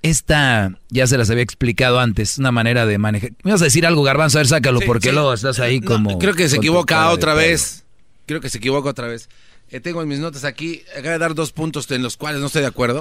Esta, 0.03 0.79
ya 0.91 1.07
se 1.07 1.17
las 1.17 1.31
había 1.31 1.43
explicado 1.43 2.01
antes, 2.01 2.39
una 2.39 2.53
manera 2.53 2.87
de 2.87 2.99
manejar. 2.99 3.33
¿Me 3.43 3.53
vas 3.53 3.63
a 3.63 3.65
decir 3.65 3.87
algo, 3.87 4.03
Garbanzo? 4.03 4.39
A 4.39 4.41
ver, 4.41 4.49
sácalo, 4.49 4.81
porque 4.81 5.13
luego 5.13 5.33
estás 5.33 5.61
ahí 5.61 5.81
como... 5.81 6.19
creo 6.19 6.35
que 6.35 6.49
se 6.49 6.57
equivoca 6.57 7.09
otra 7.11 7.35
vez. 7.35 7.84
Creo 8.27 8.41
que 8.41 8.51
se 8.51 8.59
equivoca 8.59 8.89
otra 8.91 9.07
vez. 9.09 9.29
Eh, 9.71 9.81
tengo 9.81 10.03
en 10.03 10.09
mis 10.09 10.19
notas 10.19 10.45
aquí, 10.45 10.83
acaba 10.93 11.13
de 11.13 11.19
dar 11.19 11.35
dos 11.35 11.53
puntos 11.53 11.91
en 11.91 12.03
los 12.03 12.17
cuales 12.17 12.41
no 12.41 12.47
estoy 12.49 12.63
de 12.63 12.69
acuerdo. 12.69 13.01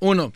Uno, 0.00 0.32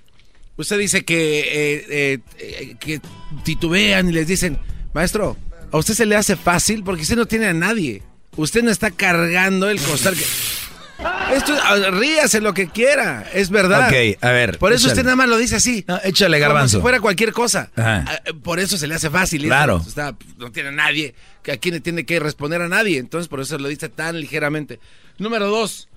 usted 0.57 0.79
dice 0.79 1.05
que, 1.05 1.41
eh, 1.41 2.21
eh, 2.39 2.77
que 2.79 3.01
titubean 3.45 4.09
y 4.09 4.13
les 4.13 4.27
dicen, 4.27 4.59
maestro, 4.93 5.37
a 5.73 5.79
usted 5.79 5.95
se 5.95 6.07
le 6.07 6.17
hace 6.17 6.37
fácil 6.37 6.85
porque 6.85 7.03
usted 7.03 7.17
no 7.17 7.27
tiene 7.27 7.47
a 7.47 7.55
nadie. 7.55 8.03
Usted 8.37 8.63
no 8.63 8.71
está 8.71 8.91
cargando 8.91 9.69
el 9.69 9.81
costal 9.81 10.15
que... 10.15 10.25
Esto, 11.33 11.55
ah, 11.63 11.77
ríase 11.93 12.41
lo 12.41 12.55
que 12.55 12.69
quiera, 12.69 13.29
es 13.33 13.51
verdad. 13.51 13.87
Ok, 13.89 14.19
a 14.21 14.31
ver, 14.33 14.59
Por 14.59 14.73
eso 14.73 14.87
échale. 14.87 14.93
usted 14.95 15.05
nada 15.05 15.15
más 15.17 15.29
lo 15.29 15.37
dice 15.37 15.57
así. 15.57 15.85
échale, 16.03 16.39
Como 16.39 16.49
garbanzo. 16.49 16.79
si 16.79 16.83
fuera 16.83 16.99
cualquier 17.01 17.33
cosa. 17.33 17.71
Ajá. 17.77 18.05
Ah, 18.09 18.21
Por 18.43 18.59
eso 18.59 18.77
se 18.77 18.89
le 18.89 18.95
hace 18.97 19.09
fácil. 19.09 19.43
Claro. 19.45 19.79
eso, 19.81 19.89
está- 19.89 20.17
no 20.39 20.51
tiene 20.51 20.71
a 20.71 20.73
nadie. 20.73 21.15
Que 21.49 21.53
aquí 21.55 21.71
le 21.71 21.81
tiene 21.81 22.05
que 22.05 22.21
responder 22.21 22.61
a 22.61 22.69
nadie. 22.69 22.99
Entonces 22.99 23.27
por 23.27 23.41
eso 23.41 23.57
lo 23.57 23.69
dice 23.69 23.89
tan 23.89 24.21
ligeramente. 24.21 24.81
Número 25.17 25.47
dos. 25.47 25.89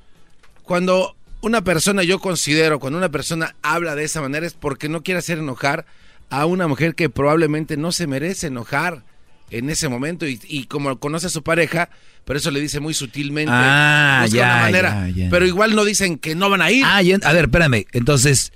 Cuando 0.64 1.18
una 1.42 1.62
persona, 1.62 2.04
yo 2.04 2.20
considero, 2.20 2.80
cuando 2.80 2.98
una 2.98 3.10
persona 3.10 3.54
habla 3.62 3.96
de 3.96 4.06
esa 4.06 4.22
manera 4.22 4.48
es 4.48 4.54
porque 4.54 4.88
no 4.88 5.04
quiere 5.04 5.18
hacer 5.18 5.40
enojar 5.40 5.86
a 6.30 6.46
una 6.46 6.70
mujer 6.70 6.96
que 6.96 7.10
probablemente 7.10 7.76
no 7.76 7.92
se 7.92 8.08
merece 8.08 8.48
enojar 8.48 9.04
en 9.50 9.70
ese 9.70 9.90
momento 9.90 10.26
y, 10.26 10.40
y 10.48 10.68
como 10.68 10.98
conoce 11.00 11.28
a 11.28 11.30
su 11.30 11.44
pareja, 11.44 11.90
por 12.24 12.38
eso 12.38 12.50
le 12.50 12.62
dice 12.62 12.80
muy 12.80 12.94
sutilmente. 12.94 13.52
Ah, 13.54 14.26
ya, 14.30 14.44
una 14.46 14.56
manera. 14.62 15.10
ya, 15.10 15.24
ya. 15.26 15.30
Pero 15.30 15.46
igual 15.46 15.76
no 15.76 15.84
dicen 15.84 16.18
que 16.18 16.34
no 16.34 16.50
van 16.50 16.62
a 16.62 16.72
ir. 16.72 16.86
Ah, 16.86 17.00
a 17.00 17.34
ver, 17.34 17.44
espérame. 17.46 17.86
Entonces, 17.92 18.54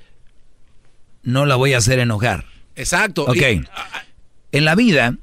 no 1.24 1.46
la 1.46 1.56
voy 1.58 1.74
a 1.74 1.80
hacer 1.80 2.00
enojar. 2.00 2.46
Exacto. 2.78 3.24
Ok. 3.26 3.36
Y- 3.36 3.64
En 4.54 4.64
la 4.64 4.76
vida, 4.76 5.18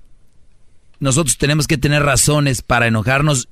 nosotros 1.03 1.37
tenemos 1.37 1.67
que 1.67 1.77
tener 1.79 2.03
razones 2.03 2.63
para 2.63 2.87
enojarnos 2.87 3.49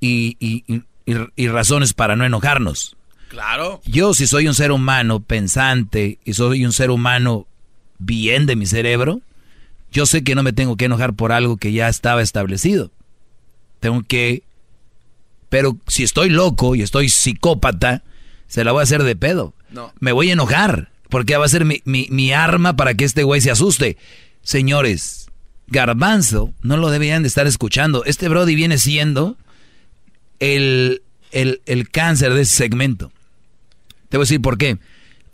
y, 0.00 0.36
y- 0.40 0.64
y- 0.66 0.82
y- 1.06 1.16
y 1.36 1.48
razones 1.48 1.92
para 1.94 2.16
no 2.16 2.24
enojarnos. 2.24 2.96
claro. 3.28 3.80
Yo, 3.86 4.14
si 4.14 4.26
soy 4.26 4.46
un 4.48 4.54
ser 4.54 4.72
humano 4.72 5.20
pensante 5.20 6.18
y 6.24 6.32
soy 6.34 6.64
un 6.64 6.72
ser 6.72 6.90
humano 6.90 7.46
bien 7.98 8.46
de 8.46 8.56
mi 8.56 8.66
cerebro, 8.66 9.20
yo 9.92 10.06
sé 10.06 10.22
que 10.24 10.34
no 10.34 10.42
me 10.42 10.52
tengo 10.52 10.76
que 10.76 10.84
enojar 10.86 11.14
por 11.14 11.32
algo 11.32 11.56
que 11.56 11.72
ya 11.72 11.88
estaba 11.88 12.22
establecido. 12.22 12.90
Tengo 13.80 14.02
que... 14.02 14.42
Pero 15.48 15.76
si 15.86 16.02
estoy 16.02 16.28
loco 16.30 16.74
y 16.74 16.82
estoy 16.82 17.08
psicópata, 17.08 18.02
se 18.46 18.64
la 18.64 18.72
voy 18.72 18.80
a 18.80 18.84
hacer 18.84 19.02
de 19.02 19.16
pedo. 19.16 19.54
No. 19.70 19.92
Me 20.00 20.12
voy 20.12 20.30
a 20.30 20.32
enojar, 20.34 20.90
porque 21.08 21.36
va 21.36 21.44
a 21.46 21.48
ser 21.48 21.64
mi, 21.64 21.82
mi- 21.84 22.08
mi 22.10 22.32
arma 22.32 22.76
para 22.76 22.94
que 22.94 23.04
este 23.04 23.22
güey 23.22 23.40
se 23.40 23.50
asuste. 23.50 23.96
Señores, 24.42 25.25
Garbanzo 25.68 26.52
no 26.62 26.76
lo 26.76 26.90
deberían 26.90 27.22
de 27.22 27.28
estar 27.28 27.46
escuchando. 27.46 28.04
Este 28.04 28.28
Brody 28.28 28.54
viene 28.54 28.78
siendo 28.78 29.36
el, 30.38 31.02
el, 31.32 31.60
el 31.66 31.90
cáncer 31.90 32.34
de 32.34 32.42
ese 32.42 32.54
segmento. 32.54 33.10
Te 34.08 34.16
voy 34.16 34.22
a 34.22 34.26
decir 34.26 34.40
por 34.40 34.58
qué. 34.58 34.78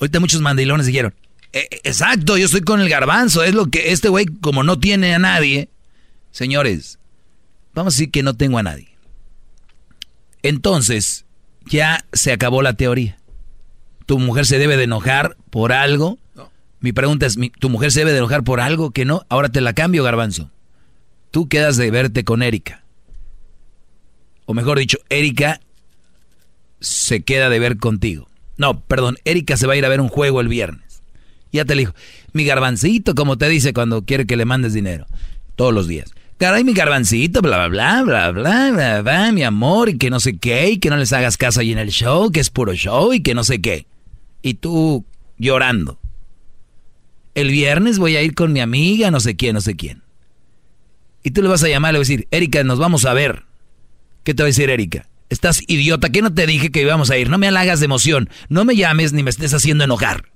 Ahorita 0.01 0.21
muchos 0.21 0.41
mandilones 0.41 0.87
dijeron, 0.87 1.15
"Eh, 1.53 1.69
eh, 1.71 1.81
exacto, 1.85 2.37
yo 2.37 2.47
estoy 2.47 2.63
con 2.63 2.81
el 2.81 2.89
garbanzo, 2.89 3.45
es 3.45 3.55
lo 3.55 3.67
que 3.67 3.93
este 3.93 4.09
güey 4.09 4.27
como 4.27 4.63
no 4.63 4.79
tiene 4.79 5.15
a 5.15 5.19
nadie. 5.19 5.69
Señores, 6.31 6.99
vamos 7.75 7.95
a 7.95 7.97
decir 7.97 8.11
que 8.11 8.23
no 8.23 8.35
tengo 8.35 8.59
a 8.59 8.63
nadie. 8.63 8.89
Entonces, 10.43 11.25
ya 11.67 12.05
se 12.13 12.33
acabó 12.33 12.63
la 12.63 12.73
teoría. 12.73 13.19
¿Tu 14.07 14.19
mujer 14.19 14.47
se 14.47 14.59
debe 14.59 14.77
de 14.77 14.85
enojar 14.85 15.37
por 15.51 15.73
algo? 15.73 16.19
Mi 16.83 16.93
pregunta 16.93 17.27
es, 17.27 17.39
¿tu 17.61 17.71
mujer 17.71 17.93
se 17.93 18.01
debe 18.01 18.11
de 18.11 18.19
enojar 18.19 18.43
por 18.43 18.61
algo 18.61 18.91
que 18.91 19.05
no? 19.05 19.25
Ahora 19.29 19.49
te 19.49 19.61
la 19.61 19.73
cambio, 19.73 20.03
garbanzo. 20.03 20.51
Tú 21.31 21.49
quedas 21.49 21.77
de 21.77 21.91
verte 21.93 22.25
con 22.25 22.43
Erika. 22.43 22.83
O 24.47 24.53
mejor 24.53 24.79
dicho, 24.79 24.99
Erika 25.09 25.61
se 26.81 27.23
queda 27.23 27.49
de 27.49 27.61
ver 27.61 27.79
contigo. 27.79 28.29
No, 28.57 28.81
perdón, 28.81 29.17
Erika 29.25 29.57
se 29.57 29.69
va 29.69 29.75
a 29.75 29.77
ir 29.77 29.87
a 29.87 29.89
ver 29.89 30.01
un 30.01 30.09
juego 30.09 30.41
el 30.41 30.49
viernes. 30.49 31.03
Ya 31.53 31.65
te 31.65 31.77
dijo. 31.77 31.95
Mi 32.33 32.45
garbancito, 32.45 33.15
como 33.15 33.39
te 33.39 33.49
dice 33.49 33.73
cuando 33.73 34.05
quiere 34.05 34.27
que 34.27 34.37
le 34.37 34.45
mandes 34.45 34.73
dinero. 34.73 35.07
Todos 35.55 35.73
los 35.73 35.87
días. 35.87 36.13
Caray, 36.39 36.65
mi 36.65 36.73
garbancito, 36.73 37.43
bla, 37.43 37.69
bla, 37.69 38.03
bla, 38.03 38.03
bla, 38.03 38.33
bla, 38.33 38.71
bla, 38.73 39.03
bla, 39.03 39.33
mi 39.33 39.45
amor, 39.45 39.89
y 39.89 39.99
que 39.99 40.11
no 40.11 40.19
sé 40.19 40.37
qué, 40.39 40.71
y 40.71 40.79
que 40.79 40.91
no 40.91 40.97
les 40.97 41.13
hagas 41.13 41.37
caso 41.37 41.61
ahí 41.61 41.71
en 41.71 41.79
el 41.79 41.91
show, 41.91 42.33
que 42.33 42.41
es 42.41 42.51
puro 42.51 42.75
show, 42.75 43.13
y 43.13 43.23
que 43.23 43.35
no 43.35 43.45
sé 43.45 43.61
qué. 43.61 43.87
Y 44.43 44.55
tú 44.55 45.05
llorando. 45.39 46.02
El 47.35 47.51
viernes 47.51 47.99
voy 47.99 48.17
a 48.17 48.23
ir 48.23 48.35
con 48.35 48.53
mi 48.53 48.61
amiga, 48.61 49.11
no 49.11 49.21
sé 49.21 49.37
quién, 49.37 49.55
no 49.55 49.61
sé 49.61 49.75
quién. 49.75 50.03
Y 51.23 51.31
tú 51.31 51.43
le 51.43 51.49
vas 51.49 51.63
a 51.63 51.69
llamar 51.69 51.93
y 51.93 51.95
le 51.95 51.99
vas 52.01 52.09
a 52.09 52.13
decir, 52.13 52.29
Erika, 52.31 52.63
nos 52.65 52.79
vamos 52.79 53.05
a 53.05 53.15
ver. 53.15 53.45
¿Qué 54.25 54.35
te 54.35 54.43
va 54.43 54.47
a 54.47 54.49
decir 54.49 54.71
Erika? 54.71 55.09
Estás 55.31 55.63
idiota, 55.67 56.11
¿qué 56.11 56.21
no 56.21 56.35
te 56.35 56.47
dije 56.47 56.71
que 56.71 56.83
íbamos 56.83 57.11
a 57.11 57.17
ir? 57.17 57.31
No 57.31 57.39
me 57.39 57.49
halagas 57.49 57.81
de 57.81 57.87
emoción, 57.87 58.29
no 58.49 58.65
me 58.65 58.77
llames 58.77 59.13
ni 59.13 59.23
me 59.23 59.31
estés 59.31 59.55
haciendo 59.55 59.85
enojar. 59.85 60.31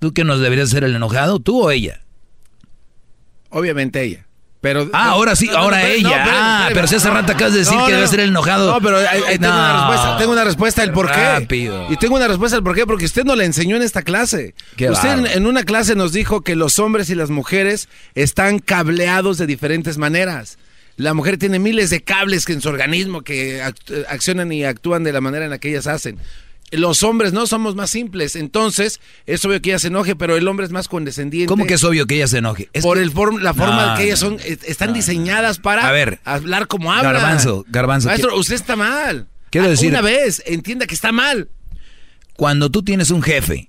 ¿Tú 0.00 0.12
que 0.12 0.24
nos 0.24 0.40
deberías 0.40 0.70
ser 0.70 0.82
el 0.82 0.96
enojado, 0.96 1.38
tú 1.38 1.62
o 1.62 1.70
ella? 1.70 2.04
Obviamente 3.50 4.02
ella. 4.02 4.26
Pero, 4.60 4.90
Ah, 4.92 5.08
ahora 5.12 5.34
sí, 5.36 5.48
ahora 5.48 5.86
ella. 5.88 6.24
ah, 6.28 6.68
pero 6.74 6.86
si 6.86 6.94
hace 6.96 7.08
rato 7.08 7.32
acabas 7.32 7.54
de 7.54 7.60
decir 7.60 7.78
que 7.86 7.92
debe 7.94 8.06
ser 8.06 8.20
el 8.20 8.28
enojado. 8.28 8.72
No, 8.74 8.80
pero 8.82 8.98
ahí- 8.98 9.22
ahí 9.26 9.38
tengo 9.38 9.54
una 9.54 9.72
respuesta, 9.72 10.18
tengo 10.18 10.32
una 10.32 10.44
respuesta 10.44 10.82
del 10.82 10.92
por 10.92 11.10
qué. 11.10 11.16
Rápido. 11.40 11.86
Y 11.90 11.96
tengo 11.96 12.16
una 12.16 12.28
respuesta 12.28 12.56
del 12.58 12.62
por 12.64 12.74
qué, 12.74 12.84
porque 12.86 13.06
usted 13.06 13.24
no 13.24 13.36
le 13.36 13.46
enseñó 13.46 13.76
en 13.76 13.82
esta 13.82 14.02
clase. 14.02 14.54
Qué 14.76 14.90
usted 14.90 15.34
en, 15.34 15.46
una 15.46 15.62
clase 15.62 15.94
nos 15.94 16.12
dijo 16.12 16.42
que 16.42 16.56
los 16.56 16.78
hombres 16.78 17.08
y 17.08 17.14
las 17.14 17.30
mujeres 17.30 17.88
están 18.14 18.58
cableados 18.58 19.38
de 19.38 19.46
diferentes 19.46 19.96
maneras. 19.96 20.58
La 20.96 21.14
mujer 21.14 21.38
tiene 21.38 21.58
miles 21.58 21.88
de 21.88 22.02
cables 22.02 22.44
que 22.44 22.52
en 22.52 22.60
su 22.60 22.68
organismo 22.68 23.22
que 23.22 23.62
act- 23.64 24.04
accionan 24.10 24.52
y 24.52 24.64
actúan 24.66 25.04
de 25.04 25.12
la 25.14 25.22
manera 25.22 25.44
en 25.46 25.50
la 25.52 25.56
que 25.58 25.70
ellas 25.70 25.86
hacen. 25.86 26.18
Los 26.72 27.02
hombres 27.02 27.32
no 27.32 27.46
somos 27.48 27.74
más 27.74 27.90
simples, 27.90 28.36
entonces 28.36 29.00
es 29.26 29.44
obvio 29.44 29.60
que 29.60 29.70
ella 29.70 29.78
se 29.80 29.88
enoje, 29.88 30.14
pero 30.14 30.36
el 30.36 30.46
hombre 30.46 30.64
es 30.66 30.72
más 30.72 30.86
condescendiente. 30.86 31.48
¿Cómo 31.48 31.66
que 31.66 31.74
es 31.74 31.82
obvio 31.82 32.06
que 32.06 32.14
ella 32.16 32.28
se 32.28 32.38
enoje? 32.38 32.68
Es 32.72 32.84
por 32.84 32.96
que- 32.96 33.02
el 33.02 33.12
form- 33.12 33.40
la 33.40 33.54
forma 33.54 33.86
No, 33.86 33.90
en 33.92 33.96
que 33.98 34.04
ellas 34.04 34.22
no, 34.22 34.28
son, 34.30 34.40
est- 34.44 34.62
están 34.64 34.92
diseñadas 34.92 35.58
para 35.58 35.88
A 35.88 35.90
ver. 35.90 36.20
hablar 36.24 36.68
como 36.68 36.92
hablan. 36.92 37.14
Garbanzo, 37.14 37.64
garbanzo, 37.68 38.06
Maestro, 38.08 38.30
¿qué- 38.30 38.38
usted 38.38 38.54
está 38.54 38.76
mal. 38.76 39.26
Quiero 39.50 39.66
Ah, 39.66 39.70
decir- 39.70 39.88
Una 39.90 40.00
vez, 40.00 40.42
entienda 40.46 40.86
que 40.86 40.94
está 40.94 41.10
mal. 41.10 41.48
Cuando 42.36 42.70
tú 42.70 42.84
tienes 42.84 43.10
un 43.10 43.20
jefe 43.22 43.68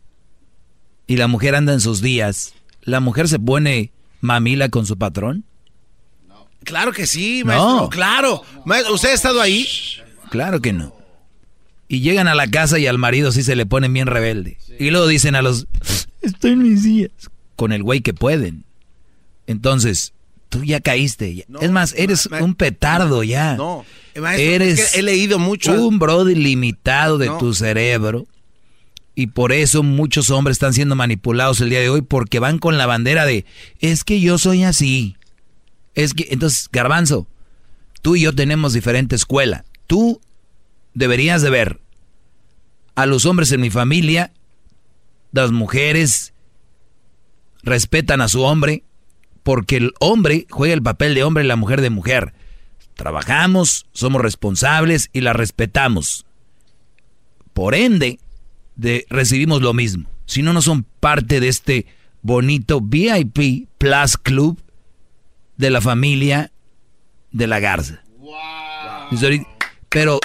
y 1.07 1.17
la 1.17 1.27
mujer 1.27 1.55
anda 1.55 1.73
en 1.73 1.81
sus 1.81 2.01
días, 2.01 2.53
¿la 2.83 2.99
mujer 2.99 3.27
se 3.27 3.39
pone 3.39 3.91
mamila 4.19 4.69
con 4.69 4.85
su 4.85 4.95
patrón? 4.97 5.43
Claro 6.63 6.91
que 6.91 7.07
sí, 7.07 7.39
No. 7.39 7.45
maestro, 7.47 7.89
claro. 7.89 8.43
Maestro, 8.65 8.93
¿Usted 8.93 9.09
ha 9.09 9.13
estado 9.13 9.41
ahí? 9.41 9.67
Claro 10.29 10.61
que 10.61 10.71
no. 10.71 10.95
Y 11.91 11.99
llegan 11.99 12.29
a 12.29 12.35
la 12.35 12.47
casa 12.47 12.79
y 12.79 12.87
al 12.87 12.97
marido 12.97 13.33
sí 13.33 13.43
se 13.43 13.53
le 13.57 13.65
ponen 13.65 13.91
bien 13.91 14.07
rebelde. 14.07 14.57
Y 14.79 14.91
luego 14.91 15.07
dicen 15.07 15.35
a 15.35 15.41
los, 15.41 15.67
estoy 16.21 16.51
en 16.51 16.63
mis 16.63 16.83
días. 16.83 17.11
Con 17.57 17.73
el 17.73 17.83
güey 17.83 17.99
que 17.99 18.13
pueden. 18.13 18.63
Entonces, 19.45 20.13
tú 20.47 20.63
ya 20.63 20.79
caíste. 20.79 21.45
es 21.59 21.71
más, 21.71 21.93
eres 21.97 22.29
un 22.39 22.55
petardo 22.55 23.23
ya. 23.23 23.57
No, 23.57 23.83
es 24.13 24.23
eres 24.39 24.91
que 24.93 24.99
he 24.99 25.01
leído 25.01 25.37
mucho. 25.37 25.73
un 25.85 25.99
brody 25.99 26.33
limitado 26.33 27.17
de 27.17 27.25
No. 27.25 27.37
tu 27.37 27.53
cerebro. 27.53 28.25
Y 29.13 29.27
por 29.27 29.51
eso 29.51 29.83
muchos 29.83 30.29
hombres 30.29 30.55
están 30.55 30.73
siendo 30.73 30.95
manipulados 30.95 31.59
el 31.59 31.71
día 31.71 31.81
de 31.81 31.89
hoy 31.89 32.01
porque 32.03 32.39
van 32.39 32.57
con 32.57 32.77
la 32.77 32.85
bandera 32.85 33.25
de, 33.25 33.43
es 33.81 34.05
que 34.05 34.21
yo 34.21 34.37
soy 34.37 34.63
así. 34.63 35.17
Es 35.93 36.13
que, 36.13 36.29
entonces, 36.31 36.69
garbanzo, 36.71 37.27
tú 38.01 38.15
y 38.15 38.21
yo 38.21 38.33
tenemos 38.33 38.71
diferente 38.71 39.17
escuela. 39.17 39.65
Tú 39.87 40.21
deberías 40.93 41.41
de 41.41 41.49
ver 41.49 41.79
a 42.95 43.05
los 43.05 43.25
hombres 43.25 43.51
en 43.51 43.61
mi 43.61 43.69
familia, 43.69 44.31
las 45.31 45.51
mujeres 45.51 46.33
respetan 47.63 48.21
a 48.21 48.27
su 48.27 48.41
hombre, 48.43 48.83
porque 49.43 49.77
el 49.77 49.93
hombre 49.99 50.45
juega 50.49 50.73
el 50.73 50.83
papel 50.83 51.15
de 51.15 51.23
hombre 51.23 51.43
y 51.43 51.47
la 51.47 51.55
mujer 51.55 51.81
de 51.81 51.89
mujer. 51.89 52.33
Trabajamos, 52.95 53.87
somos 53.93 54.21
responsables 54.21 55.09
y 55.13 55.21
la 55.21 55.33
respetamos. 55.33 56.25
Por 57.53 57.75
ende, 57.75 58.19
de, 58.75 59.05
recibimos 59.09 59.61
lo 59.61 59.73
mismo. 59.73 60.09
Si 60.25 60.41
no, 60.41 60.53
no 60.53 60.61
son 60.61 60.83
parte 60.99 61.39
de 61.39 61.47
este 61.47 61.87
bonito 62.21 62.81
VIP 62.81 63.67
Plus 63.77 64.17
Club 64.17 64.61
de 65.57 65.69
la 65.69 65.81
familia 65.81 66.51
de 67.31 67.47
la 67.47 67.59
Garza. 67.59 68.03
Ahorita, 69.11 69.47
Pero 69.89 70.19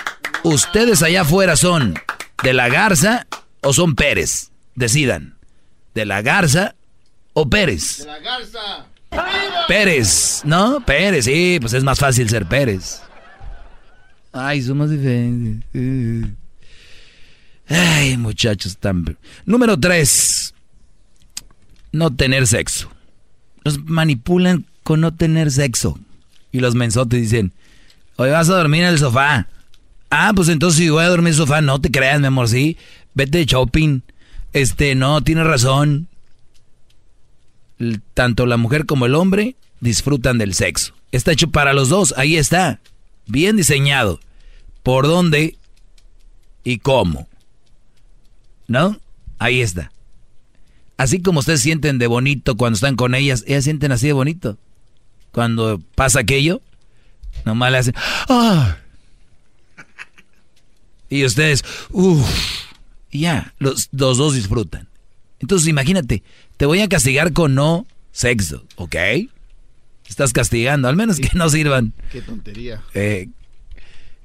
ustedes 0.47 1.02
allá 1.02 1.23
afuera 1.23 1.57
son 1.57 1.94
de 2.42 2.52
la 2.52 2.68
Garza 2.68 3.26
o 3.62 3.73
son 3.73 3.94
Pérez. 3.94 4.50
Decidan. 4.75 5.36
De 5.94 6.05
la 6.05 6.23
Garza 6.23 6.75
o 7.33 7.49
Pérez. 7.49 8.07
La 8.07 8.18
garza. 8.18 8.86
Pérez, 9.68 10.42
¿no? 10.44 10.84
Pérez, 10.84 11.25
sí, 11.25 11.58
pues 11.60 11.73
es 11.73 11.83
más 11.83 11.99
fácil 11.99 12.28
ser 12.28 12.47
Pérez. 12.47 13.00
Ay, 14.33 14.62
somos 14.62 14.91
diferentes. 14.91 15.65
Ay, 17.68 18.16
muchachos, 18.16 18.76
tan... 18.76 19.16
Número 19.44 19.78
tres. 19.78 20.55
No 21.92 22.15
tener 22.15 22.47
sexo. 22.47 22.91
Nos 23.65 23.78
manipulan 23.84 24.66
con 24.83 25.00
no 25.00 25.15
tener 25.15 25.50
sexo. 25.50 25.99
Y 26.52 26.60
los 26.60 26.75
mensotes 26.75 27.20
dicen, 27.20 27.52
hoy 28.16 28.31
vas 28.31 28.49
a 28.50 28.57
dormir 28.57 28.83
en 28.83 28.91
el 28.91 28.99
sofá. 28.99 29.49
Ah, 30.10 30.32
pues 30.34 30.48
entonces 30.48 30.78
si 30.78 30.88
voy 30.88 31.04
a 31.04 31.08
dormir 31.08 31.28
en 31.28 31.34
el 31.34 31.38
sofá, 31.38 31.60
no 31.60 31.80
te 31.80 31.90
creas, 31.90 32.20
mi 32.20 32.26
amor, 32.26 32.48
sí. 32.48 32.76
Vete 33.14 33.38
de 33.38 33.46
shopping. 33.46 34.00
Este, 34.52 34.94
no, 34.94 35.20
tienes 35.22 35.46
razón. 35.46 36.08
Tanto 38.14 38.46
la 38.46 38.56
mujer 38.56 38.86
como 38.86 39.06
el 39.06 39.14
hombre 39.14 39.56
disfrutan 39.80 40.38
del 40.38 40.54
sexo. 40.54 40.94
Está 41.12 41.32
hecho 41.32 41.50
para 41.50 41.72
los 41.72 41.88
dos, 41.88 42.14
ahí 42.16 42.36
está. 42.36 42.80
Bien 43.26 43.56
diseñado. 43.56 44.20
¿Por 44.82 45.06
dónde 45.06 45.56
y 46.64 46.78
cómo? 46.78 47.28
¿No? 48.68 48.98
Ahí 49.38 49.60
está. 49.60 49.90
Así 50.96 51.20
como 51.20 51.40
ustedes 51.40 51.60
sienten 51.60 51.98
de 51.98 52.06
bonito 52.06 52.56
cuando 52.56 52.76
están 52.76 52.96
con 52.96 53.14
ellas, 53.14 53.44
ellas 53.46 53.64
sienten 53.64 53.92
así 53.92 54.06
de 54.06 54.12
bonito. 54.12 54.56
Cuando 55.32 55.80
pasa 55.94 56.20
aquello, 56.20 56.62
nomás 57.44 57.72
le 57.72 57.78
hacen... 57.78 57.94
¡Ah! 58.28 58.78
Y 61.08 61.24
ustedes, 61.24 61.64
uff, 61.90 62.28
ya, 63.12 63.54
los, 63.58 63.88
dos 63.92 64.34
disfrutan. 64.34 64.88
Entonces 65.38 65.68
imagínate, 65.68 66.22
te 66.56 66.66
voy 66.66 66.80
a 66.80 66.88
castigar 66.88 67.32
con 67.32 67.54
no 67.54 67.86
sexo, 68.12 68.64
¿ok? 68.76 68.96
Estás 70.08 70.32
castigando, 70.32 70.88
al 70.88 70.96
menos 70.96 71.18
que 71.18 71.30
no 71.34 71.48
sirvan. 71.48 71.92
Qué 72.10 72.22
tontería. 72.22 72.82
Eh, 72.94 73.28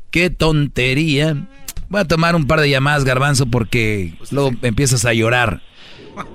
qué 0.09 0.29
tontería. 0.29 1.47
Voy 1.89 2.01
a 2.01 2.05
tomar 2.05 2.35
un 2.35 2.47
par 2.47 2.61
de 2.61 2.69
llamadas, 2.69 3.03
garbanzo, 3.03 3.47
porque 3.47 4.13
luego 4.31 4.51
empiezas 4.61 5.05
a 5.05 5.13
llorar. 5.13 5.61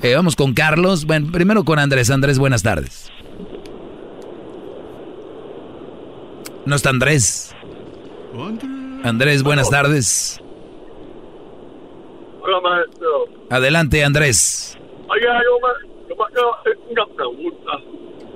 Eh, 0.02 0.14
vamos 0.14 0.36
con 0.36 0.52
Carlos. 0.52 1.06
Bueno, 1.06 1.30
primero 1.32 1.64
con 1.64 1.78
Andrés. 1.78 2.10
Andrés, 2.10 2.38
buenas 2.38 2.62
tardes. 2.62 3.10
No 6.66 6.74
está 6.74 6.90
Andrés. 6.90 7.54
Andrés, 8.34 8.85
buenas 9.42 9.70
tardes. 9.70 10.40
Hola, 12.42 12.60
maestro. 12.60 13.26
Adelante, 13.50 14.04
Andrés. 14.04 14.78
Oiga, 15.08 15.40
yo 15.44 16.14
me, 16.14 16.14
quiero 16.32 16.54
hacer 16.56 16.78
una 16.90 17.06
pregunta. 17.06 17.72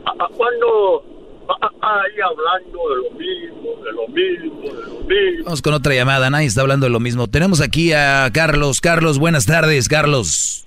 ¿A, 0.06 0.28
cuándo 0.36 1.04
va 1.48 1.70
ahí 1.80 2.20
hablando 2.20 2.78
de 2.88 2.96
lo 2.96 3.10
mismo, 3.18 3.84
de 3.84 3.92
lo 3.92 4.08
mismo, 4.08 4.62
de 4.62 4.82
lo 4.88 5.00
mismo? 5.00 5.44
Vamos 5.44 5.62
con 5.62 5.74
otra 5.74 5.94
llamada. 5.94 6.30
Nadie 6.30 6.46
está 6.46 6.60
hablando 6.60 6.86
de 6.86 6.90
lo 6.90 7.00
mismo. 7.00 7.28
Tenemos 7.28 7.60
aquí 7.60 7.92
a 7.92 8.30
Carlos. 8.32 8.80
Carlos, 8.80 9.18
buenas 9.18 9.46
tardes, 9.46 9.88
Carlos. 9.88 10.66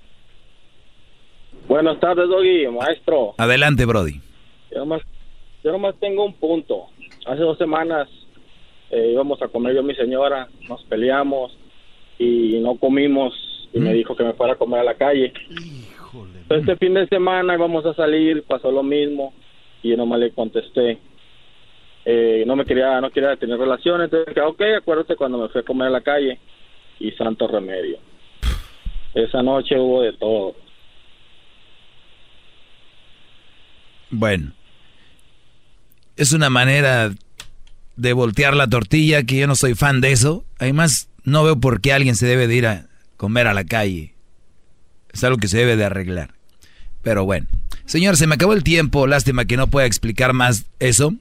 Buenas 1.68 1.98
tardes, 2.00 2.28
Doggy, 2.28 2.68
maestro. 2.68 3.34
Adelante, 3.38 3.84
Brody. 3.84 4.20
Yo 4.70 4.80
nomás, 4.80 5.02
yo 5.62 5.72
nomás 5.72 5.94
tengo 5.98 6.24
un 6.24 6.34
punto. 6.34 6.86
Hace 7.26 7.40
dos 7.40 7.56
semanas 7.56 8.08
eh, 8.90 9.10
íbamos 9.12 9.40
a 9.42 9.48
comer 9.48 9.74
yo 9.74 9.80
y 9.80 9.84
mi 9.84 9.94
señora, 9.94 10.48
nos 10.68 10.82
peleamos 10.84 11.56
y 12.18 12.60
no 12.60 12.76
comimos 12.76 13.34
y 13.72 13.80
me 13.80 13.90
¿Mm? 13.90 13.94
dijo 13.94 14.16
que 14.16 14.24
me 14.24 14.34
fuera 14.34 14.54
a 14.54 14.56
comer 14.56 14.80
a 14.80 14.84
la 14.84 14.94
calle. 14.94 15.32
Este 16.48 16.76
fin 16.76 16.94
de 16.94 17.08
semana 17.08 17.54
íbamos 17.54 17.84
a 17.86 17.94
salir, 17.94 18.44
pasó 18.44 18.70
lo 18.70 18.82
mismo 18.82 19.34
y 19.82 19.90
yo 19.90 19.96
nomás 19.96 20.20
le 20.20 20.30
contesté. 20.30 20.98
Eh, 22.04 22.44
no 22.46 22.54
me 22.54 22.64
quería, 22.64 23.00
no 23.00 23.10
quería 23.10 23.36
tener 23.36 23.58
relaciones, 23.58 24.04
entonces 24.04 24.34
dije, 24.34 24.40
ok, 24.46 24.62
acuérdate 24.78 25.16
cuando 25.16 25.38
me 25.38 25.48
fui 25.48 25.62
a 25.62 25.64
comer 25.64 25.88
a 25.88 25.90
la 25.90 26.00
calle 26.02 26.38
y 27.00 27.10
santo 27.12 27.48
remedio. 27.48 27.98
Esa 29.14 29.42
noche 29.42 29.78
hubo 29.78 30.02
de 30.02 30.12
todo. 30.12 30.54
Bueno, 34.10 34.52
es 36.16 36.32
una 36.32 36.50
manera 36.50 37.10
de 37.96 38.12
voltear 38.12 38.54
la 38.54 38.68
tortilla 38.68 39.22
que 39.22 39.36
yo 39.36 39.46
no 39.46 39.56
soy 39.56 39.74
fan 39.74 40.00
de 40.00 40.12
eso. 40.12 40.44
Además, 40.58 41.08
no 41.24 41.44
veo 41.44 41.58
por 41.58 41.80
qué 41.80 41.92
alguien 41.92 42.16
se 42.16 42.26
debe 42.26 42.46
de 42.46 42.54
ir 42.54 42.66
a 42.66 42.86
comer 43.16 43.46
a 43.46 43.54
la 43.54 43.64
calle. 43.64 44.14
Es 45.12 45.22
algo 45.24 45.38
que 45.38 45.48
se 45.48 45.58
debe 45.58 45.76
de 45.76 45.84
arreglar. 45.84 46.34
Pero 47.02 47.24
bueno. 47.24 47.46
Señor, 47.86 48.16
se 48.16 48.26
me 48.26 48.34
acabó 48.34 48.54
el 48.54 48.64
tiempo. 48.64 49.06
Lástima 49.06 49.44
que 49.44 49.56
no 49.56 49.68
pueda 49.68 49.86
explicar 49.86 50.32
más 50.32 50.64
eso. 50.80 51.14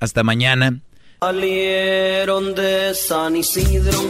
Hasta 0.00 0.22
mañana. 0.22 0.80
Salieron 1.20 2.54
de 2.54 2.94
San 2.94 3.36
Isidro, 3.36 4.00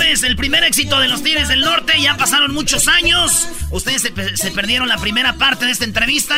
El 0.00 0.36
primer 0.36 0.64
éxito 0.64 1.00
de 1.00 1.08
los 1.08 1.22
Tigres 1.22 1.48
del 1.48 1.60
Norte, 1.60 2.00
ya 2.00 2.16
pasaron 2.16 2.54
muchos 2.54 2.88
años. 2.88 3.48
Ustedes 3.70 4.02
se, 4.02 4.50
perdieron 4.50 4.88
la 4.88 4.96
primera 4.96 5.34
parte 5.34 5.66
de 5.66 5.72
esta 5.72 5.84
entrevista. 5.84 6.34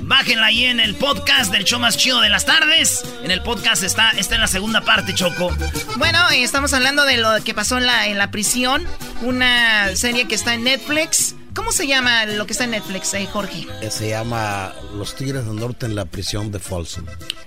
Bájenla 0.00 0.46
ahí 0.46 0.64
en 0.66 0.78
el 0.78 0.94
podcast 0.94 1.50
del 1.50 1.64
show 1.64 1.80
más 1.80 1.96
chido 1.96 2.20
de 2.20 2.28
las 2.28 2.46
tardes. 2.46 3.02
En 3.24 3.30
el 3.30 3.42
podcast 3.42 3.82
está, 3.82 4.10
está 4.10 4.36
en 4.36 4.40
la 4.40 4.46
segunda 4.46 4.82
parte, 4.82 5.14
Choco. 5.14 5.50
Bueno, 5.96 6.18
estamos 6.30 6.72
hablando 6.74 7.04
de 7.04 7.16
lo 7.16 7.42
que 7.42 7.54
pasó 7.54 7.78
en 7.78 8.18
la 8.18 8.30
prisión. 8.30 8.86
Una 9.22 9.96
serie 9.96 10.28
que 10.28 10.36
está 10.36 10.54
en 10.54 10.64
Netflix. 10.64 11.34
¿Cómo 11.54 11.70
se 11.70 11.86
llama 11.86 12.24
lo 12.24 12.46
que 12.46 12.52
está 12.52 12.64
en 12.64 12.70
Netflix, 12.70 13.12
eh, 13.14 13.28
Jorge? 13.30 13.66
Eh, 13.82 13.90
se 13.90 14.08
llama 14.08 14.72
Los 14.96 15.14
Tigres 15.14 15.44
del 15.44 15.56
Norte 15.56 15.84
en 15.84 15.94
la 15.94 16.06
prisión 16.06 16.50
de 16.50 16.58
Folsom. 16.58 17.04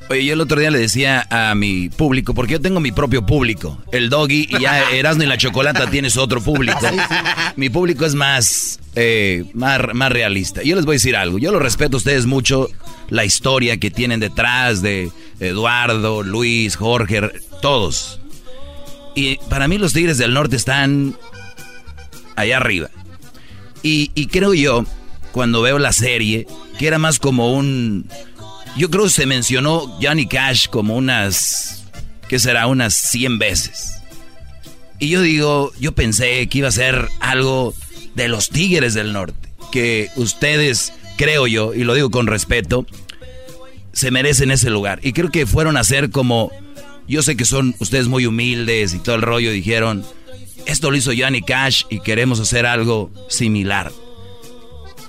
Oye, 0.10 0.26
yo 0.26 0.34
el 0.34 0.42
otro 0.42 0.60
día 0.60 0.70
le 0.70 0.78
decía 0.78 1.26
a 1.32 1.56
mi 1.56 1.90
público, 1.90 2.36
porque 2.36 2.54
yo 2.54 2.62
tengo 2.62 2.80
mi 2.80 2.92
propio 2.92 3.26
público, 3.26 3.80
el 3.92 4.10
doggy, 4.10 4.48
y 4.50 4.62
ya 4.62 4.92
Erasmo 4.92 5.24
y 5.24 5.26
la 5.26 5.38
Chocolata 5.38 5.90
tienes 5.90 6.18
otro 6.18 6.40
público. 6.40 6.78
Mi 7.56 7.70
público 7.70 8.06
es 8.06 8.14
más, 8.14 8.80
eh, 8.96 9.46
más, 9.54 9.82
más 9.94 10.12
realista. 10.12 10.62
Yo 10.62 10.76
les 10.76 10.86
voy 10.86 10.94
a 10.94 10.98
decir 10.98 11.16
algo, 11.16 11.40
yo 11.40 11.52
lo 11.52 11.58
respeto 11.58 11.98
a 11.98 12.00
ustedes 12.00 12.28
mucho, 12.28 12.70
la 13.10 13.26
historia 13.26 13.78
que 13.78 13.90
tienen 13.90 14.20
detrás 14.20 14.84
de 14.84 15.10
Eduardo, 15.40 16.22
Luis, 16.22 16.76
Jorge, 16.76 17.22
todos. 17.62 18.20
Y 19.16 19.38
para 19.50 19.68
mí 19.68 19.80
los 19.80 19.94
Tigres 19.94 20.20
del 20.20 20.34
Norte 20.34 20.58
están 20.58 21.16
allá 22.36 22.58
arriba. 22.58 22.90
Y, 23.88 24.26
creo 24.26 24.56
yo, 24.56 24.84
cuando 25.32 25.62
veo 25.62 25.78
la 25.78 25.94
serie, 25.94 26.48
que 26.80 26.88
era 26.88 26.98
más 26.98 27.20
como 27.20 27.54
un... 27.54 28.10
Yo 28.76 28.90
creo 28.90 29.04
que 29.04 29.12
se 29.12 29.28
mencionó 29.28 29.96
Johnny 30.02 30.26
Cash 30.26 30.70
como 30.70 30.96
unas... 30.96 31.84
¿Qué 32.28 32.40
será? 32.40 32.66
Unas 32.66 32.96
100 32.96 33.38
veces. 33.38 34.02
Y 34.98 35.10
yo 35.10 35.22
digo, 35.22 35.72
yo 35.80 35.92
pensé 35.92 36.48
que 36.48 36.58
iba 36.58 36.68
a 36.68 36.72
ser 36.72 37.10
algo 37.20 37.76
de 38.16 38.28
los 38.28 38.50
Tigres 38.50 38.96
del 38.96 39.14
Norte. 39.14 39.50
Que 39.72 40.10
ustedes, 40.16 40.92
creo 41.16 41.46
yo, 41.46 41.76
y 41.76 41.84
lo 41.84 41.94
digo 41.94 42.10
con 42.10 42.26
respeto, 42.26 42.88
se 43.94 44.10
merecen 44.10 44.50
ese 44.50 44.72
lugar. 44.72 45.00
Y 45.04 45.14
creo 45.14 45.30
que 45.30 45.46
fueron 45.46 45.78
a 45.78 45.84
ser 45.84 46.10
como... 46.10 46.52
Yo 47.08 47.22
sé 47.22 47.38
que 47.38 47.46
son 47.46 47.76
ustedes 47.78 48.08
muy 48.08 48.26
humildes 48.26 48.96
y 48.96 48.98
todo 48.98 49.14
el 49.14 49.22
rollo, 49.22 49.52
dijeron 49.52 50.04
esto 50.66 50.92
lo 50.92 50.98
hizo 50.98 51.12
Johnny 51.18 51.42
Cash 51.42 51.84
y 51.90 52.00
queremos 52.00 52.40
hacer 52.40 52.66
algo 52.66 53.12
similar. 53.30 53.92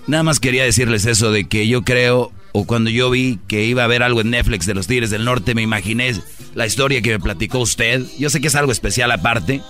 Nada 0.06 0.22
más 0.22 0.40
quería 0.40 0.64
decirles 0.64 1.06
eso 1.06 1.32
de 1.32 1.48
que 1.48 1.66
yo 1.66 1.82
creo, 1.82 2.32
o 2.52 2.66
cuando 2.66 2.90
yo 2.90 3.10
vi 3.10 3.38
que 3.48 3.64
iba 3.64 3.82
a 3.82 3.86
haber 3.86 4.02
algo 4.02 4.20
en 4.20 4.30
Netflix 4.30 4.66
de 4.66 4.74
los 4.74 4.86
Tigres 4.86 5.10
del 5.10 5.24
Norte, 5.24 5.54
me 5.54 5.62
imaginé 5.62 6.14
la 6.54 6.66
historia 6.66 7.02
que 7.02 7.10
me 7.10 7.20
platicó 7.20 7.58
usted. 7.58 8.04
Yo 8.18 8.30
sé 8.30 8.40
que 8.40 8.48
es 8.48 8.54
algo 8.54 8.72
especial 8.72 9.10
aparte. 9.10 9.60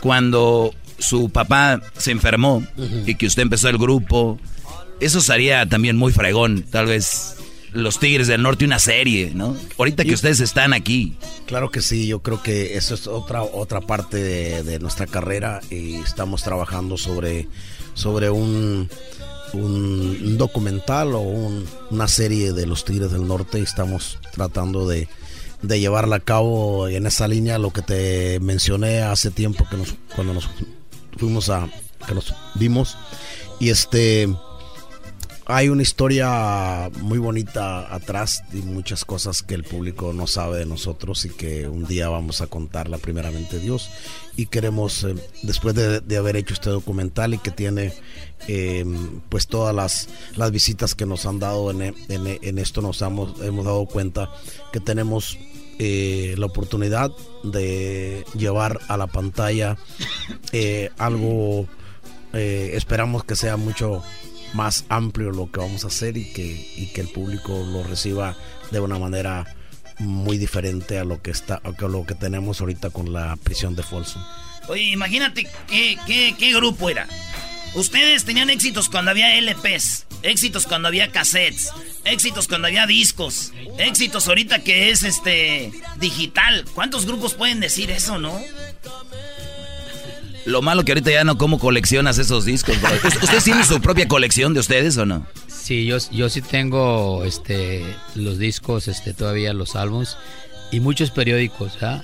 Cuando 0.00 0.74
su 0.98 1.30
papá 1.30 1.82
se 1.96 2.10
enfermó 2.10 2.66
y 3.06 3.16
que 3.16 3.26
usted 3.26 3.42
empezó 3.42 3.68
el 3.68 3.78
grupo, 3.78 4.38
eso 5.00 5.20
sería 5.20 5.66
también 5.66 5.96
muy 5.96 6.12
fregón, 6.12 6.62
tal 6.70 6.86
vez 6.86 7.36
los 7.72 7.98
Tigres 7.98 8.26
del 8.26 8.42
Norte 8.42 8.64
una 8.64 8.78
serie, 8.78 9.32
¿no? 9.34 9.56
Ahorita 9.78 10.04
que 10.04 10.14
ustedes 10.14 10.40
están 10.40 10.72
aquí. 10.72 11.14
Claro 11.46 11.70
que 11.70 11.80
sí, 11.80 12.06
yo 12.06 12.20
creo 12.20 12.42
que 12.42 12.76
eso 12.76 12.94
es 12.94 13.06
otra 13.06 13.42
otra 13.42 13.80
parte 13.80 14.16
de, 14.62 14.78
nuestra 14.78 15.06
carrera 15.06 15.60
y 15.70 15.96
estamos 15.96 16.42
trabajando 16.42 16.96
sobre, 16.96 17.48
sobre 17.94 18.30
un, 18.30 18.88
un 19.52 20.38
documental 20.38 21.14
o 21.14 21.20
una 21.90 22.08
serie 22.08 22.52
de 22.52 22.66
los 22.66 22.84
Tigres 22.84 23.12
del 23.12 23.26
Norte 23.26 23.58
y 23.58 23.62
estamos 23.62 24.18
tratando 24.32 24.88
de, 24.88 25.08
de 25.62 25.80
llevarla 25.80 26.16
a 26.16 26.20
cabo 26.20 26.88
en 26.88 27.06
esa 27.06 27.28
línea, 27.28 27.58
lo 27.58 27.70
que 27.70 27.82
te 27.82 28.40
mencioné 28.40 29.02
hace 29.02 29.30
tiempo 29.30 29.66
que 29.70 29.76
nos, 29.76 29.94
cuando 30.14 30.34
nos 30.34 30.48
fuimos 31.16 31.50
a, 31.50 31.68
que 32.06 32.14
nos 32.14 32.34
vimos 32.54 32.96
y 33.58 33.68
este 33.70 34.28
hay 35.50 35.68
una 35.68 35.82
historia 35.82 36.90
muy 37.00 37.18
bonita 37.18 37.92
atrás 37.92 38.42
y 38.52 38.58
muchas 38.58 39.04
cosas 39.04 39.42
que 39.42 39.54
el 39.54 39.64
público 39.64 40.12
no 40.12 40.26
sabe 40.26 40.58
de 40.58 40.66
nosotros 40.66 41.24
y 41.24 41.30
que 41.30 41.68
un 41.68 41.86
día 41.86 42.08
vamos 42.08 42.40
a 42.40 42.46
contarla 42.46 42.98
primeramente 42.98 43.58
Dios. 43.58 43.90
Y 44.36 44.46
queremos 44.46 45.04
eh, 45.04 45.14
después 45.42 45.74
de, 45.74 46.16
haber 46.16 46.36
hecho 46.36 46.54
este 46.54 46.70
documental 46.70 47.34
y 47.34 47.38
que 47.38 47.50
tiene 47.50 47.92
eh, 48.48 48.84
pues 49.28 49.46
todas 49.46 49.74
las, 49.74 50.08
las 50.36 50.50
visitas 50.50 50.94
que 50.94 51.06
nos 51.06 51.26
han 51.26 51.38
dado 51.38 51.70
en, 51.70 51.94
en, 52.08 52.58
esto 52.58 52.80
nos 52.80 53.02
hemos, 53.02 53.40
hemos 53.42 53.64
dado 53.64 53.86
cuenta 53.86 54.30
que 54.72 54.80
tenemos 54.80 55.36
eh, 55.78 56.34
la 56.38 56.46
oportunidad 56.46 57.10
de 57.42 58.24
llevar 58.34 58.80
a 58.88 58.96
la 58.96 59.06
pantalla 59.06 59.76
algo 60.98 61.66
esperamos 62.32 63.24
que 63.24 63.34
sea 63.34 63.56
mucho 63.56 64.04
más 64.52 64.84
amplio 64.88 65.30
lo 65.30 65.50
que 65.50 65.60
vamos 65.60 65.84
a 65.84 65.88
hacer 65.88 66.16
y 66.16 66.32
que, 66.32 66.72
y 66.76 66.86
que 66.92 67.00
el 67.00 67.08
público 67.08 67.52
lo 67.72 67.82
reciba 67.82 68.36
de 68.70 68.80
una 68.80 68.98
manera 68.98 69.56
muy 69.98 70.38
diferente 70.38 70.98
a 70.98 71.04
lo 71.04 71.20
que 71.20 71.30
está 71.30 71.60
a 71.62 71.86
lo 71.86 72.06
que 72.06 72.14
tenemos 72.14 72.60
ahorita 72.60 72.90
con 72.90 73.12
la 73.12 73.36
prisión 73.36 73.76
de 73.76 73.82
Folsom. 73.82 74.22
Oye, 74.68 74.84
imagínate 74.84 75.46
qué, 75.68 75.98
qué, 76.06 76.34
qué 76.38 76.54
grupo 76.54 76.88
era. 76.88 77.06
Ustedes 77.74 78.24
tenían 78.24 78.50
éxitos 78.50 78.88
cuando 78.88 79.12
había 79.12 79.36
LPs, 79.40 80.06
éxitos 80.22 80.66
cuando 80.66 80.88
había 80.88 81.12
cassettes, 81.12 81.70
éxitos 82.04 82.48
cuando 82.48 82.66
había 82.66 82.86
discos, 82.86 83.52
éxitos 83.78 84.26
ahorita 84.26 84.64
que 84.64 84.90
es 84.90 85.04
este 85.04 85.70
digital. 85.98 86.64
¿Cuántos 86.74 87.06
grupos 87.06 87.34
pueden 87.34 87.60
decir 87.60 87.90
eso, 87.90 88.18
no? 88.18 88.40
Lo 90.46 90.62
malo 90.62 90.84
que 90.84 90.92
ahorita 90.92 91.10
ya 91.10 91.24
no 91.24 91.38
cómo 91.38 91.58
coleccionas 91.58 92.18
esos 92.18 92.44
discos. 92.44 92.76
¿Ustedes 93.22 93.44
tienen 93.44 93.64
su 93.64 93.80
propia 93.80 94.08
colección 94.08 94.54
de 94.54 94.60
ustedes 94.60 94.96
o 94.96 95.06
no? 95.06 95.26
Sí, 95.46 95.86
yo, 95.86 95.98
yo 96.10 96.28
sí 96.28 96.40
tengo 96.42 97.24
este 97.24 97.84
los 98.14 98.38
discos, 98.38 98.88
este 98.88 99.12
todavía 99.12 99.52
los 99.52 99.76
álbums 99.76 100.16
y 100.70 100.80
muchos 100.80 101.10
periódicos. 101.10 101.82
¿ah? 101.82 102.02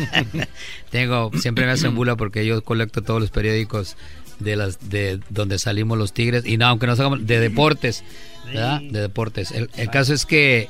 tengo 0.90 1.30
siempre 1.40 1.66
me 1.66 1.72
hacen 1.72 1.94
bula 1.94 2.16
porque 2.16 2.46
yo 2.46 2.62
colecto 2.62 3.02
todos 3.02 3.20
los 3.20 3.30
periódicos 3.30 3.96
de 4.38 4.56
las 4.56 4.88
de 4.88 5.20
donde 5.30 5.58
salimos 5.58 5.98
los 5.98 6.12
Tigres 6.12 6.44
y 6.46 6.56
no 6.56 6.66
aunque 6.66 6.86
no 6.86 6.92
hagamos 6.92 7.26
de 7.26 7.40
deportes, 7.40 8.04
¿verdad? 8.46 8.80
De 8.80 9.00
deportes. 9.00 9.50
El, 9.50 9.68
el 9.76 9.90
caso 9.90 10.14
es 10.14 10.26
que 10.26 10.68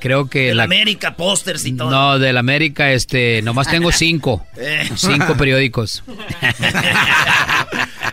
creo 0.00 0.28
que 0.28 0.48
de 0.48 0.54
la 0.54 0.64
América 0.64 1.16
pósters 1.16 1.64
y 1.66 1.72
todo. 1.72 1.90
No, 1.90 2.18
del 2.18 2.36
América 2.38 2.92
este 2.92 3.42
nomás 3.42 3.68
tengo 3.68 3.92
cinco. 4.06 4.46
Eh. 4.56 4.88
cinco 4.96 5.36
periódicos. 5.36 6.02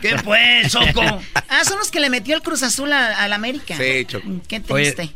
¿Qué 0.01 0.15
pues, 0.23 0.71
Choco? 0.71 1.01
Ah, 1.49 1.63
son 1.65 1.79
los 1.79 1.89
que 1.89 1.99
le 1.99 2.09
metió 2.09 2.35
el 2.35 2.41
Cruz 2.41 2.63
Azul 2.63 2.91
al 2.93 3.33
América. 3.33 3.75
Sí, 3.77 4.05
Choco. 4.05 4.27
Qué 4.47 4.59
triste. 4.59 5.01
Oye, 5.01 5.11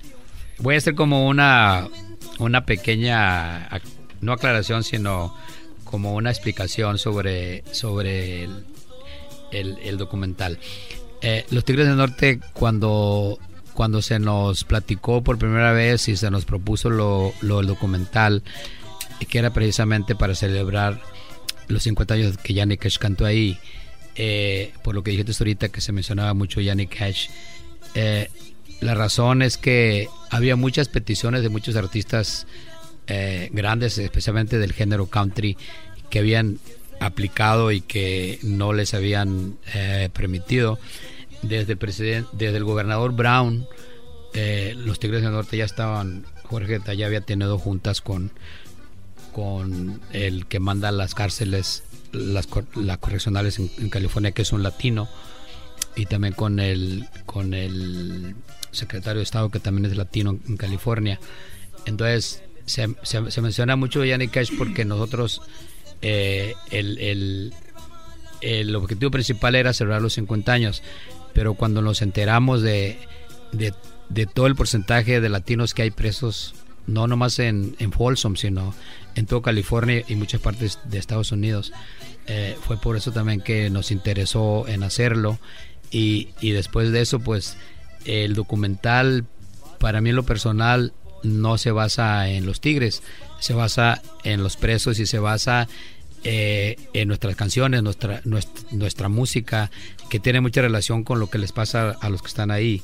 voy 0.59 0.75
a 0.75 0.77
hacer 0.79 0.95
como 0.95 1.27
una 1.27 1.87
una 2.39 2.65
pequeña 2.65 3.69
no 4.21 4.33
aclaración, 4.33 4.83
sino 4.83 5.35
como 5.83 6.15
una 6.15 6.31
explicación 6.31 6.97
sobre 6.97 7.63
sobre 7.71 8.43
el, 8.45 8.65
el- 9.51 9.77
el 9.83 9.97
documental. 9.97 10.57
Eh, 11.21 11.45
los 11.51 11.63
Tigres 11.65 11.87
del 11.87 11.97
Norte 11.97 12.39
cuando 12.53 13.37
cuando 13.73 14.01
se 14.01 14.19
nos 14.19 14.63
platicó 14.63 15.23
por 15.23 15.37
primera 15.37 15.71
vez 15.71 16.07
y 16.07 16.17
se 16.17 16.31
nos 16.31 16.45
propuso 16.45 16.89
lo, 16.89 17.33
lo 17.41 17.57
del 17.57 17.67
documental 17.67 18.43
que 19.29 19.37
era 19.37 19.51
precisamente 19.53 20.15
para 20.15 20.33
celebrar 20.33 20.99
los 21.67 21.83
50 21.83 22.13
años 22.15 22.37
que 22.37 22.53
Yannick 22.53 22.81
Cash 22.81 22.97
cantó 22.97 23.25
ahí 23.25 23.57
eh, 24.15 24.73
por 24.83 24.95
lo 24.95 25.03
que 25.03 25.11
dijiste 25.11 25.31
ahorita 25.39 25.69
que 25.69 25.79
se 25.79 25.91
mencionaba 25.91 26.33
mucho 26.33 26.59
Yannick 26.59 26.97
Cash 26.97 27.29
eh, 27.93 28.29
la 28.81 28.95
razón 28.95 29.43
es 29.43 29.57
que 29.57 30.09
había 30.31 30.55
muchas 30.55 30.87
peticiones 30.87 31.43
de 31.43 31.49
muchos 31.49 31.75
artistas 31.75 32.47
eh, 33.07 33.49
grandes, 33.51 33.97
especialmente 33.99 34.57
del 34.57 34.73
género 34.73 35.05
country, 35.05 35.55
que 36.09 36.19
habían 36.19 36.57
aplicado 36.99 37.71
y 37.71 37.81
que 37.81 38.39
no 38.41 38.73
les 38.73 38.93
habían 38.93 39.57
eh, 39.73 40.09
permitido. 40.13 40.79
Desde 41.41 41.73
el, 41.73 42.25
desde 42.33 42.57
el 42.57 42.63
gobernador 42.63 43.13
Brown, 43.13 43.67
eh, 44.33 44.73
los 44.77 44.99
Tigres 44.99 45.21
del 45.23 45.31
Norte 45.31 45.57
ya 45.57 45.65
estaban, 45.65 46.25
Jorge 46.43 46.79
ya 46.95 47.05
había 47.07 47.21
tenido 47.21 47.57
juntas 47.57 48.01
con, 48.01 48.31
con 49.33 50.01
el 50.13 50.45
que 50.47 50.59
manda 50.59 50.91
las 50.91 51.15
cárceles, 51.15 51.83
las, 52.11 52.47
las 52.75 52.97
correccionales 52.97 53.59
en, 53.59 53.89
California, 53.89 54.31
que 54.31 54.41
es 54.43 54.51
un 54.51 54.63
latino, 54.63 55.09
y 55.95 56.05
también 56.05 56.33
con 56.33 56.59
el, 56.59 57.07
con 57.25 57.53
el 57.53 58.35
secretario 58.71 59.17
de 59.19 59.23
Estado, 59.23 59.49
que 59.49 59.59
también 59.59 59.85
es 59.91 59.97
latino 59.97 60.37
en 60.47 60.57
California. 60.57 61.19
Entonces, 61.85 62.43
se, 62.65 62.87
se- 63.03 63.41
menciona 63.41 63.75
mucho 63.75 64.05
Yannick 64.05 64.31
Cash 64.31 64.51
porque 64.57 64.85
nosotros, 64.85 65.41
eh, 66.01 66.53
el, 66.69 66.97
el- 66.99 67.53
el 68.41 68.75
objetivo 68.75 69.11
principal 69.11 69.55
era 69.55 69.71
celebrar 69.73 70.01
los 70.01 70.13
50 70.13 70.51
años, 70.51 70.81
pero 71.33 71.53
cuando 71.53 71.81
nos 71.81 72.01
enteramos 72.01 72.61
de, 72.61 72.97
de, 73.51 74.25
todo 74.25 74.47
el 74.47 74.55
porcentaje 74.55 75.21
de 75.21 75.29
latinos 75.29 75.73
que 75.73 75.83
hay 75.83 75.91
presos, 75.91 76.53
no 76.87 77.07
nomás 77.07 77.39
en, 77.39 77.75
en 77.79 77.91
Folsom, 77.91 78.35
sino 78.35 78.73
en 79.15 79.25
toda 79.25 79.41
California 79.41 80.03
y 80.07 80.15
muchas 80.15 80.41
partes 80.41 80.79
de 80.85 80.97
Estados 80.97 81.31
Unidos, 81.31 81.73
eh, 82.27 82.57
fue 82.61 82.79
por 82.79 82.97
eso 82.97 83.11
también 83.11 83.41
que 83.41 83.69
nos 83.69 83.91
interesó 83.91 84.67
en 84.67 84.83
hacerlo. 84.83 85.39
Y, 85.91 86.29
y 86.39 86.51
después 86.51 86.91
de 86.91 87.01
eso, 87.01 87.19
pues 87.19 87.57
el 88.05 88.33
documental, 88.33 89.25
para 89.79 90.01
mí 90.01 90.09
en 90.09 90.15
lo 90.15 90.23
personal, 90.23 90.93
no 91.23 91.57
se 91.57 91.71
basa 91.71 92.29
en 92.29 92.45
los 92.45 92.61
tigres, 92.61 93.03
se 93.39 93.53
basa 93.53 94.01
en 94.23 94.43
los 94.43 94.57
presos 94.57 94.99
y 94.99 95.05
se 95.05 95.19
basa 95.19 95.67
eh, 96.23 96.77
en 96.93 97.07
nuestras 97.07 97.35
canciones, 97.35 97.81
nuestra, 97.81 98.21
nuestra, 98.25 98.63
nuestra 98.71 99.09
música, 99.09 99.71
que 100.11 100.19
tiene 100.19 100.41
mucha 100.41 100.61
relación 100.61 101.03
con 101.03 101.19
lo 101.19 101.29
que 101.29 101.39
les 101.39 101.51
pasa 101.53 101.95
a 102.01 102.09
los 102.09 102.21
que 102.21 102.27
están 102.27 102.51
ahí. 102.51 102.83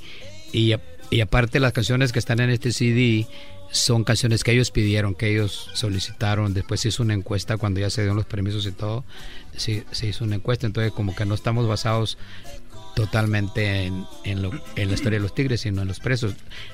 Y, 0.54 0.74
y 1.12 1.22
aparte 1.22 1.60
las 1.60 1.74
canciones 1.74 2.12
que 2.12 2.20
están 2.20 2.40
en 2.40 2.50
este 2.50 2.72
CD 2.72 3.28
son 3.70 4.06
canciones 4.06 4.46
que 4.46 4.54
ellos 4.54 4.72
pidieron, 4.72 5.14
que 5.14 5.30
ellos 5.34 5.70
solicitaron. 5.74 6.54
Después 6.54 6.80
se 6.80 6.88
hizo 6.88 7.04
una 7.04 7.14
encuesta 7.14 7.58
cuando 7.58 7.82
ya 7.82 7.90
se 7.90 8.02
dieron 8.02 8.16
los 8.16 8.26
permisos 8.26 8.66
y 8.66 8.72
todo. 8.72 9.04
Se, 9.58 9.84
se 9.92 10.08
hizo 10.08 10.24
una 10.24 10.36
encuesta, 10.36 10.66
entonces 10.68 10.94
como 10.94 11.14
que 11.16 11.26
no 11.26 11.36
estamos 11.36 11.68
basados 11.68 12.18
totalmente 12.96 13.84
en, 13.84 14.06
en, 14.24 14.42
lo- 14.42 14.52
en 14.76 14.88
la 14.88 14.94
historia 14.96 15.20
de 15.20 15.24
los 15.24 15.36
tigres, 15.36 15.62
sino 15.62 15.82
en 15.82 15.88
los 15.88 16.00
presos, 16.00 16.34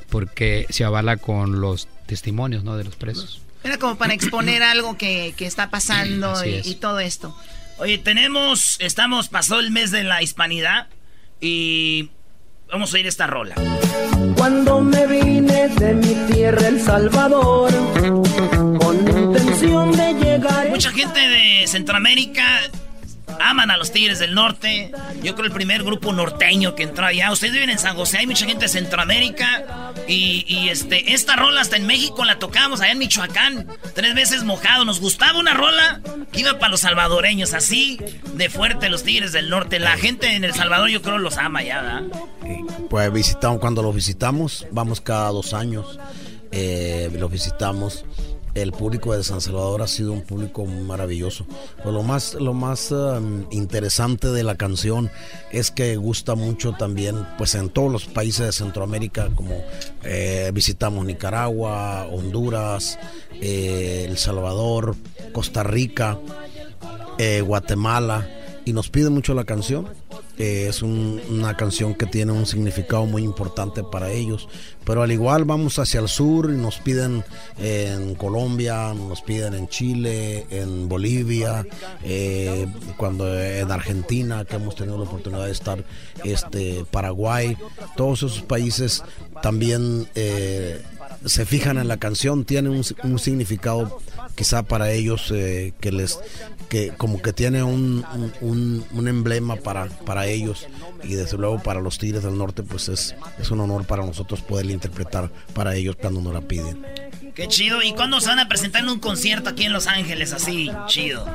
porque 0.10 0.66
se 0.70 0.84
avala 0.84 1.18
con 1.18 1.60
los 1.60 1.88
testimonios 2.06 2.64
¿no? 2.64 2.78
de 2.78 2.84
los 2.84 2.96
presos. 2.96 3.42
Era 3.64 3.78
como 3.78 3.98
para 3.98 4.14
exponer 4.14 4.62
algo 4.62 4.98
que, 4.98 5.34
que 5.38 5.46
está 5.46 5.70
pasando 5.70 6.46
y, 6.46 6.56
es. 6.56 6.68
y 6.68 6.76
todo 6.76 7.00
esto. 7.00 7.36
Oye, 7.78 7.98
tenemos, 7.98 8.78
estamos, 8.80 9.30
pasó 9.30 9.60
el 9.60 9.72
mes 9.72 9.92
de 9.92 10.04
la 10.04 10.22
hispanidad 10.22 10.88
y 11.42 12.10
vamos 12.72 12.94
a 12.94 13.00
ir 13.00 13.08
esta 13.08 13.28
rola. 13.28 13.56
Cuando 14.38 14.82
me 14.82 15.08
vine 15.08 15.70
de 15.70 15.94
mi 15.94 16.14
tierra, 16.32 16.68
El 16.68 16.80
Salvador, 16.80 17.72
con 18.80 19.08
intención 19.08 19.92
de 19.92 20.14
llegar. 20.14 20.70
Mucha 20.70 20.92
gente 20.92 21.20
de 21.20 21.68
Centroamérica 21.68 22.62
aman 23.40 23.72
a 23.72 23.78
los 23.78 23.92
Tigres 23.92 24.20
del 24.20 24.34
Norte. 24.34 24.92
Yo 25.22 25.36
creo 25.36 25.46
el 25.48 25.52
primer 25.52 25.84
grupo 25.84 26.14
norteño 26.14 26.76
que 26.76 26.84
entró 26.84 27.06
allá. 27.06 27.32
Ustedes 27.32 27.54
viven 27.54 27.70
en 27.70 27.80
San 27.80 27.96
José, 27.96 28.20
hay 28.20 28.28
mucha 28.28 28.46
gente 28.46 28.66
de 28.66 28.70
Centroamérica. 28.70 29.94
Y, 30.08 30.68
este, 30.70 31.14
esta 31.14 31.36
rola 31.36 31.62
hasta 31.62 31.78
en 31.78 31.86
México 31.88 32.26
la 32.26 32.40
tocamos, 32.40 32.82
allá 32.82 32.92
en 32.92 33.00
Michoacán. 33.00 33.68
Tres 33.94 34.16
veces 34.16 34.44
mojado. 34.44 34.86
Nos 34.86 35.00
gustaba 35.00 35.40
una 35.40 35.54
rola 35.54 36.02
que 36.32 36.42
iba 36.42 36.60
para 36.60 36.72
los 36.72 36.82
salvadoreños. 36.82 37.54
Así 37.54 38.00
de 38.36 38.50
fuerte 38.50 38.90
los 38.90 39.04
Tigres 39.04 39.32
del 39.32 39.50
Norte. 39.50 39.80
La 39.80 39.98
gente 39.98 40.36
en 40.36 40.44
El 40.44 40.54
Salvador 40.54 40.90
yo 40.90 41.02
creo 41.02 41.18
los 41.18 41.38
ama 41.38 41.64
ya, 41.64 41.82
¿verdad? 41.82 42.04
Pues 42.90 43.12
visitamos, 43.12 43.60
cuando 43.60 43.82
los 43.82 43.96
visitamos, 43.96 44.68
vamos 44.72 45.02
cada 45.02 45.30
dos 45.30 45.54
años, 45.54 46.00
eh, 46.52 47.10
los 47.18 47.32
visitamos. 47.32 48.06
El 48.54 48.72
público 48.72 49.16
de 49.16 49.24
San 49.24 49.42
Salvador 49.42 49.82
ha 49.82 49.88
sido 49.88 50.14
un 50.14 50.22
público 50.22 50.66
maravilloso. 50.66 51.46
Pues 51.82 51.94
lo 51.94 52.04
más, 52.04 52.36
lo 52.36 52.54
más 52.54 52.92
um, 52.92 53.46
interesante 53.52 54.28
de 54.28 54.44
la 54.44 54.56
canción 54.56 55.10
es 55.52 55.72
que 55.72 55.96
gusta 55.96 56.36
mucho 56.36 56.74
también, 56.74 57.28
pues 57.38 57.56
en 57.56 57.70
todos 57.70 57.92
los 57.92 58.06
países 58.06 58.46
de 58.46 58.52
Centroamérica, 58.52 59.30
como 59.36 59.56
eh, 60.04 60.52
visitamos 60.54 61.06
Nicaragua, 61.06 62.08
Honduras, 62.12 63.00
eh, 63.42 64.06
El 64.08 64.18
Salvador, 64.18 64.96
Costa 65.32 65.64
Rica, 65.64 66.20
eh, 67.18 67.42
Guatemala 67.42 68.28
y 68.66 68.74
nos 68.74 68.90
piden 68.90 69.14
mucho 69.14 69.34
la 69.34 69.44
canción. 69.44 69.90
Es 70.38 70.82
un- 70.82 71.22
una 71.30 71.56
canción 71.56 71.94
que 71.94 72.06
tiene 72.08 72.32
un 72.32 72.46
significado 72.46 73.06
muy 73.06 73.24
importante 73.24 73.84
para 73.84 74.12
ellos. 74.12 74.48
Pero 74.84 75.04
al 75.04 75.12
igual 75.12 75.46
vamos 75.46 75.78
hacia 75.80 76.00
el 76.00 76.08
sur 76.10 76.50
y 76.52 76.58
nos 76.58 76.78
piden 76.80 77.24
en 77.58 78.16
Colombia, 78.16 78.94
nos 78.94 79.22
piden 79.22 79.54
en 79.54 79.68
Chile, 79.68 80.46
en 80.50 80.90
Bolivia, 80.90 81.66
eh, 82.04 82.68
cuando 82.98 83.40
en 83.42 83.72
Argentina, 83.72 84.44
que 84.44 84.56
hemos 84.56 84.76
tenido 84.76 84.98
la 84.98 85.04
oportunidad 85.04 85.46
de 85.46 85.52
estar, 85.52 85.86
este, 86.24 86.84
Paraguay, 86.92 87.56
todos 87.96 88.24
esos 88.24 88.42
países 88.42 89.04
también 89.42 90.08
eh, 90.16 90.82
se 91.26 91.46
fijan 91.46 91.78
en 91.78 91.88
la 91.88 91.98
canción, 91.98 92.44
tiene 92.44 92.70
un, 92.70 92.84
un 93.04 93.20
significado 93.20 94.00
quizá 94.36 94.64
para 94.64 94.92
ellos 94.92 95.32
eh, 95.32 95.74
que 95.80 95.92
les 95.92 96.20
que 96.70 96.90
como 96.98 97.22
que 97.22 97.34
tiene 97.34 97.64
un, 97.64 98.04
un- 98.42 99.08
emblema 99.08 99.56
para, 99.58 99.86
para 99.88 100.26
ellos 100.28 100.68
y 101.04 101.14
desde 101.16 101.38
luego 101.38 101.62
para 101.62 101.82
los 101.82 101.98
Tigres 102.00 102.24
del 102.24 102.38
Norte 102.38 102.64
pues 102.64 102.90
es, 102.90 103.16
es 103.40 103.52
un 103.52 103.60
honor 103.60 103.86
para 103.86 104.06
nosotros 104.06 104.42
poder 104.42 104.66
interpretar 104.72 105.30
para 105.54 105.76
ellos 105.76 105.96
cuando 106.00 106.22
nos 106.22 106.34
la 106.34 106.42
piden. 106.42 106.86
Qué 107.36 107.48
chido. 107.48 107.82
¿Y 107.82 107.94
cuándo 107.94 108.20
se 108.22 108.28
van 108.30 108.40
a 108.40 108.48
presentar 108.48 108.84
en 108.84 108.90
un 108.90 109.00
concierto 109.00 109.50
aquí 109.50 109.64
en 109.66 109.74
Los 109.74 109.88
Ángeles? 109.88 110.34
Así, 110.34 110.70
chido. 110.88 111.26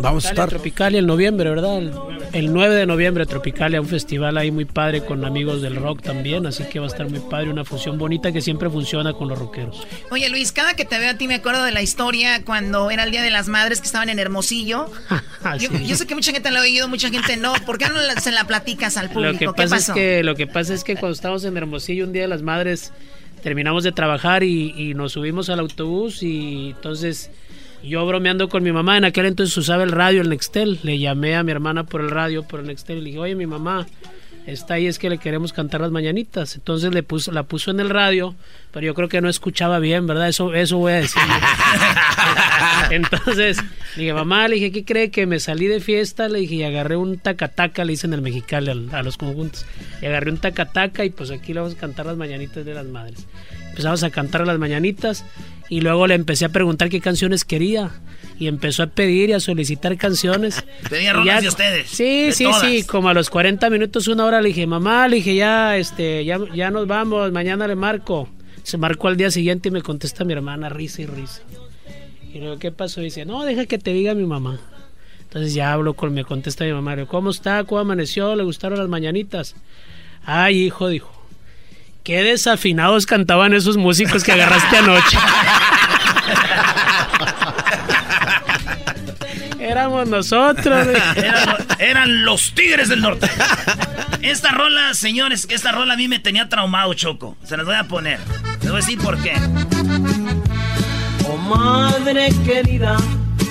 Vamos 0.00 0.26
a 0.26 0.30
estar. 0.30 0.48
Tropicalia 0.48 1.00
en 1.00 1.06
noviembre, 1.06 1.50
¿verdad? 1.50 1.78
El, 1.78 1.92
el 2.32 2.52
9 2.52 2.74
de 2.74 2.86
noviembre, 2.86 3.26
Tropicalia, 3.26 3.80
un 3.80 3.86
festival 3.88 4.36
ahí 4.38 4.50
muy 4.50 4.64
padre 4.64 5.04
con 5.04 5.24
amigos 5.24 5.60
del 5.60 5.76
rock 5.76 6.02
también, 6.02 6.46
así 6.46 6.64
que 6.64 6.78
va 6.78 6.86
a 6.86 6.88
estar 6.88 7.08
muy 7.08 7.18
padre, 7.20 7.50
una 7.50 7.64
fusión 7.64 7.98
bonita 7.98 8.30
que 8.32 8.40
siempre 8.40 8.70
funciona 8.70 9.12
con 9.12 9.28
los 9.28 9.38
rockeros. 9.38 9.86
Oye 10.10 10.28
Luis, 10.28 10.52
cada 10.52 10.74
que 10.74 10.84
te 10.84 10.98
veo 10.98 11.10
a 11.10 11.14
ti 11.14 11.26
me 11.26 11.34
acuerdo 11.36 11.64
de 11.64 11.72
la 11.72 11.82
historia 11.82 12.44
cuando 12.44 12.90
era 12.90 13.04
el 13.04 13.10
Día 13.10 13.22
de 13.22 13.30
las 13.30 13.48
Madres 13.48 13.80
que 13.80 13.86
estaban 13.86 14.08
en 14.08 14.18
Hermosillo. 14.18 14.90
yo, 15.58 15.70
yo 15.72 15.96
sé 15.96 16.06
que 16.06 16.14
mucha 16.14 16.32
gente 16.32 16.50
lo 16.50 16.58
ha 16.58 16.62
oído, 16.62 16.88
mucha 16.88 17.10
gente 17.10 17.36
no. 17.36 17.52
¿Por 17.66 17.78
qué 17.78 17.88
no 17.88 18.00
la- 18.00 18.20
se 18.20 18.30
la 18.30 18.44
platicas 18.44 18.96
al 18.96 19.10
público? 19.10 19.32
Lo 19.32 19.38
que 19.38 19.46
¿Qué 19.46 19.52
pasa 19.52 19.76
pasó? 19.76 19.92
es 19.92 19.96
que 19.96 20.22
lo 20.22 20.34
que 20.36 20.46
pasa 20.46 20.74
es 20.74 20.84
que 20.84 20.94
cuando 20.96 21.14
estábamos 21.14 21.44
en 21.44 21.56
Hermosillo 21.56 22.04
un 22.04 22.12
día 22.12 22.22
de 22.22 22.28
las 22.28 22.42
madres 22.42 22.92
terminamos 23.42 23.84
de 23.84 23.92
trabajar 23.92 24.42
y, 24.42 24.74
y 24.76 24.94
nos 24.94 25.12
subimos 25.12 25.50
al 25.50 25.60
autobús 25.60 26.22
y 26.22 26.70
entonces 26.76 27.30
yo 27.82 28.04
bromeando 28.06 28.48
con 28.48 28.62
mi 28.62 28.72
mamá 28.72 28.96
en 28.96 29.04
aquel 29.04 29.26
entonces 29.26 29.56
usaba 29.56 29.84
el 29.84 29.92
radio 29.92 30.22
el 30.22 30.28
Nextel. 30.28 30.78
Le 30.82 30.98
llamé 30.98 31.36
a 31.36 31.42
mi 31.42 31.52
hermana 31.52 31.84
por 31.84 32.00
el 32.00 32.10
radio 32.10 32.42
por 32.42 32.60
el 32.60 32.66
Nextel 32.66 32.98
y 32.98 33.00
le 33.00 33.06
dije 33.06 33.18
oye 33.18 33.34
mi 33.34 33.46
mamá 33.46 33.86
está 34.52 34.74
ahí 34.74 34.86
es 34.86 34.98
que 34.98 35.10
le 35.10 35.18
queremos 35.18 35.52
cantar 35.52 35.80
las 35.80 35.90
mañanitas. 35.90 36.54
Entonces 36.56 36.92
le 36.92 37.02
puso 37.02 37.32
la 37.32 37.42
puso 37.44 37.70
en 37.70 37.80
el 37.80 37.90
radio 37.90 38.34
pero 38.72 38.86
yo 38.86 38.94
creo 38.94 39.08
que 39.08 39.20
no 39.20 39.28
escuchaba 39.28 39.78
bien 39.78 40.06
verdad 40.06 40.28
eso 40.28 40.54
eso 40.54 40.78
voy 40.78 40.92
a 40.92 40.96
decir. 40.96 41.22
Entonces 42.90 43.58
le 43.96 44.02
dije 44.02 44.14
mamá 44.14 44.48
le 44.48 44.56
dije 44.56 44.72
qué 44.72 44.84
cree 44.84 45.10
que 45.10 45.26
me 45.26 45.40
salí 45.40 45.66
de 45.66 45.80
fiesta 45.80 46.28
le 46.28 46.40
dije 46.40 46.56
y 46.56 46.64
agarré 46.64 46.96
un 46.96 47.18
tacataca 47.18 47.84
le 47.84 47.92
dicen 47.92 48.12
el 48.12 48.22
mexicali 48.22 48.70
al- 48.70 48.94
a, 48.94 49.02
los 49.02 49.16
conjuntos. 49.16 49.66
Y 50.02 50.06
agarré 50.06 50.30
un 50.30 50.38
tacataca 50.38 51.04
y 51.04 51.10
pues 51.10 51.30
aquí 51.30 51.52
le 51.52 51.60
vamos 51.60 51.76
a 51.76 51.78
cantar 51.78 52.06
las 52.06 52.16
mañanitas 52.16 52.64
de 52.64 52.74
las 52.74 52.86
madres 52.86 53.26
empezamos 53.78 54.02
a 54.02 54.10
cantar 54.10 54.44
las 54.44 54.58
mañanitas 54.58 55.24
y 55.68 55.82
luego 55.82 56.08
le 56.08 56.14
empecé 56.14 56.44
a 56.44 56.48
preguntar 56.48 56.88
qué 56.88 57.00
canciones 57.00 57.44
quería 57.44 57.92
y 58.36 58.48
empezó 58.48 58.82
a 58.82 58.88
pedir 58.88 59.30
y 59.30 59.34
a 59.34 59.40
solicitar 59.40 59.96
canciones. 59.96 60.64
Pedía 60.90 61.10
Y 61.10 61.12
rolas 61.12 61.42
de 61.42 61.48
ustedes. 61.48 61.88
Sí, 61.88 62.26
de 62.26 62.32
sí, 62.32 62.44
todas. 62.44 62.60
sí, 62.62 62.82
como 62.82 63.08
a 63.08 63.14
los 63.14 63.30
40 63.30 63.70
minutos, 63.70 64.08
una 64.08 64.24
hora 64.24 64.40
le 64.40 64.48
dije, 64.48 64.66
mamá, 64.66 65.06
le 65.06 65.16
dije, 65.16 65.36
ya, 65.36 65.76
este, 65.76 66.24
ya, 66.24 66.40
ya 66.52 66.72
nos 66.72 66.88
vamos, 66.88 67.30
mañana 67.30 67.68
le 67.68 67.76
marco. 67.76 68.28
Se 68.64 68.78
marcó 68.78 69.06
al 69.06 69.16
día 69.16 69.30
siguiente 69.30 69.68
y 69.68 69.72
me 69.72 69.82
contesta 69.82 70.24
mi 70.24 70.32
hermana, 70.32 70.68
risa 70.68 71.02
y 71.02 71.06
risa. 71.06 71.42
Y 72.34 72.40
luego, 72.40 72.58
¿qué 72.58 72.72
pasó? 72.72 73.00
dice, 73.00 73.24
no, 73.26 73.44
deja 73.44 73.66
que 73.66 73.78
te 73.78 73.92
diga 73.92 74.12
mi 74.14 74.26
mamá. 74.26 74.58
Entonces 75.20 75.54
ya 75.54 75.72
hablo 75.72 75.94
con, 75.94 76.12
me 76.12 76.24
contesta 76.24 76.64
mi 76.64 76.72
mamá, 76.72 76.96
le 76.96 77.02
digo, 77.02 77.10
¿cómo 77.12 77.30
está? 77.30 77.62
¿Cómo 77.62 77.80
amaneció? 77.80 78.34
¿Le 78.34 78.42
gustaron 78.42 78.76
las 78.78 78.88
mañanitas? 78.88 79.54
Ay, 80.24 80.62
hijo, 80.64 80.88
dijo, 80.88 81.12
qué 82.08 82.22
desafinados 82.22 83.04
cantaban 83.04 83.52
esos 83.52 83.76
músicos 83.76 84.24
que 84.24 84.32
agarraste 84.32 84.78
anoche. 84.78 85.18
Éramos 89.60 90.08
nosotros. 90.08 90.88
Eran, 91.16 91.56
eran 91.78 92.24
los 92.24 92.54
Tigres 92.54 92.88
del 92.88 93.02
Norte. 93.02 93.28
Esta 94.22 94.52
rola, 94.52 94.94
señores, 94.94 95.46
esta 95.50 95.70
rola 95.70 95.92
a 95.92 95.96
mí 95.98 96.08
me 96.08 96.18
tenía 96.18 96.48
traumado, 96.48 96.94
Choco. 96.94 97.36
Se 97.44 97.58
las 97.58 97.66
voy 97.66 97.74
a 97.74 97.84
poner. 97.84 98.18
Les 98.62 98.70
voy 98.70 98.78
a 98.78 98.80
decir 98.80 98.98
por 98.98 99.18
qué. 99.18 99.34
Oh 101.28 101.36
madre 101.36 102.30
querida, 102.46 102.96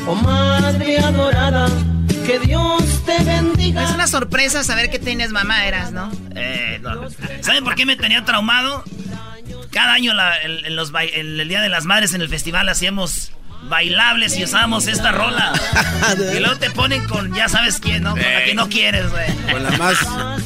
oh 0.08 0.16
madre 0.16 1.00
adorada, 1.00 1.68
que 2.26 2.40
Dios 2.40 2.84
te 3.06 3.24
bendiga. 3.24 3.84
Es 3.84 3.92
una 3.92 4.08
sorpresa 4.08 4.64
saber 4.64 4.90
que 4.90 5.00
tienes 5.00 5.32
mamá, 5.32 5.66
eras, 5.68 5.92
¿no? 5.92 6.12
Eh, 6.36 6.80
no. 6.82 7.10
¿Saben 7.42 7.64
por 7.64 7.76
qué 7.76 7.86
me 7.86 7.96
tenía 7.96 8.24
traumado? 8.26 8.84
Cada 9.72 9.94
año 9.94 10.14
la- 10.14 10.36
los 10.70 10.92
el 11.14 11.48
Día 11.48 11.62
de 11.62 11.70
las 11.70 11.86
Madres 11.86 12.14
en 12.14 12.22
el 12.22 12.30
festival 12.30 12.68
hacíamos 12.70 13.32
bailables 13.68 14.38
y 14.38 14.44
usábamos 14.44 14.88
esta 14.88 15.12
rola. 15.12 15.54
y 16.36 16.40
luego 16.40 16.58
te 16.58 16.72
ponen 16.72 17.06
con 17.06 17.34
ya 17.34 17.48
sabes 17.50 17.80
quién, 17.80 18.04
¿no? 18.04 18.12
Con 18.12 18.22
la 18.22 18.44
que 18.44 18.56
no 18.56 18.70
quieres, 18.70 19.10
güey. 19.10 19.36
Con 19.52 19.64
la 19.64 19.72
más. 19.72 19.98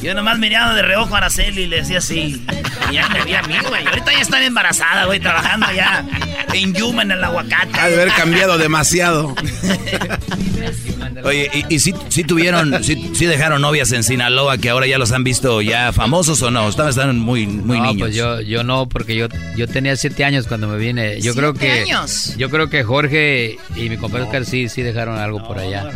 Yo 0.02 0.14
nomás 0.14 0.38
miraba 0.38 0.74
de 0.74 0.82
reojo 0.82 1.14
a 1.14 1.18
Araceli 1.18 1.62
y 1.62 1.66
le 1.66 1.76
decía 1.76 1.98
así. 1.98 2.44
Y 2.90 2.94
ya 2.94 3.08
me 3.08 3.24
vi 3.24 3.34
a 3.34 3.42
mí, 3.42 3.56
güey. 3.68 3.86
Ahorita 3.86 4.12
ya 4.12 4.20
está 4.20 4.42
embarazada, 4.42 5.04
güey, 5.04 5.20
trabajando 5.20 5.66
allá 5.66 6.04
en 6.52 6.74
Yuma, 6.74 7.02
en 7.02 7.12
el 7.12 7.24
aguacate. 7.24 7.78
Ha 7.78 7.88
de 7.88 7.94
haber 7.94 8.12
cambiado 8.14 8.58
demasiado. 8.58 9.34
Oye, 11.24 11.50
¿y, 11.52 11.74
y 11.74 11.78
si, 11.80 11.94
si 12.08 12.24
tuvieron, 12.24 12.82
si, 12.84 13.14
si 13.14 13.26
dejaron 13.26 13.62
novias 13.62 13.92
en 13.92 14.02
Sinaloa 14.02 14.58
que 14.58 14.70
ahora 14.70 14.86
ya 14.86 14.98
los 14.98 15.12
han 15.12 15.24
visto 15.24 15.60
ya 15.62 15.92
famosos 15.92 16.42
o 16.42 16.50
no? 16.50 16.68
Estaban, 16.68 16.90
estaban 16.90 17.18
muy, 17.18 17.46
muy 17.46 17.78
no, 17.78 17.84
niños. 17.86 17.98
pues 18.00 18.14
yo, 18.14 18.40
yo 18.40 18.64
no, 18.64 18.86
porque 18.88 19.14
yo, 19.16 19.28
yo 19.56 19.68
tenía 19.68 19.96
siete 19.96 20.24
años 20.24 20.46
cuando 20.46 20.68
me 20.68 20.76
vine. 20.78 21.20
Yo 21.20 21.34
creo 21.34 21.52
¿Siete 21.56 21.84
que 21.84 21.92
años? 21.92 22.34
yo 22.36 22.50
creo 22.50 22.68
que 22.70 22.82
Jorge 22.84 23.58
y 23.76 23.88
mi 23.88 23.96
compadre 23.96 24.24
Oscar 24.24 24.44
sí, 24.44 24.68
sí 24.68 24.82
dejaron 24.82 25.18
algo 25.18 25.42
por 25.46 25.58
allá. 25.58 25.90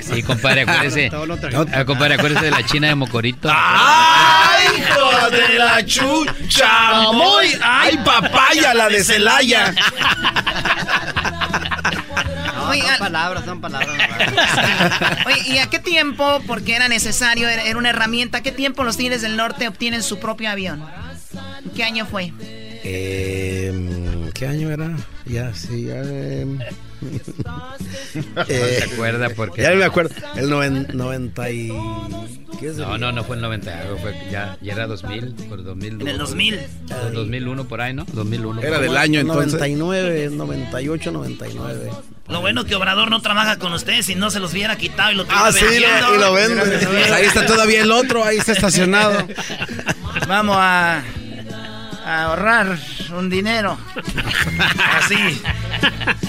Sí, 0.00 0.22
compadre, 0.22 0.62
acuérdese. 0.66 1.10
Ah, 1.72 1.84
compadre, 1.84 2.14
acuérdese 2.14 2.46
de 2.46 2.50
la 2.50 2.64
China 2.66 2.88
de 2.88 2.94
Mocorito. 2.96 3.48
¡Ay, 3.52 4.66
hijo 4.78 5.30
de 5.30 5.58
la 5.58 5.84
chucha! 5.86 7.12
¡Muy! 7.12 7.46
¡Ay, 7.62 7.98
papaya, 8.04 8.74
la 8.74 8.88
de 8.88 9.04
Celaya! 9.04 9.74
Oye, 12.68 12.82
son 12.82 12.98
palabras, 12.98 13.44
son 13.44 13.60
palabras. 13.60 13.90
Oye, 15.26 15.54
¿y 15.54 15.58
a 15.58 15.68
qué 15.68 15.78
tiempo, 15.78 16.40
porque 16.46 16.74
era 16.76 16.88
necesario, 16.88 17.48
era 17.48 17.62
era 17.62 17.78
una 17.78 17.90
herramienta, 17.90 18.38
a 18.38 18.42
qué 18.42 18.52
tiempo 18.52 18.84
los 18.84 18.96
Tigres 18.96 19.22
del 19.22 19.36
Norte 19.36 19.68
obtienen 19.68 20.02
su 20.02 20.18
propio 20.18 20.50
avión? 20.50 20.84
¿En 21.64 21.70
¿Qué 21.70 21.84
año 21.84 22.06
fue? 22.06 22.32
Eh, 22.84 24.30
¿Qué 24.34 24.46
año 24.46 24.70
era? 24.70 24.90
Ya, 25.24 25.54
sí, 25.54 25.84
ya. 25.86 26.02
eh, 26.04 26.46
eh, 28.48 28.78
se 28.86 28.92
acuerda 28.92 29.30
porque- 29.30 29.62
Ya 29.62 29.70
no 29.70 29.76
me 29.76 29.84
acuerdo. 29.84 30.14
El 30.36 30.48
noven- 30.50 30.88
90 30.92 31.50
y. 31.50 31.72
¿Qué 32.60 32.68
es? 32.68 32.76
No, 32.76 32.96
no, 32.96 33.10
no 33.10 33.24
fue 33.24 33.36
el 33.36 33.42
90, 33.42 33.76
algo 33.80 33.98
fue 33.98 34.14
ya, 34.30 34.56
ya 34.60 34.74
era 34.74 34.86
2000, 34.86 35.34
por 35.48 35.64
2000. 35.64 36.00
En 36.00 36.08
el 36.08 36.18
2000. 36.18 36.60
2001 37.12 37.64
por 37.66 37.80
ahí, 37.80 37.92
¿no? 37.92 38.04
2001. 38.12 38.60
Era 38.62 38.76
por 38.76 38.80
del 38.82 38.96
año 38.96 39.20
entonces. 39.20 39.54
99, 39.54 40.30
98, 40.32 41.10
99. 41.10 41.90
Lo 42.28 42.40
bueno 42.40 42.64
que 42.64 42.74
Obrador 42.76 43.10
no 43.10 43.20
trabaja 43.20 43.58
con 43.58 43.72
ustedes 43.72 44.06
si 44.06 44.14
no 44.14 44.30
se 44.30 44.38
los 44.38 44.52
hubiera 44.52 44.76
quitado 44.76 45.10
y 45.10 45.16
lo 45.16 45.26
Ah, 45.28 45.50
sí, 45.52 45.64
y 45.64 46.18
lo 46.20 46.32
vende. 46.32 46.62
Pues 46.86 47.10
ahí 47.10 47.24
está 47.24 47.44
todavía 47.46 47.82
el 47.82 47.90
otro, 47.90 48.24
ahí 48.24 48.36
está 48.38 48.52
estacionado. 48.52 49.26
Vamos 50.28 50.56
a, 50.56 51.02
a 52.06 52.22
ahorrar 52.24 52.78
un 53.18 53.28
dinero. 53.28 53.76
Así. 55.02 55.16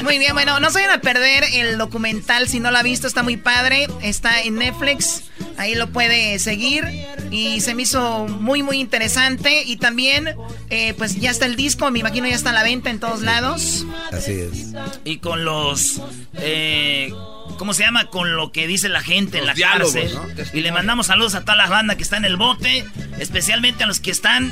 Muy 0.04 0.20
bien, 0.20 0.34
bueno, 0.34 0.60
no 0.60 0.70
se 0.70 0.80
vayan 0.80 0.92
a 0.92 1.02
perder 1.02 1.44
el 1.54 1.78
documental 1.78 2.48
si 2.48 2.60
no 2.60 2.72
lo 2.72 2.78
ha 2.78 2.84
visto, 2.84 3.08
está 3.08 3.24
muy 3.24 3.38
padre, 3.38 3.88
está 4.02 4.42
en 4.42 4.56
Netflix, 4.56 5.24
ahí 5.58 5.76
lo 5.76 5.88
puede 5.92 6.40
seguir 6.40 6.86
y 7.32 7.62
se 7.62 7.74
me 7.74 7.84
hizo 7.84 8.28
muy, 8.28 8.64
muy 8.64 8.80
interesante 8.80 9.64
y 9.64 9.78
también, 9.78 10.36
eh, 10.70 10.94
pues 10.98 11.16
ya 11.20 11.32
está 11.32 11.46
el 11.46 11.56
disco, 11.56 11.90
me 11.92 12.00
imagino 12.00 12.28
ya 12.28 12.36
está 12.36 12.50
a 12.50 12.54
la 12.54 12.64
venta 12.64 12.90
en 12.90 13.00
todos 13.00 13.22
lados. 13.22 13.86
Así 14.12 14.32
es. 14.32 14.74
Y 15.04 15.18
con 15.18 15.46
los... 15.46 16.02
eh, 16.36 17.14
¿Cómo 17.58 17.74
se 17.74 17.84
llama? 17.84 18.10
Con 18.10 18.36
lo 18.36 18.52
que 18.52 18.68
dice 18.68 18.90
la 18.90 19.02
gente 19.02 19.38
en 19.38 19.46
la 19.46 19.54
diálogos, 19.54 19.94
cárcel. 19.94 20.16
¿no? 20.16 20.60
Y 20.60 20.62
le 20.62 20.72
mandamos 20.72 21.08
saludos 21.08 21.36
a 21.36 21.42
toda 21.42 21.56
la 21.56 21.68
banda 21.68 21.96
que 21.96 22.04
está 22.04 22.18
en 22.18 22.26
el 22.26 22.36
bote, 22.36 22.86
especialmente 23.20 23.84
a 23.84 23.88
los 23.88 24.00
que 24.00 24.12
están 24.12 24.52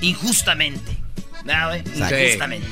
injustamente. 0.00 0.98
¿Verdad. 1.44 1.82
Injustamente. 1.86 2.66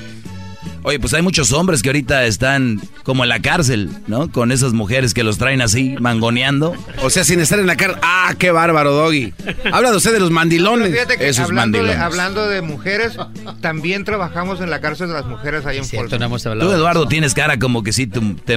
Oye, 0.82 0.98
pues 0.98 1.12
hay 1.14 1.22
muchos 1.22 1.52
hombres 1.52 1.82
que 1.82 1.88
ahorita 1.90 2.24
están 2.24 2.80
como 3.04 3.22
en 3.24 3.28
la 3.28 3.40
cárcel, 3.40 3.90
¿no? 4.06 4.30
Con 4.32 4.50
esas 4.52 4.72
mujeres 4.72 5.12
que 5.14 5.22
los 5.22 5.36
traen 5.38 5.60
así, 5.60 5.96
mangoneando. 6.00 6.74
O 7.02 7.10
sea, 7.10 7.24
sin 7.24 7.40
estar 7.40 7.58
en 7.58 7.66
la 7.66 7.76
cárcel. 7.76 7.98
¡Ah, 8.02 8.34
qué 8.38 8.50
bárbaro, 8.50 8.92
Doggy! 8.92 9.32
Habla 9.72 9.90
de 9.90 9.96
usted 9.96 10.12
de 10.12 10.20
los 10.20 10.30
mandilones. 10.30 11.06
Que 11.06 11.28
Esos 11.28 11.44
hablando 11.46 11.78
de, 11.78 11.84
mandilones. 11.84 11.98
hablando 11.98 12.48
de 12.48 12.62
mujeres, 12.62 13.16
también 13.60 14.04
trabajamos 14.04 14.60
en 14.60 14.70
la 14.70 14.80
cárcel 14.80 15.08
de 15.08 15.14
las 15.14 15.26
mujeres 15.26 15.66
ahí 15.66 15.78
en 15.78 15.84
Folsom. 15.84 16.18
no 16.20 16.30
Tú. 16.38 16.72
Eduardo, 16.72 17.06
tienes 17.08 17.34
cara 17.34 17.58
como 17.58 17.82
que 17.82 17.92
sí, 17.92 18.06
tú, 18.06 18.34
te- 18.44 18.56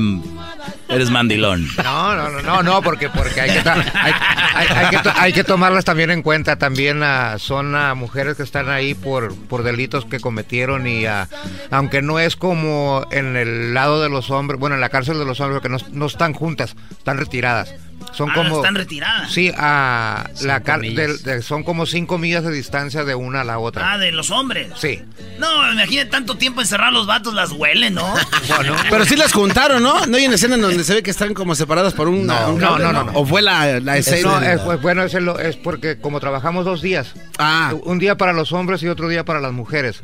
eres 0.89 1.09
mandilón. 1.09 1.67
No, 1.83 2.15
no, 2.15 2.29
no, 2.29 2.41
no, 2.41 2.63
no, 2.63 2.81
porque, 2.81 3.09
porque 3.09 3.41
hay, 3.41 3.49
que 3.51 3.69
hay, 3.69 3.81
hay- 3.93 4.67
hay 4.75 4.89
que 4.89 5.09
hay 5.15 5.33
que 5.33 5.43
tomarlas 5.43 5.83
también 5.85 6.11
en 6.11 6.21
cuenta. 6.21 6.55
También 6.57 7.01
ah, 7.03 7.35
son 7.39 7.75
ah, 7.75 7.95
mujeres 7.95 8.37
que 8.37 8.43
están 8.43 8.69
ahí 8.69 8.93
por, 8.93 9.35
por 9.35 9.63
delitos 9.63 10.05
que 10.05 10.19
cometieron 10.19 10.87
y 10.87 11.05
ah, 11.05 11.27
aunque 11.71 12.01
no 12.01 12.12
es 12.19 12.35
como 12.35 13.06
en 13.11 13.35
el 13.35 13.74
lado 13.74 14.01
de 14.01 14.09
los 14.09 14.30
hombres, 14.32 14.59
bueno, 14.59 14.75
en 14.75 14.82
la 14.82 14.90
cárcel 14.90 15.17
de 15.19 15.25
los 15.25 15.40
hombres, 15.40 15.61
porque 15.61 15.69
no, 15.69 15.77
no 15.98 16.06
están 16.06 16.33
juntas, 16.33 16.75
están 16.92 17.17
retiradas. 17.17 17.74
Son 18.11 18.30
Ah, 18.30 18.33
como... 18.35 18.58
están 18.58 18.75
retiradas. 18.75 19.32
Sí, 19.32 19.51
a 19.58 20.30
la 20.42 20.59
de- 20.59 21.42
son 21.42 21.64
como 21.64 21.85
cinco 21.85 22.17
millas 22.17 22.43
de 22.43 22.51
distancia 22.51 23.06
de 23.06 23.16
una 23.16 23.42
a 23.42 23.43
la 23.43 23.59
otra. 23.59 23.93
Ah, 23.93 23.98
de 23.98 24.11
los 24.11 24.30
hombres. 24.30 24.67
Sí. 24.75 25.01
No, 25.40 25.72
imagínate 25.72 26.09
tanto 26.09 26.35
tiempo 26.35 26.59
encerrar 26.61 26.92
los 26.92 27.08
vatos, 27.08 27.33
las 27.33 27.51
huelen, 27.51 27.93
¿no? 27.95 28.14
Bueno, 28.56 28.75
Pero 28.90 29.06
sí 29.06 29.16
las 29.16 29.32
juntaron, 29.32 29.82
¿no? 29.82 30.06
¿No 30.06 30.17
hay 30.17 30.25
una 30.25 30.35
escena 30.35 30.56
en 30.56 30.61
donde 30.61 30.83
se 30.83 30.93
ve 30.95 31.01
que 31.03 31.11
están 31.11 31.33
como 31.33 31.56
separadas 31.56 31.93
por 31.93 32.08
un... 32.09 32.27
No, 32.27 32.50
un 32.51 32.59
no, 32.59 32.67
cable? 32.72 32.83
no, 32.83 32.92
no, 32.93 33.03
no. 33.06 33.11
¿O 33.19 33.25
fue 33.25 33.42
la, 33.42 33.80
la 33.80 33.98
escena? 33.98 34.40
No, 34.40 34.45
es, 34.45 34.59
pues, 34.61 34.82
bueno, 34.82 35.03
es, 35.03 35.14
el- 35.14 35.30
es 35.42 35.56
porque 35.56 35.98
como 35.98 36.19
trabajamos 36.19 36.66
dos 36.66 36.82
días, 36.82 37.14
Ah, 37.40 37.74
un 37.83 38.00
día 38.00 38.17
para 38.17 38.33
los 38.33 38.51
hombres 38.51 38.83
y 38.83 38.88
otro 38.90 39.08
día 39.08 39.24
para 39.24 39.40
las 39.40 39.53
mujeres. 39.53 40.01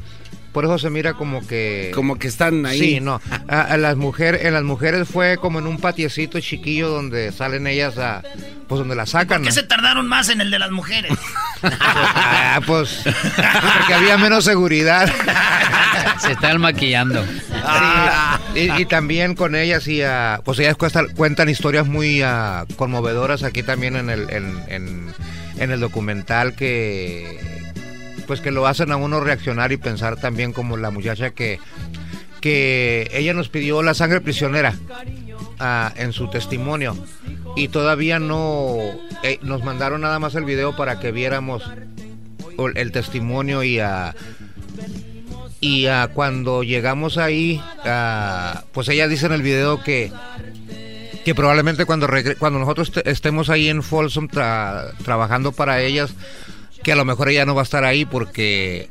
Por 0.52 0.66
eso 0.66 0.78
se 0.80 0.90
mira 0.90 1.14
como 1.14 1.46
que 1.48 1.92
como 1.94 2.18
que 2.18 2.28
están 2.28 2.66
ahí. 2.66 2.80
Sí, 2.80 3.00
no. 3.00 3.22
A, 3.48 3.62
a 3.62 3.78
las 3.78 3.96
mujeres, 3.96 4.46
en 4.46 4.54
las 4.54 4.64
mujeres 4.64 5.08
fue 5.08 5.38
como 5.38 5.60
en 5.60 5.68
un 5.68 5.78
patiecito 5.80 6.40
chiquillo 6.40 6.90
donde 6.90 7.32
salen 7.32 7.68
ellas 7.68 7.98
a, 7.98 8.22
pues 8.68 8.80
donde 8.80 8.96
las 8.96 9.12
sacan. 9.12 9.40
¿Por 9.42 9.48
qué 9.48 9.54
se 9.54 9.64
tardaron 9.64 10.08
más 10.08 10.30
en 10.30 10.42
el 10.42 10.52
de 10.52 10.60
las 10.60 10.72
mujeres? 10.72 11.12
Ah, 11.64 12.62
pues 12.66 13.02
porque 13.04 13.94
había 13.94 14.18
menos 14.18 14.46
seguridad. 14.46 15.12
Se 16.20 16.34
están 16.34 16.60
maquillando. 16.60 17.24
Sí, 17.26 18.60
y, 18.60 18.82
y 18.82 18.86
también 18.86 19.36
con 19.36 19.56
ellas 19.56 19.88
y 19.88 20.02
ah, 20.02 20.42
pues 20.44 20.60
ellas 20.60 20.76
cuestan- 20.76 21.08
cuentan 21.16 21.48
historias 21.50 21.88
muy 21.88 22.22
ah, 22.22 22.66
conmovedoras 22.76 23.44
aquí 23.44 23.64
también 23.64 23.96
en 23.96 24.10
el 24.10 24.30
en, 24.30 24.62
en- 24.68 25.14
en 25.58 25.72
el 25.72 25.80
documental 25.80 26.56
que 26.56 27.59
pues 28.30 28.42
que 28.42 28.52
lo 28.52 28.68
hacen 28.68 28.92
a 28.92 28.96
uno 28.98 29.20
reaccionar 29.22 29.72
y 29.72 29.78
pensar 29.78 30.16
también 30.18 30.54
como 30.54 30.78
la 30.78 30.92
muchacha 30.92 31.32
que 31.32 31.60
que 32.42 33.10
ella 33.12 33.34
nos 33.34 33.50
pidió 33.50 33.82
la 33.82 33.96
sangre 33.96 34.22
prisionera 34.22 34.76
ah, 35.60 35.92
en 35.98 36.14
su 36.14 36.30
testimonio. 36.30 36.96
Y 37.56 37.70
todavía 37.70 38.20
no 38.20 38.78
eh, 39.24 39.40
nos 39.42 39.64
mandaron 39.64 40.02
nada 40.02 40.20
más 40.20 40.36
el 40.36 40.46
video 40.46 40.76
para 40.76 41.00
que 41.00 41.12
viéramos 41.12 41.64
el, 42.76 42.92
testimonio 42.92 43.64
y 43.64 43.80
a 43.80 44.16
y 45.60 45.88
ah, 45.88 46.12
cuando 46.14 46.62
llegamos 46.62 47.18
ahí 47.18 47.60
ah, 47.84 48.64
pues 48.74 48.88
ella 48.90 49.08
dice 49.08 49.26
en 49.26 49.32
el 49.34 49.42
video 49.42 49.82
que 49.84 50.12
que 51.26 51.34
probablemente 51.34 51.86
cuando 51.86 52.08
cuando 52.38 52.60
nosotros 52.60 52.92
te- 52.92 53.10
estemos 53.10 53.50
ahí 53.50 53.70
en 53.70 53.82
Folsom 53.82 54.28
tra- 54.30 54.94
trabajando 55.04 55.52
para 55.52 55.82
ellas 55.82 56.14
que 56.84 56.92
a 56.92 56.96
lo 56.96 57.06
mejor 57.06 57.30
ella 57.30 57.46
no 57.46 57.56
va 57.56 57.62
a 57.62 57.64
estar 57.64 57.84
ahí 57.86 58.06
porque 58.06 58.90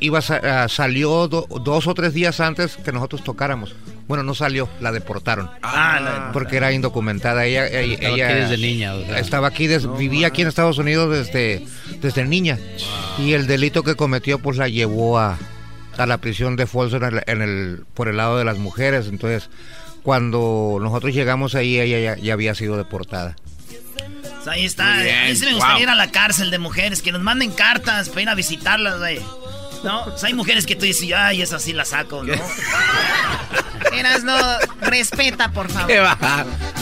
iba 0.00 0.18
a 0.18 0.22
sa- 0.22 0.40
ah, 0.64 0.68
salió 0.68 1.28
do- 1.28 1.46
dos 1.64 1.86
o 1.86 1.94
tres 1.94 2.14
días 2.14 2.40
antes 2.40 2.76
que 2.76 2.92
nosotros 2.92 3.24
tocáramos. 3.24 3.74
Bueno, 4.06 4.22
no 4.22 4.34
salió, 4.34 4.68
la 4.80 4.90
deportaron. 4.92 5.50
Ah, 5.62 6.00
la- 6.02 6.30
porque 6.32 6.56
era 6.56 6.72
indocumentada. 6.72 7.44
Ella, 7.46 7.66
ella, 7.66 7.94
Estaba 7.94 8.14
ella- 8.14 8.26
aquí 8.28 8.34
desde 8.40 8.56
niña, 8.58 8.94
o 8.94 9.04
sea. 9.04 9.18
estaba 9.18 9.48
aquí, 9.48 9.66
des- 9.66 9.96
vivía 9.98 10.28
aquí 10.28 10.42
en 10.42 10.48
Estados 10.48 10.78
Unidos 10.78 11.14
desde, 11.16 11.64
desde 12.00 12.24
niña. 12.24 12.58
Y 13.18 13.32
el 13.32 13.46
delito 13.46 13.82
que 13.82 13.96
cometió, 13.96 14.38
pues 14.38 14.56
la 14.56 14.68
llevó 14.68 15.18
a, 15.18 15.36
a 15.96 16.06
la 16.06 16.18
prisión 16.18 16.56
de 16.56 16.66
Folsom 16.66 17.02
en 17.04 17.14
el, 17.16 17.22
en 17.26 17.42
el- 17.42 17.84
por 17.94 18.08
el 18.08 18.16
lado 18.16 18.38
de 18.38 18.44
las 18.44 18.58
mujeres. 18.58 19.08
Entonces, 19.08 19.50
cuando 20.02 20.78
nosotros 20.80 21.12
llegamos 21.12 21.54
ahí, 21.54 21.78
ella 21.78 21.98
ya, 22.16 22.22
ya 22.22 22.32
había 22.32 22.54
sido 22.54 22.76
deportada. 22.76 23.36
Pues 24.38 24.48
ahí 24.48 24.64
está. 24.64 24.94
Muy 24.94 25.04
bien, 25.04 25.18
A 25.18 25.28
mí 25.28 25.36
sí 25.36 25.44
me 25.44 25.52
gustaría 25.52 25.74
wow. 25.74 25.82
ir 25.82 25.88
a 25.90 25.94
la 25.94 26.10
cárcel 26.10 26.50
de 26.50 26.58
mujeres, 26.58 27.02
que 27.02 27.12
nos 27.12 27.22
manden 27.22 27.50
cartas 27.52 28.08
para 28.08 28.22
ir 28.22 28.28
a 28.28 28.34
visitarlas, 28.34 28.98
güey. 28.98 29.20
¿No? 29.82 30.04
O 30.04 30.18
sea, 30.18 30.28
hay 30.28 30.34
mujeres 30.34 30.66
que 30.66 30.74
tú 30.74 30.84
dices, 30.84 31.08
ay, 31.16 31.42
esa 31.42 31.58
sí 31.58 31.72
la 31.72 31.84
saco, 31.84 32.24
¿no? 32.24 32.34
Eras 33.92 34.24
no, 34.24 34.36
respeta, 34.80 35.50
por 35.52 35.70
favor. 35.70 35.86
¿Qué 35.86 36.00
va? 36.00 36.16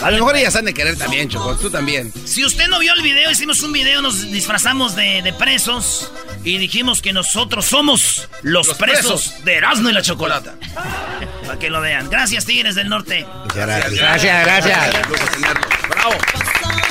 A 0.01 0.11
lo 0.11 0.17
mejor 0.17 0.35
ellas 0.35 0.55
han 0.55 0.65
de 0.65 0.73
querer 0.73 0.97
también, 0.97 1.29
Choco. 1.29 1.55
Tú 1.55 1.69
también. 1.69 2.11
Si 2.25 2.43
usted 2.43 2.67
no 2.67 2.79
vio 2.79 2.93
el 2.93 3.01
video, 3.01 3.29
hicimos 3.31 3.61
un 3.61 3.71
video, 3.71 4.01
nos 4.01 4.29
disfrazamos 4.31 4.95
de, 4.95 5.21
de 5.21 5.33
presos 5.33 6.11
y 6.43 6.57
dijimos 6.57 7.01
que 7.01 7.13
nosotros 7.13 7.65
somos 7.65 8.27
los, 8.41 8.73
presos, 8.75 9.27
presos. 9.29 9.45
de 9.45 9.55
Erasmo 9.55 9.89
y 9.89 9.93
la 9.93 10.01
Chocolata. 10.01 10.55
Para 11.45 11.59
que 11.59 11.69
lo 11.69 11.81
vean. 11.81 12.09
Gracias, 12.09 12.45
Tigres 12.45 12.75
del 12.75 12.89
Norte. 12.89 13.25
Gracias, 13.53 13.93
gracias. 13.93 14.45
gracias. 14.45 14.91
Bravo. 15.89 16.15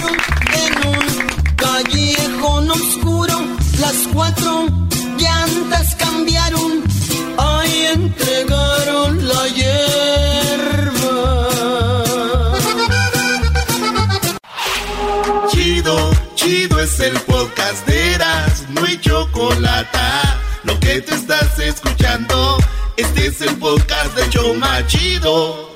En 0.08 0.72
un 0.88 1.06
callejón 1.56 2.70
oscuro, 2.70 3.36
las 3.80 3.96
cuatro 4.12 4.66
llantas 5.18 5.94
cambiaron. 5.96 6.84
Ahí 7.38 7.88
entregaron 7.94 9.28
la 9.28 9.48
hierba. 9.48 11.08
Chido, 15.50 16.10
chido 16.34 16.80
es 16.80 17.00
el 17.00 17.18
podcast 17.20 17.86
de 17.86 18.14
Eras, 18.14 18.64
no 18.70 18.84
hay. 18.84 18.96
Lo 20.64 20.78
que 20.80 21.00
te 21.00 21.14
estás 21.14 21.58
escuchando, 21.58 22.58
este 22.96 23.26
es 23.26 23.40
el 23.40 23.56
podcast 23.56 24.16
de 24.16 24.28
Choma 24.30 24.84
Chido. 24.86 25.75